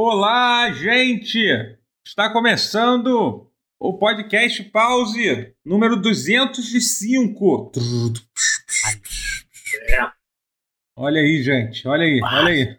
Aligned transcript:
Olá, 0.00 0.70
gente! 0.74 1.40
Está 2.06 2.32
começando 2.32 3.50
o 3.80 3.98
podcast 3.98 4.62
Pause 4.62 5.52
número 5.66 5.96
205. 5.96 7.72
Olha 10.96 11.20
aí, 11.20 11.42
gente. 11.42 11.88
Olha 11.88 12.04
aí, 12.04 12.20
olha 12.22 12.48
aí. 12.48 12.76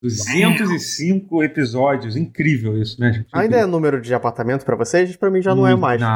205 0.00 1.42
episódios. 1.42 2.14
Incrível 2.14 2.80
isso, 2.80 3.00
né, 3.00 3.12
gente? 3.12 3.26
Ainda 3.32 3.56
é 3.56 3.66
número 3.66 4.00
de 4.00 4.14
apartamento 4.14 4.64
pra 4.64 4.76
vocês? 4.76 5.16
Pra 5.16 5.32
mim 5.32 5.42
já 5.42 5.52
não 5.52 5.66
é 5.66 5.74
mais. 5.74 6.00
Não, 6.00 6.06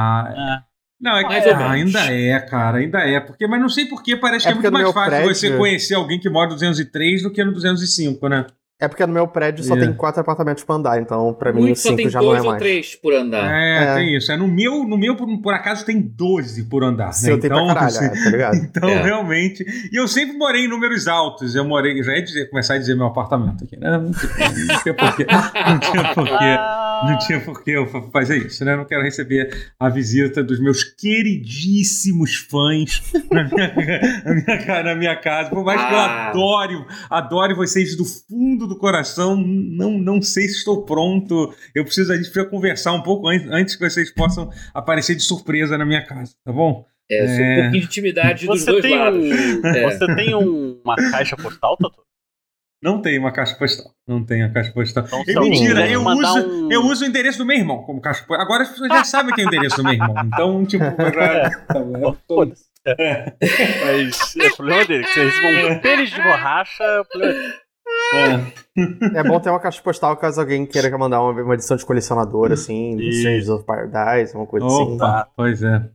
não 1.00 1.16
é 1.16 1.24
ou 1.24 1.54
ah, 1.56 1.70
ainda 1.72 2.04
é, 2.08 2.38
cara, 2.38 2.78
ainda 2.78 3.00
é. 3.00 3.18
Porque, 3.18 3.48
mas 3.48 3.60
não 3.60 3.68
sei 3.68 3.86
porquê, 3.86 4.16
parece 4.16 4.46
É 4.46 4.52
que 4.52 4.58
é 4.58 4.60
muito 4.60 4.72
mais 4.72 4.92
fácil 4.92 5.10
prédio- 5.10 5.34
você 5.34 5.56
conhecer 5.56 5.94
alguém 5.96 6.20
que 6.20 6.30
mora 6.30 6.50
no 6.50 6.54
203 6.54 7.24
do 7.24 7.32
que 7.32 7.42
no 7.42 7.50
205, 7.52 8.28
né? 8.28 8.46
É 8.80 8.86
porque 8.86 9.04
no 9.04 9.12
meu 9.12 9.26
prédio 9.26 9.64
só 9.64 9.76
É. 9.76 9.80
tem 9.80 9.92
quatro 9.92 10.20
apartamentos 10.20 10.62
pra 10.62 10.76
andar, 10.76 11.00
então 11.02 11.34
pra 11.34 11.52
mim 11.52 11.58
o 11.58 11.62
Muito 11.64 11.80
só 11.80 11.88
tem 11.88 11.96
cinco 11.98 12.10
já 12.10 12.20
não 12.20 12.26
dois 12.28 12.38
é 12.38 12.42
ou 12.42 12.48
mais. 12.50 12.62
três 12.62 12.94
por 12.94 13.12
andar. 13.12 13.50
É, 13.52 13.82
É. 13.84 13.94
tem 13.96 14.16
isso. 14.16 14.30
É, 14.30 14.36
no 14.36 14.46
meu, 14.46 14.84
no 14.84 14.96
meu 14.96 15.16
por, 15.16 15.26
por 15.42 15.52
acaso, 15.52 15.84
tem 15.84 16.00
12 16.00 16.62
por 16.64 16.84
andar. 16.84 17.10
Seu 17.12 17.34
né? 17.34 17.40
tem 17.40 17.50
pra 17.50 17.66
caralho, 17.66 17.86
assim, 17.88 18.04
é, 18.04 18.08
tá 18.24 18.30
ligado? 18.30 18.54
Então, 18.78 18.88
É. 18.88 19.02
realmente. 19.02 19.64
E 19.92 19.96
eu 20.00 20.06
sempre 20.06 20.36
morei 20.38 20.66
em 20.66 20.68
números 20.68 21.08
altos. 21.08 21.56
Eu 21.56 21.64
morei. 21.64 22.00
Já 22.04 22.12
ia 22.14 22.22
dizer, 22.22 22.48
começar 22.50 22.74
a 22.74 22.78
dizer 22.78 22.94
meu 22.94 23.06
apartamento 23.06 23.64
aqui, 23.64 23.76
né? 23.76 23.90
Não 23.98 24.12
tinha, 24.12 24.30
não 24.86 24.94
porquê. 24.94 25.26
Não 25.68 25.78
tinha 25.80 26.14
porquê. 26.14 26.58
Não 27.04 27.18
tinha 27.18 27.40
porquê 27.40 27.70
eu 27.72 27.86
fa- 27.86 28.02
fazer 28.12 28.38
isso, 28.46 28.64
né? 28.64 28.72
Eu 28.72 28.78
não 28.78 28.84
quero 28.84 29.02
receber 29.04 29.70
a 29.78 29.88
visita 29.88 30.42
dos 30.42 30.58
meus 30.60 30.82
queridíssimos 30.84 32.34
fãs 32.34 33.12
na 33.30 33.44
minha, 33.44 33.72
na 34.24 34.34
minha, 34.34 34.82
na 34.82 34.94
minha 34.96 35.16
casa. 35.16 35.50
Por 35.50 35.64
mais 35.64 35.80
que 35.80 35.92
eu 35.94 35.98
Ah. 35.98 36.28
adore, 36.30 36.84
adore 37.10 37.54
vocês 37.54 37.96
do 37.96 38.04
fundo 38.04 38.67
do 38.68 38.78
coração, 38.78 39.36
não, 39.36 39.92
não 39.98 40.20
sei 40.22 40.46
se 40.48 40.58
estou 40.58 40.84
pronto. 40.84 41.52
Eu 41.74 41.84
preciso, 41.84 42.12
a 42.12 42.16
gente 42.16 42.26
precisa 42.30 42.46
conversar 42.48 42.92
um 42.92 43.02
pouco 43.02 43.26
antes, 43.28 43.48
antes 43.50 43.76
que 43.76 43.88
vocês 43.88 44.12
possam 44.12 44.50
aparecer 44.74 45.14
de 45.16 45.22
surpresa 45.22 45.76
na 45.78 45.84
minha 45.84 46.04
casa, 46.04 46.34
tá 46.44 46.52
bom? 46.52 46.84
É, 47.10 47.26
só 47.26 47.32
É. 47.32 47.52
um 47.52 47.54
pouquinho 47.62 47.80
de 47.80 47.86
intimidade 47.86 48.46
dos 48.46 48.60
Você 48.60 48.70
dois 48.70 48.82
tem, 48.82 48.98
lados. 48.98 49.24
um, 49.24 49.66
É. 49.66 49.90
você 49.90 50.14
tem 50.14 50.34
um- 50.34 50.80
uma 50.84 50.94
caixa 51.10 51.36
postal, 51.36 51.76
Tatu? 51.78 52.02
Não 52.80 53.02
tem 53.02 53.18
uma 53.18 53.32
caixa 53.32 53.56
postal. 53.56 53.92
Não 54.06 54.24
tem 54.24 54.42
a 54.44 54.52
caixa 54.52 54.70
postal. 54.72 55.04
Então, 55.04 55.22
É 55.26 55.48
mentira, 55.48 55.90
eu 55.90 56.00
uso, 56.04 56.46
um- 56.48 56.70
eu 56.70 56.82
uso 56.82 57.04
o 57.04 57.08
endereço 57.08 57.38
do 57.38 57.44
meu 57.46 57.56
irmão 57.56 57.82
como 57.82 58.00
caixa 58.00 58.20
postal. 58.24 58.40
Agora 58.44 58.62
as 58.62 58.68
pessoas 58.68 58.88
já 58.90 59.02
sabem 59.04 59.34
que 59.34 59.40
é 59.40 59.44
o 59.44 59.48
endereço 59.48 59.76
do 59.78 59.82
meu 59.84 59.94
irmão. 59.94 60.14
Então, 60.26 60.64
tipo, 60.64 60.84
já. 60.84 61.50
tá 61.66 61.80
bom. 61.80 62.16
Mas 62.86 64.36
é 64.36 64.46
o 64.48 64.56
problema 64.56 64.84
dele. 64.84 65.04
que 65.04 65.18
eles 65.20 65.40
vão 65.42 65.72
um 65.72 65.78
pênis 65.80 66.10
de 66.10 66.22
borracha, 66.22 66.84
é 66.84 67.00
o 67.00 67.04
problema 67.04 67.34
dele. 67.34 67.54
É. 68.14 69.18
É 69.18 69.22
bom 69.24 69.38
ter 69.40 69.50
uma 69.50 69.60
caixa 69.60 69.82
postal 69.82 70.16
caso 70.16 70.40
alguém 70.40 70.64
queira 70.66 70.96
mandar 70.96 71.20
uma, 71.22 71.42
uma 71.42 71.54
edição 71.54 71.76
de 71.76 71.84
colecionador, 71.84 72.52
assim, 72.52 72.96
do. 72.96 73.02
Strangers 73.02 73.48
of 73.48 73.64
Paradise, 73.64 74.34
uma 74.36 74.46
coisa 74.46 74.66
assim. 74.66 74.94
Opa, 74.94 75.28
pois 75.36 75.62
é. 75.62 75.88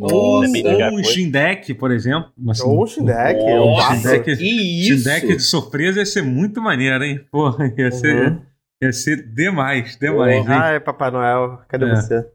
Ou, 0.00 0.42
Nossa, 0.42 0.68
ou 0.68 0.86
um 0.88 0.92
foi. 0.94 1.04
Shindeck, 1.04 1.72
por 1.74 1.92
exemplo. 1.92 2.32
Assim, 2.50 2.64
Ou 2.66 2.82
o 2.82 2.86
Shindeck, 2.86 3.38
ou 3.40 3.68
o 3.68 3.76
Nossa. 3.76 3.94
Shindeck- 3.96 4.24
que 4.24 4.32
isso? 4.32 4.98
Shindeck 4.98 5.26
de 5.36 5.42
surpresa 5.42 6.00
ia 6.00 6.06
ser 6.06 6.22
muito 6.22 6.60
maneiro, 6.60 7.04
hein? 7.04 7.24
Porra, 7.30 7.72
ia 7.78 7.92
ser, 7.92 8.28
Uhum. 8.32 8.42
ia 8.82 8.92
ser 8.92 9.22
demais, 9.32 9.96
demais, 9.96 10.44
hein? 10.44 10.52
Ai, 10.52 10.80
Papai 10.80 11.12
Noel, 11.12 11.60
cadê 11.68 11.84
É. 11.84 11.94
você? 11.94 12.26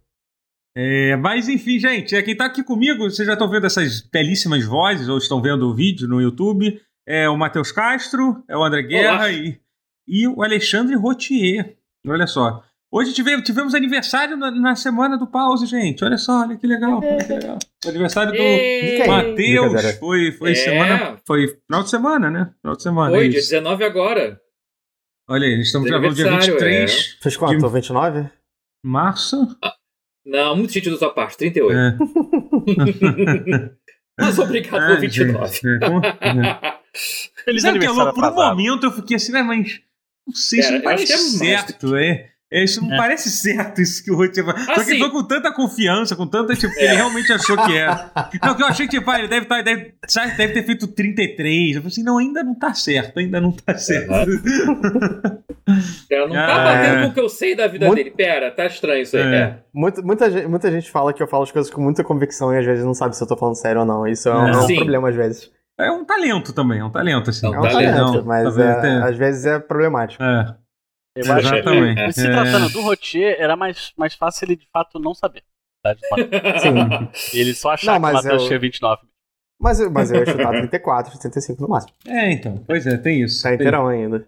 É, 0.78 1.16
mas 1.18 1.50
enfim, 1.50 1.78
gente, 1.80 2.16
é, 2.16 2.22
quem 2.22 2.38
tá 2.38 2.46
aqui 2.46 2.64
comigo, 2.64 3.10
vocês 3.10 3.26
já 3.28 3.34
estão 3.34 3.50
vendo 3.50 3.66
essas 3.66 4.02
belíssimas 4.02 4.64
vozes, 4.64 5.10
ou 5.10 5.18
estão 5.18 5.42
vendo 5.42 5.68
o 5.68 5.76
vídeo 5.76 6.08
no 6.08 6.22
YouTube, 6.22 6.80
é 7.10 7.28
o 7.28 7.36
Matheus 7.36 7.72
Castro, 7.72 8.44
é 8.48 8.56
o 8.56 8.64
André 8.64 8.84
Guerra 8.84 9.32
e, 9.32 9.60
e 10.08 10.28
o 10.28 10.44
Alexandre 10.44 10.96
Rotier. 10.96 11.76
Olha 12.08 12.28
só. 12.28 12.64
Hoje 12.92 13.14
tive- 13.14 13.42
tivemos 13.44 13.76
aniversário 13.76 14.36
na, 14.38 14.50
na 14.52 14.76
semana 14.76 15.18
do 15.18 15.28
pause, 15.28 15.66
gente. 15.66 16.04
Olha 16.04 16.18
só, 16.18 16.42
olha 16.42 16.58
que 16.58 16.66
legal. 16.66 17.00
Olha 17.04 17.18
que 17.26 17.34
legal. 17.34 17.58
Aniversário 17.86 18.32
do 18.32 18.38
Ei, 18.38 19.06
Matheus. 19.08 19.92
Foi, 20.00 20.32
foi 20.34 20.52
É. 20.52 20.56
semana. 20.56 21.18
Foi 21.26 21.48
final 21.48 21.84
de 21.84 21.90
semana, 21.90 22.30
né? 22.32 22.52
Final 22.62 22.76
de 22.76 22.84
semana. 22.84 23.12
Foi, 23.16 23.26
é 23.26 23.30
dia 23.30 23.40
isso. 23.40 23.50
19 23.50 23.84
agora. 23.84 24.40
Olha 25.30 25.46
aí, 25.48 25.62
estamos 25.62 25.88
Dia 25.88 26.00
gravando 26.00 26.16
dia 26.16 26.26
aniversário, 26.26 26.60
23 26.60 27.18
Fez 27.22 27.38
quanto? 27.38 27.60
De- 27.68 27.74
29? 27.74 28.22
de 28.24 28.30
março. 28.84 29.38
Não, 30.26 30.56
muito 30.56 30.74
sentido 30.74 30.94
da 30.94 30.98
sua 31.00 31.14
parte, 31.14 31.38
38. 31.38 31.78
É. 31.78 31.98
Mas 34.20 34.40
obrigado 34.40 34.82
Ah, 34.82 34.88
por 34.88 35.00
29. 35.00 35.54
gente, 35.54 35.68
é, 35.68 35.80
como- 35.88 36.02
é. 36.96 37.44
Feliz 37.46 37.62
Sabe 37.62 37.80
que 37.80 37.86
é 37.86 37.90
louco? 37.90 38.14
Por 38.14 38.24
um 38.26 38.34
momento 38.36 38.86
eu 38.86 38.92
fiquei 38.92 39.16
assim, 39.18 39.32
né, 39.32 39.42
mas 39.42 39.80
não 40.28 40.34
sei, 40.36 40.60
isso 40.60 40.72
não 40.72 40.82
parece 40.82 41.12
é 41.12 41.16
mais 41.16 41.32
certo, 41.38 41.96
é. 41.96 42.26
É, 42.52 42.64
Isso 42.64 42.82
não 42.82 42.92
É. 42.92 42.98
parece 42.98 43.30
certo, 43.30 43.80
isso 43.80 44.04
que 44.04 44.10
o 44.12 44.16
Rotier 44.16 44.44
falou. 44.44 44.60
Só 44.62 44.74
que 44.74 44.80
Assim. 44.80 44.92
ele 44.94 45.00
foi 45.02 45.12
com 45.12 45.24
tanta 45.24 45.54
confiança, 45.54 46.16
com 46.16 46.26
tanta, 46.26 46.56
tipo, 46.56 46.74
que 46.74 46.80
ele 46.82 46.96
realmente 46.96 47.32
achou 47.32 47.56
que 47.64 47.78
era. 47.78 48.10
Não, 48.42 48.56
que 48.56 48.64
eu 48.64 48.66
achei 48.66 48.88
que, 48.88 48.98
tipo, 48.98 49.08
ah, 49.12 49.20
ele 49.20 49.28
deve, 49.28 49.46
tá, 49.46 49.62
deve, 49.62 49.94
sabe, 50.08 50.36
deve 50.36 50.54
ter 50.54 50.66
feito 50.66 50.88
33. 50.88 51.76
Eu 51.76 51.82
falei 51.84 51.92
assim, 51.92 52.02
não, 52.02 52.18
ainda 52.18 52.44
não 52.44 52.56
tá 52.56 52.74
certo, 52.74 53.20
ainda 53.20 53.40
não 53.40 53.52
tá 53.52 53.78
certo. 53.78 54.12
Ela 56.10 56.28
não 56.28 56.36
Ah, 56.36 56.48
tá 56.48 56.64
batendo 56.64 56.98
é. 56.98 57.02
com 57.04 57.08
o 57.10 57.14
que 57.14 57.20
eu 57.20 57.30
sei 57.30 57.56
da 57.56 57.68
vida 57.68 57.86
Muito- 57.86 57.98
dele. 57.98 58.12
Pera, 58.12 58.50
tá 58.50 58.66
estranho 58.66 59.04
isso 59.04 59.16
aí. 59.16 59.24
É. 59.24 59.36
É. 59.36 59.60
Muita, 59.72 60.02
muita, 60.02 60.32
gente, 60.32 60.48
muita 60.48 60.72
gente 60.72 60.90
fala 60.90 61.14
que 61.14 61.22
eu 61.22 61.28
falo 61.28 61.44
as 61.44 61.52
coisas 61.52 61.72
com 61.72 61.82
muita 61.82 62.04
convicção 62.04 62.52
e 62.54 62.58
às 62.58 62.66
vezes 62.66 62.84
não 62.84 62.96
sabe 62.96 63.16
se 63.16 63.22
eu 63.24 63.28
tô 63.28 63.38
falando 63.38 63.56
sério 63.62 63.82
ou 63.82 63.86
não. 63.86 64.08
Isso 64.08 64.28
é 64.28 64.36
um, 64.36 64.48
É. 64.48 64.52
é 64.52 64.58
um 64.58 64.62
Sim. 64.68 64.76
problema 64.78 65.10
às 65.10 65.16
vezes. 65.16 65.52
É 65.80 65.90
um 65.92 66.04
talento 66.04 66.52
também, 66.54 66.80
é 66.80 66.84
um 66.84 66.92
talento, 66.92 67.30
assim. 67.30 67.46
É 67.46 67.50
um 67.50 67.56
É 67.56 67.60
um 67.60 67.62
talento, 67.62 67.96
talento, 67.96 68.26
mas 68.26 68.58
é, 68.58 69.02
às 69.04 69.18
vezes 69.18 69.46
é 69.46 69.60
problemático. 69.60 70.22
É, 70.22 70.56
Eu 71.16 71.34
acho 71.34 71.54
Exatamente. 71.56 72.06
que, 72.06 72.12
se 72.14 72.28
É. 72.28 72.32
tratando 72.32 72.70
do 72.70 72.82
Rotier, 72.82 73.36
era 73.40 73.56
mais, 73.56 73.92
mais 73.98 74.14
fácil 74.14 74.46
ele 74.46 74.56
de 74.58 74.68
fato 74.72 75.00
não 75.00 75.14
saber. 75.16 75.44
tá? 75.84 75.94
De 75.94 76.08
fato. 76.08 76.22
Sim. 76.60 77.38
Ele 77.40 77.54
só 77.54 77.72
achar 77.72 77.94
Não, 78.00 78.02
que 78.02 78.10
o 78.10 78.14
Matheus 78.14 78.42
eu- 78.44 78.48
tinha 78.48 78.60
29. 78.60 79.02
Mas, 79.62 79.80
eu- 79.80 79.90
mas 79.92 80.12
eu 80.12 80.20
ia 80.20 80.26
chutar 80.26 80.52
34, 80.52 81.18
35 81.20 81.62
no 81.62 81.68
máximo. 81.70 81.94
é, 82.08 82.32
então, 82.32 82.58
pois 82.66 82.86
é, 82.88 82.98
tem 82.98 83.22
isso. 83.24 83.42
Tá 83.44 83.50
Tem- 83.50 83.56
inteirão 83.56 83.88
ainda. 83.88 84.20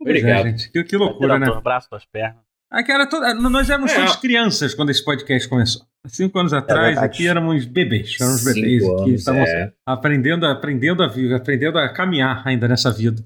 Pois 0.00 0.16
é, 0.16 0.18
Obrigado. 0.18 0.44
gente, 0.46 0.70
que, 0.70 0.84
que 0.84 0.96
loucura, 0.96 1.38
né? 1.38 1.46
Dois 1.46 1.62
braços, 1.62 1.88
duas 1.88 2.04
pernas. 2.04 2.43
Aqui 2.74 2.90
era 2.92 3.06
toda, 3.08 3.32
nós 3.34 3.70
éramos 3.70 3.92
É. 3.92 3.94
todos 3.96 4.16
crianças 4.16 4.74
quando 4.74 4.90
esse 4.90 5.04
podcast 5.04 5.48
começou. 5.48 5.82
Há 6.04 6.08
Cinco 6.08 6.38
anos 6.38 6.52
atrás, 6.52 6.86
verdade. 6.88 7.06
aqui 7.06 7.28
éramos 7.28 7.64
bebês. 7.66 8.16
Éramos 8.20 8.40
Cinco 8.40 8.54
bebês 8.54 8.82
aqui. 8.82 8.92
anos, 9.02 9.20
Estávamos 9.20 9.48
é. 9.48 9.72
aprendendo, 9.86 10.46
aprendendo, 10.46 11.02
a 11.02 11.08
viver, 11.08 11.34
aprendendo 11.36 11.78
a 11.78 11.88
caminhar 11.92 12.42
ainda 12.46 12.66
nessa 12.66 12.90
vida. 12.90 13.24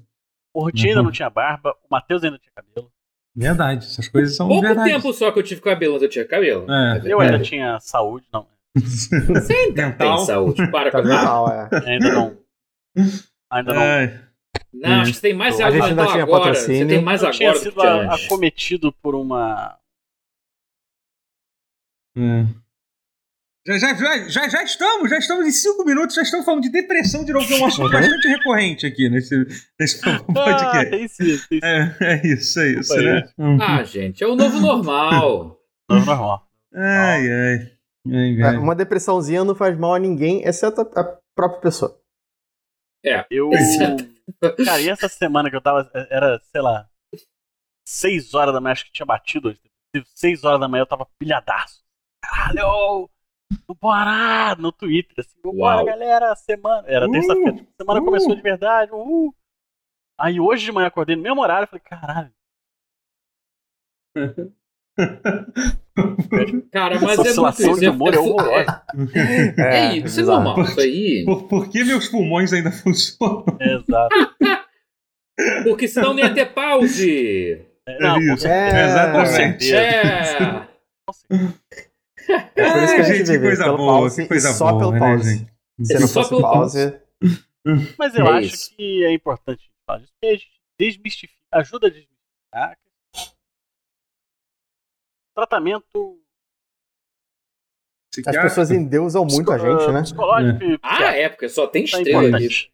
O 0.53 0.63
Rotier 0.63 0.89
ainda 0.89 0.99
Uhum. 0.99 1.05
não 1.05 1.11
tinha 1.11 1.29
barba, 1.29 1.71
o 1.83 1.87
Matheus 1.89 2.23
ainda 2.23 2.37
tinha 2.37 2.51
cabelo. 2.55 2.91
Verdade, 3.35 3.85
essas 3.85 4.07
coisas 4.07 4.35
são 4.35 4.47
Pouco 4.47 4.61
verdade. 4.65 4.89
tempo 4.91 5.13
só 5.13 5.31
que 5.31 5.39
eu 5.39 5.43
tive 5.43 5.61
cabelo, 5.61 5.93
mas 5.93 6.01
eu 6.03 6.09
tinha 6.09 6.25
cabelo. 6.25 6.65
É. 6.71 7.01
Eu 7.05 7.21
É. 7.21 7.25
ainda 7.25 7.39
tinha 7.39 7.79
saúde, 7.79 8.27
não. 8.33 8.45
Você 8.75 9.53
ainda 9.53 9.87
Mental. 9.87 10.17
tem 10.17 10.25
saúde. 10.25 10.71
Para 10.71 10.91
Tá 10.91 11.01
com 11.01 11.07
isso. 11.07 11.17
mental, 11.17 11.49
é. 11.51 11.69
Ainda 11.91 12.11
não. 12.13 12.37
Ainda 13.51 13.73
não. 13.73 14.28
Não, 14.73 15.01
acho 15.01 15.11
que 15.11 15.15
você 15.17 15.21
tem 15.21 15.33
mais 15.33 15.55
A 15.55 15.57
saúde 15.57 15.77
gente 15.77 15.85
ainda 15.89 16.07
tinha 16.07 16.23
agora. 16.23 16.43
patrocínio. 16.43 16.79
Você 16.87 16.95
tem 16.95 17.03
mais 17.03 17.23
Eu 17.23 17.31
tinha 17.31 17.49
agora 17.49 17.63
que 17.63 17.69
sido 17.71 17.81
tinha 17.81 17.91
a- 18.11 18.15
acometido 18.15 18.91
por 19.01 19.15
uma. 19.15 19.77
é. 22.17 22.45
Já, 23.67 23.77
já, 23.77 24.27
já, 24.29 24.49
já, 24.49 24.63
estamos, 24.63 25.09
já 25.11 25.17
estamos 25.17 25.45
em 25.45 25.51
cinco 25.51 25.83
minutos, 25.85 26.15
já 26.15 26.21
estamos 26.23 26.45
falando 26.45 26.63
de 26.63 26.71
depressão 26.71 27.23
de 27.23 27.31
novo, 27.33 27.45
que 27.45 27.53
é 27.53 27.57
um 27.57 27.65
assunto 27.67 27.85
Uhum. 27.85 27.91
bastante 27.91 28.27
recorrente 28.27 28.85
aqui 28.87 29.09
nesse, 29.09 29.35
nesse 29.79 30.01
Ah, 30.09 30.19
podcast. 30.23 30.89
tem 30.89 31.07
sim, 31.07 31.25
tem 31.25 31.37
sim. 31.37 31.59
É, 31.63 31.95
é 32.01 32.27
isso, 32.27 32.59
é 32.59 32.67
isso, 32.71 32.93
Opa, 32.93 33.01
né? 33.03 33.29
Hum. 33.37 33.57
Ah, 33.61 33.83
gente, 33.83 34.23
é 34.23 34.27
o 34.27 34.35
novo 34.35 34.59
normal. 34.59 35.59
Não, 35.89 35.97
normal. 35.97 36.47
Ai, 36.73 37.27
ai. 37.31 37.71
ai, 38.07 38.41
É. 38.55 38.57
Uma 38.57 38.73
depressãozinha 38.75 39.43
não 39.43 39.53
faz 39.55 39.77
mal 39.77 39.93
a 39.93 39.99
ninguém, 39.99 40.41
exceto 40.47 40.81
a 40.81 40.99
a 41.01 41.17
própria 41.35 41.61
pessoa. 41.61 41.99
Eu. 43.29 43.51
Exato. 43.51 44.07
Cara, 44.65 44.81
e 44.81 44.89
essa 44.89 45.07
semana 45.07 45.49
que 45.49 45.55
eu 45.55 45.61
tava. 45.61 45.89
Era, 46.09 46.39
sei 46.39 46.61
lá. 46.61 46.89
6 47.87 48.33
horas 48.33 48.53
da 48.53 48.61
manhã, 48.61 48.73
acho 48.73 48.85
que 48.85 48.91
tinha 48.91 49.05
batido 49.05 49.49
hoje. 49.49 49.59
6 50.15 50.43
horas 50.43 50.59
da 50.59 50.67
manhã 50.67 50.81
eu 50.81 50.87
tava 50.87 51.07
pilhadaço. 51.17 51.83
Caralho! 52.23 53.09
Vambora! 53.67 54.55
No 54.55 54.71
Twitter, 54.71 55.15
assim, 55.17 55.39
vambora, 55.43 55.83
galera, 55.83 56.35
semana. 56.35 56.87
Era 56.87 57.07
Uh, 57.07 57.11
terça-feira. 57.11 57.67
semana 57.75 58.01
uh. 58.01 58.05
começou 58.05 58.35
de 58.35 58.41
verdade. 58.41 58.91
Uh. 58.93 59.33
Aí 60.19 60.39
hoje 60.39 60.65
de 60.65 60.71
manhã 60.71 60.85
eu 60.85 60.89
acordei 60.89 61.15
no 61.15 61.23
mesmo 61.23 61.41
horário 61.41 61.63
e 61.63 61.67
falei, 61.67 61.83
caralho. 61.83 62.33
Cara, 66.71 66.99
mas 66.99 67.19
essa 67.19 67.39
é 67.39 67.43
muito 67.43 67.61
isso. 67.61 67.79
de 67.79 67.89
humor 67.89 68.13
é 68.13 68.17
é, 68.17 68.19
horrorosa. 68.19 68.81
é 69.57 69.95
isso, 69.95 70.05
isso 70.07 70.19
é 70.19 70.21
bizarro. 70.23 70.43
normal. 70.43 70.65
Isso 70.65 70.79
aí. 70.79 71.23
Por, 71.25 71.43
por 71.47 71.69
que 71.69 71.83
meus 71.83 72.07
pulmões 72.07 72.53
ainda 72.53 72.71
funcionam? 72.71 73.45
Exato. 73.59 74.15
Porque 75.63 75.87
senão 75.87 76.13
não 76.13 76.19
ia 76.19 76.33
ter 76.33 76.47
pause. 76.53 77.65
É, 77.87 77.99
Não, 78.01 78.15
com 78.15 78.21
Isso. 78.21 78.37
certeza. 78.39 78.75
É, 78.77 78.85
Exatamente. 78.85 79.73
É. 79.75 80.67
É 82.27 82.69
por 82.71 82.83
isso 82.83 82.95
que 82.95 83.01
a 83.01 83.03
Ai, 83.03 83.03
gente 83.05 83.17
gente, 83.17 83.27
vive, 83.31 83.39
coisa 83.47 83.63
pelo 83.63 83.77
boa, 83.77 83.93
pause 84.01 84.21
que 84.21 84.27
coisa 84.27 84.51
só 84.53 84.67
boa, 84.71 84.79
pelo 84.79 84.91
né, 84.91 84.99
pause. 84.99 85.33
gente? 85.37 85.51
Se 85.81 85.93
não 85.99 86.07
Só 86.07 86.13
fosse 86.23 86.29
pelo 86.29 86.41
pause, 86.41 86.99
Mas 87.97 88.15
eu 88.15 88.25
É 88.27 88.31
acho 88.37 88.53
isso. 88.53 88.75
que 88.75 89.03
é 89.05 89.13
importante 89.13 89.59
a 89.59 89.63
gente 89.63 89.71
falar 89.87 89.99
disso, 89.99 90.11
porque 90.19 90.27
a 90.27 90.31
gente 90.37 90.49
desmistifica, 90.79 91.39
ajuda 91.53 91.87
a 91.87 91.89
desmistificar 91.89 92.19
Ah, 92.53 92.75
Tratamento 95.47 96.19
As 98.27 98.35
pessoas 98.41 98.71
endeusam 98.71 99.23
muito 99.25 99.51
a 99.51 99.57
gente, 99.57 99.91
né? 99.91 100.01
psicológico 100.01 100.63
e 100.63 100.79
Ah, 100.83 101.03
é, 101.15 101.29
porque 101.29 101.47
só 101.47 101.67
tem 101.67 101.85
Tá 101.85 101.97
estrela 101.99 102.27
importante. 102.27 102.71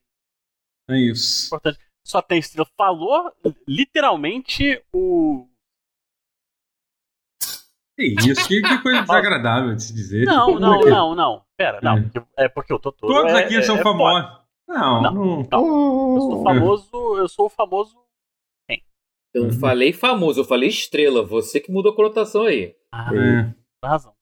É 0.90 0.98
isso. 0.98 1.46
importante. 1.48 1.80
Só 2.06 2.22
tem 2.22 2.40
estrela. 2.40 2.68
Falou 2.78 3.32
literalmente 3.68 4.84
o. 4.94 5.48
Que 7.98 8.14
isso, 8.30 8.48
que, 8.48 8.62
que 8.62 8.82
coisa 8.82 9.02
desagradável 9.02 9.74
de 9.74 9.84
se 9.84 9.94
dizer. 9.94 10.26
Não, 10.26 10.48
Tipo, 10.48 10.60
não, 10.60 10.82
é 10.82 10.90
não, 10.90 11.16
não. 11.16 11.46
Pera, 11.58 11.80
não. 11.82 12.04
porque- 12.10 12.28
É 12.38 12.50
porque 12.50 12.74
o 12.74 12.80
Totoro. 12.80 13.14
Todos 13.14 13.32
é- 13.32 13.44
aqui 13.44 13.56
é- 13.56 13.62
são 13.62 13.78
é 13.78 13.82
famosos. 13.84 14.22
foda. 14.30 14.46
Não, 14.68 15.02
Não. 15.02 15.14
não. 15.14 15.40
Eu 16.16 16.22
sou 16.22 16.44
famoso. 16.44 17.18
Eu 17.18 17.28
sou 17.30 17.46
o 17.46 17.50
famoso. 17.50 18.05
Eu 19.36 19.44
não 19.44 19.52
falei 19.52 19.92
famoso, 19.92 20.40
eu 20.40 20.46
falei 20.46 20.70
estrela. 20.70 21.24
Você 21.26 21.60
que 21.60 21.72
mudou 21.72 21.92
a 21.92 21.96
conotação 21.96 22.44
aí. 22.44 22.74
Ah, 22.92 23.10
É. 23.14 23.44
tem 23.44 23.56
razão. 23.84 24.14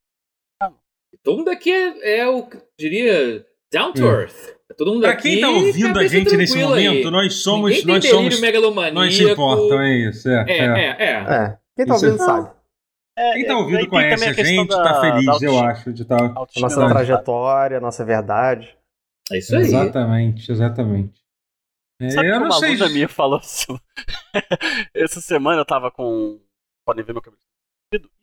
Todo 1.24 1.38
mundo 1.38 1.50
aqui 1.50 1.72
é, 1.72 2.20
é 2.20 2.28
o 2.28 2.44
que 2.48 2.58
diria 2.78 3.46
down 3.72 3.94
to 3.94 4.04
earth. 4.06 4.36
Todo 4.78 4.92
mundo 4.92 5.02
Pra 5.04 5.12
aqui. 5.12 5.22
quem 5.34 5.40
tá 5.42 5.50
ouvindo 5.52 6.00
a 6.00 6.08
gente 6.08 6.36
nesse 6.36 6.54
tranquila 6.54 6.78
aí. 6.78 6.88
momento, 6.88 7.12
nós 7.12 7.34
somos. 7.36 7.70
Ninguém 7.72 7.86
tem 7.86 7.94
Nós 7.94 8.06
somos. 8.10 8.40
megalomaníaco. 8.42 8.96
Nós 8.96 9.16
se 9.16 9.24
importam, 9.32 9.82
é 9.82 9.94
isso. 10.00 10.28
É, 10.30 10.46
É, 10.50 10.58
é. 10.58 10.66
é, 10.66 10.98
é. 11.00 11.12
É. 11.12 11.58
Quem 11.78 11.86
tá 11.86 11.96
Isso 11.96 12.06
ouvindo 12.08 12.22
é- 12.22 12.26
sabe. 12.26 12.50
É, 13.16 13.34
Quem 13.34 13.46
tá 13.46 13.54
é, 13.54 13.56
ouvindo 13.56 13.88
conhece 13.88 14.26
a 14.26 14.34
gente, 14.34 14.68
da- 14.70 14.84
tá 14.84 14.92
da 14.94 15.02
feliz, 15.02 15.42
eu 15.44 15.60
acho, 15.60 15.94
de 15.94 16.02
estar. 16.02 16.20
A 16.20 16.40
Autoestima 16.40 16.68
nossa 16.68 16.88
trajetória, 16.90 17.78
a 17.78 17.82
nossa 17.82 18.04
verdade. 18.04 18.76
É 19.32 19.38
isso 19.38 19.56
aí. 19.56 19.62
Exatamente, 19.62 20.52
exatamente. 20.52 21.22
É, 22.00 22.10
Sabe 22.10 22.28
eu 22.30 22.40
que 22.40 22.46
uma 22.46 22.56
aluna 22.56 22.90
minha 22.90 23.08
falou 23.08 23.40
assim? 23.40 23.74
Essa 24.94 25.22
semana 25.22 25.62
eu 25.62 25.66
tava 25.66 25.92
com. 25.92 26.42
Podem 26.86 27.04
ver 27.04 27.14
meu 27.14 27.22
cabelo. 27.22 27.42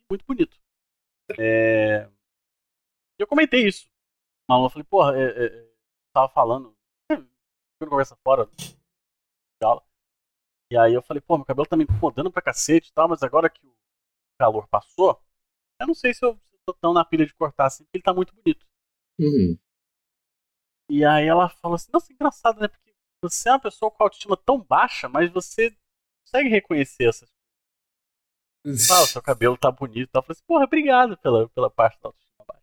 Muito 0.09 0.25
bonito. 0.25 0.59
É... 1.39 2.09
Eu 3.17 3.25
comentei 3.25 3.67
isso. 3.67 3.89
Uma 4.47 4.57
aluna, 4.57 4.67
eu 4.67 4.71
falei, 4.71 4.83
porra, 4.85 5.17
é, 5.17 5.23
é, 5.23 5.45
é, 5.45 5.71
tava 6.13 6.29
falando. 6.29 6.75
Ficando 7.09 7.89
conversa 7.89 8.15
fora 8.23 8.49
aula. 9.63 9.83
E 10.71 10.77
aí 10.77 10.93
eu 10.93 11.01
falei, 11.01 11.21
pô, 11.21 11.37
meu 11.37 11.45
cabelo 11.45 11.67
tá 11.67 11.75
me 11.75 11.83
incomodando 11.83 12.31
pra 12.31 12.41
cacete 12.41 12.89
e 12.89 12.93
tal, 12.93 13.07
mas 13.07 13.21
agora 13.23 13.49
que 13.49 13.65
o 13.65 13.73
calor 14.39 14.67
passou, 14.67 15.21
eu 15.79 15.87
não 15.87 15.93
sei 15.93 16.13
se 16.13 16.25
eu, 16.25 16.35
se 16.35 16.55
eu 16.55 16.59
tô 16.65 16.73
tão 16.73 16.93
na 16.93 17.03
pilha 17.03 17.25
de 17.25 17.33
cortar 17.33 17.65
assim, 17.65 17.83
porque 17.83 17.97
ele 17.97 18.03
tá 18.03 18.13
muito 18.13 18.33
bonito. 18.33 18.65
Uhum. 19.19 19.57
E 20.89 21.05
aí 21.05 21.27
ela 21.27 21.49
falou 21.49 21.75
assim, 21.75 21.91
nossa, 21.91 22.11
engraçado, 22.11 22.59
né? 22.59 22.67
Porque 22.67 22.90
você 23.21 23.49
é 23.49 23.51
uma 23.53 23.59
pessoa 23.59 23.91
com 23.91 24.03
autoestima 24.03 24.35
tão 24.37 24.59
baixa, 24.59 25.07
mas 25.07 25.29
você 25.31 25.71
consegue 26.25 26.49
reconhecer 26.49 27.05
essas 27.05 27.29
coisas. 28.63 28.89
Ah, 28.91 29.01
o 29.03 29.07
seu 29.07 29.21
cabelo 29.21 29.57
tá 29.57 29.71
bonito. 29.71 30.09
Ela 30.13 30.21
falou 30.23 30.33
assim, 30.33 30.43
porra, 30.47 30.65
obrigado 30.65 31.17
pela, 31.17 31.49
pela 31.49 31.69
parte 31.69 31.99
da 32.01 32.09
autoestima 32.09 32.45
baixa. 32.47 32.61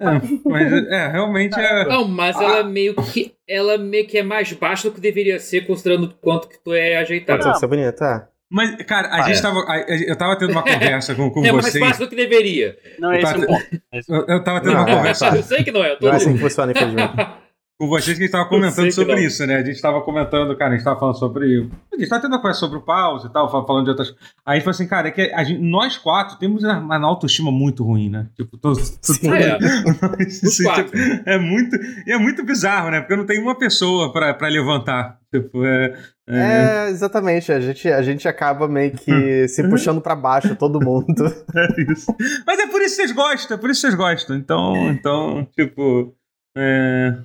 É, 0.00 0.48
mas 0.48 0.72
é, 0.72 1.08
realmente 1.08 1.58
é. 1.58 1.84
Não, 1.86 2.08
mas 2.08 2.40
ela 2.40 2.62
meio 2.64 2.94
que. 2.96 3.34
Ela 3.48 3.78
meio 3.78 4.06
que 4.06 4.18
é 4.18 4.22
mais 4.22 4.52
baixa 4.52 4.88
do 4.88 4.94
que 4.94 5.00
deveria 5.00 5.38
ser, 5.38 5.66
considerando 5.66 6.04
o 6.06 6.14
quanto 6.14 6.48
que 6.48 6.58
tu 6.58 6.72
é 6.74 6.96
ajeitado. 6.96 7.42
Pode 7.44 7.58
ser 7.60 7.66
bonito, 7.66 8.02
é. 8.02 8.28
Mas, 8.50 8.76
cara, 8.86 9.08
a 9.08 9.20
Ah, 9.20 9.22
gente 9.22 9.38
é. 9.38 9.42
tava. 9.42 9.60
a- 9.60 9.72
a- 9.74 9.86
eu 9.88 10.16
tava 10.16 10.38
tendo 10.38 10.50
uma 10.52 10.62
conversa 10.64 11.14
com, 11.14 11.30
com 11.30 11.44
é 11.44 11.52
mais 11.52 11.66
vocês. 11.66 11.84
fácil 11.84 12.04
do 12.06 12.10
que 12.10 12.16
deveria. 12.16 12.78
Não 12.98 13.12
é 13.12 13.20
Tá- 13.20 13.30
esse 13.32 13.44
o 13.44 13.46
ponto. 13.46 13.82
É 13.92 13.98
Eu, 14.08 14.26
eu 14.36 14.44
tava 14.44 14.60
tendo 14.60 14.72
Não, 14.74 14.80
uma 14.82 14.90
é. 14.90 14.96
conversa 14.96 15.36
Eu 15.36 15.42
sei 15.42 15.62
que 15.64 15.72
não 15.72 15.84
é, 15.84 15.92
eu 15.92 15.98
tô 15.98 16.06
Não 16.06 16.12
é 16.12 16.16
assim 16.16 16.24
dizendo. 16.26 16.36
que 16.36 16.42
funciona, 16.48 16.72
infelizmente. 16.72 17.14
com 17.78 17.88
vocês 17.88 18.16
que 18.16 18.22
a 18.22 18.26
gente 18.26 18.32
tava 18.32 18.48
comentando 18.48 18.90
sobre 18.92 19.14
não. 19.16 19.22
isso, 19.22 19.44
né? 19.46 19.56
A 19.56 19.64
gente 19.64 19.80
tava 19.80 20.00
comentando, 20.02 20.56
cara, 20.56 20.72
a 20.72 20.76
gente 20.76 20.84
tava 20.84 20.98
falando 20.98 21.18
sobre. 21.18 21.68
A 21.92 21.96
gente 21.98 22.08
tava 22.08 22.22
tendo 22.22 22.32
uma 22.32 22.38
conversa 22.38 22.60
sobre 22.60 22.78
o 22.78 22.82
pause 22.82 23.26
e 23.26 23.30
tal, 23.32 23.50
fa- 23.50 23.64
falando 23.66 23.84
de 23.84 23.90
outras. 23.90 24.08
Aí 24.46 24.52
a 24.52 24.54
gente 24.54 24.64
falou 24.64 24.74
assim, 24.74 24.86
cara, 24.86 25.08
é 25.08 25.10
que 25.10 25.22
a 25.32 25.42
gente- 25.42 25.60
nós 25.60 25.96
quatro 25.98 26.38
temos 26.38 26.62
uma, 26.62 26.78
uma 26.78 27.06
autoestima 27.08 27.50
muito 27.50 27.82
ruim, 27.84 28.08
né? 28.08 28.28
Tipo, 28.36 28.56
todos. 28.56 28.98
É. 29.24 29.58
Assim, 30.24 30.72
tipo, 30.72 30.90
é 31.26 31.38
muito 31.38 31.76
e 32.06 32.12
é 32.12 32.18
muito 32.18 32.44
bizarro, 32.44 32.90
né? 32.90 33.00
Porque 33.00 33.12
eu 33.12 33.18
não 33.18 33.26
tenho 33.26 33.42
uma 33.42 33.58
pessoa 33.58 34.12
pra, 34.12 34.32
pra 34.34 34.48
levantar. 34.48 35.18
Tipo, 35.32 35.64
é. 35.64 35.98
é- 36.28 36.86
É, 36.86 36.90
exatamente. 36.90 37.50
A 37.50 37.58
gente, 37.60 37.88
a 37.88 38.02
gente 38.02 38.28
acaba 38.28 38.68
meio 38.68 38.92
que 38.92 39.48
se 39.48 39.68
puxando 39.68 40.00
pra 40.00 40.14
baixo, 40.14 40.54
todo 40.54 40.80
mundo. 40.80 41.24
é 41.56 41.92
isso. 41.92 42.14
Mas 42.46 42.58
é 42.60 42.66
por 42.68 42.80
isso 42.82 42.96
que 42.96 43.02
vocês 43.02 43.12
gostam, 43.12 43.56
é 43.56 43.60
por 43.60 43.68
isso 43.70 43.80
que 43.80 43.86
vocês 43.88 43.94
gostam. 43.96 44.36
Então, 44.36 44.90
então 44.90 45.44
tipo. 45.56 46.14
É... 46.56 47.16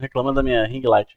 Reclamando 0.00 0.36
da 0.36 0.42
minha 0.42 0.64
ring 0.66 0.82
light. 0.84 1.10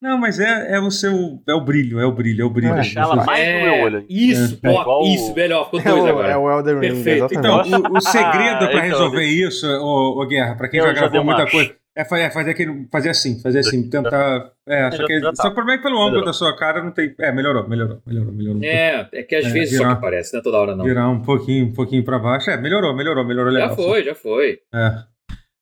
Não, 0.00 0.16
mas 0.16 0.38
é, 0.38 0.74
é 0.76 0.80
o 0.80 0.92
seu. 0.92 1.42
É 1.48 1.52
o 1.52 1.60
brilho, 1.60 1.98
é 1.98 2.06
o 2.06 2.12
brilho, 2.12 2.42
é 2.42 2.44
o 2.44 2.50
brilho. 2.50 2.72
É, 2.72 2.76
Deixar 2.76 3.02
ela 3.02 3.16
mais 3.24 3.46
no 3.54 3.62
meu 3.64 3.82
olho. 3.82 4.06
Isso, 4.08 4.60
É, 4.62 4.68
ó, 4.68 4.80
igual 4.82 5.02
isso, 5.06 5.34
melhor, 5.34 5.64
ficou 5.64 5.80
É 5.80 5.82
dois 5.82 6.04
o, 6.04 6.06
agora. 6.06 6.28
é 6.32 6.36
o 6.36 6.50
Elden 6.50 6.74
Ring, 6.74 6.80
Perfeito. 7.02 7.34
Então, 7.34 7.56
o, 7.62 7.96
o 7.96 8.00
segredo 8.00 8.58
pra 8.58 8.68
Então, 8.70 8.80
resolver 8.80 9.24
isso, 9.24 9.66
ô, 9.66 10.22
ô 10.22 10.26
Guerra, 10.26 10.54
pra 10.54 10.68
quem 10.68 10.80
já 10.80 10.92
gravou 10.92 11.24
muita 11.24 11.50
coisa, 11.50 11.74
é 11.96 12.02
é 12.02 12.04
fazer, 12.30 12.50
aquele, 12.50 12.86
fazer 12.92 13.08
assim, 13.08 13.40
fazer 13.42 13.58
assim, 13.58 13.90
tentar. 13.90 14.52
É, 14.68 14.88
só 14.92 15.04
que, 15.04 15.20
tá. 15.20 15.34
só 15.34 15.42
que 15.42 15.48
o 15.48 15.54
problema 15.54 15.74
é 15.74 15.76
que 15.78 15.82
pelo 15.82 16.00
ângulo 16.00 16.24
da 16.24 16.32
sua 16.32 16.56
cara 16.56 16.80
não 16.80 16.92
tem. 16.92 17.12
É, 17.18 17.32
melhorou, 17.32 17.68
melhorou, 17.68 18.00
melhorou, 18.06 18.32
melhorou. 18.32 18.62
É, 18.62 19.08
é 19.12 19.22
que 19.24 19.34
às 19.34 19.46
É, 19.46 19.50
vezes 19.50 19.76
só 19.76 19.82
virar- 19.82 19.96
que 19.96 20.00
parece, 20.00 20.32
não 20.32 20.38
é 20.38 20.42
toda 20.44 20.58
hora 20.58 20.76
não. 20.76 20.84
Virar 20.84 21.08
um 21.08 21.22
pouquinho, 21.22 21.66
um 21.66 21.72
pouquinho 21.72 22.04
pra 22.04 22.20
baixo. 22.20 22.48
É, 22.50 22.56
melhorou, 22.56 22.94
melhorou, 22.94 23.24
melhorou 23.26 23.52
legal. 23.52 23.70
Já 23.70 23.74
foi, 23.74 24.04
já 24.04 24.14
foi. 24.14 24.60
É. 24.72 24.94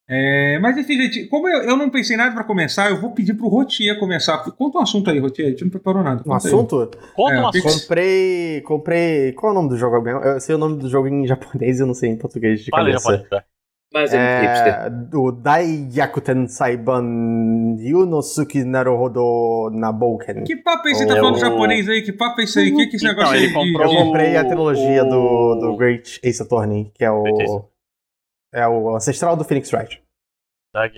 É, 0.08 0.58
mas 0.60 0.76
enfim, 0.78 0.94
gente, 1.02 1.26
como 1.26 1.48
eu, 1.48 1.62
eu 1.62 1.76
não 1.76 1.90
pensei 1.90 2.14
em 2.14 2.18
nada 2.18 2.32
pra 2.32 2.44
começar, 2.44 2.90
eu 2.90 3.00
vou 3.00 3.10
pedir 3.10 3.34
pro 3.34 3.48
Rotier 3.48 3.98
começar. 3.98 4.38
Conta 4.52 4.78
um 4.78 4.82
assunto 4.82 5.10
aí, 5.10 5.18
Rotier, 5.18 5.48
a 5.48 5.50
gente 5.50 5.64
não 5.64 5.70
preparou 5.70 6.02
nada. 6.04 6.20
Um 6.20 6.24
Conta 6.24 6.46
aí. 6.46 6.54
assunto? 6.54 6.90
Conta 7.16 7.34
É, 7.34 7.40
um 7.40 7.42
o 7.42 7.48
assunto. 7.48 7.80
Comprei. 7.80 8.60
Comprei. 8.60 9.32
Qual 9.32 9.50
é 9.50 9.52
o 9.52 9.54
nome 9.58 9.68
do 9.70 9.76
jogo? 9.76 10.08
Eu 10.08 10.38
sei 10.40 10.54
o 10.54 10.58
nome 10.58 10.76
do 10.78 10.88
jogo 10.88 11.08
em 11.08 11.26
japonês 11.26 11.78
e 11.78 11.82
eu 11.82 11.86
não 11.88 11.94
sei 11.94 12.10
em 12.10 12.16
português 12.16 12.60
de 12.60 12.70
Fala 12.70 12.88
em 12.88 12.92
cabeça. 12.92 13.12
japonês. 13.18 13.44
Mas 13.92 14.12
é. 14.12 14.86
É, 14.86 14.90
do 14.90 15.32
Daiyakuten 15.32 16.48
Saiban 16.48 17.76
Yunosuke 17.78 18.62
Naruhodo 18.64 19.70
Nabouken. 19.72 20.44
Que 20.44 20.56
papo 20.56 20.86
é 20.88 20.90
esse? 20.92 21.00
Você 21.02 21.06
tá 21.06 21.14
Oh. 21.14 21.18
falando 21.18 21.38
japonês 21.38 21.88
aí? 21.88 22.02
Que 22.02 22.12
papo 22.12 22.40
é 22.40 22.44
esse 22.44 22.58
aí? 22.58 22.70
Que 22.72 22.76
que 22.76 22.82
é 22.82 22.96
esse 22.96 23.06
Então, 23.06 23.16
negócio 23.16 23.34
aí? 23.36 23.46
de- 23.48 23.54
comprou 23.54 23.92
Eu 23.92 24.04
comprei 24.04 24.36
a 24.36 24.42
o- 24.42 24.46
trilogia 24.48 25.04
do, 25.04 25.16
o- 25.18 25.54
do 25.56 25.76
Great 25.76 26.20
Ace 26.22 26.42
Attorney, 26.42 26.90
que 26.94 27.04
é 27.04 27.10
o. 27.10 27.24
É 28.56 28.66
o 28.66 28.96
ancestral 28.96 29.36
do 29.36 29.44
Phoenix 29.44 29.70
Wright. 29.72 30.02
Tá? 30.72 30.88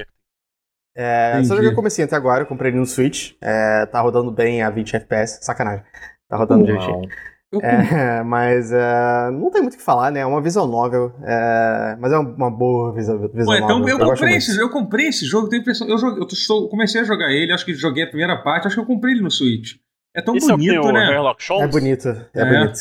É, 0.96 1.42
só 1.44 1.54
joguei 1.54 1.70
o 1.70 1.74
comecinho 1.74 2.06
até 2.06 2.16
agora, 2.16 2.42
eu 2.42 2.46
comprei 2.46 2.70
ele 2.70 2.78
no 2.78 2.86
Switch. 2.86 3.32
É, 3.40 3.86
tá 3.86 4.00
rodando 4.00 4.30
bem 4.30 4.62
a 4.62 4.70
20 4.70 4.94
FPS. 4.96 5.38
Sacanagem. 5.42 5.84
Tá 6.28 6.36
rodando 6.36 6.64
direitinho. 6.64 7.08
Eu 7.50 7.60
É, 7.62 8.22
mas 8.24 8.72
é, 8.72 9.30
não 9.30 9.50
tem 9.50 9.62
muito 9.62 9.74
o 9.74 9.76
que 9.78 9.82
falar, 9.82 10.10
né? 10.10 10.20
É 10.20 10.26
uma 10.26 10.40
visual 10.40 10.66
novel. 10.66 11.12
é, 11.24 11.96
mas 11.98 12.12
é 12.12 12.18
uma 12.18 12.50
boa 12.50 12.92
visual, 12.92 13.18
visual 13.28 13.44
Pô, 13.58 13.64
então 13.64 13.78
novel. 13.78 13.94
eu 13.94 13.98
gosto 13.98 14.10
comprei, 14.20 14.30
muito. 14.34 14.42
esse, 14.50 14.60
eu 14.60 14.70
comprei 14.70 15.06
esse 15.08 15.24
jogo, 15.24 15.48
tenho 15.48 15.60
impressão. 15.62 15.88
Eu, 15.88 15.98
joguei, 15.98 16.22
eu 16.22 16.26
estou- 16.26 16.68
comecei 16.68 17.00
a 17.00 17.04
jogar 17.04 17.30
ele, 17.32 17.52
acho 17.52 17.64
que 17.64 17.74
joguei 17.74 18.04
a 18.04 18.08
primeira 18.08 18.36
parte, 18.42 18.66
acho 18.66 18.76
que 18.76 18.82
eu 18.82 18.86
comprei 18.86 19.14
ele 19.14 19.22
no 19.22 19.30
Switch. 19.30 19.76
É 20.14 20.20
tão 20.20 20.34
Esse 20.36 20.50
é 20.50 20.54
bonito, 20.56 20.80
o 20.86 20.92
né? 20.92 21.16
É 21.62 21.66
bonito, 21.68 22.08
é, 22.08 22.40
É. 22.40 22.44
bonito. 22.44 22.80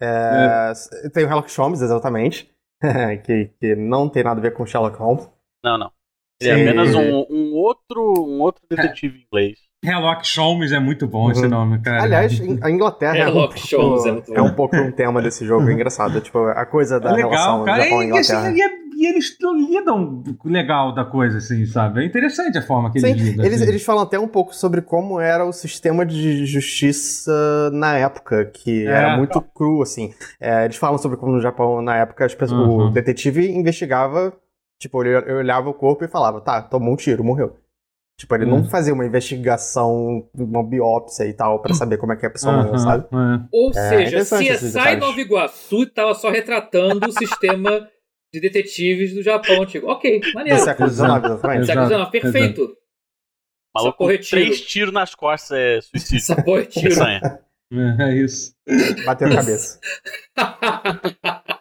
É, 0.00 0.72
Tem 1.12 1.24
o 1.24 1.26
Sherlock 1.28 1.56
Holmes, 1.56 1.80
exatamente. 1.80 2.50
que, 3.24 3.50
que 3.60 3.74
não 3.76 4.08
tem 4.08 4.22
nada 4.24 4.38
a 4.40 4.42
ver 4.42 4.52
com 4.52 4.66
Sherlock 4.66 4.98
Holmes. 4.98 5.28
Não, 5.64 5.78
não. 5.78 5.90
Ele 6.40 6.50
é 6.50 6.54
Sim. 6.56 6.62
apenas 6.62 6.94
um, 6.94 7.26
um 7.30 7.54
outro, 7.54 8.02
um 8.26 8.40
outro 8.42 8.62
detetive 8.68 9.24
inglês. 9.26 9.58
Sherlock 9.84 10.22
Holmes 10.38 10.72
é 10.72 10.78
muito 10.78 11.06
bom 11.06 11.30
esse 11.30 11.42
Uhum. 11.44 11.48
nome, 11.48 11.80
cara. 11.80 12.02
Aliás, 12.02 12.38
a 12.62 12.70
Inglaterra 12.70 13.16
é 13.16 13.28
um, 13.28 13.50
Sherlock 13.52 13.76
Holmes 13.76 14.06
é 14.06 14.12
muito 14.12 14.24
pouco, 14.26 14.38
é 14.40 14.42
um 14.42 14.54
pouco 14.54 14.76
um 14.76 14.92
tema 14.92 15.22
desse 15.22 15.46
jogo, 15.46 15.68
é 15.68 15.72
engraçado. 15.74 16.20
Tipo, 16.20 16.38
a 16.40 16.66
coisa 16.66 17.00
da 17.00 17.10
é 17.10 17.12
legal, 17.14 17.30
relação 17.30 17.64
cara. 17.64 17.82
Japão 17.84 18.02
e 18.02 18.06
Inglaterra. 18.06 18.50
e 18.52 18.60
é- 18.60 18.85
e 19.06 19.10
eles 19.10 19.36
lidam 19.70 20.22
legal 20.44 20.94
da 20.94 21.04
coisa, 21.04 21.38
assim, 21.38 21.64
sabe? 21.66 22.02
É 22.02 22.06
interessante 22.06 22.58
a 22.58 22.62
forma 22.62 22.90
que 22.90 22.98
Sim, 23.00 23.08
eles 23.12 23.22
lidam. 23.22 23.44
eles, 23.46 23.60
assim. 23.60 23.70
eles 23.70 23.84
falam 23.84 24.02
até 24.02 24.18
um 24.18 24.28
pouco 24.28 24.54
sobre 24.54 24.82
como 24.82 25.20
era 25.20 25.44
o 25.44 25.52
sistema 25.52 26.04
de 26.04 26.44
justiça 26.46 27.70
na 27.72 27.96
época, 27.96 28.44
que 28.46 28.84
É. 28.86 28.90
era 28.90 29.16
muito 29.16 29.40
cru, 29.40 29.82
assim. 29.82 30.12
É, 30.40 30.64
eles 30.64 30.76
falam 30.76 30.98
sobre 30.98 31.16
como 31.16 31.32
no 31.32 31.40
Japão, 31.40 31.80
na 31.82 31.96
época, 31.96 32.24
as 32.24 32.34
pessoas, 32.34 32.60
Uhum. 32.60 32.86
o 32.88 32.90
detetive 32.90 33.50
investigava, 33.50 34.32
tipo, 34.80 35.02
ele 35.02 35.16
ele 35.16 35.32
olhava 35.34 35.68
o 35.70 35.74
corpo 35.74 36.04
e 36.04 36.08
falava, 36.08 36.40
tá, 36.40 36.60
tomou 36.62 36.92
um 36.94 36.96
tiro, 36.96 37.22
morreu. 37.24 37.56
Tipo, 38.18 38.34
ele 38.34 38.46
não 38.46 38.58
Uhum. 38.58 38.64
fazia 38.64 38.94
uma 38.94 39.04
investigação, 39.04 40.26
uma 40.34 40.64
biópsia 40.64 41.24
e 41.26 41.34
tal, 41.34 41.60
pra 41.60 41.74
saber 41.74 41.98
como 41.98 42.14
é 42.14 42.16
que 42.16 42.24
a 42.24 42.30
pessoa 42.30 42.54
morreu, 42.54 42.72
Aham, 42.74 42.78
sabe? 42.78 43.04
é. 43.12 43.40
Ou 43.52 43.70
É, 43.74 43.74
seja, 43.74 44.24
CSI. 44.24 44.96
Nova 44.98 45.20
Iguaçu 45.20 45.82
estava 45.82 46.14
só 46.14 46.30
retratando 46.30 47.08
o 47.08 47.12
sistema 47.12 47.86
de 48.40 48.48
detetives 48.48 49.14
do 49.14 49.22
Japão 49.22 49.62
antigo. 49.62 49.86
Ok, 49.88 50.20
Do 50.20 50.32
maneiro. 50.34 50.58
século 50.60 50.88
XIX, 50.88 51.02
exatamente. 51.24 51.66
Século 51.66 51.86
XIX, 51.88 52.10
perfeito. 52.10 52.76
Maluco, 53.74 54.10
é 54.10 54.18
três 54.18 54.60
tiros 54.62 54.92
nas 54.92 55.14
costas 55.14 55.52
é 55.58 55.80
suicídio. 55.80 56.16
Essa 56.16 56.42
porra 56.42 56.60
é 56.62 56.64
tiro. 56.66 57.02
É, 57.04 57.40
é 58.00 58.14
isso. 58.16 58.54
Bateu 59.04 59.28
a 59.28 59.34
cabeça. 59.34 59.80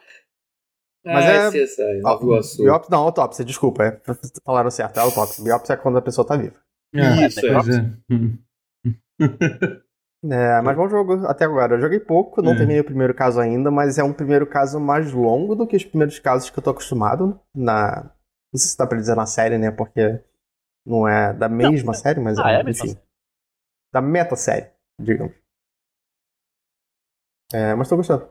Mas 1.05 1.25
é- 1.25 1.51
CSI 1.51 2.01
Nova 2.01 2.24
Iguaçu. 2.24 2.63
Biópsia, 2.63 2.89
não, 2.91 3.00
autópsia, 3.03 3.46
desculpa. 3.46 3.84
É, 3.84 4.01
falaram 4.44 4.72
certo, 4.72 4.98
é 4.98 5.01
autópsia. 5.01 5.44
Biópsia 5.44 5.74
é 5.74 5.77
quando 5.77 5.98
a 5.98 6.01
pessoa 6.01 6.25
tá 6.25 6.36
viva. 6.36 6.55
É, 6.96 7.27
Isso, 7.27 7.46
é. 7.46 7.51
É, 10.32 10.62
mas 10.62 10.75
bom 10.75 10.88
jogo 10.89 11.25
até 11.27 11.46
agora. 11.46 11.75
Eu 11.75 11.82
joguei 11.82 12.00
pouco, 12.00 12.41
não 12.41 12.53
É. 12.53 12.55
terminei 12.58 12.82
o 12.82 12.86
primeiro 12.86 13.13
caso 13.13 13.39
ainda, 13.39 13.70
mas 13.70 13.98
é 13.98 14.03
um 14.03 14.13
primeiro 14.13 14.48
caso 14.48 14.79
mais 14.79 15.12
longo 15.12 15.55
do 15.55 15.67
que 15.67 15.75
os 15.75 15.84
primeiros 15.86 16.17
casos 16.20 16.50
que 16.50 16.58
eu 16.58 16.63
tô 16.63 16.70
acostumado 16.72 17.39
na. 17.53 18.03
Não 18.51 18.60
sei 18.60 18.70
se 18.72 18.77
dá 18.77 18.88
pra 18.88 18.98
dizer 18.98 19.15
na 19.15 19.25
série, 19.25 19.58
né? 19.58 19.70
Porque 19.72 20.20
não 20.86 21.08
é 21.08 21.34
da 21.34 21.50
mesma 21.50 21.94
série, 21.94 22.20
mas 22.20 22.39
Ah, 22.39 22.51
é, 22.51 22.62
é 22.62 22.70
enfim. 22.70 22.98
Da 23.94 24.01
meta 24.01 24.36
série, 24.36 24.67
digamos. 25.00 25.34
É, 27.53 27.75
mas 27.75 27.88
tô 27.88 27.96
gostando. 27.98 28.27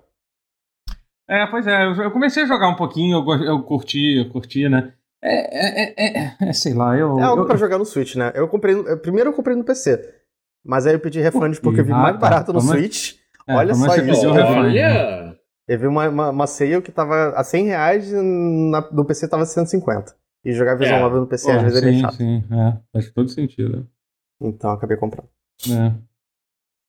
É, 1.28 1.46
pois 1.46 1.66
é, 1.66 1.86
eu 1.86 2.10
comecei 2.10 2.42
a 2.42 2.46
jogar 2.46 2.68
um 2.68 2.76
pouquinho, 2.76 3.18
eu, 3.18 3.44
eu 3.44 3.62
curti, 3.62 4.18
eu 4.18 4.30
curti, 4.30 4.68
né? 4.68 4.92
É, 5.22 5.86
é, 5.86 5.94
é, 5.96 6.18
é, 6.18 6.36
é, 6.48 6.52
sei 6.52 6.74
lá, 6.74 6.96
eu. 6.98 7.18
É 7.18 7.22
algo 7.22 7.42
eu- 7.42 7.46
pra 7.46 7.56
jogar 7.56 7.78
no 7.78 7.84
Switch, 7.86 8.14
né? 8.16 8.30
Eu 8.34 8.46
comprei. 8.48 8.74
Primeiro 8.98 9.30
eu 9.30 9.34
comprei 9.34 9.56
no 9.56 9.64
PC. 9.64 10.22
Mas 10.64 10.87
aí 10.87 10.94
eu 10.94 11.00
pedi 11.00 11.21
refund 11.21 11.61
porque 11.61 11.80
eu 11.80 11.85
vi 11.85 11.92
Ah, 11.92 11.99
mais 11.99 12.14
tá. 12.14 12.21
barato 12.21 12.52
no 12.52 12.61
Como 12.61 12.73
é- 12.73 12.76
Switch. 12.78 13.14
é, 13.47 13.54
olha 13.54 13.73
como 13.75 13.85
só 13.85 13.97
isso. 13.97 14.33
né? 14.35 14.42
Olha! 14.42 15.37
Eu 15.68 15.78
vi 15.78 15.87
uma, 15.87 16.09
uma, 16.09 16.30
uma 16.30 16.47
sale 16.47 16.80
que 16.83 16.92
tava 16.92 17.30
a 17.37 17.42
100 17.44 17.64
reais 17.66 18.12
e 18.12 18.16
na, 18.21 18.80
no 18.92 19.04
PC 19.04 19.28
tava 19.28 19.44
150. 19.47 20.14
E 20.44 20.52
jogar 20.52 20.75
Visual 20.75 20.99
É. 20.99 21.02
Novel 21.02 21.21
no 21.23 21.26
PC 21.26 21.50
às 21.50 21.56
Pô, 21.59 21.62
vezes 21.64 21.83
é 21.83 21.85
meio 21.87 21.97
sim, 21.97 22.00
chato. 22.02 22.14
sim, 22.16 22.44
é, 22.50 22.76
faz 22.92 23.11
todo 23.11 23.28
sentido. 23.30 23.88
Então 24.40 24.71
acabei 24.73 24.97
comprando. 24.97 25.28
É. 25.71 25.92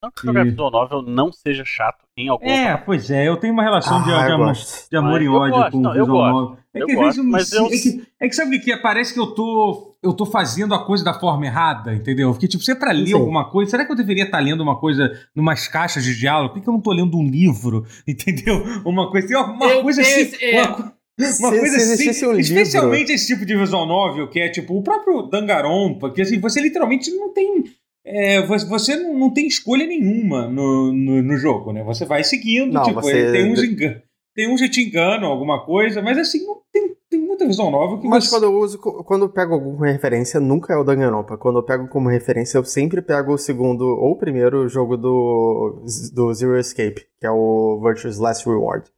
Não 0.05 0.11
que 0.11 0.25
jogar 0.25 0.45
E- 0.45 0.49
visual 0.49 0.71
novel 0.71 1.01
não 1.01 1.31
seja 1.31 1.63
chato 1.65 2.05
em 2.17 2.29
alguma 2.29 2.51
É, 2.51 2.67
parte. 2.73 2.85
pois 2.85 3.09
é, 3.11 3.27
eu 3.27 3.37
tenho 3.37 3.53
uma 3.53 3.63
relação 3.63 4.03
de, 4.03 4.11
Ah, 4.11 4.23
de 4.25 4.29
eu 4.31 4.35
amor, 4.35 4.53
de 4.91 4.97
amor 4.97 5.19
Ah, 5.19 5.23
e 5.23 5.25
eu 5.25 5.33
ódio 5.33 5.55
gosto, 5.55 5.71
com 5.71 5.77
o 5.77 5.81
não, 5.81 5.91
visual 5.93 6.07
gosto. 6.07 6.33
novel. 6.33 6.57
É 6.73 6.79
que 6.85 6.91
às 6.91 6.97
gosto, 6.97 7.23
me 7.23 7.31
eu- 7.33 7.65
é, 7.65 7.69
que, 7.69 8.07
é 8.21 8.27
que 8.29 8.35
sabe 8.35 8.57
o 8.57 8.61
que 8.61 8.71
é? 8.71 8.77
Parece 8.77 9.13
que 9.13 9.19
eu 9.19 9.27
tô, 9.27 9.95
eu 10.03 10.13
tô 10.13 10.25
fazendo 10.25 10.73
a 10.75 10.85
coisa 10.85 11.03
da 11.03 11.13
forma 11.13 11.45
errada, 11.45 11.93
entendeu? 11.95 12.31
Porque, 12.31 12.47
tipo, 12.47 12.63
se 12.63 12.71
é 12.71 12.75
pra 12.75 12.91
ler 12.91 13.07
Sim. 13.07 13.13
alguma 13.13 13.49
coisa, 13.49 13.71
será 13.71 13.85
que 13.85 13.91
eu 13.91 13.95
deveria 13.95 14.25
estar 14.25 14.39
lendo 14.39 14.61
uma 14.61 14.77
coisa 14.79 15.11
numas 15.33 15.67
caixas 15.67 16.03
de 16.03 16.15
diálogo? 16.17 16.49
Por 16.49 16.55
que, 16.59 16.63
que 16.63 16.69
eu 16.69 16.73
não 16.73 16.81
tô 16.81 16.91
lendo 16.91 17.17
um 17.17 17.25
livro? 17.27 17.85
Entendeu? 18.07 18.61
Uma 18.85 19.09
coisa, 19.09 19.27
tem 19.27 19.37
uma 19.37 19.65
Eu 19.65 19.81
coisa 19.83 20.01
tenho 20.03 20.27
assim. 20.27 20.45
é. 20.45 20.61
uma 20.63 20.95
uma 21.17 21.31
Se- 21.31 21.39
coisa 21.59 21.79
se 21.79 22.09
assim, 22.09 22.25
um 22.25 22.31
livro- 22.33 22.41
especialmente 22.41 23.11
esse 23.13 23.27
tipo 23.27 23.45
de 23.45 23.55
visual 23.55 23.85
novel, 23.85 24.27
que 24.29 24.37
é 24.37 24.49
tipo 24.49 24.77
o 24.77 24.83
próprio 24.83 25.21
Dangarompa, 25.23 26.09
que 26.11 26.21
assim, 26.21 26.39
você 26.41 26.59
literalmente 26.59 27.09
não 27.11 27.33
tem. 27.33 27.63
É, 28.05 28.45
você 28.45 28.95
não, 28.95 29.33
tem 29.33 29.47
escolha 29.47 29.85
nenhuma 29.85 30.47
no, 30.47 30.91
no, 30.93 31.21
no 31.23 31.37
jogo, 31.37 31.73
né? 31.73 31.83
Você 31.83 32.05
vai 32.05 32.23
seguindo, 32.23 32.71
Não, 32.71 32.83
tipo, 32.83 33.01
você- 33.01 33.31
tem 33.31 33.51
uns 33.51 33.63
engan- 33.63 34.01
tem 34.35 34.53
uns 34.53 34.61
que 34.61 34.69
te 34.69 34.81
enganam, 34.87 35.29
alguma 35.31 35.65
coisa, 35.65 36.01
mas 36.01 36.17
assim, 36.17 36.45
não 36.45 36.61
tem, 36.71 36.93
tem 37.09 37.19
muita 37.21 37.47
visual 37.47 37.71
novel 37.71 37.99
que 37.99 38.07
Mas 38.07 38.25
você. 38.25 38.29
quando 38.31 38.43
eu 38.43 38.53
uso, 38.59 38.77
quando 38.79 39.23
eu 39.25 39.29
pego 39.29 39.53
alguma 39.53 39.87
referência, 39.89 40.39
nunca 40.41 40.73
é 40.73 40.77
o 40.77 40.83
Danganronpa. 40.83 41.37
Quando 41.37 41.57
eu 41.59 41.63
pego 41.63 41.87
como 41.87 42.09
referência, 42.09 42.57
eu 42.57 42.65
sempre 42.65 43.01
pego 43.01 43.33
o 43.33 43.37
segundo 43.37 43.81
ou 43.85 44.11
o 44.11 44.17
primeiro 44.17 44.67
jogo 44.67 44.97
do, 44.97 45.85
do 46.13 46.33
Zero 46.33 46.59
Escape, 46.59 47.05
que 47.19 47.25
é 47.25 47.31
o 47.31 47.79
Virtue's 47.81 48.17
Last 48.19 48.45
Reward. 48.47 48.89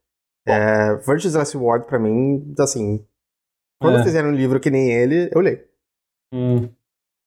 É, 0.46 0.96
Virtue's 0.96 1.34
Last 1.34 1.56
Reward, 1.56 1.86
pra 1.86 1.98
mim, 2.00 2.52
assim, 2.58 3.04
quando 3.80 3.98
É. 3.98 4.02
fizerem 4.02 4.30
um 4.30 4.34
livro 4.34 4.58
que 4.58 4.70
nem 4.70 4.90
ele, 4.90 5.30
eu 5.32 5.40
leio. 5.40 5.60
Hum. 6.34 6.68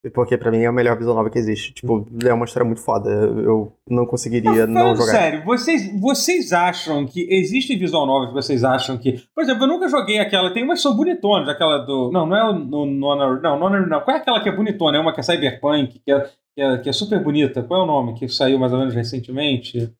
Porque 0.09 0.35
pra 0.35 0.49
mim 0.49 0.63
é 0.63 0.69
o 0.69 0.73
melhor 0.73 0.97
visual 0.97 1.15
novel 1.15 1.31
que 1.31 1.37
existe. 1.37 1.73
Tipo, 1.73 2.07
é 2.25 2.33
uma 2.33 2.45
história 2.45 2.65
muito 2.65 2.81
foda. 2.81 3.07
Eu 3.09 3.71
não 3.87 4.03
conseguiria 4.03 4.65
Não, 4.65 4.85
não 4.85 4.95
jogar. 4.95 5.11
sério, 5.11 5.43
vocês, 5.45 5.99
vocês 6.01 6.51
acham 6.51 7.05
que 7.05 7.27
existe 7.29 7.75
visual 7.75 8.07
novel 8.07 8.29
que 8.29 8.33
vocês 8.33 8.63
acham 8.63 8.97
que. 8.97 9.23
Por 9.35 9.43
exemplo, 9.43 9.63
eu 9.63 9.67
nunca 9.67 9.87
joguei 9.87 10.17
aquela. 10.17 10.51
Tem 10.51 10.63
umas 10.63 10.79
que 10.79 10.83
são 10.83 10.95
bonitonas, 10.95 11.47
aquela 11.47 11.77
do. 11.77 12.09
Não, 12.11 12.25
não 12.25 12.35
é 12.35 12.49
o 12.49 12.53
no, 12.53 12.85
no, 12.85 13.15
não, 13.15 13.59
não, 13.59 13.87
não. 13.87 14.01
Qual 14.01 14.17
é 14.17 14.19
aquela 14.19 14.41
que 14.41 14.49
é 14.49 14.55
bonitona? 14.55 14.97
É 14.97 14.99
uma 14.99 15.13
que 15.13 15.19
é 15.19 15.23
Cyberpunk, 15.23 15.99
que 15.99 16.11
é, 16.11 16.19
que 16.55 16.61
é, 16.61 16.77
que 16.79 16.89
é 16.89 16.93
super 16.93 17.23
bonita. 17.23 17.61
Qual 17.61 17.81
é 17.81 17.83
o 17.83 17.87
nome? 17.87 18.15
Que 18.15 18.27
saiu 18.27 18.57
mais 18.57 18.73
ou 18.73 18.79
menos 18.79 18.95
recentemente? 18.95 19.93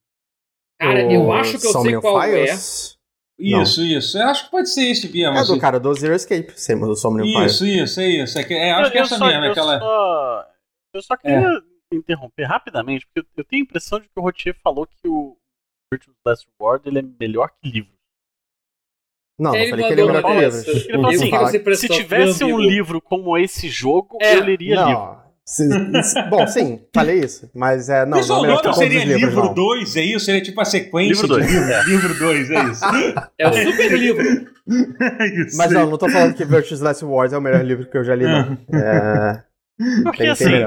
Cara, 0.80 1.14
eu 1.14 1.32
acho 1.32 1.52
que 1.52 1.68
eu 1.68 1.72
sei 1.72 1.72
Somnium 1.74 2.02
qual 2.02 2.24
é. 2.24 2.48
Files? 2.48 2.98
Não. 2.98 3.01
Isso, 3.42 3.84
isso. 3.84 4.18
Eu 4.18 4.28
acho 4.30 4.46
que 4.46 4.52
pode 4.52 4.70
ser 4.70 4.90
esse 4.90 5.08
mesmo. 5.12 5.32
É 5.32 5.34
do 5.34 5.40
assim. 5.40 5.60
cara 5.60 5.80
do 5.80 5.94
Zero 5.94 6.14
Escape, 6.14 6.54
sim, 6.56 6.80
do 6.80 6.96
Somnium. 6.96 7.26
Isso, 7.46 7.66
isso, 7.66 8.00
é 8.00 8.08
isso. 8.08 8.38
É, 8.40 8.44
que- 8.44 8.54
é, 8.54 8.72
acho 8.72 8.88
eu, 8.88 8.92
que 8.92 8.98
é 8.98 9.02
essa 9.02 9.18
só, 9.18 9.26
mesmo, 9.28 9.46
eu 9.46 9.52
aquela. 9.52 9.80
Só, 9.80 10.48
eu 10.94 11.02
só 11.02 11.18
queria 11.18 11.62
interromper 11.94 12.44
rapidamente, 12.46 13.06
porque 13.08 13.28
eu, 13.36 13.44
tenho 13.44 13.64
a 13.64 13.66
impressão 13.66 14.00
de 14.00 14.06
que 14.08 14.14
o 14.18 14.22
Rotier 14.22 14.56
falou 14.64 14.86
que 14.88 15.08
o 15.08 15.36
Virtuous 15.92 16.18
Last 16.26 16.48
Reward 16.60 16.88
ele 16.88 17.00
é 17.00 17.04
melhor 17.20 17.50
que 17.62 17.70
livro. 17.70 17.92
Não, 19.40 19.52
não 19.52 19.58
Ele 19.60 19.70
falei 19.72 19.86
que 19.88 19.92
ele 19.94 20.02
é 20.02 20.06
melhor 20.06 20.24
que 20.24 20.40
dessa. 20.40 20.70
Ele 20.70 20.92
falou 20.92 21.10
assim, 21.10 21.32
você 21.32 21.76
se 21.76 21.90
tivesse 21.90 22.44
um 22.44 22.60
livro 22.60 23.02
como 23.02 23.38
esse 23.38 23.70
jogo, 23.70 24.18
É, 24.22 24.36
eu 24.36 24.44
leria 24.44 24.76
livro. 24.86 24.92
Não. 24.92 25.16
se- 25.16 25.21
bom, 26.30 26.48
sim, 26.48 26.82
falei 26.94 27.20
isso. 27.20 27.50
Mas 27.54 27.90
é. 27.90 28.06
Não, 28.06 28.18
Visual 28.20 28.40
não 28.40 28.46
é 28.46 28.48
novel 28.50 28.64
todos 28.64 28.78
seria 28.78 29.00
os 29.00 29.04
livros, 29.06 29.22
livro 29.30 29.46
não. 29.46 29.54
2, 29.54 29.96
é 29.98 30.02
isso? 30.02 30.26
Seria 30.26 30.42
tipo 30.42 30.62
a 30.62 30.66
sequência 30.66 31.14
Livro 31.24 31.28
dois, 31.28 31.48
de 31.48 31.54
livro, 31.54 31.72
é. 31.72 31.84
livro 31.88 32.20
2, 32.20 32.52
é 32.52 32.64
isso. 32.70 32.82
É 33.40 33.48
o 33.50 33.54
super 33.54 33.92
livro. 34.00 34.22
é 34.22 35.28
isso. 35.48 35.58
Mas 35.58 35.72
não, 35.72 35.90
não 35.90 35.98
tô 35.98 36.08
falando 36.10 36.36
que 36.36 36.46
Virtue's 36.46 36.80
Last 36.80 37.04
Wars 37.04 37.34
é 37.34 37.38
o 37.38 37.42
melhor 37.42 37.64
livro 37.66 37.90
que 37.90 37.98
eu 37.98 38.04
já 38.04 38.16
li, 38.16 38.26
não. 38.26 38.58
É, 38.74 39.44
Porque 40.04 40.20
tem, 40.20 40.30
assim, 40.30 40.46
tem 40.46 40.64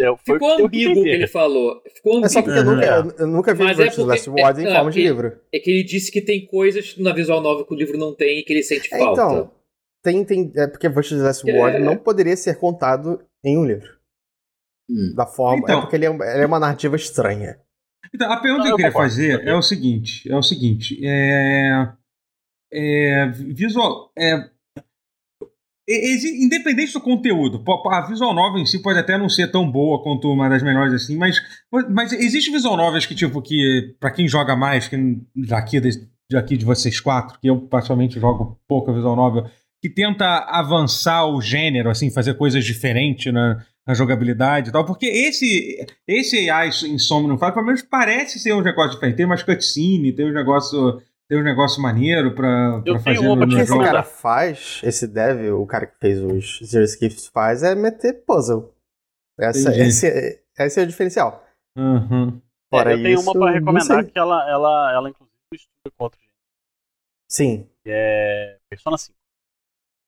é, 0.00 0.06
foi 0.24 0.34
Ficou 0.36 0.58
eu 0.60 0.66
ambíguo 0.66 1.00
o 1.00 1.02
que 1.02 1.08
ele 1.08 1.26
falou. 1.26 1.82
Ficou 1.96 2.24
É 2.24 2.28
só 2.28 2.38
ambíguo. 2.38 2.54
porque 2.54 2.68
eu 2.68 2.74
nunca, 2.76 2.86
eu, 2.86 3.14
eu 3.18 3.26
nunca 3.26 3.54
vi 3.54 3.64
Mas 3.64 3.80
é 3.80 3.86
porque- 3.86 4.02
Last 4.02 4.30
Wars 4.30 4.58
em 4.60 4.66
é, 4.68 4.74
forma 4.74 4.90
de 4.92 5.00
ele- 5.00 5.08
livro. 5.08 5.32
É 5.52 5.58
que 5.58 5.70
ele 5.70 5.82
disse 5.82 6.12
que 6.12 6.20
tem 6.20 6.46
coisas 6.46 6.94
na 6.98 7.12
visual 7.12 7.40
novel 7.40 7.66
que 7.66 7.74
o 7.74 7.76
livro 7.76 7.98
não 7.98 8.14
tem 8.14 8.38
e 8.38 8.42
que 8.44 8.52
ele 8.52 8.62
sente 8.62 8.88
É, 8.94 8.96
falta. 8.98 9.20
então, 9.20 9.50
tem, 10.00 10.24
tem, 10.24 10.52
é 10.54 10.68
porque 10.68 10.88
Virtue's 10.88 11.20
Last 11.20 11.50
É. 11.50 11.58
Wars 11.58 11.84
não 11.84 11.96
poderia 11.96 12.36
ser 12.36 12.56
contado 12.58 13.20
em 13.44 13.56
um 13.58 13.64
livro. 13.64 13.96
Hum. 14.90 15.12
Da 15.14 15.26
forma. 15.26 15.62
Então. 15.62 15.78
é 15.78 15.80
porque 15.82 15.96
ele 15.96 16.06
é, 16.06 16.10
ele 16.10 16.42
é 16.42 16.46
uma 16.46 16.58
narrativa 16.60 16.96
estranha. 16.96 17.58
Então, 18.14 18.30
a 18.32 18.40
pergunta 18.40 18.64
Não, 18.64 18.66
que 18.68 18.72
eu 18.72 18.76
queria 18.76 18.92
concordo. 18.92 19.10
fazer 19.10 19.46
é 19.46 19.54
o 19.54 19.62
seguinte: 19.62 20.30
é 20.30 20.36
o 20.36 20.42
seguinte. 20.42 20.98
É, 21.04 21.92
é, 22.72 23.26
visual. 23.28 24.10
É, 24.18 24.48
independente 26.38 26.92
do 26.92 27.00
conteúdo, 27.00 27.62
a 27.90 28.06
visual 28.06 28.34
novel 28.34 28.60
em 28.60 28.66
si 28.66 28.80
pode 28.82 28.98
até 28.98 29.16
não 29.16 29.28
ser 29.28 29.50
tão 29.50 29.70
boa 29.70 30.02
quanto 30.02 30.30
uma 30.30 30.48
das 30.48 30.62
melhores 30.62 30.92
assim, 30.92 31.16
mas, 31.16 31.36
mas 31.90 32.12
existe 32.12 32.50
visual 32.50 32.76
novels 32.76 33.06
que, 33.06 33.14
tipo, 33.14 33.40
que 33.40 33.96
pra 33.98 34.10
quem 34.10 34.28
joga 34.28 34.54
mais, 34.54 34.86
que 34.86 34.96
daqui, 35.34 35.80
de- 35.80 36.06
daqui 36.30 36.58
de 36.58 36.64
vocês 36.66 37.00
quatro, 37.00 37.38
que 37.40 37.48
eu 37.48 37.58
particularmente 37.62 38.20
jogo 38.20 38.60
pouca 38.68 38.92
visual 38.92 39.16
novel, 39.16 39.50
que 39.80 39.88
tenta 39.88 40.38
avançar 40.48 41.26
o 41.26 41.40
gênero, 41.40 41.88
assim, 41.90 42.10
fazer 42.10 42.34
coisas 42.34 42.64
diferentes 42.64 43.32
na, 43.32 43.64
na 43.86 43.94
jogabilidade 43.94 44.68
e 44.68 44.72
tal, 44.72 44.84
porque 44.84 45.06
esse, 45.06 45.86
esse 46.06 46.50
AI 46.50 46.68
Insomnium 46.68 47.38
Fire, 47.38 47.52
pelo 47.52 47.66
menos 47.66 47.82
parece 47.82 48.38
ser 48.38 48.52
um 48.54 48.60
negócio 48.60 48.92
diferente. 48.92 49.16
Tem 49.16 49.26
umas 49.26 49.42
cutscene, 49.42 50.12
tem 50.12 50.26
um 50.30 50.32
negócio, 50.34 51.00
tem 51.28 51.38
um 51.38 51.44
negócio 51.44 51.80
maneiro 51.80 52.34
pra, 52.34 52.80
pra 52.82 52.98
fazer 52.98 53.20
uma 53.20 53.36
no, 53.36 53.36
pra 53.38 53.46
no 53.46 53.52
te 53.52 53.54
O 53.54 53.56
que 53.56 53.62
esse 53.62 53.72
jogo. 53.72 53.84
cara 53.84 54.02
faz, 54.02 54.80
esse 54.82 55.06
dev, 55.06 55.52
o 55.54 55.66
cara 55.66 55.86
que 55.86 55.96
fez 56.00 56.20
os 56.20 56.58
Zero 56.64 56.84
Skips 56.84 57.28
faz, 57.28 57.62
é 57.62 57.74
meter 57.74 58.24
puzzle. 58.26 58.74
Essa, 59.38 59.76
esse, 59.76 60.06
é- 60.08 60.40
esse 60.58 60.80
é 60.80 60.82
o 60.82 60.86
diferencial. 60.86 61.46
Uhum. 61.76 62.40
Fora 62.68 62.90
É, 62.90 62.94
eu 62.94 63.02
tenho 63.02 63.20
uma 63.20 63.30
isso, 63.30 63.32
pra 63.32 63.46
não 63.46 63.52
recomendar 63.54 64.04
que 64.04 64.18
ela, 64.18 64.50
ela, 64.50 64.92
ela 64.92 65.08
inclusive 65.08 65.30
estuda 65.54 65.94
com 65.96 66.04
outro 66.04 66.18
gênero, 66.20 66.34
Sim. 67.30 67.68
que 67.84 67.90
é 67.90 68.58
Persona 68.68 68.98
5. 68.98 69.16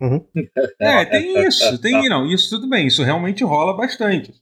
É, 0.80 1.04
tem 1.04 1.46
isso, 1.46 1.78
tem 1.80 2.08
não, 2.08 2.26
isso 2.26 2.48
tudo 2.50 2.68
bem, 2.68 2.86
isso 2.86 3.02
realmente 3.02 3.44
rola 3.44 3.76
bastante. 3.76 4.32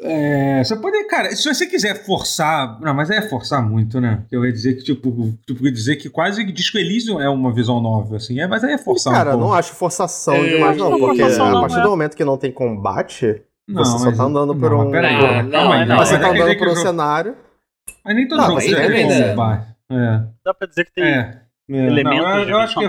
É, 0.00 0.64
você 0.64 0.74
pode, 0.76 1.04
cara, 1.06 1.30
se 1.34 1.46
você 1.48 1.64
quiser 1.66 2.04
forçar, 2.04 2.80
não, 2.80 2.92
mas 2.92 3.08
é 3.10 3.22
forçar 3.22 3.62
muito, 3.62 4.00
né? 4.00 4.24
Eu 4.32 4.44
ia 4.44 4.52
dizer 4.52 4.74
que 4.74 4.82
tipo, 4.82 5.32
tipo 5.46 5.62
dizer 5.70 5.94
que 5.96 6.10
quase 6.10 6.44
Disco 6.50 6.76
Elysium 6.76 7.20
é 7.20 7.28
uma 7.28 7.52
visão 7.54 7.80
nova, 7.80 8.16
assim, 8.16 8.40
é, 8.40 8.46
mas 8.48 8.64
aí 8.64 8.72
é 8.72 8.78
forçar 8.78 9.12
Cara, 9.12 9.36
um 9.36 9.40
não 9.40 9.52
acho 9.52 9.72
forçação 9.74 10.34
É, 10.34 10.48
demais, 10.48 10.76
não. 10.76 10.90
não, 10.90 10.98
Porque 10.98 11.20
forçação 11.22 11.46
a 11.46 11.50
não, 11.52 11.60
partir 11.60 11.78
é. 11.78 11.82
do 11.82 11.90
momento 11.90 12.16
que 12.16 12.24
não 12.24 12.36
tem 12.36 12.50
combate, 12.50 13.42
Não, 13.68 13.84
você 13.84 13.98
só 14.04 14.10
tá 14.12 14.24
andando 14.24 14.56
por 14.56 14.70
não, 14.70 14.88
um- 14.88 14.90
Peraí, 14.90 15.14
Não, 15.14 15.42
não, 15.44 15.72
aí, 15.72 15.86
não, 15.86 15.96
não, 15.96 16.04
você 16.04 16.18
tá 16.18 16.26
é 16.26 16.30
andando 16.32 16.58
por 16.58 16.66
um 16.66 16.70
jogo- 16.70 16.80
cenário. 16.82 17.36
Mas 18.04 18.16
nem 18.16 18.26
todo 18.26 18.38
Não, 18.38 18.44
jogo 18.46 18.56
mas 18.56 18.64
tem 18.64 19.08
né? 19.08 19.28
combate. 19.30 19.66
É, 19.92 20.22
Dá 20.44 20.52
pra 20.54 20.66
dizer 20.66 20.84
que 20.86 20.92
tem 20.94 21.04
é. 21.04 21.42
é. 21.70 21.76
elementos 21.76 22.24
Não, 22.24 22.38
eu, 22.40 22.48
eu 22.48 22.58
acho 22.58 22.74
que. 22.76 22.86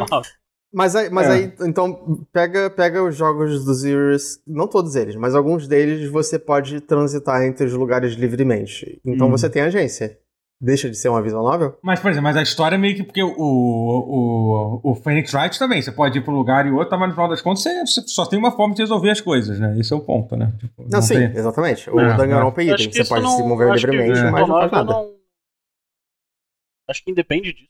Mas 0.73 0.95
aí, 0.95 1.09
mas 1.09 1.27
É. 1.27 1.31
aí 1.33 1.53
então, 1.61 2.25
pega, 2.33 2.67
pega 2.69 3.03
os 3.03 3.15
jogos 3.15 3.63
do 3.63 3.73
Zeros, 3.75 4.41
não 4.47 4.67
todos 4.67 4.95
eles, 4.95 5.15
mas 5.15 5.35
alguns 5.35 5.67
deles 5.67 6.09
você 6.09 6.39
pode 6.39 6.81
transitar 6.81 7.43
entre 7.43 7.65
os 7.67 7.73
lugares 7.73 8.13
livremente. 8.13 8.99
Então 9.05 9.27
Hum. 9.27 9.31
você 9.31 9.47
tem 9.49 9.61
agência. 9.61 10.17
Deixa 10.59 10.89
de 10.89 10.95
ser 10.95 11.09
uma 11.09 11.21
visual 11.21 11.43
novel? 11.43 11.77
Mas, 11.83 11.99
por 11.99 12.09
exemplo, 12.09 12.23
mas 12.23 12.37
a 12.37 12.41
história 12.41 12.75
é 12.75 12.77
meio 12.77 12.95
que 12.95 13.03
porque 13.03 13.21
o, 13.21 13.33
o, 13.37 14.79
o 14.81 14.95
Phoenix 14.95 15.33
Wright 15.33 15.59
também, 15.59 15.81
você 15.81 15.91
pode 15.91 16.17
ir 16.17 16.21
para 16.23 16.33
um 16.33 16.37
lugar 16.37 16.65
e 16.65 16.71
outro, 16.71 16.97
mas 16.97 17.09
no 17.09 17.13
final 17.15 17.27
das 17.29 17.41
contas 17.41 17.63
você, 17.63 17.81
você 17.85 18.01
só 18.07 18.25
tem 18.25 18.39
uma 18.39 18.51
forma 18.51 18.73
de 18.73 18.81
resolver 18.81 19.09
as 19.11 19.19
coisas, 19.19 19.59
né? 19.59 19.77
Esse 19.77 19.91
é 19.93 19.95
o 19.95 19.99
ponto, 19.99 20.37
né? 20.37 20.53
Tipo, 20.59 20.85
Não, 20.89 21.01
sim, 21.01 21.15
tem- 21.15 21.35
exatamente. 21.37 21.89
O 21.89 21.99
É, 21.99 22.15
Danganronpa 22.15 22.61
é 22.63 22.69
Eu 22.69 22.75
item. 22.75 22.93
Você 22.93 23.03
pode 23.03 23.23
não, 23.23 23.31
se 23.35 23.43
mover 23.43 23.71
acho 23.71 23.85
que 23.85 23.91
livremente, 23.91 24.19
é. 24.25 24.31
mas 24.31 24.47
não 24.47 24.55
faz 24.59 24.71
nada. 24.71 24.93
não- 24.93 25.13
Acho 26.89 27.03
que 27.03 27.11
independe 27.11 27.51
disso. 27.53 27.69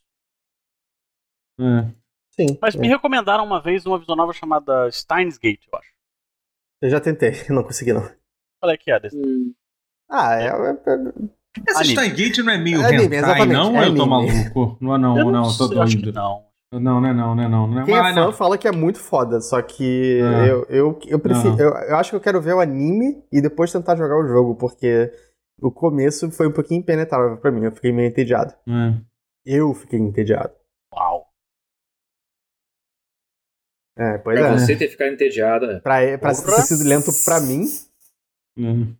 é. 1.59 2.02
Sim. 2.39 2.57
Mas 2.61 2.75
me 2.75 2.87
é. 2.87 2.89
recomendaram 2.91 3.43
uma 3.43 3.61
vez 3.61 3.85
uma 3.85 3.99
visual 3.99 4.17
novel 4.17 4.33
chamada 4.33 4.89
Steins 4.91 5.37
Gate, 5.37 5.65
eu 5.71 5.77
acho. 5.79 5.89
Eu 6.81 6.89
já 6.89 6.99
tentei, 6.99 7.31
não 7.49 7.63
consegui 7.63 7.93
não. 7.93 8.01
Qual 8.59 8.71
é 8.71 8.77
que 8.77 8.91
é 8.91 8.99
desse? 8.99 9.17
Hum. 9.17 9.53
Ah, 10.09 10.35
é. 10.41 10.47
é- 10.47 10.51
Essa 11.67 11.79
Anime. 11.81 11.93
Stargate 11.93 12.41
não 12.43 12.53
é 12.53 12.57
meio 12.57 12.81
É 12.81 12.85
anime, 12.87 13.03
hentai, 13.17 13.17
exatamente, 13.19 13.53
não? 13.53 13.81
é 13.81 13.87
eu 13.87 13.95
tô 13.95 14.05
maluco? 14.05 14.77
Não, 14.81 14.97
não, 14.97 15.17
Eu 15.17 15.31
não, 15.31 15.45
eu 15.49 15.57
tô 15.57 15.67
doido. 15.67 16.11
não. 16.11 16.43
Não, 16.73 16.99
não 16.99 17.07
é 17.07 17.13
não, 17.13 17.35
não 17.35 17.43
é 17.43 17.47
não. 17.47 17.67
não 17.67 17.81
é 17.81 17.85
Quem 17.85 17.93
é 17.95 18.01
mas 18.01 18.15
fã 18.15 18.21
não. 18.21 18.33
fala 18.33 18.57
que 18.57 18.67
é 18.67 18.71
muito 18.71 18.97
foda, 18.99 19.39
só 19.39 19.61
que 19.61 20.19
Ah. 20.23 20.47
eu, 20.47 20.65
eu, 20.69 20.99
eu 21.05 21.19
prefiro. 21.19 21.51
Não. 21.55 21.59
Eu, 21.59 21.69
eu 21.89 21.95
acho 21.97 22.09
que 22.09 22.15
eu 22.15 22.19
quero 22.21 22.41
ver 22.41 22.55
o 22.55 22.59
anime 22.59 23.23
e 23.31 23.39
depois 23.41 23.71
tentar 23.71 23.95
jogar 23.95 24.17
o 24.17 24.27
jogo, 24.27 24.55
porque 24.55 25.11
o 25.61 25.69
começo 25.71 26.31
foi 26.31 26.47
um 26.47 26.51
pouquinho 26.51 26.79
impenetrável 26.79 27.37
pra 27.37 27.51
mim. 27.51 27.63
Eu 27.63 27.71
fiquei 27.71 27.91
meio 27.91 28.09
entediado. 28.09 28.53
É. 28.67 28.93
Eu 29.45 29.71
fiquei 29.75 29.99
entediado. 29.99 30.51
É, 33.97 34.17
pois 34.17 34.39
Pra 34.39 34.49
é. 34.49 34.57
você 34.57 34.75
ter 34.75 34.87
ficado 34.89 35.11
entediado. 35.13 35.65
é. 35.65 35.79
Pra, 35.79 35.99
pra 36.17 36.31
ter 36.33 36.61
sido 36.63 36.87
lento 36.87 37.11
pra 37.25 37.39
mim. 37.41 37.63
Uhum. 38.57 38.95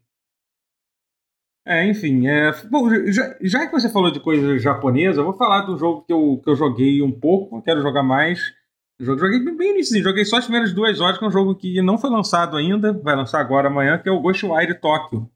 É, 1.66 1.86
enfim, 1.86 2.28
é, 2.28 2.52
bom, 2.70 2.90
já, 3.10 3.38
já 3.42 3.66
que 3.66 3.72
você 3.72 3.90
falou 3.90 4.12
de 4.12 4.20
coisa 4.20 4.60
japonesa, 4.60 5.22
eu 5.22 5.26
vou 5.26 5.38
falar 5.38 5.62
do 5.62 5.78
jogo 5.78 6.04
que 6.06 6.12
eu, 6.12 6.42
que 6.44 6.50
eu 6.50 6.56
joguei 6.58 7.02
um 7.02 7.12
pouco, 7.12 7.62
quero 7.62 7.82
jogar 7.82 8.04
mais. 8.04 8.40
Eu 9.00 9.18
Joguei 9.18 9.40
bem, 9.56 9.74
nisso, 9.76 9.98
joguei 10.02 10.24
só 10.26 10.38
as 10.38 10.44
primeiras 10.44 10.74
duas 10.74 11.00
horas, 11.00 11.18
que 11.18 11.24
é 11.24 11.28
um 11.28 11.32
jogo 11.32 11.56
que 11.56 11.82
não 11.82 11.98
foi 11.98 12.10
lançado 12.10 12.58
ainda, 12.58 12.94
vai 12.94 13.16
lançar 13.16 13.40
agora 13.40 13.68
amanhã, 13.68 13.98
que 13.98 14.08
é 14.08 14.12
o 14.12 14.20
Ghostwire 14.22 14.80
Tokyo. 14.80 15.30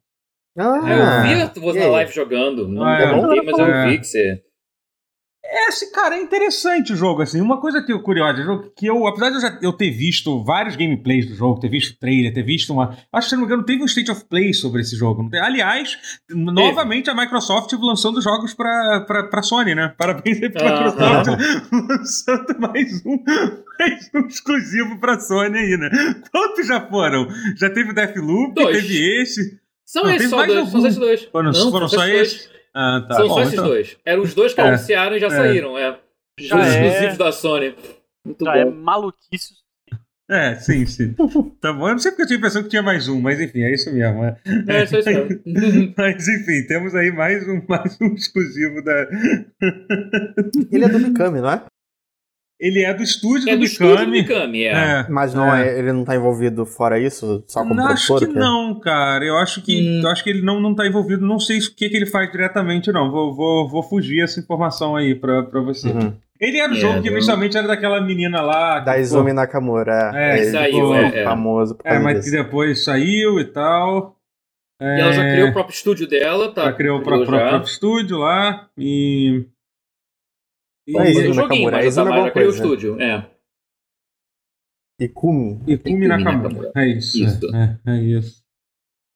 Ah, 0.58 1.44
eu 1.44 1.52
vi 1.54 1.60
você 1.62 1.80
na 1.80 1.88
live 1.88 2.12
jogando. 2.14 2.68
Não 2.68 2.84
Ah, 2.84 2.94
é. 3.00 3.08
perguntei, 3.08 3.42
mas 3.44 3.58
eu 3.60 3.66
É. 3.66 3.90
vi 3.90 4.00
que 4.00 4.08
você. 4.08 4.44
É, 5.50 5.68
assim, 5.70 5.90
cara, 5.92 6.18
é 6.18 6.22
interessante 6.22 6.92
o 6.92 6.96
jogo, 6.96 7.22
assim. 7.22 7.40
Uma 7.40 7.62
coisa 7.62 7.82
que 7.82 7.92
eu 7.94 8.02
curiosa, 8.02 8.44
jogo 8.44 8.70
que 8.76 8.86
eu, 8.86 9.08
apesar 9.08 9.30
de 9.30 9.36
eu 9.36 9.42
já 9.42 9.58
eu 9.62 9.72
ter 9.72 9.90
visto 9.92 10.44
vários 10.44 10.76
gameplays 10.76 11.26
do 11.26 11.34
jogo, 11.36 11.60
ter 11.60 11.70
visto 11.70 11.98
trailer, 11.98 12.34
ter 12.34 12.44
visto 12.44 12.74
uma. 12.74 12.98
Acho 13.14 13.28
que, 13.28 13.30
se 13.30 13.36
não 13.36 13.42
me 13.42 13.46
engano, 13.46 13.64
teve 13.64 13.82
um 13.82 13.86
State 13.86 14.12
of 14.12 14.26
Play 14.26 14.54
sobre 14.54 14.82
esse 14.82 14.96
jogo. 14.98 15.30
Aliás, 15.42 15.98
novamente 16.30 17.10
a 17.10 17.16
Microsoft 17.16 17.72
lançando 17.80 18.22
jogos 18.22 18.54
pra, 18.54 19.06
pra, 19.08 19.24
pra 19.24 19.42
Sony, 19.42 19.74
né? 19.74 19.94
Parabéns 19.98 20.42
aí 20.44 20.50
pra 20.50 20.68
Ah, 20.68 20.84
Microsoft 20.86 21.72
lançando 21.72 22.60
mais 22.60 23.06
um, 23.06 23.24
mais 23.80 24.10
um 24.16 24.28
exclusivo 24.28 25.00
pra 25.00 25.18
Sony 25.20 25.58
aí, 25.58 25.78
né? 25.78 25.90
Quantos 26.30 26.68
já 26.68 26.82
foram? 26.82 27.28
Já 27.56 27.70
teve 27.70 27.92
o 27.92 27.96
Deathloop, 27.96 28.54
Dois. 28.54 28.82
teve 28.82 29.22
esse. 29.22 29.60
São 29.86 30.04
Não, 30.04 30.10
esses 30.10 30.30
teve 30.30 30.30
só 30.30 30.46
dois. 30.46 30.70
São 30.70 30.86
esses 30.86 31.00
dois. 31.00 31.24
Foram, 31.32 31.52
Não, 31.52 31.72
foram 31.72 31.88
só 31.88 32.06
esses. 32.06 32.50
Ah, 32.80 33.06
tá. 33.08 33.16
São 33.16 33.28
Bom, 33.28 33.34
só 33.34 33.42
esses 33.42 33.54
então- 33.54 33.66
dois. 33.66 33.98
Eram 34.06 34.22
os 34.22 34.34
dois 34.36 34.54
que 34.54 34.62
É. 34.62 34.64
anunciaram 34.68 35.16
e 35.16 35.20
já 35.20 35.28
É. 35.28 35.30
saíram. 35.32 35.78
É. 35.78 35.98
Já 36.40 36.56
Os 36.60 36.66
é, 36.68 36.86
exclusivos 36.88 37.18
da 37.18 37.32
Sony. 37.32 37.76
Muito 38.24 38.46
já 38.46 38.56
é 38.58 38.66
bom. 38.66 38.72
maluquice. 38.72 39.54
É, 40.30 40.56
sim, 40.56 40.86
sim. 40.86 41.16
Tá 41.62 41.72
bom. 41.74 41.88
Eu 41.88 41.94
não 41.94 42.00
sei 42.00 42.12
porque 42.12 42.24
eu 42.24 42.28
tinha 42.28 42.38
a 42.38 42.40
impressão 42.40 42.62
que 42.62 42.70
tinha 42.70 42.84
mais 42.84 43.08
um, 43.08 43.20
mas 43.20 43.40
enfim, 43.42 43.62
é 43.64 43.74
isso 43.74 43.92
mesmo. 43.92 44.24
É. 44.26 44.38
É, 44.68 44.86
só 44.86 45.00
isso 45.00 45.10
mesmo. 45.10 45.42
Mas 45.98 46.28
enfim, 46.28 46.68
temos 46.68 46.94
aí 46.94 47.12
mais 47.12 47.48
um, 47.48 47.62
mais 47.68 47.98
um 48.02 48.14
exclusivo 48.14 48.84
da. 48.84 49.08
Ele 50.72 50.86
é 50.86 50.90
do 50.90 51.00
Mikami, 51.00 51.40
não 51.42 51.50
é? 51.52 51.62
Ele 52.60 52.82
é 52.84 52.92
do 52.92 53.04
estúdio 53.04 53.48
É 53.50 53.54
do 53.54 53.60
do 53.60 53.66
estúdio 53.66 54.06
do 54.06 54.12
Mikami. 54.12 54.22
Mikami, 54.52 54.64
é. 54.64 54.72
É. 55.02 55.06
Mas 55.10 55.34
não 55.34 55.54
É. 55.54 55.68
é. 55.68 55.80
ele 55.80 55.92
não 55.94 56.04
tá 56.04 56.16
envolvido 56.16 56.66
fora 56.66 57.00
isso, 57.00 57.44
só 57.48 57.60
como 57.62 57.76
Não, 57.76 57.86
acho 57.88 58.16
que 58.18 58.26
não, 58.28 58.80
cara. 58.80 59.24
Eu 59.24 59.38
acho 59.38 59.62
que, 59.62 59.80
Hum. 59.80 60.02
eu 60.04 60.10
acho 60.10 60.24
que 60.24 60.30
ele 60.32 60.42
não, 60.42 60.60
não 60.60 60.74
tá 60.74 60.88
envolvido. 60.88 61.24
Não 61.26 61.40
sei 61.40 61.60
o 61.60 61.62
que, 61.76 61.88
que 61.88 61.96
ele 61.96 62.08
faz 62.08 62.32
diretamente, 62.32 62.92
não. 62.92 63.12
Vou, 63.12 63.36
vou, 63.36 63.70
vou 63.70 63.84
fugir 63.84 64.24
essa 64.24 64.40
informação 64.40 64.96
aí 64.96 65.14
pra, 65.14 65.44
pra 65.44 65.62
você. 65.62 65.88
Uhum. 65.90 66.14
Ele 66.40 66.58
era 66.60 66.72
o 66.72 66.76
É, 66.76 66.80
jogo 66.80 67.02
que 67.02 67.10
não. 67.10 67.18
inicialmente 67.18 67.58
era 67.58 67.68
daquela 67.68 68.02
menina 68.02 68.42
lá. 68.42 68.80
que 68.80 68.86
Da 68.86 68.98
Izumi 68.98 69.34
Nakamura, 69.34 70.12
é. 70.16 70.18
É, 70.34 70.38
ele 70.42 70.52
saiu, 70.52 70.74
ficou 70.74 70.96
é, 70.96 71.20
é. 71.20 71.24
famoso 71.24 71.76
por 71.76 71.86
É, 71.88 72.00
mas 72.00 72.14
que 72.20 72.32
disso. 72.32 72.44
depois 72.44 72.84
saiu 72.84 73.40
e 73.40 73.46
tal. 73.46 74.16
E 74.82 74.86
ela 75.02 75.12
já 75.12 75.24
É, 75.24 75.34
criou 75.34 75.50
o 75.50 75.54
próprio 75.54 75.74
estúdio 75.74 76.08
dela, 76.08 76.52
tá? 76.54 76.62
Ela 76.64 76.74
criou 76.74 77.00
o 77.00 77.04
próprio, 77.04 77.32
já. 77.40 77.50
próprio 77.50 77.70
estúdio 77.72 78.18
lá 78.18 78.68
e. 78.78 79.46
E, 80.88 80.94
Mas 80.94 81.04
Fez 81.04 81.18
Izumi 81.18 81.30
um 81.30 81.34
joguinho, 81.34 81.50
Nakamura, 81.66 81.78
mas 81.78 81.86
Izumi 81.88 82.12
ela 82.12 82.28
é 82.28 82.32
criou 82.32 82.50
o 82.50 82.52
coisa. 82.54 82.64
estúdio. 82.64 83.02
É. 83.02 83.30
Ikumi. 85.00 85.52
e 85.68 85.78
Kumi 85.78 86.06
Ikumi 86.06 86.08
Nakamura. 86.08 86.34
Nakamura. 86.50 86.72
É 86.76 86.88
isso. 86.88 87.24
Isso. 87.24 87.56
É, 87.56 87.80
é 87.86 87.98
isso. 88.04 88.44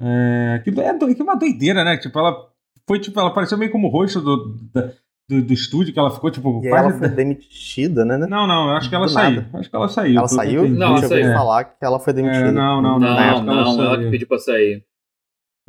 É, 0.02 0.62
que, 0.64 0.70
é, 0.80 0.94
do- 0.98 1.14
que 1.16 1.22
é 1.22 1.24
uma 1.24 1.36
doideira, 1.36 1.84
né? 1.84 1.98
Tipo, 1.98 2.20
ela 2.20 2.52
foi 2.88 3.00
tipo, 3.00 3.20
ela 3.20 3.34
pareceu 3.34 3.58
meio 3.58 3.72
como 3.72 3.88
o 3.88 3.92
rosto 3.92 4.20
do, 4.22 4.58
da- 4.74 4.92
do, 5.30 5.42
do 5.44 5.54
estúdio, 5.54 5.94
que 5.94 6.00
ela 6.00 6.12
ficou, 6.12 6.30
tipo, 6.30 6.62
E 6.64 6.70
quase. 6.70 6.86
ela 6.90 6.98
foi 7.00 7.10
demitida, 7.10 8.04
né? 8.04 8.18
né? 8.18 8.28
Não, 8.28 8.46
não, 8.46 8.70
eu 8.70 8.76
acho 8.76 8.90
que 8.90 8.96
ela 8.96 9.06
Do 9.06 9.12
saiu. 9.12 9.42
nada. 9.42 9.58
Acho 9.60 9.70
que 9.70 9.76
ela 9.76 9.88
saiu. 9.88 10.18
Ela 10.18 10.28
saiu? 10.28 10.64
Não, 10.70 10.78
Não, 10.78 10.98
ela 10.98 11.08
saiu. 11.08 11.34
falar 11.34 11.64
que 11.66 11.86
ela 11.86 12.00
foi 12.00 12.14
demitida. 12.14 12.48
É, 12.48 12.52
não, 12.52 12.82
não, 12.82 13.00
Não, 13.00 13.16
na 13.16 13.26
época 13.26 13.52
ela 13.52 13.64
não, 13.76 13.84
ela 13.84 13.98
que 14.04 14.10
pediu 14.12 14.28
pra 14.28 14.38
sair. 14.40 14.86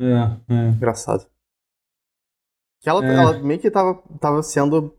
É, 0.01 0.53
é. 0.53 0.67
Engraçado. 0.69 1.25
Que 2.81 2.89
ela, 2.89 3.05
É. 3.05 3.15
ela 3.15 3.39
meio 3.39 3.59
que 3.59 3.71
tava, 3.71 3.95
tava 4.19 4.43
sendo 4.43 4.93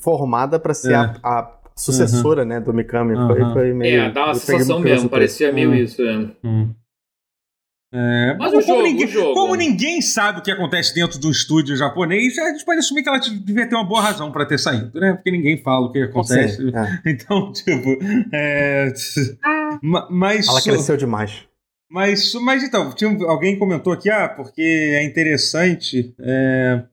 formada 0.00 0.58
pra 0.58 0.74
ser 0.74 0.92
É. 0.92 0.96
a, 0.96 1.10
a 1.22 1.60
sucessora, 1.76 2.44
né, 2.44 2.60
do 2.60 2.72
Mikami. 2.74 3.14
Aham. 3.14 3.26
Foi, 3.28 3.52
foi 3.52 3.72
meio. 3.72 4.00
É, 4.02 4.10
dá 4.10 4.26
uma 4.26 4.34
sensação 4.34 4.78
mesmo, 4.80 5.08
parecia 5.08 5.52
meio 5.52 5.70
Hum. 5.70 5.74
isso. 5.74 6.02
É. 6.02 6.30
Hum. 6.44 6.74
É, 7.92 8.36
Mas 8.38 8.50
como 8.52 8.62
o 8.62 8.64
jogo, 8.64 8.82
ninguém, 8.82 9.04
o 9.04 9.08
jogo. 9.08 9.34
como 9.34 9.54
ninguém 9.56 10.00
sabe 10.00 10.38
o 10.38 10.42
que 10.42 10.50
acontece 10.52 10.94
dentro 10.94 11.18
do 11.18 11.28
estúdio 11.28 11.74
japonês, 11.76 12.38
a 12.38 12.50
gente 12.52 12.64
pode 12.64 12.78
assumir 12.78 13.02
que 13.02 13.08
ela 13.08 13.18
devia 13.18 13.68
ter 13.68 13.74
uma 13.74 13.82
boa 13.84 14.00
razão 14.00 14.30
pra 14.30 14.46
ter 14.46 14.58
saído, 14.58 15.00
né? 15.00 15.14
Porque 15.14 15.28
ninguém 15.32 15.60
fala 15.60 15.86
o 15.86 15.92
que 15.92 16.00
acontece. 16.02 16.56
Sim, 16.58 16.70
é. 16.72 17.00
Então, 17.10 17.52
tipo, 17.52 17.98
é... 18.32 18.92
ma- 19.82 20.06
mas, 20.08 20.46
Ela 20.46 20.62
cresceu 20.62 20.96
demais. 20.96 21.42
mas, 21.90 22.32
mas 22.34 22.62
então, 22.62 22.92
tinha, 22.94 23.10
alguém 23.26 23.58
comentou 23.58 23.92
aqui, 23.92 24.08
ah, 24.08 24.28
porque 24.28 24.62
é 24.62 25.02
interessante. 25.02 26.14
É, 26.20 26.84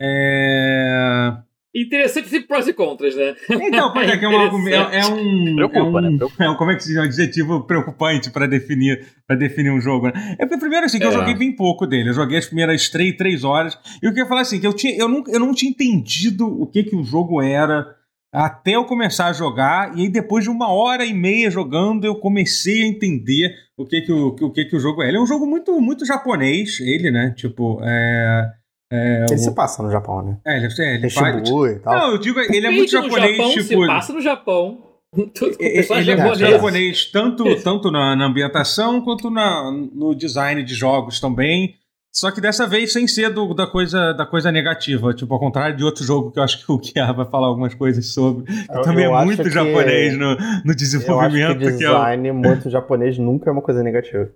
é, 0.00 1.32
Interessante 1.74 2.28
sempre 2.28 2.46
prós 2.46 2.68
e 2.68 2.72
contras, 2.72 3.16
né? 3.16 3.34
Então, 3.50 3.92
pois 3.92 4.08
é, 4.08 4.16
que 4.16 4.24
é 4.24 4.28
um 4.28 4.38
argumento. 4.38 4.76
É, 4.94 5.00
é 5.00 5.06
um. 5.06 5.56
Preocupa, 5.56 5.78
é 5.78 5.82
um, 5.82 6.00
né? 6.00 6.16
Preocupa. 6.16 6.44
é 6.44 6.50
um- 6.50 6.54
como 6.56 6.70
é 6.70 6.76
que 6.76 6.82
se 6.84 6.88
diz? 6.90 6.98
Um 6.98 7.02
adjetivo 7.02 7.64
preocupante 7.66 8.30
pra 8.30 8.46
definir, 8.46 9.04
pra 9.26 9.34
definir 9.34 9.70
um 9.70 9.80
jogo, 9.80 10.06
né? 10.06 10.36
É 10.38 10.46
porque, 10.46 10.58
primeiro, 10.60 10.86
assim, 10.86 10.98
que 10.98 11.04
eu 11.04 11.10
É. 11.10 11.12
joguei 11.14 11.34
bem 11.34 11.54
pouco 11.56 11.84
dele. 11.86 12.10
Eu 12.10 12.14
joguei 12.14 12.38
as 12.38 12.46
primeiras 12.46 12.88
três, 12.88 13.16
três 13.16 13.42
horas. 13.42 13.76
E 14.00 14.06
eu 14.06 14.10
queria 14.12 14.26
falar 14.26 14.42
assim, 14.42 14.60
que 14.60 14.66
eu, 14.66 14.72
tinha, 14.72 14.96
eu, 14.96 15.08
não, 15.08 15.24
eu 15.26 15.40
não 15.40 15.52
tinha 15.52 15.70
entendido 15.70 16.46
o 16.46 16.66
que, 16.66 16.84
que 16.84 16.94
o 16.94 17.02
jogo 17.02 17.42
era 17.42 17.84
até 18.32 18.76
eu 18.76 18.84
começar 18.84 19.26
a 19.26 19.32
jogar. 19.32 19.96
E 19.96 20.02
aí, 20.02 20.08
depois 20.08 20.44
de 20.44 20.50
uma 20.50 20.68
hora 20.68 21.04
e 21.04 21.12
meia 21.12 21.50
jogando, 21.50 22.04
eu 22.04 22.14
comecei 22.16 22.82
a 22.84 22.86
entender 22.86 23.52
o 23.76 23.84
que, 23.84 24.00
que, 24.02 24.12
o, 24.12 24.28
o, 24.28 24.50
que, 24.52 24.64
que 24.66 24.76
o 24.76 24.80
jogo 24.80 25.02
é. 25.02 25.08
Ele 25.08 25.16
é 25.16 25.20
um 25.20 25.26
jogo 25.26 25.44
muito, 25.44 25.80
muito 25.80 26.06
japonês, 26.06 26.78
ele, 26.80 27.10
né? 27.10 27.34
Tipo, 27.36 27.80
é. 27.82 28.48
É 28.94 29.26
Ele 29.28 29.34
o- 29.34 29.38
se 29.38 29.54
passa 29.54 29.82
no 29.82 29.90
Japão, 29.90 30.22
né? 30.22 30.36
é, 30.46 30.56
ele, 30.58 30.68
é, 30.78 30.94
ele 30.94 31.10
faz- 31.10 31.48
e 31.48 31.78
tal. 31.80 31.94
Não, 31.98 32.10
eu 32.12 32.18
digo, 32.18 32.38
ele 32.40 32.66
é 32.66 32.70
muito 32.70 32.90
japonês, 32.90 33.36
Japão, 33.36 33.50
tipo. 33.52 33.64
se 33.82 33.86
passa 33.86 34.12
no 34.12 34.20
Japão. 34.20 34.78
Tudo 35.34 35.56
com 35.56 35.62
Ele 35.64 36.10
é 36.10 36.16
muito 36.16 36.38
japonês. 36.40 37.04
tanto, 37.12 37.44
tanto 37.62 37.90
na, 37.90 38.16
na 38.16 38.26
ambientação 38.26 39.00
quanto 39.00 39.30
na, 39.30 39.70
no 39.94 40.12
design 40.14 40.62
de 40.64 40.74
jogos 40.74 41.20
também. 41.20 41.74
Só 42.12 42.30
que 42.30 42.40
dessa 42.40 42.64
vez 42.66 42.92
sem 42.92 43.08
ser 43.08 43.30
do- 43.30 43.54
da, 43.54 43.66
coisa, 43.66 44.12
da 44.12 44.24
coisa 44.24 44.50
negativa. 44.52 45.12
Tipo, 45.12 45.34
ao 45.34 45.40
contrário 45.40 45.76
de 45.76 45.82
outro 45.84 46.04
jogo 46.04 46.30
que 46.30 46.38
eu 46.38 46.42
acho 46.44 46.64
que 46.64 46.70
o 46.70 46.78
Kia 46.78 47.12
vai 47.12 47.26
falar 47.28 47.48
algumas 47.48 47.74
coisas 47.74 48.12
sobre. 48.12 48.44
Que 48.44 48.72
Eu- 48.76 48.82
também 48.82 49.04
eu 49.04 49.12
é 49.12 49.16
acho 49.16 49.26
muito 49.26 49.42
que- 49.42 49.50
japonês 49.50 50.12
no, 50.12 50.18
no 50.18 50.34
Eu 50.34 50.36
acho 50.36 50.64
que 50.66 50.74
desenvolvimento. 50.74 51.58
que 51.58 51.64
é 51.64 51.68
o- 51.68 51.70
design 51.94 52.32
muito 52.32 52.70
japonês 52.70 53.18
nunca 53.18 53.50
é 53.50 53.52
uma 53.52 53.62
coisa 53.62 53.82
negativa. 53.82 54.28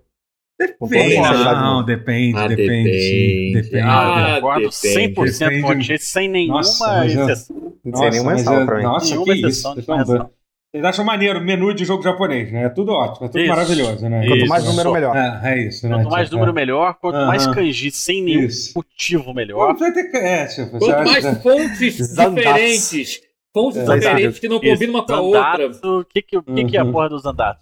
Com 0.77 0.87
Depende, 0.87 1.15
sinceridade, 1.15 1.61
não, 1.61 1.85
depende, 1.85 2.37
Ah, 2.37 2.47
depende. 2.47 2.83
depende. 2.83 3.51
Depende. 3.61 3.83
Ah, 3.83 4.31
Concordo 4.41 4.69
depende. 4.69 4.75
100% 4.75 5.61
com 5.61 5.67
Depende. 5.67 5.85
você, 5.87 5.97
sem 5.97 6.27
nenhuma 6.29 6.57
Nossa, 6.57 7.05
exceção. 7.05 7.73
Não 7.85 7.97
sei 7.97 8.09
nenhuma 8.09 8.33
é- 8.39 8.65
pra 8.65 8.77
mim. 8.77 8.83
Nossa, 8.83 9.05
Nenhuma 9.09 9.25
que 9.25 9.33
isso. 9.39 9.47
exceção, 9.47 9.71
exceção. 9.73 10.03
doidos. 10.03 10.27
Vocês 10.71 10.85
acham 10.85 11.03
maneiro, 11.05 11.41
menu 11.41 11.73
de 11.73 11.83
jogo 11.83 12.03
japonês, 12.03 12.51
né? 12.51 12.65
É 12.65 12.69
tudo 12.69 12.91
ótimo, 12.91 13.25
é 13.25 13.29
tudo 13.29 13.39
Isso. 13.39 13.49
maravilhoso, 13.49 14.07
né? 14.09 14.21
Quanto 14.27 14.37
Isso. 14.37 14.47
mais 14.49 14.63
número, 14.65 14.93
melhor. 14.93 15.15
É, 15.17 15.41
é 15.43 15.67
isso, 15.67 15.87
né? 15.87 15.95
Quanto 15.95 16.09
mais 16.11 16.23
Tipo, 16.29 16.35
número 16.35 16.51
é. 16.51 16.53
melhor, 16.61 16.93
quanto 17.01 17.15
mais 17.25 17.45
Aham. 17.45 17.53
kanji 17.55 17.89
sem 17.91 18.21
nenhum 18.23 18.41
Isso. 18.43 18.73
motivo 18.75 19.33
melhor. 19.33 19.75
vai 19.77 19.91
ter 19.93 20.15
É, 20.15 20.45
tipo, 20.45 20.69
Quanto 20.77 20.91
acha- 20.93 21.03
mais 21.05 21.41
fontes 21.41 21.95
Zandatsu. 21.97 22.35
diferentes. 22.35 23.21
Fontes 23.51 23.77
É. 23.89 23.95
diferentes 23.97 24.39
que 24.39 24.47
não 24.47 24.59
combinam 24.59 24.93
uma 24.93 25.05
com 25.05 25.13
a 25.13 25.21
outra. 25.21 25.67
O 25.83 26.05
que, 26.05 26.21
que, 26.21 26.37
o 26.37 26.43
que, 26.43 26.65
que 26.65 26.77
é 26.77 26.81
a 26.81 26.83
Uhum. 26.83 26.91
porra 26.91 27.09
do 27.09 27.17
Zandatsu? 27.17 27.61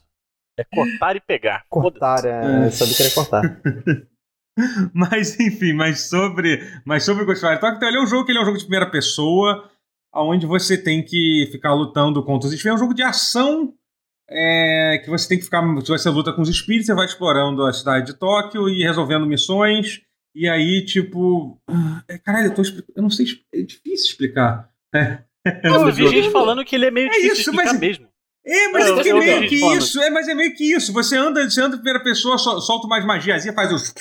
É 0.58 0.64
cortar 0.64 1.16
e 1.16 1.20
pegar. 1.20 1.64
Cortar, 1.70 2.26
é, 2.26 2.70
sabe 2.72 2.96
querer 2.96 3.14
cortar. 3.14 3.62
Mas 4.92 5.40
enfim, 5.40 5.72
mas 5.74 6.10
sobre, 6.10 6.60
mas 6.84 7.04
sobre 7.04 7.22
o 7.22 7.28
Ghostwire 7.28 7.60
Tokyo, 7.60 7.78
então 7.78 7.88
ele 7.88 8.00
é 8.00 8.02
um 8.02 8.08
jogo 8.08 8.26
que 8.26 8.32
ele 8.32 8.40
é 8.40 8.42
um 8.42 8.46
jogo 8.46 8.58
de 8.58 8.64
primeira 8.64 8.90
pessoa, 8.90 9.70
onde 10.16 10.48
você 10.48 10.76
tem 10.76 11.04
que 11.06 11.48
ficar 11.52 11.76
lutando 11.76 12.24
contra 12.24 12.48
os 12.48 12.54
espíritos. 12.54 12.72
É 12.82 12.84
um 12.84 12.88
jogo 12.88 12.96
de 12.96 13.04
ação 13.04 13.72
é, 14.28 15.00
que 15.04 15.12
você 15.12 15.28
tem 15.30 15.38
que 15.38 15.44
ficar. 15.44 15.62
Você 15.62 16.10
luta 16.10 16.34
com 16.34 16.42
os 16.42 16.50
espíritos, 16.50 16.88
você 16.88 16.96
vai 16.96 17.06
explorando 17.06 17.64
a 17.68 17.72
cidade 17.72 18.08
de 18.08 18.14
Tóquio 18.16 18.68
e 18.68 18.82
resolvendo 18.82 19.28
missões. 19.28 20.02
E 20.34 20.50
aí, 20.50 20.84
tipo. 20.84 21.62
é, 22.08 22.18
Caralho, 22.18 22.48
eu, 22.48 22.56
tô, 22.56 22.64
eu 22.96 23.04
não 23.04 23.12
sei. 23.12 23.28
É 23.54 23.62
difícil 23.62 24.08
explicar. 24.12 24.72
É, 24.96 25.20
Eu 25.64 25.92
vi 25.92 26.08
gente 26.10 26.32
falando 26.32 26.66
que 26.66 26.76
ele 26.76 26.88
é 26.88 26.92
meio 26.92 27.08
É 27.10 27.12
difícil 27.12 27.28
isso, 27.34 27.36
de 27.36 27.50
explicar 27.52 27.72
mas- 27.74 27.80
mesmo. 27.80 28.07
É, 28.50 28.68
mas 28.70 28.88
é 28.90 29.04
que 29.04 29.10
eu- 29.10 29.18
meio 29.20 29.48
que 29.50 29.56
isso. 29.76 30.02
É, 30.02 30.10
mas 30.10 30.28
é 30.28 30.34
meio 30.34 30.56
que 30.56 30.74
isso. 30.74 30.94
Você 30.94 31.18
anda, 31.18 31.44
você 31.50 31.62
anda 31.62 31.76
em 31.76 31.80
primeira 31.80 32.02
pessoa, 32.04 32.38
sol- 32.38 32.62
solta 32.62 32.88
umas 32.88 33.04
magiazinhas, 33.06 33.54
faz 33.56 33.72
os. 33.74 33.94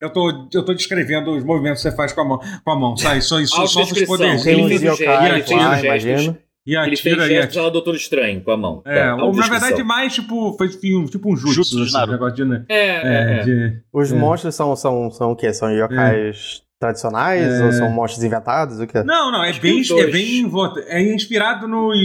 eu 0.00 0.08
tô, 0.10 0.48
eu 0.54 0.64
tô 0.64 0.72
descrevendo 0.72 1.32
os 1.36 1.42
movimentos 1.42 1.82
que 1.82 1.90
você 1.90 1.96
faz 1.96 2.12
com 2.12 2.20
a 2.20 2.24
mão, 2.24 2.40
com 2.64 2.70
a 2.70 2.76
mão 2.78 2.96
sabe? 2.96 3.20
Só, 3.22 3.40
isso, 3.40 3.54
só 3.66 3.82
os 3.82 4.02
poderes. 4.04 4.46
Ele 4.46 4.68
fez 4.68 4.82
ele 4.82 4.90
os 4.90 4.98
gestos. 4.98 6.36
E 6.68 6.74
Ele 6.76 6.96
fez 6.96 7.14
atira 7.14 7.26
e 7.26 7.28
gestos 7.28 7.44
atira. 7.50 7.62
ao 7.64 7.70
Doutor 7.70 7.94
Estranho 7.94 8.40
com 8.42 8.50
a 8.50 8.56
mão. 8.56 8.82
É, 8.84 9.04
Tá, 9.04 9.14
ou 9.24 9.32
na 9.32 9.46
verdade 9.46 9.82
mais 9.84 10.12
tipo, 10.12 10.52
foi 10.58 10.68
tipo, 10.68 11.06
tipo 11.08 11.32
um 11.32 11.36
jutsu, 11.36 11.54
Jutsu 11.54 11.76
de 11.76 11.82
assim, 11.84 11.92
Naruto. 11.92 12.12
negócio 12.12 12.34
de, 12.36 12.44
né? 12.44 12.64
É, 12.68 12.76
é, 12.76 13.02
É, 13.04 13.38
é. 13.40 13.42
de- 13.44 13.82
Os 13.92 14.10
É. 14.12 14.16
monstros 14.16 14.52
são, 14.54 14.74
são, 14.74 15.08
são 15.12 15.30
o 15.30 15.36
quê? 15.36 15.52
São 15.52 15.70
yokais 15.70 16.62
tradicionais 16.78 17.42
É. 17.42 17.64
ou 17.64 17.72
são 17.72 17.90
monstros 17.90 18.22
inventados? 18.24 18.78
O 18.80 18.86
quê? 18.86 19.02
Não, 19.02 19.30
não, 19.32 19.42
é 19.44 19.50
Acho 19.50 19.60
que 19.60 19.68
bem, 19.70 19.80
os 19.80 19.90
é 19.90 20.06
bem 20.10 20.50
é 20.86 21.14
inspirado 21.14 21.66
nos, 21.66 21.96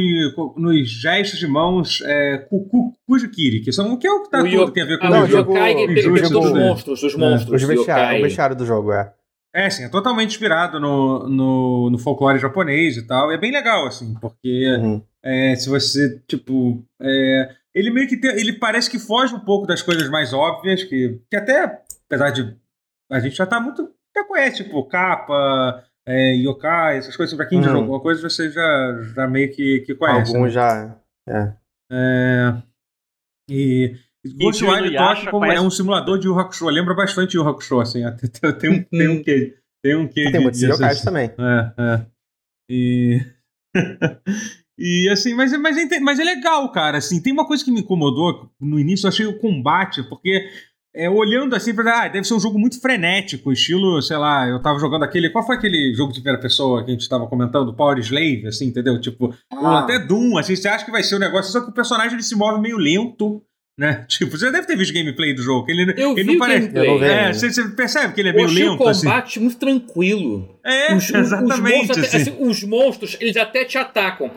nos 0.56 0.90
gestos 0.90 1.40
de 1.40 1.48
mãos 1.48 2.02
é, 2.06 2.38
ku- 2.38 2.66
ku- 2.70 2.94
Kujikiri, 3.08 3.62
que 3.62 3.72
são 3.72 3.94
o 3.94 3.98
que 3.98 4.08
é 4.08 4.12
o 4.12 4.24
que 4.24 4.30
tá 4.30 4.42
O 4.42 4.50
tudo 4.50 4.72
tem 4.72 4.84
a 4.84 4.86
ver 4.86 4.98
com 5.00 5.08
Ah, 5.08 5.22
o 5.22 5.24
o 5.24 5.28
jogo. 5.28 5.52
Yokai 5.54 5.72
jogo- 5.74 5.84
ele 5.92 6.02
jogo 6.02 6.40
dos 6.40 6.52
monstros, 6.54 7.02
dos 7.02 7.14
É. 7.14 7.18
monstros. 7.18 7.56
Os 7.56 7.62
do 7.62 7.68
bestiários, 7.68 8.06
yokai. 8.08 8.20
o 8.20 8.24
bestiário 8.24 8.56
do 8.56 8.66
jogo, 8.66 8.94
é. 8.94 9.14
É, 9.54 9.70
sim, 9.70 9.84
é 9.84 9.90
totalmente 9.90 10.30
inspirado 10.30 10.80
no, 10.80 11.28
no, 11.28 11.90
no 11.90 11.98
folclore 11.98 12.40
japonês 12.40 12.96
e 12.96 13.06
tal. 13.06 13.30
É 13.32 13.38
bem 13.38 13.52
legal, 13.52 13.86
assim, 13.86 14.14
porque 14.22 14.66
Uhum. 14.80 15.02
é, 15.22 15.54
se 15.58 15.68
você, 15.70 16.22
tipo. 16.26 16.82
é, 17.02 17.50
ele 17.76 17.90
meio 17.92 18.08
que 18.08 18.16
tem, 18.16 18.32
ele 18.32 18.54
parece 18.54 18.90
que 18.90 18.98
foge 18.98 19.34
um 19.36 19.40
pouco 19.42 19.68
das 19.68 19.82
coisas 19.82 20.10
mais 20.10 20.32
óbvias, 20.34 20.84
que, 20.86 21.20
que 21.30 21.36
até, 21.36 21.80
apesar 22.06 22.30
de. 22.30 22.56
A 23.12 23.20
gente 23.20 23.36
já 23.36 23.46
tá 23.46 23.60
muito. 23.60 23.90
Já 24.16 24.24
conhece, 24.26 24.64
tipo, 24.64 24.84
capa, 24.86 25.84
é, 26.06 26.34
yokai, 26.36 26.98
essas 26.98 27.16
coisas. 27.16 27.36
Pra 27.36 27.46
quem 27.46 27.62
já 27.62 27.68
Uhum. 27.70 27.74
jogou 27.78 27.84
alguma 27.96 28.02
coisa, 28.02 28.22
você 28.30 28.50
já, 28.52 29.02
já 29.16 29.28
meio 29.28 29.52
que, 29.54 29.82
que 29.82 29.96
conhece. 29.96 30.36
Alguns 30.36 30.48
né? 30.48 30.50
já. 30.54 30.98
É. 31.30 31.54
É, 31.92 32.54
e. 33.50 33.96
Ghostwire 34.38 34.96
como 35.32 35.46
é 35.46 35.60
um 35.60 35.72
simulador 35.72 36.20
de 36.20 36.28
Yu 36.28 36.38
Hakusho. 36.40 36.68
Lembra 36.70 36.94
bastante 36.94 37.36
Yu 37.36 37.48
Hakusho, 37.48 37.80
assim. 37.80 38.04
Até, 38.06 38.28
tem, 38.54 38.70
um, 38.70 38.84
tem 38.84 39.08
um 39.08 39.24
quê. 39.24 39.58
Tem 39.84 39.96
um 39.96 40.08
quê 40.08 40.24
Tem 40.26 40.32
de- 40.34 40.40
muitos 40.40 40.60
disso, 40.60 40.74
yokais 40.74 40.98
assim. 40.98 41.06
também. 41.06 41.32
É, 41.38 41.74
é. 41.78 42.06
E. 42.70 43.22
e 44.78 45.10
assim, 45.10 45.34
mas, 45.34 45.52
é- 45.54 45.58
mas, 45.58 45.78
é, 45.78 46.00
mas 46.00 46.20
é 46.20 46.24
legal, 46.24 46.72
cara. 46.72 46.98
Assim, 47.00 47.22
tem 47.22 47.34
uma 47.34 47.48
coisa 47.48 47.64
que 47.66 47.72
me 47.72 47.82
incomodou 47.82 48.52
no 48.60 48.80
início, 48.80 49.06
eu 49.06 49.10
achei 49.10 49.26
o 49.26 49.40
combate, 49.40 50.04
porque 50.04 50.48
é, 50.96 51.10
olhando 51.10 51.56
assim, 51.56 51.74
pra, 51.74 52.04
ah, 52.04 52.08
deve 52.08 52.26
ser 52.28 52.34
um 52.34 52.40
jogo 52.40 52.60
muito 52.60 52.80
frenético, 52.82 53.52
estilo, 53.52 54.02
sei 54.02 54.18
lá, 54.18 54.48
eu 54.48 54.62
tava 54.62 54.78
jogando 54.80 55.04
aquele. 55.04 55.30
Qual 55.30 55.46
foi 55.46 55.56
aquele 55.56 55.94
jogo 55.96 56.12
de 56.12 56.20
primeira 56.20 56.40
pessoa 56.42 56.84
que 56.84 56.92
a 56.92 56.94
gente 56.94 57.08
tava 57.08 57.28
comentando? 57.28 57.74
Power 57.74 57.98
Slave, 58.00 58.48
assim, 58.48 58.66
entendeu? 58.68 59.00
Tipo, 59.00 59.34
ou 59.52 59.68
Ah. 59.68 59.80
até 59.80 60.00
Doom, 60.00 60.38
assim, 60.38 60.56
você 60.56 60.68
acha 60.68 60.84
que 60.86 60.92
vai 60.92 61.04
ser 61.04 61.16
o 61.16 61.20
negócio, 61.20 61.52
só 61.52 61.62
que 61.62 61.70
o 61.70 61.74
personagem 61.74 62.14
ele 62.14 62.24
se 62.24 62.36
move 62.36 62.60
meio 62.62 62.78
lento. 62.78 63.42
Né? 63.80 64.06
Tipo, 64.08 64.38
você 64.38 64.52
deve 64.52 64.68
ter 64.68 64.76
visto 64.76 64.94
gameplay 64.94 65.34
do 65.34 65.42
jogo. 65.42 65.66
que 65.66 65.72
Ele, 65.72 65.94
Eu 65.98 66.12
ele 66.12 66.24
vi 66.24 66.28
não 66.28 66.34
o 66.36 66.38
parece. 66.40 66.68
gameplay. 66.68 67.10
É, 67.10 67.34
você, 67.34 67.52
você 67.52 67.70
percebe 67.70 68.14
que 68.14 68.20
ele 68.20 68.30
é 68.30 68.34
meio 68.34 68.46
achei 68.46 68.64
o 68.68 68.72
lento, 68.72 68.88
assim. 68.88 69.08
combate 69.08 69.40
muito 69.40 69.58
tranquilo. 69.58 70.60
É, 70.64 70.94
Os, 70.94 71.04
os- 71.06 71.10
os 71.10 71.16
exatamente. 71.16 71.78
monstros, 71.78 71.98
até- 71.98 72.08
assim. 72.18 72.18
assim, 72.32 72.36
os 72.44 72.64
monstros, 72.64 73.18
eles 73.20 73.38
até 73.38 73.64
te 73.64 73.78
atacam. 73.78 74.30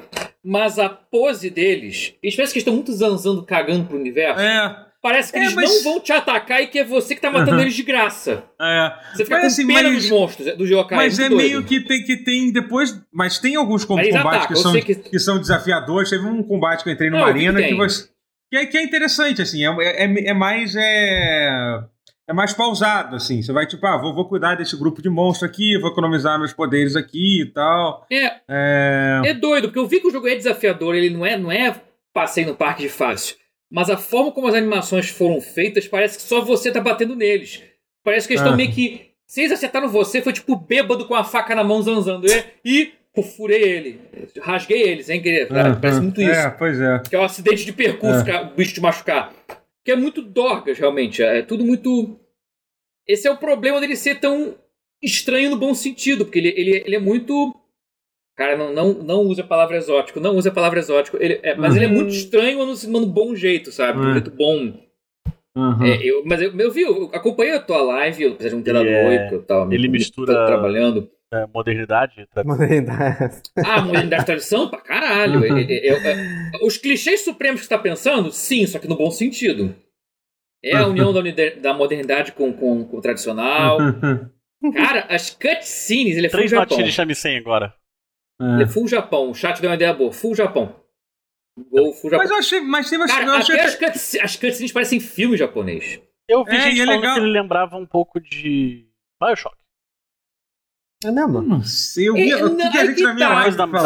Mas 0.43 0.79
a 0.79 0.89
pose 0.89 1.51
deles, 1.51 2.15
eles 2.23 2.37
parecem 2.37 2.53
que 2.53 2.59
estão 2.61 2.75
muito 2.75 2.93
zanzando, 2.93 3.43
cagando 3.43 3.87
pro 3.87 3.99
universo. 3.99 4.41
É, 4.41 4.84
Parece 5.05 5.31
que 5.31 5.39
É, 5.39 5.43
eles 5.43 5.53
mas- 5.55 5.69
não 5.71 5.83
vão 5.93 6.01
te 6.01 6.13
atacar 6.13 6.63
e 6.63 6.67
que 6.67 6.79
é 6.79 6.85
você 6.85 7.15
que 7.15 7.21
tá 7.21 7.31
matando 7.31 7.53
Aham. 7.57 7.61
eles 7.61 7.75
de 7.75 7.83
graça. 7.83 8.43
é. 8.59 8.93
Você 9.13 9.25
fica 9.25 9.37
Mas, 9.37 9.41
com 9.43 9.47
assim, 9.49 9.67
pena 9.67 9.83
mas- 9.91 9.95
dos 10.03 10.11
monstros, 10.11 10.57
dos 10.57 10.71
yokai. 10.71 10.97
Mas 10.97 11.19
é 11.19 11.29
muito 11.29 11.37
meio 11.37 11.63
que 11.63 11.81
tem, 11.81 12.03
que 12.05 12.17
tem 12.17 12.51
depois. 12.51 12.99
Mas 13.13 13.39
tem 13.39 13.55
alguns 13.55 13.85
combates 13.85 14.15
atacam, 14.15 14.49
que 14.49 14.57
são, 14.57 14.73
que... 14.73 14.95
que- 14.95 15.19
são 15.19 15.39
desafiadores. 15.39 16.09
Teve 16.09 16.25
um 16.27 16.43
combate 16.43 16.83
que 16.83 16.89
eu 16.89 16.95
entrei 16.95 17.11
numa 17.11 17.27
Não, 17.27 17.33
que 17.35 17.39
arena 17.39 17.61
que, 17.61 17.69
tem. 17.69 17.77
você. 17.77 18.09
Que 18.51 18.57
é, 18.57 18.65
que 18.67 18.79
é 18.79 18.83
interessante, 18.83 19.43
assim. 19.43 19.63
É, 19.67 20.05
é, 20.05 20.29
é 20.31 20.33
mais. 20.33 20.75
É... 20.75 21.81
é 22.27 22.33
mais 22.33 22.55
pausado, 22.55 23.17
assim. 23.17 23.43
Você 23.43 23.53
vai, 23.53 23.67
tipo, 23.67 23.87
ah, 23.87 23.99
vou, 23.99 24.15
vou 24.15 24.27
cuidar 24.27 24.55
desse 24.55 24.75
grupo 24.75 25.03
de 25.03 25.11
monstros 25.11 25.51
aqui, 25.51 25.79
vou 25.79 25.91
economizar 25.91 26.39
meus 26.39 26.55
poderes 26.55 26.97
aqui 26.97 27.43
e 27.43 27.47
tal. 27.53 28.07
É, 28.11 28.37
É. 28.49 29.21
é 29.27 29.35
doido, 29.35 29.69
porque 29.69 29.79
eu 29.79 29.87
vi 29.87 30.01
que 30.01 30.09
o 30.09 30.11
jogo 30.11 30.27
é 30.29 30.35
desafiador, 30.35 30.95
ele 30.95 31.11
não 31.11 31.27
é, 31.27 31.37
não 31.37 31.53
é 31.53 31.75
passeio 32.15 32.47
no 32.47 32.55
parque 32.55 32.85
de 32.85 32.89
fácil. 32.89 33.37
Mas 33.75 33.91
a 33.91 33.97
forma 33.97 34.31
como 34.31 34.47
as 34.47 34.55
animações 34.55 35.09
foram 35.09 35.41
feitas, 35.41 35.89
parece 35.89 36.17
que 36.17 36.23
só 36.23 36.41
você 36.41 36.71
tá 36.71 36.81
batendo 36.81 37.17
neles. 37.17 37.61
Parece 38.05 38.29
que 38.29 38.35
eles 38.35 38.41
estão 38.41 38.55
Ah. 38.55 38.57
meio 38.57 38.71
que. 38.71 39.11
Se 39.27 39.41
eles 39.41 39.51
acertaram 39.51 39.89
você, 39.89 40.23
foi 40.23 40.33
tipo 40.33 40.55
bêbado 40.55 41.07
com 41.09 41.15
a 41.17 41.25
faca 41.25 41.57
na 41.57 41.65
mão 41.65 41.83
zanzando. 41.83 42.25
E, 42.29 42.45
e 42.65 42.93
pô, 43.13 43.21
furei 43.25 43.63
ele. 43.63 44.01
Rasguei 44.41 44.81
eles, 44.81 45.09
hein? 45.09 45.21
Aham. 45.51 45.81
Parece 45.81 46.01
muito 46.01 46.21
isso. 46.23 46.31
É, 46.31 46.51
pois 46.51 46.81
é. 46.81 47.03
Que 47.09 47.17
é 47.17 47.19
um 47.19 47.25
acidente 47.25 47.65
de 47.65 47.73
percurso, 47.73 48.21
É. 48.21 48.25
que 48.25 48.31
o 48.53 48.55
bicho 48.55 48.75
te 48.75 48.81
machucar. 48.81 49.33
Que 49.85 49.91
é 49.91 49.97
muito 49.97 50.23
dorgas, 50.23 50.79
realmente. 50.79 51.21
É 51.21 51.43
tudo 51.43 51.65
muito. 51.65 52.17
Esse 53.09 53.27
é 53.27 53.31
o 53.33 53.37
problema 53.37 53.81
dele 53.81 53.97
ser 53.97 54.21
tão 54.21 54.55
estranho 55.03 55.51
no 55.51 55.57
bom 55.57 55.75
sentido, 55.75 56.25
porque 56.25 56.39
ele, 56.39 56.55
ele, 56.57 56.83
ele 56.87 56.95
é 56.97 57.01
muito. 57.01 57.53
Cara, 58.37 58.57
não, 58.57 58.73
não, 58.73 58.93
não 58.95 59.21
use 59.23 59.41
a 59.41 59.45
palavra 59.47 59.77
exótico, 59.77 60.19
não 60.19 60.37
use 60.37 60.49
a 60.49 60.53
palavra 60.53 60.81
exótico. 60.81 61.17
Ele, 61.21 61.39
é, 61.43 61.55
mas 61.55 61.77
ele 61.77 61.85
é 61.85 61.89
muito 61.89 62.11
estranho 62.13 62.65
no, 62.67 62.75
no 63.01 63.07
bom 63.07 63.35
jeito, 63.35 63.71
sabe? 63.71 64.01
Uhum. 64.01 64.13
Muito 64.13 64.31
bom. 64.31 64.75
Aham. 65.57 65.87
É, 65.87 66.01
eu, 66.03 66.25
mas 66.27 66.43
eu, 66.43 66.53
eu 66.59 66.71
vi, 66.73 66.83
eu 66.83 67.11
acompanhei 67.13 67.55
a 67.55 67.61
tua 67.61 67.81
live, 67.81 68.27
apesar 68.27 68.49
de 68.49 68.55
não 68.57 68.63
ter 68.63 68.73
dado 68.73 68.89
é- 68.89 69.31
oi, 69.31 69.39
tava 69.43 69.73
ele 69.73 69.87
mistura- 69.89 70.47
trabalhando. 70.47 71.09
É, 71.33 71.47
modernidade. 71.53 72.29
tra- 72.33 72.45
Modernidade. 72.45 73.41
Ah, 73.65 73.81
modernidade 73.81 74.27
tradição? 74.27 74.69
Pra 74.69 74.81
caralho. 74.81 75.45
Ele- 75.45 75.81
eu- 75.89 75.97
eu- 75.97 76.67
os 76.67 76.77
clichês 76.77 77.23
supremos 77.25 77.61
que 77.61 77.67
você 77.67 77.75
tá 77.75 77.79
pensando, 77.79 78.31
sim, 78.33 78.67
só 78.67 78.79
que 78.79 78.89
no 78.89 78.97
bom 78.97 79.11
sentido. 79.11 79.75
É 80.63 80.77
a 80.77 80.87
união 80.87 81.13
da, 81.13 81.21
da 81.61 81.75
modernidade 81.75 82.33
com, 82.33 82.53
com, 82.53 82.85
com 82.85 82.97
o 82.97 83.01
tradicional. 83.01 83.79
Cara, 84.75 85.07
as 85.11 85.31
cutscenes, 85.31 86.17
ele 86.17 86.27
é 86.27 86.31
Três 86.31 86.51
notinhas 86.53 86.89
de 86.89 86.93
chame 86.95 87.15
agora. 87.37 87.75
É 88.63 88.67
full 88.67 88.89
Japão. 88.89 89.31
O 89.31 89.35
chat 89.35 89.61
deu 89.61 89.71
uma 89.71 89.77
ideia 89.77 89.93
boa. 89.93 90.13
Full 90.13 90.35
Japão. 90.35 90.75
Gol, 91.71 91.93
full 91.95 92.11
Japão. 92.11 92.19
Mas 92.19 92.31
eu 92.31 92.37
achei. 92.37 92.61
Mas 92.61 92.91
teve. 92.91 93.03
eu 93.03 93.07
Cara, 93.07 93.33
achei 93.37 93.55
até 93.55 93.65
as, 93.65 93.75
cutscenes, 93.77 94.25
as 94.25 94.37
cutscenes 94.37 94.73
parecem 94.73 94.99
filme 95.01 95.37
japonês. 95.37 96.01
Eu 96.29 96.45
vi 96.45 96.57
É, 96.57 96.61
gente 96.63 96.81
é 96.81 96.85
falando 96.87 97.01
legal. 97.01 97.15
que 97.15 97.21
ele 97.21 97.31
lembrava 97.31 97.77
um 97.77 97.87
pouco 97.87 98.19
de 98.21 98.89
Bioshock. 99.23 99.57
É 101.05 101.11
mesmo? 101.11 101.43
Não 101.43 101.63
sei, 101.63 102.09
eu 102.09 102.15
vi. 102.15 102.33
É, 102.33 102.35
Eu 102.35 102.49
não, 102.49 102.57
vi 102.73 102.79
a 102.79 102.87
gente 102.87 102.97
que 102.97 103.03
na 103.03 103.15
minha 103.15 103.29
tá. 103.29 103.35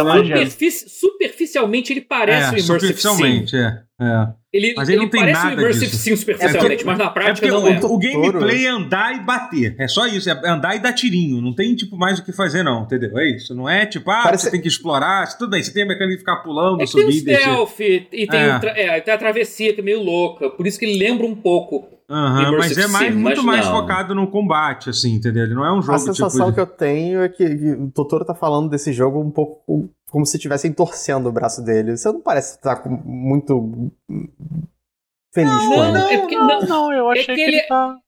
live. 0.02 0.28
Superfici- 0.28 0.88
superficialmente, 0.88 1.92
ele 1.92 2.00
parece 2.02 2.38
É, 2.38 2.44
um 2.44 2.52
Immersive 2.52 2.62
Sim. 2.62 2.78
superficialmente, 2.78 3.56
é. 3.56 3.84
É. 4.00 4.28
Ele, 4.50 4.72
Mas 4.74 4.88
ele 4.88 4.96
não 4.96 5.04
ele 5.04 5.11
tem 5.11 5.20
parece 5.20 5.42
nada 5.44 5.56
um 5.56 5.61
Immersive 5.61 5.87
disso. 5.90 5.96
Sim 6.02 6.16
superficialmente, 6.16 6.64
É 6.64 6.68
porque- 6.76 6.84
mas 6.87 6.98
na 6.98 7.04
É 7.04 7.11
prática 7.11 7.34
porque 7.34 7.50
não 7.50 7.64
o, 7.64 7.68
é. 7.68 7.80
o 7.84 7.98
gameplay 7.98 8.64
é 8.64 8.68
andar 8.70 9.14
e 9.14 9.20
bater. 9.20 9.76
É 9.78 9.87
só 9.87 10.06
isso, 10.06 10.30
é 10.30 10.48
andar 10.48 10.74
e 10.74 10.78
dar 10.78 10.94
tirinho. 10.94 11.42
Não 11.42 11.54
tem, 11.54 11.74
tipo, 11.76 11.98
mais 11.98 12.18
o 12.18 12.24
que 12.24 12.32
fazer, 12.32 12.62
não, 12.62 12.84
entendeu? 12.84 13.18
É 13.18 13.28
isso. 13.30 13.54
Não 13.54 13.68
é 13.68 13.84
tipo, 13.84 14.11
ah, 14.11 14.22
Parece- 14.22 14.44
você 14.44 14.50
tem 14.50 14.61
que 14.62 14.68
explorar. 14.68 15.26
Tudo 15.37 15.50
bem, 15.50 15.62
você 15.62 15.70
tem 15.70 15.82
a 15.82 15.87
mecânica 15.87 16.14
de 16.14 16.18
ficar 16.20 16.37
pulando, 16.37 16.76
É 16.76 16.78
tem 16.78 16.87
subir 16.87 17.18
e 17.18 17.20
descer. 17.24 17.40
stealth 17.42 17.80
e 17.80 18.26
tem, 18.26 18.40
É. 18.40 18.56
o 18.56 18.61
tra- 18.61 18.74
é, 18.78 19.00
tem 19.02 19.12
a 19.12 19.18
travessia 19.18 19.74
que 19.74 19.80
é 19.80 19.84
meio 19.84 20.02
louca. 20.02 20.48
Por 20.48 20.66
isso 20.66 20.78
que 20.78 20.87
ele 20.87 20.98
lembra 20.98 21.26
um 21.26 21.34
pouco. 21.37 21.87
Aham, 22.11 22.52
mas 22.56 22.78
é 22.78 22.87
mais, 22.87 23.12
Sim, 23.12 23.18
muito 23.20 23.42
mas 23.42 23.56
mais 23.58 23.66
não. 23.66 23.72
focado 23.82 24.14
no 24.14 24.28
combate, 24.28 24.88
assim, 24.88 25.12
entendeu? 25.12 25.44
Ele 25.44 25.52
não 25.54 25.62
é 25.66 25.70
um 25.70 25.82
jogo 25.82 25.92
A 25.94 25.98
sensação 25.98 26.46
tipo. 26.46 26.54
que 26.54 26.61
eu 26.62 26.66
tenho 26.66 27.20
é 27.20 27.28
que, 27.28 27.44
que 27.46 27.70
o 27.72 27.90
Totoro 27.90 28.24
tá 28.24 28.34
falando 28.34 28.70
desse 28.70 28.94
jogo 28.94 29.20
um 29.20 29.30
pouco 29.30 29.90
como 30.11 30.25
se 30.27 30.37
estivessem 30.37 30.73
torcendo 30.73 31.29
o 31.29 31.33
braço 31.33 31.62
dele. 31.64 31.97
Você 31.97 32.11
não 32.11 32.21
parece 32.21 32.57
estar 32.57 32.77
com- 32.77 32.88
muito 32.88 33.90
feliz 35.35 35.51
com 35.53 35.68
não, 35.77 35.85
ele. 35.85 35.92
não. 35.99 36.09
é 36.11 36.18
porque- 36.18 36.37
não, 36.37 36.61
não, 36.62 36.92
eu 36.92 37.09
é 37.11 37.21
achei 37.21 37.27
que 37.27 37.35
que, 37.35 37.40
ele 37.40 37.57
ele- 37.59 37.66
tá. 37.66 37.99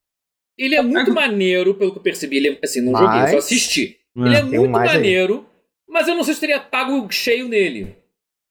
Ele 0.59 0.75
é 0.75 0.83
muito 0.83 1.13
maneiro, 1.15 1.75
pelo 1.75 1.93
que 1.93 1.99
eu 1.99 2.03
percebi. 2.03 2.37
Ele, 2.37 2.49
é- 2.51 2.59
assim, 2.63 2.81
não 2.83 2.93
Mas- 2.93 3.03
joguei, 3.03 3.33
só 3.33 3.39
assisti. 3.39 3.99
É. 4.17 4.21
Ele 4.21 4.37
é 4.37 4.43
muito 4.43 4.69
mais 4.71 4.91
aí. 4.91 4.97
maneiro, 4.97 5.47
mas 5.89 6.07
eu 6.09 6.15
não 6.15 6.23
sei 6.25 6.35
se 6.35 6.41
teria 6.41 6.61
pago 6.61 7.11
cheio 7.11 7.49
nele. 7.49 7.97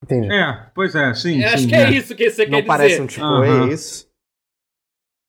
Entendi. 0.04 0.32
É, 0.32 0.72
pois 0.74 0.96
é, 0.96 1.14
sim. 1.14 1.42
Eu 1.42 1.50
acho 1.50 1.60
sim, 1.60 1.68
que 1.68 1.76
é 1.76 1.92
isso 1.92 2.16
que 2.16 2.30
você 2.30 2.46
não 2.46 2.60
quer 2.62 2.66
parece 2.66 2.90
dizer. 2.92 3.02
um 3.02 3.08
tipo, 3.08 3.26
Aham. 3.26 3.70
é 3.70 3.74
isso. 3.74 4.10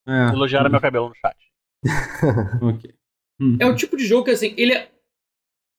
É. 0.08 0.28
Elogiaram 0.32 0.70
meu 0.70 0.80
cabelo 0.80 1.08
no 1.08 1.14
chat. 1.16 1.36
Ok. 2.62 2.94
Hum. 3.40 3.56
É 3.60 3.66
o 3.66 3.74
tipo 3.74 3.96
de 3.96 4.06
jogo 4.06 4.24
que, 4.24 4.30
assim, 4.30 4.54
ele 4.56 4.74
é. 4.74 4.88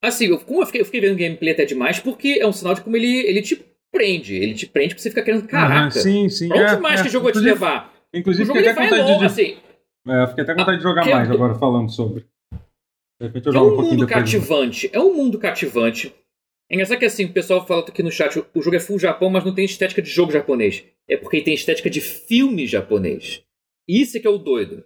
Assim, 0.04 0.26
eu, 0.28 0.40
como 0.40 0.62
eu 0.62 0.66
fiquei, 0.66 0.82
eu 0.82 0.86
fiquei 0.86 1.02
vendo 1.02 1.18
gameplay 1.18 1.54
até 1.54 1.66
demais, 1.66 2.00
porque 2.00 2.38
é 2.42 2.48
um 2.48 2.52
sinal 2.52 2.74
de 2.74 2.82
como 2.82 2.98
ele, 2.98 3.20
ele 3.28 3.42
te 3.42 3.64
prende. 3.92 4.36
Ele 4.36 4.54
te 4.54 4.66
prende 4.66 4.90
porque 4.90 5.02
você 5.04 5.10
fica 5.10 5.22
querendo. 5.24 5.48
Caraca, 5.48 5.80
Aham, 5.82 5.92
sim, 5.92 6.28
sim. 6.30 6.48
pra 6.48 6.58
onde 6.62 6.74
é, 6.74 6.80
mais 6.80 7.00
é. 7.00 7.04
que 7.04 7.10
o 7.10 7.12
jogo 7.12 7.26
vai 7.26 7.34
te 7.34 7.38
Inclusive- 7.40 7.54
levar? 7.54 7.94
O 8.14 8.18
Inclusive, 8.18 8.46
jogo 8.46 8.60
ele 8.60 8.70
até 8.70 8.90
vai 8.90 9.00
longe, 9.02 9.20
de. 9.20 9.26
assim. 9.26 9.58
É, 10.08 10.24
eu 10.24 10.28
fiquei 10.30 10.44
até 10.44 10.54
com 10.54 10.60
vontade 10.60 10.78
de 10.78 10.84
jogar 10.84 11.08
é 11.08 11.14
mais 11.14 11.28
do- 11.28 11.34
agora 11.36 11.56
falando 11.56 11.90
sobre. 11.92 12.26
De 13.20 13.28
repente 13.28 13.46
eu 13.46 13.52
É 13.52 13.54
jogo 13.56 13.76
um 13.82 13.86
um 13.86 13.90
mundo 13.92 14.08
cativante. 14.08 14.90
É 14.92 15.00
um 15.00 15.14
mundo 15.14 15.38
cativante. 15.38 16.14
É 16.70 16.74
engraçado 16.76 16.98
que 17.00 17.06
assim, 17.06 17.26
o 17.26 17.34
pessoal 17.34 17.68
fala 17.68 17.82
aqui 17.82 18.02
no 18.02 18.12
chat, 18.12 18.40
o 18.40 18.62
jogo 18.62 18.76
é 18.76 18.80
full 18.80 18.98
Japão, 18.98 19.30
mas 19.30 19.44
não 19.46 19.54
tem 19.54 19.66
estética 19.66 20.02
de 20.02 20.10
jogo 20.10 20.32
japonês. 20.32 20.84
É 21.08 21.16
porque 21.18 21.38
ele 21.38 21.44
tem 21.46 21.54
estética 21.54 21.90
de 21.90 22.02
filme 22.02 22.66
japonês. 22.66 23.44
Isso 23.88 24.18
é 24.18 24.20
que 24.20 24.26
é 24.28 24.30
o 24.30 24.38
doido. 24.38 24.84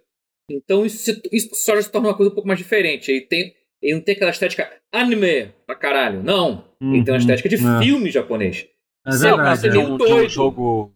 Então 0.50 0.84
isso, 0.84 1.10
isso 1.32 1.48
só 1.54 1.74
já 1.76 1.82
se 1.82 1.90
torna 1.90 2.08
uma 2.08 2.16
coisa 2.16 2.30
um 2.30 2.34
pouco 2.34 2.46
mais 2.48 2.58
diferente. 2.58 3.10
Ele, 3.10 3.22
tem, 3.22 3.54
ele 3.82 3.94
não 3.94 4.00
tem 4.02 4.14
aquela 4.14 4.30
estética 4.30 4.82
anime 4.92 5.52
pra 5.66 5.76
caralho. 5.76 6.22
Não. 6.22 6.74
Ele 6.80 7.02
tem 7.04 7.12
uma 7.12 7.12
Uhum, 7.12 7.16
estética 7.18 7.48
de 7.48 7.54
é. 7.56 7.82
filme 7.82 8.10
japonês. 8.10 8.68
É 9.06 9.10
é 9.10 9.16
verdade. 9.18 9.66
é. 9.68 9.70
de 9.70 9.78
um, 9.78 9.94
um 9.94 9.96
doido. 9.96 10.28
jogo. 10.28 10.94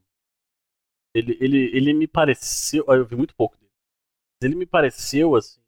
Ele, 1.15 1.37
ele, 1.41 1.77
ele 1.77 1.93
me 1.93 2.07
pareceu. 2.07 2.85
ah, 2.89 2.95
Eu 2.95 3.05
vi 3.07 3.17
muito 3.17 3.35
pouco 3.35 3.57
dele. 3.57 3.71
Mas 4.41 4.49
ele 4.51 4.59
me 4.59 4.67
pareceu, 4.67 5.35
assim. 5.37 5.61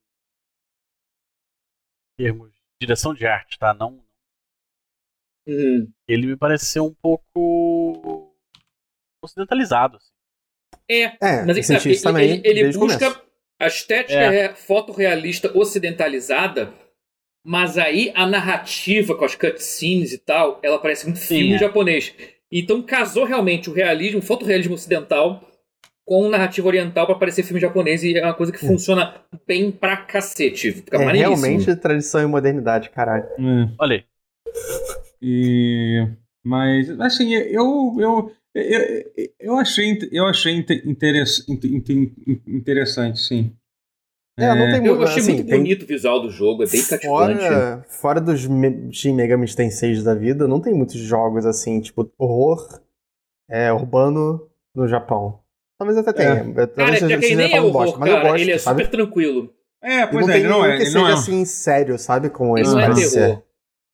termos 2.18 2.50
de 2.52 2.58
direção 2.80 3.14
de 3.14 3.26
arte, 3.26 3.58
tá? 3.58 3.72
Não. 3.74 4.02
Uhum. 5.46 5.92
Ele 6.06 6.26
me 6.26 6.36
pareceu 6.36 6.84
um 6.84 6.94
pouco 6.94 8.32
ocidentalizado. 9.22 9.96
assim. 9.96 10.12
É, 10.90 11.02
É, 11.20 11.44
mas 11.46 11.56
é 11.56 11.60
que 11.60 11.62
sabe, 11.64 11.88
ele, 11.90 12.00
também 12.00 12.30
ele- 12.44 12.48
ele 12.60 12.78
busca 12.78 12.98
começo. 13.12 13.26
a 13.60 13.66
estética 13.66 14.18
É. 14.18 14.44
é. 14.46 14.54
fotorrealista 14.54 15.56
ocidentalizada, 15.56 16.72
mas 17.44 17.76
aí 17.78 18.12
a 18.14 18.26
narrativa 18.26 19.14
com 19.14 19.24
as 19.24 19.34
cutscenes 19.34 20.12
e 20.12 20.18
tal, 20.18 20.60
ela 20.62 20.78
parece 20.78 21.06
muito 21.06 21.18
Sim, 21.18 21.38
filme 21.38 21.54
é. 21.54 21.58
japonês. 21.58 22.14
Então 22.50 22.82
casou 22.82 23.24
realmente 23.24 23.70
o 23.70 23.72
realismo, 23.72 24.18
o 24.18 24.22
fotorrealismo 24.22 24.74
ocidental 24.74 25.42
com 26.04 26.28
narrativa 26.28 26.66
oriental 26.66 27.06
pra 27.06 27.14
parecer 27.14 27.42
filme 27.44 27.60
japonês 27.60 28.02
e 28.02 28.16
é 28.18 28.24
uma 28.24 28.34
coisa 28.34 28.52
que 28.52 28.58
funciona 28.58 29.14
bem 29.46 29.70
pra 29.70 29.96
cacete. 29.96 30.72
Fica 30.72 30.96
É 31.00 31.12
realmente 31.12 31.74
tradição 31.76 32.20
e 32.22 32.26
modernidade, 32.26 32.90
caralho. 32.90 33.24
É. 33.24 33.68
Olha 33.78 33.96
aí. 33.96 34.04
E, 35.20 36.06
mas, 36.44 36.90
assim, 37.00 37.32
eu, 37.34 37.96
eu, 37.98 38.32
eu, 38.54 39.32
eu 39.40 39.56
achei, 39.56 39.96
eu 40.10 40.26
achei 40.26 40.54
inte- 40.54 40.82
interess- 40.84 41.48
inte- 41.48 41.68
inte- 41.68 42.12
interessante, 42.46 43.20
sim. 43.20 43.52
É, 44.38 44.48
não 44.54 44.70
tem 44.70 44.86
Eu 44.86 45.02
achei 45.02 45.18
assim, 45.22 45.34
muito 45.34 45.46
tem- 45.48 45.58
bonito 45.58 45.82
o 45.82 45.86
visual 45.86 46.20
do 46.20 46.30
jogo, 46.30 46.62
é 46.62 46.66
bem 46.66 46.82
cativante. 46.82 47.40
Fora, 47.42 47.84
fora 47.88 48.20
dos 48.20 48.40
Shin 48.90 49.12
Megami 49.14 49.46
Tensei 49.54 50.00
da 50.02 50.14
vida, 50.14 50.48
não 50.48 50.60
tem 50.60 50.72
muitos 50.72 50.94
jogos 50.96 51.44
assim, 51.44 51.80
tipo, 51.80 52.10
horror 52.18 52.80
é, 53.50 53.70
urbano 53.72 54.48
no 54.74 54.88
Japão. 54.88 55.40
Talvez 55.78 55.98
até 55.98 56.12
tenha. 56.12 56.36
Cara, 56.54 56.66
Talvez 56.68 57.00
já 57.00 57.18
que 57.18 57.34
nem 57.36 57.52
é 57.54 57.60
horror, 57.60 57.72
bosta, 57.72 57.98
mas 57.98 58.08
eu 58.08 58.16
cara, 58.16 58.28
gosto, 58.30 58.40
ele 58.42 58.52
é 58.52 58.58
sabe? 58.58 58.82
super 58.84 58.90
tranquilo. 58.96 59.52
É, 59.82 60.06
pois 60.06 60.26
não 60.26 60.32
é, 60.32 60.36
tem 60.40 60.48
não 60.48 60.62
nenhum 60.62 60.72
é. 60.72 60.76
que 60.76 60.82
ele 60.84 60.90
não 60.94 61.00
seja 61.00 61.10
é- 61.10 61.14
assim 61.14 61.44
sério, 61.44 61.98
sabe? 61.98 62.30
Como 62.30 62.56
Ele 62.56 62.66
esse 62.66 62.72
não 62.74 62.80
é 62.80 62.94
terror. 62.94 63.42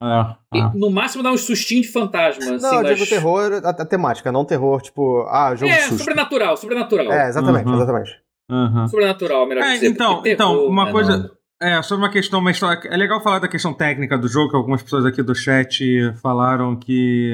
Ah, 0.00 0.38
E, 0.54 0.60
ah. 0.60 0.70
no 0.76 0.90
máximo 0.90 1.24
dá 1.24 1.32
um 1.32 1.36
sustinho 1.36 1.82
de 1.82 1.88
fantasma. 1.88 2.44
Não, 2.44 2.54
assim, 2.54 2.76
eu 2.76 2.82
mas... 2.82 2.98
digo 2.98 3.08
terror, 3.10 3.52
a, 3.64 3.70
a 3.70 3.84
temática, 3.84 4.30
não 4.30 4.44
terror, 4.44 4.80
tipo, 4.80 5.22
ah, 5.28 5.56
jogo 5.56 5.72
É, 5.72 5.76
de 5.78 5.82
susto. 5.84 5.98
sobrenatural, 5.98 6.56
sobrenatural. 6.56 7.10
É, 7.12 7.28
exatamente, 7.28 7.66
Uhum. 7.66 7.74
exatamente. 7.74 8.22
Aham. 8.50 8.88
Sobrenatural, 8.88 9.46
melhor 9.46 9.64
É, 9.64 9.74
dizer. 9.74 9.86
então, 9.88 10.22
então, 10.24 10.66
uma 10.66 10.86
né, 10.86 10.92
coisa- 10.92 11.16
não. 11.18 11.38
É, 11.60 11.82
sobre 11.82 12.04
uma 12.04 12.12
questão, 12.12 12.38
uma 12.38 12.50
história. 12.52 12.80
É 12.88 12.96
legal 12.96 13.20
falar 13.22 13.40
da 13.40 13.48
questão 13.48 13.74
técnica 13.74 14.16
do 14.16 14.28
jogo, 14.28 14.50
que 14.50 14.56
algumas 14.56 14.80
pessoas 14.82 15.04
aqui 15.04 15.22
do 15.22 15.34
chat 15.34 15.84
falaram 16.22 16.76
que. 16.76 17.32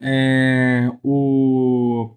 É, 0.00 0.90
o. 1.02 2.14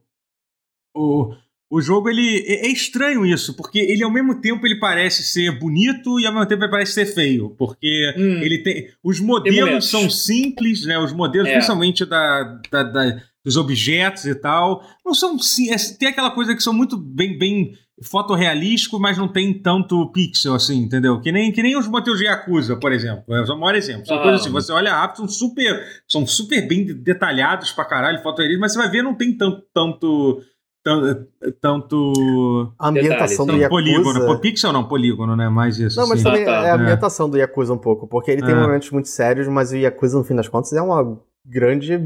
O. 0.96 1.34
O 1.70 1.82
jogo, 1.82 2.10
ele. 2.10 2.40
É 2.48 2.68
é 2.68 2.70
estranho 2.72 3.26
isso, 3.26 3.56
porque 3.56 3.80
ele 3.80 4.04
ao 4.04 4.12
mesmo 4.12 4.40
tempo 4.40 4.66
ele 4.68 4.80
parece 4.80 5.24
ser 5.24 5.58
bonito 5.58 6.20
e 6.20 6.26
ao 6.28 6.32
mesmo 6.34 6.48
tempo 6.48 6.64
ele 6.64 6.72
parece 6.72 6.94
ser 6.94 7.06
feio. 7.06 7.50
Porque 7.58 8.14
Hum, 8.18 8.42
ele 8.42 8.60
tem. 8.62 8.90
Os 9.04 9.20
modelos 9.20 9.90
são 9.90 10.10
simples, 10.10 10.86
né? 10.86 10.98
Os 11.00 11.12
modelos, 11.12 11.48
É. 11.50 11.54
principalmente 11.54 12.06
da, 12.06 12.44
da- 12.72 12.84
da- 12.84 13.22
dos 13.46 13.56
objetos 13.58 14.26
e 14.26 14.34
tal, 14.36 14.82
não 15.06 15.14
são. 15.14 15.38
sim- 15.38 15.72
é- 15.72 15.76
tem 16.00 16.10
aquela 16.10 16.32
coisa 16.32 16.56
que 16.56 16.64
são 16.64 16.74
muito 16.74 16.98
bem, 16.98 17.38
bem 17.38 17.74
fotorrealístico, 18.04 19.00
mas 19.00 19.18
não 19.18 19.28
tem 19.28 19.54
tanto 19.54 20.12
pixel, 20.12 20.54
assim, 20.56 20.78
entendeu? 20.80 21.22
Que 21.22 21.32
nem, 21.32 21.52
que 21.52 21.62
nem 21.62 21.78
os 21.78 21.88
modelos 21.88 22.20
de 22.20 22.26
Yakuza, 22.26 22.76
por 22.76 22.92
exemplo. 22.92 23.24
É 23.34 23.42
o 23.44 23.58
maior 23.60 23.76
exemplo. 23.76 24.06
São 24.06 24.18
Ah. 24.18 24.22
coisas 24.22 24.42
assim, 24.42 24.52
você 24.52 24.72
olha 24.74 24.94
rápido, 24.94 25.18
são 25.18 25.28
super, 25.30 25.82
são 26.08 26.26
super 26.28 26.68
bem 26.68 26.86
detalhados 26.86 27.72
pra 27.72 27.86
caralho, 27.86 28.22
fotorrealismo, 28.22 28.62
mas 28.62 28.74
você 28.74 28.80
vai 28.80 28.90
ver, 28.90 29.02
não 29.04 29.14
tem 29.16 29.38
tanto. 29.38 29.62
tanto 29.74 30.42
tan- 30.84 31.26
tanto 31.62 32.74
A 32.78 32.90
ambientação 32.90 33.46
Detalhes, 33.46 33.70
do 33.70 33.78
Yakuza... 33.80 34.04
polígono. 34.20 34.40
Pixel 34.40 34.72
não, 34.72 34.88
polígono, 34.88 35.36
né? 35.36 35.50
Mais 35.50 35.80
isso. 35.80 36.00
Não, 36.00 36.08
mas 36.08 36.20
assim. 36.20 36.24
também 36.24 36.44
Ah, 36.44 36.46
tá. 36.62 36.68
é 36.68 36.72
a 36.72 36.76
ambientação 36.76 37.30
do 37.30 37.38
Yakuza 37.38 37.74
um 37.74 37.78
pouco, 37.78 38.08
porque 38.08 38.30
ele 38.32 38.42
tem 38.44 38.54
É. 38.54 38.60
momentos 38.60 38.92
muito 38.92 39.08
sérios, 39.08 39.48
mas 39.48 39.72
o 39.72 39.78
Yakuza, 39.78 40.18
no 40.18 40.24
fim 40.24 40.36
das 40.36 40.48
contas, 40.48 40.72
é 40.74 40.82
uma 40.82 41.20
grande 41.46 42.00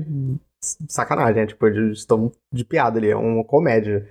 sacanagem, 0.87 1.35
né? 1.41 1.47
Tipo, 1.47 1.67
eles 1.67 1.99
estão 1.99 2.31
de 2.51 2.63
piada 2.65 2.99
ali, 2.99 3.09
é 3.09 3.15
uma 3.15 3.43
comédia. 3.43 4.07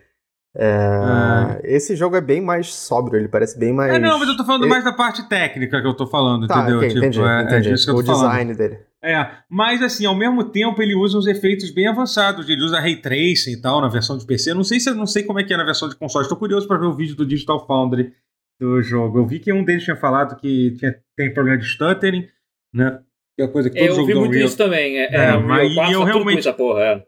É, 0.57 1.61
Esse 1.63 1.95
jogo 1.95 2.17
é 2.17 2.21
bem 2.21 2.41
mais 2.41 2.73
sóbrio, 2.75 3.19
ele 3.21 3.29
parece 3.29 3.59
bem 3.59 3.73
mais... 3.73 3.93
É, 3.95 3.99
não, 3.99 4.19
mas 4.19 4.29
eu 4.29 4.37
tô 4.37 4.45
falando 4.45 4.63
Ele- 4.63 4.71
mais 4.71 4.83
da 4.85 4.93
parte 4.93 5.29
técnica 5.29 5.81
que 5.81 5.87
eu 5.87 5.95
tô 5.95 6.07
falando, 6.07 6.47
Tá, 6.47 6.59
entendeu? 6.61 6.79
ok, 6.79 6.89
Tipo, 6.89 6.99
entendi, 7.01 7.21
é, 7.23 7.43
entendi. 7.43 7.69
é 7.69 7.73
disso 7.73 7.85
que 7.85 7.91
eu 7.91 7.97
o 7.97 8.01
tô 8.03 8.07
falando. 8.13 8.31
design 8.31 8.55
dele. 8.55 8.79
É, 9.03 9.31
mas 9.49 9.81
assim, 9.83 10.05
ao 10.07 10.15
mesmo 10.17 10.43
tempo 10.51 10.83
ele 10.83 10.95
usa 10.97 11.17
uns 11.19 11.27
efeitos 11.29 11.71
bem 11.71 11.87
avançados. 11.87 12.49
Ele 12.49 12.65
usa 12.65 12.81
ray 12.81 12.97
tracing 12.97 13.53
e 13.53 13.61
tal 13.61 13.81
na 13.81 13.87
versão 13.89 14.19
de 14.19 14.27
PC. 14.27 14.51
Eu 14.51 14.57
não 14.57 14.65
sei 14.65 14.81
se 14.81 14.91
não 14.93 15.07
sei 15.07 15.23
como 15.23 15.39
é 15.39 15.45
que 15.45 15.55
é 15.55 15.57
na 15.57 15.65
versão 15.65 15.89
de 15.89 15.95
console. 15.95 16.25
Estou 16.25 16.37
curioso 16.39 16.67
para 16.67 16.79
ver 16.79 16.87
o 16.87 16.97
vídeo 16.97 17.15
do 17.15 17.25
Digital 17.25 17.65
Foundry 17.65 18.13
do 18.61 18.83
jogo. 18.83 19.19
Eu 19.21 19.27
vi 19.27 19.39
que 19.39 19.53
um 19.53 19.63
deles 19.63 19.85
tinha 19.85 19.95
falado 19.95 20.35
que 20.35 20.73
tinha, 20.73 20.97
tem 21.17 21.33
problema 21.33 21.57
de 21.59 21.67
stuttering, 21.69 22.27
né? 22.75 22.99
Que 23.39 23.43
é 23.43 23.45
uma 23.45 23.53
coisa 23.53 23.71
que 23.71 23.77
todo 23.77 23.87
É, 23.87 23.89
eu 23.89 23.95
jogo 23.95 24.07
vi 24.09 24.15
muito 24.17 24.31
Unreal- 24.33 24.49
isso 24.49 24.57
também. 24.57 24.99
É, 24.99 25.05
É, 25.05 25.17
é, 25.27 25.37
mas 25.39 25.71
Unreal 25.71 25.75
4 25.77 25.93
eu 25.93 26.01
com 26.01 26.05
realmente- 26.07 26.39
essa 26.41 26.53
porra, 26.53 26.83
é. 26.83 27.05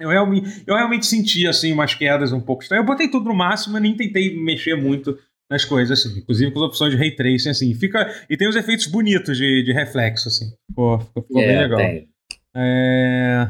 Eu 0.00 0.08
realmente, 0.10 0.62
eu 0.64 0.76
realmente 0.76 1.06
senti 1.06 1.44
assim 1.46 1.72
umas 1.72 1.92
quedas 1.94 2.32
um 2.32 2.40
pouco 2.40 2.62
estranhas. 2.62 2.84
Eu 2.84 2.86
botei 2.86 3.08
tudo 3.08 3.26
no 3.28 3.34
máximo 3.34 3.76
e 3.78 3.80
nem 3.80 3.96
tentei 3.96 4.36
mexer 4.40 4.76
muito 4.76 5.18
nas 5.50 5.64
coisas, 5.64 5.98
assim. 5.98 6.20
Inclusive 6.20 6.52
com 6.52 6.60
as 6.60 6.66
opções 6.66 6.92
de 6.92 6.96
ray 6.98 7.10
tracing, 7.16 7.48
assim. 7.50 7.74
Fica, 7.74 8.08
e 8.30 8.36
tem 8.36 8.48
uns 8.48 8.54
efeitos 8.54 8.86
bonitos 8.86 9.36
de, 9.36 9.64
de 9.64 9.72
reflexo, 9.72 10.28
assim. 10.28 10.46
Ficou, 10.70 11.00
ficou, 11.00 11.22
ficou 11.24 11.42
bem 11.42 11.56
É, 11.56 11.58
legal. 11.62 11.78
tem. 11.78 12.08
É... 12.54 13.48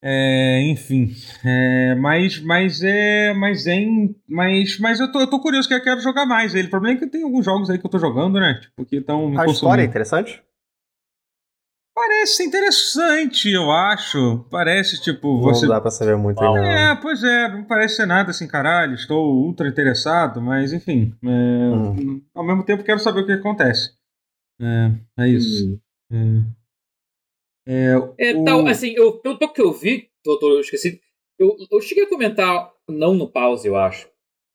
É, 0.00 0.60
enfim, 0.62 1.12
é, 1.44 1.92
mas, 1.96 2.38
mas 2.40 2.84
é, 2.84 3.34
mas 3.34 3.66
é, 3.66 3.74
em- 3.74 4.14
mas, 4.28 4.78
mas 4.78 5.00
eu 5.00 5.10
tô, 5.10 5.18
eu 5.20 5.26
tô 5.26 5.40
curioso 5.40 5.66
que 5.66 5.74
eu 5.74 5.82
quero 5.82 6.00
jogar 6.00 6.24
mais 6.24 6.54
ele. 6.54 6.68
O 6.68 6.70
problema 6.70 6.96
é 6.96 7.00
que 7.00 7.10
tem 7.10 7.24
alguns 7.24 7.44
jogos 7.44 7.68
aí 7.68 7.78
que 7.80 7.84
eu 7.84 7.90
tô 7.90 7.98
jogando, 7.98 8.38
né? 8.38 8.60
Tipo, 8.62 8.84
que 8.84 8.96
estão 8.96 9.26
A 9.26 9.30
história 9.30 9.42
é 9.42 9.46
consumindo. 9.46 9.84
interessante? 9.84 10.40
Parece 12.00 12.44
interessante, 12.44 13.50
eu 13.50 13.70
acho. 13.72 14.44
Parece 14.50 15.00
tipo 15.02 15.40
você. 15.40 15.66
Não 15.66 15.74
dá 15.74 15.80
pra 15.80 15.90
saber 15.90 16.16
muito 16.16 16.40
ainda. 16.42 16.60
não. 16.60 16.64
É, 16.70 16.96
pois 17.00 17.22
é, 17.24 17.48
não 17.48 17.64
parece 17.64 17.96
ser 17.96 18.06
nada 18.06 18.30
assim, 18.30 18.46
caralho. 18.46 18.94
Estou 18.94 19.34
ultra 19.34 19.66
interessado, 19.68 20.40
mas 20.40 20.72
enfim, 20.72 21.12
é, 21.24 21.28
Hum. 21.28 22.22
ao 22.34 22.44
mesmo 22.46 22.62
tempo 22.64 22.84
quero 22.84 23.00
saber 23.00 23.20
o 23.22 23.26
que 23.26 23.32
acontece. 23.32 23.90
É, 24.60 25.24
é 25.24 25.28
isso. 25.28 25.80
Hum. 26.10 26.44
É, 27.66 27.94
é, 28.18 28.30
É, 28.30 28.36
o- 28.36 28.44
tal, 28.44 28.66
assim, 28.68 28.92
eu, 28.96 29.18
pelo 29.18 29.38
pouco 29.38 29.54
que 29.54 29.60
eu 29.62 29.72
vi, 29.72 30.08
doutor, 30.24 30.52
eu 30.52 30.60
esqueci. 30.60 31.00
Eu, 31.38 31.56
eu 31.70 31.80
cheguei 31.80 32.04
a 32.04 32.08
comentar, 32.08 32.70
não 32.88 33.14
no 33.14 33.28
pause, 33.30 33.66
eu 33.66 33.76
acho. 33.76 34.08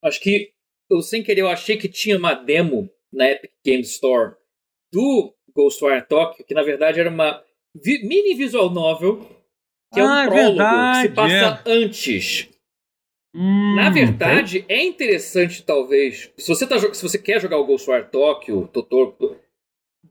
Acho 0.04 0.20
que 0.22 0.52
eu, 0.90 1.02
sem 1.02 1.22
querer, 1.24 1.42
eu 1.42 1.50
achei 1.50 1.78
que 1.78 1.88
tinha 1.90 2.18
uma 2.18 2.34
demo 2.34 2.90
na 3.12 3.30
Epic 3.30 3.52
Games 3.66 3.90
Store 3.92 4.36
do 4.92 5.34
Ghostwire 5.56 6.02
Tokyo, 6.08 6.46
que 6.46 6.54
na 6.54 6.64
verdade 6.64 7.00
era 7.00 7.10
uma 7.10 7.44
vi- 7.76 8.04
mini 8.08 8.34
visual 8.36 8.70
novel, 8.70 9.20
que 9.94 10.00
é 10.00 10.04
um 10.04 10.08
Ah, 10.08 10.24
é 10.24 10.28
prólogo 10.28 10.50
verdade, 10.58 11.02
que 11.02 11.08
se 11.10 11.14
passa 11.16 11.62
antes. 11.66 12.50
Hum, 13.36 13.76
Na 13.76 13.90
verdade, 13.90 14.64
é 14.70 14.84
interessante, 14.84 15.64
talvez. 15.64 16.32
Se 16.38 16.48
você, 16.48 16.68
tá, 16.68 16.78
se 16.94 17.02
você 17.02 17.18
quer 17.18 17.42
jogar 17.42 17.58
o 17.58 17.66
Ghostwire 17.66 18.08
Tokyo, 18.12 18.68
Totoro, 18.72 19.40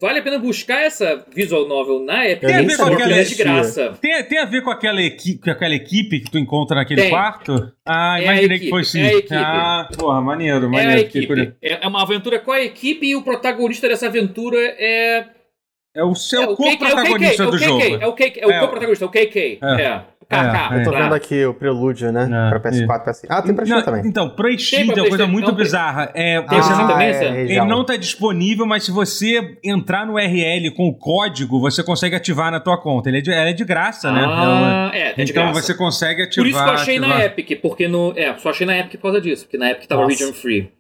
vale 0.02 0.18
a 0.18 0.22
pena 0.22 0.38
buscar 0.38 0.82
essa 0.82 1.24
visual 1.34 1.66
novel 1.66 2.00
na 2.00 2.28
Epic 2.28 2.42
Eu 2.42 2.48
nem 2.48 2.58
Games 2.58 2.72
Store, 2.72 2.90
sabia 2.90 2.98
porque 3.06 3.12
ela 3.12 3.20
é 3.20 3.24
que 3.24 3.30
de 3.30 3.42
graça. 3.42 3.98
Tem, 4.00 4.24
tem 4.24 4.38
a 4.38 4.44
ver 4.44 4.62
com 4.62 4.70
aquela, 4.70 5.00
equipe, 5.00 5.38
com 5.42 5.50
aquela 5.50 5.74
equipe 5.74 6.20
que 6.20 6.30
tu 6.30 6.38
encontra 6.38 6.76
naquele 6.76 7.02
Tem. 7.02 7.10
quarto? 7.10 7.72
Ah, 7.86 8.16
É 8.20 8.20
a 8.20 8.24
imaginei 8.24 8.44
equipe, 8.56 8.64
que 8.64 8.70
foi 8.70 8.84
sim. 8.84 9.00
é 9.00 9.06
a 9.06 9.12
equipe. 9.14 9.34
Ah, 9.34 9.88
porra, 9.96 10.20
maneiro, 10.20 10.64
É 10.64 10.66
a 10.66 10.68
maneiro. 10.68 11.00
fiquei 11.06 11.26
curioso. 11.26 11.50
equipe. 11.50 11.66
É 11.74 11.84
é 11.84 11.88
uma 11.88 12.02
aventura 12.02 12.38
com 12.40 12.52
a 12.52 12.60
equipe 12.60 13.06
e 13.06 13.16
o 13.16 13.22
protagonista 13.22 13.88
dessa 13.88 14.06
aventura 14.08 14.58
é. 14.78 15.24
É 15.94 16.02
o 16.02 16.14
seu 16.14 16.42
é 16.42 16.46
co-protagonista 16.56 17.42
é 17.44 17.46
do 17.46 17.58
jogo. 17.58 17.82
É 18.00 18.06
o 18.06 18.12
KK, 18.14 18.40
é 18.40 18.46
o 18.46 18.50
É. 18.50 18.60
co-protagonista, 18.60 19.04
é 19.04 19.08
o 19.08 19.10
KK. 19.10 19.58
É. 19.62 20.11
É. 20.32 20.76
É, 20.76 20.80
Eu 20.80 20.84
tô 20.84 20.90
tá? 20.92 20.98
vendo 21.02 21.14
aqui 21.14 21.44
o 21.44 21.54
prelúdio, 21.54 22.10
né? 22.10 22.24
É, 22.24 22.58
pra 22.58 22.70
PS4, 22.70 23.04
PS5. 23.04 23.26
Ah, 23.28 23.42
tem 23.42 23.54
pra 23.54 23.64
Steam 23.64 23.78
Não, 23.78 23.84
também. 23.84 24.02
Então, 24.06 24.30
pro 24.30 24.58
Steam 24.58 24.86
Tem 24.86 24.94
tem 24.94 25.02
uma 25.04 25.08
coisa 25.08 25.26
muito 25.26 25.48
não, 25.48 25.54
bizarra. 25.54 26.10
É, 26.14 26.40
Tem 26.42 26.60
você 26.62 26.72
não, 26.72 26.88
também, 26.88 27.08
é, 27.08 27.24
ele 27.24 27.34
região. 27.48 27.66
não 27.66 27.84
tá 27.84 27.96
disponível, 27.96 28.64
mas 28.66 28.84
se 28.84 28.90
você 28.90 29.58
entrar 29.62 30.06
no 30.06 30.14
URL 30.14 30.70
com 30.74 30.88
o 30.88 30.94
código, 30.94 31.60
você 31.60 31.82
consegue 31.84 32.16
ativar 32.16 32.50
na 32.50 32.60
tua 32.60 32.76
conta. 32.80 33.08
Ele 33.10 33.18
é 33.18 33.20
de, 33.20 33.30
ela 33.30 33.50
é 33.50 33.52
de 33.52 33.64
graça, 33.64 34.10
né? 34.10 34.22
Ela- 34.22 34.90
Ah, 34.90 34.96
é, 34.96 35.10
é 35.10 35.24
de 35.24 35.30
então 35.32 35.44
graça. 35.44 35.60
você 35.62 35.74
consegue 35.74 36.22
ativar. 36.22 36.44
Por 36.44 36.48
isso 36.50 36.64
que 36.64 36.68
eu 36.70 36.74
achei 36.74 36.98
na 36.98 37.06
ativar. 37.08 37.26
Epic, 37.26 37.60
porque 37.60 37.88
no. 37.88 38.12
É, 38.16 38.36
só 38.38 38.50
achei 38.50 38.66
na 38.66 38.78
Epic 38.78 38.92
por 38.92 39.02
causa 39.02 39.20
disso, 39.20 39.44
porque 39.44 39.58
na 39.58 39.70
Epic 39.70 39.86
tava 39.86 40.02
Nossa. 40.02 40.12
region 40.24 40.32
free. 40.32 40.70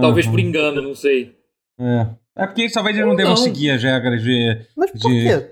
Talvez 0.00 0.26
Uhum. 0.26 0.32
por 0.32 0.40
engano, 0.40 0.82
não 0.82 0.94
sei. 0.94 1.32
É. 1.80 2.06
É 2.38 2.46
porque 2.46 2.68
talvez 2.70 2.94
eles 2.96 3.04
não 3.06 3.12
Ou 3.12 3.16
devam 3.16 3.30
não. 3.32 3.36
seguir 3.38 3.70
as 3.70 3.82
regras 3.82 4.22
de. 4.22 4.58
Mas 4.76 4.90
por 4.90 5.10
de- 5.10 5.22
quê? 5.24 5.50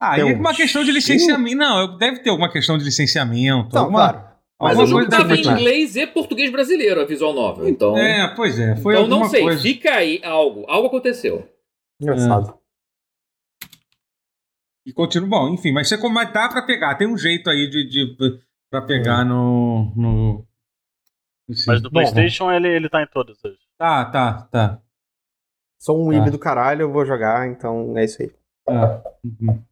Ah, 0.00 0.14
Tem 0.16 0.28
e 0.28 0.34
um 0.34 0.38
uma 0.38 0.54
questão 0.54 0.84
de 0.84 0.92
licenciamento. 0.92 1.56
Não, 1.56 1.96
deve 1.96 2.20
ter 2.20 2.30
alguma 2.30 2.50
questão 2.52 2.76
de 2.76 2.84
licenciamento. 2.84 3.74
Não, 3.74 3.82
alguma... 3.82 4.10
claro. 4.12 4.26
Mas 4.60 4.70
alguma 4.78 4.84
o 4.84 4.86
jogo 4.86 5.00
coisa 5.02 5.10
tava 5.10 5.36
deve 5.36 5.48
em 5.48 5.52
inglês 5.52 5.96
e 5.96 6.06
português 6.06 6.50
brasileiro, 6.50 7.00
a 7.00 7.04
visual 7.04 7.32
novel. 7.34 7.68
Então, 7.68 7.96
É, 7.96 8.34
pois 8.34 8.58
é. 8.58 8.76
Foi 8.76 8.94
então 8.94 9.06
não 9.06 9.24
sei. 9.26 9.42
coisa. 9.42 9.60
Fica 9.60 9.90
aí 9.94 10.20
algo. 10.24 10.64
Algo 10.68 10.86
aconteceu. 10.88 11.46
Engraçado. 12.00 12.58
E 14.86 14.92
continua. 14.92 15.28
Bom, 15.28 15.48
enfim, 15.54 15.72
mas 15.72 15.88
você 15.88 15.98
como 15.98 16.22
dá 16.32 16.48
pra 16.48 16.62
pegar. 16.62 16.94
Tem 16.94 17.06
um 17.06 17.18
jeito 17.18 17.50
aí 17.50 17.68
de, 17.68 17.88
de 17.88 18.16
pra 18.70 18.82
pegar 18.82 19.24
no. 19.24 19.92
no... 19.96 20.46
Sim. 21.52 21.64
Mas 21.66 21.82
do 21.82 21.90
Bom, 21.90 22.00
PlayStation 22.00 22.50
ele, 22.50 22.68
ele 22.68 22.88
tá 22.88 23.02
em 23.02 23.06
todas. 23.06 23.36
as- 23.44 23.54
Tá, 23.78 24.04
tá, 24.06 24.42
tá. 24.50 24.82
Sou 25.78 26.02
um. 26.06 26.12
IB 26.12 26.30
do 26.30 26.38
caralho, 26.38 26.82
eu 26.82 26.92
vou 26.92 27.04
jogar, 27.04 27.46
então 27.48 27.96
é 27.98 28.04
isso 28.04 28.22
aí. 28.22 28.32
Ah, 28.68 29.02
uhum. 29.22 29.62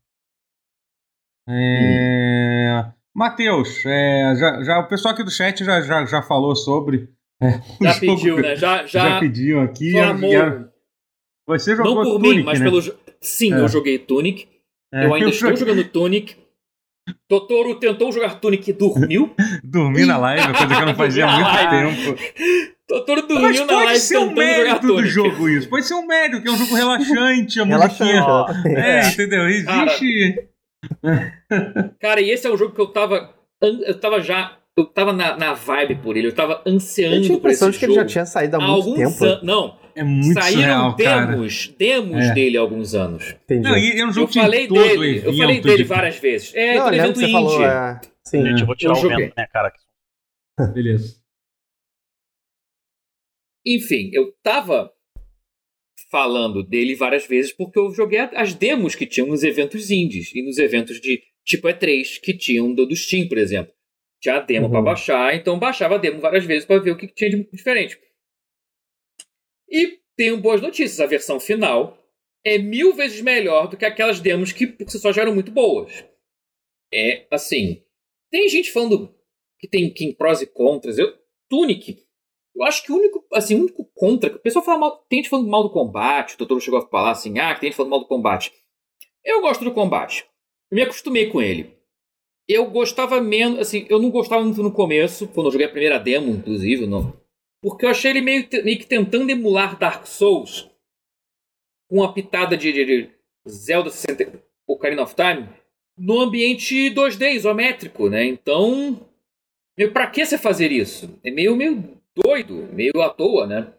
É... 1.49 2.85
Matheus, 3.15 3.85
é, 3.87 4.35
já, 4.37 4.63
já, 4.65 4.79
o 4.81 4.89
pessoal 4.89 5.15
aqui 5.15 5.23
do 5.23 5.31
chat 5.31 5.65
já, 5.65 5.81
já, 5.81 6.05
já 6.05 6.21
falou 6.23 6.57
sobre. 6.57 7.09
é, 7.41 7.61
Já 7.81 7.93
jogo- 7.93 8.01
pediu, 8.01 8.37
né? 8.39 8.57
Já, 8.57 8.79
Já, 8.87 9.09
já, 9.11 9.21
pediu 9.21 9.61
aqui. 9.61 9.93
clamou. 9.93 10.65
Você 11.47 11.77
jogou 11.77 11.95
Não 11.97 12.03
por 12.05 12.21
Tunic, 12.21 12.37
mim, 12.39 12.43
mas 12.45 12.59
né? 12.59 12.65
pelo. 12.67 12.83
Sim, 13.21 13.53
É. 13.55 13.61
eu 13.61 13.69
joguei 13.69 13.99
Tunic. 13.99 14.49
É, 14.93 15.07
eu 15.07 15.15
ainda 15.15 15.27
eu 15.27 15.31
estou 15.31 15.51
joguei- 15.51 15.57
jogando 15.75 15.85
Tunic. 15.89 16.37
Totoro 17.29 17.75
tentou 17.79 18.11
jogar 18.11 18.41
Tunic 18.41 18.71
e 18.71 18.73
dormiu. 18.73 19.35
Dormi 19.63 20.07
na 20.07 20.17
live, 20.17 20.53
coisa 20.55 20.75
que 20.75 20.83
eu 20.83 20.87
não 20.87 20.95
fazia 20.97 21.27
há 21.27 21.33
muito 21.35 21.51
na 21.51 21.71
tempo. 21.71 22.19
Totoro 22.89 23.21
Mas 23.29 23.29
dormiu 23.29 23.61
na 23.67 23.73
pode 23.73 23.85
live 23.87 24.01
ser 24.01 24.19
um 24.19 24.33
mérito 24.35 24.87
do 24.87 25.05
jogo 25.07 25.49
isso. 25.49 25.69
Pode 25.69 25.87
ser 25.87 25.95
um 25.95 26.07
mérito, 26.07 26.43
que 26.43 26.49
é 26.49 26.51
um 26.51 26.57
jogo 26.57 26.75
relaxante, 26.77 27.61
a 27.61 27.65
Relaxante, 27.65 28.03
musiquinha. 28.05 28.21
exatamente. 28.21 28.81
É, 28.81 29.09
entendeu? 29.09 29.49
Existe. 29.49 30.33
Cara, 30.33 30.49
e 32.21 32.31
esse 32.31 32.47
é 32.47 32.51
um 32.53 32.57
jogo 32.57 32.75
que 32.75 32.81
eu 32.81 32.87
tava. 32.89 33.35
an- 33.63 33.81
Eu 33.87 33.99
tava 33.99 34.21
já. 34.21 34.59
Eu 34.77 34.85
tava 34.87 35.13
na, 35.13 35.37
na 35.37 35.53
vibe 35.55 35.97
por 35.97 36.17
ele. 36.17 36.27
Eu 36.29 36.35
tava 36.35 36.61
ansiando 36.67 37.15
Eu 37.17 37.23
tinha 37.23 37.39
a 37.39 37.41
por 37.41 37.49
esse 37.51 37.65
impressão 37.65 37.71
de 37.71 37.79
que 37.79 37.85
ele 37.85 37.95
já 37.95 38.05
tinha 38.05 38.27
saído 38.27 38.57
há 38.57 38.59
muito 38.61 38.73
alguns 38.89 39.13
tempo. 39.13 39.25
anos. 39.25 39.43
Não, 39.45 39.79
É 39.95 40.03
muito 40.03 40.35
saíram 40.41 40.91
surreal, 40.91 40.97
cara. 40.97 41.27
demos, 41.27 41.69
demos 41.79 42.25
É. 42.25 42.35
dele 42.35 42.57
há 42.57 42.61
alguns 42.61 42.95
anos. 42.95 43.37
Entendi. 43.45 43.63
Não, 43.63 43.77
e 43.79 44.01
é 44.01 44.05
um 44.05 44.13
jogo 44.13 44.27
Eu 44.27 44.33
que 44.33 44.41
falei 44.41 44.67
todo 44.67 44.83
dele, 44.83 45.19
eu 45.25 45.33
falei 45.37 45.61
de- 45.61 45.69
dele 45.69 45.85
várias 45.85 46.17
vezes. 46.19 46.53
É, 46.57 46.75
Não, 46.79 46.93
evento 46.93 47.21
indie. 47.23 47.33
falou. 47.33 47.65
É... 47.65 48.01
Sim. 48.27 48.43
Gente, 48.47 48.61
eu 48.63 48.67
vou 48.67 48.75
tirar 48.75 48.93
Eu 48.95 48.97
o 48.99 49.01
joguei. 49.01 49.17
vento 49.27 49.35
minha 49.37 49.49
cara. 49.49 49.73
Beleza. 50.73 51.17
Enfim, 53.67 54.11
eu 54.13 54.33
tava 54.43 54.91
falando 56.11 56.63
dele 56.63 56.95
várias 56.95 57.27
vezes 57.27 57.53
porque 57.53 57.79
eu 57.79 57.91
joguei 57.93 58.19
as 58.21 58.55
demos 58.55 58.95
que 58.95 59.07
tinham 59.07 59.29
nos 59.29 59.43
eventos 59.43 59.91
indies 59.91 60.35
e 60.35 60.43
nos 60.43 60.59
eventos 60.59 61.01
de 61.01 61.23
tipo 61.45 61.69
E3 61.69 62.21
que 62.21 62.37
tinham 62.37 62.73
do, 62.75 62.87
do 62.87 62.97
Steam, 62.97 63.29
por 63.29 63.39
exemplo. 63.39 63.73
Tinha 64.21 64.37
a 64.37 64.41
demo 64.41 64.67
Uhum. 64.67 64.73
pra 64.73 64.83
baixar, 64.83 65.35
então 65.35 65.59
baixava 65.59 65.97
a 65.97 65.99
demo 65.99 66.21
várias 66.21 66.45
vezes 66.45 66.65
pra 66.65 66.79
ver 66.79 66.93
o 66.93 66.97
que 66.97 67.07
tinha 67.09 67.31
de 67.31 67.45
diferente. 67.51 67.99
E 69.69 69.99
tenho 70.17 70.41
boas 70.41 70.61
notícias, 70.61 71.01
a 71.01 71.07
versão 71.07 71.41
final 71.41 71.99
é 72.45 72.59
mil 72.59 72.95
vezes 72.95 73.21
melhor 73.21 73.69
do 73.69 73.77
que 73.77 73.85
aquelas 73.85 74.21
demos 74.21 74.53
que 74.53 74.67
por 74.67 74.89
si 74.91 74.99
só 74.99 75.13
já 75.13 75.23
eram 75.23 75.35
muito 75.35 75.51
boas. 75.51 76.05
É 76.93 77.27
assim, 77.31 77.83
tem 78.31 78.49
gente 78.49 78.71
falando 78.71 79.15
que 79.59 79.67
tem, 79.69 79.89
que 79.89 80.05
tem 80.05 80.15
prós 80.15 80.41
e 80.43 80.47
contras. 80.47 80.99
Eu, 80.99 81.13
Tunic, 81.49 82.04
eu 82.55 82.63
acho 82.63 82.85
que 82.85 82.93
o 82.93 82.97
único, 82.97 83.25
assim, 83.33 83.57
o 83.57 83.63
único 83.63 83.85
contra. 83.95 84.35
O 84.35 84.39
pessoal 84.39 84.65
fala 84.65 84.79
mal. 84.79 85.05
Tem 85.09 85.19
gente 85.19 85.29
falando 85.29 85.49
mal 85.49 85.63
do 85.65 85.71
combate. 85.71 86.35
O 86.35 86.39
Totoro 86.39 86.61
chegou 86.61 86.79
a 86.79 86.87
falar 86.87 87.11
assim: 87.11 87.39
ah, 87.39 87.55
tem 87.55 87.69
gente 87.69 87.77
falando 87.77 87.91
mal 87.91 88.01
do 88.01 88.07
combate. 88.07 88.53
Eu 89.25 89.41
gosto 89.41 89.65
do 89.65 89.73
combate. 89.73 90.25
Eu 90.71 90.77
me 90.77 90.83
acostumei 90.83 91.29
com 91.31 91.43
ele. 91.43 91.77
Eu 92.49 92.71
gostava 92.71 93.21
menos. 93.21 93.59
Assim, 93.59 93.87
eu 93.89 94.01
não 94.01 94.11
gostava 94.11 94.45
muito 94.45 94.63
no 94.63 94.73
começo, 94.73 95.27
quando 95.29 95.47
eu 95.49 95.53
joguei 95.53 95.67
a 95.67 95.71
primeira 95.71 95.99
demo, 95.99 96.31
inclusive, 96.31 96.87
não. 96.87 97.13
Porque 97.61 97.87
eu 97.87 97.91
achei 97.91 98.11
ele 98.11 98.21
meio, 98.21 98.47
meio 98.63 98.79
que 98.79 98.87
tentando 98.87 99.31
emular 99.31 99.79
Dark 99.79 100.07
Souls 100.07 100.71
com 101.89 101.97
uma 101.97 102.13
pitada 102.13 102.57
de, 102.57 102.73
de, 102.73 102.85
de 102.85 103.11
Zelda 103.49 103.91
60, 103.91 104.43
Ocarina 104.67 105.03
of 105.03 105.15
Time 105.15 105.49
no 105.97 106.21
ambiente 106.21 106.91
2D 106.91 107.35
isométrico, 107.35 108.09
né? 108.09 108.25
Então, 108.25 109.01
meio, 109.77 109.93
pra 109.93 110.07
que 110.07 110.25
você 110.25 110.37
fazer 110.37 110.73
isso? 110.73 111.19
É 111.25 111.31
meio, 111.31 111.57
meio 111.57 112.01
doido, 112.17 112.69
meio 112.73 113.01
à 113.03 113.11
toa, 113.11 113.47
né? 113.47 113.73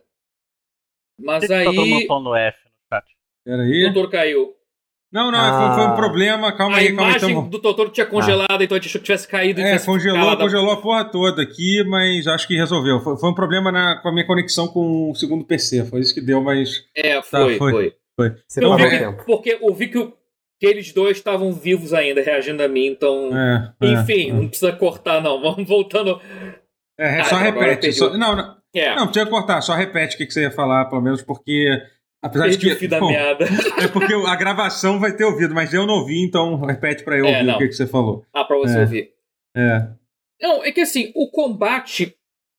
Mas 1.19 1.47
tá 1.47 1.63
todo 1.63 1.75
mundo 1.75 1.95
aí, 1.95 2.07
falando 2.07 2.35
F 2.35 2.57
no 2.65 2.71
chat? 2.97 3.05
o 3.05 3.15
Peraí. 3.45 3.87
Totoro 3.87 4.09
caiu. 4.09 4.53
Não, 5.13 5.31
não, 5.31 5.39
foi, 5.39 5.75
foi 5.75 5.83
um 5.85 5.93
Ah. 5.93 5.95
problema. 5.95 6.51
Calma 6.57 6.75
a 6.75 6.79
aí, 6.79 6.87
calma 6.87 7.03
aí. 7.03 7.09
imagem 7.11 7.35
Tamo... 7.35 7.49
do 7.49 7.59
Totoro 7.59 7.89
tinha 7.89 8.05
congelado, 8.05 8.61
então 8.61 8.75
a 8.75 8.79
gente 8.79 8.89
achou 8.89 8.99
que 8.99 9.05
tivesse 9.05 9.27
caído. 9.27 9.61
É, 9.61 9.63
tivesse 9.65 9.85
congelou, 9.85 10.35
congelou 10.37 10.71
a 10.71 10.81
porra 10.81 11.05
toda 11.05 11.41
aqui, 11.41 11.83
mas 11.85 12.27
acho 12.27 12.45
que 12.45 12.55
resolveu. 12.57 12.99
Foi, 12.99 13.15
foi 13.17 13.29
um 13.29 13.33
problema 13.33 13.71
na, 13.71 13.95
com 14.01 14.09
a 14.09 14.11
minha 14.11 14.27
conexão 14.27 14.67
com 14.67 15.11
o 15.11 15.15
segundo 15.15 15.45
PC. 15.45 15.85
Foi 15.85 16.01
isso 16.01 16.13
que 16.13 16.19
deu, 16.19 16.41
mas. 16.41 16.85
É, 16.93 17.15
Tá, 17.21 17.21
foi, 17.21 17.57
foi. 17.57 17.93
foi. 18.19 18.35
Você 18.45 18.61
Eu 18.61 18.69
parou 18.71 18.77
vi 18.77 18.83
o 18.83 18.89
que, 18.89 19.05
tempo. 19.05 19.23
porque 19.25 19.57
eu 19.61 19.73
vi 19.73 19.87
que, 19.87 19.97
o- 19.99 20.11
que 20.59 20.65
eles 20.65 20.91
dois 20.91 21.15
estavam 21.15 21.53
vivos 21.53 21.93
ainda, 21.93 22.21
reagindo 22.21 22.61
a 22.63 22.67
mim, 22.67 22.87
então... 22.87 23.29
É, 23.37 23.73
é, 23.81 23.87
Enfim, 23.93 24.31
não 24.33 24.47
precisa 24.49 24.73
cortar, 24.73 25.21
não. 25.21 25.39
Vamos 25.41 25.65
voltando. 25.65 26.19
É, 26.97 27.19
Ah, 27.21 27.23
só 27.25 27.39
então 27.39 27.60
repete. 27.62 27.93
Só, 27.93 28.17
não, 28.17 28.36
não, 28.36 28.58
É, 28.73 28.95
não, 28.95 29.05
precisa 29.08 29.25
cortar, 29.29 29.62
só 29.62 29.73
repete 29.73 30.15
o 30.15 30.17
que, 30.17 30.25
que 30.25 30.34
você 30.34 30.41
ia 30.43 30.51
falar, 30.51 30.86
pelo 30.86 31.01
menos, 31.01 31.21
porque. 31.21 31.67
Apesar 32.21 32.47
de 32.47 32.58
perdi 32.58 32.67
que. 32.69 32.73
o 32.73 32.79
fio 32.79 32.89
da 32.89 32.99
bom, 32.99 33.10
meada. 33.10 33.45
é 33.81 33.88
porque 33.88 34.13
a 34.13 34.36
gravação 34.36 34.99
vai 34.99 35.15
ter 35.15 35.25
ouvido, 35.25 35.53
mas 35.53 35.73
eu 35.73 35.86
não 35.86 35.95
ouvi, 35.95 36.23
então 36.23 36.60
repete 36.62 37.03
pra 37.03 37.17
eu 37.17 37.25
É, 37.25 37.29
ouvir 37.31 37.43
não. 37.43 37.55
o 37.55 37.58
que, 37.60 37.67
que 37.67 37.73
você 37.73 37.86
falou. 37.86 38.25
Ah, 38.34 38.43
pra 38.43 38.58
você 38.58 38.77
É. 38.77 38.81
ouvir. 38.81 39.12
É. 39.55 39.88
Não, 40.41 40.63
é 40.63 40.71
que 40.71 40.81
assim, 40.81 41.12
o 41.15 41.29
combate, 41.29 42.15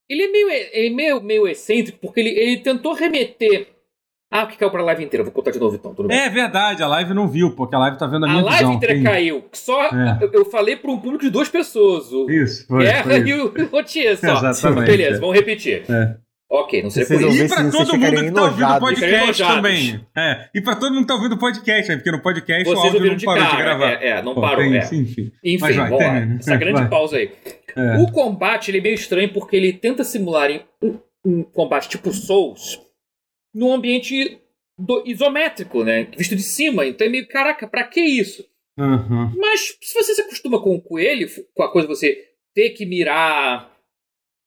ele 0.08 0.22
é 0.22 0.28
meio, 0.28 0.48
ele 0.50 0.86
é 0.86 0.90
meio, 0.90 1.20
meio 1.22 1.48
excêntrico, 1.48 1.98
porque 2.00 2.20
ele, 2.20 2.30
ele 2.30 2.56
tentou 2.58 2.92
remeter... 2.94 3.68
Ah, 4.30 4.42
o 4.42 4.48
que 4.48 4.56
caiu 4.56 4.70
pra 4.70 4.82
live 4.82 5.04
inteira? 5.04 5.22
Vou 5.22 5.32
contar 5.32 5.52
de 5.52 5.58
novo 5.60 5.76
então, 5.76 5.94
tudo 5.94 6.08
bem. 6.08 6.18
É 6.18 6.28
verdade, 6.28 6.82
a 6.82 6.88
live 6.88 7.14
não 7.14 7.28
viu, 7.28 7.52
porque 7.54 7.76
a 7.76 7.78
live 7.78 7.96
tá 7.96 8.06
vendo 8.06 8.26
a 8.26 8.28
a 8.28 8.32
minha 8.32 8.44
live 8.44 8.58
visão. 8.58 8.72
inteira 8.74 8.94
Tem- 8.94 9.04
caiu. 9.04 9.44
Só 9.52 9.84
É. 9.84 10.18
eu, 10.20 10.30
eu 10.32 10.44
falei 10.44 10.76
pra 10.76 10.90
um 10.90 10.98
público 10.98 11.24
de 11.24 11.30
duas 11.30 11.48
pessoas. 11.48 12.12
O 12.12 12.28
Isso, 12.30 12.66
foi. 12.66 12.84
Guerra 12.84 13.04
foi 13.04 13.18
e 13.20 13.30
isso. 13.30 13.52
o, 13.72 13.76
o 13.76 13.82
Tia 13.84 14.16
só. 14.16 14.32
Exatamente, 14.48 14.86
Beleza, 14.90 15.16
é. 15.16 15.20
vamos 15.20 15.36
repetir. 15.36 15.84
É. 15.88 16.16
Ok, 16.48 16.80
não 16.82 16.90
sei 16.90 17.04
Vocês 17.04 17.20
por 17.20 17.26
ouviram? 17.26 17.44
isso. 17.46 17.54
E 17.54 17.56
pra 17.58 17.70
todo 17.70 17.98
mundo 17.98 18.24
que 18.24 18.30
tá 18.32 18.42
ouvindo 18.44 18.68
o 18.72 18.78
podcast 18.80 19.42
também. 19.42 20.06
É. 20.16 20.48
E 20.54 20.60
pra 20.60 20.76
todo 20.76 20.90
mundo 20.92 21.00
que 21.02 21.06
tá 21.08 21.14
ouvindo 21.14 21.32
o 21.34 21.38
podcast, 21.38 21.88
né? 21.90 21.96
Porque 21.96 22.10
no 22.12 22.22
podcast 22.22 22.62
o 22.62 22.64
Vocês 22.66 22.78
áudio 22.78 22.94
ouviram 22.94 23.12
não 23.14 23.16
de 23.18 23.24
parou 23.26 23.44
de 23.44 23.50
cara. 23.50 23.62
gravar. 23.62 23.90
É, 24.02 24.08
é, 24.08 24.22
não 24.22 24.34
Pô, 24.34 24.40
parou. 24.40 24.58
tem 24.58 24.76
é. 24.76 24.78
enfim. 24.78 25.32
Enfim, 25.44 25.58
vai, 25.58 25.72
vamos 25.74 25.90
lá. 25.92 25.98
termina. 25.98 26.36
Essa 26.38 26.56
grande 26.56 26.80
Vai. 26.80 26.88
pausa 26.88 27.16
aí. 27.16 27.30
É. 27.76 27.96
O 27.98 28.12
combate 28.12 28.70
ele 28.70 28.78
é 28.78 28.80
meio 28.80 28.94
estranho 28.94 29.28
porque 29.32 29.56
ele 29.56 29.72
tenta 29.72 30.04
simular 30.04 30.48
em 30.50 30.62
um, 30.82 30.98
um 31.24 31.42
combate 31.42 31.88
tipo 31.88 32.12
Souls 32.12 32.80
num 33.56 33.72
ambiente 33.72 34.38
do- 34.78 35.02
isométrico, 35.06 35.82
né? 35.82 36.04
Visto 36.16 36.36
de 36.36 36.42
cima. 36.42 36.84
Então 36.86 37.06
é 37.06 37.10
meio, 37.10 37.26
caraca, 37.28 37.66
pra 37.66 37.84
que 37.84 38.00
isso? 38.00 38.44
Aham. 38.78 39.32
Mas 39.36 39.76
se 39.80 39.94
você 39.94 40.14
se 40.14 40.20
acostuma 40.22 40.60
com 40.62 40.74
o 40.74 40.80
coelho, 40.82 41.28
com 41.54 41.62
a 41.62 41.72
coisa 41.72 41.88
de 41.88 41.94
você 41.94 42.28
ter 42.54 42.70
que 42.70 42.84
mirar, 42.84 43.74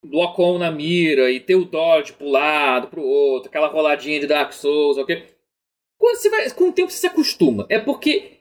lock 0.06 0.40
on 0.40 0.60
na 0.60 0.72
mira 0.72 1.32
e 1.32 1.40
ter 1.40 1.56
o 1.56 1.66
dodge 1.66 2.14
pro 2.14 2.28
lado, 2.30 2.88
pro 2.88 3.02
outro, 3.02 3.50
aquela 3.50 3.68
roladinha 3.68 4.20
de 4.20 4.28
Dark 4.28 4.54
Souls, 4.54 4.98
ok? 4.98 5.26
Quando 5.98 6.16
você 6.18 6.30
vai, 6.30 6.50
com 6.52 6.70
o 6.70 6.72
tempo 6.72 6.92
você 6.92 7.00
se 7.00 7.08
acostuma. 7.08 7.66
É 7.70 7.80
porque 7.80 8.38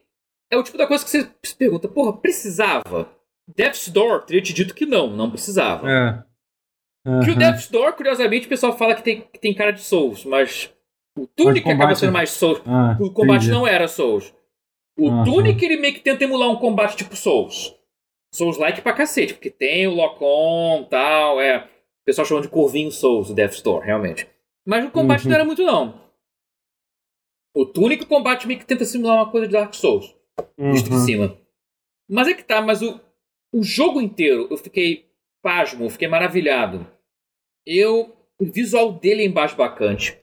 é 0.51 0.57
o 0.57 0.63
tipo 0.63 0.77
da 0.79 0.87
coisa 0.87 1.03
que 1.05 1.11
você 1.11 1.29
se 1.43 1.57
pergunta, 1.57 1.89
porra, 1.89 2.17
precisava? 2.17 3.11
Death's 3.57 3.89
Door 3.89 4.27
teria 4.27 4.43
te 4.43 4.53
dito 4.53 4.75
que 4.75 4.85
não, 4.87 5.09
não 5.17 5.31
precisava. 5.31 5.91
É. 5.91 6.28
Que 7.05 7.11
o 7.11 7.33
Aham. 7.33 7.39
Death's 7.39 7.69
Door, 7.71 7.93
curiosamente, 7.95 8.47
o 8.47 8.49
pessoal 8.49 8.77
fala 8.77 8.95
que 8.95 9.03
tem, 9.03 9.21
que 9.23 9.39
tem 9.39 9.55
cara 9.55 9.73
de 9.73 9.81
Souls, 9.81 10.25
mas 10.25 10.73
o 11.17 11.27
Tunic 11.27 11.63
combate 11.63 11.77
acaba 11.79 11.95
sendo 11.95 12.13
mais 12.13 12.31
Souls. 12.31 12.61
Ah, 12.67 12.97
O 13.01 13.11
combate 13.13 13.43
entendi. 13.45 13.51
não 13.51 13.67
era 13.67 13.89
Souls. 13.89 14.35
O 14.99 15.09
Aham. 15.09 15.25
Tunic 15.25 15.65
ele 15.65 15.77
meio 15.79 15.95
que 15.95 16.01
tenta 16.01 16.25
emular 16.25 16.51
um 16.51 16.57
combate 16.57 16.97
tipo 16.97 17.17
Souls. 17.17 17.75
Souls-like 18.35 18.83
pra 18.83 18.93
cacete, 18.93 19.33
porque 19.35 19.49
tem 19.51 19.87
o 19.87 19.95
lock-on 19.95 20.83
e 20.83 20.87
tal, 20.87 21.41
é. 21.41 21.59
O 21.59 22.05
pessoal 22.05 22.27
chama 22.27 22.43
de 22.43 22.49
curvinho 22.49 22.91
Souls, 22.91 23.31
o 23.31 23.35
Death 23.35 23.53
Store, 23.55 23.85
realmente. 23.87 24.29
Mas 24.67 24.85
o 24.85 24.91
combate 24.91 25.23
Uhum. 25.23 25.29
não 25.31 25.35
era 25.37 25.45
muito, 25.45 25.63
não. 25.63 26.09
O 27.55 27.65
Tunic, 27.65 28.03
o 28.05 28.07
combate 28.07 28.47
meio 28.47 28.61
que 28.61 28.67
tenta 28.67 28.85
simular 28.85 29.17
uma 29.17 29.31
coisa 29.31 29.47
de 29.47 29.53
Dark 29.55 29.73
Souls, 29.75 30.15
visto 30.59 30.91
de 30.91 30.97
Uhum. 30.97 31.05
cima. 31.05 31.39
Mas 32.09 32.29
é 32.29 32.35
que 32.35 32.43
tá, 32.45 32.61
mas 32.61 32.83
o, 32.83 33.01
o 33.53 33.62
jogo 33.62 34.01
inteiro 34.01 34.47
eu 34.51 34.57
fiquei 34.59 35.07
pasmo, 35.43 35.85
eu 35.87 35.91
fiquei 35.91 36.09
maravilhado. 36.09 36.87
Eu. 37.69 38.14
O 38.41 38.47
visual 38.47 38.93
dele 38.93 39.23
é 39.23 39.27
embaixo 39.27 39.57
bacante. 39.57 40.16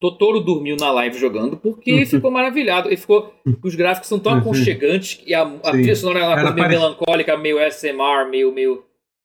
Totoro 0.00 0.40
dormiu 0.40 0.76
na 0.76 0.90
live 0.90 1.18
jogando 1.18 1.56
porque 1.56 1.90
ele 1.90 2.04
ficou 2.06 2.30
maravilhado. 2.30 2.88
Ele 2.88 2.96
ficou. 2.96 3.32
Os 3.62 3.74
gráficos 3.74 4.08
são 4.08 4.18
tão 4.18 4.32
Uhum. 4.32 4.38
aconchegantes 4.38 5.22
e 5.26 5.32
a, 5.34 5.42
a 5.42 5.70
trilha 5.70 5.96
sonora 5.96 6.18
é 6.20 6.22
uma 6.24 6.34
coisa 6.34 6.50
meio 6.52 6.56
pare- 6.66 6.76
melancólica, 6.78 7.36
meio 7.36 7.58
SMR, 7.70 8.28
meio, 8.30 8.52
meio, 8.52 8.84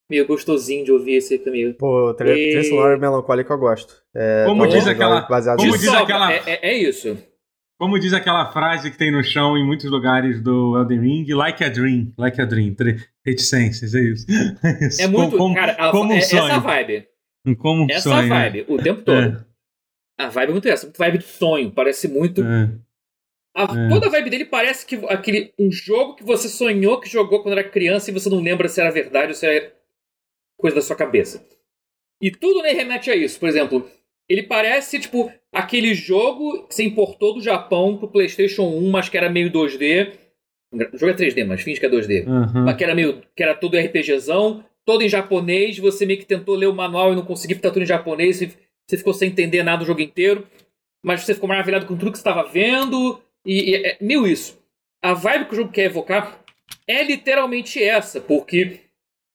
meio 0.09 0.25
gostosinho 0.27 0.85
de 0.85 0.91
ouvir 0.91 1.15
esse 1.15 1.37
caminho. 1.39 1.73
Pô, 1.73 2.13
trilha 2.13 2.33
E- 2.37 2.51
trilha 2.51 2.63
sonora 2.63 2.97
melancólica 2.97 3.53
eu 3.53 3.57
gosto. 3.57 3.95
É, 4.15 4.45
Como 4.45 4.65
diz 4.67 4.87
aquela- 4.87 5.21
como 5.23 5.71
diz 5.73 5.85
sobra, 5.85 5.99
aquela- 6.03 6.31
é, 6.33 6.41
é, 6.45 6.59
é 6.69 6.77
isso. 6.77 7.17
Como 7.79 7.99
diz 7.99 8.11
aquela 8.13 8.51
frase 8.51 8.89
que 8.89 8.97
tem 8.97 9.11
no 9.11 9.23
chão 9.23 9.55
em 9.57 9.63
muitos 9.65 9.89
lugares 9.91 10.41
do 10.41 10.75
Elden 10.79 10.99
Ring, 10.99 11.25
like 11.33 11.63
a 11.63 11.69
dream, 11.69 12.11
like 12.17 12.39
a 12.41 12.45
dream, 12.45 12.73
reticências, 13.25 13.93
é 13.93 13.99
isso. 14.01 14.25
isso. 14.81 15.01
É 15.03 15.07
muito. 15.07 15.37
Como, 15.37 15.53
cara, 15.53 15.73
a- 15.73 15.91
como 15.91 16.11
um 16.11 16.15
é, 16.15 16.19
essa 16.19 16.37
sonho. 16.37 16.61
Como 17.55 17.87
Essa 17.89 18.09
sonho. 18.09 18.29
vibe, 18.29 18.65
o 18.67 18.77
tempo 18.77 19.01
todo. 19.01 19.45
A 20.19 20.29
vibe 20.29 20.49
é 20.49 20.51
muito 20.53 20.67
essa. 20.67 20.91
Vibe 20.97 21.17
de 21.19 21.23
sonho. 21.25 21.71
Parece 21.71 22.07
muito. 22.07 22.41
É, 22.43 22.69
A- 23.55 23.63
É. 23.63 23.89
Toda 23.89 24.07
a 24.07 24.09
vibe 24.09 24.29
dele 24.29 24.45
parece 24.45 24.85
que 24.85 24.95
aquele 25.09 25.53
um 25.59 25.71
jogo 25.71 26.15
que 26.15 26.23
você 26.23 26.47
sonhou 26.49 26.99
que 26.99 27.09
jogou 27.09 27.41
quando 27.41 27.57
era 27.57 27.67
criança 27.67 28.09
e 28.09 28.13
você 28.13 28.29
não 28.29 28.39
lembra 28.41 28.67
se 28.67 28.79
era 28.79 28.91
verdade 28.91 29.29
ou 29.29 29.35
se 29.35 29.45
era 29.45 29.73
coisa 30.59 30.75
da 30.75 30.81
sua 30.81 30.95
cabeça. 30.95 31.43
E 32.21 32.31
tudo 32.31 32.61
nele 32.61 32.75
remete 32.75 33.09
a 33.11 33.15
isso. 33.15 33.39
Por 33.39 33.47
exemplo, 33.49 33.89
Ele 34.29 34.43
parece, 34.43 34.99
tipo, 34.99 35.31
aquele 35.53 35.93
jogo 35.95 36.67
que 36.67 36.75
você 36.75 36.83
importou 36.83 37.33
do 37.35 37.41
Japão 37.41 37.97
pro 37.97 38.09
PlayStation 38.11 38.63
1, 38.63 38.89
mas 38.89 39.07
que 39.07 39.17
era 39.17 39.29
meio 39.29 39.49
2D. 39.49 40.11
O 40.93 40.97
jogo 40.97 41.13
é 41.13 41.15
3D, 41.15 41.45
mas 41.45 41.61
finge 41.61 41.79
que 41.79 41.85
é 41.85 41.89
2D. 41.89 42.25
Uhum. 42.27 42.65
Mas 42.65 42.75
que 42.75 42.83
era 42.83 42.93
meio. 42.93 43.21
que 43.35 43.41
era 43.41 43.55
todo 43.55 43.77
RPGzão, 43.77 44.65
todo 44.87 45.03
em 45.03 45.09
japonês, 45.09 45.77
você 45.77 46.05
meio 46.05 46.17
que 46.17 46.25
tentou 46.25 46.55
ler 46.55 46.67
o 46.67 46.73
manual 46.73 47.11
e 47.11 47.15
não 47.15 47.25
conseguiu, 47.25 47.57
porque 47.57 47.67
tá 47.67 47.73
tudo 47.73 47.83
em 47.83 47.87
japonês, 47.87 48.37
você, 48.37 48.97
ficou 48.97 49.13
sem 49.13 49.27
entender 49.27 49.61
nada 49.61 49.83
o 49.83 49.85
jogo 49.85 49.99
inteiro. 49.99 50.47
Mas 51.03 51.21
você 51.21 51.33
ficou 51.33 51.49
maravilhado 51.49 51.85
com 51.85 51.97
tudo 51.97 52.09
que 52.13 52.17
você 52.17 52.21
estava 52.21 52.47
vendo. 52.47 53.21
E, 53.45 53.71
e 53.71 53.75
é 53.75 53.97
meio 53.99 54.25
isso. 54.25 54.57
A 55.03 55.13
vibe 55.13 55.45
que 55.47 55.53
o 55.53 55.55
jogo 55.57 55.71
quer 55.73 55.83
evocar 55.83 56.41
é 56.87 57.03
literalmente 57.03 57.83
essa, 57.83 58.21
porque 58.21 58.79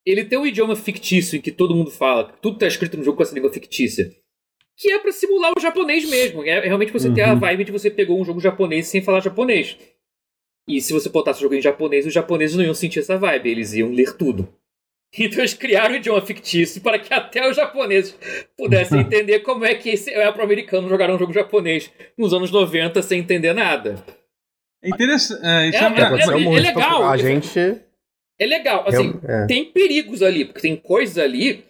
ele 0.03 0.25
tem 0.25 0.39
um 0.39 0.45
idioma 0.45 0.75
fictício 0.75 1.37
em 1.37 1.41
que 1.41 1.51
todo 1.51 1.75
mundo 1.75 1.91
fala, 1.91 2.33
tudo 2.41 2.57
tá 2.57 2.65
escrito 2.65 2.97
no 2.97 3.03
jogo 3.03 3.17
com 3.17 3.23
essa 3.23 3.35
língua 3.35 3.53
fictícia. 3.53 4.11
Que 4.75 4.91
é 4.91 4.97
para 4.97 5.11
simular 5.11 5.53
o 5.55 5.61
japonês 5.61 6.09
mesmo. 6.09 6.43
É 6.43 6.61
realmente 6.61 6.91
você 6.91 7.13
ter 7.13 7.21
a 7.21 7.33
Uhum. 7.33 7.39
vibe 7.39 7.65
de 7.65 7.71
você 7.71 7.91
pegou 7.91 8.19
um 8.19 8.25
jogo 8.25 8.39
japonês 8.39 8.87
sem 8.87 9.03
falar 9.03 9.19
japonês. 9.19 9.77
E 10.67 10.81
se 10.81 10.91
você 10.91 11.09
botasse 11.09 11.39
o 11.39 11.43
jogo 11.43 11.53
em 11.53 11.61
japonês, 11.61 12.07
os 12.07 12.13
japoneses 12.13 12.57
não 12.57 12.63
iam 12.63 12.73
sentir 12.73 12.99
essa 12.99 13.17
vibe, 13.19 13.49
eles 13.51 13.73
iam 13.73 13.91
ler 13.91 14.17
tudo. 14.17 14.51
Então 15.17 15.39
eles 15.39 15.53
criaram 15.53 15.93
um 15.93 15.97
idioma 15.97 16.21
fictício 16.25 16.81
para 16.81 16.97
que 16.97 17.13
até 17.13 17.47
os 17.47 17.55
japoneses 17.55 18.17
pudessem 18.57 18.99
entender 19.01 19.39
como 19.39 19.63
é 19.63 19.75
que 19.75 19.89
esse 19.89 20.09
é 20.09 20.31
para 20.31 20.41
o 20.41 20.45
americano 20.45 20.89
jogar 20.89 21.09
um 21.11 21.19
jogo 21.19 21.31
japonês 21.31 21.91
nos 22.17 22.33
anos 22.33 22.49
90 22.51 23.01
sem 23.03 23.19
entender 23.19 23.53
nada. 23.53 24.03
É 24.83 24.89
interessante. 24.89 25.45
É, 25.45 25.69
isso 25.69 25.77
É, 25.77 25.81
é, 25.81 25.85
é- 25.85 26.23
é 26.41 26.43
muito. 26.43 26.61
legal. 26.63 27.03
A 27.09 27.17
gente. 27.17 27.59
É 28.39 28.45
legal, 28.47 28.83
assim, 28.87 29.13
é. 29.27 29.45
tem 29.45 29.63
perigos 29.71 30.23
ali, 30.23 30.43
porque 30.45 30.61
tem 30.61 30.75
coisas 30.75 31.17
ali 31.19 31.63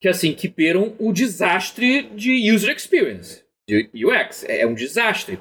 que 0.00 0.08
assim 0.08 0.32
que 0.32 0.48
beiram 0.48 0.96
o 0.98 1.12
desastre 1.12 2.04
de 2.14 2.50
user 2.50 2.74
experience, 2.74 3.44
de 3.68 3.90
UX. 3.94 4.44
É 4.48 4.66
um 4.66 4.74
desastre. 4.74 5.38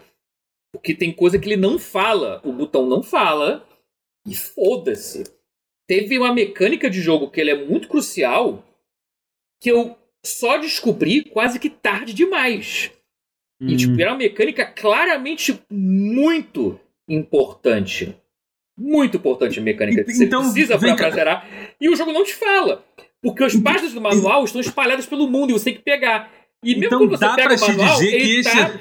Porque 0.74 0.94
tem 0.94 1.14
coisa 1.14 1.40
que 1.40 1.48
ele 1.48 1.56
não 1.56 1.80
fala, 1.80 2.42
o 2.44 2.52
botão 2.52 2.86
não 2.86 3.02
fala, 3.02 3.66
e 4.28 4.36
foda-se. 4.36 5.24
Teve 5.88 6.18
uma 6.18 6.34
mecânica 6.34 6.90
de 6.90 7.02
jogo 7.02 7.30
que 7.30 7.40
ele 7.40 7.52
é 7.52 7.66
muito 7.66 7.88
crucial, 7.88 8.64
que 9.62 9.72
eu 9.72 9.98
só 10.26 10.58
descobri 10.58 11.24
quase 11.24 11.60
que 11.60 11.70
tarde 11.70 12.14
demais. 12.14 12.92
E, 13.62 13.78
tipo, 13.78 14.00
era 14.02 14.12
uma 14.12 14.18
mecânica 14.18 14.66
claramente 14.66 15.60
muito 15.70 16.80
importante. 17.08 18.16
Muito 18.78 19.18
importante 19.18 19.60
a 19.60 19.62
mecânica 19.64 20.04
que 20.04 20.12
você 20.14 20.26
Então, 20.26 20.42
precisa 20.42 20.78
vem 20.78 20.96
pra, 20.96 21.06
pra 21.08 21.16
zerar. 21.16 21.50
E 21.80 21.88
o 21.90 21.96
jogo 21.96 22.12
não 22.12 22.24
te 22.26 22.34
fala. 22.34 22.84
Porque 23.22 23.44
as 23.44 23.56
páginas 23.56 23.94
do 23.94 24.02
manual 24.02 24.44
estão 24.44 24.60
espalhadas 24.60 25.06
pelo 25.06 25.28
mundo 25.28 25.52
e 25.52 25.54
você 25.54 25.66
tem 25.66 25.76
que 25.76 25.82
pegar. 25.82 26.32
E 26.64 26.74
mesmo 26.76 26.86
Então 26.88 27.00
quando 27.00 27.12
você 27.12 27.26
dá 27.26 27.36
pega 27.36 27.56
pra 27.56 27.66
o 27.66 27.70
manual, 27.70 27.94
dizer 28.00 28.10
que 28.12 28.16
ele 28.18 28.40
esse- 28.40 28.50
tá... 28.52 28.80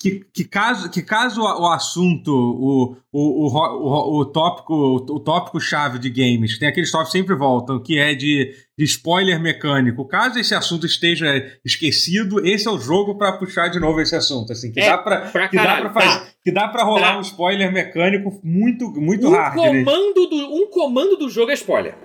que, 0.00 0.24
que 0.32 0.44
caso, 0.44 0.88
que 0.90 1.02
caso 1.02 1.42
o, 1.42 1.66
assunto, 1.72 2.28
o, 2.32 2.96
o, 3.12 3.46
o, 3.46 3.48
o, 3.48 4.18
o 4.20 4.24
tópico, 4.26 4.72
o 4.74 5.18
tópico 5.18 5.60
chave 5.60 5.98
de 5.98 6.08
games, 6.08 6.56
tem 6.56 6.68
aqueles 6.68 6.90
tópicos 6.92 7.12
que 7.12 7.18
sempre 7.18 7.34
voltam, 7.34 7.82
que 7.82 7.98
é 7.98 8.14
de, 8.14 8.54
de 8.78 8.84
spoiler 8.84 9.40
mecânico. 9.40 10.06
Caso 10.06 10.38
esse 10.38 10.54
assunto 10.54 10.86
esteja 10.86 11.26
esquecido, 11.64 12.46
esse 12.46 12.68
é 12.68 12.70
o 12.70 12.78
jogo 12.78 13.18
pra 13.18 13.32
puxar 13.32 13.68
de 13.68 13.80
novo 13.80 14.00
esse 14.00 14.14
assunto, 14.14 14.52
assim, 14.52 14.70
que 14.70 14.78
É, 14.78 14.90
dá 14.90 14.98
pra 14.98 15.20
pra 15.32 15.48
que 15.48 15.56
dá 15.56 15.80
pra 15.80 15.92
fazer, 15.92 16.20
tá. 16.20 16.32
que 16.44 16.52
dá 16.52 16.68
para 16.68 16.84
rolar 16.84 17.12
Tá. 17.14 17.18
um 17.18 17.22
spoiler 17.22 17.72
mecânico 17.72 18.40
muito 18.44 18.88
muito 19.00 19.26
Um 19.26 19.30
hard. 19.30 19.56
né? 19.56 19.84
comando, 19.84 20.26
do, 20.28 20.36
um 20.54 20.70
comando 20.70 21.16
do 21.16 21.28
jogo 21.28 21.50
é 21.50 21.54
spoiler. 21.54 21.96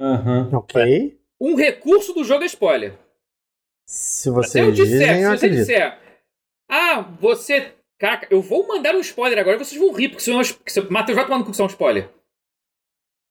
Aham. 0.00 0.50
Ok. 0.52 1.18
Um 1.40 1.56
recurso 1.56 2.12
do 2.14 2.22
jogo 2.22 2.44
é 2.44 2.46
spoiler. 2.46 2.96
Se 3.84 4.30
vocês 4.30 4.74
disser, 4.76 5.16
se 5.16 5.28
você 5.36 5.48
disser, 5.50 5.98
ah, 6.72 7.00
você. 7.20 7.72
Caraca, 7.98 8.26
eu 8.30 8.40
vou 8.42 8.66
mandar 8.66 8.94
um 8.96 9.00
spoiler 9.00 9.38
agora 9.38 9.56
e 9.56 9.58
vocês 9.64 9.80
vão 9.80 9.92
rir, 9.92 10.08
porque 10.08 10.22
senão 10.24 10.40
eu- 10.40 10.90
Matheus 10.90 11.14
vai 11.16 11.24
tomando 11.24 11.44
com 11.44 11.50
que 11.50 11.52
isso 11.54 11.62
é 11.62 11.64
um 11.64 11.68
spoiler. 11.68 12.08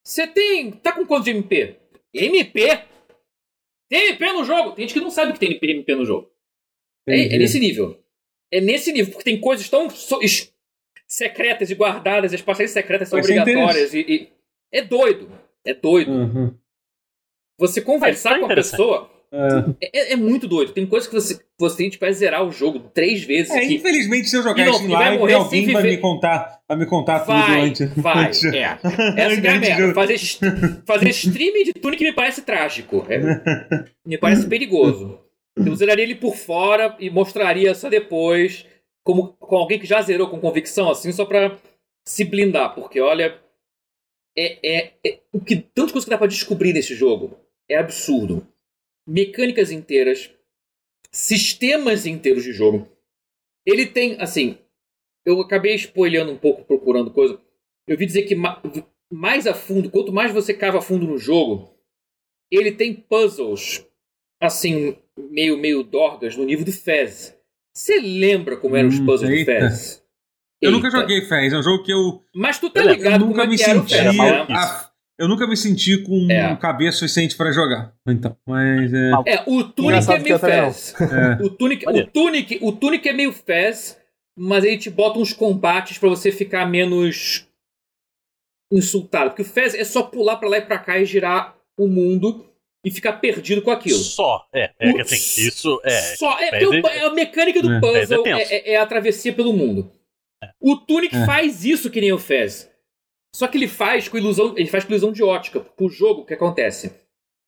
Você 0.06 0.26
tem. 0.28 0.72
Tá 0.72 0.94
com 0.94 1.06
quanto 1.06 1.26
de 1.26 1.32
MP? 1.32 1.78
MP? 2.14 2.84
Tem 3.89 4.10
MP 4.10 4.32
no 4.32 4.44
jogo? 4.46 4.72
Tem 4.72 4.88
gente 4.88 4.94
que 4.98 5.04
não 5.04 5.12
sabe 5.12 5.34
que 5.34 5.39
tem 5.39 5.60
MP 5.62 5.96
no 5.96 6.06
jogo. 6.06 6.32
É, 7.08 7.36
é 7.36 7.38
nesse 7.38 7.60
nível. 7.60 8.02
É 8.52 8.62
nesse 8.62 8.92
nível, 8.94 9.12
porque 9.12 9.24
tem 9.30 9.39
coisas 9.39 9.70
tão 9.70 9.89
so- 9.89 10.22
es- 10.22 10.54
secretas 11.08 11.70
e 11.70 11.76
guardadas, 11.76 12.34
as 12.34 12.42
passagens 12.42 12.72
secretas 12.72 13.10
são 13.10 13.18
Vai 13.20 13.24
ser 13.28 13.39
obrigatórias. 13.39 13.94
E, 13.94 14.00
e- 14.00 14.32
É 14.72 14.82
doido. 14.82 15.30
É 15.66 15.74
doido. 15.74 16.12
Uhum. 16.12 16.58
Você 17.60 17.82
conversar 17.82 18.32
Mas 18.32 18.39
tá 18.39 18.39
com 18.39 18.46
a 18.46 18.48
interessante. 18.48 18.72
pessoa 18.72 19.12
É. 19.34 19.90
é, 20.12 20.14
é 20.14 20.16
muito 20.18 20.46
doido. 20.48 20.74
Tem 20.74 20.86
coisas 20.86 21.08
que 21.08 21.16
você, 21.16 21.40
você 21.58 21.90
tipo, 21.90 22.04
vai 22.04 22.14
zerar 22.14 22.46
o 22.46 22.52
jogo 22.52 22.80
três 22.94 23.24
vezes. 23.24 23.50
É, 23.52 23.64
infelizmente, 23.64 24.30
se 24.30 24.36
eu 24.36 24.44
jogar 24.44 24.68
isso 24.68 24.84
em 24.84 24.88
vai 24.90 25.00
live, 25.06 25.18
morrer 25.20 25.34
alguém 25.36 25.72
vai 25.72 25.84
viver. 25.84 25.96
me 25.96 26.02
contar, 26.02 26.62
vai 26.68 26.78
me 26.78 26.86
contar 26.86 27.20
tudo 27.22 27.28
vai, 27.38 27.62
antes. 27.62 27.94
vai. 27.96 28.26
antes- 28.28 28.44
É. 28.46 28.78
Essa 29.18 29.48
é 29.48 29.50
a 29.50 29.60
merda. 29.60 29.94
Fazer, 29.94 30.18
fazer 30.86 31.10
streaming 31.10 31.64
de 31.64 31.74
Tunic 31.74 32.04
me 32.04 32.12
parece 32.14 32.42
trágico. 32.42 33.06
É, 33.08 33.20
me 34.06 34.18
parece 34.18 34.48
perigoso. 34.48 35.18
Eu 35.56 35.76
zeraria 35.76 36.04
ele 36.04 36.16
por 36.16 36.36
fora 36.36 36.96
e 37.00 37.10
mostraria 37.10 37.74
só 37.74 37.88
depois, 37.90 38.66
como 39.06 39.30
com 39.40 39.56
alguém 39.56 39.80
que 39.80 39.86
já 39.88 40.02
zerou 40.02 40.30
com 40.30 40.40
convicção, 40.42 40.90
assim, 40.90 41.12
só 41.14 41.24
pra 41.26 41.58
se 42.06 42.26
blindar. 42.26 42.74
Porque, 42.76 43.00
olha, 43.00 43.38
é, 44.38 44.58
é, 44.64 44.92
é- 45.06 45.20
o 45.34 45.40
que 45.40 45.56
tantas 45.56 45.92
coisas 45.94 46.04
que 46.06 46.10
dá 46.12 46.18
pra 46.18 46.28
descobrir 46.28 46.74
nesse 46.74 46.96
jogo 46.96 47.38
é 47.70 47.78
absurdo. 47.78 48.46
Mecânicas 49.12 49.72
inteiras, 49.72 50.30
sistemas 51.12 52.05
inteiros 52.05 52.43
de 52.43 52.53
jogo. 52.53 52.88
Ele 53.66 53.86
tem, 53.86 54.20
assim, 54.22 54.57
eu 55.26 55.39
acabei 55.41 55.76
spoilhando 55.76 56.32
um 56.32 56.38
pouco 56.38 56.64
procurando 56.64 57.12
coisa. 57.12 57.39
Eu 57.88 57.97
vi 57.97 58.05
dizer 58.05 58.24
que 58.24 58.36
ma- 58.36 58.62
mais 59.12 59.45
a 59.45 59.53
fundo, 59.53 59.89
quanto 59.89 60.12
mais 60.14 60.32
você 60.32 60.53
cava 60.53 60.78
a 60.80 60.82
fundo 60.82 61.05
no 61.05 61.18
jogo, 61.18 61.76
ele 62.49 62.72
tem 62.72 62.93
puzzles, 62.93 63.86
assim, 64.39 64.95
meio, 65.18 65.57
meio 65.57 65.84
dorgas 65.84 66.36
no 66.38 66.45
nível 66.45 66.66
do 66.66 66.72
Fez. 66.72 67.38
Você 67.76 67.99
lembra 67.99 68.57
como 68.57 68.76
eram 68.76 68.89
os 68.89 68.99
Hum, 68.99 69.05
puzzles 69.05 69.39
do 69.39 69.45
Fez? 69.45 70.03
Eu 70.62 70.72
nunca 70.72 70.89
joguei 70.89 71.22
Fez, 71.24 71.53
é 71.53 71.57
um 71.57 71.64
jogo 71.64 71.84
que 71.84 71.91
eu, 71.91 72.24
Mas 72.36 72.59
tu 72.59 72.70
tá 72.70 72.84
ligado 72.86 73.14
eu 73.24 73.28
nunca 73.28 73.41
como 73.41 73.49
me 73.49 73.55
é 73.55 73.57
que 73.57 73.64
era 73.64 73.80
o 73.80 73.84
senti. 73.84 73.95
Fez, 73.95 74.18
né? 74.18 74.45
a- 74.49 74.91
eu 75.22 75.28
nunca 75.28 75.48
me 75.48 75.56
senti 75.56 75.98
com 76.04 76.28
É. 76.30 76.56
cabeça 76.56 76.98
suficiente 77.00 77.36
pra 77.38 77.52
jogar. 77.52 77.94
Então, 78.08 78.36
mas 78.46 78.94
é. 78.94 79.12
É, 79.28 79.44
o 79.48 79.64
Tunic 79.64 80.12
é 80.12 80.20
meio. 80.20 80.40
Fez. 80.40 80.94
é. 81.00 81.44
O 81.44 81.50
Tunic, 81.50 81.86
o, 81.88 82.08
Tunic, 82.08 82.60
o 82.62 82.72
Tunic 82.72 83.08
é 83.10 83.14
meio 83.14 83.32
Fez, 83.32 83.98
mas 84.38 84.64
aí 84.64 84.78
te 84.78 84.90
bota 84.90 85.20
uns 85.20 85.34
combates 85.34 85.98
pra 85.98 86.10
você 86.10 86.32
ficar 86.32 86.66
menos 86.66 87.48
insultado. 88.72 89.30
Porque 89.32 89.42
o 89.42 89.46
Fez 89.46 89.74
é 89.76 89.84
só 89.84 90.04
pular 90.04 90.38
pra 90.38 90.50
lá 90.50 90.58
e 90.58 90.62
pra 90.62 90.80
cá 90.80 90.98
e 90.98 91.06
girar 91.06 91.56
o 91.78 91.88
mundo 91.88 92.46
e 92.84 92.90
ficar 92.90 93.14
perdido 93.14 93.62
com 93.62 93.70
aquilo. 93.72 93.98
Só. 94.00 94.46
É, 94.54 94.72
é 94.80 94.92
O- 94.92 95.02
assim, 95.02 95.16
isso 95.48 95.80
é. 95.84 96.16
Só, 96.16 96.40
é, 96.40 96.64
é- 96.64 96.98
é 96.98 97.06
a 97.06 97.14
mecânica 97.14 97.62
do 97.62 97.72
É. 97.72 97.80
puzzle 97.80 98.24
é 98.28 98.72
é, 98.74 98.78
a 98.78 98.86
travessia 98.86 99.34
pelo 99.34 99.54
mundo. 99.54 99.92
O 100.60 100.76
Tunic 100.78 101.16
É. 101.16 101.26
faz 101.26 101.64
isso 101.66 101.90
que 101.92 102.02
nem 102.02 102.12
o 102.12 102.18
Fez. 102.18 102.71
Só 103.34 103.48
que 103.48 103.58
ele 103.58 103.68
faz 103.68 104.08
com 104.08 104.18
ilusão, 104.18 104.54
ele 104.58 104.68
faz 104.70 104.84
com 104.84 104.92
ilusão 104.92 105.12
de 105.12 105.24
ótica. 105.24 105.60
Porque 105.60 105.84
o 105.84 105.90
jogo, 105.90 106.22
o 106.22 106.26
que 106.26 106.34
acontece? 106.34 106.94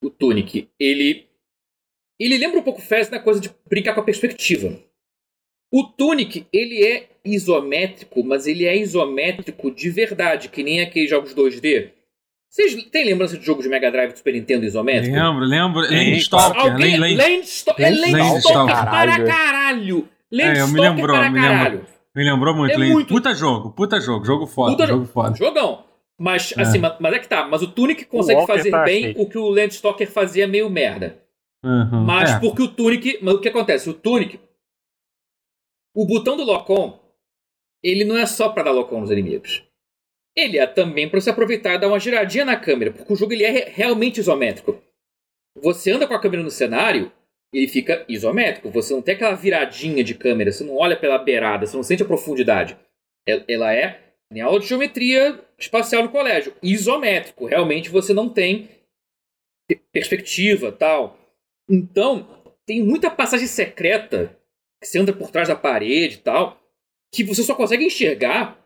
O 0.03 0.09
Tunic, 0.09 0.69
ele 0.79 1.27
ele 2.19 2.37
lembra 2.37 2.59
um 2.59 2.63
pouco 2.63 2.79
o 2.79 2.83
Fez 2.83 3.09
na 3.09 3.19
coisa 3.19 3.39
de 3.39 3.49
brincar 3.67 3.93
com 3.93 3.99
a 4.01 4.03
perspectiva. 4.03 4.77
O 5.71 5.83
Tunic, 5.83 6.45
ele 6.53 6.85
é 6.85 7.09
isométrico, 7.25 8.23
mas 8.23 8.45
ele 8.47 8.65
é 8.65 8.77
isométrico 8.77 9.71
de 9.71 9.89
verdade, 9.89 10.47
que 10.49 10.63
nem 10.63 10.81
aqueles 10.81 11.09
jogos 11.09 11.33
2D. 11.33 11.89
Vocês 12.49 12.75
têm 12.91 13.05
lembrança 13.05 13.35
de 13.37 13.43
jogo 13.43 13.63
de 13.63 13.67
Mega 13.67 13.91
Drive 13.91 14.11
do 14.11 14.17
Super 14.17 14.33
Nintendo 14.33 14.63
isométrico? 14.65 15.15
Lembro, 15.15 15.43
lembro. 15.43 15.79
Landstalker. 15.81 16.61
Alguém, 16.61 16.97
Land- 16.99 17.15
Land- 17.15 17.31
Landsto 17.31 17.73
é 17.79 17.89
Landstalker, 17.89 18.21
Landstalker 18.21 18.75
para 18.75 18.85
caralho. 18.85 19.27
caralho. 19.27 20.09
É, 20.31 20.45
eu 20.61 20.67
me 20.67 20.79
Landstalker 20.79 20.81
lembrou, 20.95 21.17
para 21.17 21.33
caralho. 21.33 21.87
Me 22.15 22.23
lembrou 22.23 22.53
muito. 22.55 22.73
É 22.73 22.77
muito- 22.77 23.07
Puta 23.13 23.33
jogo, 23.33 23.71
puta 23.71 23.99
jogo. 23.99 24.23
Jogo 24.25 24.45
foda, 24.47 24.71
Puta 24.73 24.87
jogo 24.87 25.05
foda. 25.05 25.35
Jogão. 25.35 25.83
Mas, 26.19 26.53
É. 26.55 26.61
assim, 26.61 26.77
mas, 26.77 26.95
mas 26.99 27.13
é 27.13 27.19
que 27.19 27.27
tá. 27.27 27.47
Mas 27.47 27.61
o 27.63 27.71
Tunic 27.71 28.05
consegue 28.05 28.39
Walker 28.39 28.53
fazer 28.57 28.69
tá 28.71 28.83
bem 28.83 29.05
arcade. 29.07 29.25
o 29.25 29.29
que 29.29 29.37
o 29.37 29.49
Landstalker 29.49 30.09
fazia 30.11 30.47
meio 30.47 30.69
merda. 30.69 31.19
Uhum. 31.63 32.03
Mas 32.05 32.31
É. 32.31 32.39
porque 32.39 32.61
o 32.61 32.67
Tunic. 32.67 33.17
Mas 33.21 33.33
o 33.35 33.39
que 33.41 33.49
acontece? 33.49 33.89
O 33.89 33.93
Tunic. 33.93 34.39
O 35.95 36.05
botão 36.05 36.37
do 36.37 36.43
Locom. 36.43 36.99
Ele 37.83 38.05
não 38.05 38.15
é 38.17 38.25
só 38.25 38.49
pra 38.49 38.63
dar 38.63 38.71
Locom 38.71 39.01
nos 39.01 39.11
inimigos. 39.11 39.63
Ele 40.35 40.57
é 40.57 40.65
também 40.65 41.09
pra 41.09 41.19
você 41.19 41.29
aproveitar 41.29 41.73
e 41.73 41.77
dar 41.79 41.87
uma 41.87 41.99
giradinha 41.99 42.45
na 42.45 42.55
câmera. 42.55 42.91
Porque 42.91 43.11
o 43.11 43.15
jogo 43.15 43.33
ele 43.33 43.43
é 43.43 43.51
re- 43.51 43.69
realmente 43.69 44.19
isométrico. 44.19 44.81
Você 45.61 45.91
anda 45.91 46.07
com 46.07 46.13
a 46.13 46.19
câmera 46.19 46.41
no 46.43 46.49
cenário. 46.49 47.11
Ele 47.53 47.67
fica 47.67 48.03
isométrico. 48.09 48.69
Você 48.71 48.93
não 48.93 49.01
tem 49.01 49.13
aquela 49.15 49.35
viradinha 49.35 50.03
de 50.03 50.15
câmera. 50.15 50.51
Você 50.51 50.63
não 50.63 50.75
olha 50.75 50.95
pela 50.97 51.17
beirada. 51.19 51.65
Você 51.67 51.75
não 51.77 51.83
sente 51.83 52.01
a 52.01 52.05
profundidade. 52.05 52.75
El- 53.27 53.43
Ela 53.47 53.73
é. 53.73 53.99
Em 54.33 54.41
aula 54.41 54.59
de 54.59 54.65
geometria 54.65 55.39
espacial 55.59 56.01
no 56.03 56.09
colégio. 56.09 56.55
Isométrico. 56.63 57.45
Realmente 57.45 57.89
você 57.89 58.13
não 58.13 58.27
tem 58.27 58.69
pe- 59.67 59.79
perspectiva 59.91 60.71
tal. 60.71 61.19
Então, 61.69 62.27
tem 62.65 62.81
muita 62.83 63.11
passagem 63.11 63.45
secreta 63.47 64.35
que 64.81 64.87
você 64.87 64.97
anda 64.99 65.13
por 65.13 65.29
trás 65.31 65.47
da 65.47 65.55
parede 65.55 66.15
e 66.15 66.19
tal, 66.19 66.59
que 67.13 67.23
você 67.23 67.43
só 67.43 67.53
consegue 67.55 67.85
enxergar 67.85 68.59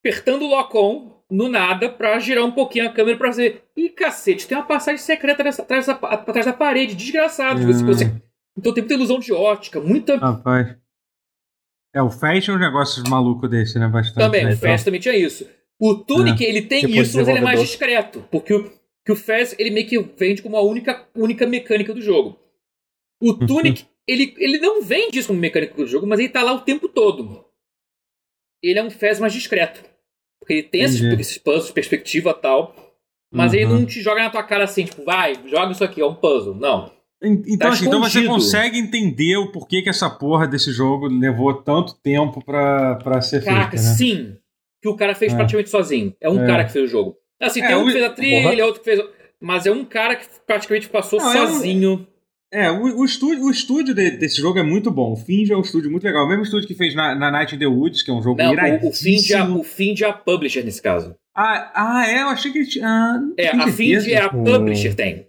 apertando 0.00 0.42
o 0.42 0.48
lock-on 0.48 1.15
no 1.30 1.48
nada 1.48 1.88
pra 1.88 2.18
girar 2.18 2.44
um 2.44 2.52
pouquinho 2.52 2.86
a 2.86 2.92
câmera 2.92 3.18
pra 3.18 3.30
dizer 3.30 3.64
ih, 3.76 3.88
cacete, 3.88 4.46
tem 4.46 4.56
uma 4.56 4.66
passagem 4.66 4.98
secreta 4.98 5.42
nessa, 5.42 5.62
atrás, 5.62 5.86
da, 5.86 5.92
atrás 5.94 6.46
da 6.46 6.52
parede, 6.52 6.94
desgraçado. 6.94 7.60
Hum. 7.60 7.66
Você, 7.66 7.84
você, 7.84 8.22
então 8.56 8.72
tem 8.72 8.82
muita 8.82 8.94
ilusão 8.94 9.18
de 9.18 9.32
ótica, 9.32 9.80
muita. 9.80 10.16
Rapaz. 10.16 10.76
É, 11.94 12.02
o 12.02 12.10
Fast 12.10 12.50
é 12.50 12.52
um 12.52 12.58
negócio 12.58 13.02
maluco 13.08 13.48
desse, 13.48 13.78
né? 13.78 13.88
Bastante. 13.88 14.22
Também, 14.22 14.44
né? 14.44 14.52
o 14.52 14.56
Fast 14.56 14.84
também 14.84 15.00
tinha 15.00 15.16
isso. 15.16 15.48
O 15.78 15.94
Tunic, 15.94 16.44
é. 16.44 16.48
ele 16.48 16.62
tem 16.62 16.80
tipo 16.80 16.92
isso, 16.94 17.16
mas 17.16 17.28
ele 17.28 17.38
é 17.38 17.42
mais 17.42 17.60
discreto. 17.60 18.22
Porque 18.30 18.54
o, 18.54 18.70
que 19.04 19.12
o 19.12 19.16
Fast, 19.16 19.56
ele 19.58 19.70
meio 19.70 19.86
que 19.86 19.98
vende 19.98 20.42
como 20.42 20.56
a 20.56 20.62
única, 20.62 21.06
única 21.14 21.46
mecânica 21.46 21.94
do 21.94 22.02
jogo. 22.02 22.38
O 23.20 23.30
uhum. 23.30 23.46
Tunic, 23.46 23.86
ele, 24.06 24.34
ele 24.36 24.58
não 24.58 24.82
vende 24.82 25.18
isso 25.18 25.28
como 25.28 25.40
mecânica 25.40 25.74
do 25.74 25.86
jogo, 25.86 26.06
mas 26.06 26.18
ele 26.18 26.28
tá 26.28 26.42
lá 26.42 26.52
o 26.52 26.60
tempo 26.60 26.88
todo. 26.88 27.44
Ele 28.62 28.78
é 28.78 28.82
um 28.82 28.90
Fast 28.90 29.20
mais 29.20 29.32
discreto. 29.32 29.82
Porque 30.46 30.52
ele 30.52 30.62
tem 30.62 30.82
esses, 30.82 31.00
esses 31.00 31.38
puzzles, 31.38 31.72
perspectiva 31.72 32.30
e 32.30 32.40
tal. 32.40 32.72
Mas 33.32 33.52
uhum. 33.52 33.58
ele 33.58 33.66
não 33.66 33.84
te 33.84 34.00
joga 34.00 34.22
na 34.22 34.30
tua 34.30 34.44
cara 34.44 34.62
assim, 34.62 34.84
tipo, 34.84 35.04
vai, 35.04 35.34
joga 35.50 35.72
isso 35.72 35.82
aqui, 35.82 36.00
é 36.00 36.06
um 36.06 36.14
puzzle. 36.14 36.54
Não. 36.54 36.88
Então, 37.20 37.58
tá 37.58 37.68
assim, 37.70 37.86
então 37.86 38.00
você 38.00 38.24
consegue 38.24 38.78
entender 38.78 39.36
o 39.38 39.50
porquê 39.50 39.82
que 39.82 39.88
essa 39.88 40.08
porra 40.08 40.46
desse 40.46 40.70
jogo 40.70 41.08
levou 41.08 41.52
tanto 41.52 41.94
tempo 41.94 42.44
pra, 42.44 42.94
pra 42.96 43.20
ser 43.20 43.42
Caraca, 43.42 43.70
feita, 43.70 43.84
né? 43.84 43.94
sim. 43.96 44.36
Que 44.80 44.88
o 44.88 44.94
cara 44.94 45.16
fez 45.16 45.32
é. 45.32 45.36
praticamente 45.36 45.68
sozinho. 45.68 46.14
É 46.20 46.30
um 46.30 46.44
é. 46.44 46.46
cara 46.46 46.64
que 46.64 46.72
fez 46.72 46.84
o 46.84 46.88
jogo. 46.88 47.16
Assim, 47.40 47.60
é, 47.60 47.66
tem 47.66 47.76
um 47.76 47.86
que 47.86 47.92
fez 47.92 48.04
a 48.04 48.10
trilha, 48.10 48.64
outro 48.64 48.80
que 48.80 48.84
fez... 48.84 49.02
Mas 49.40 49.66
é 49.66 49.72
um 49.72 49.84
cara 49.84 50.14
que 50.14 50.26
praticamente 50.46 50.88
passou 50.88 51.18
Não, 51.18 51.32
sozinho. 51.32 52.06
É, 52.52 52.70
o, 52.70 53.00
o, 53.00 53.04
estúdio, 53.04 53.44
o 53.44 53.50
estúdio 53.50 53.94
de, 53.94 54.12
desse 54.12 54.40
jogo 54.40 54.58
é 54.58 54.62
muito 54.62 54.90
bom. 54.90 55.12
O 55.12 55.16
Finge 55.16 55.52
é 55.52 55.56
um 55.56 55.62
estúdio 55.62 55.90
muito 55.90 56.04
legal. 56.04 56.24
O 56.24 56.28
mesmo 56.28 56.44
estúdio 56.44 56.68
que 56.68 56.74
fez 56.74 56.94
na, 56.94 57.14
na 57.14 57.30
Night 57.30 57.54
in 57.54 57.58
the 57.58 57.66
Woods, 57.66 58.02
que 58.02 58.10
é 58.10 58.14
um 58.14 58.22
jogo 58.22 58.40
Não, 58.40 58.52
o, 58.52 58.88
o 58.88 58.92
Finge 58.92 59.34
é, 59.34 59.42
o 59.42 59.64
Finge 59.64 60.04
é 60.04 60.08
a 60.08 60.12
publisher 60.12 60.64
nesse 60.64 60.80
caso. 60.80 61.16
Ah, 61.34 61.72
ah 61.74 62.08
é? 62.08 62.22
Eu 62.22 62.28
achei 62.28 62.52
que 62.52 62.58
ele 62.58 62.66
tinha... 62.66 62.86
Ah, 62.86 63.20
é, 63.36 63.48
a 63.48 63.68
Finge 63.68 64.12
é 64.12 64.22
a 64.22 64.28
publisher, 64.28 64.94
tem. 64.94 65.26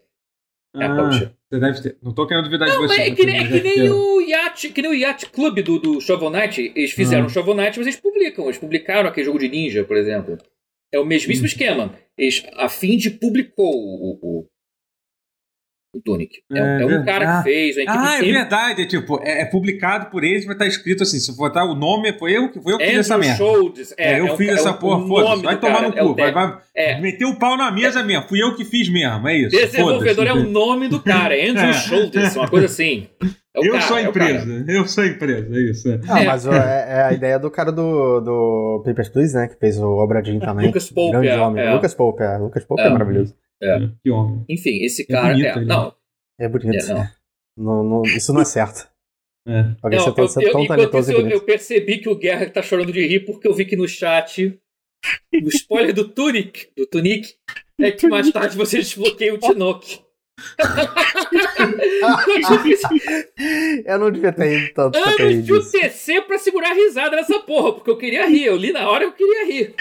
É 0.75 0.85
a 0.85 0.93
ah. 0.93 0.95
publisher. 0.95 1.37
Você 1.49 1.59
deve 1.61 1.81
ter. 1.81 1.97
Não 2.03 2.13
tô 2.13 2.27
querendo 2.27 2.43
duvidar 2.43 2.67
não, 2.67 2.81
de 2.81 2.87
você. 2.87 3.01
É 3.01 3.11
que, 3.11 3.25
nem, 3.25 3.37
é 3.37 3.47
que 3.47 3.61
nem 3.61 3.89
o 3.89 4.19
Yacht, 4.19 4.69
que 4.69 4.81
nem 4.81 4.91
o 4.91 4.93
Yacht 4.93 5.29
Club 5.29 5.61
do, 5.61 5.79
do 5.79 6.01
Shovel 6.01 6.29
Knight. 6.29 6.73
Eles 6.75 6.91
fizeram 6.91 7.23
uhum. 7.23 7.29
Shovel 7.29 7.55
Knight, 7.55 7.77
mas 7.77 7.87
eles 7.87 7.99
publicam. 7.99 8.45
Eles 8.45 8.57
publicaram 8.57 9.07
aquele 9.07 9.25
jogo 9.25 9.39
de 9.39 9.47
ninja, 9.47 9.85
por 9.85 9.95
exemplo. 9.95 10.37
É 10.93 10.99
o 10.99 11.05
mesmíssimo 11.05 11.45
uhum. 11.45 11.51
esquema. 11.51 11.95
Eles, 12.17 12.45
a 12.53 12.67
Find 12.67 13.09
publicou 13.19 13.73
o, 13.73 14.19
o, 14.21 14.45
o 15.93 16.01
Tunic. 16.01 16.39
É, 16.51 16.59
é, 16.59 16.81
é 16.81 16.85
um 16.85 17.05
cara 17.05 17.37
que 17.37 17.43
fez. 17.43 17.75
ah, 17.87 18.17
é 18.17 18.21
verdade. 18.21 18.81
É 18.83 18.85
tipo, 18.85 19.19
é, 19.23 19.41
é, 19.41 19.45
publicado 19.45 20.09
por 20.09 20.23
eles, 20.23 20.45
mas 20.45 20.57
tá 20.57 20.65
escrito 20.65 21.03
assim: 21.03 21.19
se 21.19 21.35
botar 21.35 21.65
o 21.65 21.75
nome, 21.75 22.13
foi 22.13 22.37
eu, 22.37 22.51
foi 22.61 22.73
eu 22.73 22.77
que 22.77 22.85
fiz 22.85 22.99
essa 22.99 23.17
merda. 23.17 23.37
Schultz, 23.37 23.93
é, 23.97 24.19
eu 24.19 24.27
é 24.27 24.37
fiz 24.37 24.49
essa 24.49 24.73
porra, 24.73 25.07
foda-se. 25.07 25.43
Vai 25.43 25.59
tomar 25.59 25.81
no 25.81 25.93
cu. 25.93 26.15
vai, 26.15 26.31
vai 26.31 26.59
meter 27.01 27.25
o 27.25 27.35
pau 27.35 27.57
na 27.57 27.71
mesa 27.71 28.03
mesmo. 28.03 28.27
Fui 28.27 28.41
eu 28.41 28.55
que 28.55 28.65
fiz 28.65 28.89
mesmo. 28.89 29.27
É 29.27 29.37
isso. 29.37 29.51
Desenvolvedor 29.51 30.27
é 30.27 30.33
o 30.33 30.43
nome 30.43 30.87
do 30.87 31.01
cara. 31.01 31.35
Andrew 31.35 31.73
Schultz, 31.73 32.35
uma 32.35 32.49
coisa 32.49 32.65
assim. 32.65 33.07
eu 33.55 33.71
cara, 33.71 33.81
sou 33.81 33.97
a 33.97 34.01
empresa, 34.01 34.65
eu 34.67 34.87
sou 34.87 35.03
a 35.03 35.07
empresa, 35.07 35.55
é 35.55 35.59
isso. 35.59 35.99
Ah, 36.07 36.23
mas 36.23 36.45
é, 36.45 37.03
a 37.03 37.13
ideia 37.13 37.39
do 37.39 37.49
cara 37.49 37.71
do, 37.71 38.19
do 38.19 38.83
Papers, 38.85 39.09
Please, 39.09 39.35
né? 39.35 39.47
Que 39.47 39.55
fez 39.55 39.79
o 39.79 39.97
Obradinho 39.97 40.39
também. 40.41 40.67
Lucas 40.67 40.91
Pope, 40.91 41.11
Grande 41.11 41.27
é, 41.29 41.39
homem. 41.39 41.73
Lucas 41.73 41.93
Pope, 41.93 42.23
é. 42.23 42.37
Lucas 42.37 42.65
Pope 42.65 42.81
é, 42.81 42.89
maravilhoso. 42.89 43.33
É. 43.61 43.89
Que 44.03 44.11
homem. 44.11 44.45
Enfim, 44.49 44.83
esse 44.83 45.05
cara. 45.05 45.29
É, 45.29 45.33
bonito, 45.33 45.59
é 45.59 45.65
não. 45.65 45.95
É 46.39 46.49
bonito. 46.49 46.75
É, 46.75 46.93
não. 46.93 47.07
Não, 47.57 47.83
não, 47.83 48.01
isso 48.03 48.31
não 48.31 48.41
é 48.41 48.45
certo. 48.45 48.87
É. 49.47 49.75
Alguém 49.81 49.99
não, 49.99 50.07
eu, 50.07 50.41
eu, 50.41 50.51
tão 50.51 50.67
talentoso 50.67 51.11
eu, 51.11 51.27
eu 51.27 51.41
percebi 51.41 51.99
que 51.99 52.09
o 52.09 52.15
Guerra 52.15 52.49
tá 52.49 52.61
chorando 52.61 52.91
de 52.91 53.07
rir 53.07 53.21
porque 53.21 53.47
eu 53.47 53.53
vi 53.53 53.65
que 53.65 53.77
no 53.77 53.87
chat, 53.87 54.59
no 55.33 55.47
spoiler 55.47 55.93
do 55.93 56.09
Tunic, 56.09 56.69
do 56.75 56.85
Tunic, 56.85 57.35
é 57.79 57.91
que 57.91 58.07
mais 58.07 58.29
tarde 58.29 58.57
você 58.57 58.79
desbloqueia 58.79 59.33
o 59.33 59.39
Tinoc. 59.39 60.01
eu 63.85 63.97
não 63.97 64.11
devia 64.11 64.31
ter 64.31 64.59
ido 64.59 64.71
tanto. 64.73 64.95
Anos 64.97 65.45
de 65.45 65.53
UTC 65.53 66.21
pra 66.21 66.37
segurar 66.37 66.69
a 66.71 66.75
risada 66.75 67.15
nessa 67.15 67.39
porra, 67.39 67.73
porque 67.73 67.89
eu 67.89 67.97
queria 67.97 68.27
rir. 68.27 68.45
Eu 68.45 68.55
li 68.55 68.71
na 68.71 68.87
hora 68.89 69.05
eu 69.05 69.13
queria 69.13 69.47
rir. 69.47 69.73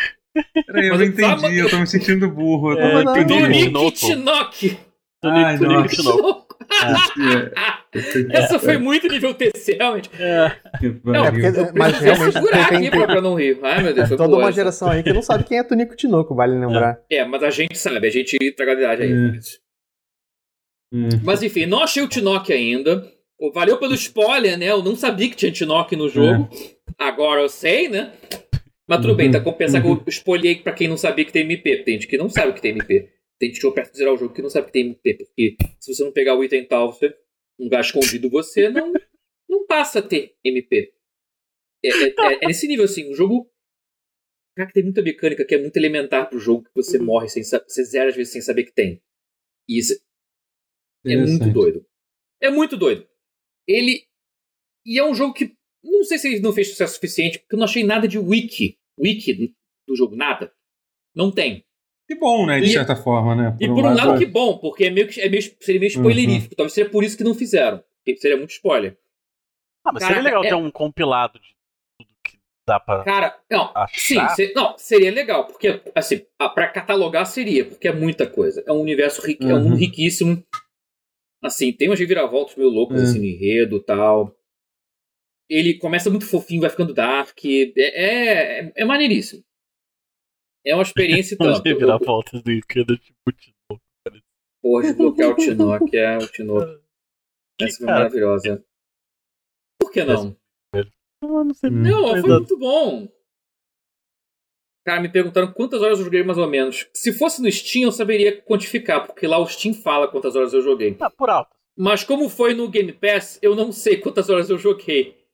Peraí, 0.66 0.88
eu 0.88 0.98
não 0.98 1.04
entendi, 1.04 1.58
eu 1.58 1.70
tô 1.70 1.78
me 1.78 1.86
sentindo 1.86 2.30
burro. 2.30 2.72
Eu 2.72 3.04
tô 3.04 3.10
é, 3.14 3.24
Tunic 3.24 3.92
Tinoc. 3.92 4.78
Ai, 5.24 5.58
Tunic 5.58 5.96
Tinoc. 5.96 6.46
É. 7.94 8.38
Essa 8.38 8.58
foi 8.58 8.78
muito 8.78 9.08
nível 9.08 9.32
TC, 9.34 9.74
realmente. 9.74 10.10
É. 10.18 10.52
Não, 11.04 11.24
é 11.24 11.30
porque, 11.30 11.78
mas 11.78 11.98
realmente 11.98 12.32
segurar 12.32 12.68
tem, 12.68 12.78
aqui 12.78 12.90
tem, 12.90 13.06
pra, 13.06 13.20
não 13.20 13.34
rir. 13.34 13.58
Ai, 13.62 13.82
meu 13.82 13.94
Deus. 13.94 14.10
É 14.10 14.16
toda 14.16 14.36
uma 14.36 14.52
geração 14.52 14.88
aí 14.90 15.02
que 15.02 15.12
não 15.12 15.22
sabe 15.22 15.44
quem 15.44 15.58
é 15.58 15.62
Tunico 15.62 15.96
Tinoco, 15.96 16.34
vale 16.34 16.58
lembrar. 16.58 17.00
É, 17.10 17.24
mas 17.24 17.42
a 17.42 17.50
gente 17.50 17.78
sabe, 17.78 18.06
a 18.06 18.10
gente 18.10 18.36
traga 18.56 18.72
a 18.72 18.74
idade 18.74 19.02
aí. 19.02 19.12
É. 19.12 19.38
Hum. 20.92 21.08
Mas 21.22 21.42
enfim, 21.42 21.66
não 21.66 21.82
achei 21.82 22.02
o 22.02 22.08
Tinoc 22.08 22.50
ainda. 22.50 23.10
Valeu 23.52 23.76
pelo 23.76 23.94
spoiler, 23.94 24.56
né? 24.56 24.70
Eu 24.70 24.82
não 24.82 24.96
sabia 24.96 25.28
que 25.28 25.36
tinha 25.36 25.52
Tinoc 25.52 25.92
no 25.92 26.08
jogo. 26.08 26.48
É. 26.52 26.76
Agora 26.98 27.42
eu 27.42 27.48
sei, 27.48 27.88
né? 27.88 28.12
Mas 28.88 29.00
tudo 29.00 29.10
uhum. 29.10 29.16
bem, 29.16 29.30
tá 29.30 29.40
compensar 29.40 29.84
uhum. 29.84 29.96
que 29.96 30.08
eu 30.08 30.12
spoilei 30.12 30.56
pra 30.56 30.72
quem 30.72 30.88
não 30.88 30.96
sabia 30.96 31.24
que 31.24 31.32
tem 31.32 31.42
MP. 31.42 31.82
Tem 31.82 31.94
gente 31.94 32.06
que 32.06 32.16
não 32.16 32.28
sabe 32.28 32.52
que 32.52 32.62
tem 32.62 32.72
MP. 32.72 33.12
Tem 33.38 33.48
gente 33.48 33.60
que 33.60 33.70
perto 33.72 33.92
de 33.92 33.98
zerar 33.98 34.14
o 34.14 34.16
jogo 34.16 34.32
que 34.32 34.42
não 34.42 34.48
sabe 34.48 34.66
que 34.66 34.72
tem 34.72 34.86
MP. 34.86 35.14
Porque 35.14 35.56
se 35.80 35.94
você 35.94 36.04
não 36.04 36.12
pegar 36.12 36.36
o 36.36 36.44
item 36.44 36.64
tal, 36.66 36.92
você, 36.92 37.08
um 37.58 37.64
lugar 37.64 37.80
escondido, 37.80 38.30
você 38.30 38.68
não, 38.68 38.92
não 39.48 39.66
passa 39.66 39.98
a 39.98 40.02
ter 40.02 40.36
MP. 40.44 40.94
É, 41.84 41.88
é, 41.88 42.08
é, 42.08 42.38
é 42.42 42.46
nesse 42.46 42.66
nível 42.68 42.84
assim, 42.84 43.10
o 43.10 43.14
jogo. 43.14 43.50
Cara, 44.56 44.68
que 44.68 44.74
tem 44.74 44.84
muita 44.84 45.02
mecânica 45.02 45.44
que 45.44 45.54
é 45.54 45.60
muito 45.60 45.76
elementar 45.76 46.30
pro 46.30 46.38
jogo 46.38 46.64
que 46.64 46.70
você 46.74 46.96
uhum. 46.98 47.04
morre 47.04 47.28
sem 47.28 47.42
Você 47.42 47.84
zera 47.84 48.08
às 48.08 48.16
vezes 48.16 48.32
sem 48.32 48.40
saber 48.40 48.64
que 48.64 48.72
tem. 48.72 49.02
E 49.68 49.78
isso 49.78 50.00
é 51.04 51.16
muito 51.16 51.52
doido. 51.52 51.86
É 52.40 52.50
muito 52.50 52.76
doido. 52.76 53.08
Ele. 53.66 54.06
E 54.84 54.98
é 54.98 55.04
um 55.04 55.14
jogo 55.14 55.34
que. 55.34 55.55
Não 55.90 56.04
sei 56.04 56.18
se 56.18 56.28
ele 56.28 56.40
não 56.40 56.52
fez 56.52 56.70
sucesso 56.70 56.94
suficiente, 56.94 57.38
porque 57.38 57.54
eu 57.54 57.58
não 57.58 57.64
achei 57.64 57.84
nada 57.84 58.06
de 58.06 58.18
wiki. 58.18 58.78
Wiki 58.98 59.54
do 59.86 59.96
jogo, 59.96 60.16
nada. 60.16 60.52
Não 61.14 61.30
tem. 61.30 61.64
Que 62.06 62.14
bom, 62.14 62.46
né? 62.46 62.60
De 62.60 62.66
e, 62.66 62.72
certa 62.72 62.94
forma, 62.94 63.34
né? 63.34 63.56
Por 63.58 63.64
e 63.64 63.68
por 63.68 63.78
um 63.78 63.94
lado, 63.94 64.08
lado, 64.08 64.18
que 64.18 64.26
bom, 64.26 64.58
porque 64.58 64.84
é 64.84 64.90
meio, 64.90 65.08
é 65.18 65.28
meio, 65.28 65.42
seria 65.60 65.80
meio 65.80 65.90
spoilerífico. 65.90 66.52
Uhum. 66.52 66.56
Talvez 66.56 66.72
seria 66.72 66.90
por 66.90 67.02
isso 67.02 67.16
que 67.16 67.24
não 67.24 67.34
fizeram. 67.34 67.82
Seria 68.18 68.36
muito 68.36 68.50
spoiler. 68.50 68.96
Ah, 69.84 69.92
mas 69.92 70.02
Caraca, 70.02 70.20
seria 70.20 70.22
legal 70.22 70.44
é... 70.44 70.48
ter 70.48 70.54
um 70.54 70.70
compilado 70.70 71.40
de 71.40 71.48
tudo 71.98 72.14
que 72.22 72.38
dá 72.66 72.78
pra. 72.78 73.02
Cara, 73.02 73.36
não. 73.50 73.72
Achar. 73.74 74.28
Sim, 74.28 74.36
ser, 74.36 74.52
não, 74.54 74.78
seria 74.78 75.10
legal, 75.10 75.46
porque, 75.46 75.80
assim, 75.94 76.24
pra 76.54 76.68
catalogar 76.68 77.26
seria, 77.26 77.64
porque 77.64 77.88
é 77.88 77.92
muita 77.92 78.28
coisa. 78.28 78.62
É 78.66 78.72
um 78.72 78.80
universo 78.80 79.24
rico, 79.26 79.42
uhum. 79.42 79.50
é 79.50 79.54
um 79.54 79.62
mundo 79.62 79.72
uhum. 79.72 79.78
riquíssimo. 79.78 80.44
Assim, 81.42 81.72
tem 81.72 81.88
umas 81.88 81.98
reviravoltas 81.98 82.54
meio 82.56 82.70
loucas, 82.70 82.98
uhum. 82.98 83.04
assim, 83.04 83.18
no 83.18 83.24
enredo 83.24 83.76
e 83.78 83.82
tal. 83.82 84.35
Ele 85.48 85.78
começa 85.78 86.10
muito 86.10 86.26
fofinho, 86.26 86.60
vai 86.60 86.70
ficando 86.70 86.94
dark. 86.94 87.38
É, 87.44 87.72
é, 87.76 88.72
é 88.74 88.84
maneiríssimo. 88.84 89.44
É 90.64 90.74
uma 90.74 90.82
experiência 90.82 91.36
tanto. 91.38 91.62
virar 91.62 91.98
voltas 91.98 92.42
do 92.42 92.50
Ikeda 92.50 92.96
tipo 92.96 93.32
Tinoco. 93.32 93.84
Porra, 94.60 94.82
desbloquear 94.82 95.30
o 95.30 95.36
Tinoco 95.36 95.96
é 95.96 96.18
o 96.18 96.26
Tinoco. 96.26 96.80
Essa 97.60 97.78
foi 97.78 97.86
maravilhosa. 97.86 98.64
Por 99.80 99.90
que 99.90 100.04
não? 100.04 100.36
Não, 101.22 101.44
não 101.44 101.54
sei. 101.54 101.70
Não, 101.70 102.20
foi 102.20 102.30
muito 102.30 102.58
bom. 102.58 103.08
Cara, 104.84 105.00
me 105.00 105.08
perguntaram 105.08 105.52
quantas 105.52 105.82
horas 105.82 105.98
eu 105.98 106.04
joguei 106.04 106.22
mais 106.22 106.38
ou 106.38 106.46
menos. 106.46 106.88
Se 106.94 107.12
fosse 107.12 107.42
no 107.42 107.50
Steam, 107.50 107.84
eu 107.84 107.92
saberia 107.92 108.40
quantificar, 108.42 109.04
porque 109.04 109.26
lá 109.26 109.38
o 109.38 109.46
Steam 109.46 109.74
fala 109.74 110.06
quantas 110.06 110.36
horas 110.36 110.52
eu 110.52 110.62
joguei. 110.62 110.96
Ah, 111.00 111.10
por 111.10 111.28
alto. 111.28 111.56
Mas 111.76 112.04
como 112.04 112.28
foi 112.28 112.54
no 112.54 112.68
Game 112.68 112.92
Pass, 112.92 113.38
eu 113.42 113.56
não 113.56 113.72
sei 113.72 113.96
quantas 113.96 114.30
horas 114.30 114.48
eu 114.48 114.56
joguei. 114.56 115.25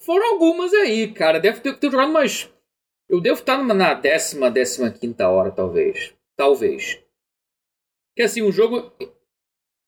Foram 0.00 0.32
algumas 0.32 0.72
aí, 0.74 1.12
cara. 1.12 1.38
Deve 1.38 1.60
ter, 1.60 1.78
ter 1.78 1.90
jogado 1.90 2.10
umas 2.10 2.48
eu 3.08 3.20
devo 3.20 3.40
estar 3.40 3.62
na 3.64 3.94
décima, 3.94 4.50
décima 4.50 4.90
quinta 4.90 5.28
hora, 5.28 5.50
talvez. 5.50 6.14
Talvez. 6.36 7.00
Que 8.14 8.22
assim, 8.22 8.42
o 8.42 8.52
jogo. 8.52 8.92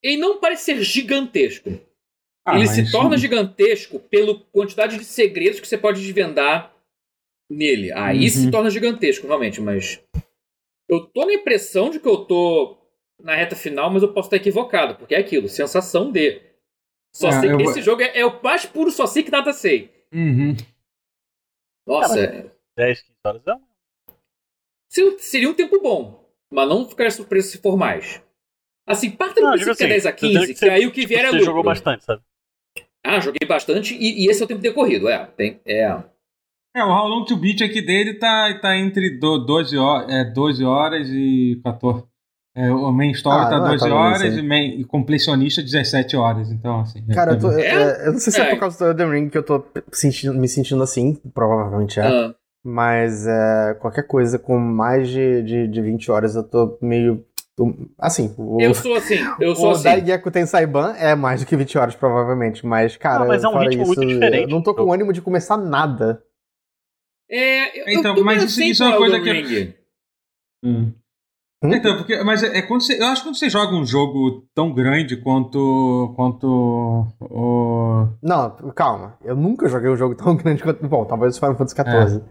Ele 0.02 0.16
não 0.16 0.40
parece 0.40 0.64
ser 0.64 0.82
gigantesco. 0.82 1.70
Ah, 2.46 2.56
ele 2.56 2.66
se 2.66 2.90
torna 2.90 3.18
gigantesco 3.18 4.00
pela 4.00 4.34
quantidade 4.50 4.96
de 4.96 5.04
segredos 5.04 5.60
que 5.60 5.68
você 5.68 5.76
pode 5.76 6.00
desvendar 6.00 6.74
nele. 7.50 7.92
Aí 7.92 8.22
uhum. 8.22 8.28
se 8.28 8.50
torna 8.50 8.70
gigantesco, 8.70 9.26
realmente, 9.26 9.60
mas. 9.60 10.02
Eu 10.88 11.06
tô 11.06 11.26
na 11.26 11.34
impressão 11.34 11.90
de 11.90 12.00
que 12.00 12.08
eu 12.08 12.24
tô 12.24 12.78
na 13.20 13.36
reta 13.36 13.54
final, 13.54 13.90
mas 13.90 14.02
eu 14.02 14.12
posso 14.12 14.26
estar 14.26 14.38
equivocado, 14.38 14.96
porque 14.96 15.14
é 15.14 15.18
aquilo, 15.18 15.48
sensação 15.48 16.10
de. 16.10 16.40
Só 17.12 17.28
ah, 17.28 17.32
sei 17.40 17.56
que 17.56 17.62
esse 17.62 17.82
jogo 17.82 18.02
é, 18.02 18.18
é, 18.20 18.24
o 18.26 18.42
mais 18.42 18.64
puro 18.66 18.90
só 18.90 19.06
sei 19.06 19.22
que 19.22 19.30
nada 19.30 19.52
sei. 19.52 19.90
Uhum. 20.12 20.56
Nossa, 21.86 22.20
é, 22.20 22.50
10, 22.76 23.00
15 23.02 23.18
horas 23.24 23.42
é. 23.46 23.56
Seria 25.18 25.48
um 25.50 25.54
tempo 25.54 25.80
bom, 25.80 26.28
mas 26.50 26.68
não 26.68 26.88
ficar 26.88 27.10
surpreso 27.10 27.48
se 27.50 27.58
for 27.58 27.76
mais. 27.76 28.22
Assim, 28.86 29.10
parta 29.10 29.40
do 29.40 29.42
Não, 29.42 29.50
princípio 29.52 29.76
que 29.76 29.82
é 29.82 29.86
assim, 29.86 29.92
10 29.94 30.06
a 30.06 30.12
tô 30.12 30.26
dizendo 30.26 30.46
15, 30.46 30.54
que 30.54 30.60
que, 30.60 30.68
aí 30.68 30.86
o 30.86 30.90
que 30.90 31.00
tipo, 31.02 31.08
vier 31.08 31.24
é 31.24 31.28
Você 31.28 31.32
lucro. 31.36 31.44
jogou 31.46 31.62
bastante, 31.62 32.04
sabe? 32.04 32.22
Ah, 33.04 33.20
joguei 33.20 33.46
bastante 33.46 33.94
e, 33.94 34.24
e 34.24 34.28
esse 34.28 34.42
é 34.42 34.44
o 34.44 34.48
tempo 34.48 34.60
decorrido, 34.60 35.08
é. 35.08 35.26
Tem, 35.26 35.60
é. 35.64 35.84
É, 36.74 36.84
o 36.84 36.88
How 36.88 37.08
Long 37.08 37.24
to 37.24 37.36
Beat 37.36 37.62
aqui 37.62 37.82
dele 37.82 38.14
tá, 38.14 38.58
tá 38.60 38.76
entre 38.76 39.18
do- 39.18 39.38
12, 39.38 39.76
horas, 39.76 40.08
é, 40.12 40.24
12 40.24 40.64
horas 40.64 41.08
e 41.08 41.60
14. 41.64 42.06
É, 42.54 42.70
o 42.72 42.90
main 42.90 43.12
story 43.12 43.44
Ah, 43.44 43.48
tá 43.48 43.58
não 43.58 43.66
é 43.66 43.70
12 43.70 43.88
tão 43.88 43.96
horas 43.96 44.22
assim. 44.22 44.38
e, 44.38 44.42
main, 44.42 44.80
e 44.80 44.84
completionista 44.84 45.62
17 45.62 46.16
horas. 46.16 46.50
Então, 46.50 46.80
assim. 46.80 47.04
é 47.08 47.14
Cara, 47.14 47.32
eu, 47.34 47.38
tô-. 47.38 47.52
É? 47.52 47.62
é, 47.66 48.08
eu 48.08 48.12
não 48.12 48.18
sei 48.18 48.32
se 48.32 48.40
é. 48.40 48.44
É. 48.44 48.50
por 48.50 48.58
causa 48.58 48.78
do 48.78 48.90
Elden 49.02 49.10
Ring 49.20 49.28
que 49.28 49.38
eu 49.38 49.42
tô 49.42 49.64
sentindo- 49.92 50.34
me 50.34 50.48
sentindo 50.48 50.82
assim, 50.82 51.14
provavelmente 51.32 52.00
é. 52.00 52.06
ah, 52.06 52.34
Mas 52.64 53.24
é, 53.26 53.74
qualquer 53.80 54.02
coisa 54.06 54.36
com 54.38 54.58
mais 54.58 55.08
de, 55.08 55.42
de, 55.42 55.68
de 55.68 55.80
20 55.80 56.10
horas 56.10 56.34
eu 56.34 56.42
tô 56.42 56.76
meio. 56.82 57.24
Assim, 57.98 58.34
o, 58.38 58.58
eu 58.60 58.72
sou 58.74 58.94
assim, 58.96 59.18
eu 59.38 59.54
sou 59.54 59.68
o 59.68 59.70
assim. 59.72 59.84
Daigeko 59.84 60.30
Tensaiban 60.30 60.94
é 60.96 61.14
mais 61.14 61.40
do 61.40 61.46
que 61.46 61.54
20 61.56 61.76
horas, 61.78 61.94
provavelmente. 61.94 62.64
Mas, 62.66 62.96
cara, 62.96 63.20
Não, 63.20 63.28
mas 63.28 63.44
é 63.44 63.48
um 63.48 63.52
fora 63.52 63.64
ritmo 63.68 63.82
isso, 63.82 63.94
muito 64.00 64.06
diferente. 64.14 64.42
eu 64.44 64.48
não 64.48 64.62
tô 64.62 64.74
com 64.74 64.90
ânimo 64.92 65.12
de 65.12 65.20
começar 65.20 65.56
nada. 65.58 66.22
É, 67.30 67.80
eu, 67.80 67.98
Então, 67.98 68.12
eu 68.12 68.16
tô 68.16 68.24
mas 68.24 68.42
isso- 68.42 68.60
assim 68.60 68.70
isso 68.70 68.82
é 68.82 68.86
uma 68.86 68.92
com 68.94 68.98
coisa 68.98 69.20
que- 69.20 69.30
Ring. 69.32 69.74
Hum. 70.64 70.92
Hum? 71.62 71.74
Então, 71.74 71.96
porque, 71.98 72.22
mas 72.24 72.42
é, 72.42 72.58
é 72.58 72.62
quando 72.62 72.80
você, 72.82 72.98
eu 73.00 73.06
acho 73.08 73.22
que 73.22 73.28
quando 73.28 73.36
você 73.36 73.50
joga 73.50 73.74
um 73.76 73.84
jogo 73.84 74.46
tão 74.54 74.72
grande 74.72 75.16
quanto 75.18 76.12
quanto 76.16 77.06
o 77.20 78.08
Não, 78.22 78.50
calma. 78.74 79.16
Eu 79.22 79.36
nunca 79.36 79.68
joguei 79.68 79.90
um 79.90 79.96
jogo 79.96 80.14
tão 80.14 80.34
grande 80.36 80.62
quanto. 80.62 80.86
Bom, 80.88 81.04
talvez 81.04 81.36
o 81.36 81.40
Final 81.40 81.56
Fantasy 81.56 81.76
XIV. 81.76 82.22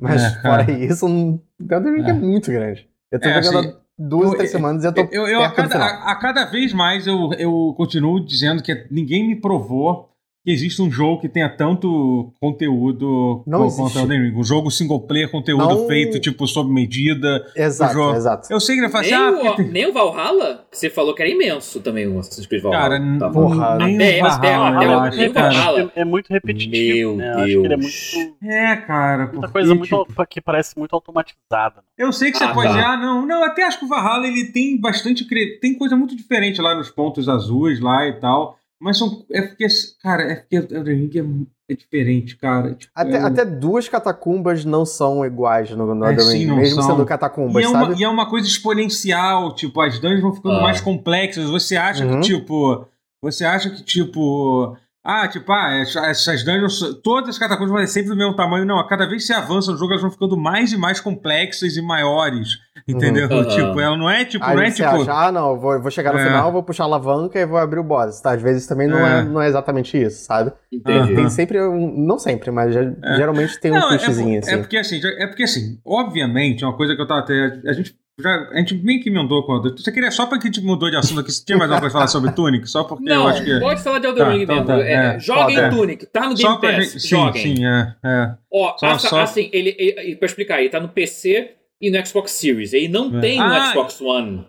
Mas, 0.00 0.22
É, 0.22 0.42
fora 0.42 0.70
é. 0.70 0.84
isso, 0.84 1.06
um... 1.06 1.40
o 1.60 1.74
Elden 1.74 1.92
Ring 1.94 2.06
é. 2.06 2.10
É. 2.10 2.12
muito 2.12 2.52
grande. 2.52 2.88
Eu 3.10 3.18
tô 3.20 3.28
É, 3.28 3.42
jogando 3.42 3.68
assim, 3.68 3.76
duas, 3.98 4.30
eu- 4.30 4.36
três 4.36 4.50
semanas 4.52 4.84
e 4.84 4.86
eu 4.86 4.92
tô 4.94 5.08
Eu, 5.10 5.26
eu 5.26 5.42
a, 5.42 5.50
cada, 5.50 5.76
a, 5.76 6.12
a 6.12 6.14
cada 6.16 6.44
vez 6.44 6.72
mais 6.72 7.04
eu, 7.06 7.32
eu 7.36 7.74
continuo 7.76 8.24
dizendo 8.24 8.62
que 8.62 8.86
ninguém 8.92 9.26
me 9.26 9.34
provou 9.40 10.10
que 10.48 10.52
existe 10.54 10.80
um 10.80 10.90
jogo 10.90 11.20
que 11.20 11.28
tenha 11.28 11.48
tanto 11.48 12.32
conteúdo 12.40 13.42
Não 13.46 13.58
co- 13.60 13.64
existe. 13.66 13.82
quanto 13.82 13.98
Elden 13.98 14.30
Ring. 14.30 14.34
Um 14.38 14.42
jogo 14.44 14.70
single 14.70 15.00
player, 15.00 15.30
conteúdo 15.30 15.66
Não- 15.66 15.86
feito, 15.86 16.18
tipo, 16.18 16.46
sob 16.46 16.72
medida. 16.72 17.44
Exato, 17.54 17.92
jogo. 17.92 18.16
exato. 18.16 18.48
Eu 18.50 18.58
sei 18.60 18.76
que 18.76 18.82
ele 18.82 18.88
fala 18.90 19.04
assim, 19.04 19.10
Nem, 19.14 19.20
ah, 19.20 19.30
o, 19.30 19.44
porque 19.56 19.62
nem 19.64 19.86
o 19.86 19.92
Valhalla, 19.92 20.64
que 20.70 20.78
você 20.78 20.88
falou 20.90 21.14
que 21.14 21.22
era 21.22 21.30
imenso 21.30 21.80
também 21.80 22.06
o 22.06 22.18
Assassin's 22.18 22.46
Creed 22.46 22.62
Valhalla. 22.62 22.82
Cara, 22.98 23.18
Tá 23.18 23.30
porra, 23.30 23.76
nem 23.78 23.96
até- 23.96 24.22
o 24.22 24.26
até- 24.26 24.56
Valhalla, 24.58 25.06
até 25.08 25.28
o-. 25.28 25.32
Valhalla. 25.32 25.92
É, 25.94 26.00
é 26.00 26.04
muito 26.04 26.30
repetitivo. 26.30 27.16
Meu 27.16 27.16
né? 27.16 27.32
Eu 27.32 27.38
Acho 27.38 27.46
que 27.46 27.52
ele 27.52 27.66
é 27.74 27.76
Deus. 27.76 28.12
muito. 28.14 28.36
É, 28.44 28.76
cara. 28.76 29.18
Muita 29.24 29.32
porque, 29.40 29.52
coisa 29.52 29.74
muito, 29.74 30.04
tipo, 30.06 30.26
que 30.26 30.40
parece 30.40 30.78
muito 30.78 30.94
automatizada. 30.94 31.82
Eu 31.96 32.12
sei 32.12 32.30
que 32.30 32.38
você 32.38 32.44
Ah, 32.44 32.54
pode 32.54 32.68
tá. 32.68 32.74
dizer, 32.74 32.86
ah, 32.86 32.96
não, 32.96 33.26
não, 33.26 33.44
até 33.44 33.64
acho 33.64 33.78
que 33.78 33.84
o 33.84 33.88
Valhalla 33.88 34.26
ele 34.26 34.44
tem 34.46 34.80
bastante. 34.80 35.24
cre- 35.26 35.58
Tem 35.60 35.74
coisa 35.76 35.96
muito 35.96 36.16
diferente 36.16 36.60
lá 36.60 36.74
nos 36.74 36.90
pontos 36.90 37.28
azuis 37.28 37.80
lá 37.80 38.06
e 38.06 38.14
tal. 38.14 38.57
Mas 38.80 38.96
são. 38.98 39.24
É 39.32 39.42
porque, 39.42 39.66
cara, 40.02 40.22
é 40.22 40.36
porque 40.36 40.58
o 40.58 40.76
Elden 40.76 40.96
Ring 40.96 41.46
é, 41.68 41.72
é 41.72 41.76
diferente, 41.76 42.36
cara. 42.36 42.74
Tipo, 42.74 42.92
Até, 42.94 43.16
é 43.16 43.20
até 43.22 43.44
duas 43.44 43.88
catacumbas 43.88 44.64
não 44.64 44.86
são 44.86 45.24
iguais 45.26 45.70
no, 45.70 45.94
no 45.94 46.04
É, 46.06 46.10
Elden 46.12 46.26
sim, 46.26 46.38
Ring, 46.38 46.46
não 46.46 46.56
mesmo 46.56 46.82
são. 46.82 46.90
sendo 46.92 47.02
E 47.02 47.06
catacumbas, 47.06 47.64
é, 47.64 47.68
uma, 47.68 47.80
sabe? 47.86 48.00
e 48.00 48.04
é 48.04 48.08
uma 48.08 48.28
coisa 48.30 48.46
exponencial, 48.46 49.54
tipo, 49.54 49.80
as 49.80 49.98
dungeons 49.98 50.20
vão 50.22 50.34
ficando 50.34 50.56
Ah. 50.58 50.62
mais 50.62 50.80
complexas. 50.80 51.50
Você 51.50 51.76
acha 51.76 52.04
Uhum. 52.06 52.20
que, 52.20 52.26
tipo. 52.28 52.86
Você 53.22 53.44
acha 53.44 53.68
que, 53.70 53.82
tipo. 53.82 54.76
Ah, 55.02 55.26
tipo, 55.26 55.50
ah, 55.52 55.72
essa- 55.74 56.06
essas 56.06 56.44
dungeons, 56.44 56.80
todas 57.02 57.30
as 57.30 57.38
catacumbas 57.38 57.70
vão 57.70 57.80
ser 57.80 57.86
sempre 57.86 58.10
do 58.10 58.16
mesmo 58.16 58.36
tamanho. 58.36 58.64
Não, 58.66 58.78
a 58.78 58.86
cada 58.86 59.06
vez 59.08 59.22
que 59.22 59.26
você 59.28 59.32
avança 59.32 59.72
no 59.72 59.78
jogo, 59.78 59.92
elas 59.92 60.02
vão 60.02 60.10
ficando 60.10 60.36
mais 60.36 60.70
e 60.72 60.76
mais 60.76 61.00
complexas 61.00 61.76
e 61.76 61.82
maiores. 61.82 62.58
Entendeu? 62.88 63.28
Uhum. 63.28 63.44
Tipo, 63.48 63.80
ela 63.80 63.96
não 63.96 64.08
é 64.08 64.24
tipo, 64.24 64.42
Aí 64.44 64.56
não 64.56 64.62
é 64.62 64.70
você 64.70 64.82
tipo. 64.82 65.02
acha, 65.02 65.12
ah, 65.12 65.30
não, 65.30 65.58
vou, 65.58 65.80
vou 65.80 65.90
chegar 65.90 66.12
no 66.12 66.18
É. 66.18 66.24
final, 66.24 66.50
vou 66.50 66.62
puxar 66.62 66.84
a 66.84 66.86
alavanca 66.86 67.38
e 67.38 67.44
vou 67.44 67.58
abrir 67.58 67.78
o 67.80 67.84
boss. 67.84 68.20
Tá? 68.20 68.32
Às 68.32 68.40
vezes 68.42 68.66
também 68.66 68.88
não 68.88 68.98
é, 69.06 69.20
É. 69.20 69.22
não 69.24 69.42
é 69.42 69.46
exatamente 69.48 70.00
isso, 70.00 70.24
sabe? 70.24 70.52
Entendi. 70.72 71.14
Tem 71.14 71.28
sempre 71.28 71.62
um. 71.62 71.92
Não 71.98 72.18
sempre, 72.18 72.50
mas 72.50 72.72
já- 72.72 72.82
geralmente 73.16 73.60
tem 73.60 73.70
um 73.70 73.74
Não, 73.74 73.92
é, 73.92 73.98
twistzinho 73.98 74.40
por- 74.40 74.48
assim. 74.48 74.54
é 74.54 74.58
porque 74.58 74.76
assim, 74.78 75.00
é 75.04 75.26
porque 75.26 75.42
assim, 75.42 75.78
obviamente, 75.84 76.64
uma 76.64 76.76
coisa 76.76 76.96
que 76.96 77.02
eu 77.02 77.06
tava 77.06 77.20
até. 77.20 77.60
A 77.66 77.72
gente 77.74 77.94
já. 78.20 78.48
A 78.52 78.56
gente 78.58 78.74
bem 78.74 78.98
que 79.00 79.10
emendou 79.10 79.44
quando. 79.44 79.76
Você 79.78 79.92
queria 79.92 80.10
só 80.10 80.26
pra 80.26 80.38
que 80.38 80.48
a 80.48 80.50
gente 80.50 80.64
mudou 80.64 80.90
de 80.90 80.96
assunto 80.96 81.20
aqui, 81.20 81.30
você 81.30 81.44
tinha 81.44 81.56
mais 81.58 81.70
alguma 81.70 81.82
coisa 81.82 81.92
pra 81.92 82.00
falar 82.00 82.08
sobre 82.08 82.32
Tunic? 82.32 82.66
Só 82.68 82.84
porque 82.84 83.04
Não, 83.04 83.22
eu 83.24 83.28
acho 83.28 83.44
que. 83.44 83.60
pode 83.60 83.82
falar 83.82 83.98
de 83.98 84.06
Elden 84.06 84.24
Tá, 84.24 84.30
Ring 84.30 84.42
então 84.42 84.56
mesmo. 84.56 84.66
tá, 84.68 84.80
É, 84.80 84.92
é. 85.16 85.18
joguem. 85.20 85.70
Tunic, 85.70 86.06
tá 86.06 86.28
no 86.28 86.36
Só 86.36 86.48
Game 86.48 86.60
pra 86.60 86.72
Pass. 86.72 86.84
gente. 86.92 87.00
Sim, 87.02 87.08
joguem. 87.08 87.56
sim, 87.56 87.66
é. 87.66 87.94
é. 88.04 88.30
Ó, 88.52 88.76
Só- 88.78 88.98
só- 88.98 89.20
assim, 89.20 89.50
ele, 89.52 89.76
ele, 89.78 90.16
pra 90.16 90.26
explicar, 90.26 90.58
ele 90.60 90.68
tá 90.70 90.80
no 90.80 90.88
PC 90.88 91.50
e 91.80 91.90
no 91.90 92.06
Xbox 92.06 92.32
Series. 92.32 92.72
Ele 92.72 92.88
não 92.88 93.16
É. 93.18 93.20
tem 93.20 93.38
no 93.38 93.44
Ah, 93.44 93.70
Xbox 93.70 94.00
One. 94.00 94.46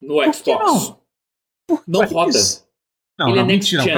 No 0.00 0.14
Por 0.14 0.24
que 0.26 0.32
Xbox. 0.32 0.94
Não 1.86 2.04
roda. 2.06 2.30
Isso. 2.30 2.66
Não, 3.18 3.28
Ele 3.28 3.36
não, 3.36 3.42
é 3.42 3.46
next 3.46 3.76
mentira. 3.76 3.82
gen. 3.82 3.94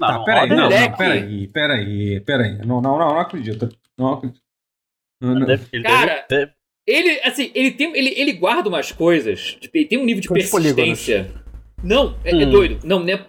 Não, 0.00 0.08
tá 0.08 0.12
não 0.18 0.24
peraí, 0.24 0.48
roda 0.48 0.54
não, 0.56 0.62
não, 0.70 0.96
peraí, 0.96 1.48
peraí, 1.48 2.20
peraí. 2.20 2.58
Não, 2.66 2.80
não, 2.80 2.98
não, 2.98 3.08
não 3.10 3.18
acredito. 3.20 3.68
Não 3.98 4.14
acredito. 4.14 4.40
Não, 5.20 5.34
não. 5.34 5.46
Cara, 5.84 6.26
Ele, 6.86 7.20
assim, 7.22 7.52
ele 7.54 7.70
tem. 7.70 7.96
Ele, 7.96 8.12
ele 8.16 8.32
guarda 8.32 8.68
umas 8.68 8.90
coisas. 8.90 9.56
Tipo, 9.60 9.76
ele 9.76 9.84
tem 9.86 9.98
um 9.98 10.04
nível 10.04 10.20
de 10.20 10.28
Quantos 10.28 10.50
persistência. 10.50 11.32
Não, 11.84 12.18
é, 12.24 12.30
é 12.32 12.46
Hum. 12.46 12.50
doido. 12.50 12.80
Não, 12.84 13.04
né? 13.04 13.24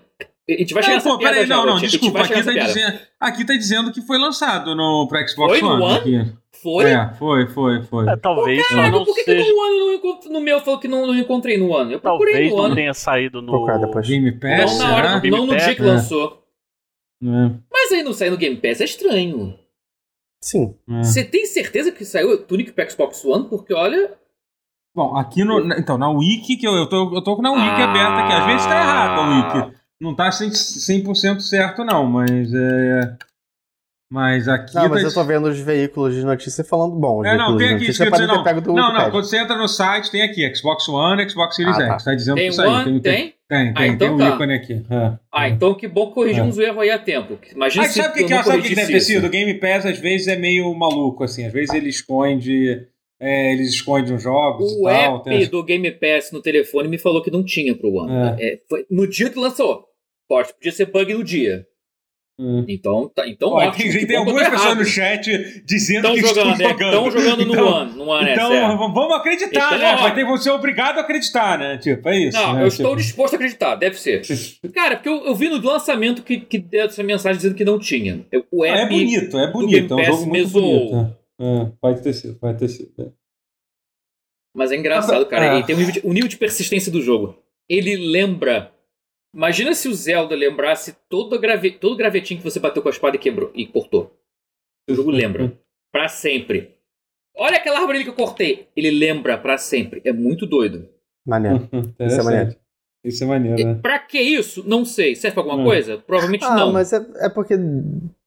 A 0.49 0.51
gente 0.53 0.73
vai 0.73 0.81
chegar 0.83 0.95
Não, 0.97 1.03
nessa 1.03 1.09
pô, 1.09 1.17
piada 1.19 1.33
peraí, 1.35 1.47
já, 1.47 1.55
não, 1.55 1.65
não. 1.67 1.75
A 1.75 1.79
gente 1.79 1.91
desculpa. 1.91 2.21
Aqui 2.21 2.43
tá, 2.43 2.51
dizendo, 2.51 2.99
aqui 3.19 3.45
tá 3.45 3.53
dizendo 3.53 3.91
que 3.93 4.01
foi 4.01 4.17
lançado 4.17 4.75
no, 4.75 5.07
pro 5.07 5.19
Xbox 5.27 5.59
Foi 5.59 5.61
no 5.61 5.83
One. 5.83 6.15
One? 6.15 6.37
Foi? 6.63 6.89
É, 6.89 7.13
foi, 7.19 7.45
foi, 7.47 7.83
foi. 7.83 8.07
é, 8.09 8.15
talvez 8.15 8.65
Caraca, 8.69 8.89
não 8.91 9.03
por 9.03 9.13
que, 9.13 9.23
que 9.25 9.31
seja. 9.31 9.51
no 9.51 9.59
One 9.59 9.77
eu 9.77 9.85
não 9.85 9.93
encontro, 9.93 10.31
no 10.31 10.39
meu 10.39 10.59
falou 10.61 10.79
que 10.79 10.87
não, 10.87 11.05
não 11.05 11.15
encontrei 11.15 11.57
no 11.57 11.69
One? 11.69 11.91
Eu 11.93 11.99
procurei 11.99 12.33
Talvez 12.33 12.53
no 12.53 12.67
não 12.69 12.75
tenha 12.75 12.93
saído 12.93 13.41
no. 13.41 13.65
Game 14.01 14.31
Não 14.31 14.39
Pass, 14.39 14.77
na 14.79 14.95
hora, 14.95 15.19
do- 15.19 15.27
não 15.29 15.45
no 15.45 15.55
dia 15.57 15.75
que 15.75 15.81
É. 15.81 15.85
lançou. 15.85 16.41
É, 17.21 17.51
Mas 17.71 17.91
aí 17.91 18.01
não 18.03 18.13
saiu 18.13 18.31
no 18.31 18.37
Game 18.37 18.55
Pass, 18.55 18.81
é 18.81 18.85
estranho. 18.85 19.59
Sim. 20.41 20.75
é. 20.89 21.03
Você 21.03 21.23
tem 21.23 21.45
certeza 21.45 21.91
que 21.91 22.03
saiu 22.05 22.29
o 22.31 22.37
Tunic 22.37 22.71
pro 22.71 22.89
Xbox 22.89 23.23
One? 23.25 23.47
Porque 23.49 23.73
olha. 23.73 24.13
Bom, 24.95 25.15
aqui 25.17 25.43
no. 25.43 25.63
na- 25.65 25.77
Então, 25.79 25.97
na 25.97 26.09
Wiki, 26.09 26.55
que 26.57 26.67
eu, 26.67 26.73
eu, 26.73 26.87
tô, 26.87 27.15
eu 27.15 27.21
tô 27.23 27.35
com 27.35 27.41
na 27.41 27.51
Wiki 27.51 27.81
Ah. 27.81 27.89
aberta 27.89 28.23
aqui. 28.23 28.33
Às 28.33 28.45
vezes 28.45 28.65
tá 28.65 28.75
errado 28.79 29.19
a 29.19 29.59
Wiki. 29.67 29.77
Não 30.01 30.13
tá 30.15 30.29
100%, 30.31 30.51
100% 30.53 31.39
certo, 31.41 31.83
não, 31.85 32.05
mas 32.05 32.53
é. 32.53 33.17
Mas 34.11 34.47
aqui. 34.47 34.75
Não, 34.75 34.89
mas 34.89 35.01
tá- 35.01 35.07
eu 35.07 35.13
tô 35.13 35.23
vendo 35.23 35.47
os 35.47 35.57
veículos 35.59 36.13
de 36.13 36.23
notícia 36.23 36.63
falando. 36.63 36.95
Bom, 36.95 37.25
É, 37.25 37.35
não, 37.35 37.57
tem 37.57 37.67
aqui 37.67 37.73
notícia 37.75 37.91
escrito. 38.03 38.11
podem 38.11 38.27
ter 38.27 38.33
Não, 38.35 38.43
pego 38.43 38.61
do 38.61 38.67
não, 38.67 38.75
não, 38.75 38.83
Wikipedia. 38.85 39.11
quando 39.11 39.25
você 39.25 39.37
entra 39.39 39.57
no 39.57 39.67
site, 39.67 40.11
tem 40.11 40.21
aqui 40.21 40.55
Xbox 40.55 40.87
One, 40.87 41.27
Xbox 41.29 41.55
Series 41.55 41.75
Ah, 41.77 41.79
tá. 41.87 41.93
X. 41.93 42.03
Tá 42.03 42.13
dizendo 42.15 42.35
Tem 42.35 42.49
que 42.49 42.55
saiu. 42.55 42.69
One? 42.71 42.83
Tem, 42.83 43.01
tem, 43.01 43.13
Tem? 43.13 43.33
tem, 43.49 43.69
Ah, 43.69 43.73
tem, 43.73 43.91
então 43.93 44.15
tem 44.17 44.27
um 44.27 44.29
tá. 44.29 44.35
ícone 44.35 44.53
aqui. 44.53 44.73
É. 44.89 45.13
Ah, 45.31 45.49
então 45.49 45.73
que 45.73 45.87
bom 45.87 46.07
que 46.09 46.13
corrigimos 46.13 46.59
É. 46.59 46.61
o 46.61 46.63
erro 46.63 46.81
aí 46.81 46.91
a 46.91 46.99
tempo. 46.99 47.39
Imagina 47.55 47.83
Mas 47.85 47.91
se 47.93 48.01
sabe 48.01 48.09
o 48.09 48.13
que, 48.13 48.23
eu 48.23 48.27
que, 48.27 48.33
não 48.35 48.43
sabe 48.43 48.59
o 48.59 48.61
que 48.61 48.75
deve 48.75 48.91
ter 48.93 48.99
sido? 49.01 49.25
O 49.25 49.29
Game 49.29 49.53
Pass 49.55 49.85
às 49.87 49.97
vezes 49.97 50.27
é 50.27 50.35
meio 50.35 50.71
maluco, 50.75 51.23
assim. 51.23 51.45
Às 51.47 51.53
vezes 51.53 51.73
ele 51.73 51.89
esconde. 51.89 52.87
é, 53.19 53.53
eles 53.53 53.69
escondem 53.69 54.13
os 54.13 54.21
jogos 54.21 54.69
e 54.73 54.75
O 54.79 54.83
tal. 54.83 55.15
app 55.15 55.23
tem- 55.23 55.47
do 55.47 55.63
Game 55.63 55.89
Pass 55.91 56.31
no 56.33 56.41
telefone 56.41 56.89
me 56.89 56.97
falou 56.97 57.21
que 57.23 57.31
não 57.31 57.41
tinha 57.43 57.73
pro 57.73 57.89
One. 57.93 58.11
É, 58.39 58.59
foi 58.69 58.85
no 58.91 59.07
dia 59.07 59.29
que 59.29 59.39
lançou. 59.39 59.85
Pode, 60.27 60.53
podia 60.53 60.71
ser 60.73 60.87
bug 60.87 61.13
no 61.13 61.23
dia. 61.23 61.65
Hum. 62.39 62.65
Então, 62.67 63.07
tá, 63.13 63.27
então 63.27 63.49
Ó, 63.49 63.57
ótimo. 63.63 63.91
tem, 63.93 64.07
tem 64.07 64.17
algumas 64.17 64.41
pessoas 64.49 64.63
errado. 64.65 64.77
no 64.79 64.85
chat 64.85 65.63
dizendo 65.65 66.07
Estão 66.07 66.13
que 66.15 66.21
jogando, 66.21 66.51
estão 66.51 66.67
né? 66.67 66.73
jogando. 66.73 66.93
Estão 67.07 67.11
jogando 67.11 67.45
no 67.45 67.53
Então- 67.53 67.67
One. 67.67 67.93
No 67.95 68.03
One, 68.09 68.31
Então, 68.31 68.53
é 68.53 68.59
certo. 68.59 68.77
vamos 68.77 69.13
acreditar, 69.13 69.67
Então, 69.67 69.77
né? 69.77 69.93
ó. 69.93 69.97
Vai 70.01 70.15
ter, 70.15 70.25
vão 70.25 70.37
ser 70.37 70.49
obrigado 70.49 70.97
a 70.97 71.01
acreditar, 71.01 71.59
né? 71.59 71.77
Tipo, 71.77 72.09
é 72.09 72.17
isso. 72.17 72.37
Não, 72.37 72.53
né? 72.55 72.63
eu 72.63 72.69
Tipo, 72.71 72.81
estou 72.81 72.95
disposto 72.95 73.33
a 73.33 73.35
acreditar, 73.35 73.75
deve 73.75 73.99
ser. 73.99 74.23
Cara, 74.73 74.95
porque 74.95 75.09
eu, 75.09 75.23
eu 75.25 75.35
vi 75.35 75.47
no 75.47 75.61
lançamento 75.61 76.23
que, 76.23 76.39
que 76.39 76.57
deu 76.57 76.85
essa 76.85 77.03
mensagem 77.03 77.37
dizendo 77.37 77.53
que 77.55 77.63
não 77.63 77.77
tinha. 77.77 78.25
O 78.51 78.63
Ah, 78.63 78.67
app. 78.69 78.79
é 78.79 78.85
bonito, 78.97 79.37
é 79.37 79.51
bonito. 79.51 79.99
É 79.99 80.01
um 80.01 80.05
jogo 80.05 80.25
muito 80.25 80.49
bonito. 80.49 81.15
É, 81.39 81.71
pode 81.79 82.01
ter 82.01 82.13
sido, 82.13 82.35
pode 82.39 82.57
ter 82.57 82.67
sido. 82.67 82.91
é. 82.99 83.05
Mas 84.55 84.71
é 84.71 84.75
engraçado, 84.75 85.25
cara. 85.25 85.51
Ah. 85.51 85.55
Ele 85.57 85.65
tem 85.65 85.75
um 85.75 85.79
nível, 85.79 85.93
de, 85.93 86.01
um 86.07 86.13
nível 86.13 86.29
de 86.29 86.37
persistência 86.37 86.91
do 86.91 87.01
jogo. 87.01 87.35
Ele 87.69 87.95
lembra. 87.95 88.71
Imagina 89.33 89.73
se 89.73 89.87
o 89.87 89.93
Zelda 89.93 90.35
lembrasse 90.35 90.95
todo, 91.09 91.39
grave, 91.39 91.71
todo 91.71 91.93
o 91.93 91.97
gravetinho 91.97 92.39
que 92.39 92.43
você 92.49 92.59
bateu 92.59 92.81
com 92.83 92.89
a 92.89 92.91
espada 92.91 93.15
e 93.15 93.19
quebrou 93.19 93.51
e 93.55 93.65
cortou. 93.65 94.15
O 94.89 94.93
jogo 94.93 95.09
lembra. 95.11 95.51
Pra 95.91 96.07
sempre. 96.09 96.75
Olha 97.35 97.57
aquela 97.57 97.77
árvore 97.79 97.97
ali 97.99 98.03
que 98.03 98.09
eu 98.09 98.15
cortei. 98.15 98.67
Ele 98.75 98.89
lembra 98.91 99.37
pra 99.37 99.57
sempre. 99.59 100.01
É 100.03 100.11
muito 100.11 100.45
doido. 100.47 100.87
Maneiro. 101.25 101.69
Isso 101.99 102.19
é 102.19 102.23
maneiro. 102.23 102.55
Isso 103.03 103.23
é 103.23 103.27
maneiro, 103.27 103.59
E 103.59 103.63
né? 103.65 103.79
pra 103.81 103.99
que 103.99 104.19
isso? 104.19 104.67
Não 104.67 104.85
sei. 104.85 105.15
Serve 105.15 105.33
pra 105.35 105.43
alguma 105.43 105.61
Hum. 105.61 105.65
coisa? 105.65 105.97
Provavelmente 105.97 106.45
Ah, 106.45 106.55
não. 106.55 106.71
mas 106.73 106.93
é, 106.93 107.05
é 107.17 107.29
porque 107.29 107.55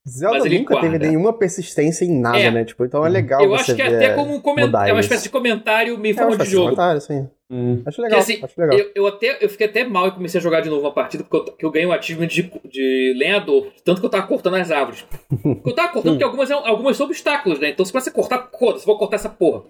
Zelda 0.09 0.48
nunca 0.48 0.80
teve 0.80 0.98
nenhuma 0.98 1.32
persistência 1.32 2.04
em 2.04 2.20
nada, 2.20 2.38
É. 2.38 2.50
né? 2.50 2.64
Tipo, 2.64 2.84
então 2.84 3.04
é 3.04 3.09
legal 3.09 3.42
eu 3.42 3.48
você 3.50 3.72
acho 3.72 3.74
que 3.76 3.82
é 3.82 3.88
ver 3.90 3.96
até 3.96 4.14
como 4.14 4.34
um 4.34 4.40
comentário. 4.40 4.90
É 4.90 4.92
uma 4.92 5.00
espécie 5.00 5.24
de 5.24 5.30
comentário 5.30 5.98
meio 5.98 6.12
É 6.12 6.16
forma 6.16 6.30
de 6.30 6.34
espécie 6.34 6.50
de 6.50 6.57
jogo. 6.57 6.64
comentário, 6.66 7.00
sim. 7.00 7.28
Hum. 7.50 7.82
Acho 7.86 8.02
legal, 8.02 8.18
assim, 8.20 8.40
acho 8.42 8.61
legal. 8.61 8.78
Eu, 8.78 8.90
eu 8.94 9.07
até, 9.07 9.38
eu 9.40 9.48
fiquei 9.48 9.66
até 9.66 9.84
mal 9.84 10.09
e 10.09 10.12
comecei 10.12 10.38
a 10.38 10.42
jogar 10.42 10.61
de 10.61 10.68
novo 10.68 10.82
uma 10.82 10.92
partida 10.92 11.24
porque 11.24 11.50
eu, 11.50 11.57
que 11.57 11.64
eu 11.64 11.70
ganhei 11.70 11.86
um 11.88 11.92
achievement 11.92 12.26
de, 12.28 12.42
de 12.68 13.14
lenhador. 13.16 13.72
Tanto 13.84 14.00
que 14.00 14.07
eu 14.07 14.11
tava 14.11 14.26
cortando 14.26 14.54
as 14.54 14.70
árvores. 14.70 15.04
Porque 15.42 15.70
eu 15.70 15.74
tava 15.74 15.92
cortando 15.92 16.12
porque 16.18 16.24
algumas, 16.24 16.50
algumas 16.50 16.96
são 16.96 17.07
obstáculos, 17.07 17.59
né? 17.59 17.70
Então 17.70 17.84
se 17.84 17.92
você 17.92 18.11
cortar, 18.11 18.48
foda-se, 18.59 18.86
vou 18.86 18.98
cortar 18.98 19.16
essa 19.16 19.28
porra. 19.28 19.64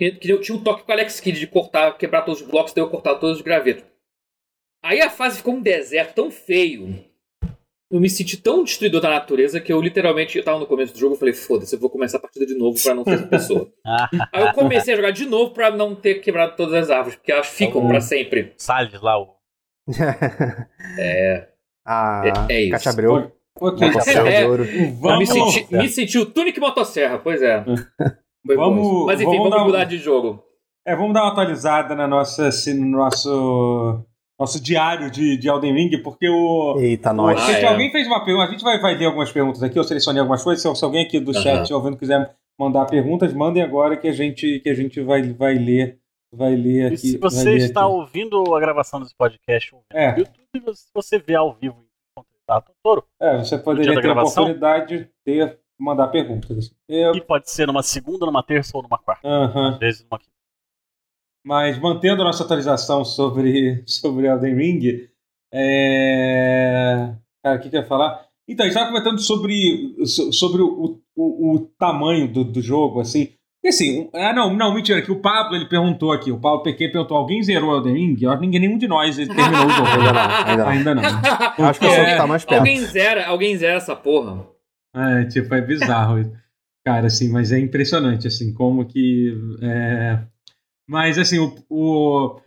Que, 0.00 0.12
que 0.12 0.28
eu 0.30 0.40
tinha 0.40 0.56
um 0.56 0.62
toque 0.62 0.84
com 0.84 0.90
o 0.90 0.94
Alex 0.94 1.18
Kidd 1.18 1.38
de 1.40 1.46
cortar, 1.48 1.96
quebrar 1.98 2.22
todos 2.22 2.40
os 2.40 2.46
blocos, 2.46 2.72
daí 2.72 2.84
eu 2.84 2.88
cortar 2.88 3.16
todos 3.16 3.36
os 3.38 3.42
gravetos. 3.42 3.84
Aí 4.82 5.00
a 5.00 5.10
fase 5.10 5.38
ficou 5.38 5.54
um 5.54 5.60
deserto 5.60 6.14
tão 6.14 6.30
feio. 6.30 7.04
Eu 7.90 8.00
me 8.00 8.10
senti 8.10 8.36
tão 8.36 8.62
destruidor 8.64 9.00
da 9.00 9.08
natureza 9.08 9.60
que 9.60 9.72
eu 9.72 9.80
literalmente, 9.80 10.36
eu 10.36 10.44
tava 10.44 10.58
no 10.58 10.66
começo 10.66 10.92
do 10.92 10.98
jogo, 10.98 11.14
eu 11.14 11.18
falei, 11.18 11.32
foda-se, 11.32 11.74
eu 11.74 11.80
vou 11.80 11.88
começar 11.88 12.18
a 12.18 12.20
partida 12.20 12.44
de 12.44 12.54
novo 12.54 12.78
pra 12.82 12.94
não 12.94 13.02
ter 13.02 13.14
essa 13.14 13.26
pessoa. 13.26 13.72
Aí 14.32 14.42
eu 14.46 14.52
comecei 14.52 14.92
a 14.92 14.96
jogar 14.96 15.10
de 15.10 15.24
novo 15.24 15.52
pra 15.52 15.70
não 15.70 15.94
ter 15.94 16.16
quebrado 16.16 16.54
todas 16.54 16.74
as 16.74 16.90
árvores, 16.90 17.16
porque 17.16 17.32
elas 17.32 17.46
ficam 17.46 17.78
Então, 17.78 17.88
pra 17.88 18.00
sempre. 18.02 18.52
Salles 18.58 19.00
lá, 19.00 19.18
o. 19.18 19.28
É, 20.98 21.48
ah, 21.86 22.22
É- 22.48 22.54
é 22.54 22.60
isso. 22.62 22.70
Cachabreu. 22.72 23.32
Ok, 23.60 23.86
Motosserra 23.88 24.22
de 24.24 24.34
É. 24.36 24.46
ouro. 24.46 24.64
vamos, 25.00 25.18
me 25.18 25.26
senti, 25.26 25.74
me 25.74 25.88
senti 25.88 26.18
o 26.18 26.26
Tunic 26.26 26.60
Motosserra, 26.60 27.18
pois 27.18 27.42
é. 27.42 27.64
Foi 28.46 28.54
bom 28.56 28.70
Vamos-. 28.70 29.06
Mas 29.06 29.20
enfim, 29.20 29.24
vamos 29.36 29.38
vamos, 29.50 29.50
dar 29.56 29.62
um- 29.62 29.66
mudar 29.66 29.84
de 29.84 29.98
jogo. 29.98 30.44
é, 30.86 30.94
vamos 30.94 31.12
dar 31.14 31.22
uma 31.22 31.32
atualizada 31.32 31.94
na 31.94 32.06
nossa, 32.06 32.48
assim, 32.48 32.74
no 32.74 32.86
nosso, 32.98 34.04
nosso 34.38 34.62
diário 34.62 35.10
de, 35.10 35.36
de 35.36 35.48
Elden 35.48 35.74
Ring, 35.74 36.02
porque 36.02 36.28
o. 36.28 36.78
Eita, 36.78 37.12
nós. 37.12 37.38
Ah, 37.40 37.52
é. 37.52 37.66
Alguém 37.66 37.90
fez 37.90 38.06
uma 38.06 38.24
pergunta. 38.24 38.46
A 38.48 38.50
gente 38.52 38.62
vai, 38.62 38.78
vai 38.80 38.94
ler 38.96 39.06
algumas 39.06 39.32
perguntas 39.32 39.62
aqui, 39.62 39.78
eu 39.78 39.84
selecionei 39.84 40.20
algumas 40.20 40.42
coisas. 40.44 40.62
Se, 40.62 40.74
se 40.78 40.84
alguém 40.84 41.04
aqui 41.04 41.18
do 41.18 41.32
Aham. 41.32 41.42
chat 41.42 41.72
ouvindo 41.72 41.96
quiser 41.96 42.34
mandar 42.58 42.86
perguntas, 42.86 43.32
mandem 43.32 43.62
agora 43.62 43.96
que 43.96 44.06
a 44.08 44.12
gente, 44.12 44.60
que 44.60 44.68
a 44.68 44.74
gente 44.74 45.00
vai, 45.00 45.22
vai 45.32 45.54
ler. 45.54 45.98
Vai 46.30 46.54
ler 46.54 46.86
aqui. 46.86 46.94
E 46.94 46.98
se 46.98 47.18
vai 47.18 47.30
você 47.30 47.44
ler 47.50 47.56
está 47.56 47.80
aqui. 47.84 47.90
ouvindo 47.90 48.54
a 48.54 48.60
gravação 48.60 49.00
desse 49.00 49.14
podcast 49.16 49.74
É. 49.90 50.12
no 50.12 50.18
YouTube, 50.18 50.76
se 50.76 50.86
você 50.92 51.18
vê 51.18 51.34
ao 51.34 51.54
vivo 51.54 51.76
em 52.18 52.22
tá, 52.46 52.60
Totoro, 52.60 53.04
É, 53.20 53.38
você 53.38 53.56
poderia 53.58 53.98
ter 54.00 54.08
a 54.10 54.12
oportunidade 54.12 54.98
de 54.98 55.10
ter, 55.24 55.58
mandar 55.78 56.08
perguntas. 56.08 56.70
Eu, 56.88 57.14
e 57.14 57.20
pode 57.22 57.50
ser 57.50 57.66
numa 57.66 57.82
segunda, 57.82 58.26
numa 58.26 58.42
terça 58.42 58.76
ou 58.76 58.82
numa 58.82 58.98
quarta. 58.98 59.26
Aham. 59.26 59.70
Às 59.72 59.78
vezes 59.78 60.02
numa 60.04 60.18
quinta. 60.18 60.32
Mas 61.48 61.78
mantendo 61.78 62.20
a 62.20 62.26
nossa 62.26 62.44
atualização 62.44 63.06
sobre, 63.06 63.82
sobre 63.88 64.26
Elden 64.26 64.54
Ring, 64.54 65.08
é... 65.50 67.14
Cara, 67.42 67.56
o 67.56 67.60
que, 67.60 67.70
que 67.70 67.76
eu 67.76 67.80
ia 67.80 67.86
falar? 67.86 68.20
Então, 68.46 68.64
a 68.64 68.68
gente 68.68 68.76
estava 68.76 68.92
comentando 68.92 69.18
sobre, 69.18 69.94
so- 70.04 70.30
sobre 70.30 70.60
o, 70.60 71.00
o, 71.16 71.54
o 71.54 71.58
tamanho 71.78 72.28
do, 72.28 72.44
do 72.44 72.60
jogo, 72.60 73.00
assim. 73.00 73.28
Porque 73.56 73.68
assim, 73.68 74.10
ah, 74.14 74.32
não, 74.34 74.54
não, 74.54 74.74
mentira, 74.74 75.00
que 75.00 75.10
o 75.10 75.20
Pablo 75.20 75.56
ele 75.56 75.64
perguntou 75.66 76.12
aqui, 76.12 76.30
o 76.30 76.38
Pablo 76.38 76.62
PQ 76.62 76.90
perguntou: 76.90 77.16
alguém 77.16 77.42
zerou 77.42 77.74
Elden 77.76 77.94
Ring? 77.94 78.16
Eu 78.20 78.30
acho 78.30 78.38
que 78.40 78.46
ninguém, 78.46 78.60
nenhum 78.60 78.78
de 78.78 78.86
nós 78.86 79.18
ele 79.18 79.34
terminou 79.34 79.66
o 79.66 79.70
jogo. 79.70 79.88
Ainda 79.88 80.12
não, 80.12 80.68
ainda 80.68 80.94
não. 80.94 81.02
Ainda 81.02 81.54
não. 81.58 81.64
Acho 81.66 81.80
que 81.80 81.86
eu 81.86 81.90
sou 81.90 81.98
o 81.98 82.02
É, 82.06 82.10
que 82.12 82.16
tá 82.18 82.26
mais 82.26 82.44
perto. 82.44 82.58
Alguém 82.60 82.80
zera, 82.80 83.26
alguém 83.26 83.56
zera 83.56 83.76
essa 83.78 83.96
porra. 83.96 84.46
É, 84.94 85.24
tipo, 85.24 85.52
é 85.54 85.60
bizarro. 85.60 86.20
isso. 86.20 86.32
Cara, 86.86 87.06
assim, 87.08 87.28
mas 87.30 87.50
é 87.52 87.58
impressionante, 87.58 88.26
assim, 88.28 88.52
como 88.54 88.84
que. 88.86 89.34
é, 89.62 90.20
Mas, 90.88 91.18
assim, 91.18 91.38
o. 91.38 91.54
o... 91.68 92.40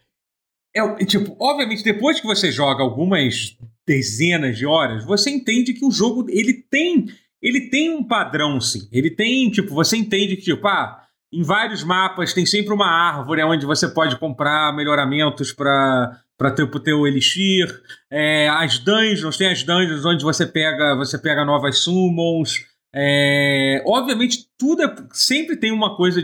É, 0.75 1.05
tipo, 1.05 1.35
obviamente, 1.39 1.83
depois 1.83 2.19
que 2.19 2.25
você 2.25 2.51
joga 2.51 2.81
algumas 2.81 3.57
dezenas 3.85 4.57
de 4.57 4.65
horas, 4.65 5.05
você 5.05 5.29
entende 5.29 5.73
que 5.73 5.85
o 5.85 5.91
jogo, 5.91 6.25
ele 6.29 6.53
tem. 6.53 7.07
Ele 7.41 7.69
tem 7.69 7.89
um 7.89 8.03
padrão, 8.03 8.59
sim. 8.61 8.87
Ele 8.91 9.09
tem, 9.09 9.49
tipo, 9.49 9.73
você 9.73 9.97
entende 9.97 10.35
que, 10.35 10.43
tipo, 10.43 10.67
ah, 10.67 11.01
em 11.33 11.43
vários 11.43 11.83
mapas 11.83 12.33
tem 12.33 12.45
sempre 12.45 12.73
uma 12.73 12.87
árvore 12.87 13.43
onde 13.43 13.65
você 13.65 13.87
pode 13.87 14.17
comprar 14.19 14.75
melhoramentos 14.75 15.51
para 15.51 16.19
para 16.41 16.49
ter 16.49 16.63
o 16.63 16.79
teu 16.79 17.05
elixir. 17.05 17.67
É, 18.09 18.49
as 18.49 18.79
dungeons, 18.79 19.37
tem 19.37 19.51
as 19.51 19.61
dungeons 19.61 20.03
onde 20.03 20.23
você 20.23 20.43
pega, 20.43 20.95
você 20.95 21.15
pega 21.19 21.45
novas 21.45 21.83
summons. 21.83 22.65
É, 22.93 23.81
obviamente, 23.85 24.47
tudo 24.57 24.83
é- 24.83 24.95
sempre 25.13 25.55
tem 25.55 25.71
uma 25.71 25.95
coisa, 25.95 26.23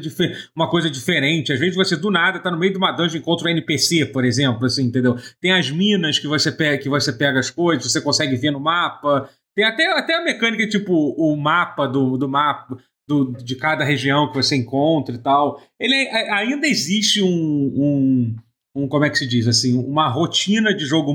uma 0.55 0.69
coisa 0.69 0.89
diferente. 0.89 1.53
Às 1.53 1.59
vezes 1.59 1.75
você 1.75 1.95
do 1.95 2.11
nada 2.11 2.39
tá 2.39 2.51
no 2.51 2.57
meio 2.59 2.71
de 2.73 2.77
uma 2.77 2.91
dungeon 2.91 3.15
e 3.17 3.19
encontra 3.19 3.47
um 3.47 3.51
NPC, 3.51 4.05
por 4.07 4.25
exemplo, 4.25 4.65
assim, 4.65 4.83
entendeu? 4.85 5.15
Tem 5.39 5.51
as 5.53 5.71
minas 5.71 6.19
que 6.19 6.27
você 6.27 6.51
pega, 6.51 6.77
que 6.77 6.89
você 6.89 7.11
pega 7.13 7.39
as 7.39 7.49
coisas, 7.49 7.89
você 7.91 8.01
consegue 8.01 8.35
ver 8.35 8.51
no 8.51 8.59
mapa. 8.59 9.29
Tem 9.55 9.65
até, 9.65 9.85
até 9.97 10.15
a 10.15 10.23
mecânica, 10.23 10.67
tipo, 10.67 10.93
o 11.17 11.35
mapa 11.37 11.87
do, 11.87 12.17
do 12.17 12.27
mapa 12.27 12.77
do- 13.07 13.31
de 13.31 13.55
cada 13.55 13.83
região 13.85 14.27
que 14.29 14.35
você 14.35 14.55
encontra 14.55 15.15
e 15.15 15.19
tal. 15.19 15.61
Ele 15.79 15.95
é- 15.95 16.31
ainda 16.33 16.67
existe 16.67 17.21
um, 17.23 17.27
um, 17.29 18.35
um- 18.75 18.87
como 18.87 19.05
é 19.05 19.09
que 19.09 19.17
se 19.17 19.25
diz 19.27 19.47
assim, 19.47 19.77
uma 19.77 20.09
rotina 20.09 20.73
de 20.75 20.85
jogo 20.85 21.13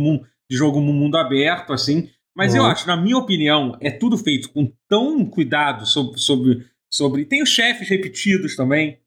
de 0.51 0.57
jogo 0.57 0.81
mu- 0.81 0.93
mundo 0.93 1.17
aberto 1.17 1.73
assim. 1.73 2.09
Mas 2.37 2.55
eu 2.55 2.63
Uhum. 2.63 2.69
acho, 2.69 2.87
na 2.87 2.97
minha 2.97 3.19
opinião, 3.19 3.77
é 3.81 3.91
tudo 3.91 4.17
feito 4.17 4.51
com 4.51 4.73
tão 4.89 5.25
cuidado 5.25 5.85
sobre 5.87 6.19
sobre, 6.19 6.67
sobre 6.91 7.25
tem 7.27 7.43
os 7.43 7.51
chefes 7.51 7.89
repetidos 7.89 8.57
também. 8.57 8.99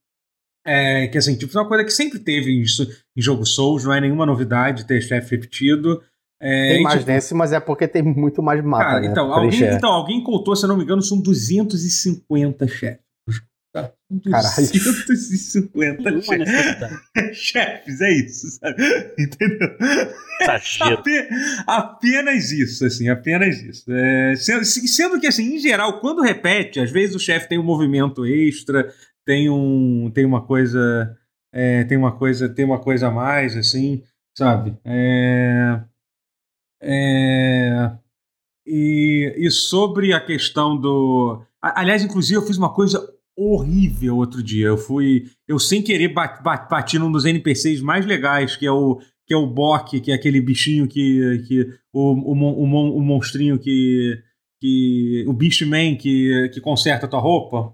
É, 0.67 1.07
que 1.07 1.17
assim, 1.17 1.37
tipo, 1.37 1.55
é 1.55 1.61
uma 1.61 1.67
coisa 1.67 1.83
que 1.83 1.91
sempre 1.91 2.17
teve 2.17 2.51
em, 2.51 2.61
em 2.63 3.21
jogo 3.21 3.45
Souls, 3.45 3.83
não 3.83 3.93
é 3.93 4.01
nenhuma 4.01 4.25
novidade 4.25 4.85
ter 4.85 4.99
chefe 5.01 5.35
repetido. 5.35 6.01
É, 6.41 6.73
Tem 6.73 6.83
mais 6.83 7.03
tipo, 7.05 7.35
mas 7.37 7.53
é 7.53 7.59
porque 7.59 7.87
tem 7.87 8.01
muito 8.03 8.41
mais 8.41 8.63
mapa, 8.63 8.83
Cara, 8.83 8.99
né? 9.01 9.07
então, 9.07 9.31
alguém, 9.31 9.63
então, 9.63 9.91
alguém 9.91 10.23
contou, 10.23 10.55
se 10.55 10.65
eu 10.65 10.69
não 10.69 10.77
me 10.77 10.83
engano, 10.83 11.01
são 11.01 11.21
250 11.21 12.67
chefes. 12.67 13.04
Tá? 13.75 13.91
Caralho. 14.31 14.55
250 14.71 16.01
Nenhuma 16.01 16.23
chefes. 16.23 17.37
chefes, 17.37 17.99
é 17.99 18.09
isso, 18.13 18.47
sabe? 18.51 18.81
Entendeu? 19.19 19.69
Ape- 20.93 21.27
apenas 21.67 22.53
isso, 22.53 22.85
assim, 22.85 23.09
apenas 23.09 23.61
isso. 23.61 23.91
É, 23.91 24.33
sendo, 24.37 24.63
sendo 24.63 25.19
que, 25.19 25.27
assim, 25.27 25.55
em 25.55 25.59
geral, 25.59 25.99
quando 25.99 26.21
repete, 26.21 26.79
às 26.79 26.89
vezes 26.89 27.17
o 27.17 27.19
chefe 27.19 27.49
tem 27.49 27.59
um 27.59 27.63
movimento 27.63 28.25
extra, 28.25 28.93
tem 29.25 29.49
um, 29.49 30.09
tem 30.09 30.23
uma 30.23 30.41
coisa, 30.45 31.13
é, 31.53 31.83
tem 31.83 31.97
uma 31.97 32.17
coisa, 32.17 32.47
tem 32.47 32.63
uma 32.63 32.79
coisa 32.79 33.07
a 33.09 33.11
mais, 33.11 33.57
assim, 33.57 34.01
sabe? 34.37 34.77
É, 34.85 35.81
é, 36.81 37.91
e, 38.65 39.35
e 39.37 39.51
sobre 39.51 40.13
a 40.13 40.25
questão 40.25 40.79
do, 40.79 41.43
aliás, 41.61 42.01
inclusive, 42.05 42.35
eu 42.39 42.47
fiz 42.47 42.55
uma 42.55 42.73
coisa 42.73 43.14
horrível 43.37 44.17
outro 44.17 44.41
dia. 44.41 44.67
Eu 44.67 44.77
fui, 44.77 45.25
eu 45.47 45.59
sem 45.59 45.81
querer 45.81 46.09
bat, 46.09 46.41
bat, 46.41 46.69
bati 46.69 46.97
num 46.97 47.11
dos 47.11 47.25
NPCs 47.25 47.81
mais 47.81 48.05
legais, 48.05 48.55
que 48.55 48.65
é 48.65 48.71
o 48.71 48.99
que 49.27 49.33
é 49.33 49.37
o 49.37 49.47
Bok, 49.47 49.99
que 50.01 50.11
é 50.11 50.15
aquele 50.15 50.39
bichinho 50.39 50.87
que. 50.87 51.43
que 51.47 51.67
o, 51.91 52.13
o, 52.13 52.33
o, 52.33 52.97
o 52.97 53.01
monstrinho 53.01 53.57
que. 53.57 54.21
que 54.61 55.25
o 55.27 55.33
Beastman 55.33 55.95
que, 55.97 56.49
que 56.53 56.61
conserta 56.61 57.05
a 57.05 57.09
tua 57.09 57.19
roupa. 57.19 57.73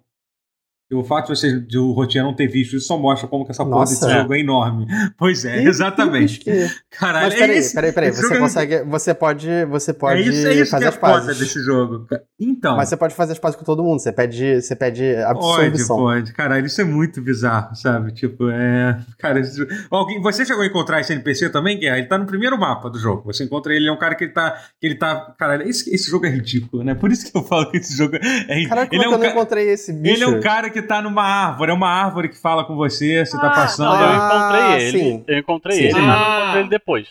O 0.94 1.04
fato 1.04 1.32
de, 1.32 1.40
você, 1.40 1.60
de 1.60 1.78
o 1.78 1.92
Rotier 1.92 2.24
não 2.24 2.34
ter 2.36 2.48
visto 2.48 2.76
isso 2.76 2.86
só 2.88 2.98
mostra 2.98 3.28
como 3.28 3.46
que 3.46 3.52
essa 3.52 3.64
porra 3.66 3.86
desse 3.86 4.10
jogo 4.10 4.34
é 4.34 4.40
enorme. 4.40 4.86
Pois 5.18 5.46
é, 5.46 5.64
exatamente. 5.64 6.40
que- 6.40 6.70
Caralho, 6.90 7.26
Mas 7.28 7.36
peraí, 7.36 7.56
é 7.56 7.60
esse, 7.60 7.74
peraí, 7.74 7.92
peraí. 7.92 8.10
esse 8.10 8.18
Você 8.22 8.24
jogo 8.28 8.36
é- 8.36 8.40
consegue. 8.40 8.84
Você 8.84 9.14
pode. 9.14 9.48
Você 9.70 9.94
pode 9.94 10.22
é 10.22 10.26
isso, 10.26 10.48
é 10.48 10.54
isso 10.54 10.64
que 10.66 10.70
fazer 10.72 10.86
é 10.86 10.88
as 10.90 10.98
pazes. 10.98 11.38
desse 11.40 11.60
jogo. 11.64 12.06
Então. 12.40 12.76
Mas 12.76 12.90
você 12.90 12.98
pode 12.98 13.14
fazer 13.16 13.34
as 13.34 13.40
pazes 13.40 13.58
com 13.58 13.64
todo 13.64 13.84
mundo. 13.84 14.00
Você 14.00 14.12
pede, 14.12 14.62
você 14.62 14.76
pede 14.76 15.04
Pode, 15.34 15.66
absorção. 15.68 15.98
pode. 15.98 16.34
Caralho, 16.34 16.66
isso 16.66 16.82
é 16.82 16.84
muito 16.84 17.22
bizarro, 17.22 17.76
sabe? 17.76 18.12
Tipo, 18.14 18.50
é. 18.50 19.00
Cara, 19.18 19.40
isso- 19.40 19.66
Alguém... 19.90 20.22
você 20.22 20.44
chegou 20.46 20.64
a 20.64 20.66
encontrar 20.68 21.00
esse 21.00 21.14
NPC 21.14 21.50
também, 21.50 21.80
Guerra? 21.80 21.98
Ele 22.00 22.08
tá 22.08 22.18
no 22.18 22.26
primeiro 22.26 22.58
mapa 22.60 22.90
do 22.90 22.98
jogo. 23.00 23.24
Você 23.32 23.44
encontra 23.44 23.74
ele, 23.74 23.88
é 23.88 23.92
um 23.92 23.98
cara 23.98 24.16
que 24.16 24.24
ele 24.26 24.34
tá. 24.34 24.58
Que 24.80 24.88
ele 24.88 24.96
tá... 24.96 25.34
Caralho, 25.38 25.68
esse, 25.68 25.94
esse 25.94 26.10
jogo 26.10 26.26
é 26.26 26.30
ridículo, 26.30 26.84
né? 26.84 26.96
Por 26.96 27.12
isso 27.12 27.30
que 27.32 27.38
eu 27.38 27.44
falo 27.44 27.70
que 27.70 27.78
esse 27.78 27.96
jogo 27.96 28.16
é 28.16 28.20
ridículo. 28.20 28.70
Caralho, 28.70 28.90
como 28.90 29.02
ele 29.02 29.04
é 29.04 29.06
é 29.06 29.10
que 29.10 29.10
um 29.10 29.12
eu 29.14 29.18
não 29.20 29.20
ca- 29.26 29.32
encontrei 29.32 29.70
esse 29.70 29.94
bicho? 29.94 30.16
Ele 30.16 30.24
é 30.24 30.28
um 30.28 30.40
cara 30.40 30.70
que 30.70 30.81
tá 30.82 31.02
numa 31.02 31.24
árvore, 31.24 31.72
é 31.72 31.74
uma 31.74 31.90
árvore 31.90 32.30
que 32.30 32.38
fala 32.40 32.64
com 32.66 32.76
você, 32.76 33.26
você 33.26 33.38
tá 33.40 33.48
Ah, 33.48 33.52
passando. 33.52 33.90
não, 33.94 34.00
eu 34.02 34.08
Ah, 34.10 34.16
encontrei 34.28 34.88
ele. 34.88 35.00
sim. 35.00 35.24
Eu 35.28 35.38
encontrei 35.40 35.78
Sim. 35.78 35.84
ele, 35.84 36.02
mas 36.02 36.10
Ah. 36.18 36.24
eu 36.30 36.38
encontrei 36.42 36.62
ele 36.62 36.70
depois. 36.70 37.08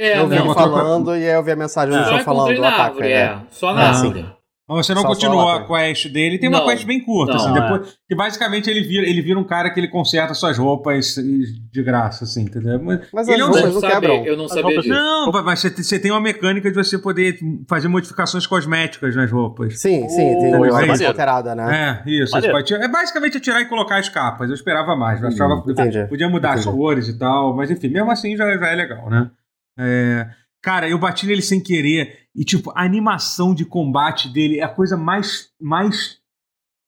É, 0.00 0.18
Eu 0.20 0.28
vi 0.28 0.36
ele 0.36 0.54
falando 0.54 1.10
e 1.16 1.24
aí 1.28 1.34
eu 1.34 1.42
vi 1.42 1.50
a 1.50 1.56
mensagem 1.56 1.92
do 1.92 2.00
Ah, 2.00 2.04
João 2.04 2.18
falando 2.20 2.60
na 2.60 2.68
ataque. 2.68 2.82
árvore, 2.82 3.08
é. 3.12 3.16
é. 3.20 3.38
Só 3.50 3.74
na 3.74 3.90
Ah, 3.90 3.94
sim. 3.94 4.06
árvore. 4.08 4.37
Mas 4.68 4.84
você 4.86 4.92
não 4.92 5.00
Só 5.02 5.08
continuou 5.08 5.48
a 5.48 5.66
quest 5.66 6.08
dele. 6.08 6.36
Tem 6.38 6.48
uma 6.48 6.58
Não. 6.58 6.66
quest 6.66 6.84
bem 6.84 7.02
curta, 7.02 7.32
Não, 7.32 7.40
assim. 7.40 7.50
é. 7.56 7.60
Depois, 7.62 7.98
que 8.06 8.14
basicamente 8.14 8.68
ele 8.68 8.82
vira, 8.82 9.06
ele 9.08 9.22
vira 9.22 9.38
um 9.38 9.44
cara 9.44 9.70
que 9.70 9.80
ele 9.80 9.88
conserta 9.88 10.34
suas 10.34 10.58
roupas 10.58 11.14
de 11.14 11.82
graça, 11.82 12.24
assim, 12.24 12.42
entendeu? 12.42 12.78
Mas, 12.82 13.00
Mas 13.12 13.28
Ele 13.28 13.40
as 13.40 13.48
é 13.48 13.50
um- 13.50 13.54
roupas 13.54 13.74
não 13.74 13.80
Sabe, 13.80 13.92
quebram. 13.94 14.24
eu 14.26 14.36
não 14.36 14.44
As 14.44 14.52
sabia 14.52 14.76
disso. 14.76 14.88
Não, 14.90 15.32
mas 15.32 15.60
você, 15.60 15.70
você 15.70 15.98
tem 15.98 16.10
uma 16.10 16.20
mecânica 16.20 16.68
de 16.70 16.76
você 16.76 16.98
poder 16.98 17.38
fazer 17.66 17.88
modificações 17.88 18.46
cosméticas 18.46 19.16
nas 19.16 19.30
roupas. 19.32 19.80
Sim, 19.80 20.06
sim, 20.08 20.16
tem 20.38 20.54
Oh, 20.54 20.58
uma 20.58 20.68
isso 20.92 21.02
é 21.02 21.06
alterada, 21.06 21.54
né? 21.54 22.02
É, 22.06 22.10
isso. 22.10 22.38
Pode 22.38 22.66
tirar- 22.66 22.84
é 22.84 22.88
basicamente 22.88 23.40
tirar 23.40 23.62
e 23.62 23.64
colocar 23.64 23.98
as 23.98 24.10
capas. 24.10 24.48
Eu 24.50 24.54
esperava 24.54 24.94
mais. 24.94 25.22
Eu 25.22 25.28
achava 25.28 25.64
entendi. 25.66 26.04
podia 26.08 26.28
mudar 26.28 26.52
as 26.52 26.60
Entendi. 26.60 26.76
cores 26.76 27.08
e 27.08 27.18
tal, 27.18 27.56
mas 27.56 27.70
enfim, 27.70 27.88
mesmo 27.88 28.10
assim 28.10 28.36
já, 28.36 28.44
já 28.58 28.66
é 28.68 28.74
legal, 28.74 29.08
né? 29.08 29.30
É, 29.78 30.26
cara, 30.68 30.88
eu 30.88 30.98
bati 30.98 31.26
nele 31.26 31.40
sem 31.40 31.60
querer 31.62 32.24
e, 32.36 32.44
tipo, 32.44 32.70
a 32.74 32.82
animação 32.84 33.54
de 33.54 33.64
combate 33.64 34.28
dele 34.28 34.58
é 34.58 34.62
a 34.64 34.68
coisa 34.68 34.96
mais, 34.96 35.48
mais 35.60 36.18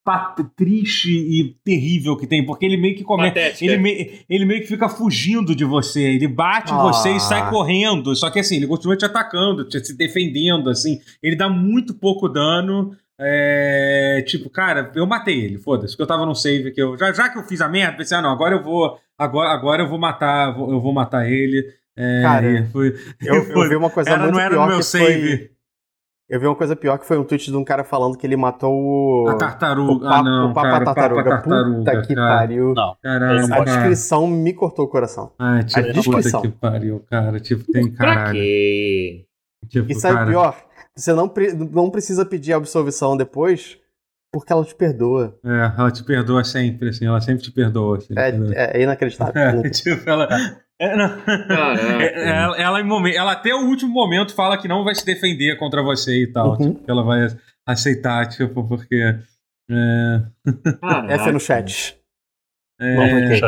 pat- 0.05 0.37
triste 0.55 1.09
e 1.11 1.57
terrível 1.65 2.17
que 2.17 2.27
tem, 2.27 2.45
porque 2.45 2.67
ele 2.67 2.77
meio 2.77 2.95
que 2.95 3.03
começa. 3.05 3.35
Ele, 3.65 3.79
me- 3.79 4.21
ele 4.29 4.45
meio 4.45 4.61
que 4.61 4.67
fica 4.69 4.89
fugindo 4.89 5.55
de 5.55 5.65
você. 5.65 6.03
Ele 6.03 6.29
bate 6.29 6.73
em 6.73 6.77
Ah. 6.77 6.83
você 6.83 7.13
e 7.13 7.21
sai 7.21 7.49
correndo. 7.49 8.15
Só 8.15 8.29
que 8.31 8.39
assim, 8.41 8.57
ele 8.57 8.67
continua 8.67 8.97
te 8.97 9.05
atacando, 9.07 9.65
te, 9.65 9.83
se 9.85 9.97
defendendo, 9.97 10.69
assim. 10.69 11.01
Ele 11.23 11.35
dá 11.37 11.49
muito 11.49 11.95
pouco 11.95 12.29
dano. 12.29 12.95
É, 13.23 14.23
tipo, 14.27 14.49
cara, 14.51 14.91
eu 14.95 15.07
matei 15.07 15.39
ele, 15.41 15.59
foda-se, 15.59 15.93
porque 15.93 16.03
eu 16.03 16.07
tava 16.07 16.25
num 16.27 16.35
save 16.35 16.71
que 16.73 16.81
eu. 16.83 16.97
Já, 16.99 17.13
já 17.13 17.29
que 17.29 17.39
eu 17.39 17.45
fiz 17.45 17.61
a 17.61 17.69
merda, 17.69 17.97
pensei, 17.99 18.17
ah, 18.17 18.23
não, 18.23 18.31
agora 18.31 18.55
eu 18.57 18.63
vou. 18.63 18.99
Agora, 19.19 19.51
agora 19.51 19.83
eu 19.83 19.89
vou 19.89 19.99
matar, 19.99 20.53
vou- 20.55 20.71
eu 20.73 20.81
vou 20.81 20.93
matar 20.93 21.31
ele. 21.31 21.67
É, 22.01 22.23
Cara, 22.23 22.69
foi- 22.73 22.95
Eu, 23.21 23.35
eu 23.35 23.45
foi- 23.53 23.69
vi 23.69 23.77
uma 23.77 23.91
coisa 23.91 24.11
era, 24.11 24.23
muito 24.23 24.33
não 24.35 24.41
era 24.41 24.51
pior 24.51 24.63
no 24.63 24.69
meu 24.69 24.77
que 24.79 24.85
save. 24.85 25.37
foi... 25.39 25.51
Eu 26.29 26.39
vi 26.39 26.47
uma 26.47 26.55
coisa 26.55 26.77
pior 26.77 26.97
que 26.97 27.05
foi 27.07 27.19
um 27.19 27.25
tweet 27.25 27.51
de 27.51 27.57
um 27.57 27.65
cara 27.65 27.83
falando 27.83 28.17
que 28.17 28.25
ele 28.25 28.37
matou 28.37 28.73
o... 28.73 29.27
A 29.29 29.35
o, 29.35 29.37
tartaruga. 29.37 30.05
papa, 30.05 30.17
ah, 30.19 30.23
não, 30.23 30.51
o 30.51 30.55
Papa 30.55 30.71
cara, 30.71 30.85
Tartaruga. 30.85 31.25
Papa 31.25 31.37
Tartaruga. 31.43 31.79
Puta 31.79 32.03
que 32.03 32.15
cara. 32.15 32.39
pariu. 32.39 32.73
Não. 32.75 32.97
Caralho, 33.03 33.45
A 33.45 33.49
cara. 33.49 33.65
descrição 33.65 34.27
me 34.29 34.53
cortou 34.55 34.85
o 34.85 34.89
coração. 34.89 35.33
Ah, 35.37 35.61
tipo, 35.65 35.81
A 35.81 35.83
puta 35.83 35.93
descrição. 36.01 36.43
que 36.43 36.49
pariu, 36.51 37.01
cara. 37.11 37.41
Tipo, 37.41 37.65
tem 37.73 37.91
caralho. 37.93 38.33
quê? 38.35 39.27
Tipo, 39.69 39.91
E 39.91 39.95
sabe 39.97 40.15
cara, 40.15 40.27
o 40.27 40.31
pior? 40.31 40.65
Você 40.97 41.13
não, 41.13 41.29
pre- 41.29 41.53
não 41.53 41.91
precisa 41.91 42.25
pedir 42.25 42.53
absolvição 42.53 43.17
depois, 43.17 43.77
porque 44.33 44.53
ela 44.53 44.65
te 44.65 44.75
perdoa. 44.77 45.37
É, 45.45 45.73
ela 45.77 45.91
te 45.91 46.05
perdoa 46.05 46.45
sempre, 46.45 46.91
assim. 46.91 47.07
Ela 47.07 47.21
sempre 47.21 47.43
te 47.43 47.51
perdoa. 47.51 47.99
Assim? 47.99 48.15
É, 48.55 48.79
é 48.79 48.83
inacreditável. 48.85 49.33
É, 49.67 49.69
tipo, 49.69 50.09
ela. 50.09 50.29
É, 50.81 50.97
não. 50.97 51.21
Caraca. 51.21 51.81
É, 52.01 52.29
ela, 52.31 52.81
ela, 52.81 53.11
ela 53.11 53.33
até 53.33 53.55
o 53.55 53.67
último 53.67 53.93
momento 53.93 54.35
fala 54.35 54.57
que 54.57 54.67
não 54.67 54.83
vai 54.83 54.95
se 54.95 55.05
defender 55.05 55.57
contra 55.59 55.83
você 55.83 56.23
e 56.23 56.33
tal. 56.33 56.53
Uhum. 56.53 56.73
Tipo, 56.73 56.85
que 56.85 56.91
ela 56.91 57.03
vai 57.03 57.27
aceitar, 57.67 58.27
tipo, 58.29 58.67
porque. 58.67 59.15
É, 59.71 60.23
Caraca. 60.81 61.15
F 61.15 61.33
no 61.33 61.39
chat. 61.41 61.97
é, 62.81 63.39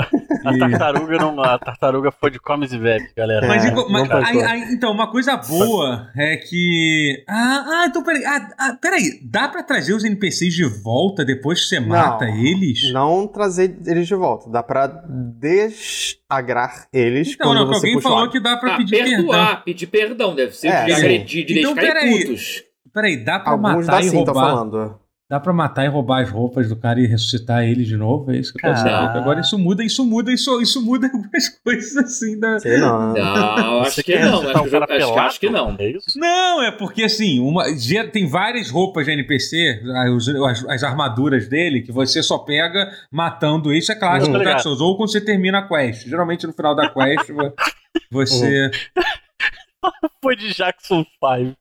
A 0.44 0.52
e- 0.54 0.58
tartaruga 0.58 1.16
não. 1.18 1.40
A 1.42 1.58
tartaruga 1.58 2.10
foi 2.10 2.30
de 2.30 2.38
comes 2.40 2.72
e 2.72 2.78
bebes, 2.78 3.12
galera. 3.16 3.46
Mas, 3.46 3.64
É, 3.64 3.70
mas- 3.70 4.08
não 4.08 4.16
aí- 4.16 4.32
pode. 4.34 4.44
aí, 4.44 4.62
então, 4.72 4.90
uma 4.92 5.10
coisa 5.10 5.36
boa 5.36 6.10
é 6.16 6.36
que. 6.36 7.22
Ah, 7.28 7.64
ah 7.68 7.86
então 7.86 8.02
peraí. 8.02 8.24
Ah, 8.24 8.48
ah, 8.58 8.76
peraí. 8.80 9.20
Dá 9.22 9.48
pra 9.48 9.62
trazer 9.62 9.94
os 9.94 10.04
NPCs 10.04 10.54
de 10.54 10.64
volta 10.64 11.24
depois 11.24 11.60
que 11.60 11.66
você 11.68 11.80
mata 11.80 12.24
eles? 12.28 12.92
Não 12.92 13.26
trazer 13.28 13.76
eles 13.86 14.06
de 14.08 14.14
volta. 14.14 14.50
Dá 14.50 14.62
pra 14.62 14.86
desagrar 14.86 16.86
eles 16.92 17.32
Então, 17.32 17.48
quando 17.48 17.58
não, 17.60 17.66
você 17.68 17.86
alguém 17.86 18.00
falou 18.00 18.28
que 18.28 18.40
dá 18.40 18.56
pra 18.56 18.74
Ah, 18.74 18.76
pedir 18.78 19.04
perdoar, 19.04 19.46
perdão. 19.46 19.62
pedir 19.64 19.86
perdão. 19.86 20.34
Deve 20.34 20.52
ser 20.56 20.68
É, 20.68 20.84
de 20.86 20.92
agredir, 20.92 21.46
de 21.46 21.58
Então, 21.58 21.74
ficarem 21.74 21.92
peraí. 21.92 22.26
putos. 22.26 22.62
Peraí, 22.92 23.24
dá 23.24 23.38
pra 23.40 23.52
Alguns 23.52 23.86
matar 23.86 23.92
dá 23.92 24.00
e 24.00 24.04
sim, 24.04 24.24
tô 24.24 24.32
roubar. 24.32 24.50
falando. 24.50 25.01
Dá 25.32 25.40
pra 25.40 25.50
matar 25.50 25.86
e 25.86 25.88
roubar 25.88 26.20
as 26.22 26.28
roupas 26.28 26.68
do 26.68 26.76
cara 26.76 27.00
e 27.00 27.06
ressuscitar 27.06 27.64
ele 27.64 27.84
de 27.84 27.96
novo? 27.96 28.30
É 28.30 28.36
isso 28.36 28.52
que 28.52 28.58
eu 28.66 28.68
tô 28.68 28.74
dizendo. 28.76 28.94
Agora 28.94 29.40
isso 29.40 29.58
muda, 29.58 29.82
isso 29.82 30.04
muda, 30.04 30.30
isso, 30.30 30.60
isso 30.60 30.84
muda 30.84 31.06
algumas 31.10 31.48
coisas 31.64 31.96
assim 31.96 32.38
da. 32.38 32.58
Sei 32.60 32.76
não. 32.76 33.14
Não, 33.14 33.80
acho 33.80 34.02
que 34.04 34.18
não. 34.18 34.40
Acho 34.46 34.60
um 34.60 34.64
que, 34.64 34.70
cara 34.70 34.96
acho, 34.98 35.18
acho 35.18 35.40
que 35.40 35.48
não. 35.48 35.74
É 35.78 35.88
isso? 35.88 36.18
Não, 36.18 36.62
é 36.62 36.70
porque 36.70 37.02
assim, 37.04 37.40
uma, 37.40 37.64
tem 38.12 38.28
várias 38.28 38.68
roupas 38.68 39.06
de 39.06 39.12
NPC, 39.12 39.80
as, 39.96 40.28
as- 40.28 40.64
as 40.68 40.82
armaduras 40.82 41.48
dele, 41.48 41.80
que 41.80 41.90
você 41.92 42.22
só 42.22 42.36
pega 42.36 42.92
matando. 43.10 43.72
Isso 43.72 43.90
é 43.90 43.94
clássico 43.94 44.36
Uhum. 44.36 44.44
Dark 44.44 44.60
Souls. 44.60 44.82
Ou 44.82 44.98
quando 44.98 45.12
você 45.12 45.20
termina 45.22 45.60
a 45.60 45.66
quest. 45.66 46.06
Geralmente 46.06 46.46
no 46.46 46.52
final 46.52 46.74
da 46.74 46.90
quest 46.90 47.30
vo- 47.30 47.54
você. 48.12 48.70
Foi 50.22 50.36
de 50.36 50.52
Jackson 50.52 51.06
5. 51.24 51.56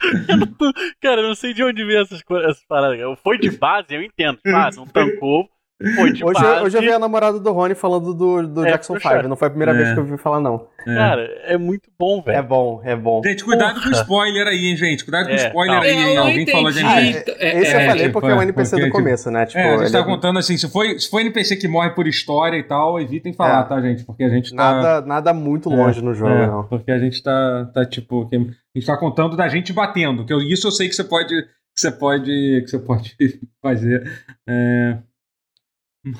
Eu 0.28 0.36
não 0.36 0.46
tô- 0.46 0.72
cara, 1.00 1.20
eu 1.22 1.28
não 1.28 1.34
sei 1.34 1.54
de 1.54 1.62
onde 1.64 1.84
veio 1.84 2.00
essas, 2.02 2.22
essas 2.44 2.64
paradas. 2.66 2.98
Foi 3.22 3.38
de 3.38 3.50
base, 3.50 3.94
eu 3.94 4.02
entendo. 4.02 4.38
Ah, 4.46 4.70
não 4.74 4.86
tancou. 4.88 5.48
Foi 5.94 6.10
de 6.10 6.24
Hoje, 6.24 6.40
base. 6.42 6.64
hoje 6.64 6.76
eu 6.78 6.80
vi 6.80 6.90
a 6.90 6.98
namorada 6.98 7.38
do 7.38 7.52
Rony 7.52 7.74
falando 7.74 8.14
do, 8.14 8.46
do 8.48 8.64
É, 8.64 8.70
Jackson 8.70 8.94
puxa. 8.94 9.10
5. 9.16 9.28
Não 9.28 9.36
foi 9.36 9.48
a 9.48 9.50
primeira 9.50 9.72
É. 9.72 9.74
vez 9.76 9.92
que 9.92 9.98
eu 9.98 10.04
ouvi 10.04 10.16
falar, 10.16 10.40
não. 10.40 10.66
É. 10.86 10.94
Cara, 10.94 11.22
é 11.44 11.58
muito 11.58 11.90
bom, 11.98 12.22
É 12.26 12.32
velho. 12.32 12.48
bom, 12.48 12.80
é 12.82 12.96
bom. 12.96 13.20
Gente, 13.22 13.44
cuidado 13.44 13.74
com 13.74 13.80
o 13.80 13.90
Porra. 13.90 14.00
spoiler 14.02 14.46
aí, 14.46 14.66
hein, 14.68 14.76
gente. 14.78 15.04
Cuidado 15.04 15.26
com 15.26 15.32
o 15.32 15.34
É, 15.34 15.46
spoiler 15.48 15.78
aí, 15.78 15.90
hein. 15.92 16.16
Alguém 16.16 16.46
falou 16.46 16.70
de 16.70 16.78
Ah, 16.82 17.02
NPC. 17.02 17.36
É, 17.38 17.58
Esse 17.60 17.74
eu 17.74 17.80
é, 17.80 17.86
falei 17.88 18.02
tipo, 18.06 18.12
porque 18.14 18.28
é 18.32 18.34
um 18.34 18.40
é, 18.40 18.44
NPC 18.44 18.70
porque, 18.76 18.86
do 18.86 18.92
começo, 18.92 19.30
né? 19.30 19.44
Tipo, 19.44 19.58
É, 19.58 19.62
a 19.64 19.70
gente 19.72 19.82
ele 19.82 19.90
tá 19.92 19.98
é- 19.98 20.04
contando 20.04 20.38
assim, 20.38 20.56
se 20.56 20.66
for, 20.70 20.86
se 20.98 21.10
for 21.10 21.20
NPC 21.20 21.56
que 21.56 21.68
morre 21.68 21.90
por 21.90 22.06
história 22.06 22.56
e 22.56 22.62
tal, 22.62 22.98
evitem 22.98 23.34
falar, 23.34 23.60
É. 23.60 23.64
tá, 23.64 23.78
gente? 23.82 24.02
Porque 24.04 24.24
a 24.24 24.30
gente 24.30 24.54
tá. 24.56 24.56
nada, 24.56 25.06
nada 25.06 25.34
muito 25.34 25.68
longe 25.68 26.02
no 26.02 26.14
jogo, 26.14 26.30
É, 26.32 26.46
não. 26.46 26.64
Porque 26.64 26.90
a 26.90 26.98
gente 26.98 27.22
tá, 27.22 27.70
tá 27.74 27.84
tipo, 27.84 28.26
que- 28.30 28.36
a 28.36 28.38
gente 28.78 28.86
tá 28.86 28.96
contando 28.96 29.36
da 29.36 29.46
gente 29.48 29.74
batendo, 29.74 30.24
que 30.24 30.32
eu- 30.32 30.40
isso 30.40 30.66
eu 30.68 30.72
sei 30.72 30.88
que 30.88 30.94
você 30.94 31.04
pode, 31.04 31.28
que 31.28 31.80
você 31.80 31.90
pode, 31.90 32.24
que 32.62 32.66
você 32.66 32.78
pode 32.78 33.14
fazer. 33.62 34.10
É, 34.48 34.96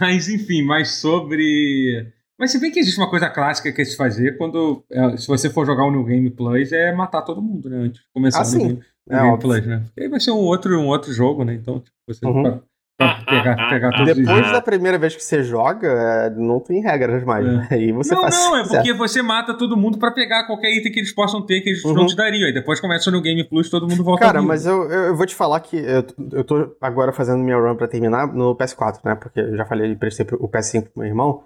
mas 0.01 0.29
enfim, 0.29 0.63
mas 0.63 0.97
sobre, 0.97 2.13
mas 2.39 2.51
se 2.51 2.59
bem 2.61 2.71
que 2.71 2.79
existe 2.81 2.99
uma 2.99 3.11
coisa 3.11 3.29
clássica 3.31 3.73
que 3.73 3.83
é 3.83 3.85
se 3.85 3.97
fazer 3.97 4.37
quando, 4.37 4.85
é, 4.91 5.17
se 5.17 5.27
você 5.27 5.49
for 5.51 5.65
jogar 5.67 5.85
o 5.85 5.91
New 5.91 6.05
Game 6.05 6.29
Plus, 6.31 6.73
é 6.73 6.93
matar 6.93 7.23
todo 7.23 7.41
mundo, 7.43 7.69
né? 7.69 7.77
Antes 7.79 8.01
de 8.03 8.07
começar 8.13 8.41
Ah, 8.41 8.45
o. 8.45 8.51
New 8.51 8.59
Game, 8.69 8.81
É 9.09 9.13
New 9.15 9.23
Game 9.23 9.33
óbvio. 9.35 9.51
Plus, 9.51 9.67
né? 9.67 9.83
Porque 9.87 10.01
aí 10.03 10.09
vai 10.09 10.21
ser 10.21 10.31
um 10.33 10.39
outro, 10.39 10.79
um 10.79 10.87
outro 10.87 11.13
jogo, 11.13 11.45
né? 11.45 11.55
Então, 11.55 11.81
tipo, 11.81 11.97
você 12.09 12.27
Uhum. 12.27 12.61
pegar, 13.29 13.69
pegar 13.69 13.91
todos 13.93 14.11
os 14.11 14.17
Depois 14.17 14.51
da 14.51 14.63
primeira 14.63 14.99
vez 14.99 15.15
que 15.15 15.23
você 15.23 15.43
joga, 15.43 15.87
é, 15.87 16.31
não 16.31 16.59
tem 16.61 16.81
regras 16.81 17.23
mais. 17.25 17.47
É. 17.47 17.51
né? 17.51 17.69
Aí 17.71 17.93
você 17.93 18.15
não, 18.15 18.23
faz. 18.23 18.35
não, 18.35 18.57
é 18.57 18.65
certo. 18.65 18.77
porque 18.77 18.95
você 18.95 19.21
mata 19.21 19.53
todo 19.53 19.77
mundo 19.77 19.99
pra 19.99 20.11
pegar 20.11 20.47
qualquer 20.47 20.75
item 20.75 20.91
que 20.91 21.01
eles 21.01 21.15
possam 21.15 21.45
ter 21.45 21.61
que 21.61 21.71
eles 21.71 21.85
Uhum. 21.85 21.93
não 21.93 22.07
te 22.07 22.17
dariam. 22.17 22.47
Aí 22.47 22.55
depois 22.55 22.81
começa 22.81 23.11
no 23.11 23.21
Game 23.21 23.45
Plus 23.45 23.69
todo 23.69 23.87
mundo 23.87 24.03
volta 24.03 24.25
Cara, 24.25 24.41
mas 24.41 24.65
eu, 24.65 24.91
eu, 24.91 25.15
vou 25.15 25.27
te 25.27 25.35
falar 25.35 25.61
que 25.61 25.77
eu, 25.77 26.07
eu 26.33 26.45
tô 26.45 26.75
agora 26.81 27.13
fazendo 27.13 27.43
minha 27.43 27.59
run 27.59 27.77
pra 27.77 27.87
terminar 27.87 28.27
no 28.33 28.57
PS4, 28.57 29.01
né? 29.05 29.15
Porque 29.15 29.41
eu 29.41 29.57
já 29.57 29.67
falei, 29.67 29.93
eu 29.93 29.97
prestei 29.97 30.27
o 30.39 30.49
PS5 30.49 30.83
pro 30.85 30.93
meu 30.97 31.07
irmão. 31.07 31.43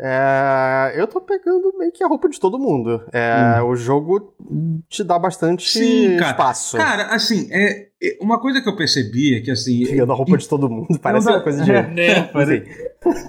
É, 0.00 0.94
eu 0.96 1.06
tô 1.06 1.20
pegando 1.20 1.72
meio 1.78 1.92
que 1.92 2.02
a 2.02 2.06
roupa 2.08 2.28
de 2.28 2.40
todo 2.40 2.58
mundo. 2.58 3.04
É, 3.12 3.60
O 3.62 3.76
jogo 3.76 4.34
te 4.88 5.04
dá 5.04 5.18
bastante 5.18 5.78
Hum. 5.78 5.82
Sim, 5.82 6.16
cara. 6.16 6.30
espaço. 6.32 6.76
Cara, 6.76 7.04
assim, 7.14 7.48
é, 7.52 7.88
é- 8.02 8.18
uma 8.20 8.40
coisa 8.40 8.60
que 8.60 8.68
eu 8.68 8.74
percebi 8.76 9.36
é 9.36 9.40
que 9.40 9.50
assim. 9.50 9.84
Pegando 9.86 10.12
a 10.12 10.16
roupa 10.16 10.36
de 10.36 10.48
todo 10.48 10.68
mundo. 10.68 10.98
Parece 11.00 11.26
dá- 11.26 11.32
uma 11.34 11.40
coisa 11.42 11.62
de. 11.64 11.70
Né? 11.92 12.30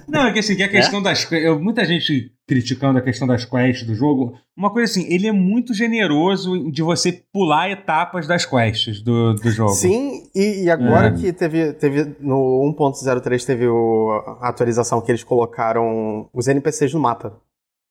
Não, 0.07 0.28
é 0.28 0.34
que 0.34 0.39
assim, 0.39 0.55
que 0.55 0.64
a 0.64 0.70
questão 0.70 1.01
das. 1.01 1.30
eu- 1.32 1.59
muita 1.59 1.84
gente 1.86 2.32
criticando 2.48 3.00
a 3.00 3.02
questão 3.02 3.28
das 3.28 3.46
quests 3.46 3.88
do 3.88 3.96
jogo. 3.96 4.38
Uma 4.56 4.70
coisa 4.72 4.91
assim, 4.91 5.06
ele 5.12 5.28
é 5.28 5.32
muito 5.32 5.74
generoso 5.74 6.70
de 6.72 6.82
você 6.82 7.24
pular 7.32 7.70
etapas 7.72 8.28
das 8.28 8.46
quests 8.46 9.02
do, 9.02 9.34
do 9.36 9.50
jogo. 9.50 9.72
Sim, 9.72 10.24
e, 10.36 10.64
e 10.66 10.70
agora 10.70 11.08
É. 11.08 11.12
que 11.12 11.32
teve, 11.34 11.74
teve 11.74 12.16
no 12.20 12.62
1.03 12.78 13.46
teve 13.46 13.68
o- 13.68 14.12
a 14.41 14.50
atualização 14.50 15.02
que 15.02 15.12
eles 15.12 15.24
colocaram 15.24 16.30
os 16.34 16.48
NPCs 16.48 16.94
no 16.94 17.00
mapa. 17.00 17.39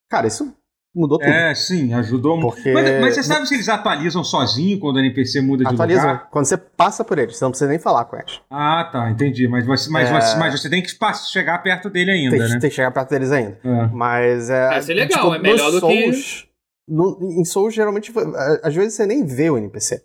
Cara, 0.09 0.27
isso 0.27 0.53
mudou 0.95 1.17
tudo. 1.17 1.29
É, 1.29 1.55
sim, 1.55 1.93
ajudou 1.93 2.37
muito. 2.37 2.55
Porque 2.55 2.71
Mas, 2.71 3.01
mas 3.01 3.15
você 3.15 3.23
sabe 3.23 3.47
se 3.47 3.53
eles 3.55 3.67
atualizam 3.67 4.23
sozinho 4.23 4.79
quando 4.79 4.97
o 4.97 4.99
NPC 4.99 5.41
muda 5.41 5.63
de 5.65 5.71
lugar? 5.71 6.29
quando 6.29 6.45
você 6.45 6.57
passa 6.57 7.03
por 7.03 7.17
eles, 7.17 7.35
você 7.37 7.43
não 7.43 7.51
precisa 7.51 7.69
nem 7.69 7.79
falar 7.79 8.05
com 8.05 8.15
eles. 8.17 8.39
Ah, 8.49 8.87
tá, 8.91 9.09
entendi. 9.09 9.47
Mas 9.47 9.65
você, 9.65 9.89
mas 9.89 10.09
É. 10.09 10.37
mas 10.37 10.59
você 10.59 10.69
tem 10.69 10.81
que 10.83 10.93
pass- 10.95 11.29
chegar 11.31 11.57
perto 11.63 11.89
dele 11.89 12.11
ainda, 12.11 12.31
Tem, 12.37 12.39
né? 12.49 12.59
tem 12.59 12.69
que 12.69 12.75
chegar 12.75 12.91
perto 12.91 13.09
deles 13.09 13.31
ainda. 13.31 13.59
É. 13.63 13.87
Mas 13.87 14.49
é. 14.49 14.67
Vai 14.69 14.81
ser 14.81 14.93
legal, 14.93 15.33
é 15.33 15.37
nos 15.37 15.41
melhor 15.41 15.71
do 15.71 15.81
que- 15.81 16.11
Souls, 16.13 16.47
no- 16.87 17.17
em 17.39 17.45
Souls, 17.45 17.73
geralmente, 17.73 18.11
é, 18.17 18.67
às 18.67 18.75
vezes 18.75 18.93
você 18.93 19.05
nem 19.05 19.25
vê 19.25 19.49
o 19.49 19.57
NPC. 19.57 20.03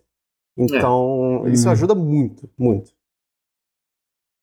Então, 0.57 1.45
isso 1.47 1.68
Hum. 1.68 1.72
ajuda 1.72 1.95
muito, 1.95 2.49
muito. 2.59 2.91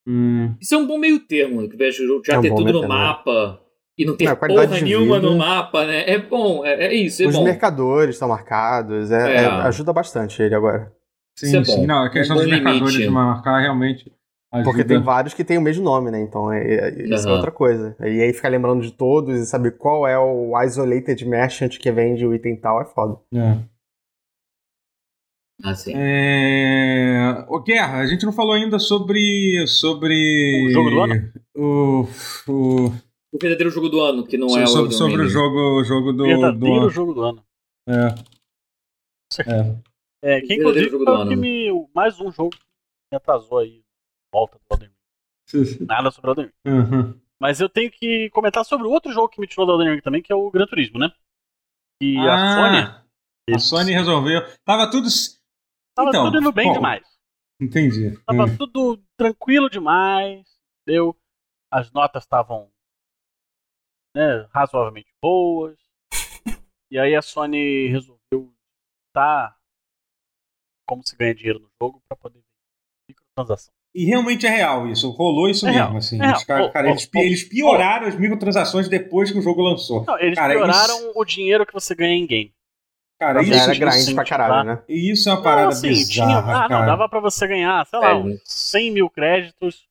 Hum. 0.08 0.56
Isso 0.62 0.76
é 0.76 0.78
um 0.78 0.86
bom 0.86 0.98
meio 1.00 1.20
termo, 1.20 1.68
que 1.68 1.76
invés 1.76 1.96
de 1.96 2.06
já 2.26 2.36
É 2.36 2.38
um 2.38 2.42
ter 2.42 2.50
tudo 2.50 2.72
no 2.72 2.80
termo, 2.82 2.88
mapa 2.88 3.60
e 3.98 4.06
não 4.06 4.16
ter 4.18 4.26
É, 4.26 4.28
a 4.30 4.36
qualidade 4.36 4.68
porra 4.70 4.82
nenhuma 4.82 5.20
no 5.20 5.38
mapa, 5.38 5.86
né? 5.86 6.10
É 6.10 6.18
bom, 6.18 6.66
é, 6.66 6.86
é 6.88 6.94
isso, 6.94 7.24
é 7.24 7.28
Os 7.28 7.36
bom. 7.36 7.44
mercadores 7.44 8.16
estão 8.16 8.28
marcados, 8.30 9.10
é- 9.12 9.32
É. 9.36 9.44
é- 9.44 9.48
ajuda 9.48 9.94
bastante 9.94 10.42
ele 10.42 10.54
agora. 10.56 10.92
Sim, 11.38 11.48
Isso 11.48 11.58
é 11.58 11.64
sim. 11.66 11.76
bom. 11.82 11.88
Não, 11.88 12.04
a 12.06 12.10
questão 12.10 12.36
Um 12.36 12.40
dos 12.40 12.50
mercadores 12.50 12.82
limite. 12.94 13.04
de 13.04 13.10
marcar 13.10 13.60
realmente 13.62 14.12
ajuda. 14.52 14.70
Porque 14.70 14.84
tem 14.86 15.02
vários 15.02 15.34
que 15.34 15.44
têm 15.44 15.58
o 15.58 15.62
mesmo 15.62 15.84
nome, 15.84 16.10
né? 16.12 16.22
Então, 16.22 16.52
é, 16.52 16.62
é- 16.64 16.90
isso 17.04 17.14
é 17.28 17.30
Aham. 17.30 17.36
outra 17.36 17.52
coisa. 17.52 17.96
E 18.02 18.22
aí 18.22 18.32
ficar 18.34 18.48
lembrando 18.50 18.82
de 18.82 18.92
todos 18.92 19.38
e 19.40 19.46
saber 19.46 19.72
qual 19.78 20.08
é 20.08 20.18
o 20.18 20.54
isolated 20.64 21.26
merchant 21.26 21.78
que 21.78 21.92
vende 21.92 22.26
o 22.26 22.34
item 22.34 22.56
tal 22.56 22.82
é 22.82 22.86
foda. 22.86 23.18
É. 23.34 23.58
Ah, 25.64 25.74
sim. 25.74 25.94
É... 25.96 27.46
Ô, 27.48 27.60
Guerra, 27.62 28.00
a 28.00 28.06
gente 28.08 28.26
não 28.26 28.34
falou 28.34 28.54
ainda 28.54 28.78
sobre. 28.78 29.66
sobre. 29.68 30.68
O 30.68 30.72
jogo 30.72 30.90
do 30.90 31.00
ano? 31.02 31.32
O. 31.56 32.08
o... 32.48 32.92
O 33.36 33.38
verdadeiro 33.38 33.70
jogo 33.70 33.90
do 33.90 34.00
ano, 34.00 34.26
que 34.26 34.38
não 34.38 34.48
é 34.58 34.64
o 34.64 34.68
sobre, 34.68 34.94
sobre 34.94 35.22
o 35.22 35.28
jogo, 35.28 35.82
o 35.82 35.84
jogo 35.84 36.14
do. 36.14 36.24
Verdadeiro 36.24 36.80
do... 36.80 36.90
jogo 36.90 37.14
do 37.14 37.22
ano. 37.22 37.46
É. 37.86 38.08
É. 39.42 40.38
É, 40.38 40.42
que 40.42 40.48
Verdadeiro 40.48 40.62
inclusive 40.62 40.90
jogo 40.90 41.04
foi 41.04 41.14
do 41.14 41.20
né? 41.20 41.28
que 41.28 41.34
ano. 41.34 41.42
me. 41.42 41.90
Mais 41.94 42.18
um 42.22 42.32
jogo 42.32 42.52
que 42.52 42.64
me 43.12 43.18
atrasou 43.18 43.58
aí. 43.58 43.84
Volta 44.34 44.58
do 44.58 44.74
Elden 44.74 44.90
Ring. 45.54 45.86
Nada 45.86 46.12
sobre 46.12 46.30
o 46.30 46.32
Elden 46.32 46.46
Ring. 46.46 46.74
Uhum. 46.74 47.20
Mas 47.38 47.60
eu 47.60 47.68
tenho 47.68 47.92
que 47.92 48.30
comentar 48.30 48.64
sobre 48.64 48.88
o 48.88 48.90
outro 48.90 49.12
jogo 49.12 49.28
que 49.28 49.42
me 49.42 49.48
tirou 49.48 49.66
do 49.66 49.74
Elden 49.74 49.96
Ring 49.96 50.02
também, 50.02 50.22
que 50.22 50.32
é 50.32 50.36
o 50.36 50.50
Gran 50.50 50.66
Turismo, 50.66 50.98
né? 50.98 51.12
E 52.02 52.18
a 52.18 52.56
Sony. 52.56 52.78
Ah, 52.78 53.06
a 53.54 53.60
Sony 53.60 53.92
resolveu. 53.92 54.42
Tava 54.64 54.90
tudo. 54.90 55.10
Tava 55.94 56.08
então, 56.08 56.26
tudo 56.26 56.40
indo 56.40 56.54
bem 56.54 56.68
bom, 56.68 56.74
demais. 56.74 57.06
Entendi. 57.60 58.18
Tava 58.26 58.46
Hum. 58.46 58.58
tudo 58.58 59.04
tranquilo 59.18 59.70
demais. 59.70 60.46
Entendeu? 60.82 61.14
As 61.70 61.92
notas 61.92 62.24
estavam 62.24 62.72
né, 64.16 64.48
razoavelmente 64.54 65.12
boas. 65.22 65.78
E 66.92 67.00
aí 67.00 67.16
a 67.16 67.22
Sony 67.22 67.88
resolveu 67.88 68.54
tá 69.12 69.56
como 70.88 71.06
se 71.06 71.16
ganha 71.18 71.34
dinheiro 71.34 71.60
no 71.60 71.70
jogo 71.82 72.02
para 72.08 72.16
poder 72.16 72.40
microtransação. 73.10 73.74
E 73.94 74.06
realmente 74.06 74.46
é 74.46 74.50
real 74.50 74.88
isso. 74.88 75.10
Rolou 75.10 75.50
isso 75.50 75.66
É 75.68 75.72
mesmo, 75.72 75.86
real, 75.88 75.98
assim. 75.98 76.22
é. 76.22 76.32
Os 76.34 76.44
cara- 76.44 76.90
eles, 76.90 77.10
eles 77.16 77.44
pioraram 77.44 78.08
as 78.08 78.16
microtransações 78.16 78.88
depois 78.88 79.32
que 79.32 79.40
o 79.40 79.42
jogo 79.42 79.62
lançou. 79.64 80.06
Não, 80.06 80.18
eles 80.20 80.38
Cara, 80.38 80.54
pioraram 80.54 80.96
isso- 81.00 81.12
o 81.16 81.26
dinheiro 81.26 81.66
que 81.66 81.74
você 81.74 81.96
ganha 81.96 82.16
em 82.16 82.26
game. 82.28 82.54
Cara, 83.20 83.42
isso, 83.42 83.54
era 83.54 83.92
sim, 83.94 84.14
pra 84.16 84.24
caralho, 84.26 84.70
né? 84.70 84.84
isso 84.88 85.28
é 85.28 85.32
uma 85.32 85.38
Não, 85.38 85.44
parada 85.44 85.70
assim, 85.70 85.88
bizarra, 85.88 86.28
tinha, 86.30 86.40
ah, 86.40 86.68
cara. 86.68 86.80
não, 86.80 86.86
dava 86.86 87.10
pra 87.10 87.20
você 87.20 87.48
ganhar, 87.48 87.86
sei 87.88 87.98
lá, 88.00 88.10
É. 88.12 88.14
uns 88.14 88.42
100 88.46 88.92
mil 88.92 89.10
créditos 89.10 89.88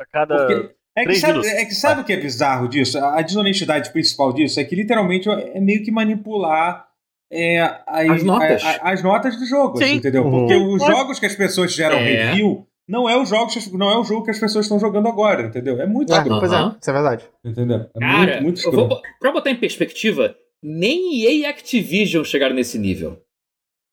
a 0.00 0.04
cada. 0.06 0.46
Porque- 0.46 0.74
É 0.96 1.04
que, 1.04 1.14
sabe, 1.16 1.46
é 1.46 1.64
que 1.64 1.74
sabe 1.74 2.00
o 2.00 2.04
que 2.04 2.12
é 2.12 2.16
bizarro 2.16 2.68
disso? 2.68 2.98
A 2.98 3.18
a 3.18 3.22
desonestidade 3.22 3.90
principal 3.92 4.32
disso 4.32 4.60
é 4.60 4.64
que 4.64 4.76
literalmente 4.76 5.28
é 5.28 5.60
meio 5.60 5.82
que 5.82 5.90
manipular 5.90 6.86
é, 7.32 7.58
as, 7.86 8.10
As 8.10 8.22
notas. 8.22 8.62
a- 8.64 8.70
a- 8.70 8.92
as 8.92 9.02
notas 9.02 9.36
do 9.36 9.44
jogo, 9.44 9.76
Sim. 9.78 9.84
assim, 9.84 9.94
entendeu? 9.96 10.24
Uhum. 10.24 10.30
Porque 10.40 10.54
os 10.54 10.80
jogos 10.86 11.18
que 11.18 11.26
as 11.26 11.34
pessoas 11.34 11.72
geram 11.74 11.96
É. 11.96 12.26
review 12.28 12.64
não 12.88 13.08
é, 13.08 13.16
o 13.16 13.24
jogo, 13.24 13.50
que 13.50 13.58
as- 13.58 13.72
não 13.72 13.90
é 13.90 13.98
o 13.98 14.04
jogo 14.04 14.24
que 14.24 14.30
as 14.30 14.38
pessoas 14.38 14.66
estão 14.66 14.78
jogando 14.78 15.08
agora, 15.08 15.42
entendeu? 15.42 15.80
É 15.80 15.86
muito 15.86 16.12
É, 16.12 16.18
escroto, 16.18 16.38
pois 16.40 16.52
é, 16.52 16.56
isso 16.80 16.90
é 16.90 16.92
verdade. 16.92 17.24
entendeu? 17.44 17.86
É 17.96 17.98
Cara, 17.98 18.40
muito, 18.40 18.62
muito 18.62 18.70
vou, 18.70 19.00
pra 19.18 19.32
botar 19.32 19.50
em 19.50 19.56
perspectiva, 19.56 20.32
nem 20.62 21.22
EA 21.24 21.30
e 21.32 21.46
Activision 21.46 22.22
chegaram 22.22 22.54
nesse 22.54 22.78
nível. 22.78 23.18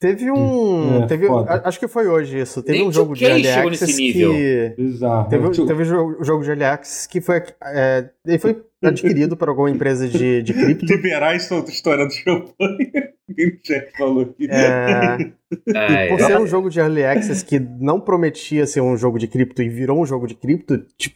Teve 0.01 0.31
um. 0.31 1.03
É, 1.03 1.05
teve, 1.05 1.27
foda. 1.27 1.61
acho 1.63 1.79
que 1.79 1.87
foi 1.87 2.07
hoje 2.07 2.39
isso. 2.39 2.63
Teve 2.63 2.79
Nem 2.79 2.87
um 2.87 2.91
jogo 2.91 3.13
de 3.13 3.23
2K 3.23 3.29
Early 3.29 3.47
Access 3.51 3.97
nível. 4.01 4.33
que. 4.33 4.73
Bizarro. 4.75 5.29
Teve, 5.29 5.49
Tipo, 5.51 5.67
teve 5.67 5.83
um 5.83 6.23
jogo, 6.23 6.41
de 6.43 6.49
Early 6.49 6.63
Access 6.63 7.07
que 7.07 7.21
foi. 7.21 7.43
É, 7.63 8.09
ele 8.25 8.39
foi 8.39 8.63
adquirido 8.83 9.37
por 9.37 9.47
alguma 9.47 9.69
empresa 9.69 10.07
de, 10.07 10.41
de 10.41 10.53
cripto. 10.55 10.85
Liberais 10.85 11.43
estão 11.43 11.59
estourando 11.65 12.11
champanhe. 12.11 12.91
Quem 13.35 13.45
no 13.45 13.59
chat 13.63 13.91
falou 13.95 14.23
aqui. 14.23 14.47
É, 14.49 15.17
Ah, 15.75 16.05
e 16.05 16.09
por 16.09 16.19
é. 16.19 16.23
ser 16.25 16.39
um 16.39 16.47
jogo 16.47 16.69
de 16.69 16.79
Early 16.79 17.03
Access 17.05 17.45
que 17.45 17.59
não 17.59 17.99
prometia 17.99 18.65
ser 18.65 18.81
um 18.81 18.97
jogo 18.97 19.19
de 19.19 19.27
cripto 19.27 19.61
e 19.61 19.69
virou 19.69 20.01
um 20.01 20.05
jogo 20.05 20.25
de 20.25 20.33
cripto, 20.33 20.79
tipo, 20.97 21.15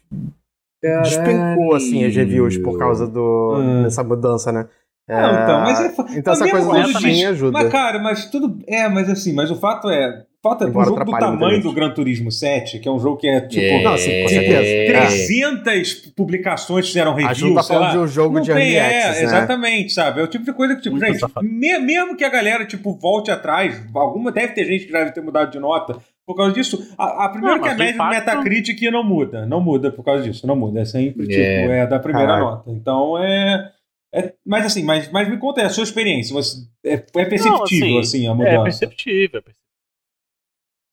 despencou 1.03 1.73
assim 1.73 2.05
as 2.05 2.15
reviews 2.15 2.57
por 2.57 2.77
causa 2.77 3.07
do, 3.07 3.55
Hum. 3.57 3.83
dessa 3.83 4.03
mudança, 4.03 4.51
né? 4.51 4.67
Não, 5.07 5.43
então, 5.43 5.61
mas 5.61 5.79
é, 5.81 6.17
então 6.17 6.33
essa 6.33 6.49
coisa 6.49 6.67
do 6.67 6.87
Steam 6.99 7.29
ajuda. 7.29 7.51
Mas, 7.51 7.71
cara, 7.71 7.99
mas 7.99 8.25
tudo. 8.29 8.57
É, 8.67 8.87
mas 8.89 9.09
assim, 9.09 9.33
mas 9.33 9.51
o 9.51 9.55
fato 9.55 9.89
é. 9.89 10.23
O 10.43 10.47
fato 10.47 10.63
é 10.63 10.65
que 10.65 10.67
um 10.67 10.69
Embora 10.71 10.85
jogo 10.87 11.05
do 11.05 11.11
tamanho 11.11 11.61
do 11.61 11.73
Gran 11.73 11.89
Turismo 11.91 12.31
7, 12.31 12.77
que 12.79 12.87
é 12.87 12.91
um 12.91 12.99
jogo 12.99 13.17
que 13.17 13.27
é 13.27 13.41
tipo. 13.41 13.63
É. 13.63 13.83
Não, 13.83 13.97
sim, 13.97 14.21
com 14.23 14.29
certeza. 14.29 14.93
300 14.93 15.93
publicações 16.15 16.87
fizeram 16.87 17.13
review, 17.15 17.55
tá 17.55 17.63
sei 17.63 17.77
lá. 17.77 17.91
de 17.91 17.97
um 17.97 18.07
jogo 18.07 18.35
Não 18.35 18.41
de 18.41 18.53
tem, 18.53 18.75
é, 18.75 18.81
né? 19.11 19.23
exatamente, 19.23 19.93
sabe? 19.93 20.21
É 20.21 20.23
o 20.23 20.27
tipo 20.27 20.43
de 20.45 20.53
coisa 20.53 20.75
que, 20.75 20.81
tipo, 20.81 20.95
Muito 20.95 21.07
gente, 21.07 21.19
safado. 21.19 21.45
mesmo 21.47 22.15
que 22.15 22.23
a 22.23 22.29
galera, 22.29 22.65
tipo, 22.65 22.93
volte 22.93 23.31
atrás, 23.31 23.81
alguma 23.93 24.31
deve 24.31 24.53
ter 24.53 24.65
gente 24.65 24.85
que 24.85 24.91
deve 24.91 25.11
ter 25.11 25.21
mudado 25.21 25.51
de 25.51 25.59
nota 25.59 25.97
por 26.25 26.35
causa 26.35 26.51
disso. 26.53 26.93
A, 26.97 27.25
a 27.25 27.29
primeira 27.29 27.57
Não, 27.57 27.63
que 27.63 27.69
a 27.69 27.73
média 27.75 27.93
do 27.93 27.95
impacto- 27.95 28.15
Metacritic 28.15 28.81
não 28.91 29.03
muda, 29.03 29.45
não 29.45 29.61
muda 29.61 29.91
por 29.91 30.03
causa 30.03 30.23
disso, 30.23 30.45
não 30.47 30.55
muda. 30.55 30.79
É 30.81 30.85
sempre, 30.85 31.27
tipo, 31.27 31.39
É. 31.39 31.79
é 31.79 31.87
da 31.87 31.99
primeira 31.99 32.27
Caralho. 32.27 32.45
nota. 32.51 32.71
Então 32.71 33.17
é. 33.17 33.71
É- 34.19 34.35
mas 34.45 34.65
assim, 34.65 34.83
mas, 34.83 35.11
mas 35.11 35.29
me 35.29 35.37
conta 35.37 35.61
aí, 35.61 35.67
a 35.67 35.69
sua 35.69 35.83
experiência. 35.83 36.33
Você, 36.33 36.67
é, 36.83 36.93
é 36.93 36.97
perceptível, 37.25 37.89
Não, 37.91 37.99
assim, 37.99 38.27
a 38.27 38.31
É 38.31 38.33
mudança. 38.33 38.63
perceptível. 38.63 39.39
é 39.39 39.41
perceptível. 39.41 39.65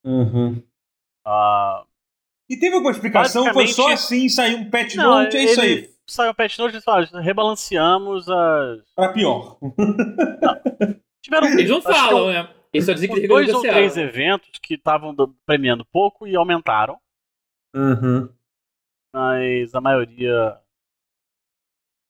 Uhum. 0.04 0.62
Ah, 1.24 1.84
E 2.50 2.56
teve 2.58 2.74
alguma 2.74 2.90
explicação? 2.92 3.52
Foi 3.52 3.66
só 3.68 3.92
assim, 3.92 4.28
saiu 4.28 4.58
um 4.58 4.68
patch 4.70 4.96
não, 4.96 5.22
note, 5.22 5.36
é 5.36 5.44
isso 5.44 5.60
aí. 5.60 5.90
Saiu 6.06 6.32
o 6.32 6.34
patch 6.34 6.58
note 6.58 6.72
e 6.72 6.74
eles 6.74 6.84
falaram, 6.84 7.22
rebalanceamos 7.22 8.28
as. 8.28 8.82
Pra 8.94 9.12
pior. 9.12 9.58
Tiveram. 11.22 11.46
Eles 11.48 11.70
não 11.70 11.80
falam, 11.80 12.32
né? 12.32 12.48
Eles 12.72 12.86
só 12.86 12.92
dizem 12.92 13.08
que 13.12 13.28
dois 13.28 13.52
ou 13.54 13.60
três 13.62 13.96
eventos 13.96 14.50
que 14.60 14.74
estavam 14.74 15.14
do- 15.14 15.34
premiando 15.46 15.84
pouco 15.84 16.26
e 16.26 16.34
aumentaram, 16.34 16.98
Uhum. 17.74 18.28
mas 19.14 19.74
a 19.74 19.80
maioria 19.80 20.58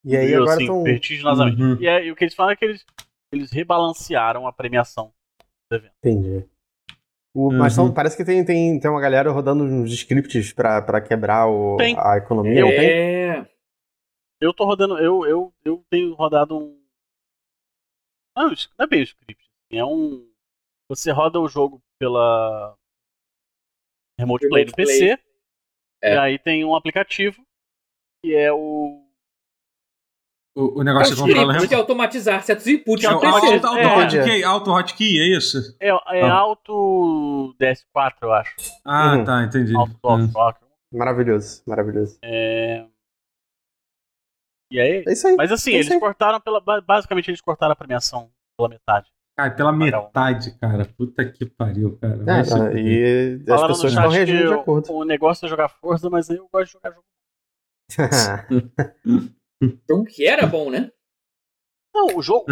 E 0.05 0.17
aí 0.17 0.35
agora 0.35 0.53
assim, 0.55 0.63
estão. 0.65 0.83
vertiginosamente. 0.83 1.63
Uhum. 1.63 1.77
E 1.81 1.89
aí, 1.89 2.11
o 2.11 2.17
que 2.17 2.25
eles 2.25 2.35
falam 2.35 2.53
é 2.53 2.57
que 2.57 2.65
eles, 2.65 2.85
eles 3.33 3.51
rebalancearam 3.53 4.47
a 4.47 4.53
premiação 4.53 5.13
do 5.71 5.77
evento. 5.77 5.93
Entendi. 5.99 6.49
O- 7.35 7.51
Mas 7.53 7.79
Uhum. 7.79 7.87
são- 7.87 7.95
parece 7.95 8.17
que 8.17 8.25
tem, 8.25 8.45
tem, 8.45 8.79
tem 8.79 8.91
uma 8.91 9.01
galera 9.01 9.31
rodando 9.31 9.65
uns 9.65 9.93
scripts 9.93 10.53
pra, 10.53 10.83
pra 10.83 11.01
quebrar 11.01 11.47
o, 11.49 11.77
Tem. 11.79 11.97
a 11.99 12.17
economia, 12.19 12.63
tem? 12.65 12.91
É. 12.91 13.51
Eu 14.41 14.53
tô 14.53 14.65
rodando, 14.65 14.99
eu, 14.99 15.25
eu, 15.25 15.55
eu 15.65 15.85
tenho 15.89 16.15
rodado 16.15 16.59
um. 16.59 16.83
Não, 18.37 18.49
não 18.49 18.55
é 18.81 18.87
bem 18.87 19.01
um 19.01 19.05
script. 19.05 19.49
É 19.71 19.85
um. 19.85 20.29
Você 20.91 21.11
roda 21.13 21.39
o 21.41 21.49
jogo 21.49 21.81
pela 21.99 22.77
Remote 24.19 24.49
Play 24.49 24.65
do 24.65 24.73
Remote 24.77 24.93
PC. 24.93 25.19
É. 26.03 26.15
E 26.15 26.19
aí 26.19 26.39
tem 26.39 26.65
um 26.65 26.75
aplicativo 26.75 27.43
que 28.23 28.35
é 28.35 28.53
o. 28.53 29.02
O, 30.55 30.79
o 30.79 30.83
É 30.83 30.85
negócio 30.85 31.17
controlar 31.17 31.43
scripts 31.55 31.69
de 31.71 31.75
automatizar 31.75 32.43
certos 32.43 32.67
inputs 32.67 33.05
É 33.05 33.11
no 33.11 33.17
o 33.17 33.21
PC. 33.21 33.37
auto, 33.55 33.67
auto, 33.67 33.79
É. 33.79 33.97
hotkey, 34.05 34.45
auto 34.45 34.71
hotkey, 34.71 35.19
é 35.21 35.37
isso? 35.37 35.77
É, 35.81 35.89
é 35.89 36.23
Ah. 36.23 36.35
Alto 36.35 37.55
DS4, 37.59 38.17
eu 38.23 38.33
acho. 38.35 38.55
Ah, 38.85 39.15
Uhum. 39.17 39.25
tá, 39.25 39.43
entendi. 39.45 39.75
Alto 39.75 39.97
Hum. 40.05 40.29
Soft. 40.31 40.61
Maravilhoso, 40.93 41.63
maravilhoso. 41.67 42.19
É... 42.23 42.85
E 44.71 44.79
aí. 44.79 45.03
É 45.07 45.13
isso 45.13 45.27
aí. 45.27 45.37
Mas 45.37 45.51
assim, 45.53 45.71
É 45.73 45.81
isso 45.81 45.89
eles 45.91 45.93
aí. 45.93 46.01
cortaram 46.01 46.39
pela. 46.41 46.61
ba- 46.61 46.83
Basicamente, 46.83 47.29
eles 47.31 47.41
cortaram 47.41 47.73
a 47.73 47.77
premiação 47.77 48.31
pela 48.57 48.69
metade. 48.69 49.07
Cara, 49.35 49.51
pela 49.53 49.73
metade, 49.73 50.51
cara. 50.59 50.85
Puta 50.85 51.25
que 51.25 51.47
pariu, 51.47 51.97
cara. 51.99 52.19
Vai 52.23 52.41
É, 52.41 52.45
fuder. 52.45 52.77
e 52.77 53.37
as 53.41 53.45
Falaram 53.47 53.67
pessoas 53.69 53.93
estão 53.95 54.09
reagindo 54.11 54.39
de 54.39 54.47
o- 54.49 54.61
acordo. 54.61 54.93
O 54.93 55.05
negócio 55.05 55.47
é 55.47 55.49
jogar 55.49 55.71
Forza, 55.71 56.11
mas 56.11 56.29
eu 56.29 56.47
gosto 56.53 56.67
de 56.67 56.73
jogar 56.73 56.91
jogo. 56.91 57.05
Então, 59.63 60.05
que 60.05 60.27
era 60.27 60.47
bom, 60.47 60.71
né? 60.71 60.91
Não, 61.95 62.17
o 62.17 62.23
jogo. 62.23 62.47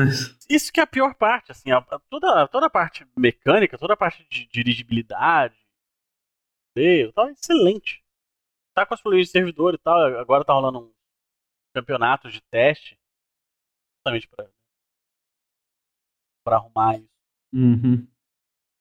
Isso 0.48 0.72
que 0.72 0.80
é 0.80 0.82
a 0.82 0.86
pior 0.86 1.14
parte, 1.14 1.50
assim, 1.50 1.70
a- 1.70 1.78
a- 1.78 1.98
toda, 2.10 2.46
toda 2.48 2.66
a 2.66 2.70
parte 2.70 3.06
mecânica, 3.16 3.78
toda 3.78 3.94
a 3.94 3.96
parte 3.96 4.24
de 4.30 4.46
dirigibilidade, 4.46 5.56
rodeio, 6.76 7.12
tal, 7.12 7.28
é 7.28 7.32
excelente. 7.32 8.04
Tá 8.74 8.84
com 8.86 8.94
os 8.94 9.00
problemas 9.00 9.26
de 9.26 9.32
servidor 9.32 9.74
e 9.74 9.78
tal, 9.78 9.98
agora 10.18 10.44
tá 10.44 10.52
rolando 10.52 10.78
um 10.80 10.92
campeonato 11.74 12.30
de 12.30 12.40
teste, 12.50 12.98
justamente 13.96 14.28
pra, 14.28 14.48
pra 16.44 16.56
arrumar 16.56 16.96
isso. 16.98 17.08
Uhum. 17.52 18.06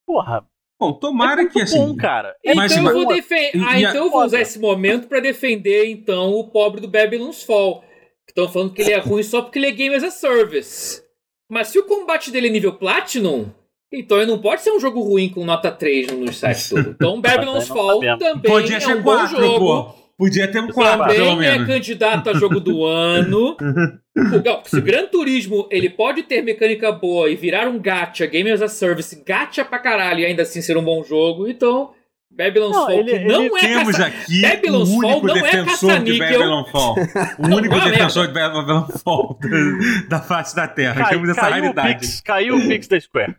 Porra, 0.05 0.47
Bom, 0.79 0.93
tomara 0.97 1.41
é 1.41 1.43
muito 1.43 1.53
que 1.53 1.61
assim. 1.61 1.77
bom, 1.77 1.95
cara. 1.97 2.37
Então 2.43 2.55
Mas- 2.55 2.75
eu 2.77 2.83
vou 2.83 3.07
defender. 3.07 3.61
Ah, 3.63 3.71
a- 3.71 3.79
então 3.81 4.05
eu 4.05 4.11
vou 4.11 4.23
usar 4.23 4.39
esse 4.41 4.57
momento 4.59 5.07
pra 5.09 5.19
defender 5.19 5.89
então 5.89 6.31
o 6.33 6.49
pobre 6.49 6.79
do 6.79 6.87
Babylon's 6.87 7.43
Fall. 7.43 7.83
Que 8.29 8.31
estão 8.31 8.47
falando 8.47 8.73
que 8.73 8.83
ele 8.83 8.91
é 8.91 8.99
ruim 8.99 9.23
só 9.23 9.41
porque 9.41 9.57
ele 9.57 9.65
é 9.65 9.71
Game 9.71 9.95
as 9.95 10.03
a 10.03 10.11
Service. 10.11 11.01
Mas 11.49 11.69
se 11.69 11.79
o 11.79 11.85
combate 11.85 12.29
dele 12.29 12.47
é 12.47 12.51
nível 12.51 12.73
Platinum, 12.73 13.47
então 13.91 14.17
ele 14.17 14.27
não 14.27 14.37
pode 14.37 14.61
ser 14.61 14.69
um 14.69 14.79
jogo 14.79 15.01
ruim 15.01 15.29
com 15.29 15.43
nota 15.43 15.71
3 15.71 16.11
no 16.11 16.31
site 16.31 16.69
todo. 16.69 16.89
Então 16.91 17.19
Babylon's 17.19 17.65
Fall 17.67 17.99
também 18.19 18.51
Podia 18.51 18.77
é 18.77 18.79
ser 18.79 18.97
um 18.97 19.01
bom 19.01 19.15
quatro, 19.15 19.37
jogo. 19.41 19.59
pô. 19.59 19.99
Podia 20.15 20.47
ter 20.51 20.59
um 20.59 20.67
4, 20.67 21.07
pelo 21.07 21.25
Também 21.31 21.47
é 21.49 21.65
candidato 21.65 22.29
a 22.29 22.33
jogo 22.33 22.59
do 22.59 22.85
ano. 22.85 23.57
Se 24.65 24.77
o 24.77 24.81
Gran 24.81 25.07
Turismo 25.07 25.67
ele 25.71 25.89
pode 25.89 26.21
ter 26.23 26.43
mecânica 26.43 26.91
boa 26.91 27.31
e 27.31 27.35
virar 27.35 27.67
um 27.67 27.79
gacha, 27.79 28.27
Game 28.27 28.51
as 28.51 28.61
a 28.61 28.67
Service, 28.67 29.23
gacha 29.25 29.65
pra 29.65 29.79
caralho 29.79 30.19
e 30.19 30.25
ainda 30.25 30.43
assim 30.43 30.61
ser 30.61 30.77
um 30.77 30.83
bom 30.83 31.03
jogo, 31.03 31.47
então 31.47 31.91
Babylon's 32.31 32.75
Não, 32.75 32.85
Fall, 32.85 32.91
ele- 32.91 33.19
que 33.19 33.25
não 33.25 33.41
ele- 33.43 33.55
é 33.57 33.59
Temos 33.59 33.95
caça... 33.97 34.07
aqui 34.07 34.41
Babylon's 34.41 34.89
o 34.89 35.01
Fall 35.01 35.09
único 35.11 35.27
não 35.27 35.35
é 35.35 35.41
defensor 35.41 35.65
de 35.65 36.17
caça-níquel. 36.19 36.29
Babylon 36.39 36.65
Fall. 36.65 36.95
O 37.39 37.55
único 37.55 37.75
não 37.75 37.81
é 37.87 37.91
defensor 37.91 38.27
de 38.27 38.33
Babylon 38.33 38.85
Fall 39.03 39.39
da, 39.41 40.17
da 40.17 40.21
face 40.23 40.55
da 40.55 40.67
Terra. 40.67 41.01
Cai- 41.01 41.09
Temos 41.09 41.29
essa 41.29 41.41
caiu, 41.41 41.51
o 41.51 41.61
raridade. 41.61 41.99
Pix, 41.99 42.21
caiu 42.21 42.55
o 42.55 42.61
Pix 42.61 42.87
da 42.87 42.99
Square. 43.01 43.35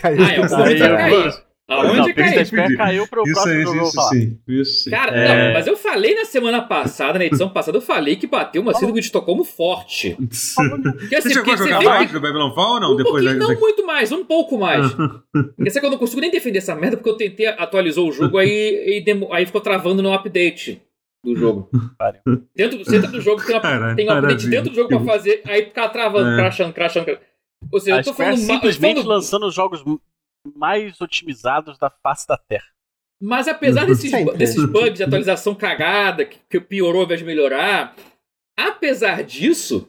Caiu. 0.00 0.24
Ah, 0.24 0.32
é, 0.32 0.40
o 0.40 0.96
Aí, 0.96 1.14
Aonde 1.14 1.28
ó. 1.28 1.51
Aonde 1.70 1.96
Não, 1.96 2.04
o 2.04 2.14
Pix 2.14 2.50
da 2.50 2.76
caiu? 2.76 3.06
Pro 3.06 3.22
Isso 3.22 3.32
próximo 3.34 3.54
aí, 3.56 3.62
jogo 3.62 3.82
isso 3.82 4.00
sim. 4.08 4.38
Isso 4.48 4.82
sim. 4.84 4.90
Cara, 4.90 5.16
É. 5.16 5.46
não, 5.46 5.54
mas 5.54 5.66
eu 5.66 5.76
falei 5.76 6.14
na 6.14 6.24
semana 6.24 6.60
passada, 6.60 7.18
na 7.18 7.24
edição 7.24 7.48
passada, 7.48 7.78
eu 7.78 7.82
falei 7.82 8.16
que 8.16 8.26
bateu 8.26 8.60
uma 8.60 8.74
síndrome 8.74 9.00
de 9.00 9.06
Estocolmo 9.06 9.42
forte. 9.44 10.16
Porque, 10.18 11.14
assim, 11.14 11.28
Você 11.30 11.34
chegou 11.34 11.54
a 11.54 11.56
jogar 11.56 11.82
mais 11.82 12.06
que- 12.08 12.12
do 12.12 12.20
Babylon 12.20 12.52
Fall 12.52 12.74
ou 12.74 12.80
não? 12.80 12.92
um 12.92 12.96
Depois 12.96 13.24
da... 13.24 13.34
não 13.34 13.58
muito 13.58 13.86
mais, 13.86 14.10
um 14.12 14.24
pouco 14.24 14.58
mais. 14.58 14.92
Porque 15.56 15.70
sabe 15.70 15.80
que 15.80 15.86
eu 15.86 15.90
não 15.92 15.98
consigo 15.98 16.20
nem 16.20 16.30
defender 16.30 16.58
essa 16.58 16.74
merda 16.74 16.96
porque 16.96 17.10
eu 17.10 17.16
tentei 17.16 17.46
atualizar 17.46 18.04
o 18.04 18.12
jogo 18.12 18.36
aí, 18.38 18.98
e 18.98 19.00
demo- 19.00 19.32
aí 19.32 19.46
ficou 19.46 19.60
travando 19.60 20.02
no 20.02 20.12
update 20.12 20.82
do 21.24 21.34
jogo. 21.36 21.70
Dentro, 22.54 22.78
do- 22.78 22.84
dentro 22.90 23.12
do 23.12 23.20
jogo 23.20 23.40
tem, 23.46 23.54
uma, 23.54 23.60
Caralho, 23.62 23.96
tem 23.96 24.06
um 24.06 24.10
update 24.10 24.22
maravilha. 24.32 24.50
dentro 24.50 24.70
do 24.70 24.74
jogo 24.76 24.88
pra 24.88 25.00
fazer, 25.14 25.40
aí 25.46 25.64
ficar 25.66 25.88
travando, 25.90 26.28
É. 26.30 26.36
crashando, 26.36 26.72
crashando, 26.74 27.06
crashando. 27.06 27.26
Ou 27.70 27.78
seja, 27.80 27.96
A 27.96 28.00
eu 28.00 28.04
tô 28.04 28.12
falando 28.12 28.32
ma- 28.32 28.40
eu 28.42 28.46
tô 28.48 28.52
simplesmente 28.54 28.94
falando- 29.02 29.08
lançando 29.08 29.46
os 29.46 29.54
jogos 29.54 29.82
mais 30.54 31.00
otimizados 31.00 31.78
da 31.78 31.90
face 31.90 32.26
da 32.26 32.36
Terra. 32.36 32.66
Mas 33.20 33.46
apesar 33.46 33.86
desses, 33.86 34.10
Sempre. 34.10 34.36
desses 34.36 34.64
bugs 34.64 34.94
de 34.94 35.04
atualização 35.04 35.54
cagada, 35.54 36.24
que, 36.24 36.38
que 36.50 36.60
piorou 36.60 37.00
ao 37.02 37.04
invés 37.04 37.20
de 37.20 37.26
melhorar, 37.26 37.94
apesar 38.58 39.22
disso, 39.22 39.88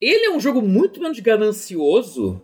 ele 0.00 0.24
é 0.26 0.30
um 0.30 0.40
jogo 0.40 0.62
muito 0.62 1.00
menos 1.00 1.18
ganancioso 1.20 2.40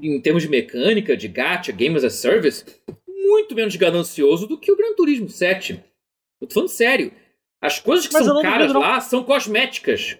em 0.00 0.20
termos 0.20 0.42
de 0.42 0.48
mecânica, 0.48 1.16
de 1.16 1.28
gacha, 1.28 1.70
game 1.70 1.96
as 1.96 2.04
a 2.04 2.10
service, 2.10 2.64
muito 3.06 3.54
menos 3.54 3.76
ganancioso 3.76 4.46
do 4.46 4.58
que 4.58 4.72
o 4.72 4.76
Gran 4.76 4.94
Turismo 4.94 5.28
7. 5.28 5.82
Eu 6.40 6.48
tô 6.48 6.54
falando 6.54 6.68
sério. 6.70 7.12
As 7.62 7.78
coisas 7.78 8.06
que 8.06 8.12
Mas 8.14 8.24
são 8.24 8.34
não 8.34 8.42
caras 8.42 8.68
duvido, 8.68 8.74
não. 8.74 8.80
lá 8.80 9.00
são 9.00 9.22
cosméticas. 9.24 10.18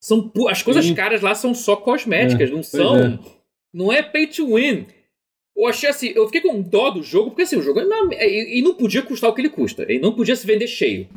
São, 0.00 0.28
pu- 0.28 0.48
as 0.48 0.62
coisas 0.62 0.84
Sim. 0.84 0.94
caras 0.94 1.22
lá 1.22 1.34
são 1.34 1.54
só 1.54 1.76
cosméticas, 1.76 2.50
não 2.50 2.56
pois 2.58 2.68
são. 2.68 2.96
é. 2.98 3.18
Não 3.72 3.92
é 3.92 4.02
pay 4.02 4.26
to 4.28 4.54
win. 4.54 4.86
Eu 5.56 5.66
achei 5.68 5.88
assim, 5.88 6.08
eu 6.14 6.26
fiquei 6.26 6.40
com 6.40 6.60
dó 6.60 6.90
do 6.90 7.02
jogo, 7.02 7.30
porque 7.30 7.42
assim, 7.42 7.56
o 7.56 7.62
jogo 7.62 7.80
é 7.80 7.84
na- 7.84 8.14
e, 8.14 8.58
e 8.58 8.62
não 8.62 8.74
podia 8.74 9.02
custar 9.02 9.30
o 9.30 9.34
que 9.34 9.40
ele 9.40 9.50
custa. 9.50 9.82
Ele 9.84 10.00
não 10.00 10.14
podia 10.14 10.34
se 10.34 10.46
vender 10.46 10.66
cheio. 10.66 11.08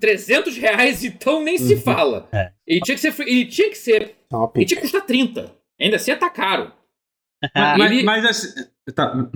300 0.00 0.56
reais, 0.56 1.04
então 1.04 1.42
nem 1.42 1.58
se 1.58 1.74
Uhum. 1.74 1.80
fala. 1.80 2.28
É. 2.32 2.52
Ele 2.66 2.80
tinha 2.80 2.94
que 2.96 3.00
ser. 3.00 3.20
Ele 3.20 3.46
tinha 3.46 3.68
que 3.70 3.78
ser. 3.78 4.16
É 4.30 4.36
uma 4.36 4.44
Ele 4.44 4.52
pica. 4.52 4.66
tinha 4.66 4.76
que 4.80 4.82
custar 4.86 5.06
30. 5.06 5.54
Ainda 5.80 5.96
assim, 5.96 6.14
tá 6.16 6.30
caro. 6.30 6.72
Ah, 7.54 7.76
Mas, 7.76 7.90
ele- 7.92 8.02
mas 8.04 8.24
assim. 8.24 8.48
Tá, 8.94 9.30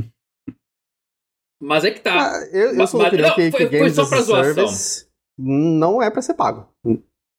Mas 1.60 1.84
é 1.84 1.90
que 1.90 2.00
tá. 2.00 2.30
Ah, 2.32 2.48
eu, 2.52 2.68
eu 2.70 2.74
Mas- 2.76 2.90
sou 2.90 3.00
mas- 3.00 3.12
não, 3.12 3.34
que, 3.34 3.50
foi- 3.50 3.68
que 3.68 3.78
foi 3.78 3.90
só 3.90 4.06
pra 4.06 4.18
a 4.18 4.22
zoação. 4.22 5.06
Não 5.38 6.02
é 6.02 6.10
pra 6.10 6.22
ser 6.22 6.34
pago. 6.34 6.68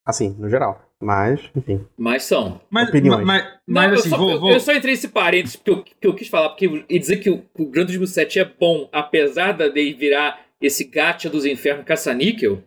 Assim, 0.05 0.29
no 0.37 0.49
geral. 0.49 0.86
Mas, 1.01 1.39
enfim. 1.55 1.85
Mas 1.97 2.23
são. 2.23 2.59
mas, 2.69 2.89
Opiniões. 2.89 3.23
mas, 3.25 3.53
mas 3.67 3.91
eu, 3.91 3.99
assim, 3.99 4.09
só, 4.09 4.17
vou. 4.17 4.31
eu- 4.31 4.39
vou- 4.39 4.51
eu 4.51 4.59
só 4.59 4.73
entrei 4.73 4.93
nesse 4.93 5.09
parênteses 5.09 5.55
porque 5.55 5.69
eu, 5.71 5.83
que 5.83 6.07
eu 6.07 6.15
quis 6.15 6.27
falar, 6.27 6.49
porque 6.49 6.85
e 6.89 6.97
dizer 6.99 7.17
que 7.17 7.29
o, 7.29 7.45
o 7.57 7.65
Gran 7.67 7.85
Turismo 7.85 8.07
7 8.07 8.39
é 8.39 8.45
bom, 8.45 8.89
apesar 8.91 9.51
dele 9.51 9.93
virar 9.93 10.41
esse 10.59 10.83
gacha 10.85 11.29
dos 11.29 11.45
infernos 11.45 11.85
caça-níquel, 11.85 12.63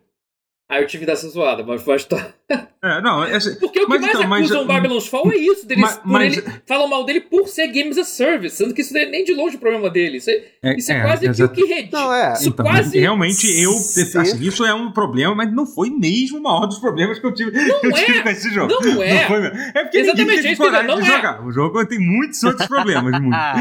aí 0.71 0.81
eu 0.83 0.87
tive 0.87 1.05
dessa 1.05 1.29
zoada, 1.29 1.65
mas 1.65 1.85
mas 1.85 2.05
tá. 2.05 2.33
É, 2.83 3.01
não, 3.03 3.23
é 3.25 3.37
assim, 3.37 3.55
Porque 3.61 3.81
o 3.81 3.83
que 3.83 3.89
Mas 3.89 4.01
mais 4.01 4.15
então, 4.15 4.29
mas- 4.29 4.41
acusam 4.47 4.63
o 4.63 4.67
Babylon's 4.67 5.07
Fall 5.07 5.31
é 5.33 5.37
isso, 5.37 5.67
deles, 5.67 5.83
Mas- 5.83 6.01
mas- 6.05 6.37
ele, 6.39 6.47
falam 6.67 6.89
mal 6.89 7.05
dele 7.05 7.21
por 7.21 7.47
ser 7.47 7.67
Games 7.69 7.99
as 7.99 8.07
a 8.09 8.11
Service, 8.11 8.57
sendo 8.57 8.73
que 8.75 8.81
isso 8.81 8.95
não 8.95 9.01
é 9.03 9.07
nem 9.07 9.23
de 9.25 9.35
longe 9.35 9.57
o 9.57 9.59
problema 9.61 9.91
dele. 9.91 10.17
Isso 10.17 10.31
é, 10.31 10.43
é, 10.63 10.77
isso 10.77 10.91
é, 10.91 10.97
é, 10.97 11.03
quase 11.03 11.31
que 11.33 11.43
o 11.43 11.49
que 11.51 11.65
redime. 11.65 11.91
Não, 11.93 12.13
é. 12.13 12.33
Isso 12.33 12.49
Então, 12.49 12.65
quase. 12.65 12.99
realmente 12.99 13.47
eu 13.61 13.71
assim, 13.73 14.43
isso 14.45 14.65
é 14.65 14.73
um 14.75 14.91
problema, 14.93 15.35
mas 15.35 15.53
não 15.53 15.67
foi 15.67 15.91
mesmo 15.91 16.39
o 16.39 16.43
maior 16.43 16.67
dos 16.67 16.79
problemas 16.79 17.19
que 17.19 17.27
eu 17.27 17.35
tive, 17.35 17.51
que 17.53 17.87
eu 17.87 17.91
é. 17.91 18.05
tive 18.05 18.23
com 18.23 18.29
esse 18.31 18.51
jogo. 18.51 18.73
Não 18.83 19.03
é. 19.03 19.27
foi 19.27 19.41
mesmo. 19.41 19.57
é 19.59 19.83
porque 19.83 19.99
Exatamente, 19.99 20.19
ninguém 20.27 20.39
é 20.39 20.43
teve 20.43 20.57
que 20.57 20.63
coragem 20.63 20.87
não 20.87 21.01
de 21.01 21.09
é. 21.11 21.17
jogar. 21.17 21.47
O 21.47 21.53
jogo 21.53 21.87
tem 21.87 21.99
muitos 21.99 22.43
outros 22.43 22.67
problemas, 22.67 23.21
muito. 23.21 23.31
Ah, 23.41 23.57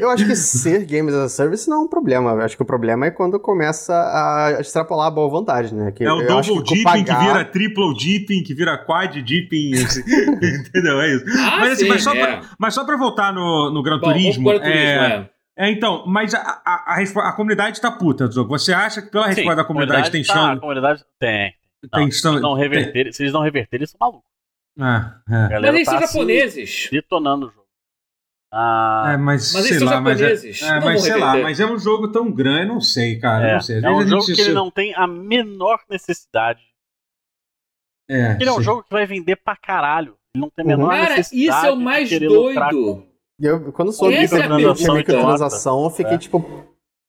Eu 0.00 0.10
acho 0.10 0.26
que 0.26 0.34
ser 0.36 0.84
Games 0.84 1.14
as 1.14 1.20
a 1.24 1.28
Service 1.28 1.68
não 1.70 1.76
é 1.76 1.80
um 1.80 1.88
problema. 1.88 2.30
Eu 2.32 2.40
acho 2.40 2.56
que 2.56 2.62
o 2.62 2.66
problema 2.66 3.06
é 3.06 3.10
quando 3.10 3.38
começa 3.38 3.92
a 3.94 4.58
extrapolar 4.60 5.06
a 5.06 5.10
boa 5.10 5.28
vontade, 5.28 5.72
né? 5.74 5.92
Que 5.92 6.04
É 6.04 6.12
o 6.12 6.20
eu 6.20 6.38
acho 6.38 6.48
double 6.54 6.64
que 6.64 6.74
dipping 6.74 7.04
que 7.04 7.10
pagar- 7.10 7.20
vira 7.26 7.44
triple 7.44 7.94
dipping, 7.94 8.25
que 8.26 8.54
vira 8.54 8.76
quad 8.76 9.22
dipping, 9.22 9.74
assim, 9.84 10.00
entendeu? 10.00 11.00
É 11.00 11.14
isso. 11.14 11.24
Ah, 11.38 11.58
mas, 11.60 11.72
assim, 11.72 11.84
sim, 11.84 11.88
mas, 11.88 12.02
só 12.02 12.14
é. 12.14 12.20
pra, 12.20 12.50
mas 12.58 12.74
só 12.74 12.84
pra 12.84 12.96
voltar 12.96 13.32
no, 13.32 13.70
no 13.70 13.82
Gran 13.82 13.98
Bom, 13.98 14.12
Turismo, 14.12 14.48
Gran 14.48 14.60
Turismo, 14.60 14.78
é, 14.78 15.30
é. 15.56 15.66
é, 15.66 15.70
então, 15.70 16.04
mas 16.06 16.34
a, 16.34 16.40
a, 16.64 16.94
a, 16.94 17.28
a 17.28 17.32
comunidade 17.32 17.80
tá 17.80 17.90
puta 17.90 18.28
do 18.28 18.34
jogo. 18.34 18.48
Você 18.58 18.72
acha 18.72 19.02
que 19.02 19.10
pela 19.10 19.26
resposta 19.26 19.56
da 19.56 19.64
comunidade, 19.64 20.10
tem 20.10 20.22
tá, 20.22 20.52
A 20.52 20.56
comunidade 20.58 21.04
tem. 21.18 21.54
Tem 21.92 22.04
Não, 22.04 22.10
chão 22.10 22.34
se 22.34 22.40
não 22.40 22.54
reverter, 22.54 23.12
se 23.12 23.22
eles 23.22 23.32
não 23.32 23.42
reverterem, 23.42 23.82
eles 23.82 23.90
são 23.90 23.98
malucos. 24.00 24.30
Ah, 24.78 25.20
é. 25.28 25.48
galera 25.48 25.60
Mas 25.60 25.74
eles 25.74 25.86
tá, 25.86 25.92
são 25.92 26.00
japoneses. 26.00 26.88
detonando 26.90 27.46
o 27.46 27.50
jogo. 27.50 27.66
Ah, 28.52 29.10
É, 29.12 29.16
mas, 29.16 29.52
Mas 29.52 29.66
sei 29.66 29.78
lá, 29.80 30.00
mas, 30.00 30.20
é, 30.20 30.32
é, 30.32 30.80
mas 30.80 31.02
sei 31.02 31.16
lá, 31.16 31.36
mas 31.36 31.60
é 31.60 31.66
um 31.66 31.78
jogo 31.78 32.08
tão 32.08 32.30
grande, 32.30 32.68
não 32.68 32.80
sei, 32.80 33.18
cara, 33.18 33.48
é, 33.48 33.52
não 33.54 33.60
sei. 33.60 33.80
É 33.82 33.90
um 33.90 34.06
jogo 34.06 34.24
que 34.24 34.40
ele 34.40 34.52
não 34.52 34.70
tem 34.70 34.94
a 34.94 35.06
menor 35.06 35.80
necessidade. 35.90 36.62
É, 38.08 38.36
Ele 38.40 38.48
é 38.48 38.52
um 38.52 38.56
sim. 38.58 38.62
jogo 38.62 38.82
que 38.84 38.90
vai 38.90 39.04
vender 39.06 39.36
pra 39.36 39.56
caralho. 39.56 40.16
Ele 40.34 40.42
não 40.42 40.50
tem 40.50 40.64
a 40.64 40.68
Uhum. 40.76 40.82
menor 40.88 40.90
Cara, 41.08 41.20
isso 41.20 41.34
é 41.66 41.70
o 41.72 41.76
mais 41.76 42.08
doido. 42.10 43.06
E 43.40 43.44
eu, 43.46 43.72
quando 43.72 43.92
soube 43.92 44.14
que 44.14 44.20
é 44.20 44.24
a 44.24 44.28
tinha 44.28 44.40
pergunta. 44.48 44.92
microtransação, 44.94 45.84
eu 45.84 45.90
fiquei 45.90 46.14
É. 46.14 46.18
tipo, 46.18 46.40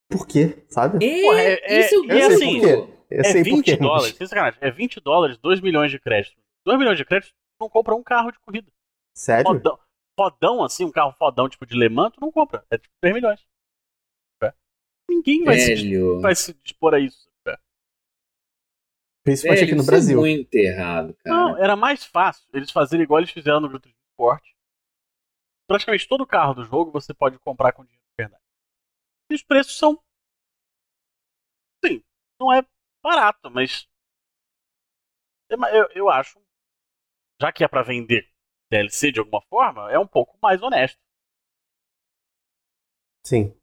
por 0.10 0.28
quê? 0.28 0.64
Sabe? 0.70 1.06
É, 1.06 1.22
Porra, 1.22 1.42
é- 1.42 1.60
é- 1.76 1.80
isso 1.82 1.96
é 1.96 1.98
o 2.00 2.02
eu 2.02 2.08
quê. 2.40 2.88
Eu 3.10 3.22
É 3.22 3.24
sei 3.24 3.42
por 3.44 3.50
20 3.52 3.64
quê. 3.66 3.78
dólares, 3.78 4.18
sacanagem, 4.18 4.60
é 4.62 4.70
20 4.70 5.00
dólares, 5.00 5.38
2 5.38 5.62
milhões 5.62 5.90
de 5.92 5.98
créditos. 6.00 6.38
2 6.66 6.78
milhões 6.78 6.98
de 6.98 7.06
créditos, 7.06 7.32
tu 7.32 7.62
não 7.64 7.70
compra 7.70 7.96
um 7.96 8.04
carro 8.04 8.32
de 8.32 8.40
corrida. 8.40 8.68
Sério? 9.16 9.46
Fodão, 9.46 9.80
fodão 10.20 10.64
assim, 10.64 10.84
um 10.84 10.92
carro 10.92 11.14
fodão 11.18 11.48
tipo 11.48 11.66
de 11.66 11.78
Le 11.78 11.88
Mans, 11.88 12.12
tu 12.14 12.20
não 12.20 12.32
compra. 12.32 12.66
É 12.70 12.78
tipo 12.78 12.94
3 13.02 13.16
milhões. 13.16 13.40
É. 14.44 14.52
Ninguém 15.10 15.44
vai 15.46 15.58
se, 15.58 15.98
vai 16.20 16.36
se 16.36 16.54
dispor 16.62 16.94
a 16.94 17.00
isso. 17.00 17.27
É. 19.28 19.32
Principalmente 19.32 19.60
Velho, 19.60 19.72
aqui 19.72 19.78
no 19.78 19.86
Brasil. 19.86 20.18
É 20.18 20.22
muito 20.22 20.56
errado, 20.56 21.14
cara. 21.16 21.36
Não, 21.36 21.58
era 21.58 21.76
mais 21.76 22.06
fácil 22.06 22.48
eles 22.54 22.72
fazerem 22.72 23.04
igual 23.04 23.20
eles 23.20 23.32
fizeram 23.32 23.60
no 23.60 23.68
Turismo 23.68 24.00
Sport. 24.14 24.44
Praticamente 25.68 26.08
todo 26.08 26.26
carro 26.26 26.54
do 26.54 26.64
jogo 26.64 26.92
você 26.92 27.14
pode 27.14 27.38
comprar 27.40 27.74
com 27.74 27.84
dinheiro 27.84 28.02
de 28.02 28.24
verdade. 28.24 28.44
E 29.30 29.36
os 29.36 29.44
preços 29.44 29.78
são. 29.78 30.02
Sim, 31.86 32.02
não 32.40 32.54
é 32.54 32.66
barato, 33.04 33.52
mas. 33.52 33.86
é 35.52 35.56
Eu, 35.78 35.90
eu 35.94 36.10
acho. 36.10 36.40
Já 37.42 37.52
que 37.52 37.64
é 37.64 37.68
pra 37.68 37.84
vender 37.84 38.32
DLC 38.72 39.12
de 39.12 39.20
alguma 39.20 39.42
forma, 39.42 39.92
é 39.92 40.00
um 40.00 40.08
pouco 40.08 40.38
mais 40.42 40.62
honesto. 40.62 40.98
Sim. 43.26 43.54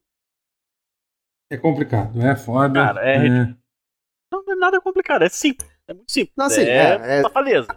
É 1.50 1.56
complicado, 1.56 2.20
é 2.20 2.36
foda. 2.36 2.74
Cara, 2.74 3.00
é 3.00 3.16
ridículo. 3.16 3.63
Não 4.46 4.52
é 4.54 4.56
nada 4.56 4.80
complicado, 4.80 5.22
é 5.22 5.28
simples. 5.28 5.68
É 5.88 5.94
muito 5.94 6.10
simples. 6.10 6.32
Não, 6.36 6.46
assim, 6.46 6.62
é, 6.62 6.66
é- 6.66 7.18
é- 7.18 7.22
safadeza. 7.22 7.68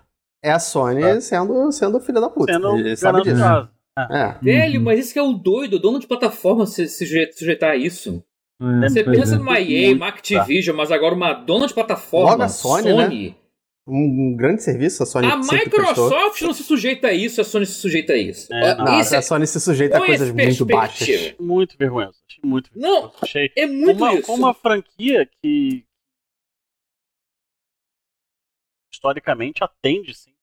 É 0.43 0.51
a 0.51 0.59
Sony 0.59 1.01
Tá. 1.01 1.19
sendo, 1.21 1.71
sendo 1.71 1.99
filha 1.99 2.21
da 2.21 2.29
puta. 2.29 2.53
Sendo 2.53 2.77
Ele 2.77 2.95
sabe 2.95 3.21
disso. 3.23 3.35
gananciosa. 3.35 3.71
É. 4.11 4.37
Velho, 4.43 4.77
Uhum. 4.79 4.85
mas 4.85 4.99
isso 4.99 5.13
que 5.13 5.17
é 5.19 5.23
o 5.23 5.33
doido, 5.33 5.75
o 5.77 5.79
dono 5.79 5.99
de 5.99 6.05
plataforma 6.07 6.65
se, 6.67 6.87
se 6.87 7.05
suje- 7.05 7.31
sujeitar 7.33 7.71
a 7.71 7.75
isso. 7.75 8.23
É, 8.83 8.89
Você 8.89 9.03
pensa 9.03 9.35
é. 9.35 9.37
numa 9.37 9.59
EA, 9.59 9.93
uma 9.95 10.07
Activision, 10.07 10.75
mas 10.77 10.91
agora 10.91 11.15
uma 11.15 11.33
dona 11.33 11.67
de 11.67 11.73
plataforma, 11.73 12.31
Logo 12.31 12.43
a 12.43 12.47
Sony, 12.47 12.93
né? 12.93 13.35
Um, 13.89 14.31
um 14.33 14.35
grande 14.35 14.61
serviço, 14.61 15.01
a 15.01 15.05
Sony 15.05 15.27
A 15.27 15.41
sempre 15.41 15.69
prestou. 15.69 16.09
Microsoft 16.09 16.41
não 16.41 16.53
se 16.53 16.63
sujeita 16.63 17.07
a 17.07 17.13
isso, 17.13 17.39
a 17.39 17.43
Sony 17.43 17.65
se 17.65 17.73
sujeita 17.73 18.13
a 18.13 18.17
isso. 18.17 18.53
É, 18.53 18.75
não. 18.75 18.85
Não, 18.85 18.99
isso 18.99 19.15
a 19.15 19.19
é, 19.19 19.21
Sony 19.21 19.47
se 19.47 19.59
sujeita 19.61 19.97
a 19.97 20.05
coisas 20.05 20.29
muito 20.31 20.65
baixas. 20.65 21.35
Muito 21.39 21.75
vergonhoso. 21.77 22.17
Achei 22.29 22.41
muito 22.49 22.69
Não, 22.75 22.91
vergonhoso. 22.91 23.15
Achei 23.23 23.51
é 23.55 23.65
muito 23.65 23.97
uma, 23.97 24.13
isso. 24.13 24.31
uma 24.33 24.53
franquia 24.53 25.27
que 25.41 25.85
historicamente 28.97 29.63
atende 29.63 30.13
sim. 30.13 30.33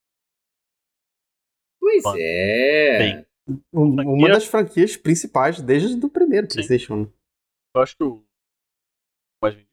Pois 1.81 2.03
Bom, 2.03 2.15
é. 2.17 2.99
bem. 2.99 3.27
Um- 3.75 3.95
Franquia- 3.95 4.11
Uma 4.13 4.29
das 4.29 4.47
franquias 4.47 4.97
principais 4.97 5.61
desde 5.61 6.05
o 6.05 6.09
primeiro 6.09 6.47
Sim. 6.47 6.55
PlayStation. 6.55 7.13
Eu 7.75 7.83
acho 7.83 7.97
que 7.97 8.05
o 8.05 8.25
mais 9.43 9.55
vendido 9.55 9.71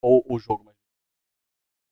ou 0.00 0.24
o 0.28 0.38
jogo 0.38 0.64
mais 0.64 0.76
vendido. 0.76 0.82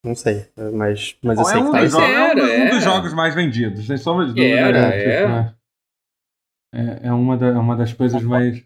Não 0.05 0.14
sei, 0.14 0.52
mas, 0.72 1.18
mas 1.22 1.38
eu 1.38 1.44
é 1.44 1.48
sei 1.50 1.60
um 1.60 1.66
que 1.66 1.72
tá 1.72 1.80
dos, 1.82 1.90
jogos, 1.92 2.09
é 2.09 2.22
um 2.32 2.34
dos- 2.34 2.44
Era, 2.50 2.62
um 2.62 2.64
dos 2.66 2.74
era. 2.76 2.80
jogos 2.80 3.12
mais 3.14 3.34
vendidos, 3.34 3.86
sem 3.86 3.96
sombra 3.96 4.26
de 4.26 4.32
dúvida. 4.34 4.55
Era, 4.56 4.88
né? 4.88 4.96
é. 4.96 5.60
É, 6.72 7.09
é 7.09 7.12
uma, 7.12 7.36
da- 7.36 7.48
é 7.48 7.59
uma 7.59 7.76
das 7.76 7.92
coisas 7.92 8.22
mais. 8.22 8.64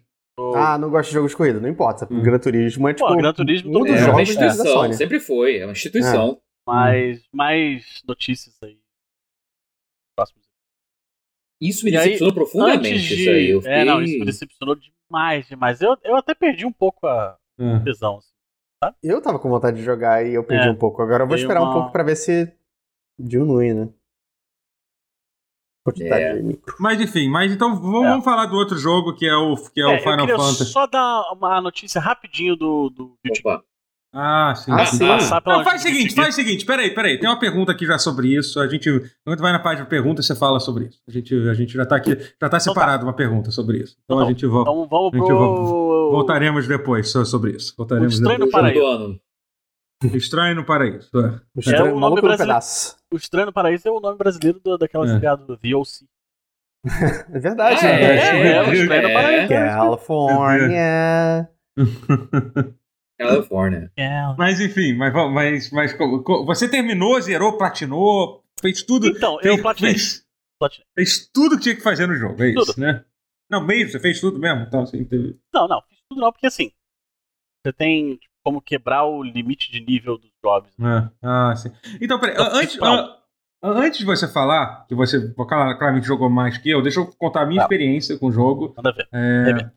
Ah, 0.55 0.77
não 0.77 0.91
gosto 0.91 1.09
de 1.09 1.15
jogos 1.15 1.31
de 1.31 1.37
corrida, 1.37 1.59
não 1.59 1.69
importa. 1.69 2.07
Hum. 2.11 2.21
Gran 2.21 2.37
Turismo 2.37 2.87
é 2.87 2.93
tipo 2.93 3.15
Gran 3.17 3.33
Turismo 3.33 3.69
um 3.69 3.83
dos 3.83 3.89
É 3.89 3.93
uma 3.95 3.99
jogos 4.05 4.17
desde 4.27 4.43
a 4.43 4.47
instituição, 4.47 4.73
Sony. 4.81 4.93
sempre 4.93 5.19
foi, 5.19 5.57
é 5.57 5.65
uma 5.65 5.71
instituição. 5.71 6.39
Mais, 6.67 7.27
mais 7.31 8.01
notícias 8.07 8.57
aí. 8.63 8.79
Próximos. 10.17 10.45
Isso 11.61 11.85
me 11.85 11.91
E 11.91 11.97
aí, 11.97 12.03
decepcionou 12.05 12.33
profundamente, 12.33 12.89
Antes 12.95 13.01
de... 13.03 13.21
isso 13.21 13.29
aí. 13.29 13.49
Eu 13.49 13.61
É, 13.61 13.85
não, 13.85 13.93
isso 13.95 14.01
me 14.01 14.07
fiquei- 14.11 14.25
decepcionou 14.25 14.75
demais, 14.75 15.47
demais. 15.47 15.81
Eu, 15.81 15.97
eu 16.03 16.15
até 16.15 16.33
perdi 16.35 16.65
um 16.65 16.71
pouco 16.73 17.07
a 17.07 17.37
É. 17.59 17.79
tesão. 17.83 18.17
Assim. 18.17 18.95
Eu 19.01 19.21
tava 19.21 19.39
com 19.39 19.49
vontade 19.49 19.77
de 19.77 19.83
jogar 19.83 20.25
e 20.25 20.33
eu 20.33 20.43
perdi 20.43 20.67
É. 20.67 20.71
um 20.71 20.75
pouco. 20.77 21.01
Agora 21.01 21.23
eu 21.23 21.27
vou 21.27 21.37
esperar 21.37 21.61
um 21.61 21.65
uma- 21.65 21.73
pouco 21.73 21.91
pra 21.91 22.03
ver 22.03 22.15
se 22.15 22.53
diminui, 23.17 23.73
né? 23.73 23.89
É. 26.01 26.33
Mas 26.79 26.99
enfim, 26.99 27.29
mas 27.29 27.51
então 27.51 27.79
vamos, 27.79 28.05
É. 28.07 28.09
vamos 28.09 28.25
falar 28.25 28.47
do 28.47 28.55
outro 28.55 28.75
jogo 28.75 29.13
que 29.15 29.23
é 29.25 29.35
o, 29.35 29.55
que 29.69 29.79
é 29.79 29.85
o 29.85 29.91
É, 29.91 29.97
eu 29.97 29.99
Final 30.01 30.17
queria 30.25 30.35
Fantasy. 30.37 30.65
só 30.71 30.87
dar 30.87 31.31
uma 31.31 31.61
notícia 31.61 32.01
rapidinho 32.01 32.55
do, 32.55 32.89
do 32.89 33.17
Guilty 33.23 33.41
Gear. 33.43 33.57
Opa. 33.57 33.65
Ah, 34.17 34.53
sim. 34.55 34.71
Ah, 34.71 34.85
sim. 34.85 35.05
Passar 35.05 35.41
pela 35.41 35.57
Não, 35.57 35.63
faz 35.65 35.81
o 35.81 35.83
seguinte, 35.83 36.15
faz 36.15 36.29
o 36.29 36.31
seguinte, 36.31 36.65
peraí, 36.65 36.93
peraí. 36.95 37.19
Tem 37.19 37.29
uma 37.29 37.37
pergunta 37.37 37.73
aqui 37.73 37.85
já 37.85 37.99
sobre 37.99 38.29
isso. 38.29 38.59
A 38.61 38.67
gente, 38.67 38.89
quando 39.25 39.41
vai 39.41 39.51
na 39.51 39.59
página 39.59 39.83
de 39.83 39.89
perguntas, 39.89 40.25
você 40.25 40.33
fala 40.35 40.57
sobre 40.61 40.85
isso. 40.85 41.01
A 41.05 41.11
gente, 41.11 41.35
a 41.49 41.53
gente 41.53 41.73
já 41.73 41.85
tá 41.85 41.97
aqui, 41.97 42.17
já 42.41 42.47
tá 42.49 42.57
separado 42.59 43.05
uma 43.05 43.13
pergunta 43.13 43.51
sobre 43.51 43.79
isso. 43.79 43.97
Então, 44.05 44.17
Então 44.17 44.27
a 44.27 44.31
gente 44.31 44.45
volta. 44.45 44.71
Então 44.71 44.87
vamos 44.87 45.13
A 45.13 45.17
gente 45.17 45.27
pro. 45.27 46.11
Voltaremos 46.11 46.65
depois 46.67 47.09
so- 47.09 47.25
sobre 47.25 47.51
isso. 47.57 47.73
O 47.73 47.77
Voltaremos 47.77 48.13
estranho 48.13 48.41
O 48.41 48.45
no 48.45 48.51
Paraíso. 48.51 48.79
do 48.79 49.19
depois. 50.01 50.23
Estranho 50.23 50.55
no 50.55 50.65
paraíso. 50.65 51.09
é. 51.15 51.39
O 51.55 51.59
estranho, 51.59 51.95
o 51.95 51.99
nome 51.99 52.21
pedaço. 52.21 52.95
O 53.11 53.15
Estranho 53.17 53.47
no 53.47 53.53
Paraíso 53.53 53.87
é 53.87 53.91
o 53.91 53.99
nome 53.99 54.17
brasileiro 54.17 54.59
do, 54.63 54.77
daquela 54.77 55.05
É. 55.05 55.09
seriado 55.09 55.57
The 55.57 55.75
O.C. 55.75 56.05
É 57.33 57.39
verdade, 57.39 57.79
Ah, 57.79 57.83
né? 57.83 58.17
é, 58.17 58.47
é, 58.57 58.61
o 58.61 58.73
Estranho 58.73 59.07
no 59.07 59.13
Paraíso. 59.13 59.49
Califórnia. 59.49 61.49
Califórnia. 63.17 63.91
É. 63.97 64.09
Mas 64.37 64.59
enfim, 64.59 64.93
mas, 64.95 65.13
mas, 65.13 65.71
mas 65.71 65.97
você 66.45 66.67
terminou, 66.69 67.19
zerou, 67.21 67.57
platinou, 67.57 68.43
fez 68.59 68.83
tudo. 68.83 69.07
Então, 69.07 69.39
fez, 69.39 69.55
eu 69.55 69.61
platinei. 69.61 69.91
fez, 69.93 70.25
Platinei. 70.59 70.85
fez 70.95 71.29
tudo 71.33 71.55
que 71.57 71.63
tinha 71.63 71.75
que 71.75 71.81
fazer 71.81 72.07
no 72.07 72.15
jogo, 72.15 72.41
é 72.43 72.49
isso, 72.49 72.65
Tudo. 72.73 72.79
né? 72.81 73.03
Não, 73.49 73.63
mesmo, 73.65 73.91
você 73.91 73.99
fez 73.99 74.19
tudo 74.19 74.39
mesmo. 74.39 74.63
Então, 74.63 74.81
assim, 74.81 75.03
teve... 75.05 75.37
Não, 75.53 75.67
não, 75.67 75.81
fiz 75.87 75.99
tudo 76.09 76.19
não, 76.21 76.31
porque 76.31 76.47
assim, 76.47 76.71
você 77.63 77.71
tem 77.71 78.15
tipo, 78.17 78.33
como 78.43 78.61
quebrar 78.61 79.05
o 79.05 79.23
limite 79.23 79.71
de 79.71 79.79
nível 79.79 80.17
dos 80.17 80.31
jobs. 80.43 80.71
É. 80.79 81.09
Ah, 81.21 81.55
sim. 81.55 81.71
Então, 82.01 82.19
peraí, 82.19 82.35
antes, 82.37 82.79
an- 82.81 83.15
antes 83.63 83.99
de 83.99 84.05
você 84.05 84.27
falar, 84.27 84.85
que 84.87 84.95
você 84.95 85.31
clar- 85.33 85.77
claramente 85.77 86.05
jogou 86.07 86.29
mais 86.29 86.57
que 86.57 86.69
eu, 86.69 86.81
deixa 86.81 86.99
eu 86.99 87.07
contar 87.17 87.41
a 87.41 87.45
minha 87.45 87.59
Tá. 87.59 87.65
experiência 87.65 88.17
com 88.17 88.27
o 88.27 88.31
jogo. 88.31 88.73
Manda 88.75 88.91
ver. 88.93 89.07
É, 89.13 89.69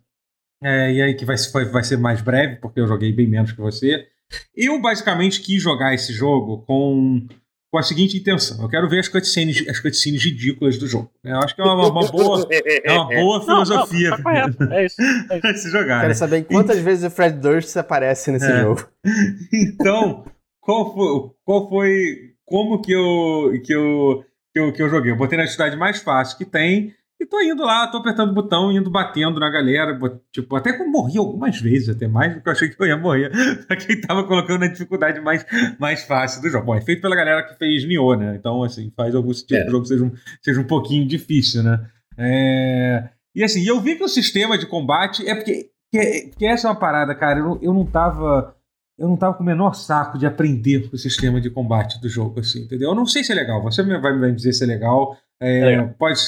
É 0.62 0.88
é, 0.88 0.92
e 0.92 1.02
aí 1.02 1.14
que 1.14 1.24
vai, 1.24 1.36
ser- 1.38 1.52
vai, 1.52 1.64
vai 1.66 1.84
ser 1.84 1.96
mais 1.96 2.20
breve, 2.20 2.56
porque 2.56 2.80
eu 2.80 2.86
joguei 2.86 3.12
bem 3.12 3.26
menos 3.28 3.52
que 3.52 3.60
você. 3.60 4.06
Eu 4.54 4.80
basicamente 4.80 5.40
quis 5.40 5.62
jogar 5.62 5.94
esse 5.94 6.12
jogo 6.12 6.62
com, 6.66 7.26
com 7.70 7.78
a 7.78 7.82
seguinte 7.82 8.16
intenção. 8.18 8.60
Eu 8.60 8.68
quero 8.68 8.88
ver 8.88 8.98
as 9.00 9.08
cutscenes, 9.08 9.66
as 9.68 9.80
cutscenes 9.80 10.22
ridículas 10.22 10.76
do 10.78 10.86
jogo. 10.86 11.10
Eu 11.24 11.36
acho 11.38 11.54
que 11.54 11.60
é 11.60 11.64
uma, 11.64 11.74
uma 11.88 12.10
boa, 12.10 12.46
é 12.84 12.92
uma 12.92 13.06
boa 13.06 13.38
Não, 13.38 13.46
não, 13.46 13.64
filosofia 13.64 14.10
tá 14.10 14.22
correto. 14.22 14.62
É 14.64 14.84
isso. 14.84 14.96
É 15.30 15.38
isso. 15.52 15.62
se 15.62 15.70
jogar. 15.70 15.98
Quero 16.00 16.08
né? 16.08 16.14
saber 16.14 16.44
quantas 16.44 16.78
vezes 16.80 17.04
o 17.04 17.10
Fred 17.10 17.38
Durst 17.38 17.74
aparece 17.76 18.30
nesse 18.30 18.50
É. 18.50 18.60
jogo. 18.62 18.86
Então, 19.52 20.24
qual 20.60 20.92
foi, 20.94 21.30
qual 21.44 21.68
foi 21.68 22.16
como 22.44 22.82
que 22.82 22.92
eu, 22.92 23.60
que 23.64 23.72
eu, 23.72 24.24
que 24.52 24.58
eu, 24.60 24.72
que 24.72 24.82
eu 24.82 24.88
joguei? 24.90 25.12
Eu 25.12 25.16
botei 25.16 25.38
na 25.38 25.46
cidade 25.46 25.76
mais 25.76 26.02
fácil 26.02 26.36
que 26.36 26.44
tem 26.44 26.94
e 27.20 27.26
tô 27.26 27.40
indo 27.40 27.62
lá, 27.64 27.86
tô 27.88 27.98
apertando 27.98 28.30
o 28.30 28.34
botão, 28.34 28.70
indo 28.70 28.90
batendo 28.90 29.40
na 29.40 29.50
galera, 29.50 29.98
tipo, 30.32 30.54
até 30.56 30.72
que 30.72 30.82
eu 30.82 30.88
morri 30.88 31.18
algumas 31.18 31.60
vezes, 31.60 31.88
até 31.88 32.06
mais 32.06 32.34
do 32.34 32.40
que 32.40 32.48
eu 32.48 32.52
achei 32.52 32.68
que 32.68 32.80
eu 32.80 32.86
ia 32.86 32.96
morrer, 32.96 33.30
pra 33.66 33.76
quem 33.76 34.00
tava 34.00 34.24
colocando 34.24 34.60
na 34.60 34.68
dificuldade 34.68 35.20
mais, 35.20 35.44
mais 35.80 36.02
fácil 36.04 36.40
do 36.40 36.48
jogo. 36.48 36.66
Bom, 36.66 36.74
é 36.76 36.80
feito 36.80 37.02
pela 37.02 37.16
galera 37.16 37.42
que 37.42 37.54
fez 37.58 37.84
Nioh, 37.86 38.16
né? 38.16 38.36
Então, 38.36 38.62
assim, 38.62 38.92
faz 38.96 39.14
algum 39.14 39.32
sentido 39.34 39.56
É. 39.58 39.62
que 39.62 39.68
o 39.68 39.72
jogo 39.72 39.86
seja 39.86 40.04
um, 40.04 40.12
seja 40.42 40.60
um 40.60 40.64
pouquinho 40.66 41.06
difícil, 41.06 41.62
né? 41.62 41.84
É... 42.16 43.08
E 43.34 43.42
assim, 43.44 43.64
eu 43.66 43.80
vi 43.80 43.96
que 43.96 44.04
o 44.04 44.08
sistema 44.08 44.58
de 44.58 44.66
combate 44.66 45.26
é 45.28 45.34
porque, 45.34 45.70
que, 45.92 46.30
que 46.36 46.46
essa 46.46 46.66
é 46.68 46.70
uma 46.70 46.78
parada, 46.78 47.14
cara, 47.14 47.38
eu, 47.40 47.44
não- 47.44 47.58
eu 47.62 47.74
não 47.74 47.86
tava 47.86 48.54
eu 48.98 49.06
não 49.06 49.16
tava 49.16 49.34
com 49.34 49.44
o 49.44 49.46
menor 49.46 49.74
saco 49.74 50.18
de 50.18 50.26
aprender 50.26 50.88
o 50.92 50.98
sistema 50.98 51.40
de 51.40 51.48
combate 51.50 52.00
do 52.00 52.08
jogo, 52.08 52.40
assim, 52.40 52.62
entendeu? 52.64 52.88
Eu 52.90 52.96
não 52.96 53.06
sei 53.06 53.22
se 53.22 53.30
é 53.30 53.34
legal, 53.36 53.62
você 53.62 53.80
vai 53.80 54.12
me 54.12 54.32
dizer 54.34 54.52
se 54.52 54.64
é 54.64 54.66
legal. 54.66 55.16
É, 55.40 55.60
É 55.60 55.64
legal. 55.66 55.94
Pode, 55.96 56.18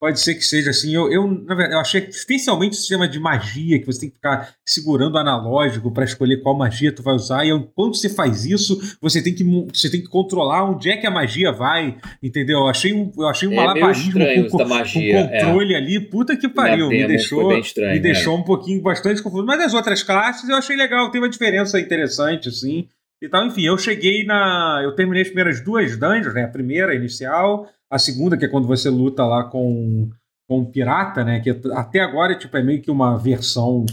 pode 0.00 0.20
ser 0.20 0.34
que 0.34 0.42
seja 0.42 0.70
assim. 0.70 0.94
Eu, 0.94 1.10
eu, 1.10 1.26
verdade, 1.46 1.72
eu 1.72 1.78
achei 1.78 2.00
que, 2.00 2.10
especialmente 2.10 2.72
o 2.72 2.76
sistema 2.76 3.08
de 3.08 3.18
magia, 3.18 3.78
que 3.78 3.86
você 3.86 4.00
tem 4.00 4.08
que 4.10 4.16
ficar 4.16 4.54
segurando 4.64 5.14
o 5.14 5.18
analógico 5.18 5.90
para 5.92 6.04
escolher 6.04 6.42
qual 6.42 6.56
magia 6.56 6.92
tu 6.92 7.02
vai 7.02 7.14
usar. 7.14 7.44
E 7.44 7.50
quando 7.74 7.96
você 7.96 8.08
faz 8.08 8.44
isso, 8.44 8.78
você 9.00 9.22
tem 9.22 9.34
que, 9.34 9.44
você 9.72 9.90
tem 9.90 10.00
que 10.00 10.08
controlar 10.08 10.64
onde 10.70 10.90
é 10.90 10.96
que 10.96 11.06
a 11.06 11.10
magia 11.10 11.52
vai, 11.52 11.96
entendeu? 12.22 12.58
Eu 12.58 12.68
achei 12.68 12.92
um, 12.92 13.10
eu 13.16 13.26
achei 13.26 13.48
um 13.48 13.52
É 13.52 13.56
malabarismo 13.56 14.12
com, 14.12 14.20
isso 14.20 14.56
da 14.56 14.64
com 14.64 14.70
magia. 14.70 15.18
é. 15.20 15.40
controle 15.40 15.74
ali. 15.74 16.00
Puta 16.00 16.36
que 16.36 16.48
pariu, 16.48 16.88
me 16.88 17.06
deixou 17.06 17.56
estranho, 17.56 17.92
me 17.92 17.98
é. 17.98 18.00
deixou 18.00 18.36
um 18.36 18.42
pouquinho 18.42 18.82
bastante 18.82 19.22
confuso. 19.22 19.46
Mas 19.46 19.60
as 19.60 19.74
outras 19.74 20.02
classes 20.02 20.48
eu 20.48 20.56
achei 20.56 20.76
legal, 20.76 21.10
tem 21.10 21.20
uma 21.20 21.30
diferença 21.30 21.80
interessante, 21.80 22.48
assim. 22.48 22.88
E 23.22 23.28
tal, 23.28 23.46
enfim, 23.46 23.62
eu 23.62 23.78
cheguei 23.78 24.24
na. 24.24 24.82
Eu 24.84 24.94
terminei 24.94 25.22
as 25.22 25.28
primeiras 25.28 25.64
duas 25.64 25.96
dungeons, 25.96 26.34
né? 26.34 26.44
A 26.44 26.48
primeira, 26.48 26.92
a 26.92 26.94
inicial, 26.94 27.66
a 27.94 27.98
segunda, 27.98 28.36
que 28.36 28.44
é 28.44 28.48
quando 28.48 28.66
você 28.66 28.90
luta 28.90 29.24
lá 29.24 29.44
com, 29.44 30.10
com 30.48 30.62
o 30.62 30.66
pirata, 30.66 31.22
né? 31.22 31.38
Que 31.38 31.50
até 31.72 32.00
agora 32.00 32.36
tipo, 32.36 32.56
é 32.56 32.62
meio 32.62 32.82
que 32.82 32.90
uma 32.90 33.16
versão. 33.16 33.86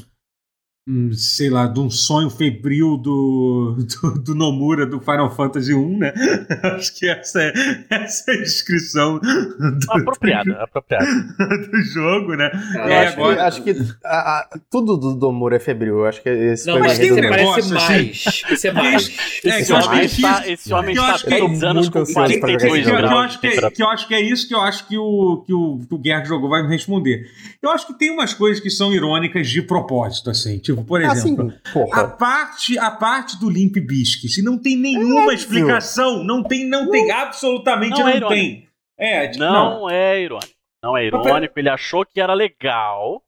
Sei 1.14 1.48
lá, 1.48 1.68
de 1.68 1.80
um 1.80 1.92
sonho 1.92 2.28
febril 2.28 2.98
do, 2.98 3.78
do, 4.02 4.20
do 4.20 4.36
Nomura 4.36 4.84
do 4.84 5.00
Final 5.00 5.30
Fantasy 5.30 5.76
1, 5.76 5.98
né? 6.00 6.12
Acho 6.76 6.96
que 6.98 7.08
essa 7.08 7.40
é, 7.40 7.54
essa 7.88 8.32
é 8.32 8.34
a 8.34 8.38
descrição 8.40 9.20
do, 9.20 9.92
Apropriado, 9.92 10.52
apropriado. 10.54 11.06
do 11.72 11.84
jogo, 11.84 12.34
né? 12.36 12.50
Ah, 12.76 12.86
aí, 12.86 12.94
acho, 13.06 13.14
agora- 13.14 13.36
que, 13.36 13.42
acho 13.44 13.64
que 13.64 13.76
a- 14.04 14.40
a- 14.40 14.60
tudo 14.72 14.98
do 14.98 15.16
Domura 15.16 15.58
é 15.58 15.60
febril. 15.60 16.00
Eu 16.00 16.06
acho 16.08 16.24
que 16.24 16.30
esse 16.30 16.66
Não, 16.66 16.74
foi 16.80 16.88
mas 16.88 16.98
tem 16.98 17.12
mais 17.12 17.22
um 17.26 17.30
negócio, 17.30 17.78
assim. 17.78 17.94
mais. 17.94 18.42
Esse 18.50 18.68
é 18.68 18.74
mais. 18.74 19.18
É, 19.46 19.60
Esse 19.60 19.74
homem, 19.74 20.00
é 20.00 20.06
está, 20.06 20.48
esse 20.50 20.74
homem 20.74 20.96
está 20.96 21.18
10 21.30 21.64
anos 21.64 21.82
muito 21.84 21.92
com 21.92 22.00
ansioso 22.00 22.40
pra 22.40 22.50
jogar 22.50 22.58
42 22.60 22.74
esse 22.74 22.84
que, 22.84 22.90
eu- 22.90 22.98
que 22.98 23.04
eu 23.04 23.08
graus 23.08 23.26
acho 23.26 23.36
de 23.36 23.40
que, 23.42 23.48
é- 23.66 23.70
que 23.72 23.84
eu 23.84 23.88
acho 23.90 24.08
que 24.08 24.14
é 24.16 24.22
isso 24.22 24.48
que 24.48 24.56
eu 24.56 24.62
acho 24.62 24.88
que 24.88 24.98
o, 24.98 25.44
que 25.46 25.54
o, 25.54 25.80
que 25.88 25.94
o 25.94 25.98
Guerra 26.00 26.26
jogou 26.26 26.50
vai 26.50 26.64
me 26.64 26.70
responder. 26.70 27.28
Eu 27.62 27.70
acho 27.70 27.86
que 27.86 27.94
tem 27.94 28.10
umas 28.10 28.34
coisas 28.34 28.60
que 28.60 28.70
são 28.72 28.92
irônicas 28.92 29.48
de 29.48 29.62
propósito, 29.62 30.32
assim. 30.32 30.58
Tipo, 30.58 30.71
por 30.78 31.04
Assim, 31.04 31.34
exemplo, 31.34 31.54
a 31.66 31.72
porra. 31.74 32.08
parte, 32.10 32.78
a 32.80 32.92
parte 32.92 33.40
do 33.40 33.50
Limp 33.50 33.76
Bizkit 33.78 34.42
não 34.42 34.58
tem 34.58 34.76
nenhuma 34.78 35.22
óbvio. 35.22 35.34
explicação. 35.34 36.24
Não 36.24 36.44
tem, 36.44 36.68
não 36.68 36.90
tem, 36.90 37.10
absolutamente 37.12 38.00
Não 38.00 38.20
não, 38.20 38.32
é 38.32 38.36
tem. 38.36 38.68
É, 39.00 39.28
tipo, 39.28 39.40
Não, 39.44 39.90
é 39.90 40.22
irônico. 40.22 40.52
Não 40.84 40.98
é 40.98 41.06
irônico, 41.06 41.60
ele 41.60 41.70
achou 41.70 42.06
que 42.06 42.20
era 42.22 42.34
legal. 42.34 43.22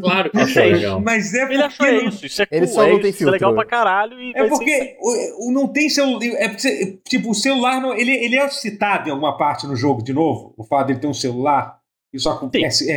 Claro 0.00 0.30
que 0.30 0.38
achou 0.38 0.62
legal. 0.64 1.00
Mas 1.02 1.34
é 1.34 1.42
Ele 1.52 1.62
achou 1.62 1.86
porque 1.86 1.92
não- 2.02 2.08
isso, 2.08 2.26
isso 2.26 2.42
é 2.42 2.46
Ele 2.50 2.66
cool, 2.66 2.74
só 2.74 2.84
é 2.84 2.90
não 2.92 3.00
tem 3.00 3.10
isso, 3.10 3.18
isso 3.20 3.28
é 3.28 3.32
legal 3.32 3.50
filtro. 3.52 3.66
pra 3.68 3.78
caralho 3.78 4.18
e 4.20 4.32
É 4.34 4.48
porque 4.48 4.96
o, 5.00 5.48
o- 5.48 5.52
não 5.52 5.68
tem 5.68 5.88
celular. 5.90 6.24
É 6.24 6.48
porque, 6.48 6.98
tipo, 7.06 7.30
o 7.30 7.34
celular. 7.34 7.80
Não, 7.80 7.92
ele, 7.94 8.12
ele 8.12 8.36
é 8.36 8.48
citado 8.48 9.08
em 9.08 9.12
alguma 9.12 9.36
parte 9.36 9.66
no 9.66 9.76
jogo 9.76 10.02
de 10.02 10.14
novo? 10.14 10.54
O 10.56 10.64
fato 10.64 10.86
dele 10.86 10.98
ter 11.00 11.06
um 11.06 11.12
celular? 11.14 11.78
Isso 12.12 12.28
acontece. 12.30 12.90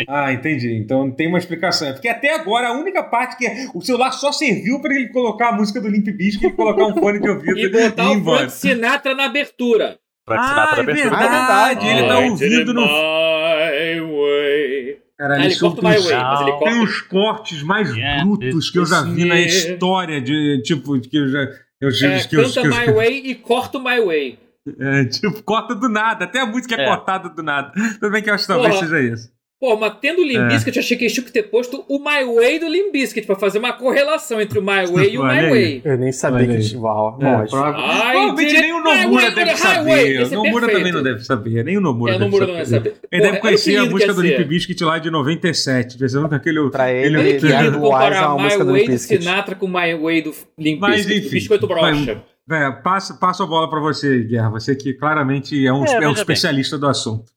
É- 0.00 0.04
Ah, 0.08 0.32
entendi. 0.32 0.74
Então 0.76 1.10
tem 1.10 1.28
uma 1.28 1.38
explicação. 1.38 1.88
É 1.88 1.92
porque 1.92 2.08
até 2.08 2.34
agora 2.34 2.68
a 2.68 2.72
única 2.72 3.02
parte 3.02 3.36
que 3.36 3.46
é, 3.46 3.66
o 3.74 3.80
celular 3.80 4.12
só 4.12 4.32
serviu 4.32 4.80
para 4.80 4.94
ele 4.94 5.08
colocar 5.08 5.50
a 5.50 5.52
música 5.52 5.80
do 5.80 5.88
Limp 5.88 6.06
Bizkit 6.08 6.46
e 6.46 6.52
colocar 6.52 6.84
um 6.86 6.94
fone 7.00 7.20
de 7.20 7.28
ouvido 7.28 7.58
E 7.58 7.68
botar 7.68 8.10
o. 8.10 8.24
Frank 8.24 8.52
Sinatra 8.52 9.14
na 9.14 9.24
abertura. 9.26 9.98
Frank 10.26 10.42
Ah, 10.42 10.48
Sinatra 10.48 10.76
é 10.78 10.82
abertura 10.82 11.16
verdade. 11.16 11.80
também. 11.80 11.98
Ele 11.98 12.08
tá 12.08 12.18
ouvindo 12.18 12.74
no- 12.74 12.86
my 12.86 14.00
way. 14.00 14.98
Caralho, 15.16 15.42
Ah, 15.42 15.44
ele 15.44 15.54
é 15.54 15.58
corta 15.58 15.80
o 15.80 15.84
My 15.84 15.96
Way, 15.96 16.16
mas 16.16 16.40
ele 16.40 16.50
Tem 16.50 16.58
corta. 16.58 16.74
uns 16.76 17.00
cortes 17.02 17.62
mais 17.62 17.88
Yeah, 17.96 18.24
brutos 18.24 18.70
que 18.70 18.78
eu 18.80 18.84
já 18.86 19.02
vi 19.02 19.24
na 19.24 19.38
história 19.38 20.20
de 20.20 20.60
tipo 20.64 21.00
que 21.00 21.16
eu 21.16 21.28
já 21.28 21.48
eu 21.80 21.90
já 21.92 22.08
É, 22.14 22.18
que 22.24 22.34
eu, 22.36 22.42
canta 22.42 22.60
que 22.62 22.66
eu- 22.66 22.70
My 22.76 22.92
Way 22.92 23.22
e 23.26 23.34
corta 23.36 23.78
o 23.78 23.84
My 23.84 24.00
Way. 24.00 24.38
é, 24.80 25.04
tipo 25.04 25.40
corta 25.44 25.74
do 25.74 25.88
nada, 25.88 26.24
até 26.24 26.40
a 26.40 26.46
música 26.46 26.74
é, 26.74 26.82
É. 26.84 26.88
cortada 26.88 27.28
do 27.28 27.42
nada. 27.44 27.70
Tudo 28.00 28.10
bem 28.10 28.22
que 28.24 28.30
eu 28.30 28.34
acho 28.34 28.44
que 28.44 28.52
talvez 28.52 28.74
Porra. 28.74 28.86
seja 28.88 29.00
isso. 29.14 29.33
Pô, 29.64 29.76
mas 29.78 29.94
tendo 29.98 30.20
o 30.20 30.24
Limp 30.24 30.50
É. 30.52 30.56
Eu 30.56 30.80
achei 30.80 30.94
que 30.94 31.04
eles 31.04 31.12
tinham 31.14 31.24
que 31.24 31.32
ter 31.32 31.44
posto 31.44 31.86
o 31.88 31.98
My 31.98 32.22
Way 32.22 32.58
do 32.58 32.68
Limp 32.68 32.92
Bizkit 32.92 33.26
pra 33.26 33.34
fazer 33.34 33.58
uma 33.58 33.72
correlação 33.72 34.38
entre 34.38 34.58
o 34.58 34.62
My 34.62 34.84
Way 34.92 35.14
e 35.14 35.18
o 35.18 35.22
My. 35.24 35.48
Way. 35.48 35.80
Eu 35.82 35.96
nem 35.96 36.12
sabia 36.12 36.46
que 36.46 36.58
tinha. 36.60 36.78
Uau, 36.82 37.18
É, 37.18 37.24
lógico. 37.32 37.48
prova- 37.56 37.78
Ai, 37.78 38.12
Provavelmente 38.12 38.60
nem 38.60 38.72
o 38.74 38.80
Nomura 38.82 39.24
way 39.24 39.34
deve 39.34 39.56
saber. 39.56 40.20
Esse 40.20 40.36
O 40.36 40.40
é 40.40 40.44
Nomura 40.44 40.68
também 40.68 40.92
não 40.92 41.02
deve 41.02 41.24
saber. 41.24 41.64
Nem 41.64 41.78
o 41.78 41.80
Nomura 41.80 42.12
É, 42.12 42.16
o 42.16 42.18
deve 42.18 42.30
Nomura 42.30 42.46
saber. 42.46 42.66
saber. 42.66 42.88
Ele 42.90 42.94
Porra, 43.10 43.22
deve 43.22 43.34
que 43.36 43.40
conhecer 43.40 43.76
a 43.78 43.86
música 43.86 44.12
do. 44.12 44.44
Bizkit 44.44 44.84
lá 44.84 44.98
de 44.98 45.10
97. 45.10 45.96
Pensando 45.96 46.28
com 46.28 46.34
aquele. 46.34 46.68
Pra 46.68 46.92
Ele- 46.92 47.18
ele, 47.18 47.52
é 47.52 47.70
comparar 47.70 48.34
uma 48.34 48.46
My 48.48 48.56
Way 48.64 48.88
do. 48.88 48.98
Sinatra 48.98 49.54
com 49.54 49.66
My 49.66 49.94
Way 49.94 50.20
do 50.20 50.34
Bizkit, 50.58 51.06
do 51.06 51.14
enfim, 51.14 51.30
Biscoito 51.30 51.66
Brocha. 51.66 52.22
É, 52.50 52.70
passa, 52.70 53.14
passa 53.14 53.42
a 53.44 53.46
bola 53.46 53.70
pra 53.70 53.80
você, 53.80 54.22
Guerra. 54.24 54.50
Você 54.50 54.76
que 54.76 54.92
claramente 54.92 55.66
é 55.66 55.72
um, 55.72 55.86
É, 55.86 56.04
é 56.04 56.08
um 56.08 56.12
especialista 56.12 56.76
do 56.76 56.86
assunto. 56.86 57.32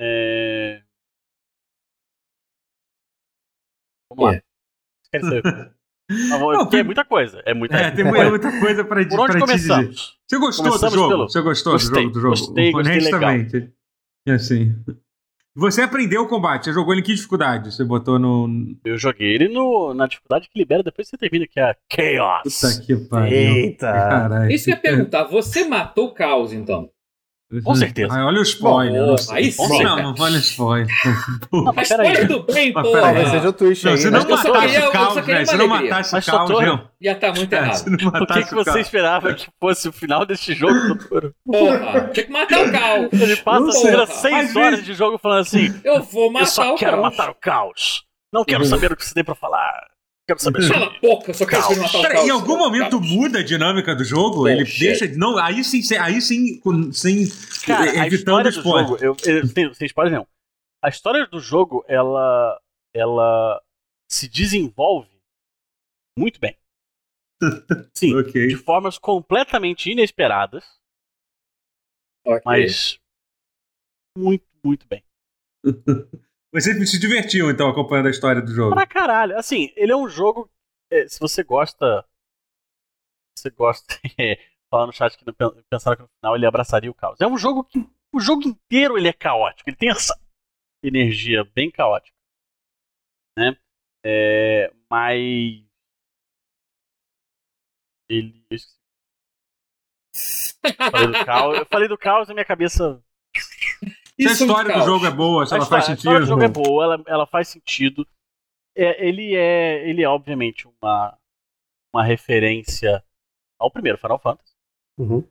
É... 0.00 0.82
Vamos 4.10 4.24
lá. 4.24 4.34
É. 4.36 4.42
Quer 5.12 5.20
dizer, 5.20 5.42
vou- 6.38 6.52
Não, 6.52 6.58
porque 6.64 6.76
é 6.78 6.82
muita 6.82 7.04
coisa. 7.04 7.42
É 7.46 7.54
muita 7.54 7.76
É, 7.76 7.90
tem 7.90 8.04
coisa. 8.08 8.30
muita 8.30 8.60
coisa 8.60 8.84
pra, 8.84 9.04
Por 9.08 9.20
onde 9.20 9.32
pra 9.38 9.46
te 9.46 9.54
dizer. 9.54 9.68
começamos? 9.74 10.18
Você 10.28 10.38
gostou 10.38 10.64
do 10.64 10.68
Começamos 10.70 10.94
jogo? 10.94 11.08
pelo- 11.08 11.28
Você 11.28 11.40
gostou 11.42 11.72
Gostei, 11.74 11.90
do 11.92 11.98
jogo? 12.00 12.12
Do 12.12 12.20
jogo? 12.20 12.34
gostei. 12.36 12.74
Honestamente. 12.74 13.72
E 14.26 14.30
assim. 14.30 14.74
Você 15.56 15.82
aprendeu 15.82 16.22
o 16.22 16.28
combate, 16.28 16.64
você 16.64 16.72
jogou 16.72 16.92
ele 16.92 17.00
em 17.00 17.04
que 17.04 17.14
dificuldade? 17.14 17.72
Você 17.72 17.84
botou 17.84 18.18
no. 18.18 18.76
Eu 18.84 18.98
joguei 18.98 19.34
ele 19.36 19.48
no, 19.48 19.94
na 19.94 20.08
dificuldade 20.08 20.48
que 20.48 20.58
libera 20.58 20.82
depois 20.82 21.06
que 21.08 21.10
você 21.10 21.16
termina, 21.18 21.46
que 21.46 21.60
é 21.60 21.62
a 21.70 21.76
Chaos. 21.92 22.60
Puta 22.60 22.82
que 22.84 22.96
pariu. 23.08 23.32
Eita. 23.38 23.92
Caralho. 23.92 24.50
Isso 24.50 24.64
que 24.64 24.70
eu 24.72 24.74
ia 24.74 24.80
perguntar, 24.82 25.24
você 25.24 25.64
matou 25.64 26.06
o 26.08 26.12
caos, 26.14 26.52
então? 26.52 26.90
Com 27.62 27.74
certeza. 27.74 28.14
Ai, 28.14 28.22
olha 28.22 28.38
o 28.38 28.42
spoiler. 28.42 29.06
Bom, 29.06 29.16
aí 29.30 29.52
sim. 29.52 29.82
não, 29.82 29.96
não 30.02 30.14
olha 30.18 30.36
o 30.36 30.38
spoiler. 30.38 30.88
Não, 31.52 31.72
Mas 31.74 31.88
peraí. 31.88 32.12
pode 32.14 32.24
do 32.26 32.42
bem, 32.42 32.72
Mas 32.72 32.82
porra! 32.86 33.00
peraí. 33.00 33.14
Talvez 33.14 33.28
seja 33.30 33.48
o 33.48 33.52
Não, 33.84 33.92
aí, 33.92 33.98
se 33.98 34.10
né? 34.10 34.10
não 34.10 34.30
Eu 34.30 34.36
só 34.38 34.52
matasse 34.52 34.76
o 34.76 34.80
eu 34.80 34.90
caos, 34.90 35.14
só 35.14 35.20
velho. 35.22 35.46
Se 35.46 35.56
não 35.56 35.68
matasse 35.68 36.16
o 36.16 36.22
só 36.22 36.32
caos, 36.46 36.50
não. 36.50 36.90
Já 37.00 37.14
tá 37.14 37.32
muito 37.32 37.52
É, 37.52 37.58
errado. 37.58 37.74
se 37.74 37.90
não 37.90 37.98
Por 38.10 38.26
que, 38.26 38.42
que 38.44 38.54
o 38.54 38.64
você 38.64 38.80
esperava 38.80 39.34
que 39.34 39.46
fosse 39.60 39.88
o 39.88 39.92
final 39.92 40.24
deste 40.26 40.54
jogo, 40.54 40.74
doutor? 40.88 41.34
Porra, 41.46 42.10
tinha 42.12 42.26
que 42.26 42.32
matar 42.32 42.66
o 42.66 42.72
caos. 42.72 43.08
Ele 43.20 43.36
passa 43.36 43.68
as 43.68 43.78
primeiras 43.78 44.08
seis 44.10 44.56
horas 44.56 44.84
de 44.84 44.94
jogo 44.94 45.18
falando 45.18 45.40
assim: 45.40 45.80
Eu 45.84 46.02
vou 46.02 46.26
Eu 46.26 46.30
matar 46.32 46.46
só 46.46 46.74
o 46.74 46.76
quero 46.78 46.92
caos. 46.92 47.02
matar 47.02 47.30
o 47.30 47.34
caos. 47.34 48.04
Não 48.32 48.44
quero 48.44 48.64
saber 48.64 48.90
o 48.92 48.96
que 48.96 49.04
você 49.06 49.14
tem 49.14 49.22
pra 49.24 49.34
falar. 49.34 49.72
Quero 50.26 50.40
saber 50.40 50.62
sobre. 50.62 50.78
Cala 50.80 50.96
a 50.96 51.00
boca, 51.00 51.30
eu 51.30 51.34
só 51.34 51.46
quero 51.46 51.62
Caos. 51.62 51.76
matar 51.78 51.98
o 51.98 52.02
Pera, 52.02 52.20
em 52.22 52.30
algum 52.30 52.56
momento 52.56 53.00
muda 53.00 53.40
a 53.40 53.42
dinâmica 53.44 53.94
do 53.94 54.04
jogo? 54.04 54.48
ele 54.48 54.64
deixa. 54.64 55.06
Não, 55.16 55.36
aí 55.38 55.62
sim, 55.62 55.80
aí 55.98 56.20
sim, 56.22 56.60
sem. 56.92 57.26
Cara, 57.66 57.90
a 57.90 58.06
evitando 58.06 58.48
história 58.48 58.50
do 58.50 58.56
spoiler. 58.58 58.88
jogo, 58.88 59.04
eu, 59.04 59.16
eu, 59.40 59.46
sem, 59.46 59.74
sem 59.74 59.86
spoiler 59.86 60.12
nenhum. 60.12 60.26
A 60.82 60.88
história 60.88 61.26
do 61.26 61.40
jogo, 61.40 61.84
ela, 61.88 62.58
ela 62.94 63.62
se 64.10 64.28
desenvolve 64.28 65.10
muito 66.18 66.40
bem. 66.40 66.56
Sim, 67.94 68.14
Ok. 68.16 68.46
de 68.48 68.56
formas 68.56 68.96
completamente 68.98 69.90
inesperadas, 69.90 70.64
Ok. 72.24 72.40
mas 72.46 72.98
muito, 74.16 74.46
muito 74.64 74.86
bem. 74.86 75.02
Você 76.54 76.86
se 76.86 77.00
divertiu, 77.00 77.50
então, 77.50 77.68
acompanhando 77.68 78.06
a 78.06 78.10
história 78.10 78.40
do 78.40 78.54
jogo. 78.54 78.76
Pra 78.76 78.86
caralho. 78.86 79.36
Assim, 79.36 79.72
ele 79.74 79.90
é 79.90 79.96
um 79.96 80.08
jogo. 80.08 80.48
é, 80.88 81.08
se 81.08 81.18
você 81.18 81.42
gosta. 81.42 82.06
Você 83.36 83.50
gosta. 83.50 83.98
é, 84.16 84.36
falar 84.70 84.86
no 84.86 84.92
chat 84.92 85.18
que 85.18 85.24
pensaram 85.68 85.96
que 85.96 86.02
no 86.04 86.08
final 86.20 86.36
ele 86.36 86.46
abraçaria 86.46 86.88
o 86.88 86.94
caos. 86.94 87.20
É 87.20 87.26
um 87.26 87.36
jogo 87.36 87.64
que. 87.64 87.80
O 88.12 88.20
jogo 88.20 88.44
inteiro 88.44 88.96
ele 88.96 89.08
é 89.08 89.12
caótico. 89.12 89.68
Ele 89.68 89.76
tem 89.76 89.90
essa 89.90 90.16
energia 90.80 91.42
bem 91.42 91.72
caótica. 91.72 92.16
Né? 93.36 93.58
É, 94.06 94.72
mas. 94.88 95.64
Ele. 98.08 98.46
eu. 98.48 98.58
Falei 100.92 101.08
do 101.08 101.26
caos. 101.26 101.58
Eu 101.58 101.66
falei 101.66 101.88
do 101.88 101.98
caos 101.98 102.28
minha 102.28 102.44
cabeça. 102.44 103.02
Se 104.20 104.26
a 104.28 104.30
é 104.30 104.32
história 104.32 104.70
do 104.70 104.74
caos. 104.74 104.84
jogo 104.84 105.06
é 105.06 105.10
boa, 105.10 105.46
se 105.46 105.54
A 105.54 105.56
ela 105.56 105.64
história, 105.64 105.84
faz 105.84 105.90
a 105.90 105.94
história 105.94 106.20
do 106.20 106.26
sentido. 106.26 106.40
jogo 106.40 106.42
é 106.44 106.48
boa, 106.48 106.84
ela, 106.84 107.04
ela 107.06 107.26
faz 107.26 107.48
sentido. 107.48 108.06
É, 108.76 109.06
ele 109.06 109.34
é, 109.34 109.88
ele 109.88 110.02
é 110.02 110.08
obviamente 110.08 110.66
uma, 110.68 111.16
uma 111.92 112.04
referência 112.04 113.04
ao 113.58 113.70
primeiro 113.70 113.98
Final 113.98 114.18
Fantasy. 114.18 114.52
Uhum. 114.98 115.26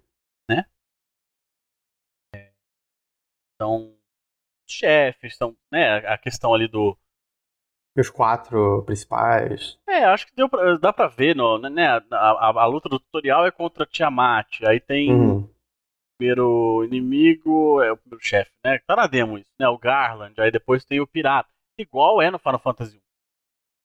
Então, 3.56 3.96
os 4.68 4.74
chefes, 4.74 5.38
são, 5.38 5.56
né, 5.72 5.98
a 6.08 6.18
questão 6.18 6.54
ali 6.54 6.68
do. 6.68 6.98
Os 7.98 8.10
quatro 8.10 8.82
principais. 8.84 9.78
É, 9.88 10.04
acho 10.06 10.26
que 10.26 10.36
deu 10.36 10.50
pra, 10.50 10.78
dá 10.78 10.92
pra 10.92 11.08
ver, 11.08 11.36
no, 11.36 11.60
né, 11.60 11.88
a, 11.90 11.98
a, 12.12 12.64
a 12.64 12.66
luta 12.66 12.90
do 12.90 13.00
tutorial 13.00 13.46
é 13.46 13.52
contra 13.52 13.86
Tiamat. 13.86 14.62
Aí 14.64 14.80
tem 14.80 15.12
Uhum. 15.14 15.53
Primeiro 16.24 16.86
inimigo, 16.86 17.82
é 17.82 17.91
o 17.91 17.98
primeiro 17.98 18.24
chefe, 18.24 18.52
né? 18.64 18.80
Tá 18.88 18.95
na 18.95 19.08
demo 19.08 19.38
isso, 19.38 19.50
né? 19.60 19.68
O 19.68 19.78
Garland. 19.78 20.40
Aí 20.40 20.50
depois 20.50 20.86
tem 20.86 21.02
o 21.02 21.08
Pirata. 21.08 21.50
Igual 21.78 22.22
é 22.22 22.32
no 22.32 22.40
Final 22.40 22.60
Fantasy 22.60 23.02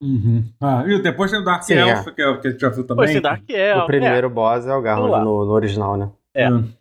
1. 0.01 0.07
Uhum. 0.07 0.53
Ah, 0.61 0.85
e 0.87 1.03
depois 1.03 1.33
tem 1.33 1.41
o 1.41 1.45
Dark 1.45 1.65
Sim, 1.65 1.75
Elf, 1.75 2.07
é. 2.07 2.13
que 2.13 2.23
é 2.23 2.29
o 2.29 2.41
que 2.41 2.47
a 2.47 2.51
gente 2.53 2.61
já 2.61 2.69
viu 2.69 2.87
também. 2.87 3.07
Tem 3.07 3.21
Dark 3.21 3.43
Elf. 3.51 3.83
o 3.83 3.87
primeiro 3.87 4.31
boss 4.31 4.67
é 4.67 4.75
o 4.75 4.81
Garland 4.81 5.25
no, 5.25 5.45
no 5.45 5.53
original, 5.53 5.97
né? 5.97 6.13
É. 6.33 6.49
Hum. 6.49 6.73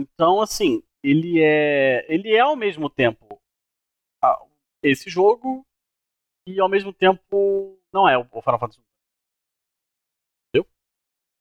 Então, 0.00 0.40
assim, 0.40 0.82
ele 1.04 1.40
é. 1.40 2.04
Ele 2.12 2.34
é 2.34 2.40
ao 2.40 2.56
mesmo 2.56 2.90
tempo 2.90 3.40
ah, 4.24 4.40
esse 4.82 5.08
jogo 5.08 5.64
e 6.48 6.58
ao 6.58 6.68
mesmo 6.68 6.92
tempo 6.92 7.78
não 7.92 8.08
é 8.08 8.18
o 8.18 8.42
Final 8.42 8.58
Fantasy. 8.58 8.80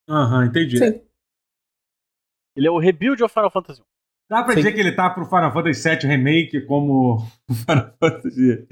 Aham, 0.07 0.45
entendi. 0.45 0.79
Sim. 0.79 1.08
Ele 2.55 2.67
é 2.67 2.71
o 2.71 2.79
rebuild 2.79 3.21
ao 3.21 3.29
Final 3.29 3.51
Fantasy. 3.51 3.81
Dá 4.29 4.43
pra 4.43 4.53
Sim. 4.53 4.57
dizer 4.59 4.73
que 4.73 4.79
ele 4.79 4.91
tá 4.91 5.09
pro 5.09 5.25
Final 5.25 5.51
Fantasy 5.51 5.89
VII 5.89 6.07
Remake 6.07 6.61
como 6.67 7.15
o 7.49 7.53
Final 7.53 7.93
Fantasy. 7.99 8.67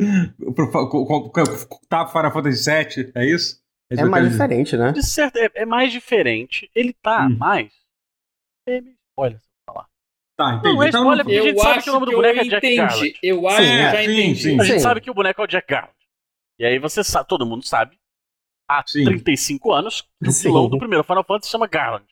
Pro, 0.56 0.72
co- 0.72 0.90
co- 1.06 1.30
co- 1.32 1.80
tá 1.90 2.04
pro 2.06 2.14
Final 2.14 2.32
Fantasy 2.32 2.70
VII, 2.72 3.12
é 3.16 3.26
isso? 3.26 3.62
É 3.90 4.02
eu 4.04 4.10
mais 4.10 4.26
dizer. 4.26 4.38
diferente, 4.38 4.78
né? 4.78 4.92
De 4.92 5.02
certo, 5.04 5.38
é, 5.38 5.50
é 5.56 5.66
mais 5.66 5.92
diferente. 5.92 6.70
Ele 6.76 6.94
tá 6.94 7.26
Hum. 7.26 7.38
mais. 7.38 7.72
É 8.68 8.82
meio 8.82 8.96
spoiler, 9.12 9.40
se 9.40 9.48
eu 9.68 9.74
falar. 9.74 9.88
Tá, 10.38 10.54
entendi. 10.56 10.76
Não, 10.76 10.84
é 10.84 10.88
então, 10.90 11.02
spoiler 11.02 11.26
porque 11.26 11.38
a 11.38 11.40
Eu 11.40 11.44
gente 11.46 11.60
sabe 11.62 11.72
acho 11.78 11.84
que 11.84 11.90
o 11.90 11.94
nome 11.94 12.06
do 12.06 12.12
boneco 12.12 12.40
é 12.40 12.44
Jack. 12.44 12.76
Garland. 12.76 13.20
Eu 13.24 13.48
acho 13.48 13.58
Sim, 13.58 13.64
que 13.64 13.70
eu 13.72 13.78
é, 13.78 13.92
já 13.92 13.98
sim, 13.98 14.04
entendi. 14.12 14.42
sim. 14.42 14.60
A 14.60 14.64
gente 14.64 14.74
Sim. 14.74 14.80
sabe 14.80 15.02
que 15.02 15.10
o 15.10 15.14
boneco 15.14 15.42
é 15.42 15.44
o 15.46 15.48
Jack 15.48 15.68
Garland. 15.68 15.94
E 16.60 16.66
aí 16.66 16.78
você 16.80 17.04
sabe, 17.04 17.28
todo 17.30 17.46
mundo 17.46 17.66
sabe. 17.66 17.98
Há 18.70 18.84
Sim. 18.86 19.06
35 19.06 19.72
anos, 19.72 20.02
que 20.22 20.30
o 20.30 20.32
vilão 20.34 20.70
do 20.70 20.78
primeiro 20.78 21.04
Final 21.04 21.24
Fantasy 21.24 21.46
se 21.48 21.52
chama 21.54 21.68
Garland. 21.68 22.06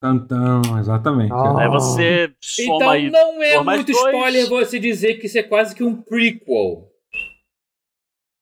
Tantão, 0.00 0.78
exatamente. 0.78 1.32
Ah. 1.32 1.62
Aí 1.62 1.68
você 1.68 2.34
soma 2.42 2.76
Então 2.76 2.90
aí. 2.90 3.10
não 3.10 3.42
é 3.42 3.62
muito 3.62 3.92
dois. 3.92 3.96
spoiler 4.14 4.48
você 4.48 4.78
dizer 4.78 5.14
que 5.18 5.26
isso 5.26 5.38
é 5.38 5.42
quase 5.42 5.74
que 5.74 5.82
um 5.82 6.00
prequel. 6.02 6.92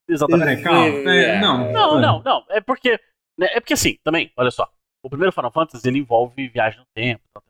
Exatamente. 0.08 0.62
Calma. 0.62 0.86
É, 1.10 1.40
não. 1.40 1.72
Não, 1.72 2.00
não, 2.00 2.22
não. 2.22 2.44
É 2.50 2.60
porque. 2.60 2.98
né, 3.38 3.46
É 3.52 3.60
porque 3.60 3.72
assim, 3.74 3.96
também, 4.04 4.30
olha 4.36 4.50
só. 4.50 4.70
O 5.02 5.08
primeiro 5.08 5.32
Final 5.32 5.52
Fantasy 5.52 5.86
ele 5.88 5.98
envolve 5.98 6.48
viagem 6.48 6.80
no 6.80 6.86
tempo. 6.94 7.22
tal. 7.32 7.42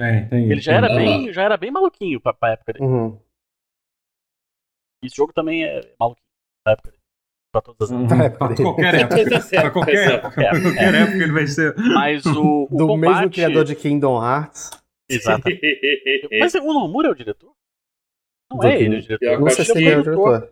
Tem, 0.00 0.28
tem 0.28 0.44
Ele 0.46 0.54
isso, 0.54 0.62
já 0.62 0.72
era 0.72 0.88
tem. 0.88 0.96
Aham. 0.96 1.04
bem, 1.04 1.32
já 1.32 1.42
era 1.42 1.56
bem 1.56 1.70
maluquinho 1.70 2.20
pra, 2.20 2.32
pra 2.32 2.52
época 2.52 2.72
dele. 2.72 2.84
Uhum. 2.84 3.20
Esse 5.04 5.14
jogo 5.16 5.32
também 5.32 5.64
é 5.64 5.94
maluquinho 6.00 6.24
pra 6.64 6.72
época 6.72 6.90
dele. 6.90 7.02
Pra 7.54 7.62
todas 7.62 7.92
as 7.92 7.96
Uhum, 7.96 8.08
Pra 8.08 8.16
Pra 8.16 8.24
época 8.26 8.54
qualquer 8.56 8.94
época. 8.96 9.14
Pra 9.14 9.70
qualquer 9.70 9.94
época. 9.94 10.30
certo. 10.32 10.32
Pra 10.34 10.60
qualquer 10.60 10.94
época 10.94 11.22
ele 11.22 11.32
vai 11.32 11.46
ser. 11.46 11.72
Mas 11.76 12.26
o, 12.26 12.66
o 12.68 12.76
Do 12.76 12.86
combate... 12.88 13.14
mesmo 13.14 13.30
criador 13.30 13.64
de 13.64 13.76
Kingdom 13.76 14.20
Hearts. 14.24 14.70
Exato. 15.08 15.44
Mas 16.40 16.54
o 16.56 16.60
Nomura 16.72 17.08
é 17.08 17.10
o 17.12 17.14
diretor? 17.14 17.52
Não 18.50 18.58
Do 18.58 18.66
é 18.66 18.80
ele 18.82 18.96
o 18.96 19.00
diretor. 19.02 19.38
Não 19.40 19.50
sei 19.50 19.64
se 19.64 19.70
ele 19.78 19.88
é 19.88 19.98
o 19.98 20.02
diretor. 20.02 20.50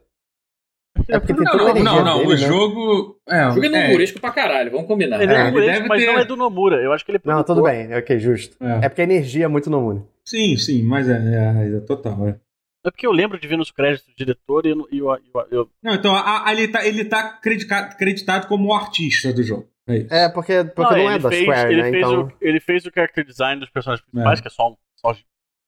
É 1.08 1.18
porque 1.18 1.34
tem 1.34 1.42
Não, 1.44 1.52
toda 1.52 1.62
a 1.64 1.74
não, 1.74 1.80
energia 1.80 2.02
não, 2.04 2.18
dele, 2.18 2.26
O 2.28 2.30
né? 2.30 2.36
jogo. 2.36 3.20
É, 3.28 3.46
O 3.48 3.50
jogo 3.52 3.64
é 3.64 3.68
é, 3.68 3.86
nomuresco 3.88 4.20
pra 4.20 4.30
caralho, 4.30 4.70
vamos 4.70 4.86
combinar. 4.86 5.20
Ele 5.22 5.32
é, 5.32 5.36
É, 5.36 5.44
nomuresco, 5.44 5.88
mas 5.88 6.00
ter- 6.00 6.06
não 6.06 6.18
é 6.20 6.24
do 6.24 6.36
Nomura. 6.36 6.76
Eu 6.82 6.92
acho 6.92 7.04
que 7.04 7.10
ele 7.10 7.18
é 7.18 7.28
Não, 7.28 7.42
tudo 7.42 7.62
bem. 7.62 7.92
Ok, 7.96 8.18
justo. 8.20 8.56
é. 8.60 8.84
É 8.86 8.88
porque 8.88 9.00
a 9.00 9.04
energia 9.04 9.46
é 9.46 9.48
muito 9.48 9.68
no 9.68 9.80
Mune. 9.80 10.04
Sim, 10.24 10.56
sim, 10.56 10.82
mas 10.84 11.08
é, 11.08 11.14
é, 11.14 11.76
é 11.78 11.80
total. 11.80 12.28
É. 12.28 12.36
É 12.84 12.90
porque 12.90 13.06
eu 13.06 13.12
lembro 13.12 13.38
de 13.38 13.46
ver 13.46 13.56
nos 13.56 13.70
créditos 13.70 14.06
do 14.08 14.14
diretor 14.16 14.66
e 14.66 14.70
eu, 14.70 14.88
eu, 14.90 15.10
eu- 15.10 15.48
eu- 15.50 15.70
Não, 15.82 15.94
então 15.94 16.14
a- 16.14 16.46
a- 16.48 16.52
ele 16.52 16.66
tá, 16.68 16.84
ele 16.86 17.04
tá 17.04 17.34
credica- 17.38 17.78
acreditado 17.78 18.48
como 18.48 18.68
o 18.68 18.74
artista 18.74 19.32
do 19.32 19.42
jogo. 19.42 19.68
É. 19.86 20.24
É, 20.24 20.28
porque, 20.28 20.64
porque 20.64 20.94
não, 20.94 21.10
é 21.10 21.14
ele 21.14 21.18
da 21.22 21.28
fez, 21.28 21.42
Square, 21.42 21.72
ele 21.72 21.82
né? 21.82 21.90
Fez 21.90 22.06
Então. 22.06 22.22
o, 22.24 22.32
ele 22.40 22.60
fez 22.60 22.86
o 22.86 22.90
character 22.92 23.24
design 23.24 23.60
dos 23.60 23.70
personagens 23.70 24.04
principais, 24.04 24.38
É. 24.38 24.42
que 24.42 24.48
é 24.48 24.50
só 24.50 24.70
um, 24.70 24.76
só 24.96 25.10
um 25.12 25.16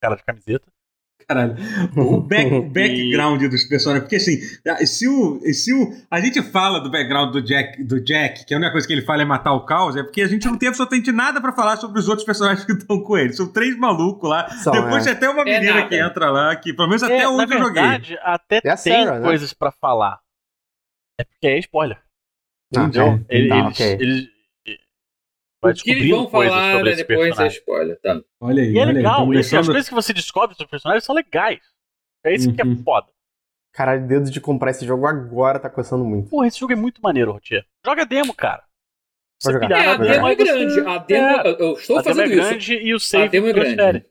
cara 0.01 0.15
de 0.15 0.23
camiseta. 0.23 0.65
Caralho. 1.27 1.55
O, 1.97 2.21
back- 2.21 2.53
o 2.53 2.61
background 2.69 3.41
dos 3.49 3.63
personagens. 3.63 4.03
Porque 4.03 4.17
assim, 4.17 4.37
se 4.85 5.07
o, 5.07 5.39
se 5.53 5.73
o. 5.73 5.91
A 6.11 6.19
gente 6.19 6.41
fala 6.43 6.79
do 6.79 6.91
background 6.91 7.31
do 7.31 7.41
Jack, 7.41 7.83
do 7.83 7.99
Jack, 8.03 8.45
que 8.45 8.53
a 8.53 8.57
única 8.57 8.71
coisa 8.71 8.85
que 8.85 8.93
ele 8.93 9.01
fala 9.01 9.23
é 9.23 9.25
matar 9.25 9.53
o 9.53 9.65
caos, 9.65 9.95
é 9.95 10.03
porque 10.03 10.21
a 10.21 10.27
gente 10.27 10.45
não 10.45 10.55
tem 10.57 10.69
absolutamente 10.69 11.11
nada 11.11 11.41
pra 11.41 11.51
falar 11.51 11.77
sobre 11.77 11.97
os 11.99 12.07
outros 12.07 12.25
personagens 12.25 12.63
que 12.65 12.73
estão 12.73 12.99
com 13.01 13.17
ele. 13.17 13.33
São 13.33 13.47
três 13.51 13.75
malucos 13.77 14.29
lá. 14.29 14.47
São, 14.57 14.71
Depois 14.73 15.01
é. 15.07 15.09
tem 15.09 15.13
até 15.13 15.29
uma 15.29 15.41
É 15.41 15.45
menina 15.59 15.73
nada. 15.75 15.87
que 15.89 15.95
entra 15.99 16.29
lá, 16.29 16.55
que 16.55 16.73
pelo 16.73 16.87
menos 16.89 17.01
até 17.01 17.17
É, 17.17 17.31
na 17.31 17.47
que 17.47 17.53
eu 17.53 17.57
joguei. 17.59 17.81
verdade, 17.81 18.19
até 18.21 18.57
É 18.57 18.61
tem 18.61 18.77
Sarah, 18.77 19.19
né? 19.19 19.25
coisas 19.25 19.51
pra 19.53 19.71
falar. 19.71 20.19
É 21.19 21.23
porque 21.23 21.47
é 21.47 21.57
spoiler. 21.59 21.97
Ah, 22.75 22.81
Entendeu? 22.81 23.17
tá. 23.19 23.25
Ele- 23.29 23.49
Tá, 23.49 23.55
eles, 23.57 23.67
ok. 23.71 23.97
eles- 23.99 24.34
vai 25.65 25.73
O 25.73 25.75
que 25.75 25.91
eles 25.91 26.09
vão 26.09 26.29
falar 26.29 26.73
sobre 26.73 26.89
né, 26.91 26.95
depois 26.95 27.19
é 27.19 27.25
personagem. 27.27 27.57
spoiler, 27.59 27.99
tá? 28.01 28.21
Olha 28.41 28.63
aí, 28.63 28.71
E 28.71 28.77
é 28.77 28.81
olha 28.81 28.89
aí. 28.89 28.95
legal, 28.95 29.33
e 29.33 29.37
assim, 29.37 29.57
as 29.57 29.65
coisas 29.67 29.89
que 29.89 29.95
você 29.95 30.13
descobre 30.13 30.55
sobre 30.55 30.65
os 30.65 30.71
personagens 30.71 31.03
são 31.03 31.13
legais. 31.15 31.59
É 32.23 32.33
isso 32.33 32.53
que 32.53 32.61
é 32.61 32.65
Uhum. 32.65 32.81
foda. 32.83 33.07
Caralho, 33.73 34.07
dedo 34.07 34.31
de 34.31 34.39
comprar 34.39 34.71
esse 34.71 34.85
jogo 34.85 35.05
agora 35.05 35.59
tá 35.59 35.69
coçando 35.69 36.05
muito. 36.05 36.29
Porra, 36.29 36.47
esse 36.47 36.59
jogo 36.59 36.71
é 36.73 36.75
muito 36.77 37.01
maneiro, 37.01 37.31
Rotier. 37.33 37.65
Joga 37.85 38.05
demo, 38.05 38.33
cara. 38.33 38.63
Você 39.41 39.51
jogar. 39.51 39.67
pilhar 39.67 39.83
É, 39.83 39.87
a 39.89 39.97
demo 39.97 40.27
é 40.29 40.35
grande. 40.35 40.79
A 40.79 40.97
demo, 40.99 41.27
É. 41.27 41.47
eu- 41.47 41.57
eu 41.57 41.73
estou 41.73 41.97
a 41.97 42.01
demo 42.01 42.11
é 42.11 42.15
fazendo 42.23 42.33
isso. 42.39 42.49
grande 42.49 42.73
e 42.73 42.93
o 42.93 42.95
A 42.95 42.99
save 42.99 43.29
demo 43.29 43.47
é 43.47 43.53
transfere. 43.53 43.75
grande. 43.75 44.05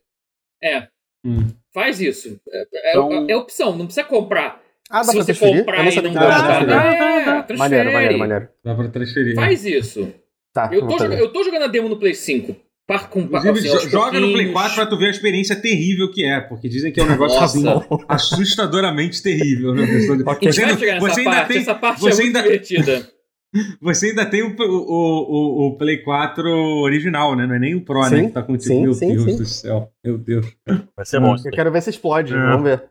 É, 0.63 0.89
Hum. 1.25 1.49
faz 1.73 2.01
isso. 2.01 2.39
É, 2.49 2.59
é- 2.75 2.91
Então- 2.91 3.27
é 3.31 3.37
opção, 3.37 3.75
não 3.77 3.87
precisa 3.87 4.05
comprar. 4.07 4.63
Ah, 4.91 4.99
dá 4.99 5.05
Se 5.05 5.11
pra 5.13 5.21
você 5.23 5.25
transferir? 5.33 5.59
comprar 5.61 5.79
Eu 5.79 5.85
não 5.85 5.91
e 5.93 5.95
não 6.03 6.13
dava 6.13 6.27
dá, 6.27 6.35
pra 6.35 6.37
gostar, 6.37 6.65
dá, 6.67 6.81
transferir. 6.83 7.05
é, 7.11 7.25
dá. 7.25 7.43
transfere. 7.43 7.59
Maneiro, 7.59 7.93
maneiro, 7.93 8.19
maneiro. 8.19 8.49
Dá 8.63 8.75
pra 8.75 8.89
transferir. 8.89 9.35
Faz 9.35 9.65
isso. 9.65 10.15
Tá, 10.55 10.71
Eu 10.73 10.83
tô, 10.83 10.93
fazer. 10.93 11.05
joga- 11.11 11.19
eu 11.19 11.33
tô 11.33 11.43
jogando 11.45 11.63
a 11.65 11.67
demo 11.67 11.89
no 11.89 11.99
Play 11.99 12.15
5. 12.15 12.55
Par 12.87 13.09
com 13.09 13.27
par, 13.27 13.41
Inclusive, 13.47 13.75
assim, 13.77 13.89
joga 13.89 14.21
no 14.21 14.27
Play 14.33 14.45
pouquinhos. 14.47 14.53
4 14.53 14.75
pra 14.77 14.87
tu 14.87 14.99
ver 14.99 15.07
a 15.07 15.11
experiência 15.11 15.57
terrível 15.57 16.11
que 16.13 16.23
é, 16.23 16.39
porque 16.41 16.69
dizem 16.69 16.93
que 16.93 17.01
é 17.01 17.03
um 17.03 17.09
negócio 17.09 17.41
assim, 17.41 17.65
assustadoramente 18.07 19.23
terrível. 19.23 19.75
Né? 19.75 19.87
Gente 19.87 20.07
Você, 20.07 20.61
vai 20.61 20.71
ainda, 20.71 20.79
chegar 20.79 20.95
nessa 20.95 21.09
você 21.15 21.21
ainda 21.21 21.31
parte. 21.33 21.49
tem, 21.49 21.59
Essa 21.63 21.75
parte 21.75 22.01
você 22.01 22.21
é 22.21 22.25
muito 22.25 22.37
ainda- 22.37 22.43
divertida. 22.43 23.11
você 23.81 24.07
ainda 24.11 24.27
tem 24.27 24.43
o, 24.43 24.55
o, 24.55 24.63
o, 24.63 25.67
o 25.69 25.79
Play 25.79 26.03
4 26.03 26.47
original, 26.83 27.35
né? 27.35 27.47
Não 27.47 27.55
é 27.55 27.59
nem 27.59 27.75
o 27.75 27.85
Pro, 27.85 28.03
né? 28.03 28.09
Sim, 28.11 28.27
Que 28.27 28.33
tá 28.35 28.43
contigo. 28.43 28.75
sim, 28.75 28.83
Meu 28.83 28.93
sim, 28.93 29.09
Deus 29.15 29.25
sim. 29.25 29.37
do 29.39 29.45
céu. 29.47 29.93
Meu 30.05 30.19
Deus. 30.19 30.47
Vai 30.95 31.07
ser 31.07 31.21
bom 31.21 31.35
Eu 31.43 31.51
quero 31.53 31.73
ver 31.73 31.81
se 31.83 31.91
explode, 31.91 32.35
É. 32.35 32.37
vamos 32.37 32.65
ver. 32.65 32.85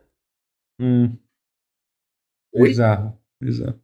Hum, 0.80 1.16
bizarro. 2.52 3.16
Bizarro. 3.40 3.78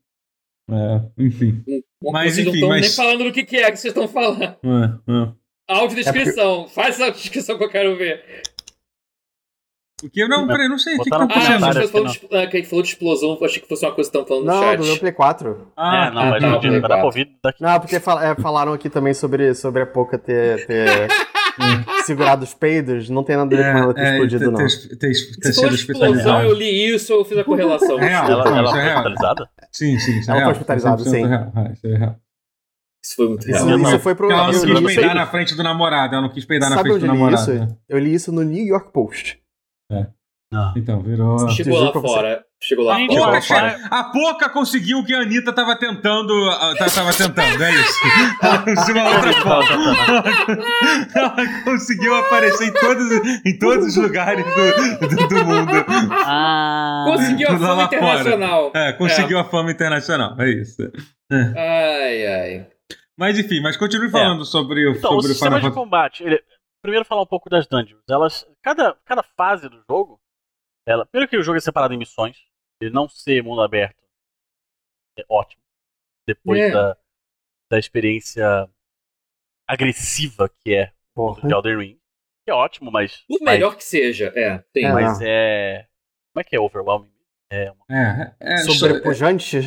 É, 0.70 1.02
enfim. 1.18 1.62
Mas, 2.02 2.34
vocês 2.34 2.46
não 2.46 2.52
enfim, 2.52 2.58
estão 2.60 2.68
mas- 2.70 2.80
nem 2.80 2.90
falando 2.90 3.24
do 3.24 3.32
que, 3.32 3.44
que 3.44 3.56
é 3.58 3.70
que 3.70 3.76
vocês 3.76 3.92
estão 3.94 4.08
falando. 4.08 4.42
É, 4.42 4.54
é. 4.56 5.32
Audiodescrição. 5.68 6.66
Faz 6.68 7.00
a 7.00 7.10
descrição 7.10 7.58
que 7.58 7.64
eu 7.64 7.68
quero 7.70 7.96
ver. 7.96 8.24
Porque, 10.00 10.26
não, 10.26 10.46
peraí, 10.46 10.66
não 10.66 10.78
sei. 10.78 10.94
O 10.94 10.98
que, 10.98 11.04
que 11.04 11.10
Botaram 11.10 11.28
tá 11.28 11.34
Ah, 11.34 11.36
acontecendo? 11.36 11.60
não, 11.60 11.68
Comentário 11.68 11.86
você 11.88 11.92
falou 11.92 12.30
de, 12.30 12.36
ah, 12.38 12.50
quem 12.50 12.64
falou 12.64 12.82
de 12.82 12.88
explosão, 12.88 13.36
eu 13.38 13.44
achei 13.46 13.60
que 13.60 13.68
fosse 13.68 13.84
uma 13.84 13.92
coisa 13.94 14.10
que 14.10 14.16
estão 14.16 14.26
falando 14.26 14.46
no 14.46 14.52
Não, 14.52 14.62
chat. 14.62 14.78
do 14.78 14.84
meu 14.86 14.98
Play 14.98 15.12
4. 15.12 15.72
Ah, 15.76 16.06
é, 16.06 16.10
não, 16.10 16.14
tá, 16.22 16.30
mas 16.30 16.40
tá, 16.42 16.48
não, 16.48 16.60
tá. 16.60 16.68
vai 16.70 16.80
dar 16.80 16.88
pra 16.88 17.04
ouvir 17.04 17.30
daqui. 17.44 17.62
Não, 17.62 17.80
porque 17.80 18.00
fal- 18.00 18.22
é, 18.22 18.34
falaram 18.36 18.72
aqui 18.72 18.88
também 18.88 19.12
sobre, 19.12 19.54
sobre 19.54 19.82
a 19.82 19.86
Poca 19.86 20.16
ter, 20.18 20.66
ter 20.66 21.06
segurado 22.04 22.44
os 22.44 22.54
peidos. 22.54 23.08
Não 23.08 23.22
tem 23.24 23.36
nada 23.36 23.54
a 23.54 23.58
ver 23.58 23.72
com 23.72 23.78
ela 23.78 23.94
ter 23.94 24.00
É, 24.00 24.04
é, 24.04 24.12
explodido, 24.12 24.50
não. 24.50 24.58
ter- 24.58 24.96
ter- 24.96 25.14
sido 25.14 25.74
explosão, 25.74 26.42
eu 26.42 26.52
li 26.54 26.94
isso, 26.94 27.12
eu 27.12 27.24
fiz 27.24 27.38
a 27.38 27.44
correlação. 27.44 27.98
É. 28.00 28.12
Ela, 28.12 28.42
foi 28.70 28.80
é 28.80 28.92
hospitalizada? 28.94 29.48
Sim, 29.72 29.98
sim, 29.98 30.12
é 30.12 30.14
Ela 30.16 30.24
foi 30.24 30.36
real. 30.38 30.50
hospitalizada, 30.52 31.02
100% 31.02 31.10
sim. 31.10 31.24
É, 31.24 31.72
isso 31.72 31.86
é 31.86 31.96
real. 31.96 32.16
Isso 33.02 33.16
foi 33.16 33.28
muito 33.28 33.40
Isso, 33.50 33.64
real. 33.64 33.78
Não, 33.78 33.88
isso 33.88 33.98
foi 34.00 34.14
pro. 34.14 34.30
Ela 34.30 34.52
não 34.52 34.82
quis 34.82 34.94
peidar 34.94 35.14
na 35.14 35.26
frente 35.26 35.54
do 35.54 35.62
namorado. 35.62 36.14
Ela 36.14 36.22
não 36.22 36.28
quis 36.30 36.44
peidar 36.44 36.68
na 36.70 36.78
frente 36.78 36.98
do 36.98 36.98
eu 36.98 37.00
li 37.00 37.06
namorado. 37.06 37.52
isso? 37.54 37.76
Eu 37.88 37.98
li 37.98 38.12
isso 38.14 38.30
no 38.32 38.42
New 38.42 38.64
York 38.66 38.92
Post. 38.92 39.40
Não. 40.52 40.72
Então, 40.76 41.00
virou. 41.00 41.48
Chegou 41.50 41.78
lá 41.80 41.92
pra 41.92 42.00
você. 42.00 42.08
fora. 42.14 42.44
Chegou 42.62 42.84
lá 42.84 42.96
Gente, 42.96 43.16
fora. 43.16 43.30
Pouca 43.30 43.40
che- 43.40 43.88
a 43.90 44.04
pouca 44.04 44.50
conseguiu 44.50 44.98
o 44.98 45.04
que 45.04 45.14
a 45.14 45.20
Anitta 45.20 45.52
tava 45.52 45.76
tentando. 45.76 46.32
ah, 46.50 46.74
tá- 46.76 46.86
Tava 46.86 47.12
tentando, 47.14 47.62
é 47.64 47.70
isso. 47.70 48.00
Ela 48.42 48.58
conseguiu 48.58 49.02
uma 49.02 49.10
outra 49.14 49.32
forma. 49.34 50.24
Ela 51.14 51.62
conseguiu 51.64 52.14
aparecer 52.16 52.68
em 52.68 52.72
todos, 52.72 53.10
em 53.46 53.58
todos 53.58 53.86
os 53.86 53.96
lugares 53.96 54.44
do, 54.44 55.08
do, 55.08 55.28
do 55.28 55.44
mundo. 55.44 55.70
Ah. 56.10 57.04
Conseguiu 57.06 57.48
a 57.48 57.58
fama 57.58 57.88
fora. 57.88 57.96
internacional. 57.96 58.72
É, 58.74 58.92
conseguiu 58.94 59.38
a 59.38 59.44
fama 59.44 59.70
internacional, 59.70 60.34
é 60.40 60.50
isso. 60.50 60.82
Ai, 61.32 62.26
ai. 62.26 62.66
Mas 63.18 63.38
enfim, 63.38 63.60
mas 63.62 63.76
continue 63.76 64.10
falando 64.10 64.44
sobre 64.44 64.86
o, 64.88 64.92
Então, 64.96 65.10
o 65.12 65.14
sobre 65.14 65.30
o 65.30 65.34
sistema 65.34 65.56
Final 65.58 65.70
de 65.70 65.74
combate. 65.76 66.24
ele- 66.24 66.42
primeiro 66.82 67.04
falar 67.06 67.22
um 67.22 67.26
pouco 67.26 67.48
das 67.50 67.66
dungeons. 67.66 68.00
Elas, 68.08 68.46
cada, 68.62 68.96
cada 69.06 69.22
fase 69.36 69.68
do 69.68 69.80
jogo, 69.88 70.18
ela, 70.86 71.06
primeiro 71.06 71.28
que 71.30 71.36
o 71.36 71.42
jogo 71.42 71.58
é 71.58 71.60
separado 71.60 71.94
em 71.94 71.98
missões, 71.98 72.36
ele 72.80 72.90
não 72.92 73.08
ser 73.08 73.42
mundo 73.42 73.60
aberto 73.62 74.00
é 75.18 75.24
ótimo. 75.28 75.62
Depois 76.26 76.60
É. 76.60 76.70
da, 76.70 76.96
da 77.70 77.78
experiência 77.78 78.44
agressiva 79.68 80.48
que 80.60 80.74
é 80.74 80.92
o 81.14 81.34
Porra. 81.34 81.48
de 81.48 81.54
Elden 81.54 81.78
Ring, 81.78 82.00
que 82.44 82.50
é 82.50 82.54
ótimo, 82.54 82.90
mas 82.90 83.18
Por 83.28 83.40
melhor 83.42 83.76
que 83.76 83.84
seja, 83.84 84.32
é. 84.34 84.58
Tem. 84.72 84.84
É. 84.86 84.92
mas 84.92 85.20
é 85.22 85.86
como 86.32 86.40
é 86.40 86.44
que 86.44 86.56
é 86.56 86.60
overwhelming? 86.60 87.12
É 87.52 87.70
uma 87.72 87.84
É, 87.90 88.34
é, 88.40 88.56
Sobrepujante? 88.58 89.58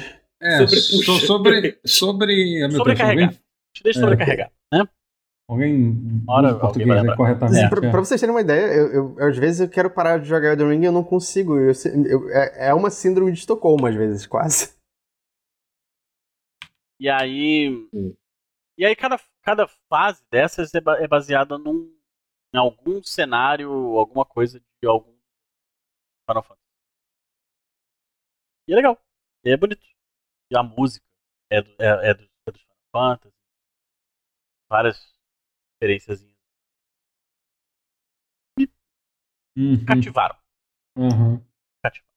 é, 0.42 0.58
Sobrepuxa. 0.66 1.04
so- 1.04 1.26
sobre. 1.28 1.80
Sobre. 1.86 2.36
meu 2.60 2.70
Deus, 2.70 2.74
sobrecarregar. 2.78 3.34
Te 3.74 3.84
deixa 3.84 4.00
É. 4.00 4.02
sobrecarregar, 4.02 4.52
né? 4.72 4.88
Alguém 5.50 6.24
alguém 6.28 6.60
português 6.60 6.90
lembrar. 6.90 7.18
corretamente. 7.18 7.70
pra, 7.70 7.88
é. 7.88 7.92
pra 7.92 8.00
vocês 8.00 8.20
terem 8.20 8.34
uma 8.34 8.42
ideia, 8.42 8.74
eu, 8.74 8.88
eu- 8.94 9.16
eu, 9.20 9.28
às 9.28 9.38
vezes 9.38 9.62
eu 9.62 9.70
quero 9.70 9.90
parar 9.94 10.18
de 10.20 10.26
jogar 10.28 10.50
Elden 10.52 10.70
Ring 10.70 10.82
e 10.84 10.86
eu 10.86 10.92
não 10.92 11.04
consigo. 11.04 11.58
Eu 11.58 11.72
eu- 12.10 12.30
é, 12.30 12.70
é 12.70 12.74
uma 12.74 12.90
síndrome 12.90 13.32
de 13.32 13.40
Estocolmo, 13.40 13.86
às 13.88 13.96
vezes, 13.96 14.26
quase. 14.26 14.76
E 17.00 17.10
aí. 17.10 17.70
Hum. 17.94 18.16
E 18.78 18.86
aí 18.86 18.96
cada, 18.96 19.20
cada 19.44 19.68
fase 19.90 20.24
dessas 20.32 20.74
é, 20.74 20.80
é 21.00 21.08
baseada 21.08 21.58
num, 21.60 21.96
em 22.54 22.58
algum 22.58 23.04
cenário, 23.04 23.70
alguma 23.98 24.26
coisa 24.26 24.60
de 24.60 24.88
algum 24.88 25.14
Final 26.28 26.42
Fantasy. 26.44 26.62
E 28.68 28.74
é 28.74 28.76
legal. 28.76 28.98
E 29.46 29.52
é 29.52 29.58
bonito. 29.58 29.86
E 30.52 30.58
a 30.58 30.64
música 30.64 31.06
é 31.52 31.62
do, 31.62 31.70
é, 31.80 32.10
é 32.10 32.14
do, 32.14 32.24
é 32.48 32.52
do 32.52 32.58
Final 32.60 32.78
Fantasy. 32.92 33.34
Várias 34.72 35.14
referências 35.84 36.26
Uhum, 39.56 39.86
cativaram. 39.86 40.36
uhum. 40.98 41.40
Cativaram. 41.84 42.14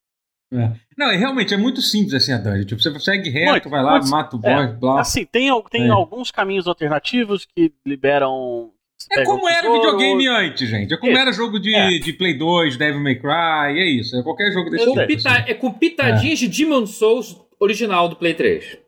É. 0.54 0.80
Não, 0.96 1.10
é, 1.10 1.16
realmente 1.16 1.52
é 1.52 1.56
muito 1.56 1.82
simples 1.82 2.14
assim 2.14 2.32
a 2.32 2.38
dungeon. 2.38 2.64
Tipo, 2.64 2.80
você 2.80 2.98
segue 3.00 3.28
reto, 3.28 3.50
Muito, 3.50 3.68
vai 3.68 3.82
lá, 3.82 3.98
muito 3.98 4.08
mata 4.10 4.36
o 4.36 4.40
é. 4.42 4.66
boss, 4.66 4.78
blá. 4.78 5.00
Assim, 5.00 5.24
tem, 5.26 5.50
tem 5.70 5.86
É. 5.88 5.90
alguns 5.90 6.30
caminhos 6.30 6.66
alternativos 6.66 7.44
que 7.44 7.74
liberam. 7.84 8.72
É 9.12 9.24
como 9.24 9.44
um 9.44 9.48
era 9.50 9.60
tesouro. 9.62 9.80
videogame 9.82 10.26
antes, 10.28 10.68
gente. 10.70 10.94
É 10.94 10.96
como 10.96 11.12
Isso. 11.12 11.20
era 11.20 11.32
jogo 11.32 11.58
de, 11.60 11.74
É. 11.74 11.98
de 11.98 12.12
Play 12.14 12.38
2, 12.38 12.78
Devil 12.78 13.00
May 13.02 13.16
Cry, 13.16 13.78
é 13.78 13.84
isso. 13.84 14.16
É 14.16 14.22
qualquer 14.22 14.50
jogo 14.52 14.70
desse 14.70 14.84
tipo. 14.90 15.06
pita- 15.06 15.30
assim. 15.30 15.50
É 15.50 15.54
com 15.54 15.72
pitadinhas 15.74 16.38
de 16.38 16.48
Demon 16.48 16.86
Souls 16.86 17.36
original 17.60 18.08
do 18.08 18.16
Play 18.16 18.32
3. 18.32 18.78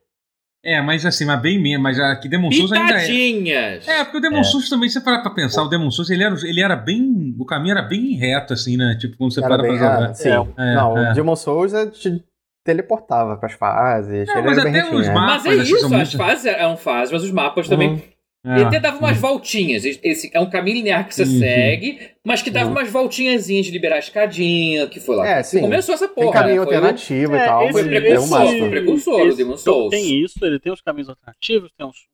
É, 0.75 0.83
mas 0.83 1.07
assim, 1.07 1.25
mas 1.25 1.41
bem 1.41 1.59
menos. 1.61 1.83
Mas 1.83 1.99
aqui 2.01 2.29
Demon 2.29 2.51
Souls 2.53 2.73
ainda 2.73 2.95
é. 2.95 3.01
Pitadinhas! 3.01 3.89
É, 3.89 4.05
porque 4.05 4.19
o 4.19 4.21
Demon 4.21 4.41
É. 4.41 4.45
Souls 4.45 4.69
também, 4.69 4.89
você 4.89 5.01
parar 5.01 5.21
pra 5.23 5.31
pensar, 5.31 5.63
o 5.63 5.69
Demon 5.69 5.91
Souls, 5.91 6.11
ele 6.11 6.23
era, 6.23 6.35
ele 6.45 6.61
era 6.61 6.77
bem. 6.77 7.35
O 7.39 7.45
caminho 7.45 7.73
era 7.73 7.83
bem 7.83 8.13
reto, 8.17 8.53
assim, 8.53 8.77
né? 8.77 8.97
Tipo, 9.01 9.17
quando 9.17 9.33
você 9.33 9.41
Era 9.41 9.49
para 9.57 9.63
pra 9.65 9.73
jogar. 9.75 10.03
ah, 10.11 10.15
sim. 10.15 10.29
É, 10.29 10.75
não, 10.75 10.99
é. 10.99 11.11
o 11.11 11.15
Demon 11.15 11.37
Souls 11.37 11.73
é 11.73 11.87
te 11.87 12.23
teleportava 12.65 13.37
pras 13.37 13.53
fases. 13.55 14.27
Não, 14.29 14.39
ele 14.39 14.47
mas 14.47 14.59
até 14.59 14.71
retinho, 14.71 14.99
os 15.01 15.07
é. 15.09 15.13
mapas- 15.13 15.45
Mas 15.45 15.47
é 15.59 15.63
assim, 15.63 15.75
isso, 15.75 15.85
as 15.87 15.91
muito- 15.91 16.17
fases 16.19 16.45
eram 16.45 16.77
fases, 16.77 17.13
mas 17.13 17.25
os 17.25 17.31
mapas 17.31 17.67
também. 17.69 17.89
Uhum. 17.93 18.01
É. 18.47 18.55
Ele 18.55 18.65
até 18.65 18.79
dava 18.81 18.99
umas 18.99 19.17
voltinhas. 19.19 19.85
Esse 19.85 20.31
é 20.33 20.41
um 20.41 20.49
caminho 20.49 20.77
linear 20.77 21.07
que 21.07 21.15
você 21.15 21.27
Sim, 21.27 21.33
sim. 21.33 21.39
segue, 21.41 22.11
mas 22.25 22.41
que 22.41 22.51
dava 22.51 22.67
Uhum. 22.67 22.73
umas 22.73 22.89
voltinhazinhas 22.91 23.67
de 23.67 23.73
liberar 23.73 23.97
a 23.97 23.99
escadinha, 23.99 24.87
que 24.89 25.01
foi 25.01 25.17
lá. 25.17 25.27
É, 25.29 25.43
sim. 25.43 25.61
Começou 25.61 25.95
essa 25.95 26.07
Tem 26.09 26.25
porra. 26.25 26.41
caminho 26.43 26.61
né? 26.61 26.67
Foi 26.67 26.75
alternativo 26.77 27.35
É, 27.35 27.43
e 27.43 27.47
tal. 27.47 27.63
esse- 27.65 27.73
Foi 27.73 27.85
precursor, 27.89 28.39
é 28.41 28.45
máximo. 28.45 28.59
foi 28.61 28.71
precursor 28.71 29.19
do 29.23 29.29
Esse 29.29 29.37
Demon 29.39 29.57
Souls. 29.57 29.91
Tem 29.91 30.23
isso, 30.23 30.45
ele 30.45 30.61
tem 30.61 30.73
os 30.73 30.81
caminhos 30.81 31.09
alternativos, 31.09 31.73
tem 31.77 31.85
uns 31.87 32.07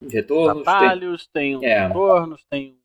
Os 0.00 0.12
retornos. 0.12 0.64
tem- 0.64 0.72
atalhos, 0.74 1.26
tem 1.32 1.56
uns 1.56 1.62
É. 1.64 1.86
retornos, 1.88 2.44
tem. 2.48 2.78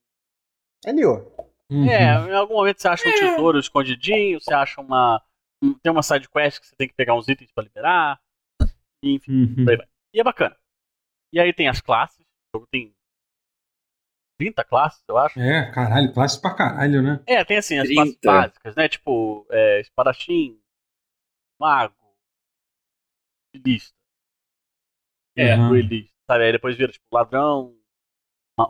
É 0.86 0.91
Nioh. 0.91 1.32
Uhum. 1.70 1.90
É, 1.90 2.03
em 2.30 2.34
algum 2.34 2.56
momento 2.56 2.82
você 2.82 2.88
acha 2.88 3.07
um 3.07 3.11
tesouro 3.11 3.60
escondidinho, 3.60 4.41
você 4.41 4.53
acha 4.53 4.82
uma. 4.82 5.22
um- 5.64 5.74
Tem 5.76 5.91
uma 5.91 6.03
side 6.03 6.28
quest 6.30 6.60
que 6.60 6.68
você 6.68 6.76
tem 6.76 6.88
que 6.88 6.94
pegar 6.94 7.15
uns 7.15 7.28
itens 7.30 7.52
pra 7.53 7.64
liberar. 7.64 8.20
Enfim, 9.02 9.32
Uhum. 9.32 9.56
por 9.64 9.70
aí 9.72 9.78
vai. 9.78 9.88
E 10.14 10.20
é 10.20 10.24
bacana. 10.24 10.56
E 11.34 11.39
aí 11.39 11.51
tem 11.51 11.68
as 11.68 11.81
classes. 11.81 12.19
O 12.19 12.57
jogo 12.60 12.68
tem 12.72 12.93
30 14.38 14.64
classes, 14.64 15.03
eu 15.10 15.18
acho. 15.18 15.39
É, 15.39 15.72
caralho, 15.72 16.14
classe 16.14 16.39
pra 16.39 16.53
caralho, 16.53 17.01
né? 17.01 17.19
É, 17.26 17.43
tem 17.43 17.57
assim, 17.57 17.80
as 17.80 17.88
30. 17.88 17.95
classes 18.03 18.19
básicas, 18.23 18.76
né? 18.76 18.88
Tipo, 18.88 19.47
é, 19.49 19.81
espadachim, 19.81 20.60
mago, 21.60 21.95
duelista, 23.51 23.97
É. 25.35 25.55
Uhum. 25.55 25.69
duelista, 25.69 26.14
sabe? 26.27 26.43
Aí 26.43 26.51
depois 26.51 26.77
vira, 26.77 26.91
tipo, 26.91 27.05
ladrão, 27.11 27.76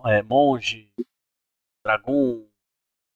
é, 0.06 0.22
monge, 0.24 0.90
dragão. 1.86 2.48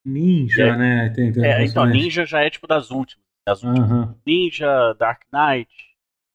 Ninja, 0.06 0.64
É. 0.68 0.78
né? 0.78 1.10
Tem, 1.12 1.32
tem 1.32 1.46
É, 1.46 1.64
então, 1.64 1.86
ninja 1.86 2.26
já 2.26 2.42
é 2.44 2.50
tipo 2.50 2.68
das 2.68 2.92
últimas. 2.92 3.26
Das 3.46 3.64
últimas. 3.64 3.90
Aham. 3.92 4.20
Ninja, 4.26 4.94
Dark 4.96 5.24
Knight, 5.32 5.87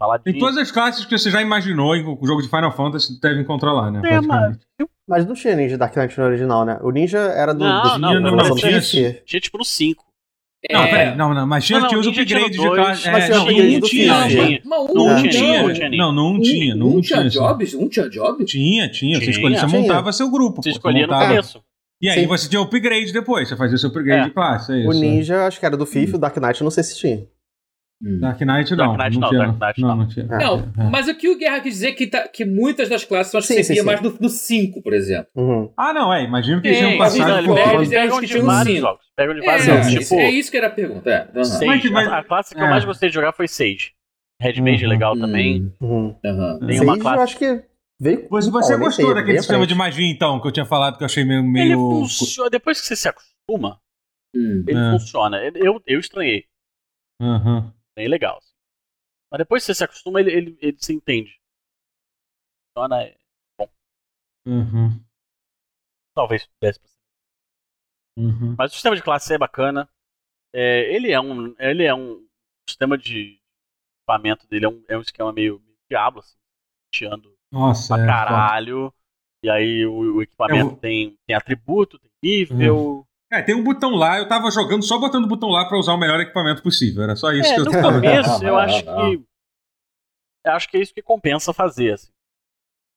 Paladin. 0.07 0.25
Tem 0.25 0.39
todas 0.39 0.57
as 0.57 0.71
classes 0.71 1.05
que 1.05 1.17
você 1.17 1.31
já 1.31 1.41
imaginou 1.41 1.95
em 1.95 2.03
o 2.05 2.19
jogo 2.27 2.43
de 2.43 2.49
Final 2.49 2.73
Fantasy 2.73 3.21
deve 3.21 3.41
encontrar 3.41 3.73
lá, 3.73 3.91
né? 3.91 4.03
É, 4.05 4.21
mas-. 4.21 4.59
Mas 5.09 5.27
não 5.27 5.35
tinha 5.35 5.55
Ninja 5.57 5.77
Dark 5.79 5.95
Knight 5.97 6.19
no 6.19 6.25
original, 6.25 6.65
né? 6.65 6.79
O 6.83 6.91
Ninja 6.91 7.19
era 7.19 7.53
do, 7.53 7.65
Não, 7.65 7.83
do 7.83 7.99
não, 7.99 8.21
não, 8.21 8.37
não, 8.37 8.55
tinha-. 8.57 8.81
Tinha 8.81 9.41
tipo 9.41 9.59
no 9.59 9.65
5. 9.65 10.05
Não, 10.71 10.81
É, 10.85 10.87
peraí, 10.89 11.17
não, 11.17 11.35
não, 11.35 11.45
mas 11.45 11.65
tinha, 11.65 11.79
Não, 11.81 11.83
não, 11.83 11.89
tinha 11.89 12.01
os 12.01 12.07
upgrades 12.07 12.51
de 12.61 12.71
classe. 12.71 13.11
mas 13.11 13.25
É, 13.25 13.27
tinha 13.27 13.39
não, 13.39 13.45
um 13.45 13.81
tinha, 13.81 14.15
não, 14.21 14.29
tinha. 14.29 14.61
Mas 14.65 14.81
um 14.91 14.95
Não, 14.95 15.07
Não 15.09 15.17
tinha, 15.17 15.31
tinha, 15.31 15.59
não, 15.59 15.67
não 15.67 15.73
tinha 15.75 15.89
nem. 15.89 15.99
não, 15.99 16.13
não 16.13 16.41
tinha, 16.41 16.75
não 16.77 16.87
um 16.97 17.01
tinha. 17.01 17.29
jobs? 17.29 17.75
Um 17.75 17.89
tinha 17.89 18.09
jobs? 18.09 18.49
Tinha, 18.51 18.89
tinha. 18.89 19.19
Você, 19.19 19.31
escolhia, 19.31 19.59
você 19.59 19.67
montava 19.67 20.13
seu 20.13 20.31
grupo. 20.31 20.63
Você 20.63 20.71
escolhia 20.71 21.05
no 21.07 21.13
montava- 21.13 21.31
começo. 21.31 21.61
E 22.01 22.09
aí 22.09 22.21
Sim. 22.21 22.27
você 22.29 22.49
tinha 22.49 22.61
upgrade 22.63 23.13
depois, 23.13 23.49
você 23.49 23.57
fazia 23.57 23.77
seu 23.77 23.89
upgrade 23.89 24.23
É. 24.23 24.25
de 24.27 24.31
classe, 24.31 24.73
é 24.73 24.79
isso. 24.81 24.89
O 24.89 24.93
Ninja, 24.93 25.47
acho 25.47 25.59
que 25.61 25.67
era 25.67 25.77
do 25.77 25.85
FIFA, 25.87 26.17
o 26.17 26.21
Dark 26.21 26.37
Knight 26.37 26.63
não 26.63 26.71
sei 26.71 26.83
se 26.85 26.97
tinha. 26.99 27.25
Dark 28.21 28.41
Knight 28.41 28.71
não. 28.75 28.97
Dark 28.97 28.99
Knight 28.99 29.15
não, 29.15 29.21
não, 29.21 29.29
tinha, 29.31 29.53
Dark 29.53 29.79
Knight 29.79 29.81
não, 29.81 29.89
não. 29.89 29.97
não 29.97 30.09
tinha. 30.09 30.27
Não, 30.27 30.59
É. 30.85 30.91
mas 30.91 31.07
o 31.07 31.15
que 31.15 31.29
o 31.29 31.39
Guerra 31.39 31.61
quis 31.61 31.75
dizer 31.75 31.89
é 31.91 31.93
que, 31.93 32.07
tá- 32.09 32.27
que 32.27 32.45
muitas 32.45 32.89
das 32.89 33.05
classes 33.05 33.31
são 33.31 33.39
as 33.39 33.47
que 33.47 33.63
Sim, 33.63 33.75
sim, 33.77 33.83
mais 33.83 34.01
no 34.01 34.29
5, 34.29 34.83
por 34.83 34.93
exemplo. 34.93 35.29
Uhum. 35.37 35.73
Ah, 35.77 35.93
não, 35.93 36.13
é. 36.13 36.25
Imagino 36.25 36.61
que 36.61 36.67
eles 36.69 36.79
tinham 36.79 36.97
mas 36.99 37.17
passado 37.17 37.47
por 37.47 37.59
eles 37.59 37.89
Pegam 37.91 38.21
de 38.21 38.39
vários 38.41 38.81
jogos. 38.81 39.05
Pegam 39.17 39.35
de 39.35 39.41
É, 39.43 39.45
vários 39.47 39.65
Sim, 39.65 39.71
jogos. 39.71 39.87
sim, 39.87 39.99
Tipo, 40.01 40.15
é 40.17 40.31
isso 40.31 40.51
que 40.51 40.57
era 40.57 40.67
a 40.67 40.71
pergunta. 40.71 41.11
É. 41.11 41.29
Aham. 41.35 41.45
Sage. 41.45 41.67
Mas- 41.67 41.91
mas- 41.91 42.09
A, 42.09 42.19
a 42.19 42.25
classe 42.25 42.55
que 42.55 42.61
eu 42.61 42.67
é. 42.67 42.71
mais 42.71 42.85
gostei 42.85 43.09
de 43.09 43.15
jogar 43.15 43.33
foi 43.33 43.47
Sage. 43.47 43.93
Red 44.41 44.61
Mage 44.61 44.83
é 44.83 44.87
Uhum. 44.87 44.93
legal 44.93 45.17
também. 45.17 45.73
Uhum. 45.81 46.17
Aham. 46.25 46.59
Tem 46.59 46.69
Sage, 46.79 46.85
uma 46.85 46.99
classe- 46.99 47.17
eu 47.19 47.23
acho 47.23 47.39
que 47.39 47.63
veio. 48.01 48.27
Você, 48.29 48.51
Pô, 48.51 48.61
você 48.63 48.77
gostou 48.77 49.15
daquele 49.15 49.39
sistema 49.39 49.65
de 49.65 49.75
magia, 49.77 50.11
então, 50.11 50.41
que 50.41 50.49
eu 50.49 50.53
tinha 50.53 50.67
falado 50.67 50.97
que 50.99 51.05
eu 51.05 51.07
achei 51.07 51.25
meio. 51.25 51.39
Ele 51.41 51.49
meio... 51.49 51.79
funciona. 52.09 52.51
Depois 52.51 52.81
que 52.81 52.87
você 52.89 52.97
se 52.97 53.09
acostuma, 53.09 53.79
Hum. 54.35 54.65
ele 54.67 54.77
É. 54.79 54.91
funciona. 54.91 55.37
Eu, 55.55 55.81
eu 55.87 56.01
estranhei. 56.01 56.45
Aham. 57.21 57.73
Bem 58.03 58.09
legal. 58.09 58.39
assim. 58.39 58.53
Mas 59.31 59.39
depois 59.39 59.63
que 59.63 59.67
você 59.67 59.75
se 59.77 59.85
acostuma, 59.85 60.21
ele, 60.21 60.33
ele, 60.33 60.59
ele 60.61 60.77
se 60.81 60.93
entende. 60.93 61.41
Funciona. 62.75 63.03
é- 63.05 63.17
Uhum. 64.45 65.01
Talvez 66.17 66.49
desse 66.61 66.81
pra 66.81 66.89
ser. 66.89 66.97
Uhum. 68.19 68.57
Mas 68.59 68.73
o 68.73 68.75
sistema 68.75 68.97
de 68.97 69.03
classe 69.03 69.33
é 69.33 69.39
bacana. 69.39 69.89
É, 70.53 70.93
ele 70.93 71.13
é 71.13 71.21
um. 71.21 71.55
Ele 71.61 71.85
é 71.85 71.95
um. 71.95 72.15
O 72.15 72.29
sistema 72.69 72.99
de 72.99 73.41
equipamento 74.01 74.47
dele 74.49 74.65
é 74.67 74.69
um, 74.69 74.85
é 74.89 74.99
um 74.99 75.01
esquema 75.01 75.33
meio, 75.33 75.61
meio 75.61 75.79
diabo, 75.89 76.19
assim. 76.19 76.37
Tirando 76.93 77.39
Nossa, 77.53 77.95
pra 77.95 78.03
é. 78.03 78.07
foda. 78.07 78.13
caralho. 78.13 78.95
E 79.45 79.49
aí 79.49 79.87
o, 79.87 80.17
o 80.17 80.23
equipamento 80.23 80.73
Eu 80.75 80.77
tem, 80.77 81.17
tem 81.25 81.37
atributo, 81.37 81.99
tem 82.01 82.11
nível. 82.23 83.07
É, 83.33 83.41
tem 83.43 83.55
um 83.55 83.65
botão 83.65 83.93
lá, 83.93 84.19
eu 84.19 84.29
tava 84.29 84.51
jogando 84.51 84.85
só 84.85 84.99
botando 84.99 85.25
o 85.25 85.29
botão 85.29 85.49
lá 85.49 85.67
pra 85.67 85.79
usar 85.79 85.95
o 85.95 85.99
melhor 85.99 86.21
equipamento 86.21 86.63
possível. 86.63 87.03
Era 87.03 87.17
só 87.17 87.33
isso 87.33 87.51
É, 87.51 87.55
que 87.55 87.61
eu 87.61 87.65
no 87.65 87.71
tava. 87.71 87.95
começo 87.95 88.45
eu 88.45 88.59
acho 88.59 88.83
que. 88.85 89.27
Eu 90.45 90.53
acho 90.53 90.69
que 90.69 90.77
é 90.77 90.81
isso 90.81 90.93
que 90.93 91.01
compensa 91.03 91.55
fazer, 91.55 91.93
assim. 91.95 92.13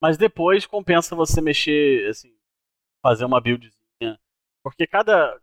Mas 0.02 0.18
depois 0.18 0.66
compensa 0.66 1.16
você 1.16 1.40
mexer, 1.42 2.10
assim, 2.10 2.36
fazer 3.02 3.24
uma 3.24 3.40
buildzinha. 3.40 4.20
Porque 4.64 4.86
cada. 4.86 5.40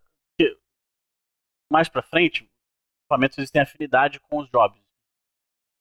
mais 1.73 1.89
pra 1.89 2.03
frente, 2.03 2.43
os 2.43 2.51
equipamentos 3.05 3.39
eles 3.39 3.51
têm 3.51 3.63
afinidade 3.63 4.21
com 4.21 4.39
os 4.41 4.51
jobs. 4.51 4.79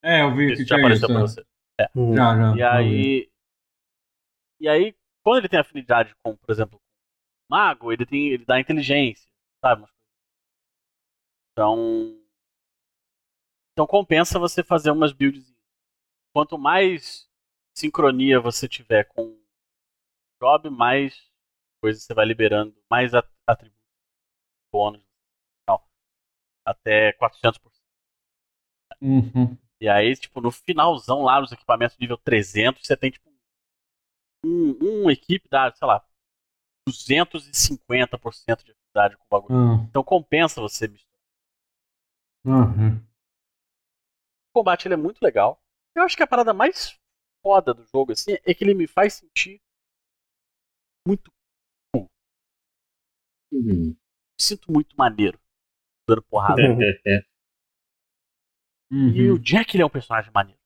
É, 0.03 0.21
eu 0.21 0.33
vi 0.33 0.47
que 0.47 0.53
Isso 0.53 0.61
já 0.65 0.75
tinha 0.75 0.79
apareceu 0.85 1.09
isso. 1.09 1.35
pra 1.35 1.83
é. 1.83 1.87
você. 1.87 1.99
Uhum. 1.99 2.15
Já, 2.15 2.37
já. 2.37 2.55
E 2.55 2.57
já 2.59 2.77
vi. 2.77 2.83
aí. 2.87 3.31
E 4.61 4.69
aí, 4.69 4.95
quando 5.23 5.39
ele 5.39 5.49
tem 5.49 5.59
afinidade 5.59 6.15
com, 6.23 6.35
por 6.37 6.51
exemplo, 6.51 6.80
mago, 7.51 7.91
ele 7.91 8.05
tem. 8.05 8.29
ele 8.29 8.45
dá 8.45 8.59
inteligência, 8.59 9.29
sabe? 9.63 9.85
Então. 11.51 12.17
Então 13.73 13.85
compensa 13.85 14.39
você 14.39 14.63
fazer 14.63 14.91
umas 14.91 15.11
builds. 15.11 15.53
Quanto 16.33 16.57
mais 16.57 17.29
sincronia 17.75 18.39
você 18.39 18.67
tiver 18.67 19.05
com 19.05 19.23
o 19.23 19.41
job, 20.41 20.69
mais 20.69 21.29
coisas 21.81 22.03
você 22.03 22.13
vai 22.13 22.25
liberando, 22.25 22.75
mais 22.89 23.11
atributos, 23.13 23.79
bônus, 24.71 25.03
tal, 25.65 25.85
até 26.65 27.11
400%. 27.13 27.59
Uhum. 29.01 29.57
E 29.79 29.89
aí, 29.89 30.15
tipo, 30.15 30.39
no 30.39 30.51
finalzão 30.51 31.23
lá, 31.23 31.41
nos 31.41 31.51
equipamentos 31.51 31.97
nível 31.97 32.17
300, 32.17 32.85
você 32.85 32.95
tem, 32.95 33.09
tipo, 33.09 33.29
um, 34.45 35.01
uma 35.01 35.11
equipe 35.11 35.49
dá, 35.49 35.71
sei 35.71 35.87
lá, 35.87 36.05
250% 36.97 38.63
de 38.63 38.71
afinidade 38.71 39.17
com 39.17 39.23
o 39.23 39.29
bagulho. 39.29 39.55
Uhum. 39.55 39.83
Então 39.89 40.03
compensa 40.03 40.61
você 40.61 40.87
misturar. 40.87 41.11
Uhum. 42.45 42.97
O 44.49 44.59
combate 44.59 44.87
ele 44.87 44.95
é 44.95 44.97
muito 44.97 45.21
legal. 45.21 45.61
Eu 45.95 46.03
acho 46.03 46.15
que 46.15 46.23
a 46.23 46.27
parada 46.27 46.53
mais 46.53 46.97
foda 47.43 47.73
do 47.73 47.85
jogo, 47.85 48.11
assim, 48.11 48.33
é 48.45 48.53
que 48.53 48.63
ele 48.63 48.73
me 48.73 48.87
faz 48.87 49.15
sentir 49.15 49.61
muito 51.07 51.31
cool. 51.93 52.07
Uhum. 53.51 53.89
Me 53.89 53.97
sinto 54.39 54.71
muito 54.71 54.95
maneiro 54.97 55.39
dando 56.07 56.23
porrada. 56.23 56.61
E 58.93 59.29
Uhum. 59.29 59.35
o 59.35 59.39
Jack, 59.39 59.73
ele 59.73 59.83
é 59.83 59.85
um 59.85 59.89
personagem 59.89 60.29
maneiro. 60.33 60.59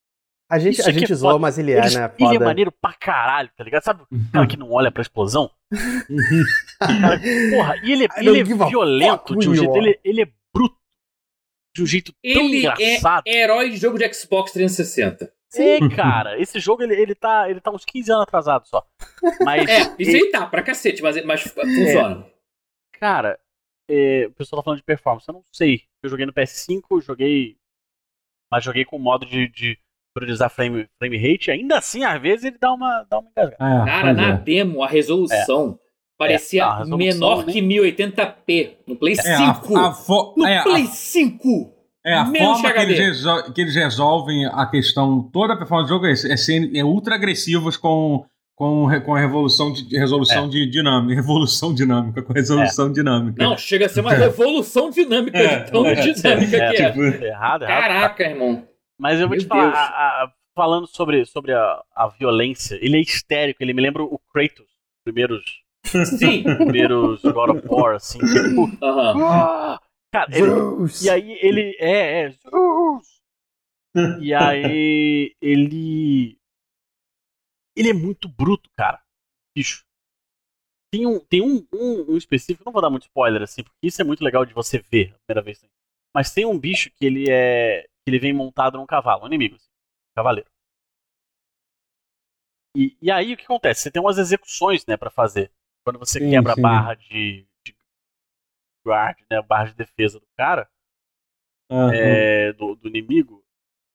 A 0.49 0.59
gente, 0.59 0.79
Isso 0.79 0.87
a 0.89 0.91
gente 0.91 1.11
é 1.11 1.15
zoa, 1.15 1.31
foda. 1.31 1.41
mas 1.41 1.57
ele 1.57 1.71
é, 1.71 1.79
ele, 1.85 1.95
né? 1.97 2.13
ele 2.19 2.35
é 2.35 2.39
maneiro 2.39 2.71
pra 2.71 2.93
caralho, 2.93 3.49
tá 3.57 3.63
ligado? 3.63 3.81
Sabe 3.83 4.03
o 4.03 4.07
cara 4.31 4.45
que 4.45 4.55
não 4.57 4.71
olha 4.71 4.91
pra 4.91 5.01
explosão? 5.01 5.49
Cara, 6.79 7.19
porra, 7.51 7.75
e 7.83 7.91
ele, 7.91 8.05
é- 8.05 8.19
ele 8.19 8.39
é 8.39 8.43
violento 8.43 9.35
de 9.37 9.49
um 9.49 9.55
jeito. 9.55 9.75
Ele, 9.77 9.99
ele 10.03 10.21
é 10.21 10.27
bruto 10.53 10.77
de 11.75 11.83
um 11.83 11.85
jeito 11.85 12.11
tão 12.13 12.19
Ele 12.23 12.59
engraçado. 12.59 13.23
é 13.27 13.41
herói 13.43 13.69
de 13.71 13.77
jogo 13.77 13.97
de 13.97 14.13
Xbox 14.13 14.51
360. 14.51 15.33
É, 15.57 15.79
cara, 15.95 16.39
esse 16.39 16.59
jogo 16.59 16.83
ele, 16.83 16.93
ele, 16.93 17.15
tá, 17.15 17.49
ele 17.49 17.59
tá 17.59 17.71
uns 17.71 17.83
15 17.85 18.11
anos 18.11 18.23
atrasado 18.23 18.67
só. 18.67 18.85
Mas, 19.43 19.67
É, 19.67 19.95
isso 19.99 20.15
aí 20.15 20.29
tá 20.31 20.45
pra 20.45 20.61
cacete, 20.61 21.01
mas, 21.01 21.23
mas 21.25 21.41
funciona. 21.41 22.25
cara, 22.99 23.39
é, 23.89 24.27
o 24.27 24.31
pessoal 24.33 24.61
tá 24.61 24.65
falando 24.65 24.79
de 24.79 24.85
performance. 24.85 25.27
Eu 25.27 25.33
não 25.33 25.43
sei. 25.51 25.81
Eu 26.03 26.09
joguei 26.09 26.25
no 26.25 26.33
PS5, 26.33 27.01
joguei. 27.01 27.57
Mas 28.51 28.63
joguei 28.63 28.85
com 28.85 28.95
o 28.95 28.99
modo 28.99 29.25
de, 29.25 29.47
de 29.47 29.77
priorizar 30.15 30.49
frame, 30.49 30.87
frame 30.97 31.17
rate. 31.17 31.51
Ainda 31.51 31.77
assim, 31.77 32.03
às 32.03 32.19
vezes, 32.21 32.45
ele 32.45 32.57
dá 32.59 32.73
uma, 32.73 33.05
dá 33.09 33.19
uma 33.19 33.29
engasgada. 33.29 33.55
É, 33.81 33.85
Cara, 33.85 34.13
na 34.13 34.29
é. 34.29 34.37
demo, 34.37 34.81
a 34.81 34.87
resolução 34.87 35.77
parecia 36.17 36.61
É, 36.61 36.65
a 36.65 36.77
resolução, 36.77 36.97
menor 36.97 37.45
né? 37.45 37.51
que 37.53 37.61
1080p 37.61 38.69
no 38.87 38.95
Play 38.95 39.13
É, 39.13 39.21
5. 39.37 39.77
a, 39.77 39.89
a 39.89 39.93
fo- 39.93 40.33
No 40.37 40.47
é, 40.47 40.57
a- 40.59 40.63
Play 40.63 40.85
5! 40.87 41.73
É, 42.05 42.13
a 42.13 42.23
Menos 42.23 42.61
forma 42.61 42.71
que 42.71 42.79
eles, 42.81 42.99
resol- 42.99 43.51
que 43.51 43.61
eles 43.61 43.75
resolvem 43.75 44.45
a 44.45 44.65
questão, 44.67 45.23
toda 45.33 45.53
a 45.53 45.57
performance 45.57 45.87
do 45.89 45.95
jogo 45.95 46.05
é, 46.05 46.11
é, 46.11 46.37
ser, 46.37 46.71
é 46.75 46.83
ultra 46.83 47.15
agressivos 47.15 47.75
com, 47.77 48.23
com, 48.55 48.87
com 49.03 49.15
a 49.15 49.19
revolução 49.19 49.73
de, 49.73 49.81
de 49.89 49.97
resolução 49.97 50.47
de 50.47 50.69
dinâmica. 50.69 51.15
Revolução 51.19 51.73
dinâmica, 51.73 52.21
com 52.21 52.31
resolução 52.31 52.91
dinâmica. 52.91 53.43
Não, 53.43 53.57
chega 53.57 53.87
a 53.87 53.89
ser 53.89 54.01
uma 54.01 54.13
revolução 54.13 54.91
dinâmica 54.91 55.35
É, 55.37 55.63
de 55.63 55.71
tão 55.71 55.83
é, 55.85 55.95
dinâmica 55.95 56.57
é, 56.57 56.71
que 56.71 56.81
é. 56.83 56.91
tipo, 56.91 57.01
Errado, 57.03 57.63
errado. 57.63 57.65
Caraca, 57.65 58.23
irmão. 58.23 58.63
Mas 58.97 59.19
eu 59.19 59.27
vou 59.27 59.35
Meu 59.35 59.43
te 59.43 59.47
falar, 59.47 59.73
a- 59.73 60.23
a- 60.23 60.33
falando 60.55 60.87
sobre, 60.87 61.25
sobre 61.25 61.53
a, 61.53 61.83
a 61.93 62.07
violência, 62.07 62.75
ele 62.81 62.97
é 62.97 63.01
histérico, 63.01 63.61
ele 63.61 63.73
me 63.73 63.81
lembra 63.81 64.03
o 64.03 64.17
Kratos, 64.33 64.65
os 64.65 65.03
primeiros, 65.03 65.43
Sim. 66.17 66.43
primeiros 66.43 67.21
God 67.23 67.49
of 67.51 67.67
War, 67.67 67.95
assim. 67.95 68.19
Tipo, 68.19 68.69
Aham. 68.81 69.21
ah! 69.23 69.79
cara, 70.11 70.29
ele, 70.31 70.49
Zeus. 70.49 71.01
e 71.01 71.09
aí 71.09 71.37
ele 71.41 71.75
é, 71.79 72.21
é 72.23 72.29
Zeus! 72.31 73.15
E 74.21 74.33
aí 74.33 75.35
ele 75.41 76.37
ele 77.75 77.89
é 77.89 77.93
muito 77.93 78.27
bruto, 78.27 78.69
cara. 78.75 79.01
Bicho. 79.55 79.83
Tem 80.91 81.05
um 81.05 81.19
tem 81.19 81.41
um, 81.41 81.65
um, 81.73 82.13
um 82.13 82.17
específico, 82.17 82.63
não 82.65 82.71
vou 82.71 82.81
dar 82.81 82.89
muito 82.89 83.03
spoiler 83.03 83.41
assim, 83.41 83.63
porque 83.63 83.87
isso 83.87 84.01
é 84.01 84.05
muito 84.05 84.23
legal 84.23 84.45
de 84.45 84.53
você 84.53 84.79
ver 84.79 85.13
a 85.13 85.17
primeira 85.25 85.41
vez. 85.43 85.63
Mas 86.13 86.31
tem 86.33 86.45
um 86.45 86.57
bicho 86.57 86.89
que 86.95 87.05
ele 87.05 87.25
é 87.29 87.85
que 88.05 88.11
ele 88.11 88.19
vem 88.19 88.33
montado 88.33 88.77
num 88.77 88.85
cavalo, 88.85 89.23
um 89.23 89.27
inimigo, 89.27 89.55
assim, 89.55 89.69
um 89.69 90.15
cavaleiro. 90.15 90.49
E, 92.75 92.95
e 93.01 93.09
aí 93.11 93.33
o 93.33 93.37
que 93.37 93.43
acontece? 93.45 93.81
Você 93.81 93.91
tem 93.91 94.01
umas 94.01 94.17
execuções, 94.17 94.85
né, 94.85 94.95
para 94.97 95.09
fazer. 95.09 95.51
Quando 95.83 95.99
você 95.99 96.19
Sim, 96.19 96.21
quebra 96.21 96.53
sim. 96.53 96.53
a 96.53 96.55
barra 96.61 96.93
de, 96.93 97.47
de 97.65 97.75
guard, 98.85 99.17
né, 99.29 99.37
a 99.37 99.41
barra 99.41 99.65
de 99.65 99.73
defesa 99.75 100.17
do 100.17 100.27
cara, 100.37 100.69
Aham. 101.69 102.27
é, 102.27 102.53
do, 102.53 102.75
do 102.75 102.87
inimigo, 102.87 103.43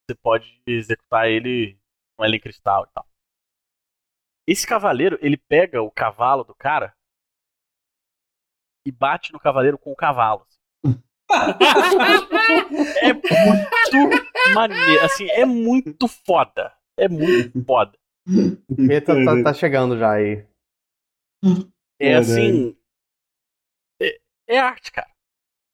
você 0.07 0.15
pode 0.17 0.63
executar 0.67 1.29
ele 1.29 1.79
com 2.17 2.25
ela 2.25 2.37
em 2.37 2.41
cristal 2.41 2.87
e 2.89 2.95
tal. 2.95 3.07
Esse 4.47 4.67
cavaleiro, 4.67 5.19
ele 5.23 5.39
pega 5.39 5.81
o 5.81 5.91
cavalo 5.91 6.45
do 6.45 6.55
cara 6.55 6.95
e 8.85 8.93
bate 8.93 9.33
no 9.33 9.41
cavaleiro 9.41 9.79
com 9.79 9.91
o 9.91 9.97
cavalo. 9.97 10.43
assim. 10.47 10.60
É 13.01 13.13
muito 13.13 14.55
maneiro, 14.55 15.05
assim, 15.05 15.29
é 15.31 15.45
muito 15.45 16.09
foda. 16.09 16.73
É 16.99 17.09
muito 17.09 17.65
foda. 17.65 17.93
O 18.69 18.77
Peta 18.87 19.15
tá, 19.25 19.43
tá 19.43 19.55
chegando 19.55 19.99
já 19.99 20.13
aí. 20.13 20.45
É 21.99 22.15
assim. 22.15 22.77
É, 24.01 24.19
é 24.49 24.59
arte, 24.59 24.93
cara. 24.93 25.09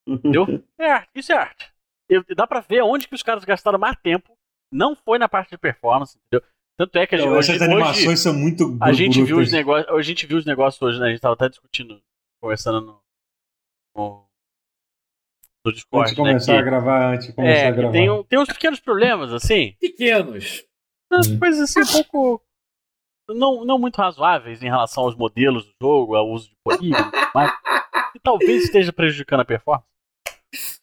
Entendeu? 0.07 0.47
É 0.79 0.91
arte. 0.91 1.11
Isso 1.15 1.33
é 1.33 1.37
arte. 1.37 1.73
Eu- 2.09 2.25
dá 2.37 2.47
pra 2.47 2.61
ver 2.61 2.83
onde 2.83 3.09
que 3.09 3.15
os 3.15 3.23
caras 3.23 3.45
gastaram 3.45 3.79
mais 3.79 3.97
tempo. 4.01 4.37
Não 4.73 4.95
foi 4.95 5.19
na 5.19 5.29
parte 5.29 5.51
de 5.51 5.59
performance, 5.59 6.17
entendeu? 6.19 6.47
Tanto 6.79 6.99
é 6.99 7.07
que 7.07 7.15
a 7.15 7.19
gente, 7.19 7.29
hoje, 7.29 7.53
essas 7.53 7.63
hoje 7.63 7.73
animações 7.73 8.21
são 8.21 8.35
muito 8.35 8.77
a 8.81 8.93
gente 8.93 9.23
viu 9.23 9.39
os 9.39 9.51
negócios. 9.51 9.89
A 9.89 10.03
gente 10.03 10.27
viu 10.27 10.37
os 10.37 10.45
negócios 10.45 10.81
hoje, 10.83 11.01
né? 11.01 11.07
A 11.07 11.11
gente 11.11 11.21
tava 11.21 11.35
até 11.35 11.49
discutindo, 11.49 12.03
conversando 12.41 12.81
no, 12.83 13.03
no, 13.97 14.26
no 15.67 15.73
Discord. 15.73 16.03
Antes 16.05 16.15
de 16.15 16.17
começar 16.23 16.53
né, 16.55 16.59
a 16.59 16.63
gravar, 16.63 17.13
antes 17.13 17.27
de 17.27 17.33
que, 17.33 17.37
começar 17.37 17.59
é, 17.61 17.67
a 17.67 17.71
que 17.73 17.77
gravar. 17.77 17.93
tem, 17.93 18.11
um- 18.11 18.23
tem 18.23 18.39
uns 18.39 18.49
pequenos 18.49 18.81
problemas, 18.81 19.33
assim. 19.33 19.75
Pequenos. 19.81 20.65
Umas 21.13 21.27
Hum. 21.29 21.39
coisas 21.39 21.61
assim 21.77 21.81
um 21.81 22.05
pouco. 22.05 22.43
Não, 23.29 23.65
não 23.65 23.79
muito 23.79 23.97
razoáveis 23.97 24.63
em 24.63 24.67
relação 24.67 25.03
aos 25.05 25.17
modelos 25.17 25.65
do 25.65 25.73
jogo, 25.83 26.15
ao 26.15 26.29
uso 26.31 26.49
de 26.49 26.57
polígono, 26.65 27.11
mas 27.35 27.51
que 28.13 28.21
talvez 28.23 28.65
esteja 28.65 28.93
prejudicando 28.93 29.41
a 29.41 29.45
performance. 29.45 29.85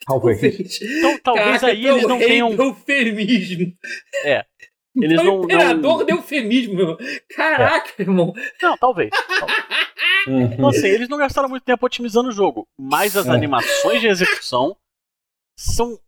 Talvez. 0.05 0.81
Então 0.81 1.17
talvez 1.23 1.61
Caraca, 1.61 1.67
aí 1.67 1.87
eles 1.87 2.03
não 2.05 2.19
tenham. 2.19 2.53
do 2.55 2.63
eufemismo. 2.63 3.73
Eles 4.95 5.19
É 5.19 5.21
o 5.21 5.25
não, 5.25 5.43
imperador 5.43 5.97
não. 5.99 6.05
do 6.05 6.11
eufemismo, 6.11 6.75
meu. 6.75 6.97
Caraca, 7.35 8.01
irmão. 8.01 8.33
Não, 8.61 8.77
talvez. 8.77 9.09
talvez. 9.09 10.53
Então, 10.53 10.69
assim, 10.69 10.87
eles 10.87 11.09
não 11.09 11.17
gastaram 11.17 11.49
muito 11.49 11.63
tempo 11.63 11.85
otimizando 11.85 12.29
o 12.29 12.31
jogo, 12.33 12.67
mas 12.77 13.17
as 13.17 13.25
É. 13.27 13.31
animações 13.31 13.99
de 14.01 14.07
execução 14.07 14.77
são 15.57 15.99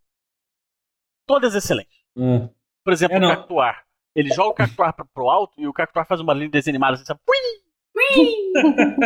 todas 1.28 1.56
excelentes. 1.56 1.98
Hum. 2.16 2.48
Por 2.84 2.94
exemplo, 2.94 3.18
É, 3.18 3.20
o. 3.26 3.30
Cactuar. 3.30 3.84
Ele 4.16 4.30
joga 4.34 4.50
o 4.52 4.54
Cactuar 4.54 4.96
pro 5.14 5.30
alto 5.30 5.60
e 5.60 5.68
o 5.68 5.74
Cactuar 5.74 6.06
faz 6.08 6.22
uma 6.22 6.34
linha 6.34 6.50
desanimada 6.50 6.94
assim, 6.94 7.04
sabe? 7.06 7.20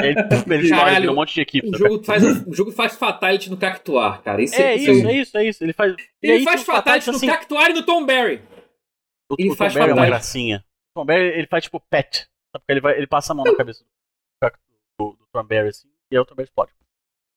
Ele 0.04 0.20
explode, 0.20 0.70
Caralho, 0.70 1.12
um 1.12 1.16
monte 1.16 1.34
de 1.36 1.42
equipe. 1.42 1.70
O 1.70 1.78
jogo 1.78 2.04
faz, 2.04 2.24
o 2.46 2.54
jogo 2.54 2.72
faz 2.72 2.96
fatality 2.96 3.50
no 3.50 3.58
Cactuar, 3.58 4.22
cara. 4.22 4.42
Isso 4.42 4.56
É 4.56 4.76
isso 4.76 4.92
isso, 4.92 5.08
é 5.08 5.14
isso, 5.14 5.38
é 5.38 5.46
isso. 5.48 5.64
Ele 5.64 5.74
faz. 5.74 5.94
e 5.94 6.28
Ele 6.28 6.34
aí 6.40 6.44
faz 6.44 6.62
um 6.62 6.66
fatality 6.66 7.08
no 7.10 7.16
assim, 7.16 7.28
Cactuar 7.28 7.70
e 7.72 7.74
no 7.74 7.84
Tom 7.84 8.06
Berry. 8.06 8.42
O, 9.30 9.36
ele 9.38 9.50
o 9.52 9.56
faz 9.56 9.74
Tom 9.74 9.80
Berry 9.80 9.92
é 9.92 9.94
uma 9.94 10.06
gracinha. 10.06 10.66
O 10.96 11.00
Tom 11.02 11.06
Berry, 11.06 11.38
ele 11.38 11.48
faz 11.48 11.64
tipo 11.64 11.80
pet. 11.90 12.20
Sabe? 12.20 12.30
Porque 12.54 12.72
ele, 12.72 12.82
vai, 12.82 12.98
ele 12.98 13.08
passa 13.08 13.32
a 13.34 13.36
mão 13.36 13.46
na 13.46 13.56
cabeça 13.56 13.84
do, 13.84 14.50
do, 15.00 15.12
do 15.18 15.28
Tom 15.32 15.44
Berry 15.44 15.70
assim, 15.70 15.88
e 16.12 16.16
aí 16.16 16.22
o 16.22 16.26
Tom 16.26 16.36
Berry 16.36 16.48
explode. 16.50 16.72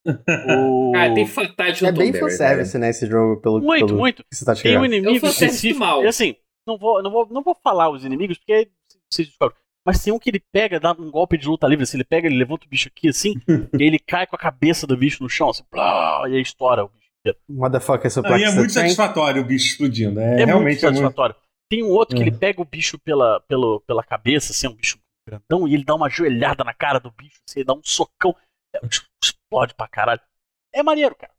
O... 0.58 0.92
Cara, 0.92 1.14
tem 1.14 1.26
fatality 1.26 1.82
no 1.82 1.88
É 1.88 1.92
Tom 1.92 1.98
bem 1.98 2.12
Berry. 2.12 2.24
fanservice, 2.24 2.78
né, 2.78 2.90
esse 2.90 3.06
jogo, 3.06 3.40
pelo, 3.40 3.60
Muito, 3.60 3.86
pelo 3.86 3.98
muito. 3.98 4.24
que 4.24 4.34
você 4.34 4.44
tá 4.44 4.54
Tem 4.54 4.62
chegando. 4.62 4.82
um 4.82 4.84
inimigo 4.86 5.26
certo 5.26 5.38
do 5.38 5.44
específico. 5.44 5.80
mal. 5.80 6.04
E 6.04 6.08
assim, 6.08 6.34
não 6.66 6.76
vou, 6.76 7.02
não, 7.02 7.10
vou, 7.10 7.28
não 7.30 7.42
vou 7.42 7.54
falar 7.62 7.88
os 7.90 8.04
inimigos, 8.04 8.36
porque 8.38 8.52
aí 8.52 8.68
vocês 9.10 9.28
descobrem. 9.28 9.56
Mas 9.86 10.02
tem 10.02 10.12
um 10.12 10.18
que 10.18 10.30
ele 10.30 10.42
pega, 10.52 10.78
dá 10.80 10.92
um 10.92 11.10
golpe 11.10 11.36
de 11.36 11.46
luta 11.48 11.66
livre, 11.66 11.82
assim, 11.84 11.96
ele 11.96 12.04
pega, 12.04 12.26
ele 12.26 12.36
levanta 12.36 12.66
o 12.66 12.68
bicho 12.68 12.88
aqui, 12.88 13.08
assim, 13.08 13.34
e 13.48 13.82
aí 13.82 13.86
ele 13.86 13.98
cai 13.98 14.26
com 14.26 14.34
a 14.34 14.38
cabeça 14.38 14.86
do 14.86 14.96
bicho 14.96 15.22
no 15.22 15.28
chão, 15.28 15.50
assim, 15.50 15.62
plá, 15.70 16.24
e 16.28 16.34
aí 16.36 16.42
estoura 16.42 16.84
o 16.84 16.88
bicho 16.88 17.08
inteiro. 17.20 17.38
Motherfucker 17.48 18.10
suplex 18.10 18.40
e 18.40 18.44
é 18.44 18.50
muito 18.52 18.72
satisfatório 18.72 19.42
o 19.42 19.44
bicho 19.44 19.66
explodindo. 19.66 20.18
É, 20.20 20.24
É, 20.24 20.28
muito 20.30 20.46
realmente 20.46 20.84
é 20.86 20.90
muito. 20.90 21.14
Tem 21.72 21.82
um 21.82 21.88
outro 21.88 22.14
que 22.14 22.22
É. 22.22 22.26
ele 22.26 22.36
pega 22.36 22.60
o 22.60 22.66
bicho 22.66 22.98
pela, 22.98 23.40
pelo, 23.48 23.80
pela 23.86 24.04
cabeça, 24.04 24.52
assim, 24.52 24.66
é 24.66 24.70
um 24.70 24.74
bicho 24.74 24.98
grandão, 25.26 25.66
e 25.66 25.72
ele 25.72 25.84
dá 25.84 25.94
uma 25.94 26.10
joelhada 26.10 26.62
na 26.62 26.74
cara 26.74 27.00
do 27.00 27.10
bicho, 27.10 27.40
assim, 27.48 27.60
ele 27.60 27.66
dá 27.66 27.72
um 27.72 27.80
socão, 27.82 28.36
é, 28.76 28.80
explode 29.24 29.74
pra 29.74 29.88
caralho. 29.88 30.20
É 30.70 30.82
maneiro, 30.82 31.14
cara. 31.16 31.32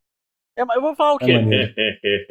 É 0.57 0.63
eu 0.63 0.81
vou 0.81 0.95
falar 0.95 1.13
o 1.13 1.17
É 1.21 1.25
quê? 1.25 1.33
maneiro. 1.37 1.73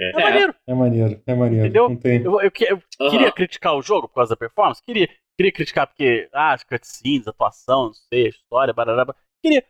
É 0.00 0.20
maneiro. 0.20 0.54
É 0.66 0.74
maneiro, 0.74 1.22
é 1.24 1.34
maneiro. 1.34 1.64
Entendeu? 1.66 1.88
Não 1.90 1.96
tem. 1.96 2.22
Eu, 2.24 2.40
eu, 2.40 2.50
eu 2.68 2.82
Aham. 3.00 3.10
queria 3.10 3.30
criticar 3.32 3.76
o 3.76 3.82
jogo 3.82 4.08
por 4.08 4.14
causa 4.16 4.30
da 4.30 4.36
performance? 4.36 4.82
Queria. 4.82 5.08
Queria 5.38 5.52
criticar 5.52 5.86
porque, 5.86 6.28
ah, 6.32 6.54
as 6.54 6.64
cutscenes, 6.64 7.28
atuação, 7.28 7.86
não 7.86 7.92
sei, 7.94 8.28
história, 8.30 8.74
barará. 8.74 9.06
Queria. 9.40 9.64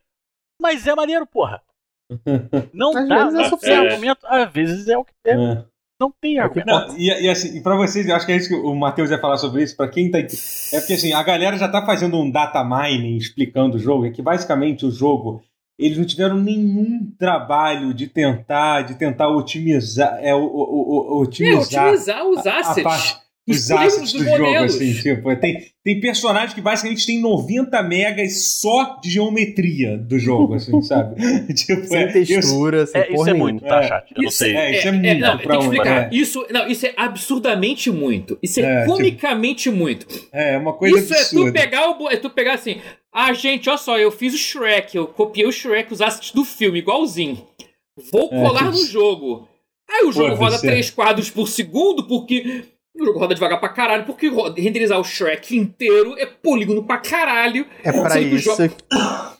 Mas 0.58 0.86
é 0.86 0.94
maneiro, 0.94 1.26
porra. 1.26 1.62
Não 2.72 2.96
Às 2.96 3.08
dá, 3.08 3.24
vezes 3.24 3.40
é 3.40 3.44
suficiente. 3.50 3.88
argumento. 3.88 4.26
Às 4.26 4.52
vezes 4.52 4.88
é 4.88 4.96
o 4.98 5.04
que 5.04 5.12
é. 5.26 5.32
É. 5.32 5.71
Não 6.02 6.12
tem 6.20 6.38
É 6.38 6.40
argumento. 6.40 6.66
Não, 6.66 6.98
e, 6.98 7.06
e 7.06 7.28
assim, 7.28 7.56
e 7.56 7.60
pra 7.60 7.76
vocês, 7.76 8.08
eu 8.08 8.16
acho 8.16 8.26
que 8.26 8.32
é 8.32 8.36
isso 8.36 8.48
que 8.48 8.54
o 8.54 8.74
Matheus 8.74 9.08
ia 9.10 9.18
falar 9.20 9.36
sobre 9.36 9.62
isso, 9.62 9.76
pra 9.76 9.86
quem 9.88 10.10
tá. 10.10 10.18
É 10.18 10.22
porque 10.80 10.94
assim, 10.94 11.12
a 11.12 11.22
galera 11.22 11.56
já 11.56 11.68
tá 11.68 11.84
fazendo 11.86 12.18
um 12.18 12.28
data 12.30 12.64
mining 12.64 13.16
explicando 13.16 13.76
o 13.76 13.78
jogo, 13.80 14.06
é 14.06 14.10
que 14.10 14.20
basicamente 14.20 14.84
o 14.84 14.90
jogo. 14.90 15.40
Eles 15.78 15.96
não 15.96 16.04
tiveram 16.04 16.36
nenhum 16.36 17.10
trabalho 17.18 17.94
de 17.94 18.06
tentar, 18.06 18.82
de 18.82 18.94
tentar 18.96 19.28
otimizar, 19.28 20.18
é, 20.20 20.34
o, 20.34 20.38
o, 20.44 21.18
o- 21.18 21.20
É, 21.20 21.22
otimizar, 21.22 21.86
otimizar 21.88 22.26
os 22.26 22.46
a- 22.46 22.50
a 22.52 22.58
assets. 22.60 22.82
parte- 22.82 23.16
os 23.48 23.70
assets 23.72 24.12
do 24.12 24.24
jogo, 24.24 24.56
assim, 24.58 24.94
tipo, 24.94 25.34
tem, 25.36 25.58
tem 25.84 26.00
personagem 26.00 26.54
que 26.54 26.60
basicamente 26.60 27.04
tem 27.04 27.20
90 27.20 27.82
megas 27.82 28.44
só 28.60 29.00
de 29.02 29.10
geometria 29.10 29.98
do 29.98 30.16
jogo, 30.18 30.54
assim, 30.54 30.80
sabe? 30.82 31.16
tipo, 31.54 31.84
Sem 31.84 31.98
é, 31.98 32.08
eu- 32.08 32.12
textura, 32.12 32.86
sem 32.86 33.00
É, 33.00 33.04
isso 33.06 33.14
porra 33.14 33.30
é 33.30 33.32
nenhuma. 33.32 33.50
muito, 33.50 33.64
tá, 33.64 33.80
É. 33.82 33.88
chat? 33.88 34.14
Eu 34.16 34.22
não 34.22 34.30
sei. 34.30 34.56
é, 34.56 34.78
isso 34.78 34.88
é 34.88 34.92
muito 34.92 35.18
não, 35.20 35.38
pra 35.38 35.58
um- 35.58 35.62
explicar. 35.62 36.12
é. 36.12 36.16
Isso, 36.16 36.46
não, 36.50 36.68
isso 36.68 36.86
é 36.86 36.92
absurdamente 36.96 37.90
muito. 37.90 38.38
Isso 38.42 38.60
é, 38.60 38.62
É, 38.62 38.80
tipo- 38.82 38.92
comicamente 38.94 39.70
muito. 39.70 40.06
É, 40.32 40.56
uma 40.56 40.72
coisa 40.74 40.98
Isso 40.98 41.12
é 41.12 41.16
tu 41.16 41.20
absurda. 41.22 41.52
pegar 41.52 41.90
o. 42.00 42.08
É 42.10 42.16
tu 42.16 42.30
pegar 42.30 42.54
assim. 42.54 42.80
Ah, 43.12 43.32
gente, 43.32 43.68
olha 43.68 43.76
só, 43.78 43.98
eu 43.98 44.10
fiz 44.10 44.32
o 44.34 44.38
Shrek, 44.38 44.96
eu 44.96 45.06
copiei 45.06 45.46
o 45.46 45.52
Shrek, 45.52 45.92
os 45.92 46.00
assets 46.00 46.30
do 46.30 46.44
filme, 46.44 46.78
igualzinho. 46.78 47.44
Vou 48.10 48.26
É, 48.32 48.40
colar 48.40 48.66
tipo- 48.66 48.78
no 48.78 48.86
jogo. 48.86 49.48
Aí 49.90 50.06
o 50.06 50.12
jogo 50.12 50.30
Pô, 50.36 50.44
roda 50.44 50.56
você- 50.58 50.66
3 50.68 50.90
quadros 50.90 51.28
por 51.28 51.48
segundo, 51.48 52.06
porque. 52.06 52.62
O 52.94 53.04
jogo 53.06 53.18
roda 53.18 53.34
devagar 53.34 53.58
pra 53.58 53.70
caralho, 53.70 54.04
porque 54.04 54.30
renderizar 54.58 55.00
o 55.00 55.04
Shrek 55.04 55.56
inteiro 55.56 56.14
é 56.18 56.26
polígono 56.26 56.84
pra 56.84 56.98
caralho. 56.98 57.66
É 57.82 57.90
pra 57.90 58.20
isso, 58.20 58.50
jogo- 58.56 58.74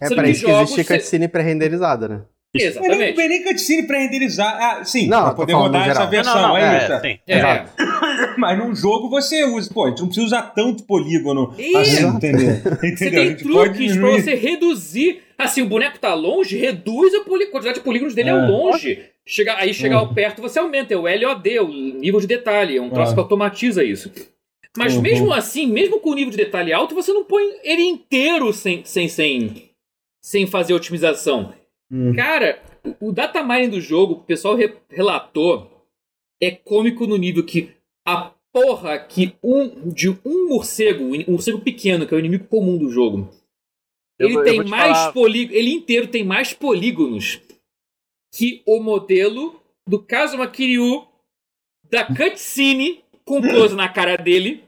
é 0.01 0.09
pra 0.15 0.29
isso 0.29 0.45
que 0.47 0.51
jogos 0.51 0.71
existe 0.73 0.85
cutscene 0.95 1.29
pré-renderizada, 1.29 2.09
né? 2.09 2.23
Mas 2.55 2.75
não 2.75 2.83
Exatamente. 2.85 3.17
tem 3.17 3.29
nem 3.31 3.43
cutscene 3.45 3.87
pra 3.87 3.99
renderizar. 3.99 4.57
Ah, 4.61 4.85
sim, 4.85 5.07
Não, 5.09 5.23
pra 5.25 5.35
poder 5.35 5.55
rodar 5.55 5.89
essa 5.89 5.95
geral. 5.95 6.05
Não, 6.05 6.11
versão, 6.11 6.35
não, 6.35 6.49
não, 6.49 6.57
é, 6.59 6.63
é, 6.63 6.79
isso. 6.79 7.01
sim. 7.01 7.19
É. 7.27 7.39
Exato. 7.39 7.71
Mas 8.39 8.59
num 8.59 8.75
jogo 8.75 9.09
você 9.09 9.45
usa, 9.45 9.73
pô, 9.73 9.85
a 9.85 9.89
gente 9.89 10.01
não 10.01 10.07
precisa 10.07 10.27
usar 10.27 10.43
tanto 10.55 10.85
polígono 10.85 11.55
Isso. 11.59 11.79
assim, 11.79 12.07
entendeu? 12.07 12.55
Você 12.79 12.89
entendeu? 12.89 13.23
A 13.23 13.27
tem 13.27 13.37
truques 13.37 13.97
pra 13.97 14.11
você 14.11 14.35
reduzir. 14.35 15.23
Assim, 15.39 15.63
o 15.63 15.67
boneco 15.67 15.99
tá 15.99 16.13
longe, 16.15 16.57
reduz 16.59 17.13
a 17.15 17.25
quantidade 17.25 17.75
de 17.79 17.81
polígonos 17.81 18.15
dele 18.15 18.29
É. 18.29 18.33
ao 18.33 18.47
longe. 18.51 19.03
Chega, 19.27 19.57
aí 19.57 19.73
chegar 19.73 19.97
É. 19.97 19.99
ao 20.01 20.13
perto, 20.13 20.43
você 20.43 20.59
aumenta. 20.59 20.93
É 20.93 20.97
o 20.97 21.03
LOD, 21.03 21.59
o 21.61 21.69
nível 21.69 22.21
de 22.21 22.27
detalhe. 22.27 22.77
É 22.77 22.83
um 22.83 22.91
troço 22.91 23.13
É. 23.13 23.15
que 23.15 23.21
automatiza 23.21 23.83
isso. 23.83 24.13
Mas 24.77 24.95
Uhum. 24.95 25.01
mesmo 25.03 25.33
assim, 25.33 25.67
mesmo 25.67 26.01
com 26.01 26.11
o 26.11 26.15
nível 26.15 26.31
de 26.31 26.37
detalhe 26.37 26.73
alto, 26.73 26.95
você 26.95 27.13
não 27.13 27.25
põe 27.25 27.45
ele 27.65 27.83
inteiro 27.83 28.53
sem, 28.53 28.83
sem, 28.85 29.09
sem, 29.09 29.71
sem 30.23 30.47
fazer 30.47 30.75
otimização. 30.75 31.53
Hum. 31.93 32.15
Cara, 32.15 32.63
o 33.01 33.13
data 33.13 33.43
mining 33.43 33.69
do 33.69 33.81
jogo, 33.81 34.15
o 34.15 34.21
pessoal 34.25 34.55
re- 34.57 34.77
relatou, 34.89 35.71
é 36.43 36.51
cômico 36.51 37.07
no 37.07 37.17
nível 37.19 37.45
que 37.45 37.71
a 38.07 38.33
porra 38.53 38.99
que 38.99 39.35
um 39.43 39.91
de 39.91 40.09
um 40.25 40.49
morcego, 40.49 41.05
um 41.05 41.33
morcego 41.33 41.61
pequeno, 41.61 42.07
que 42.07 42.15
é 42.15 42.17
o 42.17 42.21
inimigo 42.21 42.47
comum 42.47 42.79
do 42.79 42.89
jogo, 42.89 43.29
Eu 44.19 44.27
ele 44.29 44.35
vou- 44.35 44.45
tem 44.45 44.65
mais 44.65 44.97
falar- 44.99 45.13
polígonos, 45.13 45.57
ele 45.59 45.71
inteiro 45.73 46.07
tem 46.09 46.25
mais 46.25 46.53
polígonos 46.55 47.41
que 48.35 48.63
o 48.67 48.81
modelo 48.83 49.61
do 49.87 50.03
Kazuma 50.03 50.47
Kiryu 50.49 51.07
da 51.91 52.07
cutscene 52.07 53.05
com 53.25 53.41
close 53.43 53.75
na 53.75 53.89
cara 53.89 54.17
dele 54.17 54.65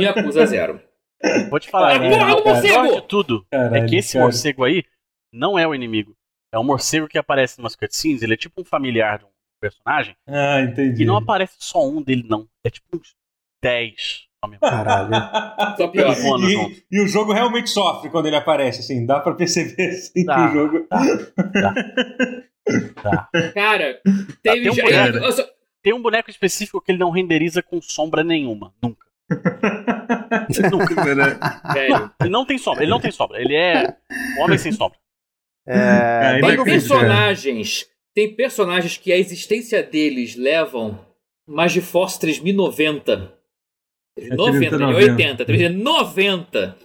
e 0.00 0.06
acusa 0.06 0.46
zero. 0.46 0.80
Vou 1.50 1.60
te 1.60 1.68
falar. 1.68 2.02
É, 2.02 2.08
porra 2.10 2.26
do 2.34 2.38
o 2.38 2.42
pior 2.42 2.54
morcego! 2.54 3.00
de 3.02 3.08
tudo 3.08 3.46
é 3.50 3.56
Caralho, 3.56 3.88
que 3.88 3.96
esse 3.96 4.12
cara. 4.14 4.24
morcego 4.24 4.64
aí 4.64 4.84
não 5.32 5.58
é 5.58 5.66
o 5.66 5.74
inimigo. 5.74 6.16
É 6.52 6.58
um 6.58 6.64
morcego 6.64 7.06
que 7.08 7.18
aparece 7.18 7.60
em 7.60 7.64
umas 7.64 7.76
cutscenes, 7.76 8.22
ele 8.22 8.34
é 8.34 8.36
tipo 8.36 8.60
um 8.60 8.64
familiar 8.64 9.18
de 9.18 9.24
um 9.24 9.28
personagem, 9.60 10.16
Ah, 10.26 10.60
entendi. 10.62 11.02
e 11.02 11.06
não 11.06 11.16
aparece 11.16 11.56
só 11.58 11.86
um 11.86 12.00
dele, 12.02 12.24
não. 12.28 12.48
É 12.64 12.70
tipo 12.70 12.86
uns 12.96 13.14
10 13.62 14.26
ao 14.40 14.48
mesmo 14.48 14.60
tempo. 14.60 14.72
Caralho. 14.72 15.10
Só 15.76 15.88
pior. 15.88 16.14
E, 16.48 16.84
e 16.92 17.00
o 17.02 17.08
jogo 17.08 17.32
realmente 17.32 17.68
sofre 17.70 18.08
quando 18.08 18.26
ele 18.26 18.36
aparece, 18.36 18.80
assim, 18.80 19.04
dá 19.04 19.18
pra 19.20 19.34
perceber 19.34 19.88
assim, 19.90 20.24
Dá, 20.24 20.34
que 20.36 20.40
o 20.42 20.52
jogo. 20.52 20.86
Tá. 23.02 23.28
Cara, 23.54 24.00
teve 24.42 24.62
tem 24.62 24.70
um 24.70 24.74
boneco. 24.76 25.18
eu 25.18 25.32
só- 25.32 25.44
Tem 25.82 25.92
um 25.92 26.02
boneco 26.02 26.30
específico 26.30 26.80
que 26.80 26.92
ele 26.92 26.98
não 26.98 27.10
renderiza 27.10 27.62
com 27.62 27.80
sombra 27.82 28.22
nenhuma. 28.22 28.72
Nunca. 28.82 29.06
Nunca. 30.70 31.04
velho. 31.04 32.10
Ele 32.20 32.30
não 32.30 32.44
tem 32.46 32.58
sombra. 32.58 32.82
Ele 32.84 32.90
não 32.90 33.00
tem 33.00 33.10
sombra. 33.10 33.40
Ele 33.40 33.54
é 33.56 33.96
um 34.38 34.42
homem 34.42 34.58
sem 34.58 34.72
sombra. 34.72 34.98
É, 35.68 35.76
É, 35.76 36.40
tem 36.40 36.50
ainda 36.50 36.56
dúvida. 36.56 36.64
personagens. 36.64 37.86
Tem 38.14 38.34
personagens 38.34 38.96
que 38.96 39.12
a 39.12 39.16
existência 39.18 39.82
deles 39.82 40.34
levam 40.34 40.98
mais 41.46 41.72
de 41.72 41.80
Force 41.80 42.18
3090. 42.18 43.32
90, 44.32 44.76
3090. 44.76 45.12
80, 45.12 45.44
3090. 45.44 46.76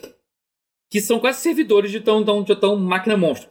Que 0.91 1.01
são 1.01 1.19
quase 1.19 1.39
servidores 1.41 1.89
de 1.91 1.99
tão, 1.99 2.23
tão, 2.23 2.43
de 2.43 2.55
tão 2.55 2.75
máquina 2.75 3.17
monstro. 3.17 3.49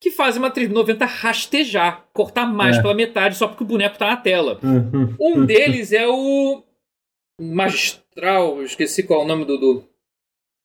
Que 0.00 0.10
fazem 0.10 0.42
uma 0.42 0.50
3090 0.50 1.04
rastejar, 1.06 2.04
cortar 2.12 2.44
mais 2.46 2.76
É. 2.76 2.82
pela 2.82 2.92
metade 2.94 3.36
só 3.36 3.46
porque 3.48 3.62
o 3.62 3.66
boneco 3.66 3.96
tá 3.96 4.06
na 4.08 4.16
tela. 4.16 4.58
Uhum. 4.62 5.14
Um 5.20 5.46
deles 5.46 5.92
é 5.92 6.06
o. 6.08 6.62
Magistral, 7.40 8.62
esqueci 8.62 9.02
qual 9.02 9.20
é 9.20 9.24
o 9.24 9.28
nome 9.28 9.44
do. 9.44 9.58
do... 9.58 9.84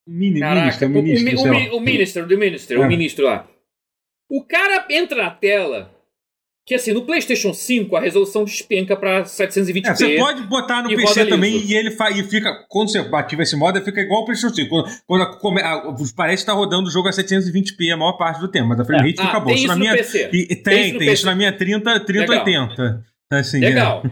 Mini, 0.07 0.39
Caraca, 0.39 0.87
ministro, 0.89 1.37
o, 1.37 1.53
o, 1.53 1.73
o, 1.73 1.77
o 1.77 1.79
ministro, 1.79 2.25
do 2.27 2.37
ministro, 2.37 2.81
É. 2.81 2.85
o 2.85 2.87
ministro 2.87 3.25
lá. 3.25 3.47
O 4.31 4.43
cara 4.45 4.85
entra 4.89 5.23
na 5.23 5.29
tela, 5.31 5.91
que 6.65 6.73
assim, 6.75 6.93
no 6.93 7.01
PlayStation 7.05 7.53
5 7.53 7.95
a 7.95 7.99
resolução 7.99 8.45
despenca 8.45 8.95
pra 8.95 9.23
720p. 9.23 9.85
É, 9.89 9.93
você 9.95 10.15
pode 10.15 10.43
botar 10.43 10.83
no 10.83 10.89
PC 10.95 11.25
também 11.25 11.53
liso. 11.57 11.71
e 11.71 11.75
ele 11.75 11.91
fa- 11.91 12.11
e 12.11 12.23
fica. 12.23 12.65
Quando 12.69 12.89
você 12.91 12.99
ativa 12.99 13.41
esse 13.43 13.55
modo, 13.57 13.81
fica 13.83 13.99
igual 13.99 14.21
o 14.21 14.25
PlayStation 14.25 14.55
5. 14.55 14.69
Quando, 14.69 14.89
quando 15.05 15.37
come- 15.39 15.61
ah, 15.61 15.83
parece 16.15 16.43
que 16.43 16.47
tá 16.51 16.53
rodando 16.53 16.87
o 16.87 16.91
jogo 16.91 17.09
a 17.09 17.11
720p 17.11 17.91
a 17.91 17.97
maior 17.97 18.13
parte 18.13 18.39
do 18.39 18.47
tempo, 18.47 18.69
mas 18.69 18.79
a 18.79 18.85
frame 18.85 19.09
rate 19.09 19.19
Ah, 19.19 19.25
fica 19.25 19.39
boa. 19.41 19.53
tem 19.53 19.57
isso 19.57 19.67
na 19.67 19.75
minha, 19.75 19.95
PC. 19.97 20.29
e- 20.31 20.37
e 20.43 20.55
Tem 20.55 20.63
tem, 20.63 20.89
isso 20.89 20.97
tem 20.99 21.13
isso 21.13 21.25
na 21.25 21.35
minha 21.35 21.51
30, 21.51 21.99
3080. 21.99 23.03
Assim, 23.31 23.59
Legal. 23.59 24.01
Na, 24.03 24.11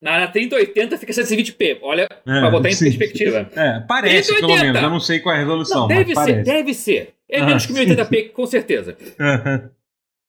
na 0.00 0.26
3080 0.28 0.96
fica 0.98 1.12
720p. 1.12 1.78
Olha, 1.82 2.02
É, 2.04 2.40
pra 2.40 2.50
botar 2.50 2.68
em 2.68 2.72
sim. 2.72 2.84
perspectiva. 2.84 3.50
É, 3.56 3.60
é, 3.78 3.80
parece, 3.80 4.28
pelo 4.34 4.46
3080. 4.48 4.64
menos. 4.64 4.82
Eu 4.82 4.90
não 4.90 5.00
sei 5.00 5.20
qual 5.20 5.34
é 5.34 5.38
a 5.38 5.40
resolução, 5.40 5.80
Não, 5.82 5.88
mas 5.88 5.96
deve 5.98 6.08
ser, 6.10 6.14
parece. 6.14 6.42
deve 6.42 6.74
ser. 6.74 7.14
É 7.28 7.40
Ah, 7.40 7.46
menos 7.46 7.66
que 7.66 7.72
sim. 7.72 7.78
1080p, 7.84 8.28
com 8.32 8.46
certeza. 8.46 8.96
Aham. 9.20 9.70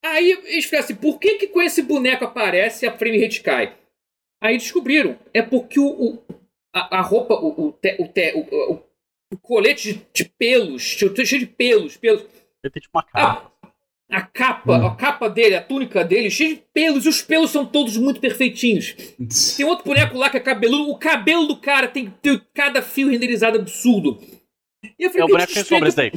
Aí 0.04 0.30
eles 0.46 0.64
ficaram 0.64 0.84
assim, 0.84 0.94
por 0.94 1.18
que 1.18 1.34
que 1.36 1.46
com 1.48 1.60
esse 1.60 1.82
boneco 1.82 2.24
aparece 2.24 2.86
a 2.86 2.92
frame 2.96 3.22
rate 3.22 3.42
cai? 3.42 3.74
Aí 4.42 4.56
descobriram, 4.56 5.18
é 5.34 5.42
porque 5.42 5.78
o, 5.78 5.86
o- 5.86 6.22
a, 6.74 6.98
a 6.98 7.00
roupa, 7.02 7.34
o, 7.34 7.68
o, 7.68 7.72
te- 7.72 7.96
o, 7.98 8.08
te- 8.08 8.32
o- 8.34 8.72
o- 8.72 8.82
o 9.34 9.38
colete 9.38 9.92
de, 9.92 10.06
de 10.14 10.24
pelos, 10.38 10.82
cheio 10.82 11.14
cheio 11.26 11.40
de 11.40 11.46
pelos, 11.46 11.96
pelos. 11.98 12.22
Ele 12.22 12.72
tem 12.72 12.80
tipo 12.80 12.96
uma 12.96 13.02
cara. 13.04 13.42
A, 14.10 14.22
capa, 14.22 14.76
Hum. 14.78 14.86
a 14.88 14.96
capa 14.96 15.28
dele, 15.30 15.54
a 15.54 15.62
túnica 15.62 16.04
dele, 16.04 16.30
cheia 16.30 16.56
de 16.56 16.62
pelos, 16.74 17.06
e 17.06 17.08
os 17.08 17.22
pelos 17.22 17.50
são 17.50 17.64
todos 17.64 17.96
muito 17.96 18.20
perfeitinhos. 18.20 18.94
Tem 19.56 19.64
outro 19.64 19.84
boneco 19.84 20.18
lá 20.18 20.28
que 20.28 20.36
é 20.36 20.40
cabeludo, 20.40 20.90
o 20.90 20.98
cabelo 20.98 21.46
do 21.46 21.56
cara 21.56 21.86
tem, 21.86 22.12
tem 22.20 22.40
cada 22.52 22.82
fio 22.82 23.08
renderizado 23.08 23.58
absurdo. 23.58 24.18
E 24.98 25.04
eu 25.04 25.08
É 25.08 25.12
falei, 25.12 25.22
o 25.22 25.26
"Que 25.26 25.32
boneco 25.32 25.52
sem 25.52 25.62
sombra 25.64 25.88
esse 25.88 25.96
daí. 25.96 26.10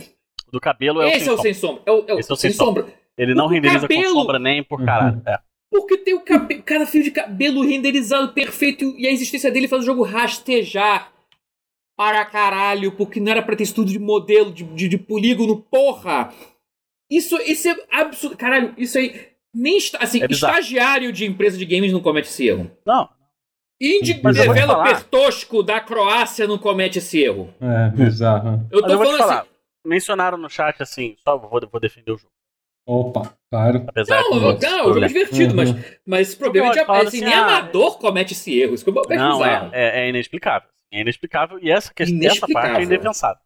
O 0.48 0.52
do 0.52 0.60
cabelo 0.60 1.02
é 1.02 1.06
o 1.06 1.10
Esse 1.10 1.20
sem 1.20 1.28
é 1.30 1.32
o 1.32 1.36
sombra. 1.38 1.44
sem 1.44 1.53
sombra. 1.53 1.84
É 1.86 1.91
o, 1.91 2.06
é 2.07 2.14
o 2.15 2.20
Esse 2.20 2.32
é 2.32 2.34
o 2.34 2.38
sem 2.38 2.49
sem 2.52 2.57
sombra. 2.57 2.88
Ele 3.18 3.36
não 3.36 3.45
o 3.45 3.48
renderiza 3.48 3.88
com 3.88 3.94
cabelo- 3.94 4.14
sombra 4.14 4.40
nem 4.40 4.64
por 4.64 4.80
Uhum. 4.80 4.86
caralho. 4.86 5.22
É. 5.28 5.38
Porque 5.72 5.98
tem 5.98 6.14
o 6.15 6.22
cabe- 6.22 6.61
cada 6.64 6.86
fio 6.88 7.03
de 7.03 7.11
cabelo 7.11 7.61
renderizado 7.61 8.34
perfeito 8.34 8.86
e 8.98 9.07
a 9.07 9.11
existência 9.11 9.52
dele 9.52 9.68
faz 9.68 9.84
o 9.84 9.86
jogo 9.86 10.03
rastejar 10.03 11.11
para 11.98 12.26
caralho, 12.26 12.91
porque 12.94 13.20
não 13.20 13.32
era 13.32 13.41
pra 13.41 13.56
ter 13.56 13.64
estudo 13.64 13.91
de 13.91 13.99
modelo, 13.99 14.52
de, 14.52 14.64
de, 14.64 14.88
de 14.88 14.98
polígono, 14.98 15.61
porra! 15.70 16.34
Isso, 17.18 17.35
isso 17.41 17.69
é 17.69 17.76
absurdo. 17.91 18.38
Caralho, 18.38 18.73
isso 18.77 18.98
aí. 18.98 19.34
Nem 19.53 19.77
está, 19.77 19.99
assim, 19.99 20.22
É 20.23 20.26
estagiário 20.26 21.11
de 21.11 21.26
empresa 21.26 21.57
de 21.57 21.65
games 21.65 21.94
não 21.94 22.02
comete 22.02 22.27
esse 22.27 22.48
erro. 22.48 22.72
Não, 22.85 23.07
Indie 23.84 24.19
Mas 24.23 24.38
eu 24.38 24.45
vou 24.45 24.53
developer 24.53 25.03
tosco 25.06 25.61
da 25.61 25.80
Croácia 25.81 26.48
não 26.48 26.57
comete 26.57 26.99
esse 26.99 27.22
erro. 27.22 27.53
É, 27.60 27.90
bizarro. 27.90 28.65
Eu 28.72 28.81
mas 28.81 28.88
tô 28.88 28.94
eu 28.94 28.98
vou 28.98 29.06
te 29.06 29.10
falando 29.10 29.18
falar. 29.18 29.40
assim. 29.41 29.49
Mencionaram 29.85 30.38
no 30.38 30.49
chat 30.49 30.81
assim, 30.81 31.18
só 31.22 31.38
vou, 31.38 31.61
vou 31.69 31.81
defender 31.81 32.11
o 32.11 32.18
jogo. 32.18 32.31
Opa, 32.88 33.34
claro. 33.52 33.84
Apesar 33.88 34.22
Não, 34.22 34.31
de 34.31 34.40
não, 34.40 34.81
os 34.84 34.91
o 34.91 34.94
jogo 34.94 35.03
é 35.06 35.07
divertido, 35.07 35.56
mas, 35.56 35.69
mas 36.06 36.27
esse 36.30 36.38
problema 36.38 36.72
de 36.72 36.80
Não, 36.80 36.85
fala 36.85 36.99
assim, 36.99 37.18
assim, 37.18 37.26
nem 37.26 37.34
ah, 37.34 37.45
amador 37.45 37.98
comete 37.98 38.34
esse 38.34 38.57
erro. 38.57 38.73
Isso 38.73 38.85
que 38.85 38.90
é 38.91 39.18
Não, 39.18 39.40
bizarro. 39.40 39.69
é, 39.73 40.02
é, 40.02 40.06
é 40.06 40.10
inexplicável. 40.10 40.69
É 40.91 41.02
inexplicável 41.02 41.60
e 41.61 41.69
essa, 41.69 41.94
questão, 41.94 42.19
essa 42.23 42.48
parte 42.48 42.81
é 42.81 42.84
indefensável. 42.84 43.43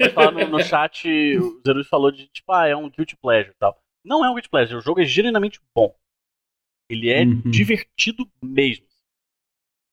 Mas 0.00 0.12
falar 0.12 0.32
no, 0.32 0.48
no 0.48 0.62
chat, 0.64 1.08
o 1.38 1.60
Zerus 1.66 1.88
falou 1.88 2.10
de 2.10 2.26
tipo, 2.28 2.50
ah, 2.52 2.66
é 2.66 2.74
um 2.74 2.90
guilty 2.90 3.16
pleasure 3.16 3.52
e 3.52 3.58
tal. 3.58 3.80
Não 4.04 4.24
é 4.24 4.28
um 4.30 4.34
guilty 4.34 4.48
pleasure, 4.48 4.76
o 4.76 4.80
jogo 4.82 5.00
é 5.00 5.04
genuinamente 5.04 5.60
bom. 5.74 5.94
Ele 6.90 7.08
é 7.10 7.22
Uhum. 7.24 7.50
divertido 7.50 8.28
mesmo. 8.42 8.86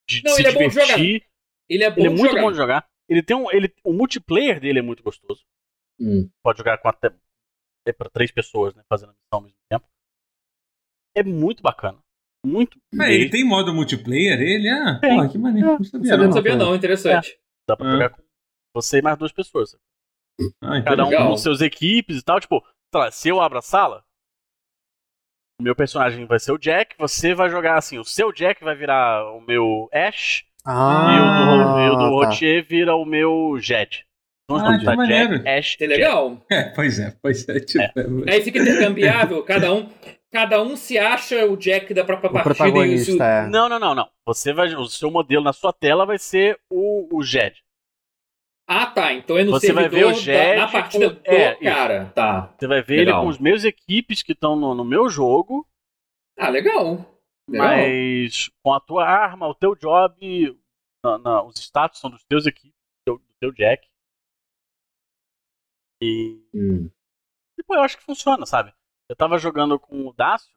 De 0.10 0.24
Não, 0.24 0.34
se 0.34 0.42
ele 0.42 0.48
é 0.50 0.52
bom 0.54 0.60
de 0.68 0.70
divertir, 0.70 1.26
Ele 1.70 1.84
é 1.84 1.90
bom 1.90 1.98
ele 2.02 2.08
é 2.08 2.10
muito 2.10 2.30
jogar. 2.32 2.42
bom 2.42 2.52
de 2.52 2.58
jogar. 2.58 2.90
Ele 3.08 3.24
tem 3.24 3.36
um, 3.38 3.52
ele, 3.52 3.74
o 3.84 3.94
multiplayer 3.94 4.60
dele 4.60 4.80
é 4.80 4.82
muito 4.82 5.04
gostoso. 5.04 5.44
Hum. 6.00 6.30
Pode 6.44 6.58
jogar 6.58 6.78
com 6.80 6.90
até 6.90 7.14
é 7.88 7.94
para 7.94 8.10
três 8.10 8.32
pessoas, 8.32 8.76
né, 8.76 8.84
fazendo 8.90 9.10
a 9.10 9.14
missão 9.14 9.40
ao 9.40 9.42
mesmo 9.42 9.58
tempo. 9.70 9.88
é 11.16 11.24
muito 11.24 11.62
bacana. 11.64 12.00
Muito. 12.46 12.80
Mas 12.94 13.10
ele 13.12 13.30
tem 13.30 13.44
modo 13.46 13.74
multiplayer, 13.74 14.40
ele? 14.42 14.68
Ah, 14.70 15.00
Tem. 15.00 15.16
porra, 15.16 15.30
que 15.30 15.38
maneiro. 15.38 15.70
É, 15.70 15.78
Não 15.78 15.84
sabia, 15.84 16.18
Não 16.18 16.24
não. 16.26 16.32
sabia 16.34 16.56
não, 16.56 16.76
interessante. 16.76 17.40
Dá 17.68 17.78
pra 17.78 17.88
Ah. 17.88 17.92
jogar 17.92 18.10
com 18.10 18.22
você 18.76 18.98
e 18.98 19.02
mais 19.02 19.18
duas 19.18 19.32
pessoas. 19.32 19.76
Ah, 20.62 20.78
então 20.78 20.96
Cada 20.98 21.06
um 21.06 21.30
com 21.30 21.38
seus 21.38 21.62
equipes 21.62 22.18
e 22.20 22.24
tal. 22.24 22.40
Tipo, 22.40 22.64
se 23.12 23.30
eu 23.30 23.40
abro 23.42 23.58
a 23.60 23.62
sala, 23.62 24.04
o 25.60 25.64
meu 25.64 25.76
personagem 25.76 26.26
vai 26.26 26.40
ser 26.40 26.52
o 26.52 26.58
Jack, 26.58 26.96
você 26.98 27.34
vai 27.34 27.50
jogar 27.50 27.78
assim, 27.78 28.00
o 28.00 28.04
seu 28.04 28.32
Jack 28.32 28.64
vai 28.64 28.76
virar 28.76 29.32
o 29.34 29.42
meu 29.42 29.88
Ash 29.94 30.44
Ah, 30.66 31.08
e 31.16 31.20
o 31.20 31.24
do, 31.24 31.80
e 31.80 31.90
o 31.90 31.96
do 31.96 31.98
tá. 32.22 32.28
Rotier 32.28 32.66
vira 32.68 32.96
o 32.96 33.06
meu 33.06 33.58
Jed. 33.60 34.06
Então 34.46 34.58
Ah, 34.60 34.64
vamos 34.64 34.80
que 34.80 34.86
tá 34.86 34.96
maneiro. 34.96 35.38
Jack, 35.38 35.50
Ash 35.50 35.78
É 35.80 35.88
legal. 35.88 36.46
É, 36.52 36.64
pois 36.76 37.00
é, 37.00 37.16
pois 37.22 37.48
é. 37.48 37.60
Tipo, 37.60 37.84
é. 37.84 38.34
Aí 38.34 38.42
fica 38.42 38.60
intercambiável, 38.60 39.44
cada 39.44 39.72
um, 39.72 39.88
cada 40.32 40.62
um 40.62 40.76
se 40.76 40.98
acha 40.98 41.46
o 41.46 41.56
Jack 41.56 41.94
da 41.94 42.04
própria 42.04 42.30
O 42.32 42.34
partida 42.34 42.86
e 42.88 42.96
isso. 42.96 43.22
é. 43.22 43.48
Não, 43.48 43.70
não, 43.70 43.80
não, 43.80 43.94
não. 43.94 44.10
Você 44.26 44.52
vai, 44.52 44.74
o 44.74 44.88
seu 44.88 45.12
modelo 45.12 45.44
na 45.44 45.54
sua 45.54 45.72
tela 45.72 46.06
vai 46.06 46.18
ser 46.18 46.60
o, 46.72 47.16
o 47.16 47.22
Jed. 47.24 47.56
Ah, 48.74 48.86
tá. 48.88 49.12
Então 49.14 49.38
é 49.38 49.44
no 49.44 49.52
Você 49.52 49.74
vai 49.74 49.90
ver 49.90 50.06
o 50.06 50.14
Jet 50.14 50.56
da, 50.56 50.66
na 50.66 50.72
partida 50.72 51.10
com- 51.10 51.16
do 51.22 51.22
é, 51.28 51.52
isso. 51.54 51.64
cara. 51.64 52.06
Tá. 52.16 52.54
Você 52.58 52.68
vai 52.68 52.82
ver 52.82 52.98
Legal. 53.00 53.16
ele 53.20 53.24
com 53.26 53.30
os 53.30 53.38
meus 53.38 53.64
equipes 53.66 54.24
que 54.24 54.32
estão 54.32 54.56
no, 54.56 54.74
no 54.74 54.86
meu 54.86 55.10
jogo, 55.10 55.68
Ah, 56.38 56.48
legal. 56.50 57.06
Legal. 57.50 57.68
mas 57.68 58.50
com 58.64 58.74
a 58.74 58.80
tua 58.80 59.06
arma, 59.06 59.48
o 59.48 59.54
teu 59.56 59.76
job, 59.76 60.58
na- 61.04 61.18
na- 61.18 61.44
os 61.44 61.58
status 61.60 62.00
são 62.00 62.10
dos 62.10 62.24
teus 62.24 62.46
equipes, 62.46 62.72
do 63.06 63.18
teu, 63.18 63.18
do 63.18 63.34
teu 63.42 63.52
Jack. 63.52 63.86
E, 66.02 66.42
Hum. 66.54 66.90
e, 67.60 67.64
pô, 67.64 67.76
eu 67.76 67.82
acho 67.82 67.98
que 67.98 68.04
funciona, 68.04 68.46
sabe? 68.46 68.74
Eu 69.10 69.16
tava 69.16 69.38
jogando 69.38 69.78
com 69.80 70.08
o 70.08 70.14
Dácio, 70.14 70.50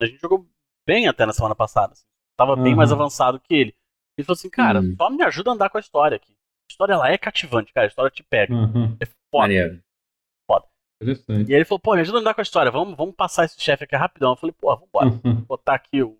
a 0.00 0.06
gente 0.06 0.20
jogou 0.20 0.46
bem 0.86 1.08
até 1.08 1.24
na 1.24 1.32
semana 1.32 1.54
passada. 1.54 1.94
Assim. 1.94 2.04
Tava 2.36 2.54
bem 2.56 2.72
Uhum. 2.72 2.76
mais 2.76 2.92
avançado 2.92 3.40
que 3.40 3.54
ele. 3.54 3.76
Ele 4.18 4.24
falou 4.26 4.34
assim, 4.34 4.50
cara, 4.50 4.80
Hum. 4.80 4.94
só 4.96 5.08
me 5.08 5.22
ajuda 5.22 5.50
a 5.50 5.54
andar 5.54 5.70
com 5.70 5.78
a 5.78 5.80
história 5.80 6.16
aqui. 6.16 6.36
A 6.68 6.72
história 6.72 6.96
lá 6.96 7.10
é 7.10 7.18
cativante, 7.18 7.72
cara. 7.72 7.86
A 7.86 7.88
história 7.88 8.10
te 8.10 8.22
pega. 8.22 8.52
Uhum. 8.54 8.96
É 9.00 9.06
foda. 9.06 9.14
Maneiro. 9.42 9.82
Interessante. 11.02 11.50
E 11.50 11.52
aí 11.52 11.58
ele 11.58 11.64
falou, 11.64 11.80
pô, 11.80 11.94
me 11.96 12.00
ajuda 12.00 12.18
a 12.18 12.20
andar 12.20 12.32
com 12.32 12.40
a 12.40 12.44
história, 12.44 12.70
vamos, 12.70 12.96
vamos 12.96 13.16
passar 13.16 13.44
esse 13.44 13.60
chefe 13.60 13.82
aqui 13.82 13.96
rapidão. 13.96 14.30
Eu 14.32 14.36
falei, 14.36 14.54
pô, 14.56 14.74
vambora. 14.76 15.06
Uhum. 15.08 15.34
Vou 15.34 15.42
botar 15.58 15.74
aqui 15.74 16.00
o 16.00 16.16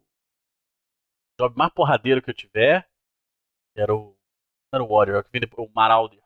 job 1.40 1.56
mais 1.56 1.72
porradeiro 1.72 2.20
que 2.20 2.28
eu 2.30 2.34
tiver. 2.34 2.82
que 3.76 3.80
Era 3.80 3.94
o. 3.94 4.16
não 4.72 4.80
Era 4.80 4.82
o 4.82 4.88
Warrior, 4.88 5.22
que 5.22 5.30
vem 5.30 5.40
depois, 5.40 5.68
o 5.68 5.72
Marauder. 5.72 6.18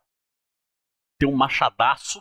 Tem 1.19 1.29
um 1.29 1.35
machadaço. 1.35 2.19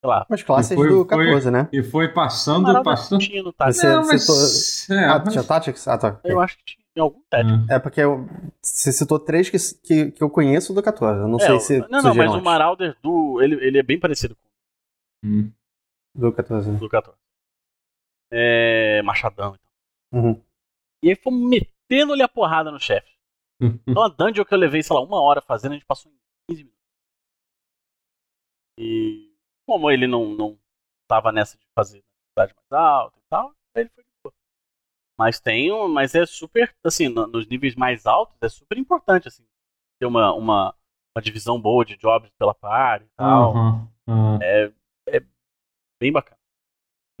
Sei 0.00 0.08
lá. 0.10 0.24
As 0.30 0.42
classes 0.44 0.74
Foi- 0.76 0.88
do 0.88 0.98
foi- 1.08 1.26
14, 1.26 1.50
né? 1.50 1.68
E 1.72 1.82
foi 1.82 2.12
passando, 2.12 2.62
Marauder 2.62 2.84
passando. 2.92 3.20
tinha 3.20 3.42
no 3.42 3.52
tá? 3.52 3.72
Você- 3.72 3.88
Não, 3.88 4.06
mas... 4.06 4.90
É, 4.90 5.04
Ah, 5.06 5.18
mas- 5.18 5.32
tinha 5.32 5.44
Tactics? 5.44 5.88
Ah, 5.88 5.98
tá. 5.98 6.20
Eu 6.22 6.40
acho 6.40 6.56
que 6.58 6.64
tinha 6.64 6.83
em 6.96 7.00
algum 7.00 7.20
teste. 7.30 7.52
É. 7.70 7.74
É 7.74 7.78
porque 7.78 8.00
eu- 8.00 8.26
você 8.62 8.92
citou 8.92 9.18
três 9.18 9.50
que, 9.50 9.56
que, 9.82 10.12
que 10.12 10.22
eu 10.22 10.30
conheço 10.30 10.72
do 10.72 10.82
14. 10.82 11.20
Eu 11.20 11.28
não 11.28 11.38
É, 11.38 11.46
sei 11.46 11.54
o- 11.56 11.60
se. 11.60 11.78
não, 11.88 12.02
não, 12.02 12.14
mas 12.14 12.30
o 12.30 12.34
antes 12.34 12.44
Marauder 12.44 12.96
do. 13.02 13.40
Ele, 13.42 13.54
ele 13.64 13.78
é 13.78 13.82
bem 13.82 13.98
parecido 13.98 14.36
com 14.36 14.42
Hum. 15.24 15.52
Do 16.14 16.32
14. 16.32 16.70
o 16.70 16.78
do 16.78 16.88
14. 16.88 17.18
É. 18.30 19.02
Machadão. 19.02 19.58
Uhum. 20.12 20.40
E 21.02 21.10
aí 21.10 21.16
fomos 21.16 21.48
metendo-lhe 21.48 22.22
a 22.22 22.28
porrada 22.28 22.70
no 22.70 22.78
chefe. 22.80 23.12
Então 23.86 24.02
a 24.02 24.08
dungeon 24.08 24.44
que 24.44 24.52
eu 24.54 24.58
levei, 24.58 24.82
sei 24.82 24.94
lá, 24.94 25.02
uma 25.02 25.20
hora 25.20 25.40
fazendo, 25.40 25.72
a 25.72 25.74
gente 25.74 25.86
passou 25.86 26.10
em 26.12 26.16
15 26.50 26.64
minutos. 26.64 26.80
E 28.78 29.32
como 29.66 29.90
ele 29.90 30.06
não, 30.06 30.34
não 30.34 30.58
tava 31.08 31.30
nessa 31.32 31.56
de 31.56 31.64
fazer 31.74 32.02
na 32.36 32.46
dificuldade 32.46 32.54
mais 32.54 32.72
alta 32.82 33.18
e 33.18 33.22
tal, 33.30 33.54
ele 33.76 33.88
foi. 33.90 34.03
Mas 35.18 35.38
tem 35.40 35.72
um, 35.72 35.88
mas 35.88 36.14
é 36.14 36.26
super, 36.26 36.74
assim, 36.82 37.08
no- 37.08 37.26
nos 37.26 37.46
níveis 37.46 37.74
mais 37.74 38.04
altos 38.06 38.36
é 38.42 38.48
super 38.48 38.76
importante, 38.78 39.28
assim, 39.28 39.44
ter 40.00 40.06
uma, 40.06 40.34
uma, 40.34 40.74
uma 41.16 41.22
divisão 41.22 41.60
boa 41.60 41.84
de 41.84 41.96
jobs 41.96 42.30
pela 42.38 42.54
par 42.54 43.02
e 43.02 43.06
tal. 43.16 43.52
Aham, 43.54 43.88
aham. 44.08 44.38
Bem 46.00 46.12
bacana. 46.12 46.36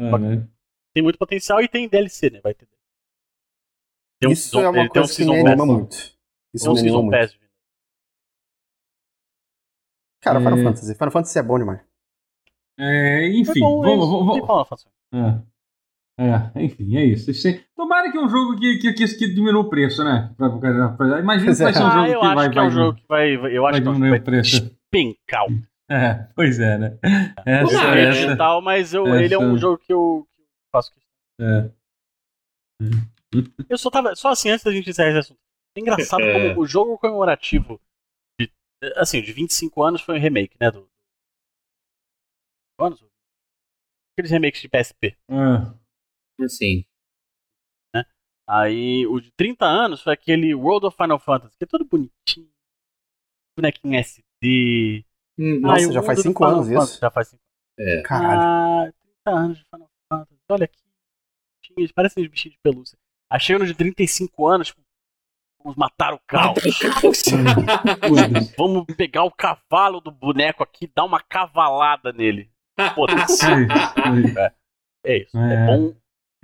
É, 0.00 0.18
né? 0.18 0.48
Tem 0.92 1.02
muito 1.02 1.18
potencial 1.18 1.60
e 1.62 1.68
tem 1.68 1.88
DLC, 1.88 2.30
né? 2.30 2.40
Vai 2.40 2.52
ter. 2.54 2.68
Tem 4.20 4.28
um 4.28 4.32
Isso 4.32 4.50
season- 4.50 4.62
é 4.62 4.68
uma 4.68 4.72
tem 4.72 4.82
um 4.84 4.88
coisa 4.88 5.14
que 5.14 5.24
me 5.24 5.36
anima 5.36 5.66
muito. 5.66 5.96
Isso 6.52 6.64
Tem 6.64 6.68
um 6.70 6.74
me 6.74 6.80
anima 6.80 6.98
season 6.98 7.02
muito. 7.02 7.16
pass. 7.18 7.38
Cara, 10.20 10.38
Final 10.40 10.58
É. 10.58 10.62
Fantasy. 10.64 10.94
Final 10.94 11.10
Fantasy 11.10 11.38
é 11.38 11.42
bom 11.42 11.58
demais. 11.58 11.80
É, 12.78 13.28
enfim, 13.28 13.44
Foi 13.52 13.60
bom, 13.60 13.82
vamos, 13.82 14.36
é 14.36 14.40
vamos, 14.40 14.68
Final. 14.68 14.78
É. 15.12 15.53
É, 16.16 16.62
enfim, 16.64 16.96
é 16.96 17.04
isso. 17.04 17.32
Tomara 17.74 18.10
que 18.10 18.16
é 18.16 18.20
um 18.20 18.28
jogo 18.28 18.56
que, 18.58 18.78
que, 18.78 18.92
que, 18.92 19.06
que 19.16 19.34
diminua 19.34 19.62
o 19.62 19.68
preço, 19.68 20.04
né? 20.04 20.32
Pra, 20.36 20.48
pra, 20.48 20.88
pra, 20.90 21.18
imagina 21.20 21.52
que 21.52 21.62
vai 21.62 21.72
ser 21.72 21.82
um 21.82 21.86
Ah, 21.86 21.90
jogo 21.90 22.06
eu 22.06 22.20
que 22.20 22.26
acho 22.26 22.34
vai, 22.36 22.50
que 22.50 22.58
é 22.58 22.60
vai, 22.60 22.66
um 22.66 22.70
jogo 22.70 22.98
que 22.98 23.04
vai. 23.08 23.36
vai- 23.36 23.56
Eu 23.56 23.66
acho 23.66 23.72
vai 23.82 23.86
é 23.86 23.90
um 23.90 23.94
diminuir 23.94 24.08
que 24.10 24.22
o 24.22 24.32
vai 24.32 24.40
preço. 24.42 24.66
o 24.66 25.92
É, 25.92 26.28
pois 26.36 26.60
é, 26.60 26.78
né? 26.78 26.98
Essa, 27.44 27.94
né? 27.94 28.02
e 28.02 28.06
essa, 28.06 28.36
tal, 28.36 28.62
mas 28.62 28.94
eu, 28.94 29.06
essa- 29.08 29.22
ele 29.24 29.34
é 29.34 29.38
um 29.38 29.58
jogo 29.58 29.78
que 29.78 29.92
eu, 29.92 30.26
que 30.34 30.40
eu 30.42 30.46
faço 30.72 30.92
questão. 30.94 31.10
é. 31.40 31.70
Eu 33.68 33.76
só 33.78 33.90
tava. 33.90 34.14
Só 34.14 34.28
assim, 34.30 34.50
antes 34.50 34.64
da 34.64 34.70
gente 34.70 34.88
encerrar 34.88 35.08
esse 35.10 35.18
assunto. 35.18 35.40
É 35.76 35.80
engraçado 35.80 36.22
É. 36.22 36.32
como 36.50 36.62
o 36.62 36.66
jogo 36.66 36.96
comemorativo 36.98 37.80
de, 38.40 38.48
assim, 38.96 39.20
de 39.20 39.32
25 39.32 39.82
anos 39.82 40.00
foi 40.00 40.16
um 40.16 40.20
remake, 40.20 40.56
né? 40.60 40.70
Do. 40.70 40.88
Anos? 42.80 43.04
Aqueles 44.16 44.30
remakes 44.30 44.60
de 44.60 44.68
PSP. 44.68 45.16
É. 45.28 45.83
Assim. 46.40 46.84
Aí 48.46 49.06
o 49.06 49.20
de 49.20 49.30
30 49.32 49.64
anos 49.64 50.02
foi 50.02 50.12
aquele 50.12 50.54
World 50.54 50.86
of 50.86 50.96
Final 50.96 51.18
Fantasy, 51.18 51.56
que 51.56 51.64
é 51.64 51.66
todo 51.66 51.84
bonitinho. 51.86 52.50
Bonequinho 53.56 53.94
SD. 53.98 55.04
Hum, 55.38 55.60
Nossa, 55.60 55.92
já 55.92 56.02
faz 56.02 56.18
do 56.18 56.22
cinco 56.22 56.44
Final 56.44 56.56
anos 56.56 56.68
Fantasy 56.68 56.90
isso? 56.92 57.00
Já 57.00 57.10
faz 57.10 57.28
5 57.28 57.42
é. 57.78 58.02
Caralho. 58.02 58.40
Ah, 58.42 58.92
30 59.24 59.38
anos 59.38 59.58
de 59.58 59.64
Final 59.64 59.90
Fantasy. 60.12 60.40
Olha 60.50 60.64
aqui. 60.64 60.78
Bichinhos, 61.62 61.92
parecem 61.92 62.24
uns 62.24 62.30
bichinhos 62.30 62.54
de 62.56 62.60
pelúcia. 62.62 62.98
Aí 63.30 63.40
chegando 63.40 63.66
de 63.66 63.74
35 63.74 64.46
anos, 64.46 64.66
tipo, 64.68 64.80
vamos 65.62 65.76
matar 65.78 66.12
o 66.12 66.20
caos. 66.26 66.58
vamos 68.58 68.84
pegar 68.96 69.24
o 69.24 69.30
cavalo 69.30 70.00
do 70.00 70.10
boneco 70.10 70.62
aqui 70.62 70.84
e 70.84 70.92
dar 70.94 71.04
uma 71.04 71.20
cavalada 71.22 72.12
nele. 72.12 72.50
Foda-se. 72.94 73.46
É 75.06 75.16
isso. 75.18 75.38
É, 75.38 75.54
É. 75.54 75.66
bom 75.66 75.94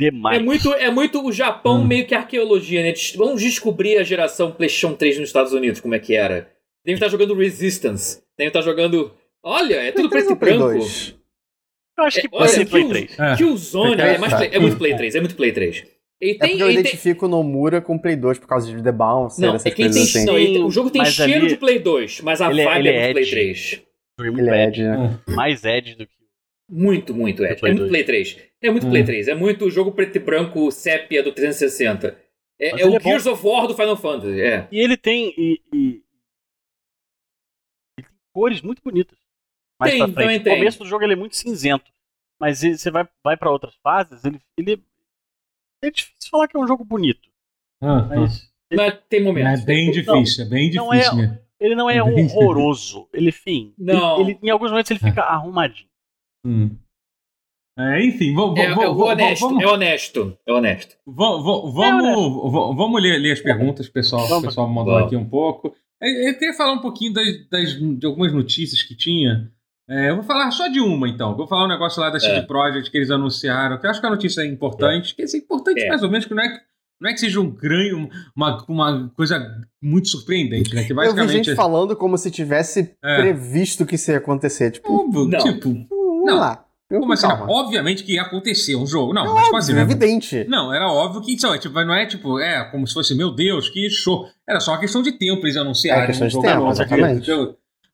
demais. 0.00 0.40
É 0.40 0.42
muito, 0.42 0.72
é 0.74 0.90
muito 0.90 1.24
o 1.24 1.32
Japão 1.32 1.80
Hum. 1.82 1.86
meio 1.86 2.06
que 2.06 2.14
arqueologia, 2.14 2.82
né? 2.82 2.92
Vamos 3.16 3.40
descobrir 3.40 3.98
a 3.98 4.02
geração 4.02 4.50
PlayStation 4.50 4.94
3 4.96 5.18
nos 5.18 5.28
Estados 5.28 5.52
Unidos, 5.52 5.80
como 5.80 5.94
é 5.94 5.98
que 5.98 6.14
era. 6.16 6.50
Deve 6.84 6.96
estar 6.96 7.08
jogando 7.08 7.34
Resistance. 7.34 8.22
Deve 8.36 8.48
estar 8.48 8.62
jogando. 8.62 9.12
Olha, 9.42 9.74
é 9.76 9.92
tudo 9.92 10.08
preto 10.10 10.32
e 10.32 10.36
3 10.36 10.36
ou 10.36 10.36
Play 10.36 10.58
branco. 10.58 10.78
2? 10.78 11.14
Eu 11.98 12.04
acho 12.04 12.20
que 12.20 12.26
É, 12.26 12.30
pode 12.30 12.42
olha, 12.42 12.52
ser 12.52 12.66
Play 12.66 12.82
Kill- 12.82 12.90
3. 12.90 13.18
É. 13.18 13.36
Killzone 13.36 14.00
é, 14.00 14.18
mais 14.18 14.34
play, 14.34 14.50
é 14.52 14.58
muito 14.58 14.76
Play 14.78 14.96
3, 14.96 15.14
é 15.14 15.20
muito 15.20 15.34
Play 15.36 15.52
3. 15.52 15.84
Ele 16.20 16.32
É 16.32 16.38
tem. 16.38 16.50
porque 16.50 16.62
eu 16.62 16.66
ele 16.66 16.74
tem- 16.76 16.80
identifico 16.80 17.26
o 17.26 17.28
Nomura 17.28 17.80
com 17.80 17.98
Play 17.98 18.16
2 18.16 18.38
por 18.38 18.46
causa 18.46 18.70
de 18.74 18.82
The 18.82 18.92
Bouncer, 18.92 19.42
Não, 19.44 19.52
é 19.52 19.56
essas 19.56 19.72
que 19.74 19.82
ele 19.82 19.92
tem. 19.92 20.02
assim. 20.02 20.24
Não, 20.24 20.38
ele 20.38 20.52
tem- 20.54 20.64
o 20.64 20.70
jogo 20.70 20.90
tem 20.90 21.00
Mas 21.02 21.14
cheiro 21.14 21.32
ali- 21.40 21.48
de 21.48 21.56
Play 21.56 21.78
2, 21.78 22.20
mas 22.22 22.40
a 22.40 22.50
Ele 22.50 22.60
é- 22.60 22.64
vibe 22.64 22.78
ele 22.80 22.88
é, 22.88 22.92
é 22.92 23.00
muito 23.00 23.12
Play 23.12 23.22
edgy. 23.24 23.30
3. 23.30 23.82
Muito 24.18 24.38
Ele 24.40 24.50
é 24.50 24.66
Edge. 24.66 24.80
Ed, 24.82 24.88
né? 24.90 25.18
Mais 25.28 25.64
Edge 25.64 25.94
do 25.94 26.06
que. 26.06 26.12
Muito, 26.70 27.12
muito. 27.14 27.38
Play 27.38 27.50
É 27.52 27.58
muito 27.74 27.78
2. 27.78 27.88
Play 27.90 28.04
3. 28.04 28.38
É 28.62 28.70
muito 28.70 28.86
Hum. 28.86 28.90
Play 28.90 29.04
3. 29.04 29.28
É 29.28 29.34
muito 29.34 29.68
jogo 29.70 29.90
preto 29.92 30.16
e 30.16 30.18
branco 30.20 30.70
sépia 30.70 31.22
do 31.22 31.32
360. 31.32 32.16
É, 32.60 32.68
é 32.68 32.74
ele 32.74 32.84
o 32.84 32.94
é 32.96 32.98
bom. 33.00 33.08
Gears 33.08 33.26
of 33.26 33.44
War 33.46 33.66
do 33.66 33.74
Final 33.74 33.96
Fantasy. 33.96 34.40
É. 34.40 34.68
E 34.70 34.78
ele 34.78 34.96
tem. 34.96 35.34
E, 35.36 35.60
e- 35.74 36.02
ele 37.98 38.06
tem 38.06 38.06
cores 38.32 38.60
muito 38.60 38.82
bonitas. 38.82 39.18
Mais 39.80 39.92
Tem, 39.92 40.00
também 40.12 40.38
No 40.38 40.44
tem. 40.44 40.58
começo 40.58 40.78
do 40.78 40.84
jogo 40.86 41.02
ele 41.04 41.14
é 41.14 41.16
muito 41.16 41.36
cinzento. 41.36 41.90
Mas 42.38 42.62
ele- 42.62 42.76
você 42.78 42.90
vai, 42.90 43.08
vai 43.24 43.36
pra 43.36 43.50
outras 43.50 43.74
fases, 43.82 44.24
ele, 44.24 44.38
ele. 44.56 44.82
É 45.82 45.90
difícil 45.90 46.30
falar 46.30 46.46
que 46.46 46.56
é 46.56 46.60
um 46.60 46.66
jogo 46.66 46.84
bonito. 46.84 47.28
Ah, 47.82 48.02
Mas 48.02 48.50
Mas 48.72 48.98
tem 49.08 49.22
momentos. 49.24 49.62
É 49.62 49.64
bem 49.64 49.90
difícil, 49.90 50.44
é 50.44 50.48
bem 50.48 50.70
Não 50.72 50.90
difícil 50.90 51.12
é- 51.12 51.16
mesmo. 51.16 51.38
ele 51.58 51.74
não 51.74 51.88
é 51.90 51.96
É 51.96 52.04
bem- 52.04 52.26
horroroso. 52.26 53.08
Ele, 53.12 53.30
enfim. 53.30 53.74
Não. 53.78 54.20
Ele, 54.20 54.32
ele- 54.32 54.38
em 54.42 54.50
alguns 54.50 54.70
momentos 54.70 54.90
ele 54.90 55.00
fica 55.00 55.22
arrumadinho. 55.22 55.88
Hum. 56.44 56.76
É, 57.78 58.04
enfim, 58.04 58.34
vamos, 58.34 58.58
É, 58.58 58.64
é 58.64 58.74
vamos, 58.74 59.00
honesto, 59.02 59.40
vamos, 59.42 59.62
é 59.62 59.66
honesto, 59.66 60.38
é 60.46 60.52
honesto. 60.52 60.96
vamos, 61.06 61.44
vamos, 61.44 61.74
vamos, 61.74 62.52
vamos- 62.52 62.76
vamos 62.76 63.02
ler, 63.02 63.18
ler 63.18 63.32
as 63.32 63.40
perguntas, 63.40 63.88
pessoal. 63.88 64.26
O 64.38 64.42
pessoal 64.42 64.68
mandou 64.68 64.92
Vamos. 64.94 65.06
aqui 65.06 65.16
um 65.16 65.24
pouco. 65.28 65.74
Eu, 66.02 66.28
eu 66.28 66.34
queria 66.38 66.52
falar 66.54 66.72
um 66.72 66.80
pouquinho 66.80 67.12
das, 67.14 67.48
das- 67.48 67.78
de 67.98 68.06
algumas 68.06 68.32
notícias 68.32 68.82
que 68.82 68.94
tinha. 68.94 69.50
É, 69.88 70.10
eu 70.10 70.16
vou 70.16 70.24
falar 70.24 70.50
só 70.50 70.68
de 70.68 70.78
uma, 70.80 71.08
então. 71.08 71.34
Vou 71.36 71.46
falar 71.46 71.64
um 71.64 71.68
negócio 71.68 72.00
lá 72.02 72.10
da 72.10 72.20
CD 72.20 72.36
É. 72.36 72.42
Projekt 72.42 72.90
que 72.90 72.96
eles 72.98 73.10
anunciaram, 73.10 73.78
que 73.78 73.86
eu 73.86 73.90
acho 73.90 74.00
que 74.00 74.06
a 74.06 74.10
notícia 74.10 74.42
é 74.42 74.46
importante. 74.46 75.14
Que 75.14 75.22
é 75.22 75.36
importante 75.38 75.80
É. 75.82 75.88
mais 75.88 76.02
ou 76.02 76.10
menos, 76.10 76.26
que 76.26 76.34
não 76.34 76.42
é, 76.42 76.48
que- 76.48 76.60
não 77.00 77.08
é 77.10 77.12
que 77.14 77.20
seja 77.20 77.40
um 77.40 77.50
grande, 77.50 78.10
uma, 78.36 78.62
uma 78.68 79.08
coisa 79.16 79.38
muito 79.82 80.08
surpreendente, 80.08 80.74
né? 80.74 80.84
Que 80.84 80.92
Eu 80.92 80.96
vi 80.96 81.02
basicamente 81.06 81.32
gente 81.46 81.54
falando 81.56 81.96
como 81.96 82.18
se 82.18 82.30
tivesse 82.30 82.94
É. 83.02 83.16
previsto 83.20 83.86
que 83.86 83.94
isso 83.94 84.10
ia 84.10 84.18
acontecer. 84.18 84.70
Tipo, 84.72 85.06
Tipo, 85.06 85.24
Não. 85.24 85.38
tipo, 85.38 85.86
vamos 86.30 86.40
Não. 86.40 86.48
lá. 86.48 86.64
Como 86.98 87.12
assim? 87.12 87.26
Obviamente 87.26 88.02
que 88.02 88.14
ia 88.14 88.22
acontecer 88.22 88.74
um 88.74 88.84
jogo. 88.84 89.12
Não, 89.12 89.22
É 89.22 89.26
mas 89.26 89.34
óbvio, 89.36 89.50
quase 89.50 89.72
né? 89.72 89.82
evidente. 89.82 90.44
Não, 90.48 90.74
era 90.74 90.88
óbvio 90.90 91.22
que 91.22 91.40
não 91.40 91.54
é, 91.54 91.58
tipo, 91.58 91.84
não 91.84 91.94
é 91.94 92.06
tipo, 92.06 92.40
é 92.40 92.64
como 92.64 92.84
se 92.86 92.92
fosse, 92.92 93.14
meu 93.14 93.30
Deus, 93.30 93.68
que 93.68 93.88
show. 93.88 94.28
Era 94.48 94.58
só 94.58 94.72
uma 94.72 94.80
questão 94.80 95.00
de 95.00 95.12
tempo 95.12 95.46
eles 95.46 95.56
anunciarem. 95.56 96.02
É 96.02 96.06
questão 96.06 96.26
um 96.26 96.30
de 96.30 96.40
tempo, 96.40 96.60
novo, 96.60 96.72
exatamente. 96.72 97.30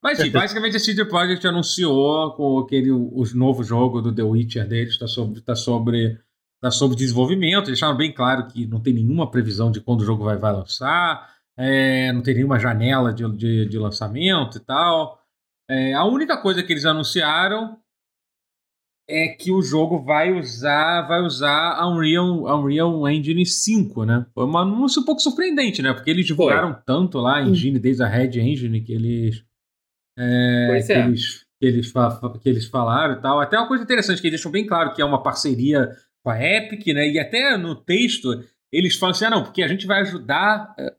Mas, 0.03 0.19
enfim, 0.21 0.31
basicamente 0.31 0.77
a 0.77 0.81
CD 0.81 1.05
Projekt 1.05 1.47
anunciou 1.47 2.33
com 2.33 2.59
aquele 2.61 2.91
o 2.91 3.23
novo 3.35 3.63
jogo 3.63 4.01
do 4.01 4.15
The 4.15 4.23
Witcher 4.23 4.67
deles, 4.67 4.93
está 4.95 5.07
sobre, 5.07 5.41
tá 5.41 5.55
sobre, 5.55 6.19
tá 6.61 6.71
sobre 6.71 6.97
desenvolvimento. 6.97 7.69
Eles 7.69 7.81
deixaram 7.81 7.97
bem 7.97 8.13
claro 8.13 8.47
que 8.47 8.67
não 8.67 8.81
tem 8.81 8.95
nenhuma 8.95 9.31
previsão 9.31 9.71
de 9.71 9.81
quando 9.81 10.01
o 10.03 10.05
jogo 10.05 10.25
vai, 10.25 10.37
vai 10.39 10.53
lançar, 10.53 11.29
é, 11.57 12.13
não 12.13 12.23
tem 12.23 12.35
nenhuma 12.35 12.59
janela 12.59 13.13
de, 13.13 13.31
de, 13.37 13.67
de 13.67 13.79
lançamento 13.79 14.57
e 14.57 14.61
tal. 14.61 15.21
É, 15.69 15.93
a 15.93 16.05
única 16.05 16.37
coisa 16.37 16.63
que 16.63 16.73
eles 16.73 16.85
anunciaram 16.85 17.77
é 19.09 19.29
que 19.29 19.53
o 19.53 19.63
jogo 19.63 20.01
vai 20.03 20.33
usar 20.33 21.03
vai 21.07 21.21
usar 21.23 21.75
a 21.75 21.89
Unreal, 21.89 22.49
a 22.49 22.59
Unreal 22.59 23.09
Engine 23.09 23.47
5, 23.47 24.05
né? 24.05 24.27
Foi 24.35 24.45
um 24.45 24.57
anúncio 24.59 25.03
um 25.03 25.05
pouco 25.05 25.21
surpreendente, 25.21 25.81
né? 25.81 25.93
Porque 25.93 26.11
eles 26.11 26.27
divulgaram 26.27 26.77
tanto 26.85 27.19
lá 27.19 27.37
a 27.37 27.43
engine, 27.43 27.79
desde 27.79 28.03
a 28.03 28.09
Red 28.09 28.39
Engine, 28.41 28.81
que 28.81 28.93
eles 28.93 29.45
é, 30.19 30.67
Pois 30.71 30.87
que, 30.87 30.93
é. 30.93 31.07
eles, 31.07 31.45
que, 31.61 31.67
eles 31.67 31.91
fa- 31.91 32.39
que 32.43 32.49
eles 32.49 32.67
falaram 32.67 33.15
e 33.15 33.21
tal. 33.21 33.41
Até 33.41 33.59
uma 33.59 33.69
coisa 33.69 33.85
interessante, 33.85 34.21
que 34.21 34.27
eles 34.27 34.39
deixam 34.41 34.51
bem 34.51 34.67
claro 34.67 34.93
que 34.95 35.03
é 35.03 35.05
uma 35.05 35.23
parceria 35.23 35.89
com 36.25 36.31
a 36.31 36.43
Epic, 36.43 36.87
né? 36.89 37.09
E 37.09 37.19
até 37.19 37.57
no 37.57 37.75
texto 37.77 38.29
eles 38.73 38.97
falam 38.97 39.15
assim, 39.15 39.25
ah, 39.27 39.31
não, 39.31 39.45
porque 39.45 39.63
a 39.63 39.69
gente 39.69 39.87
vai 39.87 40.01
ajudar... 40.01 40.75
é, 40.79 40.95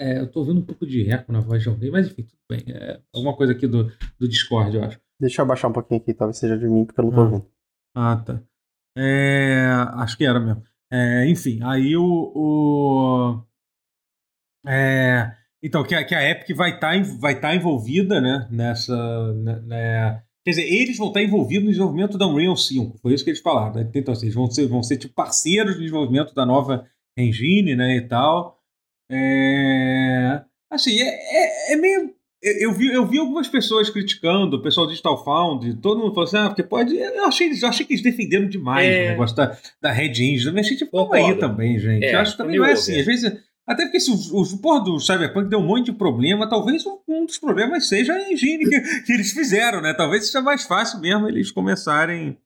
é, 0.00 0.18
eu 0.18 0.26
tô 0.26 0.40
ouvindo 0.40 0.58
um 0.58 0.64
pouco 0.64 0.84
de 0.84 1.08
eco 1.08 1.30
na 1.32 1.38
voz 1.40 1.62
de 1.62 1.68
alguém, 1.68 1.90
mas 1.90 2.06
enfim, 2.08 2.24
tudo 2.24 2.40
bem. 2.50 2.64
É 2.74 2.98
alguma 3.14 3.36
coisa 3.36 3.52
aqui 3.52 3.68
do, 3.68 3.84
do 4.18 4.26
Discord, 4.28 4.74
eu 4.76 4.82
acho. 4.82 4.98
Deixa 5.22 5.40
eu 5.40 5.44
abaixar 5.44 5.70
um 5.70 5.72
pouquinho 5.74 6.00
aqui, 6.00 6.12
talvez 6.12 6.36
seja 6.36 6.58
de 6.58 6.66
mim, 6.66 6.84
porque 6.84 7.00
eu 7.00 7.04
não 7.04 7.12
tô 7.12 7.20
Ah. 7.20 7.24
ouvindo. 7.24 7.46
Ah, 7.94 8.16
tá. 8.16 8.42
É, 8.98 9.66
acho 9.94 10.16
que 10.18 10.24
era 10.24 10.40
mesmo. 10.40 10.62
É, 10.90 11.26
enfim, 11.28 11.60
aí 11.62 11.96
o. 11.96 12.04
o- 12.34 13.42
é, 14.66 15.32
então, 15.62 15.84
que 15.84 15.94
a, 15.94 16.04
que 16.04 16.14
a 16.14 16.28
Epic 16.28 16.56
vai 16.56 16.74
estar 16.74 17.00
vai 17.20 17.38
tá 17.40 17.54
envolvida 17.54 18.20
né, 18.20 18.48
nessa. 18.50 19.32
né, 19.34 19.60
né- 19.60 20.22
quer 20.44 20.50
dizer, 20.50 20.64
eles 20.64 20.98
vão 20.98 21.08
estar 21.08 21.22
envolvidos 21.22 21.64
no 21.64 21.70
desenvolvimento 21.70 22.18
da 22.18 22.26
Unreal 22.26 22.56
5. 22.56 22.98
Foi 22.98 23.14
isso 23.14 23.22
que 23.24 23.30
eles 23.30 23.40
falaram. 23.40 23.74
Né? 23.76 23.90
Então, 23.94 24.12
assim, 24.12 24.26
eles 24.26 24.34
vão 24.34 24.50
ser, 24.50 24.66
vão 24.66 24.82
ser 24.82 24.96
tipo, 24.96 25.14
parceiros 25.14 25.74
de 25.74 25.80
desenvolvimento 25.82 26.34
da 26.34 26.44
nova 26.44 26.84
engine 27.16 27.76
né, 27.76 27.96
e 27.96 28.08
tal. 28.08 28.60
É, 29.10 30.42
assim, 30.70 30.98
é, 31.00 31.70
é, 31.70 31.72
é 31.74 31.76
meio. 31.76 32.12
Eu 32.42 32.70
eu 32.70 32.72
vi, 32.72 32.92
eu 32.92 33.06
vi 33.06 33.18
algumas 33.18 33.46
pessoas 33.46 33.88
criticando, 33.88 34.56
o 34.56 34.62
pessoal 34.62 34.86
do 34.86 34.90
Digital 34.90 35.22
Found, 35.24 35.74
todo 35.76 36.00
mundo 36.00 36.12
falou 36.12 36.24
assim, 36.24 36.38
ah, 36.38 36.48
porque 36.48 36.62
pode. 36.62 36.96
Eu 36.96 37.24
achei, 37.24 37.50
eu 37.50 37.68
achei 37.68 37.86
que 37.86 37.92
eles 37.92 38.02
defenderam 38.02 38.48
demais 38.48 38.86
É. 38.86 39.06
o 39.06 39.08
negócio 39.10 39.36
da, 39.36 39.56
da 39.80 39.92
Red 39.92 40.10
Engine. 40.10 40.52
Eu 40.52 40.58
achei, 40.58 40.76
tipo, 40.76 40.90
calma 40.96 41.16
aí 41.16 41.34
também, 41.36 41.78
gente. 41.78 42.04
É, 42.04 42.14
eu 42.14 42.18
acho 42.18 42.32
que 42.32 42.38
também 42.38 42.58
não 42.58 42.66
é 42.66 42.72
assim. 42.72 42.98
Às 42.98 43.06
vezes. 43.06 43.32
Até 43.64 43.84
porque 43.84 44.00
se 44.00 44.10
o, 44.10 44.40
o 44.40 44.58
porra 44.58 44.82
do 44.82 44.98
Cyberpunk 44.98 45.48
deu 45.48 45.60
um 45.60 45.66
monte 45.66 45.86
de 45.86 45.92
problema, 45.92 46.48
talvez 46.48 46.84
um, 46.84 46.98
um 47.08 47.24
dos 47.24 47.38
problemas 47.38 47.88
seja 47.88 48.12
a 48.12 48.32
engine 48.32 48.64
que, 48.68 48.80
que 49.02 49.12
eles 49.12 49.30
fizeram, 49.30 49.80
né? 49.80 49.94
Talvez 49.94 50.26
seja 50.26 50.40
mais 50.40 50.64
fácil 50.64 50.98
mesmo 51.00 51.28
eles 51.28 51.52
começarem. 51.52 52.36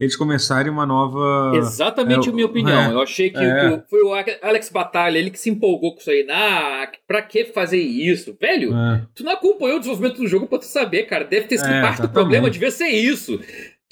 Eles 0.00 0.16
começarem 0.16 0.72
uma 0.72 0.86
nova. 0.86 1.52
Exatamente 1.56 2.28
é, 2.28 2.32
a 2.32 2.34
minha 2.34 2.46
opinião. 2.46 2.90
é, 2.90 2.92
Eu 2.94 3.02
achei 3.02 3.28
que, 3.28 3.38
é. 3.38 3.78
que 3.78 3.90
foi 3.90 4.00
o 4.02 4.12
Alex 4.42 4.70
Batalha, 4.70 5.18
ele 5.18 5.30
que 5.30 5.38
se 5.38 5.50
empolgou 5.50 5.92
com 5.94 6.00
isso 6.00 6.10
aí. 6.10 6.26
Ah, 6.30 6.90
pra 7.06 7.20
que 7.20 7.44
fazer 7.44 7.78
isso? 7.78 8.34
Velho, 8.40 8.74
É. 8.74 9.02
tu 9.14 9.22
não 9.22 9.32
acompanhou 9.32 9.76
o 9.76 9.78
desenvolvimento 9.80 10.16
do 10.16 10.26
jogo 10.26 10.46
pra 10.46 10.58
tu 10.58 10.64
saber, 10.64 11.02
cara. 11.04 11.24
Deve 11.24 11.46
ter 11.48 11.58
sido 11.58 11.70
É, 11.70 11.82
parte 11.82 12.00
do 12.00 12.08
problema, 12.08 12.48
devia 12.50 12.70
ser 12.70 12.88
isso. 12.88 13.38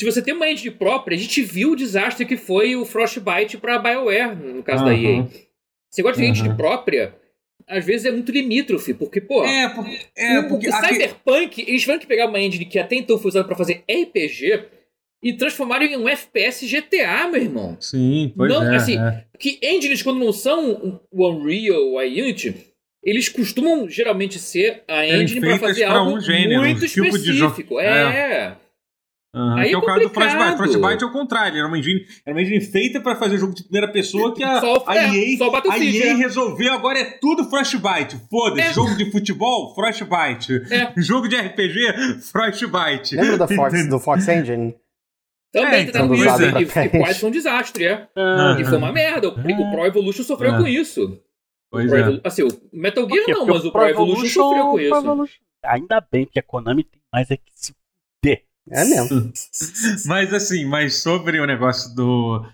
Se 0.00 0.06
você 0.06 0.22
tem 0.22 0.32
uma 0.32 0.48
engine 0.48 0.70
própria, 0.74 1.14
a 1.16 1.20
gente 1.20 1.42
viu 1.42 1.72
o 1.72 1.76
desastre 1.76 2.24
que 2.24 2.36
foi 2.36 2.74
o 2.74 2.86
Frostbite 2.86 3.58
pra 3.58 3.78
BioWare, 3.78 4.34
no 4.34 4.62
caso 4.62 4.84
da 4.84 4.92
Aham. 4.92 5.00
EA. 5.02 5.26
Você 5.90 6.02
gosta 6.02 6.16
de 6.18 6.22
Aham. 6.24 6.30
engine 6.30 6.54
própria, 6.56 7.14
às 7.68 7.84
vezes 7.84 8.06
é 8.06 8.10
muito 8.10 8.30
limítrofe, 8.32 8.94
porque, 8.94 9.20
pô, 9.20 9.44
É, 9.44 9.68
porque. 9.68 9.98
É, 10.16 10.38
o, 10.38 10.48
porque 10.48 10.68
o 10.70 10.74
aqui- 10.74 10.88
Cyberpunk, 10.94 11.64
eles 11.68 11.80
tiveram 11.82 11.98
que 12.00 12.06
pegar 12.06 12.28
uma 12.28 12.38
engine 12.40 12.64
que 12.64 12.78
até 12.78 12.94
então 12.96 13.18
foi 13.18 13.28
usada 13.28 13.44
pra 13.46 13.56
fazer 13.56 13.82
RPG 13.90 14.64
e 15.22 15.32
transformaram 15.32 15.84
em 15.84 15.96
um 15.96 16.08
FPS 16.08 16.66
GTA, 16.66 17.28
meu 17.30 17.40
irmão. 17.42 17.76
Sim, 17.80 18.32
pois 18.36 18.50
Não, 18.52 18.62
é. 18.62 18.76
assim, 18.76 18.98
é. 18.98 19.24
Que 19.38 19.58
engines, 19.62 20.02
quando 20.02 20.18
não 20.24 20.32
são 20.32 21.00
o 21.10 21.28
Unreal 21.28 21.80
ou 21.92 21.98
a 21.98 22.04
Unity, 22.04 22.54
eles 23.02 23.28
costumam 23.28 23.88
geralmente 23.88 24.38
ser 24.38 24.82
a 24.88 25.06
engine 25.06 25.40
pra 25.40 25.50
feitas 25.50 25.68
fazer 25.70 25.86
pra 25.86 25.94
algo 25.98 26.16
um 26.16 26.20
gênero, 26.20 26.60
muito 26.60 26.84
um 26.84 26.88
tipo 26.88 27.18
de 27.18 27.32
jogo. 27.32 27.50
específico. 27.52 27.80
É. 27.80 28.56
Aham, 29.34 29.56
Aí 29.58 29.68
que 29.68 29.70
é 29.70 29.74
é 29.74 29.78
o 29.78 29.82
caso 29.82 30.00
do. 30.00 30.08
Frostbite. 30.08 30.56
Frostbite 30.56 31.04
é 31.04 31.06
o 31.06 31.12
contrário, 31.12 31.58
era 31.58 31.68
uma 31.68 31.78
engine, 31.78 32.00
era 32.24 32.34
uma 32.34 32.40
engine 32.42 32.60
feita 32.62 32.98
para 32.98 33.14
fazer 33.14 33.36
jogo 33.36 33.54
de 33.54 33.62
primeira 33.62 33.86
pessoa 33.88 34.34
que 34.34 34.42
a, 34.42 34.58
Só- 34.58 34.82
a 34.86 34.96
é, 34.96 35.14
EA, 35.14 35.36
só 35.36 35.50
o 35.50 35.70
a 35.70 35.78
EA 35.78 36.06
é. 36.06 36.14
resolveu, 36.14 36.72
agora 36.72 36.98
é 36.98 37.04
tudo 37.04 37.44
Frostbite. 37.50 38.16
Foda-se, 38.30 38.68
É. 38.68 38.72
jogo 38.72 38.96
de 38.96 39.10
futebol, 39.12 39.74
Frostbite. 39.74 40.62
É. 40.72 40.92
Jogo 41.00 41.28
de 41.28 41.36
RPG, 41.36 42.20
Frostbite. 42.32 43.16
Lembra 43.16 43.36
da 43.38 43.46
Fox, 43.48 43.88
do 43.88 43.98
Fox 44.00 44.26
Engine? 44.28 44.74
Também 45.52 45.80
É, 45.80 45.84
tentaram 45.86 46.14
então, 46.14 46.16
isso. 46.16 46.78
E, 46.78 46.84
e 46.84 46.88
quase 47.00 47.20
foi 47.20 47.28
um 47.28 47.32
desastre, 47.32 47.84
é. 47.86 48.08
Ah, 48.14 48.56
E 48.60 48.64
foi 48.64 48.76
uma 48.78 48.92
merda. 48.92 49.28
O, 49.28 49.32
o 49.32 49.70
Pro 49.70 49.86
Evolution 49.86 50.22
sofreu 50.22 50.56
com 50.56 50.66
isso. 50.66 51.20
Pois 51.70 51.86
Pro 51.88 51.96
é. 51.98 52.00
Evolu- 52.02 52.20
Assim, 52.24 52.42
o 52.42 52.48
Metal 52.72 53.08
Gear 53.08 53.24
não, 53.28 53.46
mas 53.46 53.64
o 53.64 53.72
Pro 53.72 53.86
Evolution 53.88 54.28
sofreu 54.28 54.64
com 54.66 54.80
isso. 54.80 54.94
Evolution- 54.94 55.40
Ainda 55.64 56.00
bem, 56.12 56.24
porque 56.24 56.38
a 56.38 56.42
Konami 56.42 56.84
tem 56.84 57.00
mais 57.12 57.30
é 57.30 57.36
que 57.36 57.42
se 57.54 57.72
fuder. 58.22 58.44
É 58.70 58.84
mesmo. 58.84 59.32
Mas 60.06 60.32
assim, 60.34 60.66
mas 60.66 61.02
sobre 61.02 61.40
o 61.40 61.46
negócio 61.46 61.94
do. 61.94 62.44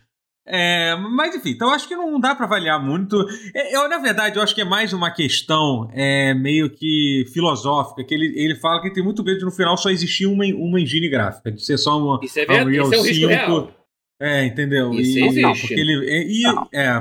É, 0.46 0.94
mas 0.96 1.34
enfim, 1.34 1.50
então 1.50 1.68
eu 1.68 1.74
acho 1.74 1.88
que 1.88 1.96
não 1.96 2.20
dá 2.20 2.34
pra 2.34 2.44
avaliar 2.44 2.82
muito. 2.82 3.16
É, 3.54 3.74
Eu, 3.74 3.88
na 3.88 3.98
verdade, 3.98 4.36
eu 4.36 4.42
acho 4.42 4.54
que 4.54 4.60
é 4.60 4.64
mais 4.64 4.92
uma 4.92 5.10
questão 5.10 5.88
é, 5.92 6.34
meio 6.34 6.68
que 6.68 7.24
filosófica, 7.32 8.04
que 8.04 8.12
ele, 8.12 8.32
ele 8.36 8.54
fala 8.56 8.82
que 8.82 8.92
tem 8.92 9.02
muito 9.02 9.24
medo 9.24 9.38
de 9.38 9.44
no 9.44 9.50
final 9.50 9.76
só 9.76 9.90
existir 9.90 10.26
uma, 10.26 10.44
uma 10.44 10.80
engine 10.80 11.08
gráfica, 11.08 11.50
de 11.50 11.64
ser 11.64 11.78
só 11.78 11.98
uma. 11.98 12.20
Isso 12.22 12.38
é 12.38 12.44
verdade. 12.44 12.68
Unreal 12.68 12.84
Isso 12.84 12.94
é 12.94 12.98
um 12.98 13.02
risco 13.02 13.20
5. 13.20 13.28
real. 13.28 13.74
É, 14.20 14.44
entendeu? 14.44 14.92
Isso 14.92 15.18
e, 15.18 15.26
existe. 15.26 15.66
Porque 15.66 15.80
ele, 15.80 16.10
é, 16.10 16.26
e, 16.26 16.42
é, 16.72 17.00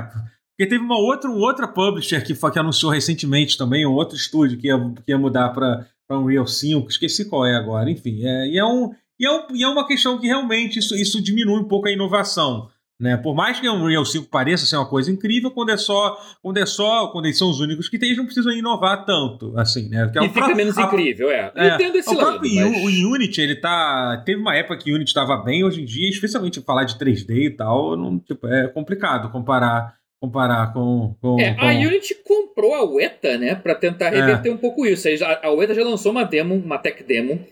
porque 0.56 0.68
teve 0.68 0.84
uma 0.84 0.98
outra, 0.98 1.28
um 1.28 1.38
outra 1.38 1.66
publisher 1.66 2.24
que, 2.24 2.34
que 2.34 2.58
anunciou 2.58 2.92
recentemente 2.92 3.58
também, 3.58 3.84
um 3.84 3.92
outro 3.92 4.16
estúdio 4.16 4.56
que 4.56 4.68
ia, 4.68 4.78
que 5.04 5.12
ia 5.12 5.18
mudar 5.18 5.50
para 5.50 5.86
Unreal 6.10 6.46
5, 6.46 6.88
esqueci 6.88 7.24
qual 7.28 7.44
é 7.44 7.56
agora, 7.56 7.90
enfim. 7.90 8.24
É, 8.24 8.48
e, 8.48 8.58
é 8.58 8.64
um, 8.64 8.92
e, 9.18 9.26
é 9.26 9.30
um, 9.30 9.46
e 9.52 9.62
é 9.64 9.68
uma 9.68 9.86
questão 9.86 10.18
que 10.18 10.26
realmente 10.26 10.78
isso, 10.78 10.94
isso 10.94 11.22
diminui 11.22 11.58
um 11.58 11.68
pouco 11.68 11.88
a 11.88 11.92
inovação. 11.92 12.70
Né? 13.00 13.16
Por 13.16 13.34
mais 13.34 13.58
que 13.58 13.68
o 13.68 13.74
Unreal 13.74 14.04
5 14.04 14.28
pareça 14.28 14.64
ser 14.66 14.76
uma 14.76 14.88
coisa 14.88 15.10
incrível, 15.10 15.50
quando 15.50 15.70
é 15.70 15.76
só, 15.76 16.16
quando 16.40 16.58
é 16.58 16.64
só, 16.64 17.08
quando 17.08 17.26
eles 17.26 17.36
são 17.36 17.50
os 17.50 17.58
únicos 17.58 17.88
que 17.88 17.98
tem, 17.98 18.08
eles 18.10 18.18
não 18.18 18.24
precisam 18.24 18.52
inovar 18.52 19.04
tanto, 19.04 19.52
assim, 19.58 19.88
né? 19.88 20.04
Porque 20.04 20.18
E 20.18 20.20
o 20.20 20.24
fica 20.24 20.34
próprio- 20.34 20.56
menos 20.56 20.78
a- 20.78 20.82
incrível, 20.84 21.28
é. 21.30 21.52
É, 21.56 21.74
entendo 21.74 21.96
esse 21.96 22.08
o 22.08 22.14
lado. 22.16 22.38
próprio 22.38 22.54
mas- 22.54 22.82
o 23.04 23.10
Unity, 23.12 23.40
ele 23.40 23.56
tá. 23.56 24.22
Teve 24.24 24.40
uma 24.40 24.54
época 24.54 24.78
que 24.78 24.92
o 24.92 24.94
Unity 24.94 25.10
estava 25.10 25.36
bem, 25.38 25.64
hoje 25.64 25.82
em 25.82 25.84
dia, 25.84 26.08
especialmente 26.08 26.60
falar 26.60 26.84
de 26.84 26.96
3D 26.96 27.46
e 27.46 27.50
tal, 27.50 27.96
não, 27.96 28.16
tipo, 28.20 28.46
é 28.46 28.68
complicado 28.68 29.28
comparar, 29.32 29.96
comparar 30.22 30.72
com. 30.72 31.16
com, 31.20 31.40
É, 31.40 31.52
com- 31.54 31.62
a 31.62 31.72
Unity 31.72 32.14
comprou 32.24 32.74
a 32.74 32.84
Weta, 32.84 33.36
né, 33.36 33.56
pra 33.56 33.74
tentar 33.74 34.06
É. 34.14 34.20
reverter 34.20 34.50
um 34.50 34.56
pouco 34.56 34.86
isso. 34.86 35.08
A 35.42 35.50
Weta 35.50 35.74
já 35.74 35.82
lançou 35.82 36.12
uma 36.12 36.22
demo, 36.24 36.54
uma 36.54 36.78
tech 36.78 37.02
demo, 37.02 37.44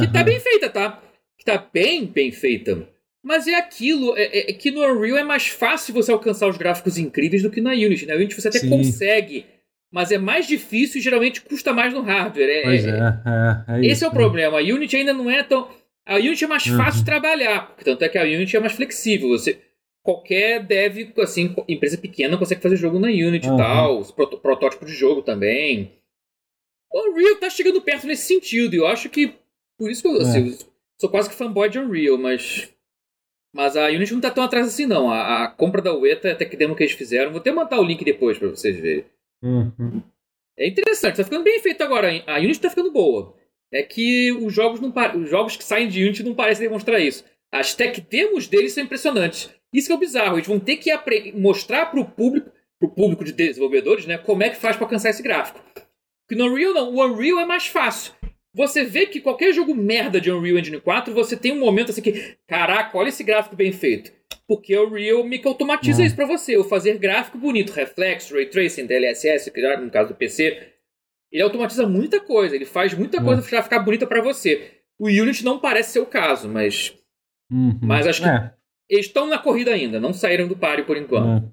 que 0.00 0.08
tá 0.12 0.24
bem 0.24 0.40
feita, 0.40 0.68
tá? 0.68 1.00
Que 1.38 1.44
tá 1.44 1.64
bem, 1.72 2.04
bem 2.04 2.32
feita. 2.32 2.90
Mas 3.22 3.46
é 3.46 3.54
aquilo, 3.54 4.16
é, 4.16 4.22
é- 4.24 4.50
é 4.50 4.52
que 4.52 4.70
no 4.70 4.80
Unreal 4.84 5.16
é 5.18 5.22
mais 5.24 5.46
fácil 5.46 5.94
você 5.94 6.10
alcançar 6.10 6.48
os 6.48 6.56
gráficos 6.56 6.98
incríveis 6.98 7.42
do 7.42 7.50
que 7.50 7.60
na 7.60 7.70
Unity. 7.70 8.06
Na 8.06 8.14
Unity 8.14 8.34
você 8.40 8.48
até 8.48 8.58
Sim. 8.58 8.68
consegue, 8.68 9.46
mas 9.92 10.10
é 10.10 10.18
mais 10.18 10.46
difícil 10.46 10.98
e 11.00 11.02
geralmente 11.04 11.40
custa 11.40 11.72
mais 11.72 11.92
no 11.94 12.00
hardware. 12.00 12.48
É- 12.50 12.62
Pois 12.62 12.84
é- 12.84 12.90
é, 12.90 13.74
é, 13.74 13.80
esse 13.80 13.92
isso, 13.92 14.04
é 14.04 14.08
o 14.08 14.10
né? 14.10 14.16
problema. 14.16 14.58
A 14.58 14.62
Unity 14.62 14.96
ainda 14.96 15.12
não 15.12 15.30
é 15.30 15.42
tão. 15.44 15.68
A 16.04 16.16
Unity 16.16 16.44
é 16.44 16.48
mais 16.48 16.66
Uhum. 16.66 16.76
fácil 16.76 17.00
de 17.00 17.06
trabalhar, 17.06 17.68
porque 17.68 17.84
tanto 17.84 18.02
é 18.02 18.08
que 18.08 18.18
a 18.18 18.22
Unity 18.24 18.56
é 18.56 18.60
mais 18.60 18.72
flexível. 18.72 19.28
Você 19.28 19.58
qualquer 20.04 20.58
dev, 20.64 21.12
assim, 21.20 21.54
empresa 21.68 21.96
pequena 21.96 22.36
consegue 22.36 22.60
fazer 22.60 22.74
jogo 22.74 22.98
na 22.98 23.06
Unity 23.06 23.46
Uhum. 23.46 23.54
e 23.54 23.58
tal, 23.58 23.98
os 24.00 24.10
proto- 24.10 24.38
protótipo 24.38 24.84
de 24.84 24.94
jogo 24.94 25.22
também. 25.22 25.92
O 26.92 27.10
Unreal 27.12 27.36
tá 27.36 27.48
chegando 27.48 27.80
perto 27.80 28.06
nesse 28.08 28.26
sentido, 28.26 28.74
e 28.74 28.78
eu 28.78 28.86
acho 28.88 29.08
que 29.08 29.32
por 29.78 29.88
isso 29.90 30.02
que 30.02 30.08
eu, 30.08 30.20
assim, 30.20 30.48
eu 30.50 30.58
sou 31.00 31.08
quase 31.08 31.28
que 31.30 31.36
fanboy 31.36 31.68
de 31.70 31.78
Unreal, 31.78 32.18
mas 32.18 32.68
mas 33.54 33.76
a 33.76 33.86
Unity 33.88 34.14
não 34.14 34.20
tá 34.20 34.30
tão 34.30 34.44
atrás 34.44 34.66
assim 34.66 34.86
não. 34.86 35.10
A, 35.10 35.44
a 35.44 35.48
compra 35.48 35.82
da 35.82 35.92
Weta, 35.92 36.32
até 36.32 36.44
que 36.44 36.56
demo 36.56 36.74
que 36.74 36.82
eles 36.82 36.94
fizeram, 36.94 37.30
vou 37.30 37.40
até 37.40 37.52
mandar 37.52 37.78
o 37.80 37.84
link 37.84 38.04
depois 38.04 38.38
pra 38.38 38.48
vocês 38.48 38.76
verem. 38.76 39.04
Uhum. 39.42 40.02
É 40.56 40.66
interessante, 40.66 41.16
tá 41.16 41.24
ficando 41.24 41.44
bem 41.44 41.60
feito 41.60 41.82
agora. 41.82 42.08
A 42.26 42.38
Unity 42.38 42.60
tá 42.60 42.70
ficando 42.70 42.90
boa. 42.90 43.34
É 43.72 43.82
que 43.82 44.32
os 44.32 44.52
jogos, 44.52 44.80
não 44.80 44.92
os 45.20 45.28
jogos 45.28 45.56
que 45.56 45.64
saem 45.64 45.88
de 45.88 46.02
Unity 46.02 46.22
não 46.22 46.34
parecem 46.34 46.66
demonstrar 46.66 47.00
isso. 47.00 47.24
As 47.50 47.74
tech 47.74 48.00
demos 48.00 48.46
deles 48.46 48.72
são 48.72 48.82
impressionantes. 48.82 49.50
Isso 49.72 49.86
que 49.86 49.92
é 49.92 49.96
o 49.96 49.98
bizarro. 49.98 50.36
Eles 50.36 50.46
vão 50.46 50.60
ter 50.60 50.76
que 50.76 50.92
mostrar 51.32 51.86
pro 51.86 52.04
público, 52.04 52.50
pro 52.78 52.90
público 52.90 53.24
de 53.24 53.32
desenvolvedores, 53.32 54.06
né, 54.06 54.18
como 54.18 54.42
é 54.42 54.50
que 54.50 54.56
faz 54.56 54.76
pra 54.76 54.86
alcançar 54.86 55.10
esse 55.10 55.22
gráfico. 55.22 55.60
Porque 56.26 56.42
no 56.42 56.50
Unreal 56.50 56.74
não. 56.74 56.94
O 56.94 57.04
Unreal 57.04 57.40
é 57.40 57.46
mais 57.46 57.66
fácil. 57.66 58.14
Você 58.54 58.84
vê 58.84 59.06
que 59.06 59.20
qualquer 59.20 59.52
jogo 59.54 59.74
merda 59.74 60.20
de 60.20 60.30
Unreal 60.30 60.58
Engine 60.58 60.80
4, 60.80 61.14
você 61.14 61.36
tem 61.36 61.52
um 61.52 61.58
momento 61.60 61.90
assim 61.90 62.02
que, 62.02 62.36
caraca, 62.46 62.96
olha 62.98 63.08
esse 63.08 63.24
gráfico 63.24 63.56
bem 63.56 63.72
feito. 63.72 64.12
Porque 64.46 64.76
o 64.76 64.86
Unreal 64.88 65.24
meio 65.24 65.40
que 65.40 65.48
automatiza 65.48 66.02
Hum. 66.02 66.04
isso 66.04 66.16
pra 66.16 66.26
você. 66.26 66.56
O 66.58 66.64
fazer 66.64 66.98
gráfico 66.98 67.38
bonito, 67.38 67.72
reflexo, 67.72 68.34
ray 68.34 68.46
tracing, 68.46 68.86
DLSS, 68.86 69.50
no 69.80 69.90
caso 69.90 70.10
do 70.10 70.14
PC, 70.14 70.68
ele 71.30 71.42
automatiza 71.42 71.86
muita 71.86 72.20
coisa. 72.20 72.54
Ele 72.54 72.66
faz 72.66 72.92
muita 72.92 73.20
Hum. 73.20 73.24
coisa 73.24 73.42
pra 73.42 73.62
ficar 73.62 73.78
bonita 73.78 74.06
pra 74.06 74.20
você. 74.20 74.70
O 74.98 75.06
Unity 75.06 75.44
não 75.44 75.58
parece 75.58 75.92
ser 75.92 76.00
o 76.00 76.06
caso, 76.06 76.48
mas 76.48 76.94
Uhum. 77.50 77.78
Mas 77.82 78.06
acho 78.06 78.22
que- 78.22 78.28
É, 78.28 78.50
eles 78.88 79.06
estão 79.06 79.26
na 79.26 79.38
corrida 79.38 79.70
ainda, 79.72 80.00
não 80.00 80.14
saíram 80.14 80.48
do 80.48 80.56
páreo 80.56 80.86
por 80.86 80.96
enquanto. 80.96 81.52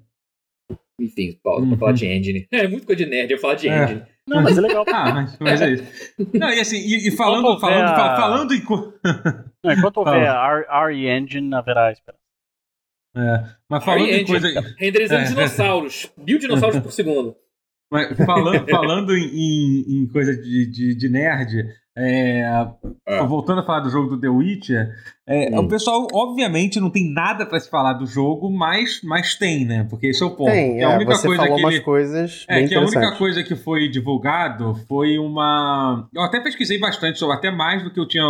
Enfim, 1.00 1.38
pausa 1.42 1.62
Uhum. 1.64 1.70
pra 1.70 1.78
falar 1.78 1.92
de 1.92 2.06
engine. 2.06 2.46
É 2.52 2.68
muito 2.68 2.86
coisa 2.86 3.04
de 3.04 3.10
nerd, 3.10 3.30
eu 3.32 3.38
falar 3.38 3.54
de 3.54 3.68
É. 3.68 3.84
engine. 3.84 4.02
Não, 4.28 4.42
mas 4.42 4.56
é 4.56 4.60
legal. 4.60 4.84
Ah, 4.88 5.12
mas, 5.14 5.38
mas 5.40 5.60
é 5.62 5.70
isso. 5.72 5.84
Não, 6.34 6.50
e 6.50 6.60
assim, 6.60 6.76
e, 6.76 7.08
e 7.08 7.10
falando, 7.10 7.58
falando, 7.58 7.88
a- 7.88 8.16
falando 8.16 8.54
em. 8.54 8.62
Não, 9.64 9.72
enquanto 9.72 9.96
houver 9.98 10.28
a 10.28 10.64
R- 10.68 10.92
RE 10.94 11.08
Engine, 11.08 11.52
haverá 11.54 11.90
esperança. 11.90 12.20
É, 13.16 13.44
mas 13.68 13.84
falando 13.84 14.06
em 14.06 14.20
Engine, 14.22 14.26
coisa. 14.40 14.74
Renderizando 14.78 15.22
É. 15.22 15.28
dinossauros. 15.28 16.12
Mil 16.16 16.38
dinossauros 16.38 16.78
por 16.80 16.92
segundo. 16.92 17.34
Mas 17.92 18.16
falando, 18.24 18.68
falando 18.68 19.16
em, 19.16 19.24
em- 19.24 20.02
em 20.02 20.06
coisa 20.06 20.32
de, 20.36 20.70
de, 20.70 20.94
de 20.96 21.08
nerd, 21.08 21.64
é, 21.96 22.44
Ah. 23.06 23.22
voltando 23.24 23.60
a 23.60 23.64
falar 23.64 23.80
do 23.80 23.90
jogo 23.90 24.08
do 24.10 24.20
The 24.20 24.28
Witcher, 24.28 24.94
é, 25.26 25.50
Hum. 25.54 25.64
o 25.64 25.68
pessoal, 25.68 26.06
obviamente, 26.12 26.78
não 26.80 26.90
tem 26.90 27.12
nada 27.12 27.44
pra 27.44 27.58
se 27.60 27.68
falar 27.68 27.94
do 27.94 28.06
jogo, 28.06 28.50
mas, 28.50 29.00
mas 29.02 29.34
tem, 29.34 29.64
né? 29.64 29.86
Porque 29.90 30.08
esse 30.08 30.22
é 30.22 30.26
o 30.26 30.30
ponto. 30.30 30.50
Tem, 30.50 30.80
é, 30.80 30.84
a 30.84 30.90
única 30.96 31.14
você 31.14 31.26
coisa 31.26 31.42
falou 31.42 31.56
que 31.56 31.62
umas 31.64 31.74
ele- 31.74 31.84
coisas 31.84 32.44
É, 32.48 32.66
que 32.66 32.74
a 32.74 32.80
única 32.80 33.16
coisa 33.16 33.42
que 33.42 33.54
foi 33.56 33.88
divulgado 33.88 34.74
foi 34.88 35.18
uma. 35.18 36.08
Eu 36.14 36.22
até 36.22 36.40
pesquisei 36.40 36.78
bastante 36.78 37.18
sobre, 37.18 37.36
até 37.36 37.50
mais 37.50 37.82
do 37.82 37.90
que 37.90 37.98
eu 38.00 38.06
tinha 38.08 38.24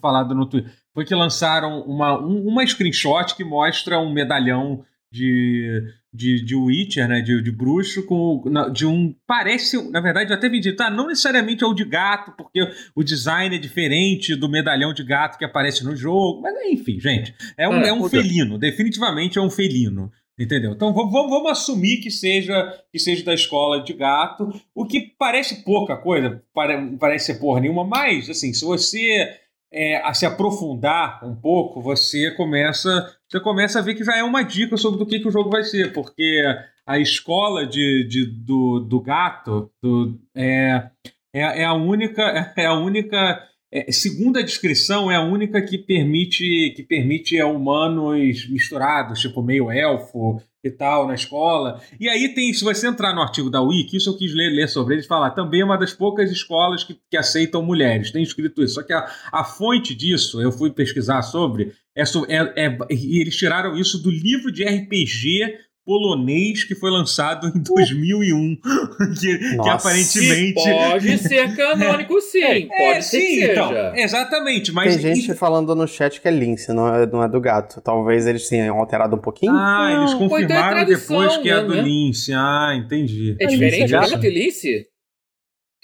falado 0.00 0.34
no 0.34 0.46
Twitter. 0.46 0.70
Foi 0.94 1.04
que 1.04 1.14
lançaram 1.14 1.80
uma, 1.82 2.18
um- 2.18 2.46
uma 2.48 2.66
screenshot 2.66 3.34
que 3.34 3.44
mostra 3.44 3.98
um 3.98 4.12
medalhão 4.12 4.84
de, 5.12 5.82
de, 6.12 6.42
de 6.44 6.54
Witcher, 6.56 7.06
né? 7.06 7.20
De, 7.20 7.42
de 7.42 7.50
bruxo, 7.52 8.04
com, 8.06 8.42
de 8.72 8.86
um. 8.86 9.14
Parece, 9.26 9.90
na 9.90 10.00
verdade, 10.00 10.30
eu 10.30 10.36
até 10.36 10.48
vi 10.48 10.58
dito, 10.58 10.76
tá, 10.76 10.90
não 10.90 11.06
necessariamente 11.08 11.62
é 11.62 11.66
o 11.66 11.74
de 11.74 11.84
gato, 11.84 12.32
porque 12.36 12.60
o 12.96 13.02
design 13.04 13.54
é 13.54 13.58
diferente 13.58 14.34
do 14.34 14.48
medalhão 14.48 14.94
de 14.94 15.04
gato 15.04 15.38
que 15.38 15.44
aparece 15.44 15.84
no 15.84 15.94
jogo. 15.94 16.40
Mas 16.40 16.54
enfim, 16.66 16.98
gente. 16.98 17.34
É 17.58 17.68
um, 17.68 17.72
Ah, 17.74 17.86
é 17.86 17.92
um 17.92 18.08
felino, 18.08 18.58
definitivamente 18.58 19.38
é 19.38 19.42
um 19.42 19.50
felino. 19.50 20.10
Entendeu? 20.38 20.72
Então 20.72 20.94
vamos, 20.94 21.12
vamos- 21.12 21.50
assumir 21.52 21.98
que 21.98 22.10
seja, 22.10 22.72
que 22.90 22.98
seja 22.98 23.22
da 23.22 23.34
escola 23.34 23.84
de 23.84 23.92
gato, 23.92 24.48
o 24.74 24.86
que 24.86 25.12
parece 25.18 25.62
pouca 25.62 25.94
coisa, 25.94 26.42
pare- 26.54 26.96
parece 26.98 27.26
ser 27.26 27.34
porra 27.38 27.60
nenhuma, 27.60 27.84
mas 27.84 28.30
assim, 28.30 28.52
se 28.54 28.64
você 28.64 29.28
é, 29.72 29.96
a 30.06 30.12
se 30.14 30.26
aprofundar 30.26 31.24
um 31.24 31.34
pouco, 31.34 31.80
você 31.80 32.30
começa, 32.32 33.10
você 33.28 33.40
começa 33.40 33.78
a 33.78 33.82
ver 33.82 33.94
que 33.94 34.04
já 34.04 34.16
é 34.16 34.22
uma 34.22 34.42
dica 34.42 34.76
sobre 34.76 34.98
do 34.98 35.06
que, 35.06 35.18
que 35.20 35.28
o 35.28 35.32
jogo 35.32 35.50
vai 35.50 35.64
ser, 35.64 35.92
porque 35.92 36.42
a 36.86 36.98
escola 36.98 37.66
de, 37.66 38.04
de- 38.08 38.26
do, 38.26 38.80
do 38.80 39.00
gato 39.00 39.70
do- 39.82 40.18
é, 40.34 40.90
é, 41.34 41.62
é 41.62 41.64
a 41.64 41.72
única, 41.74 42.22
é 42.56 42.66
a 42.66 42.74
única 42.74 43.42
é, 43.74 43.90
segundo 43.90 44.38
a 44.38 44.42
descrição, 44.42 45.10
é 45.10 45.16
a 45.16 45.22
única 45.22 45.62
que 45.62 45.78
permite 45.78 46.74
que 46.76 46.82
permite 46.82 47.40
a 47.40 47.46
humanos 47.46 48.46
misturados, 48.50 49.20
tipo 49.20 49.42
meio 49.42 49.70
elfo 49.70 50.42
e 50.64 50.70
tal, 50.70 51.06
na 51.08 51.14
escola. 51.14 51.80
E 51.98 52.08
aí 52.08 52.32
tem, 52.34 52.52
se 52.54 52.62
você 52.62 52.86
entrar 52.86 53.14
no 53.14 53.20
artigo 53.20 53.50
da 53.50 53.60
Wiki, 53.60 53.96
isso 53.96 54.10
eu 54.10 54.16
quis 54.16 54.32
ler, 54.32 54.50
ler 54.50 54.68
sobre 54.68 54.94
eles, 54.94 55.06
falar, 55.06 55.30
também 55.30 55.60
é 55.60 55.64
uma 55.64 55.76
das 55.76 55.92
poucas 55.92 56.30
escolas 56.30 56.84
que, 56.84 56.98
que 57.10 57.16
aceitam 57.16 57.62
mulheres. 57.62 58.12
Tem 58.12 58.22
escrito 58.22 58.62
isso. 58.62 58.74
Só 58.74 58.82
que 58.82 58.92
a, 58.92 59.10
a 59.32 59.44
fonte 59.44 59.94
disso, 59.94 60.40
eu 60.40 60.52
fui 60.52 60.70
pesquisar 60.70 61.22
sobre, 61.22 61.72
é, 61.96 62.02
é, 62.02 62.66
é- 62.66 62.78
e 62.90 63.20
eles 63.20 63.36
tiraram 63.36 63.76
isso 63.76 64.00
do 64.00 64.10
livro 64.10 64.52
de 64.52 64.64
RPG 64.64 65.58
polonês 65.84 66.64
que 66.64 66.74
foi 66.74 66.90
lançado 66.90 67.48
em 67.48 67.60
2001, 67.62 68.56
que, 69.20 69.38
que 69.38 69.56
Nossa. 69.56 69.72
aparentemente... 69.72 70.54
Que 70.62 70.70
pode 70.70 71.18
ser 71.18 71.56
canônico, 71.56 72.20
sim. 72.22 72.68
pode 72.68 72.82
É, 72.82 73.00
ser 73.00 73.20
sim, 73.20 73.26
que 73.26 73.40
seja. 73.46 73.52
então, 73.52 73.96
exatamente, 73.96 74.72
mas 74.72 74.96
Tem 74.96 75.14
gente 75.14 75.34
falando 75.34 75.74
no 75.74 75.86
chat 75.88 76.20
que 76.20 76.28
é 76.28 76.30
Lince, 76.30 76.72
não 76.72 76.94
é, 76.94 77.06
não 77.06 77.22
é 77.22 77.28
do 77.28 77.40
gato. 77.40 77.80
Talvez 77.80 78.26
eles 78.26 78.48
tenham 78.48 78.78
alterado 78.78 79.16
um 79.16 79.20
pouquinho. 79.20 79.52
Ah, 79.52 79.90
Não, 79.90 80.00
eles 80.02 80.12
é 80.14 80.18
confirmaram 80.18 80.84
depois 80.84 81.36
que 81.38 81.50
é 81.50 81.54
né, 81.56 81.62
do 81.62 81.74
né? 81.74 81.82
Lince. 81.82 82.32
Ah, 82.32 82.72
entendi. 82.76 83.36
É 83.40 83.46
diferente 83.46 83.82
é 83.82 83.86
do 83.86 83.90
gato? 83.92 84.10
gato 84.10 84.26
e 84.26 84.30
Lince? 84.30 84.86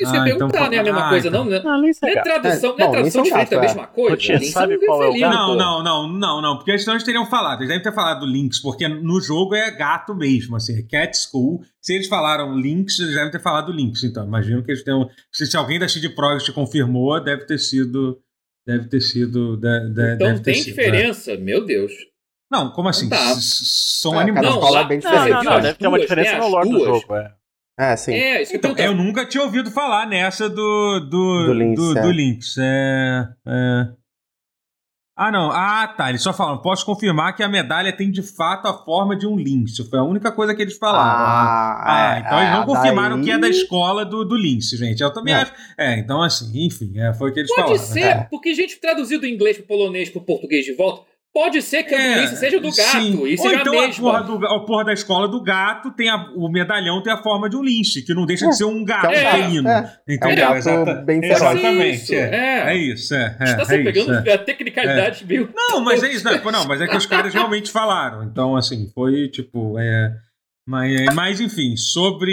Isso 0.01 0.13
Ah, 0.13 0.17
ia 0.17 0.23
então 0.35 0.49
perguntar, 0.49 0.59
foi- 0.59 0.69
né? 0.69 0.79
A 0.79 0.83
mesma 0.85 1.07
ah, 1.07 1.09
coisa, 1.09 1.29
então. 1.29 1.45
não, 1.45 1.51
né? 1.51 1.61
Não, 1.65 1.81
nem 1.81 1.93
sei, 1.93 2.15
Não 2.15 2.19
é 2.21 2.23
tradução, 2.23 2.71
É, 2.71 2.73
não 2.73 2.79
é 2.79 2.85
não, 2.85 2.93
tradução 2.93 3.23
Lince 3.25 3.37
é 3.37 3.57
é. 3.57 3.61
mesma 3.61 3.87
coisa? 3.89 4.11
Putz, 4.17 4.29
Lince 4.29 4.53
sabe 4.53 4.79
qual 4.87 5.03
é 5.03 5.09
o 5.09 5.17
Não, 5.19 5.57
não, 5.57 5.83
não, 5.83 6.09
não, 6.09 6.41
não, 6.43 6.57
porque 6.57 6.79
senão 6.79 6.95
eles 6.95 7.03
teriam 7.05 7.27
falado. 7.27 7.59
Eles 7.61 7.69
devem 7.69 7.83
ter 7.83 7.93
falado 7.93 8.25
Lynx, 8.25 8.61
porque 8.61 8.87
no 8.87 9.21
jogo 9.21 9.57
é 9.57 9.71
gato 9.73 10.15
mesmo, 10.15 10.55
assim, 10.55 10.79
é 10.79 10.83
Cat 10.83 11.17
School. 11.19 11.63
Se 11.83 11.95
eles 11.95 12.07
falaram 12.07 12.55
Lynx, 12.55 12.99
eles 13.01 13.15
devem 13.15 13.31
ter 13.33 13.41
falado 13.43 13.73
Lynx. 13.73 14.05
Então, 14.05 14.25
imagino 14.25 14.63
que 14.63 14.71
eles 14.71 14.85
tenham. 14.85 15.09
Se, 15.33 15.47
se 15.47 15.57
alguém 15.57 15.79
da 15.81 15.89
CD 15.89 16.09
Projekt 16.11 16.53
confirmou, 16.53 17.19
deve 17.23 17.45
ter 17.45 17.59
sido. 17.59 18.19
Deve 18.67 18.87
ter 18.87 19.01
sido. 19.01 19.57
de- 19.57 19.91
de- 19.95 20.15
Então 20.15 20.29
deve 20.29 20.39
ter 20.41 20.53
tem 20.53 20.55
sido, 20.63 20.79
é. 20.79 20.85
diferença? 20.85 21.37
Meu 21.39 21.65
Deus. 21.65 21.91
Não, 22.51 22.71
como 22.71 22.89
assim? 22.89 23.09
Tá. 23.09 23.35
São 23.41 24.15
É, 24.15 24.23
animais. 24.23 24.47
Não, 24.47 24.55
escola 24.55 24.71
lá- 24.71 24.81
é 24.81 24.89
bem 24.89 25.01
não, 25.03 25.11
Não, 25.11 25.43
não, 25.45 25.61
deve 25.61 25.79
ter 25.79 25.87
uma 25.87 25.99
duas, 25.99 26.09
diferença 26.09 26.39
no 26.39 26.49
lore 26.49 26.69
do 26.71 26.79
jogo, 26.85 27.17
é. 27.17 27.33
É, 27.79 27.97
sim. 27.97 28.13
É, 28.13 28.43
isso 28.43 28.51
que 28.51 28.57
Então, 28.59 28.75
eu 28.77 28.95
nunca 28.95 29.25
tinha 29.25 29.43
ouvido 29.43 29.71
falar 29.71 30.07
nessa 30.07 30.49
do. 30.49 31.01
Do, 31.09 31.47
Do 31.47 31.53
Lynx, 31.53 31.77
do, 31.81 31.99
é. 31.99 32.03
do 32.03 32.11
Lynx. 32.11 32.57
É, 32.59 33.29
é. 33.47 33.89
Ah, 35.21 35.33
não. 35.33 35.51
Ah, 35.51 35.87
tá. 35.97 36.09
Eles 36.11 36.23
só 36.23 36.33
falam. 36.33 36.59
Posso 36.59 36.87
confirmar 36.87 37.35
que 37.35 37.43
a 37.43 37.49
medalha 37.49 37.93
tem 37.93 38.09
de 38.09 38.23
fato 38.23 38.69
a 38.69 38.73
forma 38.85 39.17
de 39.17 39.27
um 39.27 39.35
Lynx. 39.37 39.77
Foi 39.91 39.99
a 39.99 40.03
única 40.05 40.31
coisa 40.31 40.55
que 40.55 40.63
eles 40.63 40.77
falaram. 40.79 41.11
Ah, 41.11 42.15
é, 42.17 42.21
então 42.21 42.39
eles 42.41 42.53
não 42.53 42.63
é, 42.63 42.67
confirmaram 42.67 43.17
daí- 43.17 43.25
que 43.25 43.31
é 43.33 43.39
da 43.39 43.49
escola 43.49 44.05
do, 44.05 44.25
do 44.25 44.37
Lynx, 44.37 44.71
gente. 44.71 45.03
Eu 45.03 45.13
também 45.13 45.35
É. 45.35 45.39
acho. 45.39 45.53
É, 45.77 45.99
então 45.99 46.23
assim, 46.23 46.65
enfim, 46.65 46.93
é, 47.01 47.13
foi 47.15 47.31
o 47.31 47.35
que 47.35 47.41
eles 47.41 47.51
Pode 47.53 47.63
falaram. 47.79 47.85
ser, 47.85 48.01
É. 48.01 48.27
porque 48.31 48.55
gente 48.55 48.81
traduzido 48.81 49.23
do 49.23 49.27
inglês 49.27 49.57
pro 49.57 49.67
polonês 49.67 50.09
pro 50.09 50.21
português 50.21 50.65
de 50.65 50.73
volta, 50.75 51.03
pode 51.39 51.63
ser 51.63 51.85
que 51.85 51.95
a 51.95 52.01
É, 52.01 52.27
seja 52.29 52.59
do 52.59 52.69
gato 52.69 53.01
sim. 53.01 53.13
e 53.27 53.33
Ou 53.33 53.39
seja 53.39 53.61
então 53.61 53.73
a 53.79 53.85
a 53.85 53.87
mesma. 53.87 54.03
porra, 54.11 54.23
do, 54.25 54.45
a 54.47 54.67
porra 54.67 54.85
da 54.87 54.93
escola 54.93 55.29
do 55.29 55.41
gato 55.41 55.93
tem 55.93 56.09
a- 56.09 56.31
o 56.35 56.49
medalhão 56.51 57.01
tem 57.01 57.13
a 57.13 57.23
forma 57.23 57.49
de 57.49 57.57
um 57.57 57.63
lince, 57.63 58.05
que 58.05 58.13
não 58.13 58.27
deixa 58.27 58.49
de 58.49 58.57
ser 58.57 58.65
um 58.65 58.85
gato 58.85 59.07
é 59.07 59.31
felino. 59.31 59.69
é. 59.69 59.99
Entendeu? 60.09 60.29
É 60.29 60.49
um 60.49 60.51
gato 60.51 60.57
Exata- 60.57 60.95
bem. 61.03 61.21
Exatamente. 61.25 61.95
Isso, 62.03 62.15
é. 62.15 62.19
é. 62.19 62.59
É 62.73 62.77
isso, 62.77 63.15
é. 63.15 63.37
é, 63.39 63.45
Está 63.45 63.63
é 63.63 63.65
se 63.65 63.75
isso, 63.77 63.85
pegando 63.85 64.29
é. 64.29 64.33
a 64.33 64.39
tecnicalidade 64.39 65.25
meio. 65.27 65.49
Não, 65.55 65.81
mas 65.81 66.03
é 66.03 66.11
isso, 66.13 66.25
não, 66.25 66.39
pô, 66.41 66.51
não, 66.51 66.67
mas 66.67 66.81
é 66.81 66.89
que 66.89 66.97
os 66.97 67.07
caras 67.07 67.33
realmente 67.33 67.71
falaram. 67.71 68.25
Então, 68.25 68.57
assim, 68.57 68.91
foi 68.93 69.29
tipo. 69.29 69.79
É, 69.79 70.13
mas, 70.67 71.15
mas, 71.15 71.41
enfim, 71.41 71.77
sobre. 71.77 72.33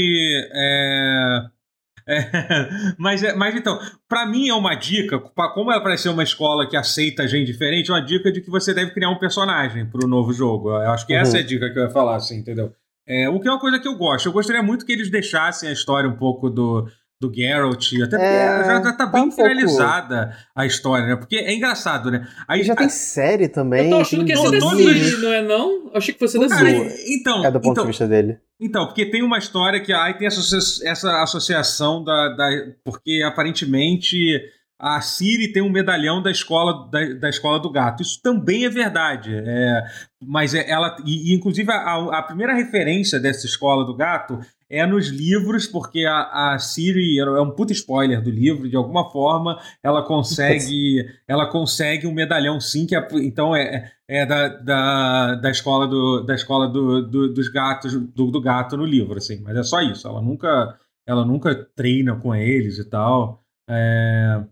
É, 2.07 2.17
é, 2.19 2.69
mas, 2.97 3.23
é- 3.23 3.35
mas 3.35 3.55
então, 3.55 3.79
pra 4.07 4.25
mim 4.25 4.47
é 4.49 4.53
uma 4.53 4.75
dica, 4.75 5.19
como 5.19 5.71
ela 5.71 5.81
parece 5.81 6.03
ser 6.03 6.09
uma 6.09 6.23
escola 6.23 6.67
que 6.69 6.77
aceita 6.77 7.27
gente 7.27 7.47
diferente, 7.47 7.89
é 7.89 7.93
uma 7.93 8.01
dica 8.05 8.31
de 8.31 8.41
que 8.41 8.49
você 8.49 8.73
deve 8.73 8.91
criar 8.91 9.09
um 9.09 9.17
personagem 9.19 9.85
pro 9.89 10.07
novo 10.07 10.31
jogo. 10.33 10.69
Eu 10.69 10.91
acho 10.91 11.05
que 11.07 11.13
essa 11.13 11.33
Uhum. 11.33 11.37
é 11.37 11.41
a 11.41 11.45
dica 11.45 11.69
que 11.71 11.79
eu 11.79 11.83
ia 11.83 11.89
falar, 11.89 12.15
assim, 12.15 12.37
entendeu? 12.37 12.71
É, 13.07 13.29
o 13.29 13.39
que 13.39 13.47
é 13.47 13.51
uma 13.51 13.59
coisa 13.59 13.79
que 13.79 13.87
eu 13.87 13.95
gosto. 13.95 14.25
Eu 14.27 14.33
gostaria 14.33 14.63
muito 14.63 14.85
que 14.85 14.91
eles 14.91 15.11
deixassem 15.11 15.69
a 15.69 15.71
história 15.71 16.09
um 16.09 16.15
pouco 16.17 16.49
do, 16.49 16.87
do 17.21 17.33
Geralt, 17.33 17.93
até 18.03 18.17
porque 18.17 18.23
É, 18.25 18.47
já, 18.65 18.73
já 18.73 18.81
tá 18.81 18.93
tá 18.93 19.05
bem 19.05 19.21
um 19.23 19.29
pouco- 19.29 19.41
finalizada 19.41 20.37
a 20.53 20.65
história, 20.65 21.07
né? 21.07 21.15
Porque 21.15 21.37
é 21.37 21.53
engraçado, 21.53 22.11
né? 22.11 22.27
Aí, 22.47 22.59
E 22.59 22.63
já 22.63 22.75
tem 22.75 22.89
série 22.89 23.47
também. 23.47 23.85
Eu 23.85 23.89
tô 23.91 24.01
achando 24.01 24.25
que 24.25 24.35
ser 24.35 24.51
da. 24.59 24.69
Ciri, 24.71 25.17
não 25.21 25.31
é 25.33 25.41
não? 25.41 25.71
Eu 25.85 25.91
achei 25.95 26.13
que 26.13 26.19
fosse 26.19 26.37
da 26.37 26.49
Ciri. 26.49 26.93
então, 27.19 27.45
É 27.45 27.49
do 27.51 27.59
ponto 27.61 27.71
então, 27.71 27.83
de 27.85 27.91
vista 27.91 28.05
dele. 28.07 28.37
então, 28.59 28.85
porque 28.87 29.05
tem 29.05 29.23
uma 29.23 29.37
história 29.37 29.79
que 29.79 29.93
aí 29.93 30.13
tem 30.15 30.27
associa- 30.27 30.89
essa 30.91 31.23
associação 31.23 32.03
da, 32.03 32.29
da- 32.35 32.49
porque 32.83 33.23
aparentemente 33.25 34.41
a 34.79 34.99
Siri 35.01 35.51
tem 35.53 35.61
um 35.63 35.69
medalhão 35.71 36.21
da 36.21 36.29
escola 36.31 36.89
da, 36.91 37.13
da 37.13 37.29
escola 37.29 37.59
do 37.59 37.69
gato. 37.71 38.01
Isso 38.03 38.19
também 38.21 38.65
é 38.65 38.69
verdade. 38.69 39.33
É, 39.33 39.83
mas 40.21 40.53
é- 40.53 40.69
ela 40.69 40.95
e, 41.05 41.31
e, 41.31 41.35
inclusive 41.35 41.71
a, 41.71 42.17
a 42.19 42.21
primeira 42.23 42.53
referência 42.53 43.19
dessa 43.19 43.45
escola 43.45 43.85
do 43.85 43.95
gato 43.95 44.39
é 44.69 44.85
nos 44.85 45.07
livros, 45.09 45.67
porque 45.67 46.05
a, 46.05 46.53
a 46.53 46.59
Siri 46.59 47.19
é 47.19 47.41
um 47.41 47.51
puta 47.51 47.71
spoiler 47.71 48.21
do 48.21 48.29
livro. 48.31 48.67
De 48.67 48.75
alguma 48.75 49.09
forma, 49.11 49.59
ela 49.81 50.03
consegue 50.03 51.05
ela 51.27 51.45
consegue 51.49 52.05
um 52.07 52.11
medalhão 52.13 52.59
sim 52.59 52.85
que 52.85 52.95
é, 52.95 53.07
então 53.21 53.55
é 53.55 53.91
é 54.07 54.25
da, 54.25 54.47
da, 54.49 55.35
da 55.35 55.49
escola 55.49 55.87
do 55.87 56.21
da 56.23 56.35
escola 56.35 56.67
do, 56.67 57.01
do- 57.07 57.33
dos 57.33 57.47
gatos 57.49 57.93
do, 57.93 58.29
do 58.29 58.39
gato 58.41 58.77
no 58.77 58.85
livro 58.85 59.17
assim 59.17 59.39
mas 59.41 59.55
é 59.57 59.63
só 59.63 59.81
isso 59.81 60.07
ela 60.07 60.21
nunca 60.21 60.77
ela 61.07 61.25
nunca 61.25 61.55
treina 61.75 62.15
com 62.15 62.35
eles 62.35 62.77
e 62.77 62.85
tal 62.87 63.41
é, 63.67 64.43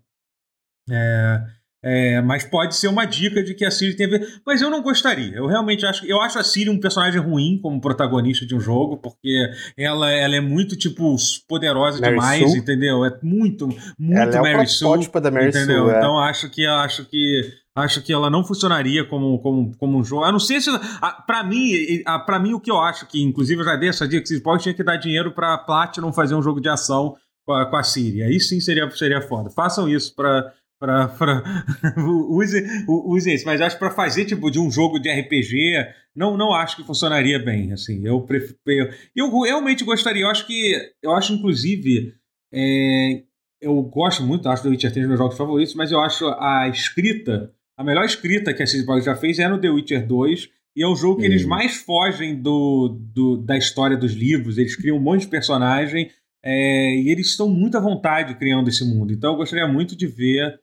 é, 0.89 1.41
É, 1.85 2.21
mas 2.21 2.45
pode 2.45 2.77
ser 2.77 2.87
uma 2.87 3.03
dica 3.03 3.43
de 3.43 3.53
que 3.53 3.65
a 3.65 3.69
Siri 3.69 3.93
tem 3.97 4.05
a 4.05 4.09
ver. 4.11 4.25
Mas 4.47 4.61
eu 4.61 4.69
não 4.69 4.81
gostaria. 4.81 5.35
Eu 5.35 5.47
realmente 5.47 5.85
acho. 5.85 6.05
Eu 6.05 6.21
acho 6.21 6.39
a 6.39 6.43
Siri 6.43 6.69
um 6.69 6.79
personagem 6.79 7.19
ruim 7.19 7.59
como 7.61 7.81
protagonista 7.81 8.45
de 8.45 8.55
um 8.55 8.59
jogo, 8.61 8.95
porque 8.95 9.49
ela, 9.77 10.09
ela 10.09 10.33
é 10.33 10.39
muito, 10.39 10.77
tipo, 10.77 11.13
poderosa 11.45 11.99
Mary 11.99 12.13
demais, 12.13 12.49
Sue? 12.51 12.59
entendeu? 12.59 13.03
É 13.03 13.19
muito, 13.21 13.67
muito 13.99 14.17
Ela 14.17 14.33
é 14.33 14.39
o 14.39 14.43
Mary 14.43 14.67
Sue. 14.69 15.09
da 15.21 15.29
Mary 15.29 15.49
entendeu? 15.49 15.83
Sue, 15.87 15.93
é. 15.93 15.97
Então 15.97 16.17
acho 16.19 16.49
que 16.49 16.65
acho 16.65 17.03
que. 17.05 17.41
Acho 17.75 18.01
que 18.01 18.13
ela 18.13 18.29
não 18.29 18.45
funcionaria 18.45 19.03
como, 19.03 19.39
como, 19.39 19.75
como 19.77 19.97
um 19.97 20.03
jogo. 20.05 20.23
A 20.23 20.31
não 20.31 20.39
ser 20.39 20.61
se. 20.61 20.69
a- 21.01 21.11
Pra 21.27 21.43
mim, 21.43 21.71
a- 22.05 22.19
pra 22.19 22.39
mim, 22.39 22.53
o 22.53 22.61
que 22.61 22.71
eu 22.71 22.79
acho 22.79 23.05
que, 23.07 23.21
inclusive, 23.21 23.59
eu 23.59 23.65
já 23.65 23.75
dei 23.75 23.89
essa 23.89 24.07
dica 24.07 24.21
que 24.21 24.27
vocês 24.29 24.39
podem 24.41 24.61
tinha 24.61 24.73
que 24.73 24.83
dar 24.85 24.95
dinheiro 24.95 25.33
pra 25.33 25.57
Platinum 25.57 26.13
fazer 26.13 26.33
um 26.35 26.41
jogo 26.41 26.61
de 26.61 26.69
ação 26.69 27.15
com 27.45 27.51
a, 27.51 27.65
com 27.65 27.75
a 27.75 27.83
Siri. 27.83 28.23
Aí 28.23 28.39
sim 28.39 28.61
seria, 28.61 28.89
seria 28.91 29.21
foda. 29.21 29.49
Façam 29.49 29.89
isso 29.89 30.15
pra. 30.15 30.49
Pra, 30.83 31.07
pra 31.07 31.43
use, 32.29 32.61
use 32.87 33.33
isso. 33.33 33.45
Mas 33.45 33.61
acho 33.61 33.75
que 33.75 33.79
pra 33.79 33.91
fazer 33.91 34.25
tipo 34.25 34.51
de 34.51 34.59
um 34.59 34.69
jogo 34.69 34.99
de 34.99 35.09
RPG, 35.09 35.85
não, 36.15 36.35
não 36.35 36.53
acho 36.53 36.75
que 36.75 36.83
funcionaria 36.83 37.39
bem. 37.39 37.71
Assim, 37.71 38.05
eu 38.05 38.21
prefiro. 38.21 38.89
Eu 39.15 39.29
realmente 39.41 39.83
gostaria. 39.83 40.23
Eu 40.23 40.29
acho 40.29 40.45
que. 40.45 40.75
Eu 41.01 41.11
acho, 41.15 41.33
inclusive. 41.33 42.13
é, 42.53 43.23
eu 43.61 43.81
gosto 43.83 44.21
muito, 44.23 44.49
acho 44.49 44.61
The 44.63 44.69
Witcher 44.69 44.91
3 44.91 44.97
é 44.97 44.99
um 44.99 45.03
dos 45.03 45.07
meus 45.07 45.19
jogos 45.19 45.37
favoritos, 45.37 45.73
mas 45.73 45.89
eu 45.89 46.01
acho 46.01 46.27
a 46.37 46.67
escrita, 46.67 47.49
a 47.77 47.83
melhor 47.83 48.03
escrita 48.03 48.53
que 48.53 48.61
a 48.61 48.67
CD 48.67 48.83
Projekt 48.83 49.05
já 49.05 49.15
fez 49.15 49.39
é 49.39 49.47
no 49.47 49.57
The 49.57 49.69
Witcher 49.69 50.05
2, 50.05 50.49
e 50.75 50.83
é 50.83 50.87
o 50.87 50.97
jogo 50.97 51.21
que 51.21 51.25
eles 51.25 51.45
Hum. 51.45 51.47
mais 51.47 51.77
fogem 51.77 52.35
do, 52.41 52.89
do- 53.13 53.37
da 53.37 53.57
história 53.57 53.95
dos 53.95 54.11
livros, 54.11 54.57
eles 54.57 54.75
criam 54.75 54.97
um 54.97 55.01
monte 55.01 55.21
de 55.21 55.27
personagem, 55.27 56.11
é, 56.43 56.93
e 56.97 57.07
eles 57.09 57.27
estão 57.27 57.47
muito 57.47 57.77
à 57.77 57.79
vontade 57.79 58.35
criando 58.35 58.67
esse 58.67 58.83
mundo. 58.83 59.13
Então 59.13 59.31
eu 59.31 59.37
gostaria 59.37 59.65
muito 59.65 59.95
de 59.95 60.07
ver 60.07 60.59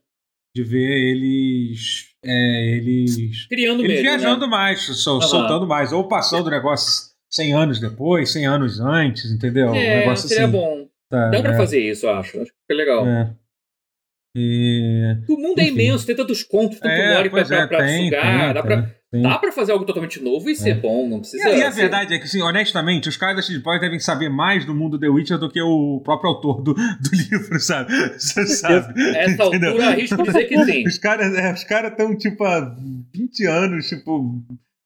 de 0.54 0.62
ver 0.64 1.10
eles 1.10 2.06
é, 2.24 2.76
eles, 2.76 3.46
Criando 3.48 3.80
eles 3.84 3.92
mesmo. 3.92 4.02
viajando 4.02 4.40
né? 4.46 4.50
mais, 4.50 4.80
sol- 4.82 5.18
Aham. 5.18 5.28
soltando 5.28 5.66
mais, 5.66 5.92
ou 5.92 6.06
passando 6.08 6.46
o 6.48 6.50
negócio 6.50 7.10
100 7.30 7.52
anos 7.54 7.80
depois, 7.80 8.30
100 8.32 8.46
anos 8.46 8.80
antes, 8.80 9.30
entendeu? 9.30 9.70
um 9.70 9.74
É, 9.74 10.00
negócio 10.00 10.28
seria 10.28 10.44
assim. 10.44 10.52
bom. 10.52 10.88
Tá, 11.08 11.30
Dá 11.30 11.40
pra 11.42 11.54
é, 11.54 11.56
fazer 11.56 11.80
isso, 11.80 12.06
eu 12.06 12.10
acho. 12.10 12.36
Acho 12.40 12.50
que 12.52 12.58
fica 12.62 12.74
legal. 12.74 13.06
é. 13.06 13.34
E... 14.36 15.16
O 15.28 15.36
mundo 15.36 15.58
é 15.58 15.64
Enfim. 15.64 15.72
imenso, 15.74 16.06
tem 16.06 16.14
tantos 16.14 16.42
contos, 16.44 16.78
tanto 16.78 16.92
É, 16.92 17.14
lore 17.16 17.30
pra, 17.30 17.38
pois 17.38 17.48
pra, 17.48 17.56
é, 17.58 17.66
pra 17.66 17.78
tem, 17.84 18.04
sugar. 18.04 18.22
tem, 18.22 18.54
dá, 18.54 18.62
pra, 18.62 18.96
tem. 19.10 19.22
dá 19.22 19.38
pra 19.38 19.50
fazer 19.52 19.72
algo 19.72 19.84
totalmente 19.84 20.22
novo 20.22 20.48
e 20.48 20.54
ser 20.56 20.70
É. 20.70 20.74
bom, 20.74 21.08
não 21.08 21.16
E, 21.18 21.20
precisa. 21.20 21.48
a- 21.48 21.52
e 21.52 21.62
a 21.62 21.70
ser- 21.72 21.80
verdade 21.82 22.14
é 22.14 22.18
que, 22.18 22.24
assim, 22.24 22.40
honestamente, 22.42 23.08
os 23.08 23.16
caras 23.16 23.36
da 23.36 23.42
CD 23.42 23.60
Projekt 23.60 23.84
devem 23.86 23.98
saber 24.00 24.28
mais 24.28 24.64
do 24.64 24.74
mundo 24.74 24.98
The 24.98 25.08
Witcher 25.08 25.38
do 25.38 25.50
que 25.50 25.60
o 25.60 26.00
próprio 26.04 26.30
autor 26.30 26.62
do, 26.62 26.74
do 26.74 26.80
livro, 27.30 27.58
sabe? 27.60 27.92
Você 28.18 28.46
sabe? 28.46 28.94
Essa 29.16 29.44
Entendeu? 29.46 29.70
altura, 29.70 29.88
arrisco 29.88 30.22
dizer 30.22 30.44
que 30.44 30.56
sim. 30.64 30.84
Os 30.86 30.98
caras 30.98 31.34
é, 31.36 31.52
os 31.52 31.64
caras 31.64 31.90
estão, 31.92 32.16
tipo, 32.16 32.44
há 32.44 32.74
20 33.14 33.46
anos, 33.46 33.88
tipo. 33.88 34.42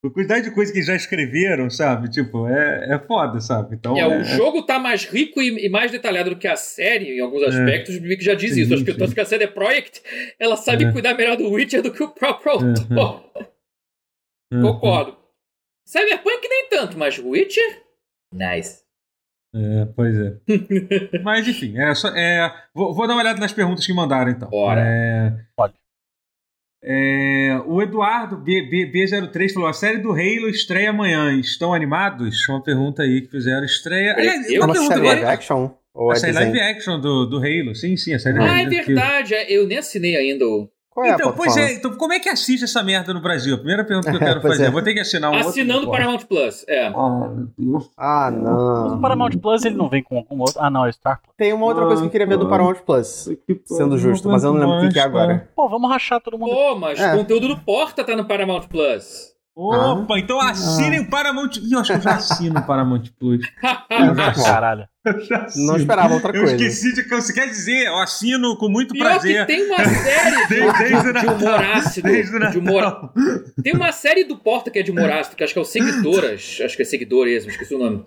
A 0.07 0.11
quantidade 0.11 0.45
de 0.45 0.51
coisa 0.55 0.71
que 0.71 0.83
já 0.83 0.95
escreveram, 0.95 1.71
sabe? 1.71 2.11
Tipo, 2.11 2.47
é, 2.47 2.95
é 2.95 2.99
foda, 2.99 3.41
sabe? 3.41 3.75
Então. 3.75 3.97
É, 3.97 4.07
o 4.07 4.23
jogo 4.23 4.61
tá 4.61 4.79
mais 4.79 5.07
rico 5.07 5.41
e, 5.41 5.65
e 5.65 5.71
mais 5.71 5.91
detalhado 5.91 6.29
do 6.29 6.37
que 6.37 6.47
a 6.47 6.57
série, 6.57 7.17
em 7.17 7.21
alguns 7.21 7.43
aspectos, 7.43 7.97
o 7.97 8.03
Mick 8.03 8.23
já 8.23 8.35
diz 8.35 8.51
É. 8.51 8.55
Sim, 8.57 8.61
isso. 8.65 8.75
Acho 8.75 8.85
que, 8.85 8.93
sim. 8.93 8.99
tanto 8.99 9.15
que 9.15 9.21
a 9.21 9.25
CD 9.25 9.47
Projekt, 9.47 10.03
ela 10.39 10.57
sabe 10.59 10.85
É. 10.85 10.93
cuidar 10.93 11.15
melhor 11.15 11.39
do 11.39 11.49
Witcher 11.51 11.81
do 11.81 11.91
que 11.91 12.03
o 12.03 12.09
próprio 12.09 12.53
autor. 12.53 13.25
Uhum. 14.55 14.63
Concordo. 14.73 15.17
Cyberpunk 15.87 16.49
nem 16.49 16.69
tanto, 16.69 16.99
mas 16.99 17.19
Witcher? 17.19 17.83
Nice. 18.33 18.83
É, 19.55 19.85
pois 19.95 20.17
é. 20.19 20.37
Mas 21.23 21.47
enfim, 21.47 21.79
é 21.79 21.95
só, 21.95 22.09
é, 22.09 22.53
vou, 22.75 22.93
vou 22.93 23.07
dar 23.07 23.13
uma 23.15 23.23
olhada 23.23 23.39
nas 23.39 23.53
perguntas 23.53 23.87
que 23.87 23.93
mandaram 23.93 24.33
então. 24.33 24.51
Bora. 24.51 24.81
É, 24.85 25.33
Pode. 25.57 25.75
é, 26.83 27.57
o 27.67 27.81
Eduardo 27.81 28.37
B, 28.37 28.63
B, 28.63 28.91
B03 28.93 29.53
falou: 29.53 29.69
a 29.69 29.73
série 29.73 29.99
do 29.99 30.11
Halo 30.11 30.49
estreia 30.49 30.91
amanhã. 30.91 31.39
Estão 31.39 31.73
animados? 31.73 32.49
Uma 32.49 32.63
pergunta 32.63 33.03
aí 33.05 33.21
que 33.23 33.31
fizeram. 33.31 33.65
Estreia. 33.65 34.15
Aliás, 34.17 34.51
Eu- 34.51 34.63
É 34.63 34.65
uma 34.65 34.73
pergunta 34.73 34.95
série 34.95 35.07
live 35.07 35.25
action? 35.25 35.71
Ou 35.95 36.11
A 36.11 36.15
é 36.15 36.17
série 36.17 36.33
desenho? 36.33 36.53
live 36.53 36.61
action 36.73 37.01
do, 37.01 37.25
do 37.27 37.37
Halo, 37.39 37.75
sim, 37.77 37.97
sim, 37.97 38.13
a 38.13 38.19
série 38.19 38.39
Ah, 38.41 38.63
é 38.63 38.69
que- 38.69 38.83
verdade. 38.83 39.35
é, 39.35 39.53
Eu 39.53 39.67
nem 39.69 39.79
assinei 39.79 40.17
ainda 40.17 40.45
o. 40.49 40.69
Qual 40.95 41.05
é 41.05 41.11
a 41.11 41.15
Então, 41.15 41.33
pois 41.33 41.57
é, 41.57 41.73
então 41.75 41.91
como 41.97 42.13
é 42.13 42.21
que 42.21 42.29
assiste 42.29 42.63
essa 42.63 42.81
merda 42.83 43.13
no 43.13 43.21
Brasil? 43.21 43.57
Primeira 43.59 43.83
pergunta 43.85 44.11
que 44.11 44.17
eu 44.17 44.21
quero 44.21 44.41
Pois 44.41 44.55
fazer. 44.55 44.67
é. 44.67 44.71
Vou 44.71 44.81
ter 44.81 44.95
que 44.95 45.01
assinar 45.01 45.31
um 45.33 45.35
Assinando 45.35 45.81
outro. 45.81 45.91
Paramount 45.91 46.19
Plus. 46.29 46.65
É. 46.69 46.87
Ah, 46.87 47.31
Deus. 47.59 47.91
Ah, 47.99 48.31
Mas 48.33 48.43
não. 48.43 48.97
o 48.97 49.01
Paramount 49.01 49.31
Plus 49.43 49.65
ele 49.65 49.75
não 49.75 49.89
vem 49.89 50.03
com 50.05 50.17
algum 50.19 50.39
outro. 50.39 50.55
Ah, 50.59 50.71
não, 50.71 50.87
é 50.87 50.93
Star 50.93 51.21
Plus. 51.21 51.35
Tem 51.37 51.53
uma 51.53 51.67
outra 51.67 51.85
coisa 51.85 52.01
que 52.03 52.07
eu 52.07 52.11
queria 52.13 52.27
ver 52.29 52.39
do 52.39 52.47
Ah, 52.47 52.51
Paramount 52.51 52.77
Plus. 52.87 53.29
Sendo 53.67 53.99
justo, 53.99 54.29
mas 54.29 54.45
eu 54.45 54.53
não 54.55 54.61
lembro 54.61 54.77
o 54.77 54.81
que, 54.89 54.95
que 54.95 54.99
é 55.01 55.03
agora. 55.03 55.49
Pô, 55.57 55.69
vamos 55.69 55.91
rachar 55.91 56.21
todo 56.21 56.39
mundo. 56.39 56.51
Pô, 56.55 56.77
mas 56.77 57.01
É. 57.01 57.13
o 57.13 57.19
conteúdo 57.19 57.49
do 57.49 57.57
Porta 57.59 58.05
tá 58.05 58.15
no 58.15 58.25
Paramount 58.25 58.63
Plus. 58.69 59.34
Opa, 59.57 60.19
então 60.19 60.41
assinem 60.41 61.01
o 61.01 61.09
Paramount. 61.11 61.51
Ih, 61.63 61.73
eu 61.73 61.79
acho 61.79 61.93
que 61.93 61.99
eu 61.99 62.03
já 62.03 62.15
assino 62.17 62.59
o 62.59 62.67
Paramount 62.67 63.05
Plus. 63.19 63.41
Já- 63.63 64.33
Caralho. 64.45 64.89
Eu 65.07 65.21
já 65.21 65.45
assino. 65.45 65.67
Não 65.67 65.77
esperava 65.77 66.15
outra 66.15 66.31
Eu 66.35 66.41
coisa. 66.45 66.57
esqueci 66.57 66.95
de 66.95 67.05
que 67.05 67.11
você 67.15 67.33
quer 67.33 67.47
dizer, 67.47 67.87
eu 67.87 67.99
assino 67.99 68.57
com 68.57 68.69
muito 68.69 68.95
Pior 68.95 69.05
que 69.05 69.11
prazer. 69.21 69.47
tem 69.47 69.67
uma 69.67 69.77
série 69.85 70.47
Desde- 70.49 70.79
desde 70.79 71.09
o 71.09 71.13
de, 71.13 71.27
humor 71.27 71.65
ácido. 71.65 72.09
Desde 72.09 72.37
o 72.37 72.51
de 72.51 72.59
humor-. 72.59 73.13
Tem 73.63 73.75
uma 73.75 73.93
série 73.93 74.25
do 74.25 74.37
Porta 74.37 74.71
que 74.71 74.79
é 74.79 74.83
de 74.83 74.91
humor 74.91 75.11
ácido, 75.13 75.37
que 75.37 75.45
acho 75.45 75.53
que 75.53 75.59
é 75.59 75.63
o 75.63 75.65
Seguidoras. 75.65 76.59
Acho 76.65 76.75
que 76.77 76.83
é 76.83 76.85
Seguidores, 76.87 77.47
esqueci 77.47 77.75
o 77.75 77.79
nome. 77.79 78.05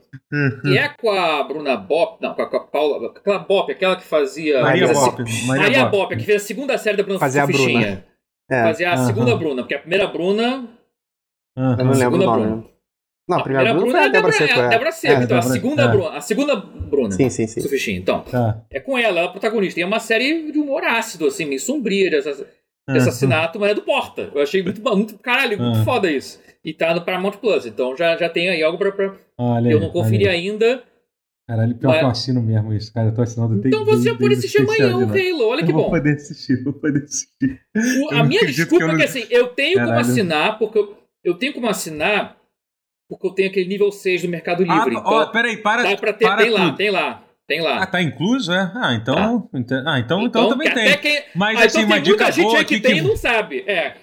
E 0.66 0.78
é 0.78 0.90
com 0.90 1.12
a 1.12 1.44
Bruna 1.44 1.78
Bop. 1.78 2.18
Não, 2.22 2.34
com 2.34 2.42
a, 2.42 2.50
com 2.50 2.58
a 2.58 2.60
Paula. 2.68 3.08
Aquela 3.16 3.40
Bop, 3.40 3.72
aquela 3.72 3.96
que 3.96 4.04
fazia. 4.04 4.62
Maria 4.64 4.92
Bop. 4.92 5.24
se- 5.32 5.46
Maria 5.48 5.64
Maria 5.64 5.86
Bop. 5.86 5.98
Bop, 5.98 6.16
que 6.18 6.26
fez 6.26 6.42
a 6.42 6.46
segunda 6.46 6.78
série 6.78 6.98
da 6.98 7.04
Bruna 7.04 7.20
Fazia 7.20 7.44
a 7.44 7.48
Fichinha. 7.48 8.04
É, 8.50 8.64
Fazia 8.64 8.90
a 8.92 8.96
Aham. 8.96 9.06
segunda 9.06 9.36
Bruna, 9.38 9.62
porque 9.62 9.76
a 9.76 9.80
primeira 9.80 10.08
Bruna. 10.08 10.68
Aham. 11.58 11.76
eu 11.80 11.86
não 11.86 11.92
lembro 11.94 11.94
o 11.94 11.98
segunda 11.98 12.26
nome. 12.26 12.46
Bruna. 12.46 12.64
Não, 13.30 13.38
a 13.40 13.44
primeira 13.44 13.74
Bruna 13.74 13.92
foi 13.92 14.00
é 14.00 14.04
a 14.04 14.08
Débora 14.08 14.32
Seco. 14.34 14.54
é 14.54 14.62
a 14.62 14.66
é. 14.66 14.70
Débora 14.70 14.92
Seco, 14.94 15.14
É, 15.14 15.24
então. 15.24 15.38
A 15.38 15.40
Débora- 15.42 15.54
segunda 15.54 15.82
é. 15.84 15.88
Bruna. 15.90 16.10
A 16.12 16.22
segunda 16.22 16.56
Bruna. 16.56 17.12
Sim, 17.12 17.30
sim, 17.30 17.48
sim. 17.48 17.62
Fichinha, 17.68 17.98
então. 18.00 18.22
Tá. 18.22 18.62
É 18.72 18.80
com 18.80 18.98
ela, 18.98 19.08
ela 19.08 19.20
é 19.22 19.26
a 19.26 19.30
protagonista. 19.30 19.80
E 19.80 19.84
é 19.84 19.86
uma 19.86 20.00
série 20.00 20.52
de 20.52 20.58
humor 20.60 20.84
ácido, 20.86 21.28
assim, 21.28 21.46
meio 21.46 21.60
sombria, 21.60 22.10
de, 22.10 22.16
assa- 22.16 22.48
de 22.90 22.98
assassinato, 22.98 23.60
mas 23.60 23.72
é 23.72 23.74
do 23.74 23.82
Porta. 23.82 24.32
Eu 24.34 24.42
achei 24.42 24.64
muito, 24.64 24.82
muito 24.82 25.18
caralho, 25.20 25.58
muito 25.62 25.80
Ah. 25.80 25.84
foda 25.84 26.10
isso. 26.10 26.40
E 26.64 26.74
tá 26.74 26.94
no 26.94 27.02
Paramount 27.02 27.34
Plus, 27.34 27.66
então 27.66 27.96
já, 27.98 28.16
já 28.18 28.30
tem 28.30 28.50
aí 28.50 28.64
algo 28.64 28.78
pra. 28.78 28.92
pra- 28.94 29.16
Olha 29.38 29.70
eu 29.72 29.80
não 29.80 29.90
conferi 29.90 30.24
olha 30.26 30.32
ainda. 30.32 30.84
Caralho, 31.50 31.76
pior 31.76 31.92
que 31.94 31.98
eu 32.00 32.08
Mas- 32.08 32.18
assino 32.20 32.42
mesmo 32.42 32.74
isso, 32.74 32.94
cara. 32.94 33.08
Eu 33.10 33.14
tô 33.14 33.22
assinando 33.22 33.56
desde- 33.56 33.70
Então 33.70 33.86
você 33.86 34.10
pode 34.10 34.20
desde 34.36 34.48
assistir 34.48 34.62
amanhã 34.62 34.98
o 34.98 35.06
né? 35.06 35.22
Halo, 35.32 35.48
olha 35.48 35.64
que 35.64 35.72
Eu 35.72 35.76
Vou 35.76 35.84
bom. 35.86 35.90
poder 35.92 36.16
assistir, 36.16 36.62
vou 36.64 36.74
poder 36.74 37.04
assistir. 37.04 37.62
O- 38.04 38.14
a 38.16 38.24
minha 38.24 38.46
desculpa 38.46 38.78
que 38.78 38.84
eu 38.84 38.88
é 38.88 38.92
não- 38.92 38.98
que 38.98 39.04
assim, 39.06 39.26
eu 39.30 39.48
tenho 39.50 39.76
como 39.76 39.88
Caralho. 39.88 40.02
assinar, 40.10 40.58
porque 40.60 40.78
eu, 40.80 40.98
eu 41.30 41.36
tenho 41.36 41.54
como 41.54 41.68
assinar, 41.68 42.38
porque 43.10 43.28
eu 43.28 43.32
tenho 43.32 43.50
aquele 43.50 43.68
nível 43.68 43.92
6 43.92 44.22
do 44.24 44.28
Mercado 44.30 44.64
Ah, 44.68 44.76
Livre. 44.76 44.96
ó, 44.96 45.00
então, 45.22 45.32
peraí, 45.32 45.58
para. 45.58 45.84
dá 45.84 45.98
pra 45.98 46.14
ter, 46.14 46.26
para 46.26 46.38
tem 46.44 46.50
lá, 46.50 46.72
tem 46.74 46.90
lá, 46.90 47.24
tem 47.48 47.62
lá. 47.62 47.84
Ah, 47.84 47.86
tá 47.88 48.02
incluso, 48.02 48.52
é? 48.52 48.72
Ah, 48.76 48.94
então. 48.94 49.50
ente- 49.54 49.74
Ah, 49.86 50.00
então, 50.00 50.22
então, 50.24 50.50
também 50.50 50.68
que 50.68 50.74
tem. 50.74 50.98
quem, 50.98 51.24
Mas 51.36 51.58
ah, 51.62 51.66
assim, 51.66 51.78
então 51.80 51.86
uma 51.90 51.96
tem 51.96 52.04
dica 52.04 52.18
muita 52.18 52.32
gente 52.32 52.46
boa 52.46 52.58
aí 52.60 52.66
que 52.66 52.76
aqui 52.76 52.84
tem 52.84 52.94
que- 52.96 53.00
e 53.00 53.04
não 53.04 53.16
sabe. 53.18 53.64
É. 53.68 53.96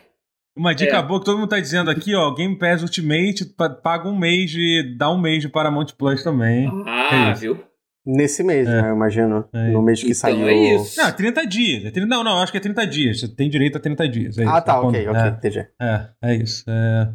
Uma 0.56 0.72
dica 0.72 0.96
É. 0.98 1.02
boa 1.02 1.18
que 1.18 1.26
todo 1.26 1.36
mundo 1.38 1.48
tá 1.48 1.58
dizendo 1.58 1.90
aqui, 1.90 2.14
ó. 2.14 2.30
Game 2.32 2.56
Pass 2.56 2.80
Ultimate 2.82 3.44
pa- 3.56 3.70
paga 3.70 4.08
um 4.08 4.16
mês 4.16 4.50
de. 4.52 4.94
dá 4.96 5.10
um 5.10 5.18
mês 5.20 5.42
de 5.42 5.48
Paramount 5.48 5.86
Plus 5.98 6.22
também. 6.22 6.70
Ah, 6.86 7.30
É 7.30 7.34
viu? 7.34 7.60
Nesse 8.06 8.42
mês, 8.42 8.68
É. 8.68 8.82
né? 8.82 8.90
Eu 8.90 8.94
imagino. 8.94 9.48
É. 9.52 9.68
No 9.70 9.80
mês 9.82 10.00
que 10.00 10.06
Então, 10.06 10.14
saiu. 10.16 10.46
é 10.48 10.54
isso. 10.54 11.00
Não, 11.00 11.10
30 11.10 11.46
dias. 11.46 11.84
É 11.86 11.90
30, 11.90 12.06
não, 12.08 12.22
não, 12.22 12.38
acho 12.42 12.52
que 12.52 12.58
é 12.58 12.60
30 12.60 12.86
dias. 12.86 13.20
Você 13.20 13.28
tem 13.28 13.48
direito 13.48 13.78
a 13.78 13.80
30 13.80 14.06
dias. 14.08 14.36
é 14.38 14.42
Ah, 14.44 14.56
isso, 14.58 14.64
tá, 14.66 14.74
quando- 14.74 14.88
ok, 14.94 15.08
ok, 15.08 15.20
É, 15.22 15.28
entendi. 15.28 15.58
é, 15.80 16.08
é 16.22 16.34
isso. 16.34 16.64
É. 16.68 17.08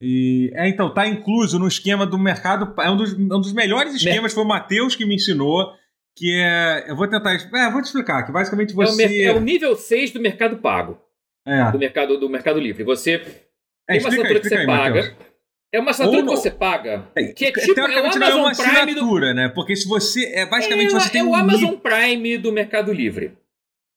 E, 0.00 0.50
é, 0.54 0.68
então, 0.68 0.92
tá 0.94 1.06
incluso 1.06 1.58
no 1.58 1.66
esquema 1.68 2.06
do 2.06 2.18
mercado. 2.18 2.72
É 2.80 2.90
um 2.90 2.96
dos, 2.96 3.12
um 3.14 3.40
dos 3.40 3.52
melhores 3.52 3.94
esquemas, 3.94 4.32
foi 4.32 4.44
o 4.44 4.46
Matheus 4.46 4.94
que 4.96 5.04
me 5.04 5.14
ensinou. 5.16 5.72
Que 6.16 6.34
é. 6.40 6.84
Eu 6.90 6.96
vou 6.96 7.06
tentar. 7.06 7.32
É, 7.34 7.70
vou 7.70 7.80
te 7.82 7.86
explicar. 7.86 8.24
Que 8.24 8.32
basicamente 8.32 8.72
É, 8.72 8.74
o, 8.74 8.78
mer- 8.78 9.08
você. 9.08 9.22
é 9.24 9.32
o 9.32 9.40
nível 9.40 9.76
6 9.76 10.10
do 10.12 10.20
Mercado 10.20 10.56
Pago, 10.58 10.98
É, 11.46 11.70
do 11.70 11.78
mercado, 11.78 12.18
do 12.18 12.28
mercado 12.28 12.58
Livre. 12.58 12.82
Você 12.84 13.12
É, 13.12 13.18
tem 13.18 13.28
uma 13.28 13.96
explica 13.96 14.08
assinatura 14.08 14.40
que 14.40 14.48
você 14.48 14.54
aí, 14.56 14.66
paga. 14.66 14.94
Matheus. 15.02 15.27
É 15.72 15.78
uma 15.80 15.90
assinatura 15.90 16.22
Ou 16.22 16.24
que 16.28 16.30
você 16.36 16.50
paga. 16.50 17.06
É, 17.14 17.24
Que 17.32 17.46
é 17.46 17.52
tipo, 17.52 17.60
é 17.68 17.72
o 17.72 17.74
teoricamente 17.74 18.18
não 18.18 18.26
é 18.26 18.34
uma 18.34 18.44
Amazon 18.46 18.64
Prime 18.64 18.76
do- 18.76 18.90
assinatura, 18.90 19.34
né? 19.34 19.48
Porque 19.50 19.76
se 19.76 19.86
você. 19.86 20.24
É, 20.34 20.46
basicamente 20.46 20.94
é, 20.94 21.00
você 21.00 21.10
tem 21.10 21.20
é 21.20 21.24
o 21.24 21.28
um 21.28 21.34
Amazon 21.34 21.60
nível- 21.60 21.78
Prime 21.80 22.38
do 22.38 22.52
Mercado 22.52 22.92
Livre. 22.92 23.32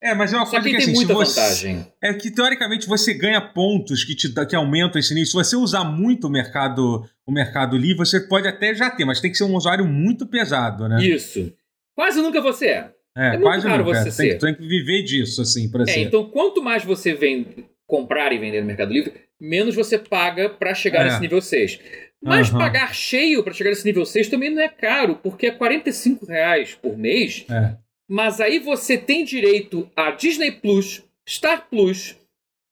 É, 0.04 0.16
mas 0.16 0.34
é 0.34 0.36
uma 0.36 0.46
Só 0.46 0.54
coisa 0.54 0.66
que 0.66 0.72
que 0.72 0.78
tem 0.78 0.86
assim, 0.88 0.96
muita 0.96 1.14
você, 1.14 1.40
vantagem. 1.40 1.88
É 2.02 2.14
que 2.14 2.32
teoricamente 2.32 2.88
você 2.88 3.14
ganha 3.14 3.40
pontos 3.40 4.04
que, 4.04 4.16
te, 4.16 4.34
que 4.48 4.56
aumentam 4.56 5.00
esse 5.00 5.14
nível. 5.14 5.28
Se 5.28 5.34
você 5.34 5.56
usar 5.56 5.84
muito 5.84 6.26
o 6.26 6.30
mercado, 6.30 7.08
o 7.26 7.32
mercado 7.32 7.78
livre, 7.78 7.98
você 8.00 8.20
pode 8.20 8.48
até 8.48 8.74
já 8.74 8.90
ter, 8.90 9.06
mas 9.06 9.22
tem 9.22 9.30
que 9.32 9.38
ser 9.38 9.44
um 9.44 9.56
usuário 9.56 9.86
muito 9.86 10.26
pesado, 10.26 10.90
né? 10.90 11.02
Isso. 11.06 11.54
Quase 11.96 12.20
nunca 12.20 12.42
você 12.42 12.66
é. 12.66 12.92
é, 13.16 13.28
é 13.28 13.30
muito 13.34 13.42
quase 13.44 13.68
raro 13.68 13.86
nunca. 13.86 14.02
você 14.04 14.10
é. 14.10 14.12
Tem, 14.12 14.32
ser. 14.32 14.38
tem 14.40 14.56
que 14.56 14.68
viver 14.68 15.04
disso, 15.04 15.40
assim, 15.42 15.70
pra 15.70 15.84
É, 15.84 15.86
ser. 15.86 16.00
então 16.02 16.26
quanto 16.32 16.64
mais 16.64 16.84
você 16.84 17.14
vem 17.14 17.46
comprar 17.92 18.32
e 18.32 18.38
vender 18.38 18.62
no 18.62 18.68
Mercado 18.68 18.94
Livre, 18.94 19.12
menos 19.38 19.76
você 19.76 20.00
paga 20.00 20.48
para 20.50 20.74
chegar 20.74 21.02
É. 21.02 21.04
nesse 21.10 21.20
nível 21.20 21.42
6. 21.42 21.78
Mas 22.24 22.50
Aham. 22.50 22.58
pagar 22.60 22.96
cheio 22.96 23.44
para 23.44 23.52
chegar 23.52 23.72
nesse 23.72 23.84
nível 23.86 24.06
6 24.06 24.30
também 24.30 24.50
não 24.50 24.62
é 24.62 24.70
caro, 24.70 25.16
porque 25.22 25.48
é 25.48 25.52
45 25.52 26.26
reais 26.26 26.74
por 26.74 26.98
mês. 26.98 27.46
É. 27.50 27.76
Mas 28.10 28.40
aí 28.40 28.60
você 28.60 28.98
tem 28.98 29.26
direito 29.26 29.90
a 29.96 30.12
Disney 30.12 30.52
Plus, 30.52 31.04
Star 31.28 31.68
Plus, 31.70 32.16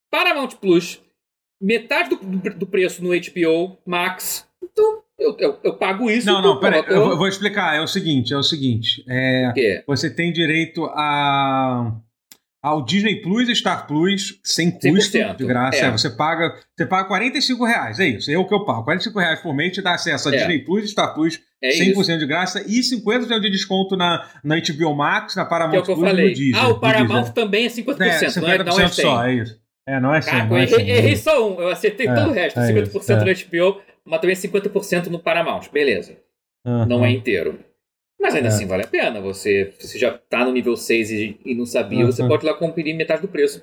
Paramount 0.10 0.56
Plus, 0.62 1.02
metade 1.62 2.10
do, 2.12 2.16
do, 2.16 2.66
preço 2.68 3.04
no 3.04 3.10
HBO 3.10 3.78
Max. 3.86 4.48
Então, 4.64 5.02
eu, 5.18 5.36
eu, 5.40 5.60
eu 5.64 5.74
pago 5.78 6.10
isso. 6.10 6.28
Não, 6.28 6.42
não, 6.42 6.60
peraí, 6.60 6.84
eu 6.88 7.04
vou- 7.06 7.18
vou 7.18 7.28
explicar. 7.28 7.76
É 7.76 7.82
o 7.82 7.88
seguinte, 7.88 8.34
é 8.34 8.38
o 8.38 8.44
seguinte. 8.44 9.04
É, 9.10 9.84
O 9.86 9.96
você 9.96 10.10
tem 10.14 10.32
direito 10.32 10.86
a 10.86 11.94
ao 12.62 12.84
Disney 12.84 13.22
Plus 13.22 13.48
e 13.48 13.56
Star 13.56 13.88
Plus 13.88 14.40
sem 14.44 14.70
custo, 14.72 15.18
100%, 15.18 15.36
de 15.38 15.46
graça. 15.46 15.78
é. 15.78 15.82
É, 15.88 15.92
Você 15.92 16.10
paga 16.10 16.54
você 16.76 16.86
paga 16.86 17.08
45 17.08 17.64
reais, 17.66 18.00
é 18.00 18.06
isso. 18.08 18.30
É 18.32 18.38
o 18.38 18.46
que 18.46 18.54
eu 18.54 18.66
pago. 18.66 18.84
45 18.84 19.18
reais 19.20 19.42
por 19.42 19.54
mês 19.56 19.74
te 19.74 19.82
dá 19.82 19.94
acesso 19.94 20.30
a 20.30 20.34
É. 20.34 20.38
Disney 20.38 20.60
Plus 20.60 20.84
e 20.86 20.88
Star 20.90 21.14
Plus 21.14 21.40
É 21.64 21.70
100% 21.72 22.00
isso. 22.02 22.18
de 22.20 22.26
graça 22.26 22.64
e 22.68 22.80
50% 22.82 23.40
de 23.42 23.50
desconto 23.50 23.96
na, 23.98 24.28
na 24.44 24.56
HBO 24.58 24.94
Max, 24.96 25.36
na 25.36 25.46
Paramount 25.46 25.76
é 25.76 25.80
o 25.80 25.84
que 25.84 25.92
eu 25.92 25.96
Plus 25.96 26.08
e 26.08 26.10
falei. 26.12 26.28
no 26.30 26.34
Disney. 26.36 26.60
ah, 26.60 26.68
o 26.70 26.80
Paramount 26.80 27.20
Disney. 27.22 27.34
também 27.36 27.66
é 27.66 27.70
50%, 27.70 28.38
É, 28.38 28.42
não, 28.42 28.50
é, 28.50 28.64
não 28.64 28.80
é 28.80 28.88
100. 28.88 29.06
só, 29.06 29.26
é 29.26 29.34
isso. 29.36 29.60
É, 29.88 30.00
não 30.00 30.14
é 30.14 30.22
100, 30.22 30.32
Caraca, 30.34 30.50
não 30.50 30.58
é 30.58 30.64
errei, 30.64 30.76
100. 30.78 30.90
errei 30.90 31.16
só 31.16 31.50
um. 31.50 31.60
Eu 31.62 31.70
acertei 31.70 32.08
É, 32.08 32.14
todo 32.14 32.30
o 32.30 32.34
resto. 32.34 32.60
é 32.60 32.68
50% 32.68 33.02
isso, 33.02 33.12
é. 33.12 33.16
no 33.60 33.72
HBO, 33.74 33.82
mas 34.06 34.22
também 34.22 34.36
50% 34.36 35.08
no 35.08 35.20
Paramount. 35.20 35.62
Beleza. 35.74 36.16
Aham. 36.66 36.86
Não 36.86 37.04
é 37.06 37.10
inteiro. 37.12 37.60
Mas 38.20 38.36
ainda 38.36 38.48
É. 38.48 38.52
assim 38.52 38.66
vale 38.68 38.84
a 38.84 38.88
pena. 38.88 39.22
Você, 39.22 39.74
se 39.80 39.88
você 39.88 39.98
já 40.00 40.18
tá 40.18 40.44
no 40.44 40.52
nível 40.52 40.76
6 40.76 41.10
e, 41.12 41.40
e 41.46 41.56
não 41.56 41.66
sabia, 41.66 42.06
você 42.06 42.22
Uhum. 42.22 42.28
pode 42.28 42.46
ir 42.46 42.48
lá 42.50 42.54
conferir 42.54 42.96
metade 42.96 43.22
do 43.22 43.28
preço. 43.28 43.62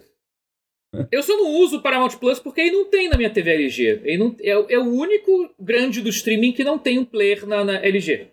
Eu 1.13 1.23
só 1.23 1.37
não 1.37 1.51
uso 1.61 1.77
o 1.79 1.83
Paramount 1.83 2.17
Plus 2.19 2.39
porque 2.39 2.63
aí 2.63 2.71
não 2.71 2.87
tem 2.89 3.09
na 3.09 3.17
minha 3.19 3.29
TV 3.29 3.51
LG. 3.53 4.01
Aí 4.05 4.17
não, 4.17 4.35
é, 4.41 4.57
o- 4.57 4.67
é 4.71 4.79
o 4.79 4.85
único 4.85 5.55
grande 5.61 6.01
do 6.01 6.09
streaming 6.09 6.53
que 6.53 6.65
não 6.65 6.79
tem 6.79 6.99
um 6.99 7.05
player 7.05 7.47
na, 7.47 7.63
na 7.65 7.75
LG. 7.85 8.29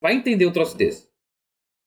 Vai 0.00 0.14
entender 0.14 0.46
um 0.46 0.52
troço 0.52 0.76
desse. 0.76 1.08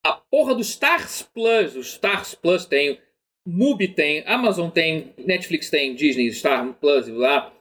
A 0.06 0.14
porra 0.14 0.56
do 0.56 0.62
Stars 0.62 1.22
Plus, 1.22 1.76
o 1.76 1.80
Stars 1.82 2.36
Plus 2.36 2.66
tem, 2.66 3.00
Mubi 3.48 3.88
tem, 3.88 4.24
Amazon 4.26 4.70
tem, 4.70 5.14
Netflix 5.18 5.70
tem, 5.70 5.96
Disney, 5.96 6.32
Star 6.34 6.74
Plus 6.74 7.08
e 7.08 7.12
lá. 7.12 7.54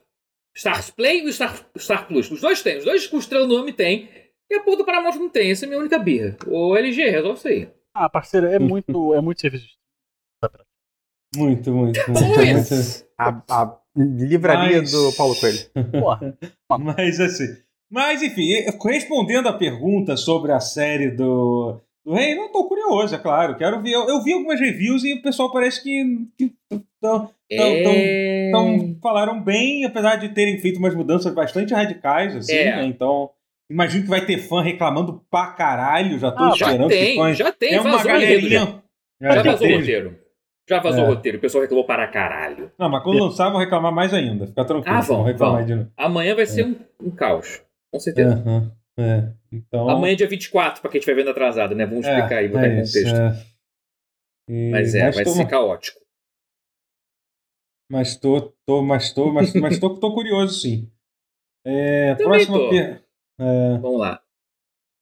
Stars 0.57 0.91
Play 0.91 1.21
e 1.21 1.27
o 1.27 1.33
Star, 1.33 1.65
o 1.75 1.79
Star 1.79 2.09
Plus. 2.09 2.29
Os 2.31 2.41
dois 2.41 2.61
têm, 2.63 2.79
os 2.79 2.85
dois 2.85 3.07
com 3.07 3.19
no 3.19 3.47
nome 3.47 3.73
tem. 3.73 4.09
E 4.51 4.55
a 4.57 4.63
porra 4.63 4.77
do 4.79 4.85
Paramount 4.85 5.17
não 5.17 5.29
tem. 5.29 5.51
Essa 5.51 5.65
é 5.65 5.67
a 5.67 5.69
minha 5.69 5.81
única 5.81 5.99
birra. 5.99 6.37
O 6.47 6.77
LG, 6.77 7.11
resolve 7.11 7.39
isso 7.39 7.49
aí. 7.49 7.69
Ah, 7.95 8.09
parceiro, 8.09 8.47
é 8.47 8.59
muito, 8.59 9.15
é 9.15 9.21
muito 9.21 9.41
serviço. 9.41 9.67
de 9.67 10.51
Muito, 11.37 11.73
muito, 11.73 12.01
muito. 12.11 12.25
Muito. 12.27 12.43
isso. 12.75 13.07
A, 13.19 13.43
a 13.51 13.77
livraria 13.97 14.79
Mas- 14.79 14.91
do 14.93 15.13
Paulo 15.17 15.35
Coelho. 15.37 15.59
Porra. 16.01 16.39
Mas 16.97 17.21
assim. 17.21 17.57
Mas 17.91 18.23
enfim, 18.23 18.51
respondendo 18.85 19.49
a 19.49 19.53
pergunta 19.53 20.15
sobre 20.17 20.53
a 20.53 20.61
série 20.61 21.11
do, 21.11 21.81
do 22.05 22.13
Rei, 22.15 22.35
não 22.35 22.53
tô 22.53 22.69
curioso, 22.69 23.15
é 23.15 23.19
claro. 23.19 23.57
Quero 23.57 23.81
ver. 23.83 23.93
Eu, 23.93 24.07
eu 24.09 24.23
vi 24.23 24.33
algumas 24.35 24.61
reviews 24.61 25.05
e 25.05 25.15
o 25.15 25.23
pessoal 25.23 25.51
parece 25.51 25.83
que. 25.83 26.27
que 26.37 26.53
tão, 27.01 27.31
Então- 27.51 27.93
É... 27.95 28.49
então, 28.49 28.97
falaram 29.03 29.43
bem, 29.43 29.85
apesar 29.87 30.17
de 30.17 30.29
terem 30.31 30.59
feito 30.59 30.79
umas 30.79 30.95
mudanças 30.95 31.33
bastante 31.35 31.73
radicais, 31.75 32.37
assim, 32.37 32.53
É. 32.55 32.77
né? 32.77 32.85
Então. 32.87 33.31
Imagino 33.71 34.05
que 34.05 34.09
vai 34.11 34.25
ter 34.25 34.39
fã 34.39 34.63
reclamando 34.63 35.25
pra 35.31 35.49
caralho. 35.53 36.19
Já 36.19 36.31
tô 36.33 36.43
Ah, 36.45 36.49
já 36.57 36.67
esperando 36.67 36.89
que 36.91 36.97
tem, 36.99 37.17
fãs. 37.17 37.37
já 37.39 37.53
tem. 37.53 37.75
É 37.75 37.81
uma 37.81 37.99
já. 37.99 38.05
galerinha. 38.05 38.83
Já 39.21 39.29
É, 39.35 39.43
vazou 39.43 39.69
o 39.69 39.77
roteiro. 39.79 40.19
Já 40.69 40.81
vazou 40.81 41.05
É. 41.05 41.07
o 41.07 41.15
roteiro. 41.15 41.39
O 41.39 41.41
pessoal 41.41 41.63
reclamou 41.63 41.85
para 41.85 42.07
caralho. 42.09 42.71
Não, 42.79 42.89
mas 42.89 43.03
quando 43.03 43.19
lançar, 43.19 43.51
vão 43.51 43.59
reclamar 43.61 43.93
mais 43.93 44.13
ainda. 44.15 44.47
Fica 44.47 44.65
tranquilo. 44.65 44.97
Ah, 44.97 45.01
vão, 45.01 45.23
reclamar 45.23 45.67
vão. 45.67 45.77
novo. 45.77 45.93
Amanhã 45.97 46.35
vai 46.35 46.47
ser 46.47 46.65
um, 46.65 46.77
um 47.03 47.11
caos. 47.11 47.63
Com 47.93 47.99
certeza. 48.01 48.35
Aham, 48.35 48.73
é. 48.99 49.33
Então. 49.53 49.89
Amanhã 49.89 50.13
é 50.13 50.17
dia 50.17 50.29
24, 50.29 50.81
pra 50.83 50.91
quem 50.91 50.99
estiver 50.99 51.17
vendo 51.17 51.31
atrasado, 51.31 51.75
né? 51.75 51.87
Vamos 51.87 52.07
É, 52.07 52.15
explicar 52.15 52.37
aí, 52.39 52.49
botar 52.49 52.67
é 52.67 52.69
em 52.69 52.77
contexto. 52.77 53.17
é. 53.17 53.47
E- 54.51 54.71
Mas 54.71 54.95
é, 54.95 55.11
vai 55.11 55.25
tô, 55.25 55.31
ser 55.31 55.47
caótico. 55.47 55.99
Mas 57.91 58.17
tô, 58.17 58.53
tô, 58.67 58.83
mas 58.83 59.13
tô, 59.13 59.33
mas, 59.33 59.53
mas 59.55 59.79
tô, 59.79 59.99
tô 59.99 60.15
curioso, 60.15 60.61
sim. 60.61 60.91
É, 61.67 62.15
Também 62.17 62.47
próxima, 62.47 62.59
tô. 62.59 63.08
É, 63.39 63.79
Vamos 63.79 64.01
lá. 64.01 64.23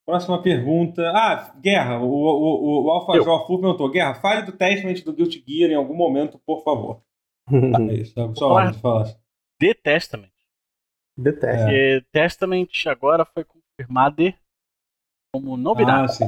próxima 0.06 0.42
pergunta. 0.42 1.02
Ah, 1.14 1.54
Guerra. 1.60 1.98
O, 2.00 2.06
o, 2.08 2.86
o, 2.86 2.96
o 2.96 3.46
Fu 3.46 3.60
perguntou: 3.60 3.90
Guerra, 3.90 4.14
fale 4.14 4.42
do 4.46 4.52
Testament 4.52 5.02
do 5.04 5.12
Guilty 5.12 5.42
Gear 5.46 5.70
em 5.70 5.74
algum 5.74 5.94
momento, 5.96 6.38
por 6.46 6.62
favor. 6.62 7.02
É 7.90 7.94
isso, 7.94 8.12
só, 8.14 8.34
só 8.34 8.48
falar. 8.48 8.62
hora 8.64 8.72
de 8.72 8.80
falar. 8.80 9.04
The 9.60 9.74
Testament. 9.74 10.32
Detesto. 11.18 11.68
É. 11.70 11.96
E 11.96 12.00
Testament 12.12 12.68
agora 12.86 13.24
foi 13.24 13.44
confirmado 13.44 14.22
como 15.34 15.54
Ah, 15.54 15.56
novidade. 15.56 16.14
sim. 16.16 16.24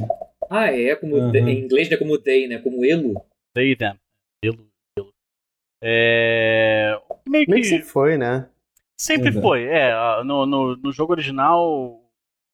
Ah, 0.49 0.73
é, 0.73 0.95
como 0.95 1.15
Uhum. 1.15 1.31
de- 1.31 1.39
em 1.39 1.65
inglês, 1.65 1.89
né? 1.89 1.97
Como 1.97 2.17
they, 2.17 2.47
né? 2.47 2.57
Como 2.59 2.83
elo. 2.83 3.23
They 3.53 3.75
them. 3.75 3.99
Elo, 4.43 4.67
elo. 4.97 5.13
É... 5.83 6.99
Meio 7.27 7.45
que 7.45 7.51
Meio 7.51 7.63
que 7.63 7.81
foi, 7.83 8.17
né? 8.17 8.49
Sempre 8.99 9.29
Exato. 9.29 9.41
foi. 9.41 9.63
É, 9.65 9.93
no, 10.23 10.45
no, 10.45 10.75
no 10.77 10.91
jogo 10.91 11.13
original. 11.13 12.01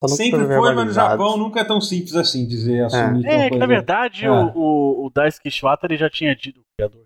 Sempre 0.08 0.46
foi 0.46 0.74
mas 0.76 0.86
no. 0.88 0.94
Japão 0.94 1.36
nunca 1.38 1.62
é 1.62 1.64
tão 1.64 1.82
simples 1.82 2.16
assim 2.16 2.46
dizer, 2.48 2.84
assumir 2.86 3.24
que 3.24 3.28
uma 3.28 3.44
É, 3.46 3.50
que 3.50 3.58
na 3.58 3.66
verdade 3.66 4.26
É. 4.26 4.30
o, 4.30 4.52
o, 4.56 5.06
o 5.06 5.10
Daisuke 5.10 5.50
Shibata 5.50 5.88
ele 5.88 5.98
já 5.98 6.10
tinha 6.10 6.36
dito, 6.36 6.60
o 6.60 6.64
criador, 6.78 7.06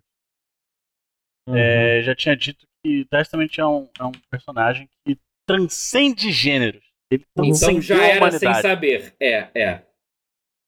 Uhum. 1.47 1.55
é, 1.55 2.01
já 2.03 2.13
tinha 2.13 2.35
dito 2.35 2.67
que 2.83 3.05
Testament 3.05 3.49
é 3.57 3.65
um, 3.65 3.87
é 3.99 4.03
um 4.03 4.11
personagem 4.29 4.87
que 5.07 5.17
transcende 5.47 6.31
gêneros. 6.31 6.83
Ele 7.11 7.23
Uhum. 7.37 7.45
Então 7.45 7.81
já 7.81 7.97
a 7.99 8.07
era 8.07 8.31
sem 8.31 8.53
saber. 8.55 9.15
É, 9.19 9.47
é. 9.55 9.81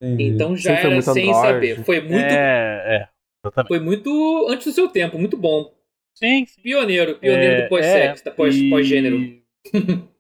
Entendi. 0.01 0.23
Então 0.23 0.55
já 0.55 0.75
Sempre 0.75 0.91
era 0.93 1.01
sem 1.01 1.33
saber. 1.33 1.83
Foi 1.83 1.99
muito, 2.01 2.15
É, 2.15 2.95
é, 3.03 3.09
exatamente. 3.45 3.67
foi 3.67 3.79
muito 3.79 4.47
antes 4.49 4.65
do 4.65 4.71
seu 4.73 4.87
tempo, 4.87 5.19
muito 5.19 5.37
bom. 5.37 5.71
Sim, 6.21 6.45
sim. 6.45 6.61
Pioneiro, 6.61 7.19
pioneiro 7.19 7.53
É, 7.53 7.63
do 7.63 7.69
pós-sexo, 7.69 8.23
da 8.25 8.31
pós- 8.31 8.55
e- 8.55 8.69
pós-gênero. 8.69 9.17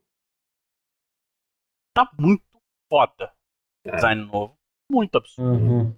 tá 1.95 2.09
muito 2.19 2.43
foda. 2.89 3.33
o 3.85 3.89
Tá. 3.89 3.95
Design 3.95 4.25
novo. 4.25 4.57
Muito 4.91 5.17
absurdo. 5.17 5.51
Uhum. 5.63 5.95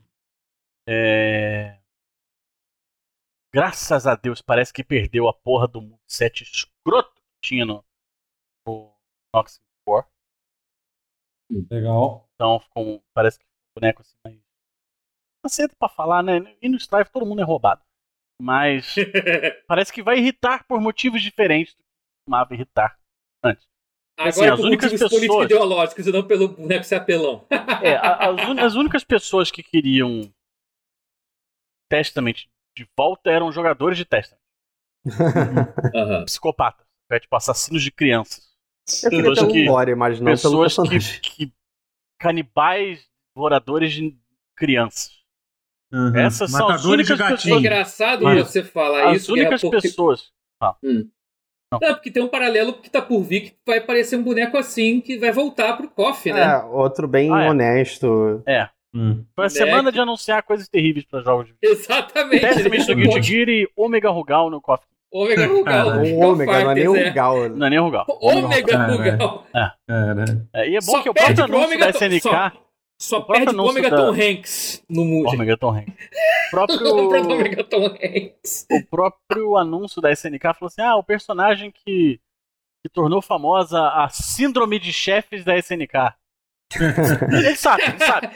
É... 0.88 1.80
Graças 3.54 4.08
a 4.08 4.16
Deus, 4.16 4.42
parece 4.42 4.74
que 4.74 4.84
perdeu 4.84 5.28
a 5.28 5.34
porra 5.34 5.68
do 5.68 5.82
moveset 5.82 6.44
escroto 6.44 7.14
que 7.16 7.50
tinha 7.50 7.66
no, 7.66 7.84
no 8.66 8.94
Nox 9.34 9.62
4. 9.86 10.12
Legal. 11.70 12.28
Então 12.34 12.60
ficou, 12.60 13.04
parece 13.14 13.38
que 13.40 13.46
o 13.46 13.80
boneco 13.80 14.02
assim 14.02 14.16
mais. 14.26 14.40
Tá 15.44 15.50
cedo 15.50 15.76
pra 15.78 15.88
falar, 15.90 16.24
né? 16.24 16.58
E 16.62 16.68
no 16.70 16.78
Strife 16.78 17.12
todo 17.12 17.26
mundo 17.26 17.42
é 17.42 17.46
roubado. 17.46 17.84
Mas 18.42 18.96
parece 19.68 19.92
que 19.94 20.02
vai 20.04 20.18
irritar 20.18 20.66
por 20.68 20.82
motivos 20.82 21.22
diferentes 21.22 21.74
do 21.76 21.78
que 21.78 21.84
costumava 22.26 22.54
irritar 22.54 22.98
antes. 23.44 23.66
Assim, 24.20 24.42
Agora 24.42 24.54
as 24.54 24.60
por 24.60 24.68
únicas 24.68 24.92
motivos 24.92 25.10
pessoas- 25.12 25.28
político-ideológicos 25.28 26.08
e 26.08 26.12
não 26.12 26.28
pelo 26.28 26.48
boneco 26.50 26.84
ser 26.84 26.96
apelão. 26.96 27.46
É, 27.82 27.96
as, 28.02 28.48
un- 28.48 28.60
as 28.60 28.76
únicas 28.76 29.04
pessoas 29.04 29.50
que 29.52 29.64
queriam 29.64 30.32
Testament 31.90 32.46
de 32.76 32.88
volta 32.98 33.30
eram 33.30 33.52
jogadores 33.52 33.98
de 33.98 34.06
Testament. 34.06 34.42
Aham. 35.96 36.26
Psicopatas. 36.26 36.86
É, 37.12 37.20
tipo, 37.20 37.36
assassinos 37.36 37.84
de 37.84 37.92
crianças. 37.92 38.52
Eu 39.04 39.10
Pessoas 39.12 39.52
que- 39.52 39.68
um 39.68 39.72
lore 39.72 39.92
imaginando 39.92 40.42
pelo 40.42 40.64
pessoas 40.64 40.90
que, 41.20 41.46
que. 41.48 41.54
canibais 42.20 43.08
devoradores 43.36 43.94
de 43.94 44.18
crianças. 44.56 45.23
Uhum. 45.94 46.18
Essas 46.18 46.50
são 46.52 46.70
as 46.70 46.82
de 46.82 46.88
únicas 46.88 47.20
É 47.20 47.24
gatinho. 47.30 47.60
engraçado 47.60 48.28
Isso. 48.34 48.46
você 48.52 48.64
falar 48.64 49.10
As 49.12 49.18
isso, 49.22 49.34
Guerra, 49.34 49.48
únicas 49.50 49.62
porque... 49.62 49.82
pessoas. 49.88 50.32
Não, 51.72 51.80
porque 51.80 52.12
tem 52.12 52.22
um 52.24 52.28
paralelo 52.28 52.74
que 52.74 52.90
tá 52.90 53.02
por 53.02 53.22
vir 53.24 53.42
que 53.42 53.56
vai 53.66 53.82
parecer 53.82 54.16
um 54.16 54.24
boneco 54.24 54.58
assim 54.58 55.02
que 55.02 55.18
vai 55.18 55.32
voltar 55.32 55.76
pro 55.76 55.90
KOF, 55.90 56.32
né? 56.32 56.42
É, 56.42 56.58
outro 56.64 57.08
bem 57.08 57.34
Ah, 57.34 57.44
é. 57.44 57.50
honesto. 57.50 58.44
Hum. 58.96 59.24
Foi 59.36 59.46
a 59.46 59.48
Né, 59.48 59.50
semana 59.50 59.92
de 59.92 60.00
anunciar 60.00 60.44
coisas 60.44 60.68
terríveis 60.70 61.06
para 61.06 61.22
jogos 61.22 61.48
de 61.48 61.56
Exatamente. 61.64 62.42
Testament 62.42 62.86
do 62.86 63.50
e 63.52 63.68
Omega 63.76 64.10
Rugal 64.10 64.50
no 64.52 64.62
KOF. 64.62 64.84
Ômega 65.12 65.46
Rugal. 65.48 65.90
Ah, 65.92 65.98
Um 65.98 66.20
ômega, 66.20 66.64
não 66.64 66.72
é 66.72 66.76
nem 66.76 66.88
um 66.88 66.94
Fighters, 66.94 67.14
gal. 67.16 67.50
Não 67.50 67.68
é 67.68 67.70
nem 67.72 67.80
Rugal. 67.80 68.06
Ômega 68.08 68.78
Ah, 68.78 68.88
Rugal. 68.88 69.48
Cara. 69.52 70.48
É, 70.54 70.70
e 70.70 70.76
é 70.76 70.80
bom 70.80 70.92
Só 70.92 71.02
que 71.02 71.10
o 71.10 71.14
próprio 71.14 71.44
anúncio 71.44 71.66
Ômega 71.66 71.86
da 71.86 71.90
SNK. 71.92 72.63
Só- 73.04 73.20
O 73.20 73.24
perde 73.26 73.46
pro 73.46 73.54
anúncio 73.54 73.72
Ômega 73.72 73.90
da- 73.90 73.98
Tom 73.98 74.12
Hanks 74.14 74.84
no 74.90 75.04
mundo. 75.06 75.30
Omega 75.30 75.58
Tom 75.58 75.70
Hanks. 75.72 75.94
O 76.54 76.56
próprio, 76.56 76.80
Tom 77.70 77.86
Hanks. 77.88 78.68
o 78.72 78.86
próprio 78.86 79.58
anúncio 79.58 80.00
da 80.02 80.12
SNK 80.12 80.42
falou 80.54 80.68
assim: 80.68 80.82
ah, 80.82 80.96
o 80.98 81.04
personagem 81.04 81.72
que, 81.72 82.20
que 82.84 82.90
tornou 82.94 83.22
famosa 83.24 83.80
a 83.90 84.08
síndrome 84.10 84.78
de 84.80 84.94
chefes 84.94 85.44
da 85.44 85.58
SNK. 85.58 86.14
ele 86.80 87.56
sabe, 87.58 87.84
ele 87.84 87.98
sabe. 88.00 88.30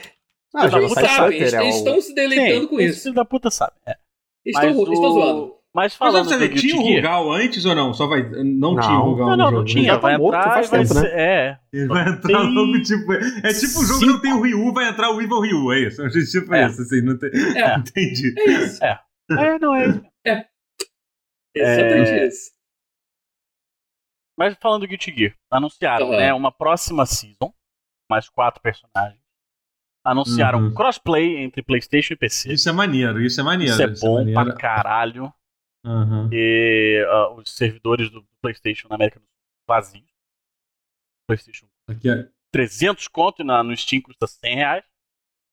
Ah, 0.56 0.66
Eles 0.66 0.92
sabem, 0.94 1.38
eles, 1.40 1.54
é 1.54 1.62
eles 1.62 1.76
o... 1.76 1.78
estão 1.80 2.02
se 2.02 2.16
deleitando 2.16 2.62
Sim, 2.62 2.68
com 2.68 2.80
isso. 2.80 3.04
filho 3.04 3.14
da 3.16 3.26
puta 3.26 3.52
sabe. 3.52 3.74
É. 3.86 3.96
Eles 4.44 4.56
Mas, 4.58 4.70
estão 4.70 4.84
o- 4.84 4.94
estão 4.94 5.12
zoando. 5.12 5.57
Mas 5.76 5.92
Mas 5.92 5.96
falando 5.96 6.26
você 6.28 6.36
do 6.36 6.40
vê, 6.40 6.48
Guilty 6.48 6.68
tinha 6.70 6.82
o 6.82 6.96
Rugal 6.96 7.32
antes 7.32 7.66
ou 7.66 7.76
não? 7.76 7.94
Só 7.94 8.08
vai. 8.08 8.24
Não, 8.30 8.74
Não. 8.74 8.80
tinha 8.80 8.98
o 9.00 9.02
Rugal 9.04 9.28
Não, 9.28 9.38
no 9.38 9.38
não, 9.38 9.46
jogo. 9.46 9.58
não 9.58 9.66
tinha. 9.66 9.86
Já 9.86 9.94
tá 9.96 10.00
vai 10.02 10.18
morto 10.18 10.38
entrar 10.38 10.54
faz 10.54 10.68
e 10.68 10.72
vai 10.72 10.80
tempo, 10.82 10.94
né? 10.96 11.02
ser. 11.02 11.20
É. 11.20 11.60
Ele 11.74 11.88
vai 11.88 12.10
entrar 12.10 12.22
Tem 12.28 12.54
logo, 12.54 12.82
tipo. 12.82 13.14
É 13.14 13.54
tipo 13.54 13.80
o 13.80 13.86
jogo 13.86 14.00
que 14.00 14.06
não 14.08 14.20
tem 14.22 14.34
o 14.34 14.42
Ryu, 14.42 14.74
vai 14.74 14.90
entrar 14.90 15.12
o 15.12 15.22
Evil 15.22 15.40
Ryu, 15.40 15.72
é 15.74 15.80
isso. 15.82 16.02
É 16.04 16.10
tipo 16.10 16.56
É. 16.56 16.68
isso, 16.68 16.82
assim, 16.82 17.02
não 17.02 17.18
tem. 17.18 17.30
É. 17.56 17.76
Entendi. 17.78 18.34
É 18.40 18.50
isso. 18.52 18.84
É, 18.84 19.60
não, 19.60 19.76
é 19.76 19.88
isso. 19.88 20.02
Exatamente 21.56 22.10
É. 22.12 22.28
isso. 22.28 22.52
Mas 24.38 24.56
falando 24.62 24.82
do 24.82 24.88
Guilty 24.88 25.14
Gear, 25.16 25.34
anunciaram 25.52 26.10
né, 26.12 26.32
uma 26.34 26.52
próxima 26.52 27.06
season, 27.06 27.52
mais 28.10 28.30
quatro 28.30 28.62
personagens. 28.62 29.20
Anunciaram 30.06 30.60
Uhum. 30.60 30.74
crossplay 30.74 31.38
entre 31.38 31.62
PlayStation 31.64 32.14
e 32.14 32.18
PC. 32.18 32.54
Isso 32.54 32.70
é 32.70 32.72
maneiro, 32.72 33.20
isso 33.22 33.42
é 33.42 33.44
maneiro. 33.44 33.74
Isso 33.74 33.82
é 33.82 33.88
bom 33.88 34.16
maneiro. 34.24 34.44
pra 34.46 34.56
caralho. 34.56 35.34
Aham. 35.88 36.30
E 36.34 37.06
ah, 37.10 37.30
os 37.34 37.50
servidores 37.56 38.10
do 38.10 38.24
PlayStation 38.42 38.88
na 38.90 38.96
América 38.96 39.20
do 39.20 39.24
Sul 39.24 39.32
vazios. 39.68 40.06
PlayStation 41.28 41.68
Aqui 41.90 42.10
é- 42.10 42.28
300 42.52 43.08
conto 43.08 43.42
e 43.42 43.46
na, 43.46 43.64
no 43.64 43.76
Steam 43.76 44.02
custa 44.02 44.28
100 44.28 44.56
reais. 44.56 44.84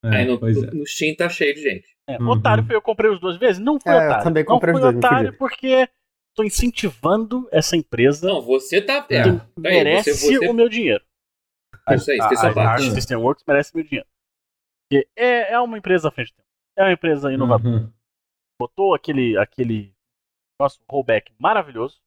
é, 0.05 0.09
Aí 0.17 0.25
no, 0.27 0.39
pois 0.39 0.63
é. 0.63 0.71
no 0.71 0.87
Steam 0.87 1.15
tá 1.17 1.29
cheio 1.29 1.55
de 1.55 1.63
gente. 1.63 1.95
É, 2.09 2.19
Uhum. 2.21 2.29
Otário 2.31 2.65
foi 2.65 2.77
eu 2.77 2.83
comprei 2.83 3.11
os 3.11 3.19
duas 3.21 3.37
vezes? 3.39 3.59
Não 3.63 3.81
fui 3.81 3.91
É, 3.93 3.95
eu 3.97 4.01
otário. 4.07 4.25
também 4.25 4.45
não 4.45 4.53
comprei 4.55 4.73
fui 4.75 4.81
os 4.83 4.93
dois, 4.93 4.97
otário 4.97 5.37
porque 5.39 5.89
tô 6.37 6.45
incentivando 6.45 7.49
essa 7.51 7.77
empresa 7.77 8.27
Não, 8.29 8.43
você 8.43 8.81
tá. 8.83 9.07
É, 9.11 9.17
É. 9.21 9.41
merece 9.57 10.13
você, 10.15 10.39
você, 10.39 10.49
o 10.49 10.53
meu 10.53 10.69
dinheiro. 10.69 11.03
Isso 11.93 12.11
aí, 12.11 12.19
a, 12.21 12.29
sua 12.37 12.49
a, 12.49 12.51
a 12.51 12.55
parte. 12.55 12.85
Arc 12.85 12.95
System 12.95 13.17
Works 13.19 13.45
merece 13.47 13.75
meu 13.75 13.85
dinheiro. 13.85 14.07
É, 15.17 15.53
é 15.55 15.61
uma 15.61 15.79
empresa 15.79 16.09
à 16.09 16.11
frente 16.11 16.33
do 16.33 16.37
tempo. 16.37 16.49
É 16.77 16.83
uma 16.85 16.93
empresa 16.93 17.33
inovadora. 17.33 17.77
Uhum. 17.77 17.93
Botou 18.61 18.95
aquele, 18.95 19.37
aquele 19.39 19.94
nosso 20.61 20.81
rollback 20.89 21.33
maravilhoso. 21.39 22.01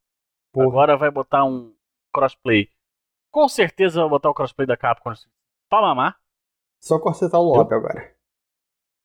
Porra. 0.53 0.68
Agora 0.68 0.98
vai 0.98 1.11
botar 1.11 1.44
um 1.45 1.76
crossplay. 2.14 2.69
Com 3.32 3.48
certeza 3.48 4.02
vai 4.02 4.10
botar 4.10 4.30
o 4.30 4.34
crossplay 4.34 4.65
da 4.65 4.78
Capcom 4.78 5.14
pra 5.69 5.82
mamar. 5.82 6.19
Só 6.82 6.99
corsetar 6.99 7.40
o 7.40 7.44
lobby 7.44 7.76
agora. 7.76 8.15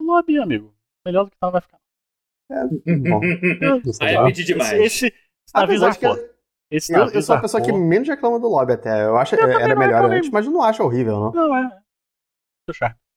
Lobby, 0.01 0.39
amigo. 0.39 0.75
Melhor 1.05 1.25
do 1.25 1.31
que 1.31 1.37
não 1.43 1.51
vai 1.51 1.61
ficar. 1.61 1.79
Bom, 2.51 3.21
não 3.85 3.93
sei 3.93 4.09
Aí 4.09 4.17
é 4.17 4.25
pedir 4.25 4.45
demais. 4.45 4.73
Esse, 4.73 5.07
esse 5.07 5.17
Navios 5.55 5.81
de 5.81 5.99
que. 5.99 6.33
Esse 6.71 6.95
eu, 6.95 7.07
eu 7.11 7.23
sou 7.23 7.37
a 7.37 7.41
pessoa 7.41 7.63
que 7.63 7.71
menos 7.71 8.09
reclama 8.09 8.41
do 8.41 8.49
lobby 8.49 8.73
até. 8.73 9.05
Eu 9.05 9.17
acho 9.19 9.35
Eu 9.35 9.41
também 9.41 9.61
era 9.61 9.77
melhor 9.77 10.11
antes, 10.11 10.31
mas 10.31 10.47
eu 10.47 10.53
não 10.53 10.63
acho 10.63 10.83
horrível, 10.83 11.21
não. 11.21 11.33
Não, 11.33 11.57
é. 11.57 11.83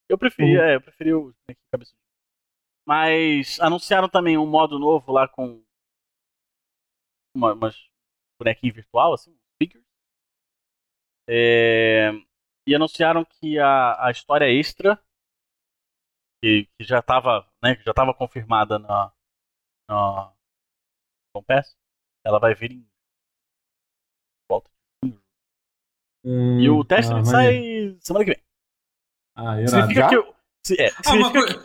Eu 0.10 0.18
preferia, 0.18 0.60
Uhum. 0.60 0.66
é, 0.66 0.76
eu 0.76 0.82
preferia 0.82 1.18
o 1.18 1.34
cabeçudo. 1.72 1.98
Mas 2.86 3.58
anunciaram 3.62 4.10
também 4.10 4.38
um 4.38 4.46
modo 4.46 4.78
novo 4.78 5.12
lá 5.12 5.28
com 5.28 5.64
uma, 7.36 7.54
umas 7.54 7.76
bonequinho 8.40 8.74
virtual, 8.74 9.14
assim, 9.14 9.38
figures. 9.62 9.86
É, 11.28 12.12
e 12.68 12.76
anunciaram 12.76 13.26
que 13.26 13.58
a, 13.60 14.08
a 14.08 14.12
história 14.12 14.46
extra, 14.52 15.00
que, 16.42 16.68
que 16.78 16.84
já 16.84 17.00
estava 17.00 17.48
né, 17.64 17.76
que 17.76 17.84
já 17.84 17.94
tava 17.94 18.14
confirmada 18.14 18.80
na, 18.80 19.12
na 19.90 20.34
Game 21.36 21.46
Pass, 21.46 21.78
ela 22.26 22.40
vai 22.40 22.56
vir 22.56 22.72
em 22.72 22.88
volta 24.50 24.70
de 25.04 25.10
junho. 25.12 25.22
Hum, 26.24 26.60
E 26.64 26.70
o 26.70 26.84
Testament 26.84 27.24
ah, 27.24 27.32
sai 27.34 27.98
semana 28.02 28.26
que 28.26 28.32
vem. 28.34 28.44
Ah, 29.36 29.60
irado. 29.62 29.94
Significa 29.94 29.94
Já? 29.94 30.10
que, 30.10 30.16
eu, 30.16 30.36
se- 30.66 30.82
é, 30.82 30.92
Ah, 30.98 31.02
significa 31.04 31.46
que, 31.46 31.60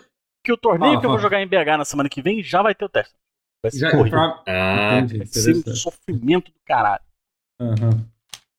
que 0.45 0.53
o 0.53 0.57
torneio 0.57 0.93
Fala, 0.93 1.01
que 1.01 1.07
eu 1.07 1.11
vou 1.11 1.19
jogar 1.19 1.41
em 1.41 1.47
BH 1.47 1.77
na 1.79 1.85
semana 1.85 2.09
que 2.09 2.23
vem 2.23 2.43
já 2.43 2.63
vai 2.63 2.75
ter 2.75 2.85
o 2.85 2.89
teste. 2.89 3.15
Vai 3.63 3.71
ser 3.71 3.79
Já, 3.79 3.89
horrível. 3.89 4.11
pra- 4.11 4.43
Ah, 4.47 4.99
Entendi, 4.99 5.19
Vai 5.19 5.27
ser 5.27 5.57
um 5.57 5.75
sofrimento 5.75 6.51
do 6.51 6.59
caralho. 6.67 7.03
Aham. 7.61 8.07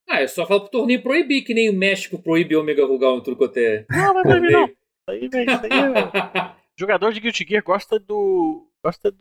ah, 0.10 0.22
é 0.22 0.28
só 0.28 0.46
falar 0.46 0.60
pro 0.62 0.70
torneio 0.70 1.02
proibir, 1.02 1.44
que 1.44 1.54
nem 1.54 1.70
o 1.70 1.74
México 1.78 2.20
proíbe 2.22 2.56
o 2.56 2.62
Omega 2.62 2.86
Rugal 2.86 3.18
em 3.18 3.22
tudo 3.24 3.36
quanto 3.38 3.58
é. 3.58 3.86
Não, 3.90 4.14
vai 4.14 4.24
proibir 4.24 4.52
não. 4.52 4.70
aí, 5.10 5.28
velho, 5.28 5.52
isso 5.52 5.66
aí 5.66 5.72
é... 5.72 6.52
Jogador 6.78 7.12
de 7.14 7.20
Guilty 7.20 7.46
Gear 7.48 7.64
gosta 7.64 8.00
do... 8.00 8.68
Gosta 8.84 9.12
do... 9.12 9.18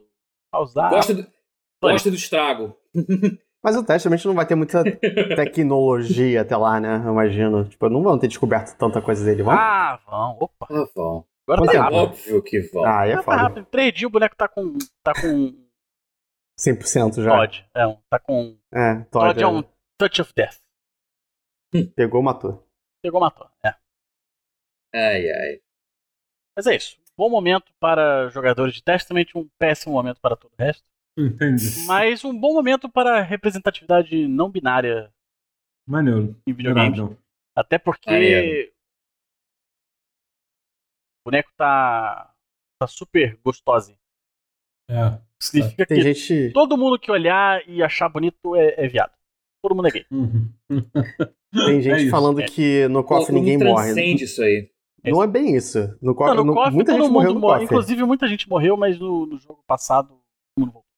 Causar... 0.52 0.90
gosta, 0.90 1.14
do, 1.14 1.26
gosta 1.82 2.10
do 2.10 2.16
estrago. 2.16 2.76
Mas 3.62 3.76
o 3.76 3.84
Testament 3.84 4.24
não 4.24 4.34
vai 4.34 4.46
ter 4.46 4.54
muita 4.54 4.82
tecnologia 5.36 6.40
até 6.40 6.56
lá, 6.56 6.80
né? 6.80 7.02
Eu 7.04 7.12
imagino. 7.12 7.64
Tipo, 7.66 7.88
não 7.90 8.02
vão 8.02 8.18
ter 8.18 8.28
descoberto 8.28 8.74
tanta 8.78 9.02
coisa 9.02 9.22
dele, 9.24 9.42
vão? 9.42 9.52
Ah, 9.52 10.00
vão. 10.06 10.36
Opa. 10.40 10.66
Ah, 10.70 10.86
vão. 10.94 11.24
Agora 11.46 11.60
Quanto 11.62 11.66
tá 11.66 11.72
tempo? 11.72 11.82
rápido. 11.82 11.96
Óbvio 11.96 12.42
que 12.42 12.60
vão. 12.60 12.84
Ah, 12.84 13.06
é 13.06 13.16
Tá 13.16 13.22
foda. 13.22 13.36
rápido. 13.36 13.60
Em 13.60 13.64
três 13.64 13.92
dias 13.92 14.08
o 14.08 14.10
boneco 14.12 14.34
tá 14.36 14.48
com... 14.48 14.78
Tá 15.02 15.12
com... 15.20 15.54
100% 16.60 17.22
já. 17.22 17.30
Todd. 17.30 17.66
É, 17.74 17.86
um- 17.86 18.00
tá 18.10 18.18
com... 18.18 18.58
É, 18.72 18.94
Todd. 19.10 19.26
Todd 19.34 19.42
é 19.42 19.46
um 19.46 19.62
touch 19.98 20.20
of 20.20 20.32
death. 20.34 20.58
Pegou, 21.94 22.22
matou. 22.22 22.66
Pegou, 23.02 23.20
matou. 23.20 23.48
É. 23.64 23.68
Ai, 24.94 25.30
ai. 25.30 25.60
Mas 26.56 26.66
é 26.66 26.76
isso. 26.76 27.00
Bom 27.16 27.30
momento 27.30 27.72
para 27.78 28.28
jogadores 28.30 28.74
de 28.74 28.82
Testament, 28.82 29.26
um 29.34 29.48
péssimo 29.58 29.92
momento 29.94 30.20
para 30.20 30.36
todo 30.36 30.52
o 30.52 30.56
resto. 30.62 30.84
Entendi. 31.18 31.86
Mas 31.86 32.24
um 32.24 32.38
bom 32.38 32.52
momento 32.54 32.88
para 32.88 33.20
representatividade 33.20 34.26
não 34.26 34.50
binária 34.50 35.12
Maneiro. 35.86 36.40
em 36.46 36.52
videogames. 36.52 36.98
Irado. 36.98 37.18
Até 37.54 37.78
porque 37.78 38.10
Maneiro. 38.10 38.72
o 41.20 41.30
boneco 41.30 41.50
tá, 41.56 42.34
tá 42.80 42.86
super 42.86 43.36
gostoso. 43.44 43.96
É. 44.90 45.18
Significa 45.42 45.86
Tem 45.86 45.98
que 45.98 46.02
gente. 46.14 46.52
todo 46.52 46.76
mundo 46.76 46.98
que 46.98 47.10
olhar 47.10 47.62
e 47.68 47.82
achar 47.82 48.08
bonito 48.08 48.54
é, 48.56 48.74
é 48.84 48.88
viado. 48.88 49.12
Todo 49.62 49.74
mundo 49.74 49.88
é 49.88 49.90
gay. 49.90 50.04
Uhum. 50.10 50.48
Tem 51.66 51.82
gente 51.82 52.06
É 52.06 52.10
falando 52.10 52.40
É. 52.40 52.44
que 52.46 52.86
no 52.88 53.02
mundo 53.02 53.32
ninguém 53.32 53.58
morre. 53.58 53.92
transcende 53.92 54.24
isso 54.24 54.42
aí. 54.42 54.68
Não 55.04 55.22
é 55.22 55.26
bem 55.26 55.56
isso. 55.56 55.78
No 56.02 56.14
KOF, 56.14 56.28
Não, 56.30 56.36
no 56.36 56.44
no- 56.44 56.54
KOF 56.54 56.74
muita 56.74 56.92
todo 56.92 57.02
gente 57.02 57.12
morreu 57.12 57.30
mundo 57.30 57.40
no 57.40 57.46
morre. 57.46 57.64
Inclusive 57.64 58.04
muita 58.04 58.26
gente 58.28 58.48
morreu, 58.48 58.76
mas 58.76 58.98
no, 58.98 59.24
no 59.26 59.38
jogo 59.38 59.62
passado 59.66 60.08
todo 60.08 60.18
mundo 60.58 60.72
voltou. 60.72 60.90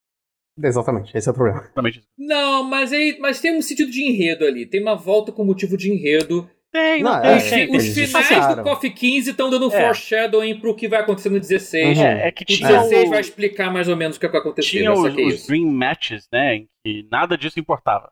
Exatamente, 0.62 1.16
esse 1.16 1.28
é 1.28 1.32
o 1.32 1.34
problema. 1.34 1.70
Não, 2.18 2.62
mas 2.64 2.92
aí, 2.92 3.16
mas 3.20 3.40
tem 3.40 3.56
um 3.56 3.62
sentido 3.62 3.90
de 3.90 4.02
enredo 4.02 4.44
ali. 4.44 4.66
Tem 4.66 4.82
uma 4.82 4.94
volta 4.96 5.32
com 5.32 5.44
motivo 5.44 5.76
de 5.76 5.90
enredo. 5.90 6.48
Tem, 6.72 7.02
não, 7.02 7.12
Não, 7.12 7.20
tem. 7.20 7.30
é, 7.32 7.36
os, 7.36 7.42
fi- 7.42 7.50
tem. 7.50 7.76
os 7.76 7.84
finais 7.84 8.10
justificaram. 8.10 8.56
do 8.56 8.62
KOF 8.62 8.90
15 8.90 9.30
estão 9.30 9.50
dando 9.50 9.66
É. 9.66 9.70
foreshadowing 9.78 10.58
pro 10.58 10.74
que 10.74 10.88
vai 10.88 11.00
acontecer 11.00 11.28
no 11.28 11.38
16. 11.38 11.98
Uhum. 11.98 12.04
É, 12.04 12.28
é 12.28 12.32
que 12.32 12.44
O 12.44 12.46
tinha 12.46 12.66
16 12.66 13.06
o- 13.08 13.10
vai 13.10 13.20
explicar 13.20 13.70
mais 13.70 13.88
ou 13.88 13.96
menos 13.96 14.16
o 14.16 14.20
que 14.20 14.26
vai 14.26 14.40
acontecer. 14.40 14.70
tinha 14.70 14.84
eu 14.86 14.94
os, 14.94 15.14
os. 15.14 15.46
Dream 15.46 15.66
Matches, 15.70 16.26
né? 16.32 16.54
Em 16.56 16.68
que 16.82 17.06
nada 17.10 17.36
disso 17.36 17.60
importava. 17.60 18.10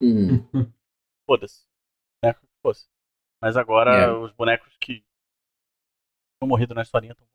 Uhum. 0.00 0.46
Foda-se. 1.28 1.64
Que 2.24 2.34
fosse. 2.62 2.86
Mas 3.42 3.56
agora 3.56 3.90
É. 4.04 4.12
os 4.12 4.30
bonecos 4.32 4.72
que 4.80 5.02
tinham 6.38 6.48
morrido 6.48 6.74
na 6.74 6.82
historinha 6.82 7.12
estão. 7.12 7.26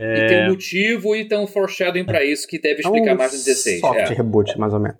E 0.00 0.26
tem 0.28 0.46
um 0.46 0.50
motivo 0.52 1.14
e 1.14 1.28
tem 1.28 1.38
um 1.38 1.46
foreshadowing 1.46 2.04
pra 2.06 2.24
isso 2.24 2.48
que 2.48 2.58
deve 2.58 2.76
É 2.76 2.80
explicar 2.80 3.14
um 3.14 3.18
mais 3.18 3.32
no 3.32 3.38
16. 3.38 3.80
soft 3.80 3.98
é. 3.98 4.14
reboot, 4.14 4.58
mais 4.58 4.72
ou 4.72 4.80
menos. 4.80 4.98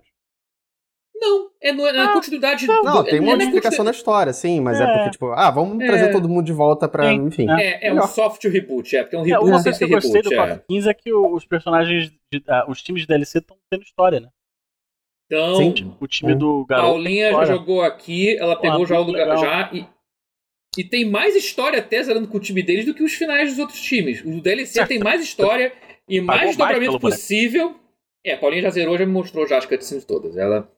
Não, 1.25 1.49
é, 1.61 1.71
no, 1.71 1.87
é 1.87 1.93
na 1.93 2.09
Ah, 2.11 2.13
continuidade 2.13 2.67
Não, 2.67 2.81
do, 2.83 3.03
tem 3.05 3.17
é, 3.17 3.21
uma 3.21 3.37
na 3.37 3.43
explicação 3.45 3.85
na 3.85 3.91
história, 3.91 4.33
sim, 4.33 4.59
mas 4.59 4.81
é, 4.81 4.83
É. 4.83 4.93
porque, 4.97 5.11
tipo, 5.11 5.27
ah, 5.31 5.49
vamos 5.49 5.81
É. 5.81 5.85
trazer 5.87 6.11
todo 6.11 6.27
mundo 6.27 6.45
de 6.45 6.51
volta 6.51 6.85
pra. 6.87 7.07
Sim. 7.07 7.27
Enfim. 7.27 7.49
É, 7.49 7.87
é 7.87 7.93
um 7.93 8.01
soft 8.07 8.43
reboot, 8.43 8.95
é, 8.97 9.03
porque 9.03 9.15
é 9.15 9.19
um 9.19 9.21
É, 9.23 9.25
reboot 9.29 9.51
coisa 9.63 9.77
que 9.77 9.83
eu 9.85 9.89
gostei 9.89 10.21
reboot. 10.21 10.35
do 10.35 10.41
É. 10.41 10.47
KOF 10.55 10.61
15 10.67 10.89
é 10.89 10.93
que 10.93 11.13
os 11.13 11.45
personagens, 11.45 12.11
de- 12.31 12.43
ah, 12.49 12.65
os 12.67 12.81
times 12.81 13.03
de 13.03 13.07
DLC 13.07 13.37
estão 13.37 13.55
tendo 13.69 13.83
história, 13.83 14.19
né? 14.19 14.27
Então, 15.25 15.55
Sim. 15.55 15.95
O 15.99 16.07
time 16.07 16.35
do 16.35 16.65
garoto. 16.65 16.89
Paulinha 16.89 17.31
já 17.31 17.45
jogou 17.45 17.81
aqui, 17.81 18.37
ela 18.37 18.55
pegou 18.59 18.85
já 18.85 18.99
o 18.99 19.03
lugar 19.03 19.25
legal. 19.27 19.37
já 19.37 19.69
e, 19.73 19.85
e 20.77 20.83
tem 20.83 21.09
mais 21.09 21.35
história 21.35 21.79
até 21.79 22.03
zerando 22.03 22.27
com 22.27 22.37
o 22.37 22.41
time 22.41 22.61
deles 22.61 22.85
do 22.85 22.93
que 22.93 23.03
os 23.03 23.13
finais 23.13 23.49
dos 23.51 23.59
outros 23.59 23.79
times. 23.81 24.21
O 24.25 24.41
DLC 24.41 24.73
Certo. 24.73 24.89
tem 24.89 24.99
mais 24.99 25.23
história 25.23 25.71
e 26.09 26.19
mais 26.19 26.39
mais 26.41 26.49
desdobramento 26.49 26.85
pelo 26.91 26.99
boneco. 26.99 27.17
possível. 27.17 27.75
É, 28.25 28.33
a 28.33 28.37
Paulinha 28.37 28.61
já 28.63 28.69
zerou, 28.69 28.97
já 28.97 29.05
me 29.05 29.11
mostrou 29.11 29.47
já 29.47 29.57
as 29.57 29.65
cutscenes 29.65 30.05
todas. 30.05 30.37
Ela 30.37 30.69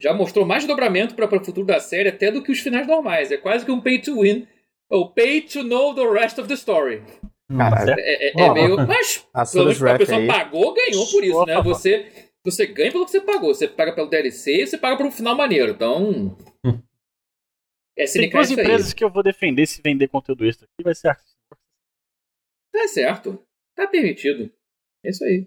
já 0.00 0.12
mostrou 0.12 0.44
mais 0.44 0.62
desdobramento 0.64 1.14
para 1.14 1.26
o 1.40 1.44
futuro 1.44 1.66
da 1.66 1.80
série 1.80 2.08
até 2.08 2.30
do 2.30 2.42
que 2.42 2.52
os 2.52 2.60
finais 2.60 2.86
normais. 2.86 3.30
É 3.30 3.36
quase 3.36 3.64
que 3.64 3.70
um 3.70 3.80
pay 3.80 4.00
to 4.00 4.20
win. 4.20 4.46
Ou 4.90 5.10
pay 5.12 5.40
to 5.42 5.62
know 5.62 5.94
the 5.94 6.06
rest 6.08 6.38
of 6.38 6.46
the 6.48 6.54
story. 6.54 7.02
Caralho. 7.48 7.94
É, 7.98 8.28
é- 8.28 8.32
é 8.40 8.52
meio. 8.52 8.76
Mas 8.86 9.26
A 9.32 9.44
pelo 9.46 9.64
menos 9.66 9.82
a 9.82 9.98
pessoa 9.98 10.18
aí. 10.18 10.26
pagou, 10.26 10.74
ganhou 10.74 11.06
por 11.10 11.24
isso, 11.24 11.44
né? 11.46 11.62
Você, 11.62 12.06
você 12.44 12.66
ganha 12.66 12.92
pelo 12.92 13.04
que 13.04 13.10
você 13.12 13.20
pagou. 13.20 13.54
Você 13.54 13.66
paga 13.68 13.94
pelo 13.94 14.08
DLC, 14.08 14.66
você 14.66 14.76
paga 14.78 14.96
por 14.96 15.06
um 15.06 15.10
final 15.12 15.36
maneiro. 15.36 15.72
Então. 15.72 16.36
É 17.96 18.04
Tem 18.06 18.24
SNK 18.24 18.30
duas 18.32 18.50
isso 18.50 18.58
aí. 18.60 18.64
empresas 18.66 18.92
que 18.92 19.04
eu 19.04 19.10
vou 19.10 19.22
defender 19.22 19.66
se 19.66 19.80
vender 19.80 20.08
conteúdo 20.08 20.44
extra 20.44 20.66
aqui, 20.66 20.82
vai 20.82 20.94
ser 20.94 21.08
a 21.08 21.14
Tá 22.72 22.88
certo. 22.88 23.40
Tá 23.76 23.86
permitido. 23.86 24.50
É 25.04 25.10
isso 25.10 25.22
aí. 25.24 25.46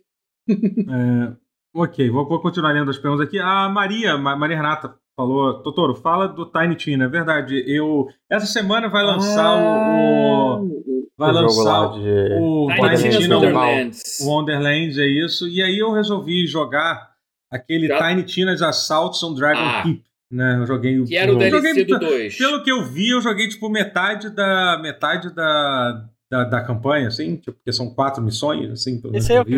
É, 0.49 1.36
ok, 1.81 2.09
vou, 2.09 2.27
vou 2.27 2.39
continuar 2.41 2.71
lendo 2.71 2.89
as 2.91 2.97
perguntas 2.97 3.25
aqui. 3.27 3.39
A 3.39 3.69
Maria, 3.69 4.17
Ma- 4.17 4.35
Maria 4.35 4.57
Renata, 4.57 4.95
falou: 5.15 5.61
Totoro, 5.61 5.95
fala 5.95 6.27
do 6.27 6.45
Tiny 6.45 6.75
Tina. 6.75 7.05
É 7.05 7.07
verdade. 7.07 7.63
Eu, 7.67 8.07
essa 8.29 8.45
semana 8.45 8.87
vai 8.89 9.03
lançar 9.03 9.45
Ah, 9.45 10.57
o, 10.59 10.63
o- 10.65 11.07
Vai 11.17 11.29
o 11.31 11.33
lançar 11.33 11.91
de. 11.93 12.33
o 12.39 12.67
Tiny 12.97 13.17
Tina. 13.17 13.35
Wonderlands. 13.37 14.19
o 14.21 14.27
Wonderlands, 14.29 14.97
é 14.97 15.07
isso. 15.07 15.47
E 15.47 15.61
aí 15.63 15.77
eu 15.79 15.91
resolvi 15.91 16.45
jogar 16.45 17.09
aquele 17.51 17.87
Já- 17.87 18.07
Tiny 18.09 18.23
Tina's 18.23 18.61
Assaults 18.61 19.21
on 19.23 19.33
Dragon 19.33 19.59
Ah. 19.61 19.83
Keep. 19.83 20.03
Né? 20.29 20.57
Eu 20.59 20.67
joguei 20.67 21.01
Que 21.05 21.15
era 21.15 21.31
o 21.31 21.35
eu 21.35 21.37
DLC 21.39 21.57
joguei- 21.69 21.85
do 21.85 21.99
2. 21.99 22.37
Pelo 22.37 22.61
que 22.61 22.69
eu 22.69 22.83
vi, 22.83 23.09
eu 23.11 23.21
joguei 23.21 23.47
tipo 23.47 23.69
metade 23.69 24.29
da 24.29 24.77
metade 24.83 25.33
da, 25.33 26.05
da, 26.29 26.43
da 26.43 26.61
campanha, 26.61 27.07
assim, 27.07 27.37
tipo, 27.37 27.53
porque 27.53 27.71
são 27.71 27.89
quatro 27.95 28.21
missões, 28.21 28.69
assim, 28.69 28.99
pelo 28.99 29.13
menos 29.13 29.23
Esse 29.25 29.33
é 29.33 29.39
o 29.39 29.45
que 29.45 29.55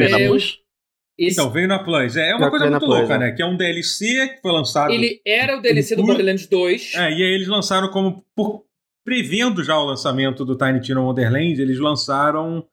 Esse, 1.20 1.34
Então, 1.40 1.52
veio 1.52 1.68
na 1.68 1.84
Plus. 1.84 2.16
É, 2.16 2.30
é 2.30 2.36
uma 2.36 2.46
Já 2.46 2.50
coisa 2.50 2.70
muito 2.70 2.86
Plus, 2.86 3.00
louca, 3.00 3.18
né? 3.18 3.28
né? 3.28 3.32
Que 3.34 3.42
é 3.42 3.46
um 3.46 3.58
DLC 3.58 4.28
que 4.30 4.42
foi 4.42 4.52
lançado. 4.52 4.92
ele 4.92 5.22
era 5.26 5.58
o 5.58 5.62
DLC 5.62 5.96
do 5.96 6.04
Borderlands 6.04 6.48
2. 6.48 6.94
É, 6.96 7.12
e 7.12 7.14
aí 7.24 7.34
eles 7.36 7.48
lançaram 7.48 7.90
como. 7.90 8.24
por- 8.36 8.64
prevendo 9.04 9.64
já 9.64 9.76
o 9.78 9.86
lançamento 9.86 10.46
do 10.46 10.56
Tiny 10.56 10.82
Tina 10.82 11.02
Wonderland, 11.02 11.60
eles 11.60 11.80
lançaram 11.80 12.64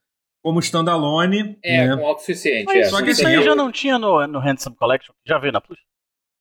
como 0.44 0.60
standalone. 0.60 1.58
É, 1.64 1.88
né? 1.88 1.96
com 1.96 2.06
autossuficiente. 2.06 2.66
Mas 2.66 2.76
é, 2.76 2.84
só 2.90 3.02
que 3.02 3.10
isso 3.10 3.26
aí 3.26 3.42
já 3.42 3.54
não 3.54 3.72
tinha 3.72 3.98
no, 3.98 4.26
no 4.26 4.38
Handsome 4.38 4.76
Collection? 4.76 5.14
Já 5.26 5.38
veio 5.38 5.52
na 5.52 5.60
Plus? 5.60 5.78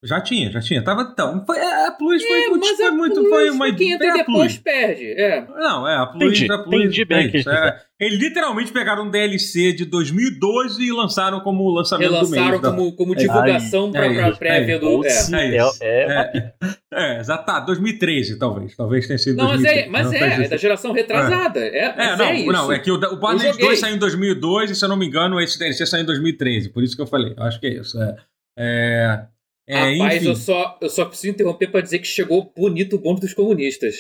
Já 0.03 0.22
tinha, 0.22 0.52
já 0.52 0.60
tinha. 0.60 0.84
Tava, 0.84 1.02
então, 1.14 1.44
foi, 1.45 1.60
a 1.60 1.91
Plus 1.91 2.23
foi, 2.23 2.44
É, 2.44 2.49
muito- 2.49 2.68
mas 2.68 2.77
foi 2.77 2.86
a 2.88 2.91
muito. 2.91 3.15
Plus, 3.15 3.30
foi 3.30 3.49
uma 3.49 3.73
quem 3.76 3.91
entra 3.94 4.07
é 4.07 4.10
a 4.10 4.14
depois 4.18 4.38
Plus. 4.53 4.57
perde. 4.60 5.11
É. 5.14 5.48
Não, 5.48 5.88
é, 5.88 5.95
a 5.95 6.06
Plus. 6.06 6.23
Entendi, 6.23 6.52
a 6.52 6.57
Plus 6.60 6.76
entendi 6.82 7.06
bem 7.06 7.26
é 7.26 7.30
que 7.30 7.38
é. 7.49 7.82
Eles 7.98 8.20
literalmente 8.20 8.74
pegaram 8.74 9.06
um 9.06 9.10
DLC 9.10 9.72
de 9.72 9.86
2012 9.86 10.84
e 10.84 10.92
lançaram 10.92 11.40
como 11.40 11.70
lançamento 11.70 12.10
do 12.10 12.14
Relançaram 12.16 12.50
mês. 12.50 12.62
da- 12.62 12.72
como, 12.72 12.92
como 12.94 13.14
É, 13.14 13.18
divulgação 13.18 13.86
aí, 13.86 13.92
pra, 13.94 14.06
é 14.06 14.30
isso, 14.30 14.40
prévia 14.40 14.76
é, 14.76 14.80
do. 14.80 15.06
É. 15.06 15.10
é 15.10 15.58
é, 15.82 16.28
é, 16.38 16.54
É, 16.94 17.20
exato, 17.22 17.46
tá, 17.46 17.60
2013 17.62 18.38
talvez. 18.38 18.76
Talvez 18.76 19.08
tenha 19.08 19.18
sido 19.18 19.38
Não, 19.38 19.46
mas 19.46 19.62
2013. 19.62 19.88
é, 19.88 19.90
mas 19.90 20.06
não 20.08 20.14
é, 20.14 20.20
faz 20.20 20.34
é 20.34 20.42
isso. 20.42 20.50
da 20.52 20.58
geração 20.58 20.92
retrasada. 20.92 21.60
É, 21.62 21.78
É, 21.86 21.96
mas 21.96 22.18
não, 22.20 22.26
é 22.26 22.36
isso. 22.36 22.52
não, 22.52 22.72
é 22.74 22.80
que 22.80 22.92
o, 22.92 22.96
o 22.96 23.16
Borderlands 23.18 23.44
joguei. 23.54 23.66
2 23.68 23.80
saiu 23.80 23.96
em 23.96 24.00
2002 24.00 24.72
e, 24.72 24.76
se 24.76 24.84
eu 24.84 24.90
não 24.90 24.98
me 24.98 25.06
engano, 25.08 25.40
esse 25.40 25.58
DLC 25.58 25.86
saiu 25.86 26.04
em 26.04 26.06
2013. 26.06 26.70
Por 26.70 26.84
isso 26.84 26.96
que 26.98 27.02
eu 27.02 27.08
falei. 27.08 27.34
Eu 27.38 27.44
acho 27.44 27.60
que 27.62 27.68
é 27.68 27.74
isso. 27.76 27.98
É, 28.02 28.16
é, 28.60 29.26
é, 29.70 29.94
Rapaz, 29.98 30.16
enfim. 30.18 30.28
eu 30.28 30.36
só, 30.36 30.78
eu 30.82 30.90
só 30.90 31.06
preciso 31.06 31.32
interromper 31.32 31.68
pra 31.72 31.80
dizer 31.82 32.00
que 32.00 32.08
chegou 32.08 32.52
bonito 32.56 32.98
o 32.98 33.00
bonde 33.00 33.22
dos 33.22 33.34
comunistas. 33.34 33.96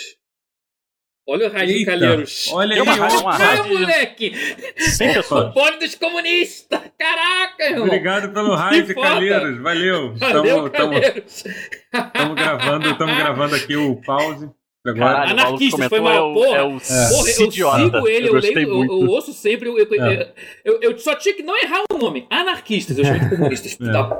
Olha 1.27 1.49
o 1.51 1.57
Eita, 1.57 1.91
Calheiros. 1.91 2.47
olha 2.51 2.75
aí, 2.75 2.87
Ah, 2.87 3.31
rádio- 3.37 3.73
moleque! 3.79 4.33
100 4.77 5.09
O 5.09 5.13
pessoas. 5.15 5.53
bonde 5.55 5.77
dos 5.79 5.95
comunistas! 5.95 6.79
Caraca, 6.99 7.63
irmão! 7.63 7.85
Obrigado 7.85 8.31
pelo 8.31 8.55
foda. 8.93 8.93
Calheiros. 9.09 9.61
Valeu. 9.61 10.15
Valeu, 10.17 10.67
Estamos 10.67 12.35
gravando, 12.35 12.89
estamos 12.89 13.17
gravando 13.17 13.55
aqui 13.55 13.75
o 13.75 13.95
pause. 14.01 14.49
Agora. 14.85 15.05
Caralho, 15.15 15.29
o 15.29 15.39
Anarquista, 15.39 15.89
foi 15.89 15.99
mal, 15.99 16.13
é 16.13 16.21
o, 16.21 16.33
porra. 16.35 16.57
é 16.57 16.61
o 16.61 16.67
Porra, 16.69 17.29
eu 17.39 17.51
sigo 17.51 18.07
ele, 18.07 18.27
eu, 18.27 18.33
gostei 18.33 18.53
leio, 18.53 18.69
eu, 18.69 18.83
eu 18.83 19.09
ouço 19.09 19.33
sempre. 19.33 19.67
Eu, 19.67 19.79
eu, 19.79 19.87
É. 20.03 20.31
eu, 20.63 20.79
eu 20.79 20.97
só 20.99 21.15
tinha 21.15 21.33
que 21.33 21.41
não 21.41 21.57
errar 21.57 21.81
o 21.91 21.97
nome. 21.97 22.27
Anarquistas, 22.29 22.95
eu 22.99 23.03
chamo 23.03 23.19
de 23.19 23.29
comunistas. 23.35 23.75
É. 23.81 23.91
da 23.91 24.15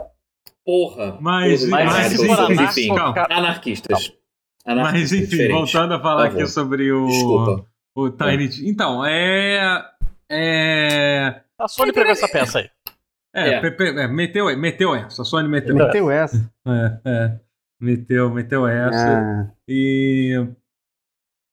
porra. 0.65 1.19
Mas- 1.21 1.59
Todos 1.59 1.69
Mas 1.69 1.85
Mas, 1.85 2.07
se 2.07 2.15
os 2.15 2.25
for 2.25 2.25
enfim, 2.25 2.33
anarquistas, 2.33 2.83
anarco, 2.85 2.95
calma. 2.97 3.13
cara, 3.13 3.35
Anarquistas. 3.37 3.91
Mas 3.91 4.13
Anarquistas 4.65 5.11
enfim, 5.13 5.29
diferentes. 5.29 5.55
voltando 5.73 5.93
a 5.93 5.99
falar 6.01 6.29
Por 6.31 6.39
aqui 6.41 6.47
sobre 6.47 6.91
o. 6.91 7.07
Desculpa. 7.07 7.65
O 7.95 8.09
Tiny. 8.09 8.69
Então, 8.69 9.05
é. 9.05 9.85
É. 10.29 11.41
a 11.57 11.67
Sony 11.67 11.93
pegou 11.93 12.11
essa 12.11 12.27
peça 12.27 12.59
aí. 12.59 12.69
É, 13.33 13.49
É. 13.55 13.61
pe- 13.61 13.71
pe- 13.71 13.99
é, 13.99 14.07
meteu, 14.07 14.45
meteu 14.57 14.95
essa. 14.95 15.21
A 15.21 15.25
Sony 15.25 15.47
meteu. 15.47 15.75
Meteu 15.75 16.09
essa. 16.11 16.51
É, 16.67 16.99
é. 17.05 17.39
Meteu, 17.79 18.29
meteu 18.33 18.65
essa. 18.67 19.19
Ah, 19.19 19.51
E. 19.67 20.47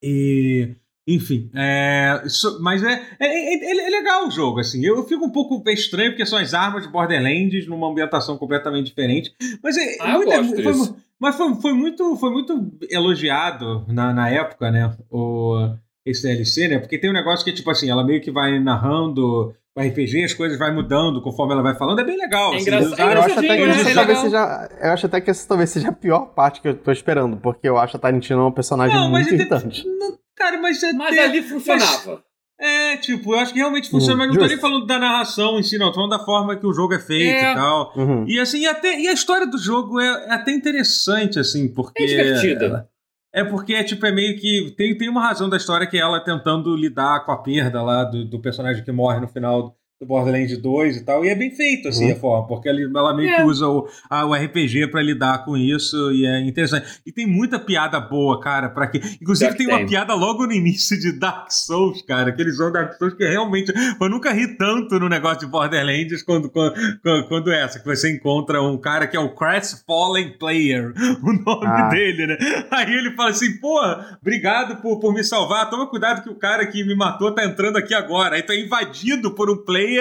E. 0.02 0.74
Enfim, 1.06 1.50
é, 1.54 2.22
isso- 2.24 2.58
mas 2.62 2.82
é, 2.84 3.02
é, 3.18 3.54
é, 3.54 3.86
é 3.86 3.90
legal 3.90 4.28
o 4.28 4.30
jogo, 4.30 4.60
assim. 4.60 4.84
Eu 4.84 5.02
fico 5.06 5.24
um 5.24 5.30
pouco 5.30 5.62
estranho 5.70 6.12
porque 6.12 6.24
são 6.24 6.38
as 6.38 6.54
armas 6.54 6.84
de 6.84 6.88
Borderlands 6.88 7.66
numa 7.66 7.88
ambientação 7.90 8.38
completamente 8.38 8.86
diferente. 8.86 9.32
Mas 9.62 9.76
é, 9.76 9.96
Ah, 10.00 10.12
eu 10.12 10.18
muito- 10.42 10.62
foi, 10.62 10.94
mas 11.18 11.34
foi, 11.36 11.54
foi 11.56 11.72
muito, 11.72 12.16
foi 12.16 12.30
muito 12.30 12.72
elogiado 12.90 13.84
na, 13.88 14.12
na 14.12 14.28
época, 14.30 14.70
né? 14.70 14.94
O, 15.10 15.74
esse 16.06 16.22
DLC, 16.22 16.68
né? 16.68 16.78
Porque 16.78 16.98
tem 16.98 17.10
um 17.10 17.14
negócio 17.14 17.44
que, 17.44 17.52
tipo 17.52 17.70
assim, 17.70 17.90
ela 17.90 18.04
meio 18.04 18.20
que 18.20 18.30
vai 18.30 18.58
narrando 18.60 19.52
o 19.74 19.80
RPG, 19.80 20.22
as 20.24 20.34
coisas 20.34 20.58
vai 20.58 20.70
mudando 20.72 21.20
conforme 21.22 21.52
ela 21.54 21.62
vai 21.62 21.74
falando. 21.74 21.98
É 22.00 22.04
bem 22.04 22.16
legal. 22.18 22.52
É 22.52 22.56
assim, 22.56 22.62
engraçado- 22.68 22.90
é 22.90 22.94
usaram- 22.94 23.12
eu 23.12 23.22
acho 23.22 23.38
até 23.38 23.40
que 23.40 23.54
engraçadinho, 23.54 23.80
essa 23.80 23.88
né? 23.88 23.94
talvez 23.94 24.22
Legal. 24.22 24.48
seja. 24.60 24.70
Eu 24.86 24.92
acho 24.92 25.06
até 25.06 25.20
que 25.20 25.30
essa 25.30 25.48
talvez 25.48 25.70
seja 25.70 25.88
a 25.88 25.92
pior 25.92 26.26
parte 26.34 26.60
que 26.60 26.68
eu 26.68 26.74
tô 26.76 26.92
esperando, 26.92 27.36
porque 27.38 27.68
eu 27.68 27.76
acho 27.78 27.96
a 27.96 28.00
Tarantino 28.00 28.46
um 28.46 28.52
personagem 28.52 28.96
Não, 28.96 29.10
muito 29.10 29.28
é- 29.30 29.34
irritante. 29.34 29.84
não, 29.86 30.18
Cara, 30.36 30.58
mas 30.60 30.82
é. 30.82 30.92
Mas 30.92 31.18
ali 31.18 31.42
funcionava. 31.42 32.22
É, 32.60 32.96
tipo, 32.98 33.34
eu 33.34 33.40
acho 33.40 33.52
que 33.52 33.58
realmente 33.58 33.90
funciona, 33.90 34.12
Uhum, 34.14 34.18
mas 34.20 34.28
não 34.28 34.34
tô 34.34 34.40
justo. 34.42 34.52
nem 34.54 34.60
falando 34.60 34.86
da 34.86 34.98
narração 34.98 35.58
em 35.58 35.62
si, 35.64 35.78
não. 35.78 35.88
Tô 35.88 35.94
falando 35.94 36.10
da 36.10 36.24
forma 36.24 36.54
que 36.54 36.64
o 36.66 36.72
jogo 36.72 36.94
é 36.94 36.98
feito 37.00 37.24
É. 37.44 37.50
e 37.50 37.54
tal. 37.54 37.92
Uhum. 37.96 38.24
E 38.28 38.38
assim, 38.38 38.60
e 38.60 38.66
até, 38.68 39.00
e 39.00 39.08
a 39.08 39.12
história 39.12 39.46
do 39.46 39.58
jogo 39.58 39.98
é, 40.00 40.06
é 40.28 40.32
até 40.32 40.52
interessante, 40.52 41.38
assim, 41.40 41.66
porque. 41.72 42.02
É 42.02 42.06
divertida. 42.06 42.88
É 43.34 43.42
porque 43.42 43.74
é 43.74 43.82
tipo, 43.82 44.04
é 44.06 44.12
meio 44.12 44.38
que. 44.38 44.74
Tem, 44.76 44.96
tem 44.96 45.08
uma 45.08 45.22
razão 45.26 45.48
da 45.48 45.56
história 45.56 45.86
que 45.86 45.96
é 45.96 46.00
ela 46.00 46.20
tentando 46.20 46.76
lidar 46.76 47.24
com 47.24 47.32
a 47.32 47.38
perda 47.42 47.82
lá 47.82 48.04
do, 48.04 48.24
do 48.26 48.38
personagem 48.38 48.84
que 48.84 48.92
morre 48.92 49.18
no 49.20 49.26
final 49.28 49.74
do 50.02 50.06
Borderlands 50.06 50.58
2 50.58 50.96
e 50.96 51.04
tal. 51.04 51.24
E 51.24 51.28
é 51.28 51.34
bem 51.34 51.50
feito, 51.54 51.88
assim, 51.88 52.06
Uhum. 52.06 52.12
a 52.12 52.16
forma, 52.16 52.48
porque 52.48 52.68
ela, 52.68 52.80
ela 52.80 53.14
meio 53.14 53.28
que 53.34 53.40
É. 53.40 53.44
usa 53.44 53.68
o, 53.68 53.86
a- 54.10 54.26
o 54.26 54.34
RPG 54.34 54.88
pra 54.88 55.00
lidar 55.00 55.44
com 55.44 55.56
isso 55.56 56.10
e 56.12 56.26
é 56.26 56.40
interessante. 56.40 57.00
E 57.06 57.12
tem 57.12 57.26
muita 57.26 57.58
piada 57.58 58.00
boa, 58.00 58.40
cara, 58.40 58.68
para 58.68 58.88
que. 58.88 58.98
Inclusive 59.22 59.52
que 59.52 59.58
tem 59.58 59.68
uma 59.68 59.78
tem. 59.78 59.86
piada 59.86 60.12
logo 60.14 60.44
no 60.46 60.52
início 60.52 60.98
de 60.98 61.12
Dark 61.12 61.50
Souls, 61.52 62.02
cara, 62.02 62.32
que 62.32 62.42
eles 62.42 62.54
usam 62.54 62.72
Dark 62.72 62.94
Souls 62.98 63.14
que 63.14 63.24
realmente. 63.24 63.72
Eu 64.00 64.08
nunca 64.08 64.32
ri 64.32 64.56
tanto 64.56 64.98
no 64.98 65.08
negócio 65.08 65.40
de 65.40 65.46
Borderlands 65.46 66.22
quando, 66.24 66.50
quando, 66.50 66.74
quando, 67.02 67.28
quando 67.28 67.52
essa, 67.52 67.78
que 67.78 67.86
você 67.86 68.12
encontra 68.12 68.60
um 68.60 68.76
cara 68.78 69.06
que 69.06 69.16
é 69.16 69.20
o 69.20 69.34
Crestfallen 69.34 70.36
Player, 70.38 70.92
o 71.22 71.32
nome 71.32 71.66
Ah. 71.66 71.88
dele, 71.88 72.26
né? 72.26 72.36
Aí 72.72 72.92
ele 72.92 73.12
fala 73.14 73.30
assim, 73.30 73.56
pô, 73.60 73.80
obrigado 74.20 74.82
por, 74.82 74.98
por 74.98 75.14
me 75.14 75.22
salvar, 75.22 75.70
toma 75.70 75.86
cuidado 75.88 76.22
que 76.22 76.30
o 76.30 76.34
cara 76.34 76.66
que 76.66 76.82
me 76.84 76.94
matou 76.96 77.32
tá 77.32 77.44
entrando 77.44 77.76
aqui 77.76 77.94
agora. 77.94 78.34
Aí 78.36 78.42
tá 78.42 78.54
invadido 78.54 79.30
por 79.34 79.48
um 79.50 79.56
player, 79.56 79.91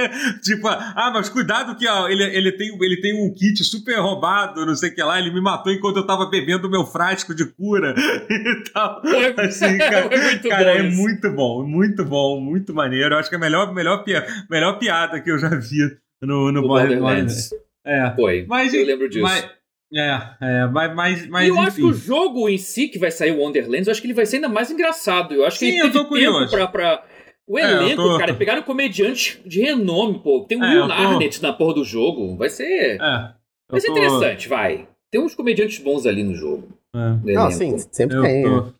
tipo, 0.41 0.67
ah, 0.67 1.11
mas 1.13 1.29
cuidado 1.29 1.75
que 1.75 1.87
ó, 1.87 2.07
ele, 2.07 2.23
ele, 2.23 2.51
tem, 2.51 2.77
ele 2.81 3.01
tem 3.01 3.13
um 3.13 3.33
kit 3.33 3.63
super 3.63 3.97
roubado, 3.99 4.65
não 4.65 4.75
sei 4.75 4.89
o 4.89 4.95
que 4.95 5.01
lá, 5.03 5.19
ele 5.19 5.31
me 5.31 5.41
matou 5.41 5.71
enquanto 5.71 5.97
eu 5.97 6.05
tava 6.05 6.25
bebendo 6.29 6.69
meu 6.69 6.85
frasco 6.85 7.33
de 7.33 7.45
cura 7.45 7.93
e 8.29 8.63
tal. 8.71 9.01
Foi- 9.01 9.45
Assim, 9.45 9.77
cara, 9.77 10.07
foi 10.09 10.17
muito 10.17 10.49
cara, 10.49 10.63
bom 10.73 10.79
é 10.79 10.87
isso. 10.87 10.97
muito 10.97 11.31
bom, 11.31 11.63
muito 11.67 12.05
bom, 12.05 12.39
muito 12.41 12.73
maneiro. 12.73 13.15
Eu 13.15 13.19
acho 13.19 13.29
que 13.29 13.35
é 13.35 13.37
a 13.37 13.41
melhor, 13.41 13.73
melhor, 13.73 14.03
melhor 14.49 14.79
piada 14.79 15.19
que 15.19 15.31
eu 15.31 15.37
já 15.37 15.49
vi 15.49 15.79
no, 16.21 16.51
no 16.51 16.61
Borderlands. 16.61 17.49
É. 17.85 18.11
Foi. 18.15 18.45
Mas, 18.47 18.73
eu 18.73 18.85
lembro 18.85 19.09
disso. 19.09 19.23
Mas, 19.23 19.49
é, 19.93 20.21
é, 20.39 20.67
mas, 20.67 20.95
mas, 20.95 21.27
mas 21.27 21.45
e 21.47 21.49
eu 21.49 21.59
acho 21.59 21.75
que 21.75 21.81
enfim. 21.81 21.91
o 21.91 21.93
jogo 21.93 22.47
em 22.47 22.57
si, 22.57 22.87
que 22.87 22.97
vai 22.97 23.11
sair 23.11 23.31
o 23.31 23.39
Wonderlands, 23.39 23.87
eu 23.87 23.91
acho 23.91 23.99
que 23.99 24.07
ele 24.07 24.13
vai 24.13 24.25
ser 24.25 24.37
ainda 24.37 24.47
mais 24.47 24.71
engraçado. 24.71 25.33
Eu 25.33 25.45
acho 25.45 25.59
que 25.59 25.65
Sim, 25.65 25.71
ele 25.71 25.79
eu 25.79 25.91
teve 25.91 25.97
tô 25.97 26.05
curioso. 26.05 26.39
tempo 26.39 26.51
pra, 26.51 26.67
pra... 26.67 27.03
O 27.51 27.59
É, 27.59 27.69
elenco, 27.69 28.01
tô- 28.03 28.17
cara, 28.17 28.33
pegaram 28.33 28.61
comediante 28.63 29.41
de 29.45 29.59
renome, 29.61 30.19
pô. 30.19 30.45
Tem 30.47 30.57
o 30.57 30.63
É, 30.63 30.69
Will 30.69 30.81
eu 30.83 30.87
tô- 30.87 30.93
Arnett 30.93 31.41
na 31.41 31.51
porra 31.51 31.73
do 31.73 31.83
jogo. 31.83 32.37
Vai 32.37 32.49
ser... 32.49 32.95
É, 33.01 33.33
vai 33.69 33.81
ser 33.81 33.87
tô- 33.87 33.91
interessante, 33.93 34.47
vai. 34.47 34.87
Tem 35.11 35.19
uns 35.21 35.35
comediantes 35.35 35.79
bons 35.79 36.05
ali 36.05 36.23
no 36.23 36.33
jogo. 36.33 36.69
é, 36.95 37.33
Não, 37.33 37.51
sim, 37.51 37.77
sempre 37.91 38.15
eu 38.17 38.21
tem. 38.21 38.43
tô-? 38.43 38.73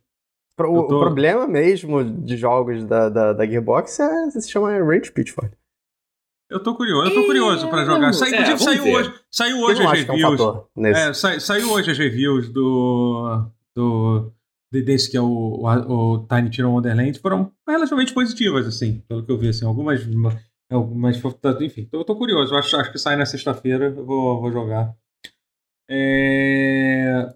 Pro- 0.56 0.74
O 0.74 0.88
problema 0.88 1.48
mesmo 1.48 2.04
de 2.04 2.38
jogos 2.38 2.86
da, 2.86 3.10
da, 3.10 3.34
da 3.34 3.46
Gearbox 3.46 4.00
é, 4.00 4.30
se 4.32 4.50
chama 4.50 4.70
Range 4.80 5.12
Pitchfork. 5.12 5.52
Eu 6.50 6.62
tô 6.62 6.76
curioso, 6.76 7.10
eu 7.10 7.14
tô 7.16 7.22
É, 7.22 7.26
curioso 7.26 7.68
pra 7.70 7.84
jogar. 7.86 8.00
vamos- 8.00 8.20
Sa- 8.20 8.26
é, 8.26 8.30
inclusive 8.30 8.58
vamos 8.58 8.64
saiu 8.64 8.84
ver. 8.84 8.96
hoje, 8.96 9.14
saiu 9.32 9.58
hoje 9.60 9.82
as 9.82 9.88
é 9.88 9.88
um 9.88 9.92
reviews. 10.16 10.40
fator 10.40 10.68
nesse. 10.76 11.00
É, 11.02 11.14
sa- 11.14 11.40
saiu 11.40 11.72
hoje 11.72 11.92
as 11.92 11.98
reviews 11.98 12.50
do. 12.50 13.46
do 13.76 14.32
desse 14.72 15.12
que 15.12 15.18
é 15.18 15.22
o, 15.22 15.26
o, 15.28 16.14
o 16.14 16.28
Tiny 16.28 16.50
Tina 16.50 16.70
Wonderland 16.70 17.20
foram 17.20 17.52
relativamente 17.68 18.14
positivas, 18.14 18.66
assim, 18.66 19.04
pelo 19.08 19.24
que 19.26 19.32
eu 19.32 19.38
vi, 19.38 19.50
assim, 19.50 19.66
algumas. 19.66 20.02
algumas 20.70 21.22
enfim, 21.62 21.90
eu 21.92 22.04
tô 22.06 22.16
curioso, 22.16 22.56
acho, 22.56 22.78
acho 22.78 22.92
que 22.92 22.98
sai 22.98 23.16
na 23.18 23.26
sexta-feira, 23.26 23.86
eu 23.88 24.06
vou, 24.06 24.40
vou 24.40 24.52
jogar. 24.52 24.94
É... 25.90 27.34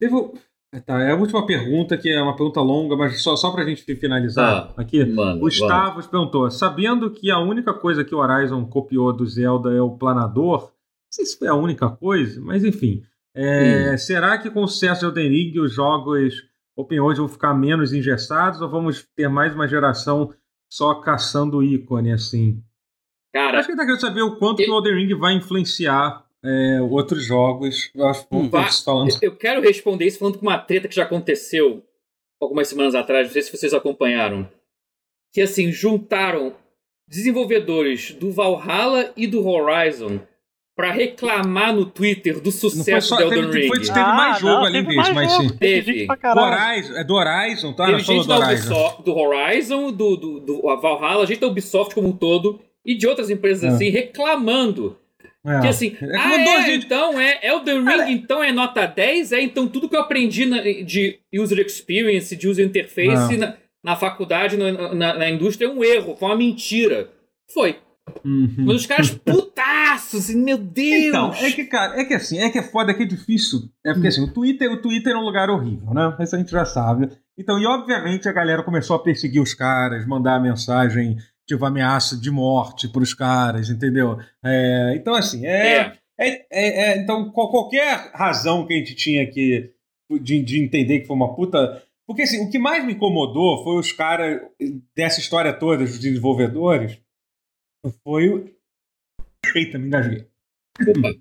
Teve. 0.00 0.14
o- 0.14 0.34
Tá, 0.86 1.02
é 1.02 1.10
a 1.12 1.14
última 1.16 1.44
pergunta, 1.44 1.98
que 1.98 2.08
é 2.08 2.22
uma 2.22 2.34
pergunta 2.34 2.58
longa, 2.62 2.96
mas 2.96 3.22
só, 3.22 3.36
só 3.36 3.50
pra 3.52 3.62
gente 3.62 3.84
finalizar 3.96 4.68
Tá. 4.68 4.74
aqui. 4.82 5.04
Mano, 5.04 5.32
O 5.36 5.40
vamos. 5.40 5.54
Stavros 5.54 6.06
perguntou: 6.06 6.50
sabendo 6.50 7.10
que 7.10 7.30
a 7.30 7.38
única 7.38 7.74
coisa 7.74 8.02
que 8.02 8.14
o 8.14 8.18
Horizon 8.18 8.64
copiou 8.64 9.12
do 9.12 9.26
Zelda 9.26 9.70
é 9.70 9.82
o 9.82 9.90
planador, 9.98 10.62
não 10.62 10.70
sei 11.10 11.26
se 11.26 11.38
foi 11.38 11.46
a 11.48 11.54
única 11.54 11.90
coisa, 11.90 12.40
mas 12.40 12.64
enfim. 12.64 13.02
É, 13.34 13.96
Será 13.96 14.38
que 14.38 14.50
com 14.50 14.62
o 14.62 14.68
sucesso 14.68 15.00
de 15.00 15.06
Elden 15.06 15.28
Ring 15.30 15.58
os 15.60 15.72
jogos 15.74 16.34
Open 16.76 17.00
World 17.00 17.20
vão 17.20 17.28
ficar 17.28 17.54
menos 17.54 17.92
engessados 17.92 18.60
ou 18.60 18.68
vamos 18.68 19.06
ter 19.14 19.28
mais 19.28 19.54
uma 19.54 19.68
geração 19.68 20.32
só 20.70 20.94
caçando 20.96 21.62
ícone 21.62 22.12
assim? 22.12 22.62
Cara, 23.32 23.58
Acho 23.58 23.68
que 23.68 23.72
ele 23.72 23.78
tá 23.78 23.84
querendo 23.84 24.00
saber 24.00 24.22
o 24.22 24.36
quanto 24.36 24.58
que 24.62 24.70
o 24.70 24.76
Elden 24.76 24.94
Ring 24.94 25.14
vai 25.18 25.34
influenciar 25.34 26.26
é, 26.44 26.80
outros 26.82 27.24
jogos. 27.24 27.90
Eu 27.94 28.06
acho 28.08 28.26
que 28.28 28.34
Hum. 28.34 28.50
ver 28.50 28.72
falando. 28.84 29.10
eu 29.22 29.36
quero 29.36 29.60
responder 29.60 30.06
isso 30.06 30.18
falando 30.18 30.38
com 30.38 30.46
uma 30.46 30.58
treta 30.58 30.88
que 30.88 30.94
já 30.94 31.04
aconteceu 31.04 31.82
algumas 32.40 32.68
semanas 32.68 32.94
atrás, 32.94 33.26
não 33.26 33.32
sei 33.32 33.42
se 33.42 33.56
vocês 33.56 33.72
acompanharam. 33.72 34.48
Que 35.32 35.40
assim, 35.40 35.70
juntaram 35.70 36.54
desenvolvedores 37.08 38.12
do 38.12 38.30
Valhalla 38.32 39.12
e 39.16 39.26
do 39.26 39.46
Horizon 39.46 40.20
pra 40.74 40.90
reclamar 40.92 41.74
no 41.74 41.84
Twitter 41.86 42.40
do 42.40 42.50
sucesso 42.50 43.08
só, 43.08 43.16
do 43.16 43.22
Elden 43.24 43.44
teve, 43.50 43.60
Ring. 43.60 43.68
foi, 43.68 43.78
teve 43.80 43.92
mais 44.00 44.38
jogo 44.40 44.52
Ah, 44.52 44.56
não, 44.60 44.66
além 44.66 44.84
teve 44.84 44.96
desse, 44.96 44.96
mais 44.96 45.14
mas 45.14 45.32
jogo, 45.32 45.48
sim. 45.50 45.56
Teve 45.58 45.84
Teve. 45.84 45.98
gente 45.98 46.06
pra 46.20 46.34
Do. 46.34 46.40
Horizon, 46.40 46.94
é 46.96 47.04
do 47.04 47.14
Horizon, 47.14 47.72
tá? 47.74 47.86
Teve 47.86 47.98
gente 48.00 48.26
do. 48.26 48.34
Ubisoft, 48.34 49.02
do 49.04 49.14
Horizon, 49.16 49.92
do, 49.92 50.16
do, 50.16 50.40
do 50.40 50.68
a 50.70 50.76
Valhalla, 50.76 51.26
gente 51.26 51.40
da 51.40 51.46
Ubisoft 51.46 51.94
como 51.94 52.08
um 52.08 52.12
todo, 52.16 52.60
e 52.84 52.94
de 52.94 53.06
outras 53.06 53.28
empresas 53.30 53.64
É. 53.64 53.68
assim 53.74 53.88
reclamando. 53.90 54.96
É. 55.44 55.60
Que 55.60 55.66
assim, 55.68 55.96
É 56.00 56.16
ah, 56.16 56.34
é, 56.40 56.62
gente- 56.66 56.86
então 56.86 57.20
é 57.20 57.40
Elden 57.42 57.78
Ring, 57.80 57.84
Cara, 57.84 58.10
então 58.10 58.44
é 58.44 58.52
nota 58.52 58.86
10, 58.86 59.32
é 59.32 59.40
então 59.40 59.66
tudo 59.66 59.88
que 59.88 59.96
eu 59.96 60.00
aprendi 60.00 60.46
na- 60.46 60.62
de 60.62 61.18
user 61.34 61.58
experience, 61.58 62.34
de 62.36 62.48
user 62.48 62.64
interface 62.64 63.36
na, 63.36 63.54
na 63.82 63.96
faculdade, 63.96 64.56
no- 64.56 64.94
na, 64.94 65.14
na 65.14 65.28
indústria 65.28 65.66
é 65.66 65.68
um 65.68 65.82
erro, 65.82 66.16
foi 66.16 66.28
uma 66.28 66.36
mentira. 66.36 67.10
Foi. 67.52 67.76
Uhum. 68.24 68.54
Mas 68.58 68.76
os 68.76 68.86
caras 68.86 69.10
putaços, 69.10 70.28
e, 70.30 70.36
meu 70.36 70.58
Deus! 70.58 71.04
Então, 71.06 71.32
é 71.34 71.50
que, 71.52 71.64
cara, 71.64 72.00
é 72.00 72.04
que 72.04 72.14
assim, 72.14 72.38
é 72.38 72.50
que 72.50 72.58
é 72.58 72.62
foda, 72.62 72.90
é 72.90 72.94
que 72.94 73.02
é 73.04 73.06
difícil. 73.06 73.60
É 73.84 73.92
porque 73.92 74.08
assim, 74.08 74.22
o 74.22 74.32
Twitter, 74.32 74.70
o 74.72 74.80
Twitter 74.82 75.12
é 75.12 75.16
um 75.18 75.24
lugar 75.24 75.50
horrível, 75.50 75.92
né? 75.94 76.14
Isso 76.20 76.34
a 76.34 76.38
gente 76.38 76.50
já 76.50 76.64
sabe. 76.64 77.08
Então, 77.38 77.58
e 77.58 77.66
obviamente 77.66 78.28
a 78.28 78.32
galera 78.32 78.62
começou 78.62 78.96
a 78.96 79.02
perseguir 79.02 79.40
os 79.40 79.54
caras, 79.54 80.06
mandar 80.06 80.40
mensagem, 80.42 81.16
tipo, 81.46 81.64
ameaça 81.64 82.16
de 82.16 82.30
morte 82.30 82.88
pros 82.88 83.14
caras, 83.14 83.70
entendeu? 83.70 84.18
É, 84.44 84.94
então, 84.96 85.14
assim, 85.14 85.46
é. 85.46 85.78
É. 85.78 85.92
é- 86.28 86.46
é- 86.50 86.92
é- 86.92 86.98
então, 86.98 87.30
qual- 87.30 87.50
qualquer 87.50 88.10
razão 88.14 88.66
que 88.66 88.74
a 88.74 88.76
gente 88.76 88.94
tinha 88.94 89.26
que. 89.26 89.70
De, 90.20 90.42
de 90.42 90.62
entender 90.62 91.00
que 91.00 91.06
foi 91.06 91.16
uma 91.16 91.34
puta. 91.34 91.82
Porque 92.06 92.22
assim, 92.22 92.44
o 92.44 92.50
que 92.50 92.58
mais 92.58 92.84
me 92.84 92.92
incomodou 92.92 93.64
foi 93.64 93.76
os 93.78 93.92
caras 93.92 94.42
dessa 94.94 95.20
história 95.20 95.52
toda, 95.54 95.84
os 95.84 95.98
desenvolvedores, 95.98 96.98
foi 98.04 98.28
o. 98.28 98.50
Eita, 99.54 99.78
me 99.78 99.86
engasguei. 99.86 100.26
Opa. 100.80 101.14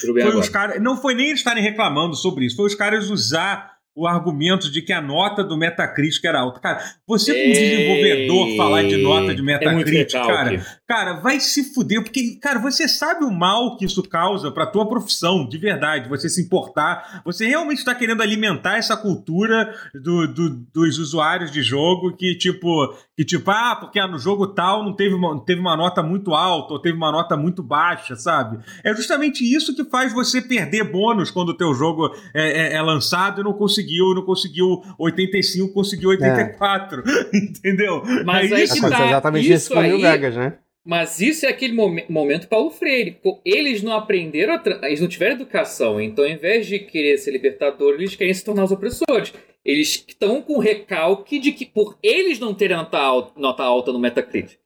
Foi 0.00 0.22
agora. 0.22 0.38
os 0.38 0.48
caras. 0.48 0.82
Não 0.82 0.96
foi 0.96 1.14
nem 1.14 1.26
eles 1.28 1.40
estarem 1.40 1.62
reclamando 1.62 2.16
sobre 2.16 2.46
isso, 2.46 2.56
foi 2.56 2.66
os 2.66 2.74
caras 2.74 3.10
usar 3.10 3.72
o 3.94 4.06
argumento 4.06 4.72
de 4.72 4.80
que 4.80 4.90
a 4.90 5.02
nota 5.02 5.44
do 5.44 5.54
Metacritic 5.54 6.24
era 6.24 6.40
alta. 6.40 6.58
Cara, 6.60 6.82
você 7.06 7.30
como 7.30 7.44
Ei, 7.44 7.52
desenvolvedor 7.52 8.56
falar 8.56 8.84
de 8.84 8.96
nota 8.96 9.34
de 9.34 9.42
é 9.42 9.44
Metacritic, 9.44 10.14
recalque. 10.14 10.32
cara, 10.56 10.66
cara, 10.88 11.12
vai 11.20 11.38
se 11.38 11.74
fuder, 11.74 12.02
porque, 12.02 12.36
cara, 12.40 12.58
você 12.58 12.88
sabe 12.88 13.22
o 13.22 13.30
mal 13.30 13.76
que 13.76 13.84
isso 13.84 14.02
causa 14.02 14.50
pra 14.50 14.64
tua 14.64 14.88
profissão, 14.88 15.46
de 15.46 15.58
verdade, 15.58 16.08
você 16.08 16.26
se 16.30 16.40
importar, 16.42 17.20
você 17.22 17.46
realmente 17.46 17.80
está 17.80 17.94
querendo 17.94 18.22
alimentar 18.22 18.78
essa 18.78 18.96
cultura 18.96 19.74
do, 19.92 20.26
do- 20.26 20.56
dos 20.72 20.96
usuários 20.98 21.50
de 21.52 21.62
jogo 21.62 22.16
que, 22.16 22.34
tipo, 22.38 22.96
que 23.16 23.24
tipo, 23.26 23.50
ah, 23.50 23.76
porque 23.78 24.00
no 24.06 24.18
jogo 24.18 24.46
tal 24.46 24.82
não 24.82 24.94
teve 24.96 25.14
uma, 25.14 25.38
teve 25.44 25.60
uma 25.60 25.76
nota 25.76 26.02
muito 26.02 26.32
alta 26.34 26.72
ou 26.72 26.78
teve 26.80 26.96
uma 26.96 27.12
nota 27.12 27.36
muito 27.36 27.62
baixa, 27.62 28.16
sabe? 28.16 28.58
É 28.82 28.94
justamente 28.94 29.44
isso 29.44 29.76
que 29.76 29.84
faz 29.84 30.12
você 30.14 30.40
perder 30.40 30.84
bônus 30.84 31.30
quando 31.30 31.50
o 31.50 31.56
teu 31.56 31.74
jogo 31.74 32.10
é, 32.34 32.72
é- 32.72 32.74
é 32.74 32.80
lançado 32.82 33.40
e 33.40 33.44
não 33.44 33.52
conseguiu, 33.52 34.14
não 34.14 34.22
conseguiu 34.24 34.82
85, 34.98 35.74
conseguiu 35.74 36.08
84, 36.10 37.02
entendeu? 37.34 38.02
Mas 38.24 38.50
é 38.50 38.54
aí 38.56 38.64
isso. 38.64 38.80
tá, 38.80 39.06
exatamente 39.06 39.44
isso 39.44 39.54
isso 39.66 39.74
com 39.74 39.80
aí- 39.80 40.00
Vegas, 40.00 40.34
né? 40.36 40.54
Mas 40.84 41.20
isso 41.20 41.46
é 41.46 41.48
aquele 41.48 41.74
momen- 41.74 42.06
momento 42.08 42.48
Paulo 42.48 42.68
Freire. 42.70 43.16
Eles 43.44 43.84
não 43.84 43.92
aprenderam, 43.92 44.60
eles 44.82 45.00
não 45.00 45.06
tiveram 45.06 45.36
educação. 45.36 46.00
Então, 46.00 46.24
ao 46.24 46.30
invés 46.30 46.66
de 46.66 46.80
querer 46.80 47.18
ser 47.18 47.30
libertador, 47.30 47.92
eles 47.94 48.16
querem 48.16 48.34
se 48.34 48.44
tornar 48.44 48.64
os 48.64 48.72
opressores. 48.72 49.32
Eles 49.64 50.04
estão 50.08 50.42
com 50.42 50.58
recalque 50.58 51.38
de 51.38 51.52
que 51.52 51.64
por 51.64 51.96
eles 52.02 52.38
não 52.38 52.52
terem 52.52 52.76
nota 52.76 52.98
alta, 52.98 53.40
nota 53.40 53.62
alta 53.62 53.92
no 53.92 53.98
Metacritic. 53.98 54.58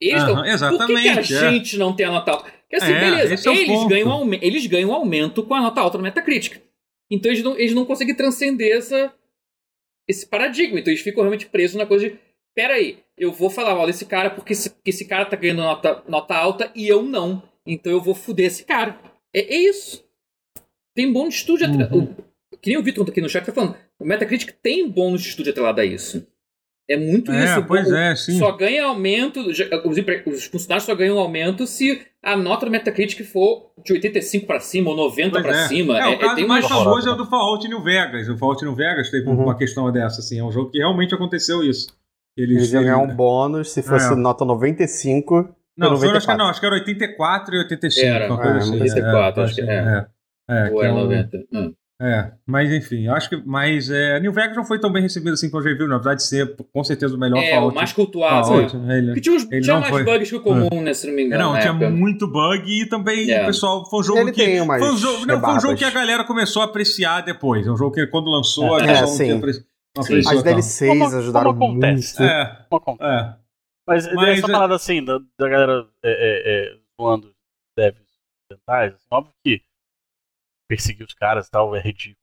Eles 0.00 0.20
estão. 0.22 0.36
Por 0.78 0.86
que, 0.86 0.94
que 1.02 1.08
a 1.08 1.20
é. 1.20 1.22
gente 1.52 1.76
não 1.76 1.94
tem 1.94 2.06
a 2.06 2.10
nota 2.10 2.30
alta? 2.32 2.44
Porque 2.50 2.76
assim, 2.76 2.92
É, 2.92 3.00
beleza, 3.00 3.50
é 3.50 3.54
eles, 3.54 3.86
ganham 3.86 4.34
eles 4.40 4.66
ganham 4.66 4.92
aumento 4.92 5.42
com 5.42 5.54
a 5.54 5.60
nota 5.60 5.80
alta 5.80 5.98
no 5.98 6.04
Metacritic. 6.04 6.60
Então 7.10 7.30
eles 7.30 7.44
não, 7.44 7.56
eles 7.58 7.74
não 7.74 7.84
conseguem 7.84 8.14
transcender 8.14 8.74
essa, 8.76 9.12
esse 10.08 10.26
paradigma. 10.26 10.80
Então 10.80 10.90
eles 10.90 11.02
ficam 11.02 11.22
realmente 11.22 11.46
presos 11.46 11.76
na 11.76 11.86
coisa 11.86 12.08
de. 12.08 12.18
Peraí, 12.54 12.98
eu 13.16 13.32
vou 13.32 13.48
falar 13.50 13.74
mal 13.74 13.86
desse 13.86 14.04
cara 14.06 14.30
porque 14.30 14.54
esse, 14.54 14.74
esse 14.84 15.04
cara 15.06 15.24
tá 15.26 15.36
ganhando 15.36 15.62
nota, 15.62 16.02
nota 16.08 16.34
alta 16.34 16.72
e 16.74 16.88
eu 16.88 17.02
não. 17.02 17.42
Então 17.66 17.92
eu 17.92 18.00
vou 18.00 18.14
fuder 18.14 18.46
esse 18.46 18.64
cara. 18.64 18.98
É, 19.32 19.40
é 19.40 19.58
isso. 19.68 20.04
Tem 20.94 21.12
bônus 21.12 21.34
de 21.34 21.40
estúdio. 21.40 21.68
Uhum. 21.68 22.04
o- 22.50 22.56
Que 22.58 22.70
nem 22.70 22.78
o 22.78 22.82
Vitor 22.82 23.08
aqui 23.08 23.20
no 23.20 23.28
chat 23.28 23.44
tá 23.44 23.52
falando. 23.52 23.76
O 24.02 24.06
Metacritic 24.06 24.52
tem 24.62 24.88
bônus 24.90 25.22
de 25.22 25.28
estúdio 25.28 25.50
atrelado 25.52 25.80
a 25.80 25.84
isso. 25.84 26.26
É 26.90 26.96
muito 26.96 27.30
É, 27.30 27.44
isso. 27.44 27.64
pois 27.64 27.88
O- 27.88 27.94
é, 27.96 28.14
sim. 28.16 28.38
Só 28.38 28.50
ganha 28.52 28.84
aumento. 28.84 29.40
Os, 29.84 29.96
empre- 29.96 30.22
os 30.26 30.44
funcionários 30.46 30.84
só 30.84 30.94
ganham 30.94 31.16
aumento 31.18 31.66
se 31.66 32.02
a 32.22 32.36
nota 32.36 32.66
do 32.66 32.72
Metacritic 32.72 33.24
for 33.24 33.70
de 33.84 33.92
85 33.92 34.46
pra 34.46 34.58
cima 34.60 34.90
ou 34.90 34.96
90 34.96 35.30
Pois 35.40 35.44
pra 35.46 35.62
é. 35.64 35.68
cima. 35.68 35.98
É, 35.98 36.08
o 36.08 36.18
caso 36.18 36.34
tem 36.34 36.46
mais 36.46 36.66
famoso 36.66 37.08
é 37.08 37.12
o 37.12 37.14
do 37.14 37.24
Fallout 37.26 37.66
New 37.68 37.82
Vegas. 37.82 38.28
O 38.28 38.36
Fallout 38.36 38.64
New 38.64 38.74
Vegas 38.74 39.10
teve 39.10 39.28
Uhum. 39.28 39.44
uma 39.44 39.56
questão 39.56 39.90
dessa, 39.92 40.20
assim. 40.20 40.40
É 40.40 40.44
um 40.44 40.50
jogo 40.50 40.70
que 40.70 40.78
realmente 40.78 41.14
aconteceu 41.14 41.62
isso. 41.62 41.86
Eles 42.36 42.56
Eles, 42.58 42.72
iam 42.72 42.82
ganhar 42.82 42.98
um 42.98 43.14
bônus 43.14 43.70
se 43.70 43.82
fosse 43.82 44.12
É. 44.12 44.16
nota 44.16 44.44
95. 44.44 45.54
Não, 45.76 45.90
por 45.90 45.98
foram, 45.98 46.16
acho 46.16 46.26
que, 46.26 46.32
94. 46.32 46.38
não, 46.38 46.50
acho 46.50 46.60
que 46.60 46.66
era 46.66 46.74
84 46.74 47.54
e 47.54 47.58
85. 47.58 48.06
Era. 48.06 48.26
uma 48.26 48.36
coisa 48.36 48.54
É, 48.54 48.58
assim. 48.58 48.70
94, 48.78 49.42
acho 49.44 49.54
que 49.54 49.60
é. 49.62 49.66
É, 49.66 50.06
é, 50.50 50.70
Ou 50.70 50.80
que 50.80 50.84
é 50.84 50.88
é 50.88 50.92
um- 50.92 50.96
90. 50.96 51.38
Hum. 51.52 51.74
É, 52.04 52.32
mas 52.44 52.68
enfim, 52.72 53.06
acho 53.06 53.28
que. 53.28 53.36
Mas 53.46 53.88
é, 53.88 54.18
New 54.18 54.32
Vegas 54.32 54.56
não 54.56 54.64
foi 54.64 54.80
tão 54.80 54.90
bem 54.90 55.02
recebido 55.02 55.34
assim 55.34 55.48
como 55.48 55.62
eu 55.62 55.70
já 55.70 55.78
vi, 55.78 55.86
não. 55.88 55.96
Apesar 55.96 56.14
de 56.14 56.22
ser 56.24 56.56
com 56.72 56.82
certeza 56.82 57.14
o 57.14 57.18
melhor 57.18 57.38
É, 57.38 57.50
Fallout. 57.50 57.72
o 57.72 57.76
mais 57.76 57.92
cultuado. 57.92 58.46
Fallout, 58.48 58.72
sabe? 58.72 58.92
ele- 58.92 59.06
Porque 59.06 59.20
tinha, 59.20 59.36
uns- 59.36 59.52
ele 59.52 59.60
tinha 59.60 59.78
mais 59.78 59.88
foi. 59.92 60.02
bugs 60.04 60.28
que 60.30 60.36
o 60.36 60.40
comum, 60.40 60.82
né? 60.82 60.92
Se 60.94 61.06
não 61.06 61.14
me 61.14 61.22
É, 61.22 61.26
engano. 61.26 61.42
não, 61.44 61.52
na 61.52 61.60
tinha 61.60 61.70
época. 61.72 61.90
muito 61.90 62.26
bug 62.26 62.64
e 62.82 62.86
também 62.88 63.30
É. 63.30 63.42
o 63.44 63.46
pessoal. 63.46 63.88
Foi 63.88 64.00
um 64.00 64.02
jogo 64.02 64.18
Ele 64.18 64.32
que. 64.32 64.44
tem 64.44 64.60
umas 64.60 64.80
Foi 64.80 64.90
um 64.92 64.96
jogo, 64.96 65.26
não, 65.26 65.40
foi 65.40 65.50
um 65.54 65.60
jogo 65.60 65.76
que 65.76 65.84
a 65.84 65.90
galera 65.90 66.24
começou 66.24 66.62
a 66.62 66.64
apreciar 66.64 67.20
depois. 67.20 67.64
É 67.66 67.70
um 67.70 67.76
jogo 67.76 67.94
que 67.94 68.04
quando 68.08 68.28
lançou, 68.28 68.74
a 68.74 68.78
É, 68.78 68.86
galera 68.86 69.00
não 69.02 69.06
sim. 69.08 69.28
não 69.30 69.36
apreciou 69.38 69.64
As. 70.38 70.42
DLCs 70.42 70.88
Como- 70.88 71.06
ajudaram 71.18 71.52
como 71.54 71.72
acontece? 71.72 72.18
muito. 72.18 72.32
É, 72.32 72.66
conta. 72.68 73.04
é. 73.04 73.34
Mas, 73.86 74.12
Mas 74.14 74.38
essa 74.38 74.48
é- 74.48 74.52
parada 74.52 74.74
assim, 74.74 75.04
da, 75.04 75.18
da 75.38 75.48
galera 75.48 75.86
é, 76.04 76.10
é, 76.10 76.72
é, 76.72 76.76
zoando 77.00 77.26
os 77.28 77.34
devs 77.76 78.00
ocidentais, 78.50 78.94
assim, 78.94 79.06
óbvio 79.10 79.32
que 79.44 79.60
perseguir 80.68 81.06
os 81.06 81.14
caras 81.14 81.46
e 81.46 81.50
tal 81.50 81.74
é 81.76 81.80
ridículo. 81.80 82.16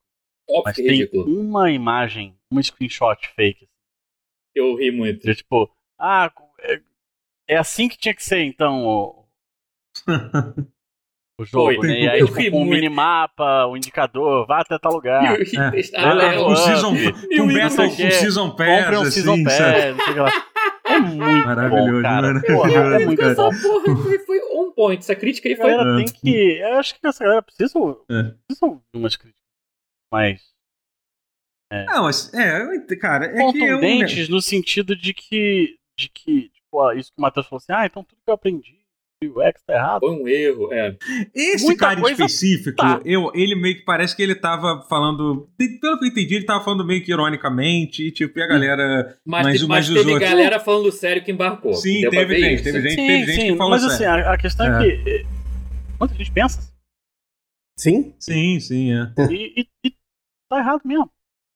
Óbvio 0.50 0.64
Mas 0.66 0.76
que 0.76 0.82
é 0.82 0.86
tem 0.86 0.96
ridículo. 1.00 1.26
uma 1.40 1.72
imagem, 1.72 2.36
uma 2.52 2.62
screenshot 2.64 3.28
fake, 3.36 3.66
assim, 3.66 3.72
Eu 4.56 4.76
ri 4.76 4.92
muito. 4.92 5.26
de 5.26 5.36
tipo, 5.36 5.70
ah, 6.00 6.32
é, 6.62 6.82
é 7.50 7.58
assim 7.58 7.88
que 7.88 7.98
tinha 7.98 8.14
que 8.16 8.24
ser 8.24 8.40
então 8.44 8.86
o, 8.86 9.26
o 11.40 11.46
jogo, 11.46 11.76
Foi. 11.76 11.88
né? 11.88 12.00
E 12.02 12.10
aí, 12.10 12.20
Eu 12.20 12.28
tipo, 12.28 12.52
com 12.52 12.58
o 12.58 12.66
muito. 12.66 12.72
minimapa, 12.82 13.66
o 13.68 13.78
indicador, 13.78 14.46
vá 14.48 14.62
até 14.62 14.78
tal 14.80 14.94
lugar. 14.94 15.38
Ri 15.38 15.44
É. 15.56 15.80
É, 15.80 15.82
Ah, 15.96 16.24
é, 16.24 16.36
é, 16.36 16.44
com 16.44 16.52
é, 16.52 16.56
Season, 16.56 16.96
é, 16.96 17.00
e 17.30 17.36
Igor 17.40 17.76
com 17.76 17.96
quer- 17.96 18.12
Season 18.12 18.50
Pass, 18.56 18.68
Compre 18.84 18.98
um 18.98 19.02
assim, 19.02 19.12
Season? 19.12 19.44
Pass, 19.44 19.60
não 19.60 20.04
sei 20.06 20.12
o 20.12 20.14
que 20.14 20.20
lá. 20.20 20.32
É 20.86 21.00
muito 21.00 21.46
Maravilhoso, 21.46 21.92
bom, 21.92 22.02
cara. 22.02 22.22
maravilhoso. 22.34 22.46
Porra, 22.62 22.72
é 22.72 22.96
Essa 22.98 23.06
muito 23.06 23.22
bom. 23.36 23.52
porra 23.62 24.04
foi, 24.26 24.40
foi 24.80 24.86
on 24.86 24.88
point. 24.88 25.00
Essa 25.04 25.16
crítica 25.16 25.48
aí 25.50 25.54
A 25.54 25.58
foi. 25.58 25.70
galera 25.72 26.02
É. 26.02 26.04
tem 26.06 26.14
que. 26.14 26.60
Eu 26.60 26.74
acho 26.80 27.00
que 27.00 27.08
essa 27.08 27.24
galera 27.24 27.42
precisa, 27.42 27.80
É. 28.10 28.24
precisa 28.48 28.66
ouvir 28.66 28.82
umas 28.96 29.16
críticas 29.16 29.40
mais 30.12 30.42
Não, 31.86 32.04
mas, 32.04 32.34
é, 32.34 32.62
eu- 32.64 33.00
cara, 33.00 33.26
é 33.26 33.34
que 33.34 33.40
eu, 33.40 33.46
contundentes 33.46 34.28
no 34.30 34.42
sentido 34.42 34.96
de 34.96 35.14
que. 35.14 35.78
De 35.98 36.10
que 36.10 36.50
tipo, 36.50 36.92
isso 36.94 37.12
que 37.12 37.20
o 37.20 37.22
Matheus 37.22 37.46
falou 37.48 37.58
assim, 37.58 37.74
ah, 37.74 37.86
então 37.86 38.04
tudo 38.04 38.22
que 38.24 38.30
eu 38.30 38.34
aprendi, 38.34 38.79
o 39.28 39.42
X 39.42 39.62
tá 39.68 39.74
errado. 39.74 40.00
Foi 40.00 40.12
um 40.12 40.28
erro. 40.28 40.72
É. 40.74 40.96
Esse 41.36 41.66
Muita 41.66 41.88
cara 41.88 42.10
específico, 42.12 42.78
tá. 42.78 43.02
eu, 43.04 43.30
ele 43.36 43.54
meio 43.56 43.76
que 43.76 43.84
parece 43.84 44.16
que 44.16 44.24
ele 44.24 44.34
tava 44.36 44.82
falando. 44.88 45.50
Pelo 45.58 46.00
que 46.00 46.06
eu 46.06 46.08
entendi, 46.08 46.36
ele 46.36 46.46
tava 46.46 46.64
falando 46.64 46.86
meio 46.86 47.04
que 47.04 47.12
ironicamente, 47.12 48.04
e 48.08 48.12
tipo, 48.12 48.40
e 48.40 48.42
a 48.42 48.48
galera. 48.48 49.18
Mas, 49.26 49.44
Mas 49.46 49.64
o- 49.64 49.68
mas 49.68 49.78
mas 49.80 49.90
os 49.90 49.96
teve 49.96 50.14
outros- 50.14 50.30
galera 50.30 50.60
falando 50.60 50.90
sério 50.92 51.22
que 51.24 51.32
embarcou. 51.34 51.74
Sim, 51.74 52.02
pra 52.02 52.12
teve 52.12 52.40
gente, 52.40 52.54
isso. 52.56 52.64
teve 52.64 52.82
gente, 52.82 52.96
sim, 53.02 53.08
teve 53.08 53.26
gente 53.26 53.42
sim, 53.42 53.52
que 53.52 53.58
falou 53.58 53.72
mas 53.72 53.84
assim, 53.84 53.98
sério. 53.98 54.26
a, 54.26 54.34
a 54.34 54.38
questão 54.38 54.66
é, 54.66 54.88
É. 54.88 54.96
que. 54.98 55.10
eh, 55.10 55.26
Muita 56.00 56.16
gente 56.16 56.32
pensa 56.32 56.74
Sim? 57.78 58.14
Sim, 58.20 58.60
sim, 58.62 58.94
é. 58.94 59.12
e, 59.32 59.62
e, 59.62 59.68
e 59.86 59.92
tá 60.50 60.60
errado 60.60 60.82
mesmo. 60.86 61.10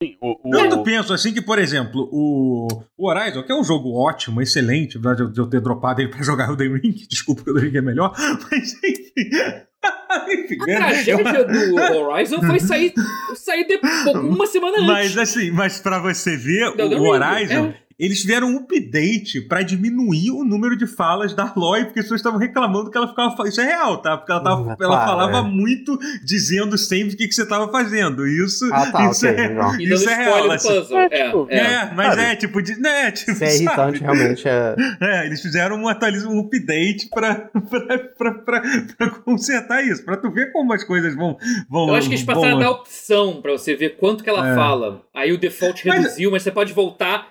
Sim, 0.04 0.18
o, 0.22 0.38
o, 0.44 0.84
penso 0.84 1.14
assim 1.14 1.34
que, 1.34 1.42
por 1.42 1.58
exemplo, 1.60 2.10
o, 2.12 2.68
o 2.98 3.08
Horizon, 3.10 3.44
que 3.44 3.52
é 3.52 3.56
um 3.56 3.64
jogo 3.64 3.94
ótimo, 3.98 4.42
excelente, 4.42 4.98
apesar 4.98 5.16
de 5.16 5.22
eu- 5.22 5.30
de 5.46 5.50
ter 5.50 5.62
dropado 5.62 6.02
ele 6.02 6.10
pra 6.10 6.22
jogar 6.24 6.52
o 6.52 6.58
The 6.58 6.66
Ring, 6.66 6.94
desculpa 7.10 7.44
que 7.44 7.52
o 7.52 7.54
The 7.56 7.62
Ring 7.62 7.78
é 7.78 7.82
melhor, 7.82 8.14
mas 8.52 8.74
enfim. 8.84 10.58
A 10.62 10.66
né? 10.66 10.76
tragédia 10.78 11.44
do 11.46 11.76
Horizon 11.76 12.42
foi 12.42 12.60
sair, 12.60 12.94
sair 13.36 13.66
depois, 13.68 14.06
uma 14.16 14.48
semana 14.48 14.78
antes. 14.78 14.88
Mas 14.88 15.18
assim, 15.18 15.52
mas 15.52 15.80
pra 15.80 16.00
você 16.00 16.38
ver, 16.38 16.70
o 16.70 17.02
Horizon, 17.04 17.66
é. 17.68 17.83
Eles 18.00 18.22
fizeram 18.22 18.48
um 18.50 18.58
update 18.58 19.42
pra 19.42 19.62
diminuir 19.62 20.32
o 20.32 20.44
número 20.44 20.76
de 20.78 20.88
falas 20.88 21.34
da 21.34 21.52
Aloy, 21.56 21.86
porque 21.86 22.00
as 22.00 22.06
pessoas 22.06 22.20
estavam 22.20 22.40
reclamando 22.40 22.90
que 22.92 22.98
ela 22.98 23.08
ficava. 23.08 23.48
Isso 23.48 23.62
é 23.62 23.66
real, 23.66 23.98
tá? 24.02 24.18
Porque 24.18 24.32
ela, 24.32 24.42
tava, 24.44 24.62
Hum, 24.62 24.76
ela 24.80 25.06
falava 25.06 25.38
é. 25.40 25.42
muito 25.42 25.98
dizendo 26.24 26.78
sempre 26.78 27.14
o 27.14 27.18
que, 27.18 27.28
que 27.28 27.34
você 27.36 27.46
tava 27.48 27.72
fazendo. 27.72 28.26
Isso, 28.28 28.66
Ah, 28.74 28.92
tá, 28.92 29.10
isso 29.12 29.28
ok, 29.28 29.40
é. 29.40 29.56
E 29.80 29.94
Isso 29.94 30.10
é 30.10 30.16
real, 30.16 30.52
assim. 30.52 30.68
puzzle. 30.68 30.98
É, 30.98 31.06
É, 31.06 31.26
tipo, 31.26 31.48
é. 31.50 31.58
É, 31.58 31.92
mas 31.96 32.08
Sabe? 32.08 32.22
é 32.22 32.36
tipo 32.36 32.62
de. 32.62 32.80
Né, 32.80 33.12
tipo, 33.12 33.32
Isso 33.32 33.44
é 33.44 33.56
irritante, 33.56 34.00
sabe? 34.00 34.00
realmente. 34.00 34.48
É... 34.48 34.76
É, 35.14 35.26
eles 35.26 35.42
fizeram 35.42 35.76
um 35.78 35.88
atualiz... 35.88 36.24
um 36.26 36.40
update 36.40 37.10
pra, 37.10 37.36
pra, 37.70 37.98
pra, 38.18 38.32
pra, 38.34 38.62
pra 38.98 39.10
consertar 39.10 39.84
isso, 39.86 40.04
pra 40.04 40.18
tu 40.18 40.32
ver 40.32 40.52
como 40.52 40.74
as 40.74 40.84
coisas 40.84 41.16
vão. 41.16 41.38
vão 41.70 41.90
Eu 41.90 41.96
acho 41.96 42.08
que 42.08 42.16
eles 42.16 42.26
passaram 42.26 42.58
a 42.58 42.60
dar 42.60 42.72
opção 42.72 43.42
pra 43.42 43.52
você 43.52 43.76
ver 43.76 43.98
quanto 43.98 44.24
que 44.24 44.30
ela 44.30 44.52
É. 44.52 44.56
fala. 44.56 45.02
Aí 45.14 45.32
o 45.32 45.38
default 45.38 45.86
Mas- 45.88 46.02
reduziu, 46.04 46.32
mas 46.32 46.44
você 46.44 46.52
pode 46.52 46.74
voltar 46.74 47.28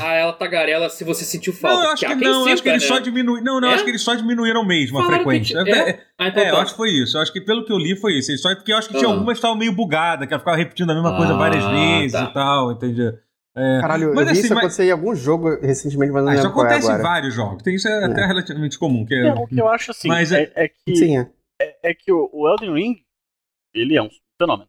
a 0.00 0.12
ela 0.14 0.32
tagarela 0.32 0.88
se 0.88 1.04
você 1.04 1.24
sentiu 1.24 1.52
falta. 1.52 1.76
Não, 1.76 1.84
eu 1.84 1.90
acho 1.92 2.00
que, 2.00 2.06
há 2.06 2.16
quem 2.16 2.26
não, 2.26 2.46
eu 2.48 2.52
acho 2.54 2.62
que 2.62 2.68
sinta, 2.68 2.70
eles 2.70 2.82
né? 2.82 2.88
só 2.88 2.98
diminuíram. 2.98 3.44
Não, 3.44 3.60
não, 3.60 3.68
É? 3.70 3.74
acho 3.74 3.84
que 3.84 3.90
eles 3.90 4.02
só 4.02 4.14
diminuíram 4.14 4.64
mesmo 4.64 4.98
a 4.98 5.02
Falaram 5.04 5.18
que 5.24 5.24
frequência. 5.30 5.62
tinha- 5.64 5.76
É, 5.76 5.90
é? 5.90 6.04
Ah, 6.18 6.28
então 6.28 6.42
é, 6.42 6.50
eu 6.50 6.54
tá. 6.54 6.62
acho 6.62 6.70
que 6.72 6.76
foi 6.78 6.90
isso. 6.90 7.16
Eu 7.16 7.22
acho 7.22 7.32
que 7.32 7.40
pelo 7.40 7.64
que 7.64 7.72
eu 7.72 7.78
li 7.78 7.94
foi 7.96 8.14
isso. 8.18 8.30
Eles 8.30 8.40
Só 8.40 8.54
porque 8.54 8.72
eu 8.72 8.78
acho 8.78 8.88
que 8.88 8.94
tinha 8.96 9.08
Ah. 9.08 9.12
algumas 9.12 9.34
que 9.34 9.38
estavam 9.38 9.56
meio 9.58 9.72
bugadas, 9.74 10.26
que 10.26 10.32
ela 10.32 10.40
ficava 10.40 10.56
repetindo 10.56 10.90
a 10.90 10.94
mesma 10.94 11.16
coisa 11.16 11.34
Ah, 11.34 11.36
várias 11.36 11.64
vezes 11.64 12.12
tá. 12.12 12.24
e 12.24 12.32
tal, 12.32 12.72
entendeu? 12.72 13.18
É. 13.56 13.80
Caralho, 13.82 14.04
eu 14.08 14.14
Mas 14.14 14.24
vi 14.24 14.30
assim, 14.32 14.40
isso 14.40 14.48
mas- 14.54 14.58
acontecer 14.64 14.84
em 14.86 14.90
algum 14.90 15.14
jogo 15.14 15.60
recentemente, 15.60 16.12
mas 16.12 16.24
não 16.24 16.32
Ah, 16.32 16.34
isso 16.34 16.46
é 16.46 16.48
acontece 16.48 16.90
em 16.90 16.98
vários 17.02 17.34
jogos. 17.34 17.62
Tem, 17.62 17.74
isso 17.76 17.86
é, 17.86 18.04
até 18.06 18.22
É. 18.22 18.26
relativamente 18.26 18.78
comum. 18.78 19.04
Que 19.04 19.14
é, 19.14 19.32
o 19.32 19.46
que 19.46 19.60
eu 19.60 19.68
acho 19.68 19.90
assim 19.92 20.08
Mas 20.08 20.32
é, 20.32 20.50
é 20.56 20.66
que, 20.68 20.96
Sim, 20.96 21.18
é. 21.18 21.30
é, 21.62 21.90
é 21.90 21.94
que 21.94 22.10
o, 22.10 22.48
Elden 22.48 22.74
Ring, 22.74 22.96
ele 23.72 23.96
é 23.96 24.02
um 24.02 24.08
fenômeno. 24.40 24.68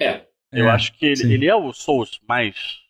É. 0.00 0.22
Eu 0.52 0.66
é, 0.66 0.70
acho 0.70 0.92
que 0.98 1.06
ele, 1.06 1.32
ele 1.34 1.46
é 1.46 1.54
o 1.54 1.72
Souls 1.72 2.18
mais. 2.28 2.81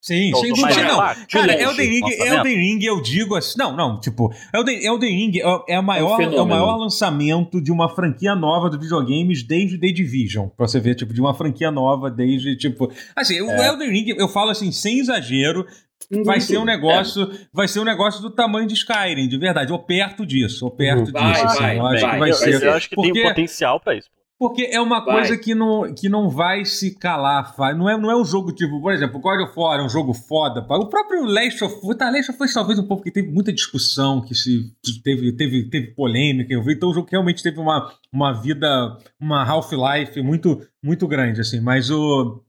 Sim, 0.00 0.32
sem 0.34 0.50
do 0.50 0.56
dúvida. 0.60 0.62
mais 0.62 0.76
Não, 1.18 1.26
cara, 1.28 1.60
Elden 1.60 1.88
Ring. 1.88 2.02
Elden 2.20 2.56
Ring 2.56 2.84
eu 2.84 3.02
digo 3.02 3.34
assim. 3.34 3.58
Não, 3.58 3.76
não, 3.76 3.98
tipo, 4.00 4.32
Elden, 4.54 4.84
Elden 4.84 5.10
Ring 5.16 5.38
é, 5.40 5.72
é, 5.72 5.76
a 5.76 5.82
maior, 5.82 6.10
é, 6.12 6.14
o 6.14 6.16
fenômeno. 6.16 6.46
maior 6.46 6.76
lançamento 6.76 7.60
de 7.60 7.72
uma 7.72 7.88
franquia 7.88 8.34
nova 8.34 8.70
dos 8.70 8.78
videogames 8.80 9.42
desde 9.42 9.76
The 9.76 9.88
Division. 9.88 10.48
Pra 10.56 10.68
você 10.68 10.78
ver, 10.78 10.94
tipo, 10.94 11.12
de 11.12 11.20
uma 11.20 11.34
franquia 11.34 11.70
nova 11.70 12.10
desde, 12.10 12.56
tipo. 12.56 12.90
Assim, 13.16 13.40
o 13.40 13.50
É. 13.50 13.68
Elden 13.68 13.90
Ring, 13.90 14.14
eu 14.16 14.28
falo 14.28 14.50
assim, 14.50 14.70
sem 14.70 15.00
exagero, 15.00 15.66
vai 16.24 16.36
Muito. 16.36 16.42
ser 16.42 16.58
um 16.58 16.64
negócio. 16.64 17.28
Vai 17.52 17.66
ser 17.66 17.80
um 17.80 17.84
negócio 17.84 18.22
do 18.22 18.30
tamanho 18.30 18.68
de 18.68 18.74
Skyrim, 18.74 19.26
de 19.28 19.36
verdade, 19.36 19.72
ou 19.72 19.80
perto 19.80 20.24
disso, 20.24 20.64
ou 20.64 20.70
perto 20.70 21.06
Uhum. 21.08 21.12
Vai, 21.12 21.32
disso. 21.32 21.44
assim, 21.46 21.58
vai, 21.58 21.76
eu 21.78 21.86
acho 21.86 22.00
vai, 22.02 22.12
que 22.12 22.18
vai 22.20 22.30
eu, 22.30 22.34
ser. 22.34 22.62
eu 22.62 22.72
acho 22.72 22.88
que 22.88 22.96
tem 22.96 23.04
Porque- 23.04 23.24
um 23.24 23.28
potencial 23.28 23.80
pra 23.80 23.94
isso. 23.96 24.08
Porque 24.38 24.68
é 24.70 24.80
uma 24.80 25.04
Vai. 25.04 25.14
coisa 25.16 25.36
que 25.36 25.52
não, 25.52 25.92
que 25.92 26.08
não 26.08 26.30
vai 26.30 26.64
se 26.64 26.94
calar. 26.94 27.56
fa- 27.56 27.74
Não 27.74 27.90
é, 27.90 27.98
não 27.98 28.08
é 28.08 28.16
um 28.16 28.24
jogo 28.24 28.52
tipo, 28.52 28.80
por 28.80 28.92
exemplo, 28.92 29.18
God 29.18 29.40
of 29.40 29.52
War 29.58 29.80
é 29.80 29.82
um 29.82 29.88
jogo 29.88 30.14
foda. 30.14 30.62
pá. 30.62 30.76
O 30.76 30.86
próprio 30.88 31.24
Last 31.24 31.64
of 31.64 31.74
Us, 31.82 31.96
tá, 31.96 32.08
Last 32.08 32.30
of 32.30 32.40
Us 32.42 32.54
talvez 32.54 32.78
um 32.78 32.86
pouco, 32.86 33.02
porque 33.02 33.10
teve 33.20 33.32
muita 33.32 33.52
discussão, 33.52 34.20
que 34.20 34.36
se 34.36 34.72
teve, 35.02 35.32
teve, 35.32 35.68
teve 35.68 35.88
polêmica, 35.88 36.52
eu 36.52 36.62
vi. 36.62 36.74
Então 36.74 36.88
o 36.90 36.94
jogo 36.94 37.08
realmente 37.10 37.42
teve 37.42 37.58
uma, 37.58 37.92
uma 38.12 38.32
vida, 38.32 38.96
uma 39.20 39.42
half-life 39.44 40.22
muito, 40.22 40.60
muito 40.80 41.08
grande, 41.08 41.40
assim. 41.40 41.60
Mas 41.60 41.90
o. 41.90 42.40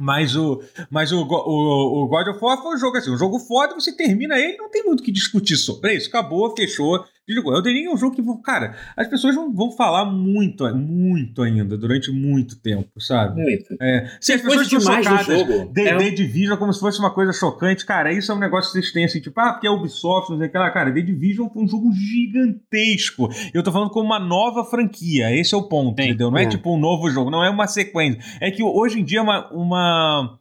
Mas 0.00 0.36
o, 0.36 0.62
mas 0.90 1.10
o, 1.10 1.22
o, 1.24 2.04
o 2.04 2.06
God 2.08 2.28
of 2.28 2.38
War 2.40 2.62
foi 2.62 2.74
um 2.76 2.78
jogo 2.78 2.96
assim, 2.96 3.10
um 3.10 3.16
jogo 3.18 3.40
foda, 3.40 3.74
você 3.74 3.90
termina 3.96 4.38
ele, 4.38 4.56
não 4.56 4.70
tem 4.70 4.84
muito 4.84 5.00
o 5.00 5.02
que 5.02 5.10
discutir 5.10 5.56
sobre 5.56 5.94
isso. 5.94 6.08
Acabou, 6.08 6.54
fechou, 6.56 7.04
desligou. 7.28 7.54
Elden 7.54 7.74
Ring 7.74 7.84
é 7.84 7.92
um 7.92 7.96
jogo 7.96 8.16
que, 8.16 8.42
cara, 8.42 8.74
as 8.96 9.06
pessoas 9.06 9.34
vão, 9.34 9.52
vão 9.54 9.70
falar 9.70 10.04
muito, 10.06 10.64
muito 10.74 11.42
ainda, 11.42 11.76
durante 11.78 12.10
muito 12.10 12.60
tempo, 12.60 13.00
sabe? 13.00 13.40
Muito. 13.40 13.76
É, 13.80 14.10
se 14.20 14.32
as 14.32 14.40
pessoas 14.42 14.62
estão 14.66 14.80
chocadas. 14.80 15.26
The, 15.74 15.88
É 15.90 15.96
um- 15.96 16.14
Division 16.14 16.56
como 16.56 16.72
se 16.72 16.80
fosse 16.80 16.98
uma 16.98 17.12
coisa 17.12 17.32
chocante, 17.32 17.84
cara, 17.86 18.12
isso 18.12 18.32
é 18.32 18.34
um 18.34 18.38
negócio 18.38 18.72
que 18.72 18.78
vocês 18.80 18.92
têm 18.92 19.04
assim, 19.04 19.20
tipo, 19.20 19.38
ah, 19.40 19.52
porque 19.52 19.66
é 19.66 19.70
Ubisoft, 19.70 20.30
não 20.30 20.38
sei 20.38 20.48
o 20.48 20.50
que 20.50 20.58
lá, 20.58 20.70
cara, 20.70 20.92
The 20.92 21.00
Division 21.02 21.48
foi 21.48 21.62
um 21.62 21.68
jogo 21.68 21.90
gigantesco. 21.92 23.28
Eu 23.52 23.62
tô 23.62 23.70
falando 23.70 23.90
como 23.90 24.06
uma 24.06 24.18
nova 24.18 24.64
franquia, 24.64 25.30
esse 25.36 25.54
é 25.54 25.56
o 25.58 25.62
ponto, 25.68 26.00
Sim. 26.00 26.08
entendeu? 26.08 26.30
Não 26.30 26.38
é 26.38 26.44
É. 26.44 26.48
tipo 26.48 26.74
um 26.74 26.78
novo 26.78 27.10
jogo, 27.10 27.30
não 27.30 27.44
é 27.44 27.50
uma 27.50 27.66
sequência. 27.66 28.20
É 28.40 28.50
que 28.50 28.62
hoje 28.62 29.00
em 29.00 29.04
dia 29.04 29.18
é 29.18 29.22
uma. 29.22 29.52
uma 29.52 30.38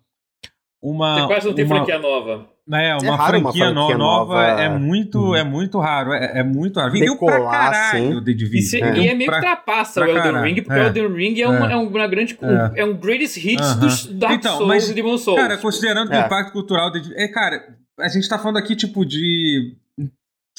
uma, 0.82 1.22
Você 1.22 1.28
quase 1.28 1.48
não 1.48 1.56
tem 1.56 1.66
uma, 1.66 1.76
franquia 1.78 2.00
nova. 2.00 2.48
É, 2.74 2.96
uma, 2.98 3.16
raro 3.16 3.38
uma 3.40 3.52
franquia, 3.52 3.70
no- 3.72 3.76
franquia 3.76 3.98
nova, 3.98 4.34
nova. 4.36 4.62
é 4.62 4.70
muito, 4.70 5.32
Hum. 5.32 5.36
é 5.36 5.44
muito 5.44 5.80
raro, 5.80 6.12
é, 6.14 6.40
é 6.40 6.44
muito 6.44 6.80
raro. 6.80 6.92
Vendeu 6.92 7.18
pra 7.18 7.40
caralho 7.50 8.22
The 8.24 8.32
E, 8.32 8.36
Division. 8.36 8.70
se- 8.70 8.80
vendeu 8.86 9.04
e 9.04 9.08
é 9.08 9.14
meio 9.14 9.30
que 9.30 9.36
ultrapassa 9.38 10.02
o 10.02 10.06
Elden. 10.06 10.42
Ring, 10.44 10.56
porque 10.62 10.80
É. 10.80 10.84
o 10.84 10.86
Elden 10.88 11.14
Ring 11.14 11.42
é, 11.42 11.48
uma, 11.48 11.70
É. 11.70 11.74
é 11.74 11.76
uma 11.78 12.08
grande. 12.08 12.38
É. 12.76 12.82
É 12.82 12.86
um 12.86 12.94
greatest 12.94 13.38
hits 13.38 13.62
Aham. 13.66 13.80
dos 13.80 14.06
Dark 14.08 14.34
Então, 14.34 14.58
Souls 14.58 14.68
mas, 14.68 14.90
e 14.90 14.94
Demon 14.94 15.18
Souls. 15.18 15.40
Cara, 15.40 15.58
considerando 15.58 16.10
que 16.10 16.16
o 16.16 16.20
É. 16.20 16.26
impacto 16.26 16.52
cultural. 16.52 16.92
De, 16.92 17.14
é, 17.16 17.28
cara, 17.28 17.64
a 18.00 18.08
gente 18.10 18.28
tá 18.28 18.38
falando 18.38 18.58
aqui, 18.58 18.76
tipo, 18.76 19.06
de. 19.06 19.76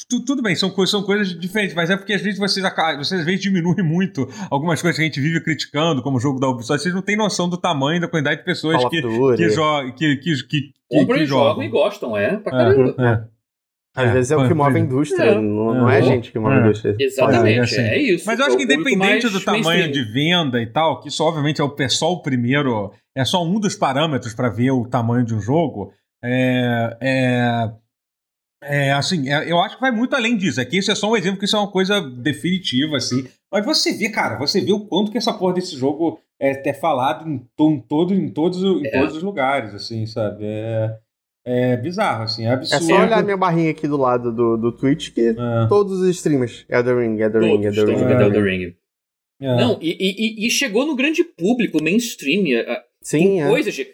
Tu- 0.07 0.23
tudo 0.23 0.41
bem, 0.41 0.55
são, 0.55 0.69
coisas- 0.69 0.91
são 0.91 1.03
coisas 1.03 1.27
diferentes, 1.37 1.75
mas 1.75 1.89
é 1.89 1.97
porque 1.97 2.13
às 2.13 2.21
vezes 2.21 2.39
vocês, 2.39 2.63
vocês 2.97 3.19
às 3.19 3.25
vezes 3.25 3.41
diminuem 3.41 3.83
muito 3.83 4.27
algumas 4.49 4.81
coisas 4.81 4.95
que 4.97 5.01
a 5.01 5.05
gente 5.05 5.19
vive 5.19 5.43
criticando, 5.43 6.01
como 6.01 6.17
o 6.17 6.19
jogo 6.19 6.39
da 6.39 6.47
Ubisoft. 6.47 6.81
Vocês 6.83 6.93
não 6.95 7.01
têm 7.01 7.17
noção 7.17 7.49
do 7.49 7.57
tamanho, 7.57 7.99
da 7.99 8.07
quantidade 8.07 8.39
de 8.39 8.45
pessoas 8.45 8.81
que, 8.85 9.01
que, 9.01 9.49
jo 9.49 9.93
que, 9.97 10.15
que, 10.17 10.17
que, 10.17 10.43
que, 10.47 10.71
Compram 10.89 11.17
que 11.17 11.23
e 11.23 11.25
jogam 11.25 11.63
e 11.63 11.67
gostam, 11.69 12.15
é. 12.15 12.37
Pra 12.37 12.61
É, 12.61 12.65
caramba. 12.75 12.95
é. 12.99 13.39
Às 13.95 14.13
vezes 14.13 14.31
é 14.31 14.37
o 14.37 14.47
que 14.47 14.53
move 14.53 14.77
a 14.77 14.79
indústria, 14.79 15.23
É. 15.23 15.35
não, 15.35 15.41
não 15.73 15.89
é 15.89 15.95
a 15.95 15.99
É. 15.99 16.01
gente 16.03 16.31
que 16.31 16.39
move 16.39 16.53
a 16.53 16.57
É. 16.57 16.61
indústria. 16.61 16.95
Exatamente, 16.99 17.57
É, 17.59 17.61
assim. 17.61 17.81
é, 17.81 17.97
isso. 17.97 18.23
Mas 18.25 18.39
eu 18.39 18.45
acho 18.45 18.55
É 18.55 18.57
que 18.57 18.63
independente 18.63 19.27
do 19.29 19.41
tamanho 19.43 19.91
de 19.91 20.03
venda 20.03 20.61
e 20.61 20.67
tal, 20.67 21.01
que 21.01 21.09
isso 21.09 21.23
obviamente 21.23 21.59
é 21.59 21.63
o 21.63 21.75
é 21.77 21.89
só 21.89 22.11
o 22.13 22.21
primeiro, 22.21 22.93
é 23.15 23.25
só 23.25 23.43
um 23.43 23.59
dos 23.59 23.75
parâmetros 23.75 24.33
para 24.33 24.47
ver 24.49 24.71
o 24.71 24.85
tamanho 24.87 25.25
de 25.25 25.33
um 25.35 25.41
jogo, 25.41 25.91
é, 26.23 26.97
é, 28.63 28.87
é, 28.87 28.91
assim, 28.91 29.29
é, 29.31 29.49
eu 29.51 29.59
acho 29.59 29.75
que 29.75 29.81
vai 29.81 29.91
muito 29.91 30.15
além 30.15 30.35
disso. 30.37 30.59
Aqui 30.59 30.77
isso 30.77 30.91
é 30.91 30.95
só 30.95 31.09
um 31.11 31.15
exemplo 31.17 31.39
que 31.39 31.45
isso 31.45 31.55
é 31.55 31.59
uma 31.59 31.71
coisa 31.71 32.01
definitiva, 32.01 32.97
assim. 32.97 33.25
Mas 33.51 33.65
você 33.65 33.93
vê, 33.93 34.09
cara, 34.09 34.37
você 34.37 34.61
vê 34.61 34.71
o 34.73 34.81
quanto 34.85 35.11
que 35.11 35.17
essa 35.17 35.33
porra 35.33 35.53
desse 35.53 35.75
jogo 35.75 36.19
é, 36.39 36.69
é 36.69 36.73
falado 36.73 37.27
em, 37.27 37.41
em, 37.59 37.79
todo, 37.81 38.13
em, 38.13 38.29
todos, 38.29 38.61
em 38.63 38.85
É. 38.87 38.91
todos 38.99 39.15
os 39.17 39.23
lugares, 39.23 39.73
assim, 39.73 40.05
sabe? 40.05 40.43
É, 40.45 40.97
é 41.45 41.77
bizarro, 41.77 42.23
assim, 42.23 42.45
é 42.45 42.49
É 42.49 42.53
absurdo. 42.53 42.85
só 42.85 43.01
olhar 43.01 43.19
a 43.19 43.23
minha 43.23 43.37
barrinha 43.37 43.71
aqui 43.71 43.87
do 43.87 43.97
lado 43.97 44.31
do, 44.31 44.57
do 44.57 44.71
Twitch 44.71 45.11
que 45.13 45.29
É, 45.29 45.35
todos 45.67 45.99
os 45.99 46.07
streamers. 46.09 46.65
Elden 46.69 46.95
Ring, 46.99 47.19
Elden 47.21 47.41
Ring, 47.41 47.61
Todos 47.63 47.77
Elden 47.77 47.95
estão 47.95 48.07
Ring. 48.07 48.13
jogando 48.13 48.35
É. 48.37 48.51
Ring. 48.51 48.75
é. 49.41 49.55
Não, 49.55 49.79
e, 49.81 49.97
e- 49.99 50.45
e- 50.45 50.49
chegou 50.51 50.85
no 50.85 50.95
grande 50.95 51.23
público, 51.23 51.81
mainstream. 51.81 52.59
a- 52.67 52.83
Sim, 53.01 53.41
é. 53.41 53.47
coisas 53.47 53.73
de. 53.73 53.87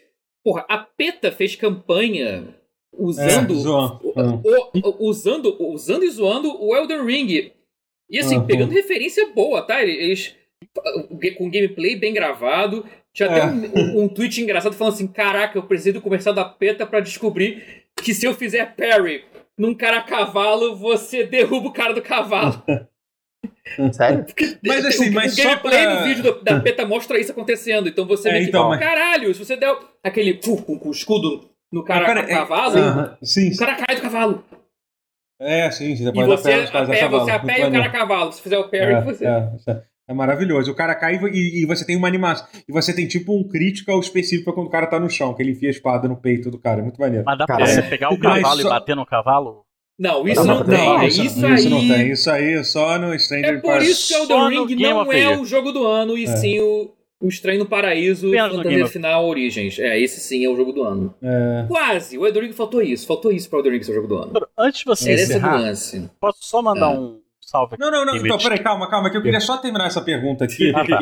Porra, 0.43 0.65
a 0.69 0.77
PETA 0.79 1.31
fez 1.31 1.55
campanha 1.55 2.47
usando. 2.97 3.53
É, 3.53 3.57
zoando. 3.57 3.99
o- 4.13 4.79
o- 5.03 5.09
usando, 5.09 5.55
usando 5.73 6.03
e 6.03 6.09
zoando 6.09 6.61
o 6.63 6.75
Elden 6.75 7.05
Ring. 7.05 7.51
E 8.09 8.19
assim, 8.19 8.37
Uhum. 8.37 8.45
pegando 8.45 8.71
referência 8.71 9.27
boa, 9.33 9.61
tá? 9.61 9.81
Eles. 9.83 10.35
Com 11.37 11.49
gameplay 11.49 11.95
bem 11.95 12.13
gravado. 12.13 12.85
Tinha 13.13 13.29
até 13.29 13.39
É. 13.41 13.45
um, 13.45 13.99
um, 13.99 14.03
um 14.03 14.07
tweet 14.07 14.41
engraçado 14.41 14.75
falando 14.75 14.93
assim: 14.93 15.07
Caraca, 15.07 15.57
eu 15.57 15.63
preciso 15.63 15.93
do 15.93 16.01
comercial 16.01 16.33
da 16.35 16.45
PETA 16.45 16.85
pra 16.85 16.99
descobrir 16.99 17.63
que 18.03 18.13
se 18.13 18.25
eu 18.25 18.33
fizer 18.33 18.75
parry 18.75 19.23
num 19.57 19.73
cara 19.73 19.97
a 19.99 20.03
cavalo, 20.03 20.75
você 20.75 21.23
derruba 21.23 21.67
o 21.69 21.73
cara 21.73 21.93
do 21.93 22.01
cavalo. 22.01 22.61
Sério? 23.93 24.25
Mas 24.65 24.85
assim, 24.85 25.09
o, 25.09 25.13
mas 25.13 25.33
o 25.33 25.35
só 25.35 25.43
gameplay 25.43 25.83
pra- 25.83 25.95
do 25.95 26.03
vídeo 26.03 26.23
do- 26.23 26.43
da 26.43 26.59
PETA 26.59 26.85
mostra 26.85 27.19
isso 27.19 27.31
acontecendo. 27.31 27.87
Então 27.89 28.05
você 28.05 28.29
É, 28.29 28.31
meio 28.33 28.43
que, 28.45 28.49
então, 28.49 28.69
mas- 28.69 28.79
caralho, 28.79 29.33
se 29.33 29.43
você 29.43 29.55
der 29.55 29.75
aquele 30.03 30.35
com 30.39 30.87
o 30.87 30.91
escudo 30.91 31.49
no 31.75 31.83
cara, 31.83 32.05
Cara, 32.05 32.19
é- 32.21 32.27
cavalo, 32.27 32.77
Aham, 32.77 33.17
sim, 33.21 33.51
o 33.51 33.57
cara 33.57 33.75
cai 33.75 33.95
do 33.97 34.01
cavalo. 34.01 34.43
É, 35.39 35.69
sim, 35.69 35.95
você 35.95 36.03
E 36.07 36.13
pode 36.13 36.27
você 36.27 36.51
dar 36.71 36.87
pé 36.87 36.99
cavalo. 37.01 37.25
você 37.25 37.31
a 37.31 37.33
Muito 37.39 37.45
pé 37.47 37.59
e 37.61 37.65
o 37.67 37.71
cara 37.71 37.85
a 37.85 37.89
cavalo. 37.89 38.31
Se 38.31 38.41
fizer 38.41 38.57
o 38.57 38.63
parry, 38.69 38.93
é, 38.93 39.01
você. 39.01 39.25
É, 39.27 39.51
isso 39.57 39.69
é, 39.69 39.83
é 40.07 40.13
maravilhoso. 40.13 40.71
O 40.71 40.75
cara 40.75 40.95
cai 40.95 41.17
e, 41.17 41.61
e 41.61 41.65
você 41.65 41.85
tem 41.85 41.97
uma 41.97 42.07
animação. 42.07 42.47
E 42.67 42.71
você 42.71 42.95
tem 42.95 43.05
tipo 43.05 43.37
um 43.37 43.43
critical 43.45 43.99
específico 43.99 44.53
quando 44.53 44.67
o 44.67 44.69
cara 44.69 44.87
tá 44.87 44.97
no 44.97 45.09
chão, 45.09 45.33
que 45.33 45.43
ele 45.43 45.51
enfia 45.51 45.67
a 45.67 45.71
espada 45.71 46.07
no 46.07 46.15
peito 46.15 46.49
do 46.49 46.57
cara. 46.57 46.79
É 46.79 46.83
muito 46.83 46.99
maneiro. 47.01 47.25
Mas 47.25 47.37
dá 47.37 47.45
pra 47.45 47.65
você 47.65 47.79
é. 47.79 47.89
pegar 47.89 48.13
o 48.13 48.17
cavalo 48.19 48.61
só- 48.61 48.67
e 48.67 48.69
bater 48.69 48.95
no 48.95 49.05
cavalo? 49.05 49.65
Não, 49.99 50.25
isso 50.27 50.43
Não, 50.45 50.59
não, 50.59 50.65
tem. 50.65 50.77
não, 50.77 51.01
é 51.01 51.07
isso, 51.07 51.21
isso, 51.23 51.37
isso 51.37 51.45
aí. 51.45 51.69
não 51.69 51.79
tem. 51.79 52.11
Isso 52.11 52.29
aí 52.31 52.53
é 52.53 52.63
só 52.63 52.97
no 52.99 53.17
Stranger 53.19 53.55
É 53.55 53.57
por 53.59 53.81
isso 53.81 54.13
que 54.13 54.19
o 54.21 54.27
no 54.27 54.47
Ring 54.49 54.75
não 54.75 55.05
the 55.05 55.19
é 55.21 55.37
o 55.37 55.45
jogo 55.45 55.71
do 55.71 55.85
ano, 55.85 56.17
e 56.17 56.23
É. 56.25 56.27
sim 56.27 56.59
o, 56.59 56.93
o 57.25 57.29
Estranho 57.29 57.59
no 57.59 57.65
Paraíso 57.65 58.29
Game 58.29 58.49
Fantasia 58.55 58.87
Final 58.87 59.25
Origens. 59.27 59.79
É, 59.79 59.99
esse 59.99 60.19
sim 60.19 60.45
é 60.45 60.49
o 60.49 60.55
jogo 60.55 60.71
do 60.71 60.83
ano. 60.83 61.13
É. 61.21 61.65
Quase! 61.67 62.17
O 62.17 62.25
Elden 62.25 62.43
Ring 62.43 62.53
faltou 62.53 62.81
isso. 62.81 63.05
Faltou 63.07 63.31
isso 63.31 63.49
pra 63.49 63.59
Elden 63.59 63.73
Ring 63.73 63.83
ser 63.83 63.91
o 63.91 63.95
jogo 63.95 64.07
do 64.07 64.17
ano. 64.17 64.33
Antes 64.57 64.79
de 64.79 64.85
você 64.85 65.11
essa 65.13 65.23
encerrar, 65.23 65.57
nuance. 65.59 66.09
posso 66.19 66.39
só 66.41 66.61
mandar 66.61 66.93
É. 66.93 66.97
um 66.99 67.19
salve 67.41 67.75
aqui? 67.75 67.83
Não, 67.83 67.91
não, 67.91 68.05
não. 68.05 68.15
Então, 68.17 68.37
peraí, 68.37 68.59
calma, 68.59 68.89
calma, 68.89 69.09
que 69.11 69.17
eu 69.17 69.21
queria 69.21 69.39
só 69.39 69.57
terminar 69.57 69.85
essa 69.87 70.01
pergunta 70.01 70.45
aqui. 70.45 70.71
Ah, 70.75 70.85
tá. 70.85 70.97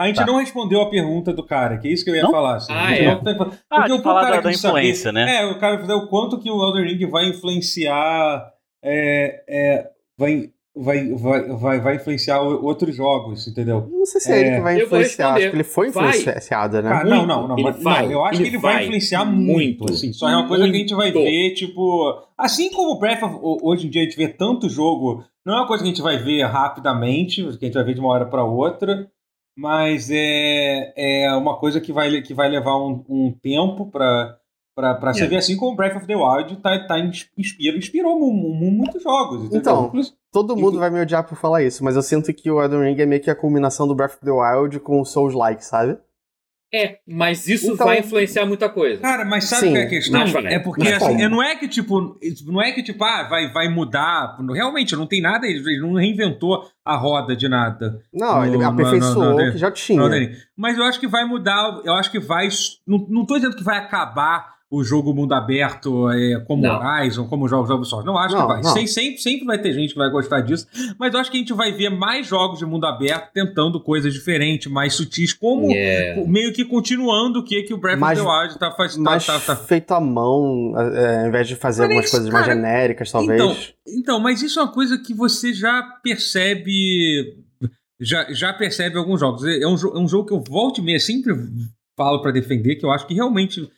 a 0.00 0.06
gente 0.06 0.16
Tá. 0.16 0.26
não 0.26 0.38
respondeu 0.38 0.80
a 0.80 0.90
pergunta 0.90 1.32
do 1.32 1.44
cara, 1.44 1.78
que 1.78 1.86
é 1.88 1.92
isso 1.92 2.04
que 2.04 2.10
eu 2.10 2.16
ia 2.16 2.22
Não? 2.24 2.30
falar. 2.32 2.56
Assim. 2.56 2.72
Ah, 2.72 2.86
A 2.86 2.90
gente 2.94 3.02
é? 3.02 3.14
não 3.14 3.22
tem- 3.24 3.36
Porque 3.36 3.56
Ah, 3.70 3.94
o 3.94 4.02
cara 4.02 4.30
da, 4.36 4.40
da 4.40 4.50
quis 4.50 4.60
saber- 4.60 4.78
influência, 4.80 5.12
né? 5.12 5.36
É, 5.42 5.46
o 5.46 5.58
cara 5.58 5.76
o 5.96 6.08
quanto 6.08 6.38
que 6.40 6.50
o 6.50 6.62
Elden 6.68 6.84
Ring 6.94 7.06
vai 7.10 7.26
influenciar. 7.28 8.52
é, 8.86 9.42
é, 9.48 9.86
vai, 10.18 10.50
vai, 10.76 11.08
vai, 11.14 11.48
vai, 11.56 11.80
vai 11.80 11.96
influenciar 11.96 12.40
outros 12.40 12.94
jogos, 12.96 13.46
entendeu? 13.46 13.88
Não 13.90 14.04
sei 14.06 14.20
se 14.20 14.32
é, 14.32 14.36
É. 14.36 14.40
ele 14.46 14.56
que 14.56 14.62
vai 14.62 14.82
influenciar. 14.82 15.34
Acho 15.34 15.50
que 15.50 15.56
ele 15.56 15.64
foi 15.64 15.90
Vai. 15.90 16.18
influenciado, 16.18 16.82
né? 16.82 16.88
Cara, 16.88 17.08
não, 17.08 17.26
não, 17.26 17.48
não, 17.48 17.58
Ele 17.58 17.70
vai, 17.72 18.04
não, 18.06 18.12
eu 18.12 18.24
acho 18.24 18.40
ele 18.40 18.50
que 18.50 18.56
ele 18.56 18.62
vai, 18.62 18.74
vai 18.74 18.82
influenciar 18.84 19.24
muito, 19.24 19.78
muito, 19.80 19.92
assim, 19.92 20.12
só 20.12 20.28
é 20.28 20.36
uma 20.36 20.48
coisa 20.48 20.64
que 20.64 20.70
a 20.70 20.78
gente 20.78 20.94
vai 20.94 21.12
ver, 21.12 21.54
tipo, 21.54 22.22
assim 22.36 22.70
como 22.70 22.92
o 22.92 22.98
Breath 22.98 23.22
of, 23.22 23.36
hoje 23.62 23.86
em 23.86 23.90
dia 23.90 24.02
a 24.02 24.04
gente 24.04 24.16
vê 24.16 24.28
tanto 24.28 24.68
jogo, 24.68 25.24
não 25.46 25.54
é 25.54 25.56
uma 25.58 25.66
coisa 25.66 25.82
que 25.84 25.88
a 25.88 25.92
gente 25.92 26.02
vai 26.02 26.16
ver 26.18 26.42
rapidamente, 26.44 27.42
que 27.58 27.64
a 27.64 27.68
gente 27.68 27.74
vai 27.74 27.84
ver 27.84 27.94
de 27.94 28.00
uma 28.00 28.08
hora 28.10 28.26
para 28.26 28.42
outra, 28.44 29.08
mas 29.56 30.10
é, 30.10 30.92
é 31.26 31.32
uma 31.36 31.56
coisa 31.56 31.80
que 31.80 31.92
vai, 31.92 32.20
que 32.22 32.34
vai 32.34 32.48
levar 32.48 32.76
um, 32.76 33.04
um 33.08 33.32
tempo 33.32 33.86
para 33.90 34.36
para 34.76 35.12
você 35.14 35.22
É. 35.22 35.26
ver 35.28 35.36
assim 35.36 35.56
como 35.56 35.70
o 35.70 35.76
Breath 35.76 35.98
of 35.98 36.04
the 36.08 36.16
Wild 36.16 36.56
tá, 36.56 36.76
tá 36.84 36.98
inspira, 37.38 37.78
inspirou 37.78 38.18
mu- 38.18 38.32
mu- 38.32 38.72
muitos 38.72 39.00
jogos. 39.04 39.42
entendeu? 39.44 39.60
Então, 39.60 39.92
Todo 40.34 40.56
mundo 40.56 40.78
vai 40.80 40.90
me 40.90 41.00
odiar 41.00 41.22
por 41.24 41.38
falar 41.38 41.62
isso, 41.62 41.84
mas 41.84 41.94
eu 41.94 42.02
sinto 42.02 42.34
que 42.34 42.50
o 42.50 42.60
Elden 42.60 42.82
Ring 42.92 43.00
é 43.00 43.06
meio 43.06 43.22
que 43.22 43.30
a 43.30 43.36
culminação 43.36 43.86
do 43.86 43.94
Breath 43.94 44.14
of 44.16 44.24
the 44.24 44.32
Wild 44.32 44.80
com 44.80 45.00
o 45.00 45.04
Souls-like, 45.04 45.64
sabe? 45.64 45.96
É, 46.74 46.98
mas 47.06 47.46
isso 47.46 47.72
Então- 47.72 47.86
vai 47.86 48.00
influenciar 48.00 48.44
muita 48.44 48.68
coisa. 48.68 49.00
Cara, 49.00 49.24
mas 49.24 49.44
sabe 49.44 49.60
Sim, 49.62 49.70
qual 49.70 49.76
é 49.82 49.84
a 49.84 49.88
questão? 49.88 50.20
É 50.48 50.58
porque 50.58 50.88
assim, 50.88 51.22
é- 51.22 51.28
não 51.28 51.40
é 51.40 51.54
que 51.54 51.68
tipo, 51.68 52.18
não 52.46 52.60
é 52.60 52.72
que 52.72 52.82
tipo, 52.82 53.04
ah, 53.04 53.28
vai, 53.30 53.52
vai 53.52 53.68
mudar. 53.68 54.36
Realmente, 54.52 54.96
não 54.96 55.06
tem 55.06 55.22
nada, 55.22 55.46
ele 55.46 55.78
não 55.80 55.92
reinventou 55.94 56.68
a 56.84 56.96
roda 56.96 57.36
de 57.36 57.48
nada. 57.48 58.00
Não, 58.12 58.44
ele 58.44 58.56
No- 58.56 58.66
aperfeiçoou 58.66 59.24
no- 59.24 59.36
no- 59.36 59.48
o 59.50 59.52
que 59.52 59.58
já 59.58 59.70
tinha. 59.70 60.00
Não. 60.00 60.10
Mas 60.56 60.76
eu 60.76 60.82
acho 60.82 60.98
que 60.98 61.06
vai 61.06 61.24
mudar, 61.24 61.80
eu 61.84 61.92
acho 61.94 62.10
que 62.10 62.18
vai. 62.18 62.48
Não, 62.84 63.06
não 63.08 63.24
tô 63.24 63.36
dizendo 63.36 63.54
que 63.54 63.62
vai 63.62 63.78
acabar 63.78 64.53
o 64.76 64.84
jogo 64.84 65.12
mundo 65.14 65.32
aberto 65.34 66.10
é, 66.10 66.40
como 66.46 66.62
Não. 66.62 66.78
Horizon, 66.78 67.26
como 67.28 67.48
jogos 67.48 67.68
da 67.68 67.74
Ubisoft. 67.74 68.04
Não 68.06 68.16
acho 68.18 68.34
Não, 68.34 68.42
que 68.46 68.62
vai. 68.62 68.64
Sem- 68.64 68.86
sempre, 68.86 69.18
sempre 69.18 69.44
vai 69.46 69.58
ter 69.60 69.72
gente 69.72 69.92
que 69.92 69.98
vai 69.98 70.10
gostar 70.10 70.40
disso. 70.40 70.66
Mas 70.98 71.12
eu 71.14 71.20
acho 71.20 71.30
que 71.30 71.36
a 71.36 71.40
gente 71.40 71.52
vai 71.52 71.72
ver 71.72 71.90
mais 71.90 72.26
jogos 72.26 72.58
de 72.58 72.66
mundo 72.66 72.86
aberto 72.86 73.32
tentando 73.32 73.80
coisas 73.80 74.12
diferentes, 74.12 74.70
mais 74.70 74.94
sutis, 74.94 75.32
como 75.32 75.70
É. 75.72 76.22
meio 76.26 76.52
que 76.52 76.64
continuando 76.64 77.40
o 77.40 77.44
que, 77.44 77.62
que 77.62 77.74
o 77.74 77.78
Breath 77.78 77.98
Mas- 77.98 78.18
of 78.18 78.26
the 78.28 78.32
Wild 78.42 78.58
tá 78.58 78.70
fazendo. 78.72 79.04
Mas 79.04 79.26
Tá, 79.26 79.38
tá, 79.38 79.54
tá- 79.54 79.56
feito 79.56 79.92
à 79.92 80.00
mão, 80.00 80.74
é, 80.78 81.22
ao 81.22 81.28
invés 81.28 81.46
de 81.48 81.56
fazer 81.56 81.82
Mas 81.82 81.90
algumas 81.90 82.04
isso, 82.06 82.16
coisas 82.16 82.30
mais 82.32 82.46
cara, 82.46 82.56
genéricas, 82.56 83.10
talvez. 83.12 83.40
Então, 83.40 83.56
então, 83.86 84.20
mas 84.20 84.42
isso 84.42 84.58
é 84.58 84.62
uma 84.62 84.72
coisa 84.72 84.98
que 84.98 85.14
você 85.14 85.52
já 85.52 85.82
percebe. 86.02 87.36
Já, 88.00 88.26
já 88.32 88.52
percebe 88.52 88.98
alguns 88.98 89.20
jogos. 89.20 89.44
É 89.44 89.66
um, 89.66 89.76
jo- 89.76 89.92
é 89.94 89.98
um 89.98 90.08
jogo 90.08 90.26
que 90.28 90.34
eu 90.34 90.42
volto 90.46 90.80
e 90.80 90.84
meia 90.84 90.98
sempre 90.98 91.32
falo 91.96 92.20
pra 92.20 92.32
defender, 92.32 92.74
que 92.76 92.84
eu 92.84 92.90
acho 92.90 93.06
que 93.06 93.14
realmente 93.14 93.60
é- 93.60 93.64
é- 93.64 93.68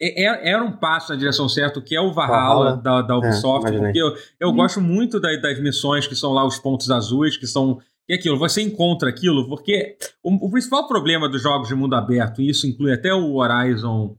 era 0.00 0.62
um 0.64 0.72
passo 0.72 1.12
na 1.12 1.18
direção 1.18 1.48
certa, 1.48 1.80
que 1.80 1.94
é 1.94 2.00
o 2.00 2.12
Valhalla 2.12 2.76
da, 2.76 3.02
da 3.02 3.16
Ubisoft, 3.18 3.68
imaginei. 3.68 3.80
porque 3.92 3.98
eu, 4.02 4.48
eu 4.48 4.52
gosto 4.52 4.80
muito 4.80 5.20
da- 5.20 5.36
das 5.36 5.60
missões 5.60 6.06
que 6.06 6.16
são 6.16 6.32
lá 6.32 6.44
os 6.44 6.58
pontos 6.58 6.90
azuis, 6.90 7.36
que 7.36 7.46
são. 7.46 7.78
E 8.08 8.12
aquilo, 8.14 8.38
você 8.38 8.60
encontra 8.60 9.08
aquilo, 9.08 9.48
porque 9.48 9.96
o, 10.22 10.46
o 10.46 10.50
principal 10.50 10.86
problema 10.86 11.26
dos 11.28 11.40
jogos 11.42 11.68
de 11.68 11.74
mundo 11.74 11.94
aberto, 11.94 12.42
e 12.42 12.50
isso 12.50 12.66
inclui 12.66 12.92
até 12.92 13.14
o 13.14 13.36
Horizon, 13.36 14.14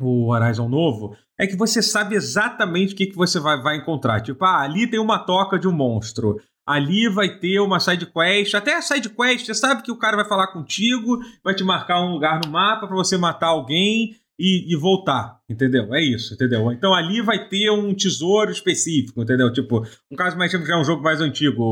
o 0.00 0.30
Horizon 0.32 0.68
novo, 0.68 1.14
é 1.38 1.46
que 1.46 1.56
você 1.56 1.82
sabe 1.82 2.14
exatamente 2.14 2.94
o 2.94 2.96
que, 2.96 3.06
que 3.06 3.16
você 3.16 3.38
vai, 3.38 3.60
vai 3.60 3.76
encontrar. 3.76 4.20
Tipo, 4.22 4.44
ah, 4.44 4.60
ali 4.62 4.86
tem 4.86 4.98
uma 5.00 5.18
toca 5.18 5.58
de 5.58 5.68
um 5.68 5.72
monstro. 5.72 6.40
Ali 6.66 7.08
vai 7.08 7.28
ter 7.38 7.58
uma 7.58 7.80
side 7.80 8.06
quest, 8.06 8.54
até 8.54 8.76
a 8.76 8.80
side 8.82 9.10
quest, 9.10 9.44
você 9.46 9.52
sabe 9.54 9.82
que 9.82 9.90
o 9.90 9.98
cara 9.98 10.16
vai 10.16 10.24
falar 10.28 10.46
contigo, 10.46 11.18
vai 11.42 11.54
te 11.54 11.64
marcar 11.64 12.00
um 12.00 12.12
lugar 12.12 12.40
no 12.42 12.50
mapa 12.52 12.86
pra 12.86 12.96
você 12.96 13.18
matar 13.18 13.48
alguém 13.48 14.14
e, 14.44 14.72
e 14.72 14.76
voltar, 14.76 15.38
entendeu? 15.48 15.94
É 15.94 16.02
isso, 16.02 16.34
entendeu? 16.34 16.72
Então 16.72 16.92
ali 16.92 17.22
vai 17.22 17.48
ter 17.48 17.70
um 17.70 17.94
tesouro 17.94 18.50
específico, 18.50 19.22
entendeu? 19.22 19.52
Tipo, 19.52 19.86
um 20.10 20.16
caso 20.16 20.36
mais 20.36 20.50
já 20.50 20.58
é 20.58 20.76
um 20.76 20.84
jogo 20.84 21.00
mais 21.00 21.20
antigo, 21.20 21.62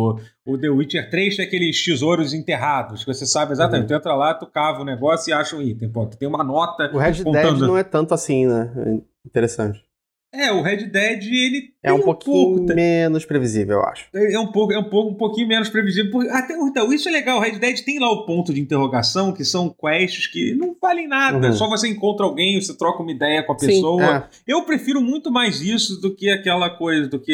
o, 0.46 0.52
o 0.52 0.56
The 0.56 0.70
Witcher 0.70 1.10
3 1.10 1.36
tem 1.36 1.46
aqueles 1.46 1.84
tesouros 1.84 2.32
enterrados, 2.32 3.02
que 3.02 3.12
você 3.12 3.26
sabe 3.26 3.50
exatamente, 3.50 3.88
tu 3.88 3.94
entra 3.94 4.14
lá, 4.14 4.34
tu 4.34 4.46
cava 4.46 4.82
o 4.82 4.84
negócio 4.84 5.30
e 5.30 5.32
acha 5.32 5.56
um 5.56 5.60
item, 5.62 5.90
pô, 5.90 6.06
tu 6.06 6.16
tem 6.16 6.28
uma 6.28 6.44
nota 6.44 6.88
O 6.94 6.98
Red 6.98 7.12
Dead 7.12 7.24
contando- 7.24 7.66
não 7.66 7.76
é 7.76 7.82
tanto 7.82 8.14
assim, 8.14 8.46
né? 8.46 8.72
É 8.76 9.10
Interessante. 9.26 9.84
É, 10.32 10.52
o 10.52 10.62
Red 10.62 10.86
Dead, 10.86 11.24
ele 11.24 11.70
É 11.82 11.92
um 11.92 11.96
tem 11.96 12.04
pouquinho 12.04 12.56
pouco, 12.58 12.74
menos 12.74 13.24
previsível, 13.24 13.78
eu 13.78 13.82
acho. 13.84 14.06
É 14.14 14.38
um 14.38 14.46
pouco, 14.52 14.72
é 14.72 14.78
um 14.78 14.88
pouco, 14.88 15.10
um 15.10 15.14
pouquinho 15.16 15.48
menos 15.48 15.68
previsível. 15.68 16.10
porque- 16.12 16.28
Até 16.30 16.54
então, 16.54 16.92
isso 16.92 17.08
é 17.08 17.12
legal. 17.12 17.38
O 17.38 17.40
Red 17.40 17.58
Dead 17.58 17.80
tem 17.80 17.98
lá 17.98 18.08
o 18.12 18.24
ponto 18.24 18.54
de 18.54 18.60
interrogação, 18.60 19.32
que 19.32 19.44
são 19.44 19.68
quests 19.68 20.28
que 20.28 20.54
não 20.54 20.76
valem 20.80 21.08
nada. 21.08 21.48
Uhum. 21.48 21.52
Só 21.52 21.68
você 21.68 21.88
encontra 21.88 22.24
alguém, 22.24 22.60
você 22.60 22.76
troca 22.78 23.02
uma 23.02 23.10
ideia 23.10 23.42
com 23.42 23.54
a 23.54 23.58
Sim, 23.58 23.66
pessoa. 23.66 24.04
é. 24.46 24.52
Eu 24.52 24.62
prefiro 24.64 25.00
muito 25.00 25.32
mais 25.32 25.60
isso 25.60 26.00
do 26.00 26.14
que 26.14 26.30
aquela 26.30 26.70
coisa, 26.70 27.08
do 27.08 27.18
que 27.18 27.32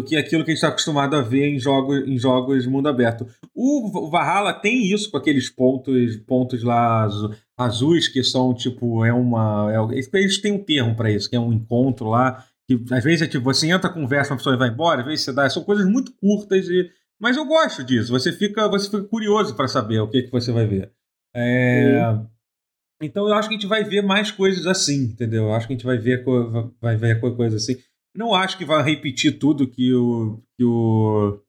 do 0.00 0.04
que 0.04 0.16
aquilo 0.16 0.44
que 0.44 0.50
a 0.50 0.54
gente 0.54 0.58
está 0.58 0.68
acostumado 0.68 1.16
a 1.16 1.22
ver 1.22 1.46
em 1.48 1.58
jogos, 1.58 2.06
em 2.06 2.16
jogos 2.18 2.62
de 2.62 2.68
mundo 2.68 2.88
aberto. 2.88 3.26
O 3.54 4.08
Valhalla 4.10 4.52
tem 4.52 4.92
isso 4.92 5.10
com 5.10 5.16
aqueles 5.16 5.50
pontos, 5.50 6.16
pontos 6.18 6.62
lá 6.62 7.02
azu- 7.04 7.34
azuis 7.56 8.08
que 8.08 8.22
são 8.22 8.54
tipo 8.54 9.04
é 9.04 9.12
uma, 9.12 9.70
é, 9.72 9.98
eles 10.18 10.40
têm 10.40 10.52
um 10.52 10.62
termo 10.62 10.94
para 10.94 11.10
isso, 11.10 11.28
que 11.28 11.36
é 11.36 11.40
um 11.40 11.52
encontro 11.52 12.08
lá 12.08 12.44
que 12.68 12.78
às 12.92 13.02
vezes 13.02 13.22
é 13.22 13.26
tipo 13.26 13.44
você 13.44 13.68
entra, 13.70 13.88
conversa 13.90 14.28
com 14.28 14.34
a 14.34 14.36
pessoa 14.36 14.54
e 14.54 14.58
vai 14.58 14.68
embora, 14.68 15.00
às 15.00 15.06
vezes 15.06 15.24
você 15.24 15.32
dá, 15.32 15.48
são 15.48 15.64
coisas 15.64 15.86
muito 15.86 16.12
curtas 16.20 16.68
e 16.68 16.90
mas 17.20 17.36
eu 17.36 17.44
gosto 17.46 17.82
disso. 17.82 18.12
Você 18.12 18.30
fica, 18.30 18.68
você 18.68 18.88
fica 18.88 19.02
curioso 19.02 19.56
para 19.56 19.66
saber 19.66 19.98
o 19.98 20.06
que 20.08 20.22
que 20.22 20.30
você 20.30 20.52
vai 20.52 20.66
ver. 20.66 20.92
É, 21.34 22.00
então 23.02 23.26
eu 23.26 23.34
acho 23.34 23.48
que 23.48 23.54
a 23.54 23.58
gente 23.58 23.66
vai 23.68 23.82
ver 23.84 24.02
mais 24.02 24.30
coisas 24.30 24.66
assim, 24.66 25.04
entendeu? 25.04 25.44
Eu 25.44 25.54
acho 25.54 25.66
que 25.66 25.72
a 25.72 25.76
gente 25.76 25.86
vai 25.86 25.98
ver, 25.98 26.24
vai 26.80 26.96
ver 26.96 27.20
co- 27.20 27.34
coisas 27.34 27.62
assim. 27.62 27.76
Não 28.18 28.34
acho 28.34 28.58
que 28.58 28.64
vai 28.64 28.82
repetir 28.82 29.38
tudo 29.38 29.68
que 29.68 29.94
o. 29.94 30.40
Que 30.58 30.64
o 30.64 31.40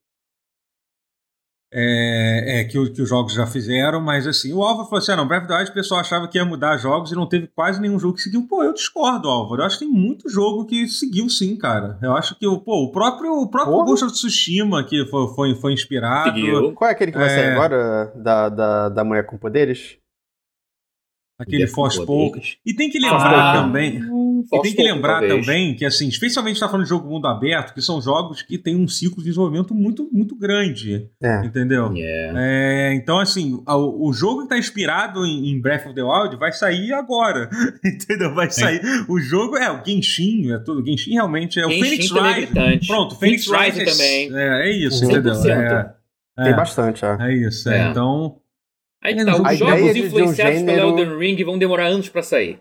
é, 1.72 2.62
é, 2.62 2.64
que, 2.64 2.80
o- 2.80 2.92
que 2.92 3.00
os 3.00 3.08
jogos 3.08 3.34
já 3.34 3.46
fizeram, 3.46 4.02
mas 4.02 4.26
assim, 4.26 4.52
o 4.52 4.64
Álvaro 4.64 4.86
falou 4.90 4.98
assim: 5.00 5.12
ah, 5.12 5.16
não, 5.18 5.28
Breath 5.28 5.44
of 5.44 5.48
the 5.50 5.56
Wild 5.58 5.70
o 5.70 5.74
pessoal 5.76 6.02
achava 6.02 6.28
que 6.28 6.38
ia 6.38 6.44
mudar 6.46 6.78
jogos 6.78 7.12
e 7.12 7.16
não 7.16 7.28
teve 7.30 7.46
quase 7.48 7.80
nenhum 7.80 8.00
jogo 8.00 8.16
que 8.16 8.22
seguiu. 8.24 8.48
Pô, 8.48 8.64
eu 8.64 8.74
discordo, 8.74 9.28
Álvaro. 9.30 9.62
Eu 9.62 9.66
acho 9.68 9.78
que 9.78 9.86
tem 9.86 9.94
muito 9.94 10.28
jogo 10.30 10.66
que 10.66 10.88
seguiu 10.88 11.30
sim, 11.30 11.56
cara. 11.56 11.98
Eu 12.02 12.16
acho 12.16 12.36
que 12.40 12.48
o, 12.48 12.60
pô, 12.60 12.86
o 12.86 12.92
próprio, 12.92 13.34
o 13.34 13.48
próprio 13.48 13.74
Porra. 13.74 13.86
Ghost 13.86 14.06
of 14.06 14.14
Tsushima 14.14 14.84
que 14.84 15.06
foi, 15.06 15.28
foi, 15.36 15.56
foi 15.56 15.74
inspirado. 15.74 16.32
Seguiu. 16.36 16.74
Qual 16.74 16.90
é 16.90 16.94
aquele 16.94 17.12
que 17.12 17.18
vai 17.20 17.30
sair 17.30 17.46
É. 17.50 17.52
agora 17.54 18.14
da, 18.16 18.50
da, 18.50 18.90
da 18.90 19.04
mulher 19.04 19.26
com 19.28 19.38
poderes? 19.38 19.98
Aquele 21.40 21.68
Forspoken. 21.68 22.32
Poderes. 22.32 22.58
E 22.66 22.74
tem 22.76 22.90
que 22.90 22.98
Ah, 22.98 23.12
lembrar 23.12 23.68
E 24.54 24.62
tem 24.62 24.74
que 24.76 24.84
lembrar 24.84 25.20
talvez. 25.20 25.46
também 25.46 25.76
que, 25.76 25.86
assim, 25.86 26.08
especialmente 26.08 26.56
está 26.56 26.68
falando 26.68 26.84
de 26.84 26.90
jogo 26.90 27.10
mundo 27.10 27.28
aberto, 27.28 27.74
que 27.74 27.82
são 27.82 28.02
jogos 28.02 28.42
que 28.42 28.58
têm 28.58 28.76
um 28.76 28.88
ciclo 28.88 29.18
de 29.18 29.30
desenvolvimento 29.30 29.74
muito, 29.74 30.10
muito 30.12 30.36
grande. 30.36 31.08
É. 31.22 31.46
Entendeu? 31.46 31.92
É. 31.96 32.34
É, 32.36 32.94
então, 32.96 33.20
assim, 33.20 33.62
a- 33.66 33.78
o 33.78 34.12
jogo 34.14 34.40
que 34.40 34.44
está 34.46 34.58
inspirado 34.58 35.26
em, 35.26 35.50
em 35.50 35.62
Breath 35.62 35.86
of 35.88 35.96
the 35.96 36.04
Wild 36.04 36.36
vai 36.38 36.52
sair 36.52 36.94
agora. 36.94 37.50
Entendeu? 37.84 38.34
Vai 38.34 38.50
sair. 38.50 38.82
O 39.08 39.20
jogo 39.20 39.58
é 39.58 39.72
o 39.72 39.84
Genshin, 39.86 40.52
é 40.52 40.60
tudo. 40.60 40.86
Genshin 40.86 41.14
realmente 41.14 41.60
é 41.60 41.66
o 41.66 41.70
Genshin 41.70 41.84
Phoenix 41.84 42.10
também 42.10 42.32
é 42.32 42.74
Rise. 42.76 42.88
Pronto, 42.88 43.16
Phoenix, 43.16 43.46
Phoenix 43.46 43.76
Rise 43.78 43.82
é- 43.82 43.86
também. 43.86 44.38
É, 44.38 44.70
é 44.70 44.72
isso, 44.88 45.06
100%. 45.06 45.10
entendeu? 45.12 45.34
É, 45.34 46.44
Tem 46.44 46.54
é, 46.54 46.56
bastante, 46.56 47.04
é. 47.06 47.18
é 47.20 47.34
isso. 47.34 47.70
é. 47.70 47.88
É. 47.88 47.90
Então. 47.92 48.38
Aí 49.02 49.14
É, 49.14 49.24
tá, 49.26 49.32
a 49.32 49.54
os 49.54 49.58
jogos 49.58 49.82
um 49.82 49.98
influenciados 49.98 50.60
gênero- 50.60 50.80
pelo 50.96 51.00
Elden 51.00 51.18
Ring 51.20 51.44
vão 51.46 51.58
demorar 51.58 51.88
anos 51.88 52.10
pra 52.10 52.22
sair. 52.22 52.60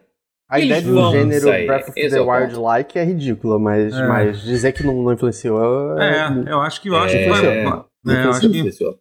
A 0.51 0.59
Eles 0.59 0.79
ideia 0.79 0.83
de 0.83 0.91
um 0.99 1.11
gênero 1.11 1.41
sair, 1.43 1.67
Breath 1.67 1.89
of 1.91 2.01
esse 2.01 2.11
the 2.11 2.17
é 2.17 2.21
o 2.23 2.31
Wild 2.31 2.55
ponto. 2.55 2.63
like 2.65 2.99
é 2.99 3.05
ridícula, 3.05 3.59
mas, 3.59 3.95
É. 3.95 4.07
mas 4.07 4.41
dizer 4.41 4.73
que 4.73 4.83
não, 4.83 5.03
não 5.03 5.13
influenciou 5.13 5.99
É, 5.99 6.27
é. 6.49 6.53
eu 6.53 6.61
acho 6.61 6.81
que 6.81 6.89
eu 6.89 6.97
acho 6.97 7.15
É, 7.17 7.23
que 7.25 7.29
vai. 7.29 7.47
é. 7.47 7.65
é, 7.65 8.25
eu 8.25 8.31
acho 8.31 8.41
que 8.41 8.47
Influenciou. 8.57 8.99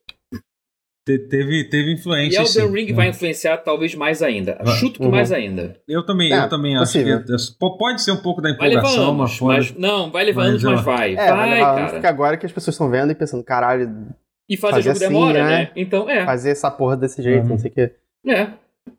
te- 1.08 1.19
teve, 1.19 1.64
teve 1.69 1.92
E 1.92 1.93
influência. 1.93 2.38
Elden 2.40 2.48
sim. 2.67 2.74
Ring 2.74 2.90
É. 2.90 2.93
vai 2.93 3.08
influenciar 3.08 3.58
talvez 3.59 3.95
mais 3.95 4.22
ainda. 4.22 4.58
Vai. 4.61 4.76
Chuto 4.76 5.00
que 5.00 5.06
Uhum. 5.06 5.11
mais 5.11 5.32
ainda. 5.32 5.80
Eu 5.88 6.06
também, 6.06 6.34
É, 6.34 6.40
eu 6.43 6.50
também 6.50 6.76
acho 6.76 6.92
que 6.92 7.58
po- 7.58 7.77
pode 7.77 8.01
ser 8.01 8.11
um 8.11 8.17
pouco 8.17 8.42
da 8.42 8.50
empolgação, 8.50 9.14
mas 9.14 9.30
anos, 9.32 9.42
mas, 9.42 9.74
não, 9.77 10.11
vai 10.11 10.26
levar 10.26 10.42
Mas 10.42 10.50
anos, 10.50 10.64
mas 10.64 10.82
vai. 10.82 11.14
É, 11.14 11.16
vai 11.16 11.32
vai, 11.32 11.50
levar 11.53 11.80
anos, 11.80 11.92
cara. 11.93 12.09
agora 12.09 12.35
que 12.35 12.45
as 12.45 12.51
pessoas 12.51 12.74
estão 12.74 12.90
vendo 12.90 13.09
e 13.11 13.16
pensando, 13.16 13.42
caralho, 13.42 13.90
E 14.50 14.58
fazer, 14.58 14.74
fazer 14.84 14.84
jogo 14.93 14.98
assim, 15.06 15.08
demora, 15.14 15.43
né? 15.45 15.50
né? 15.59 15.72
Então, 15.77 16.09
é. 16.09 16.26
fazer 16.26 16.50
essa 16.50 16.69
porra 16.69 16.98
desse 16.98 17.22
jeito, 17.22 17.43
Uhum. 17.43 17.50
não 17.51 17.58
sei 17.58 17.72
o 17.72 17.74
quê. 17.74 17.92
É. 18.27 18.48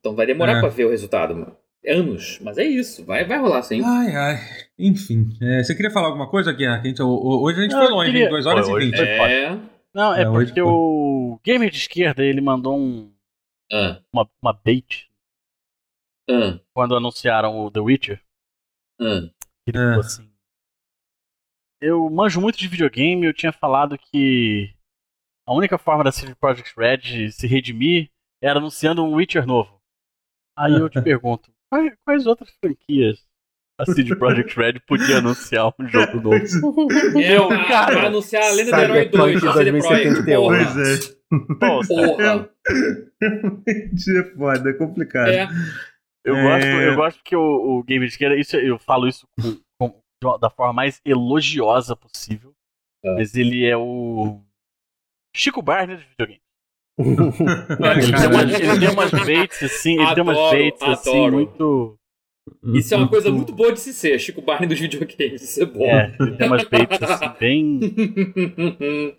Então 0.01 0.15
vai 0.17 0.25
demorar 0.25 0.57
É. 0.57 0.61
pra 0.61 0.71
ver 0.71 0.87
o 0.87 0.91
resultado. 0.91 1.35
mano. 1.35 1.55
Anos. 1.87 2.39
Mas 2.41 2.59
é 2.59 2.65
isso. 2.65 3.05
Vai, 3.05 3.25
vai 3.25 3.39
rolar 3.39 3.63
sim. 3.63 3.83
Ai, 3.85 4.15
ai. 4.15 4.37
Enfim. 4.79 5.29
É, 5.41 5.63
você 5.63 5.75
queria 5.75 5.91
falar 5.91 6.09
alguma 6.09 6.29
coisa, 6.29 6.53
Guerra? 6.53 6.81
Que 6.81 6.89
a 6.89 6.91
gente- 6.91 7.03
hoje 7.03 7.59
a 7.59 7.63
gente 7.63 7.73
Não, 7.73 7.81
foi 7.83 7.91
longe, 7.91 8.11
queria- 8.11 8.27
em 8.27 8.31
2 8.31 8.47
horas 8.47 8.67
Foi, 8.67 8.73
e 8.73 8.77
hoje 8.77 8.87
20. 8.87 8.97
foi 8.97 9.33
É. 9.33 9.51
Não, 9.95 10.15
é, 10.15 10.23
É, 10.23 10.25
porque 10.25 10.61
o 10.63 11.41
gamer 11.45 11.71
de 11.71 11.79
esquerda 11.79 12.23
ele 12.25 12.41
mandou 12.41 12.79
um, 12.79 13.13
Ah, 13.73 14.01
uma, 14.13 14.29
uma 14.43 14.53
bait 14.53 15.09
ah, 16.31 16.59
quando 16.75 16.95
anunciaram 16.97 17.59
o 17.59 17.71
The 17.71 17.81
Witcher. 17.81 18.21
ah. 19.01 19.29
Ele 19.67 19.79
falou 19.79 20.01
assim: 20.01 20.31
Eu 21.81 22.09
manjo 22.11 22.41
muito 22.41 22.59
de 22.59 22.67
videogame, 22.69 23.27
eu 23.27 23.33
tinha 23.35 23.53
falado 23.53 23.97
que 23.99 24.75
a 25.47 25.53
única 25.55 25.79
forma 25.79 26.03
da 26.05 26.11
CD 26.13 26.35
Projekt 26.35 26.75
Red 26.77 27.31
se 27.33 27.47
redimir 27.47 28.11
era 28.43 28.59
anunciando 28.59 29.05
um 29.05 29.15
Witcher 29.15 29.47
novo. 29.47 29.81
Aí 30.57 30.73
eu 30.75 30.89
te 30.89 31.01
pergunto, 31.03 31.53
quais, 31.71 31.93
quais 32.05 32.27
outras 32.27 32.51
franquias 32.63 33.19
a 33.81 33.85
CD 33.87 34.15
Projekt 34.17 34.57
Red 34.57 34.81
podia 34.87 35.19
anunciar 35.19 35.73
um 35.79 35.87
jogo 35.89 36.21
novo? 36.21 37.21
É, 37.23 37.41
o- 37.41 37.49
Cara, 37.69 37.95
vai 37.95 38.07
anunciar 38.07 38.43
a 38.45 38.51
Lenda 38.53 38.71
do 38.73 38.77
Herói 38.81 39.05
Cyberpunk 39.05 39.41
2 39.41 39.43
da 39.43 39.53
CD 39.53 39.79
Projekt. 39.79 40.23
2071. 40.25 40.41
Porra. 40.41 40.59
Pois 41.61 41.91
é. 41.91 42.07
Porra. 42.07 42.51
é 44.09 44.25
foda, 44.37 44.71
é 44.71 44.73
complicado. 44.75 45.29
É. 45.31 45.49
Eu, 46.25 46.37
É. 46.37 46.43
gosto, 46.43 46.67
eu 46.67 46.97
gosto 46.97 47.23
que 47.25 47.37
o, 47.37 47.41
o 47.79 47.83
gamer 47.85 48.07
de 48.09 48.15
esquerda, 48.15 48.37
isso, 48.37 48.57
eu 48.57 48.79
falo 48.79 49.07
isso 49.09 49.27
com- 49.41 49.61
com- 49.91 50.03
de 50.23 50.39
da 50.41 50.51
forma 50.51 50.73
mais 50.73 51.01
elogiosa 51.05 51.95
possível, 51.95 52.53
É. 53.05 53.15
mas 53.15 53.35
ele 53.35 53.65
é 53.65 53.77
o 53.77 54.43
Chico 55.35 55.63
Barney 55.63 55.97
dos 55.97 56.05
videogames. 56.07 56.43
Ele 56.99 57.17
tem, 58.03 58.11
caralho. 58.13 58.35
umas, 58.35 58.61
ele 58.61 58.79
tem 58.81 58.91
umas 58.91 59.11
baits 59.13 59.63
assim, 59.63 60.01
ele 60.03 60.15
tem 60.15 60.23
umas 60.25 60.37
Adoro, 60.37 60.57
baits 60.59 60.83
assim 60.83 61.11
adoro. 61.11 61.33
muito. 61.33 61.99
Isso 62.75 62.95
é 62.95 62.97
uma 62.97 63.09
coisa 63.09 63.31
muito 63.31 63.53
boa 63.53 63.73
de 63.73 63.79
se 63.79 63.93
ser, 63.95 64.19
Chico 64.19 64.43
Barney 64.43 64.69
dos 64.69 64.81
videogames. 64.81 65.43
Isso 65.43 65.63
é 65.63 65.67
bom. 65.67 65.85
É, 65.85 66.17
ele 66.19 66.37
tem 66.37 66.47
umas 66.49 66.65
baits 66.65 67.03
assim, 67.03 67.31
bem. 67.39 67.81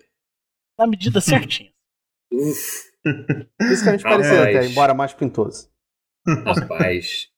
na 0.78 0.86
medida 0.86 1.20
certinha. 1.20 1.70
Uf. 2.32 2.90
Fisicamente 3.62 4.06
Ah, 4.06 4.10
parecido 4.10 4.36
mas- 4.36 4.56
até, 4.56 4.66
embora 4.66 4.92
mais 4.94 5.12
pintoso. 5.14 5.70
Rapaz. 6.26 7.28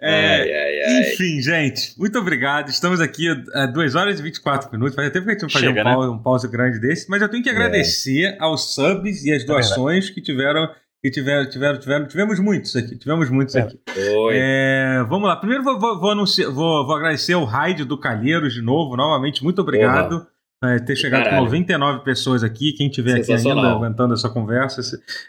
É, 0.00 0.42
Ai, 0.42 0.52
ai, 0.52 0.82
ai. 0.82 1.00
Enfim, 1.12 1.40
gente, 1.40 1.98
muito 1.98 2.16
obrigado. 2.18 2.68
Estamos 2.68 3.00
aqui 3.00 3.28
a 3.52 3.66
2 3.66 3.94
horas 3.96 4.20
e 4.20 4.22
24 4.22 4.70
minutos. 4.70 4.94
Faz 4.94 5.10
tempo 5.10 5.24
que 5.24 5.30
a 5.30 5.34
gente 5.34 5.42
não 5.42 5.50
fazia 5.50 5.70
um, 5.70 5.74
Chega, 5.74 5.84
né? 5.84 5.94
pause, 5.94 6.08
um 6.10 6.18
pause 6.18 6.48
grande 6.48 6.78
desse, 6.78 7.10
mas 7.10 7.20
eu 7.20 7.28
tenho 7.28 7.42
que 7.42 7.50
agradecer 7.50 8.36
aos 8.38 8.74
subs 8.74 9.24
e 9.24 9.32
às 9.32 9.44
doações 9.44 10.08
que 10.10 10.20
tiveram. 10.20 10.68
Que 11.02 11.10
tiveram, 11.12 11.48
tiveram, 11.48 11.78
tiveram, 11.78 12.06
tivemos 12.08 12.40
muitos 12.40 12.74
aqui, 12.74 12.96
tivemos 12.98 13.30
muitos 13.30 13.54
É. 13.54 13.60
aqui. 13.60 13.78
Oi. 14.16 14.34
É, 14.36 15.04
vamos 15.08 15.28
lá. 15.28 15.36
Primeiro 15.36 15.62
vou, 15.62 15.78
vou, 15.78 16.00
vou, 16.00 16.10
anunciar- 16.10 16.50
vou- 16.50 16.84
vou 16.84 16.96
agradecer 16.96 17.34
ao 17.34 17.44
Raid 17.44 17.84
do 17.84 17.96
Calheiros 17.98 18.52
de 18.52 18.60
novo, 18.62 18.96
novamente. 18.96 19.42
Muito 19.44 19.60
obrigado 19.62 20.26
por 20.60 20.80
ter 20.84 20.96
chegado 20.96 21.20
com 21.22 21.28
Caralho. 21.30 21.44
99 21.44 22.02
pessoas 22.04 22.42
aqui. 22.42 22.72
Quem 22.72 22.88
tiver 22.88 23.14
aqui 23.20 23.32
ainda 23.32 23.50
aguentando 23.70 24.12
essa 24.12 24.28
conversa, 24.28 24.80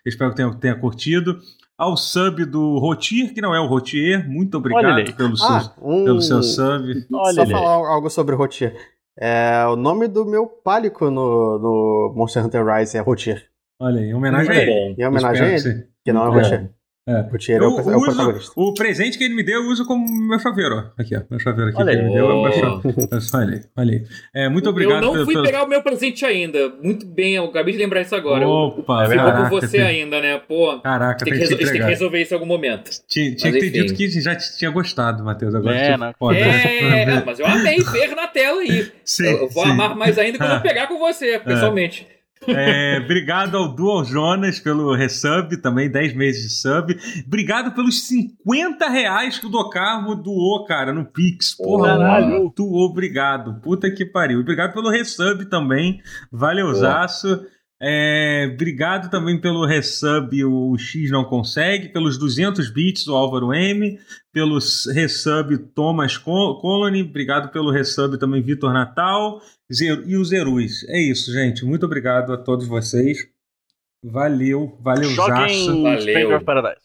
espero 0.03 0.31
que 0.31 0.38
tenha, 0.38 0.51
tenha 0.56 0.75
curtido. 0.75 1.39
Ao 1.80 1.95
sub 1.95 2.43
do 2.45 2.77
Rotier, 2.77 3.33
que 3.33 3.40
não 3.40 3.56
é 3.56 3.59
o 3.61 3.66
Rotier, 3.66 4.30
muito 4.30 4.58
obrigado 4.58 5.16
pelo, 5.16 5.38
seu, 5.38 5.48
Ah, 5.48 5.74
um... 5.82 6.03
pelo 6.03 6.22
seu 6.22 6.43
sub. 6.43 7.06
Olha 7.14 7.33
Só 7.33 7.41
ele. 7.43 7.51
falar 7.51 7.72
algo 7.90 8.09
sobre 8.09 8.35
Rotier. 8.35 8.75
É, 9.17 9.66
o 9.66 9.77
nome 9.77 10.09
do 10.09 10.25
meu 10.25 10.45
pálico 10.45 11.09
no, 11.09 11.58
no 11.58 12.14
Monster 12.16 12.45
Hunter 12.45 12.66
Rise 12.66 12.98
é 12.98 12.99
Rotier. 12.99 13.45
Olha 13.82 14.01
aí, 14.01 14.09
em 14.09 14.14
homenagem 14.14 14.51
a 14.51 14.61
ele. 14.61 14.95
Em 15.01 15.06
homenagem 15.08 15.41
a 15.45 15.49
ele, 15.49 15.61
que 15.64 15.88
que 16.06 16.11
não 16.14 16.25
é 16.25 16.27
É. 16.27 16.41
Rotier. 16.41 16.69
É. 17.09 17.51
É 17.51 17.57
Eu 17.57 17.71
o, 17.73 17.91
é 17.91 17.95
o 17.97 17.99
uso 17.99 18.51
o 18.55 18.73
presente 18.73 19.17
que 19.17 19.23
ele 19.23 19.33
me 19.33 19.41
deu, 19.41 19.63
eu 19.63 19.69
uso 19.69 19.83
como 19.85 20.05
meu 20.27 20.38
chaveiro. 20.39 20.75
ó. 20.75 21.01
Aqui, 21.01 21.15
ó. 21.15 21.21
Meu 21.29 21.39
chaveiro 21.39 21.71
aqui 21.71 21.81
Olha 21.81 21.91
que 21.91 21.97
ele 21.97 22.01
aí. 22.01 22.07
me 22.07 22.13
deu. 22.13 22.29
é 22.29 22.33
o 22.33 22.41
meu 22.43 22.51
Oh. 22.51 22.53
chaveiro. 22.53 23.09
Olha 23.33 23.53
aí, 23.55 23.61
olha 23.77 23.91
aí. 23.93 24.03
É, 24.33 24.49
muito 24.49 24.69
obrigado 24.69 24.97
eu 24.97 25.01
não 25.01 25.11
pelo- 25.13 25.25
fui 25.25 25.33
pelo- 25.33 25.45
pegar 25.45 25.63
o 25.63 25.67
meu 25.67 25.81
presente 25.81 26.23
ainda. 26.23 26.69
Muito 26.83 27.05
bem, 27.07 27.35
eu 27.35 27.45
acabei 27.45 27.73
de 27.73 27.79
lembrar 27.79 28.01
isso 28.01 28.15
agora. 28.15 28.43
Eu- 28.43 28.49
Opa, 28.49 29.05
Ficou 29.07 29.25
caraca, 29.25 29.49
com 29.49 29.55
você 29.61 29.77
tem- 29.77 29.81
ainda, 29.81 30.21
né? 30.21 30.38
Pô, 30.47 30.79
Caraca, 30.81 31.25
tem 31.25 31.33
tem 31.33 31.41
que, 31.41 31.47
que 31.47 31.53
resol- 31.53 31.57
a 31.57 31.59
gente 31.61 31.71
tem 31.71 31.81
que 31.81 31.88
resolver 31.88 32.21
isso 32.21 32.33
em 32.33 32.35
algum 32.35 32.45
momento. 32.45 32.91
Tinha, 33.07 33.35
tinha 33.35 33.51
que 33.53 33.59
ter 33.59 33.69
dito 33.71 33.93
que 33.95 34.09
já 34.21 34.35
tinha 34.35 34.69
gostado, 34.69 35.23
Matheus. 35.23 35.55
Agora 35.55 35.75
É, 35.75 35.91
você- 35.91 35.97
não. 35.97 36.07
É, 36.31 37.03
ah, 37.05 37.23
mas 37.25 37.39
eu 37.39 37.45
amei 37.47 37.77
ver 37.79 38.15
na 38.15 38.27
tela 38.27 38.61
aí. 38.61 38.91
Sim, 39.03 39.25
eu 39.25 39.49
vou 39.49 39.63
sim. 39.65 39.71
amar 39.71 39.95
mais 39.95 40.17
ainda 40.19 40.38
quando 40.38 40.51
eu 40.53 40.61
pegar 40.61 40.85
com 40.88 40.99
você, 40.99 41.39
pessoalmente. 41.39 42.05
É, 42.07 42.18
obrigado 43.03 43.58
ao 43.58 43.76
Dual 43.76 44.03
Jonas 44.06 44.59
pelo 44.59 44.93
resub, 44.95 45.58
também 45.58 45.90
10 45.90 46.16
meses 46.16 46.43
de 46.43 46.50
sub. 46.50 46.98
Obrigado 47.26 47.74
pelos 47.74 48.08
50 48.08 48.88
reais 48.90 49.38
que 49.38 49.45
o 49.45 49.50
Docarmo 49.50 50.16
doou, 50.16 50.66
cara, 50.66 50.93
no 50.93 51.06
Pix. 51.06 51.56
Porra, 51.56 51.98
Caralho. 51.98 52.40
muito 52.40 52.74
obrigado. 52.76 53.59
Puta 53.61 53.92
que 53.92 54.06
pariu. 54.06 54.40
Obrigado 54.40 54.74
pelo 54.74 54.90
resub 54.90 55.45
também. 55.45 56.01
Valeuzaço. 56.32 57.45
É, 57.82 58.49
obrigado 58.53 59.09
também 59.09 59.40
pelo 59.40 59.66
resub, 59.66 60.43
o 60.43 60.77
X 60.77 61.09
não 61.11 61.24
consegue, 61.24 61.88
pelos 61.90 62.17
200 62.17 62.69
bits, 62.69 63.08
o 63.08 63.16
Álvaro 63.16 63.53
M, 63.53 63.98
pelos 64.33 64.85
resub 64.88 65.58
Thomas 65.74 66.17
Col- 66.17 66.59
Colony, 66.59 67.03
obrigado 67.03 67.51
pelo 67.53 67.72
resub 67.72 68.17
também 68.19 68.41
Vitor 68.41 68.74
Natal 68.74 69.41
Zero- 69.74 70.03
e 70.06 70.17
os 70.17 70.30
Zerus. 70.30 70.83
É 70.90 70.99
isso, 70.99 71.32
gente. 71.32 71.64
Muito 71.64 71.85
obrigado 71.85 72.33
a 72.33 72.38
todos 72.38 72.67
vocês. 72.67 73.17
Valeu, 74.03 74.77
valeu, 74.82 75.09
Joguem 75.11 75.66
Valeu. 75.82 76.01
Stranger 76.01 76.35
of 76.35 76.45
Paradise. 76.45 76.82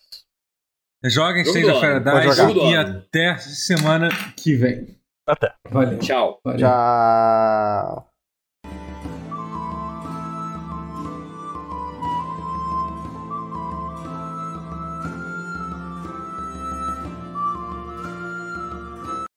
Joguem 1.06 1.42
do 1.42 1.50
of 1.50 1.80
Paradise 1.80 2.58
e 2.70 2.76
até 2.76 3.36
semana 3.38 4.08
que 4.36 4.54
vem. 4.54 4.96
Até. 5.26 5.52
Valeu. 5.70 5.98
Tchau. 5.98 6.38
valeu. 6.44 6.60
Tchau. 6.60 8.13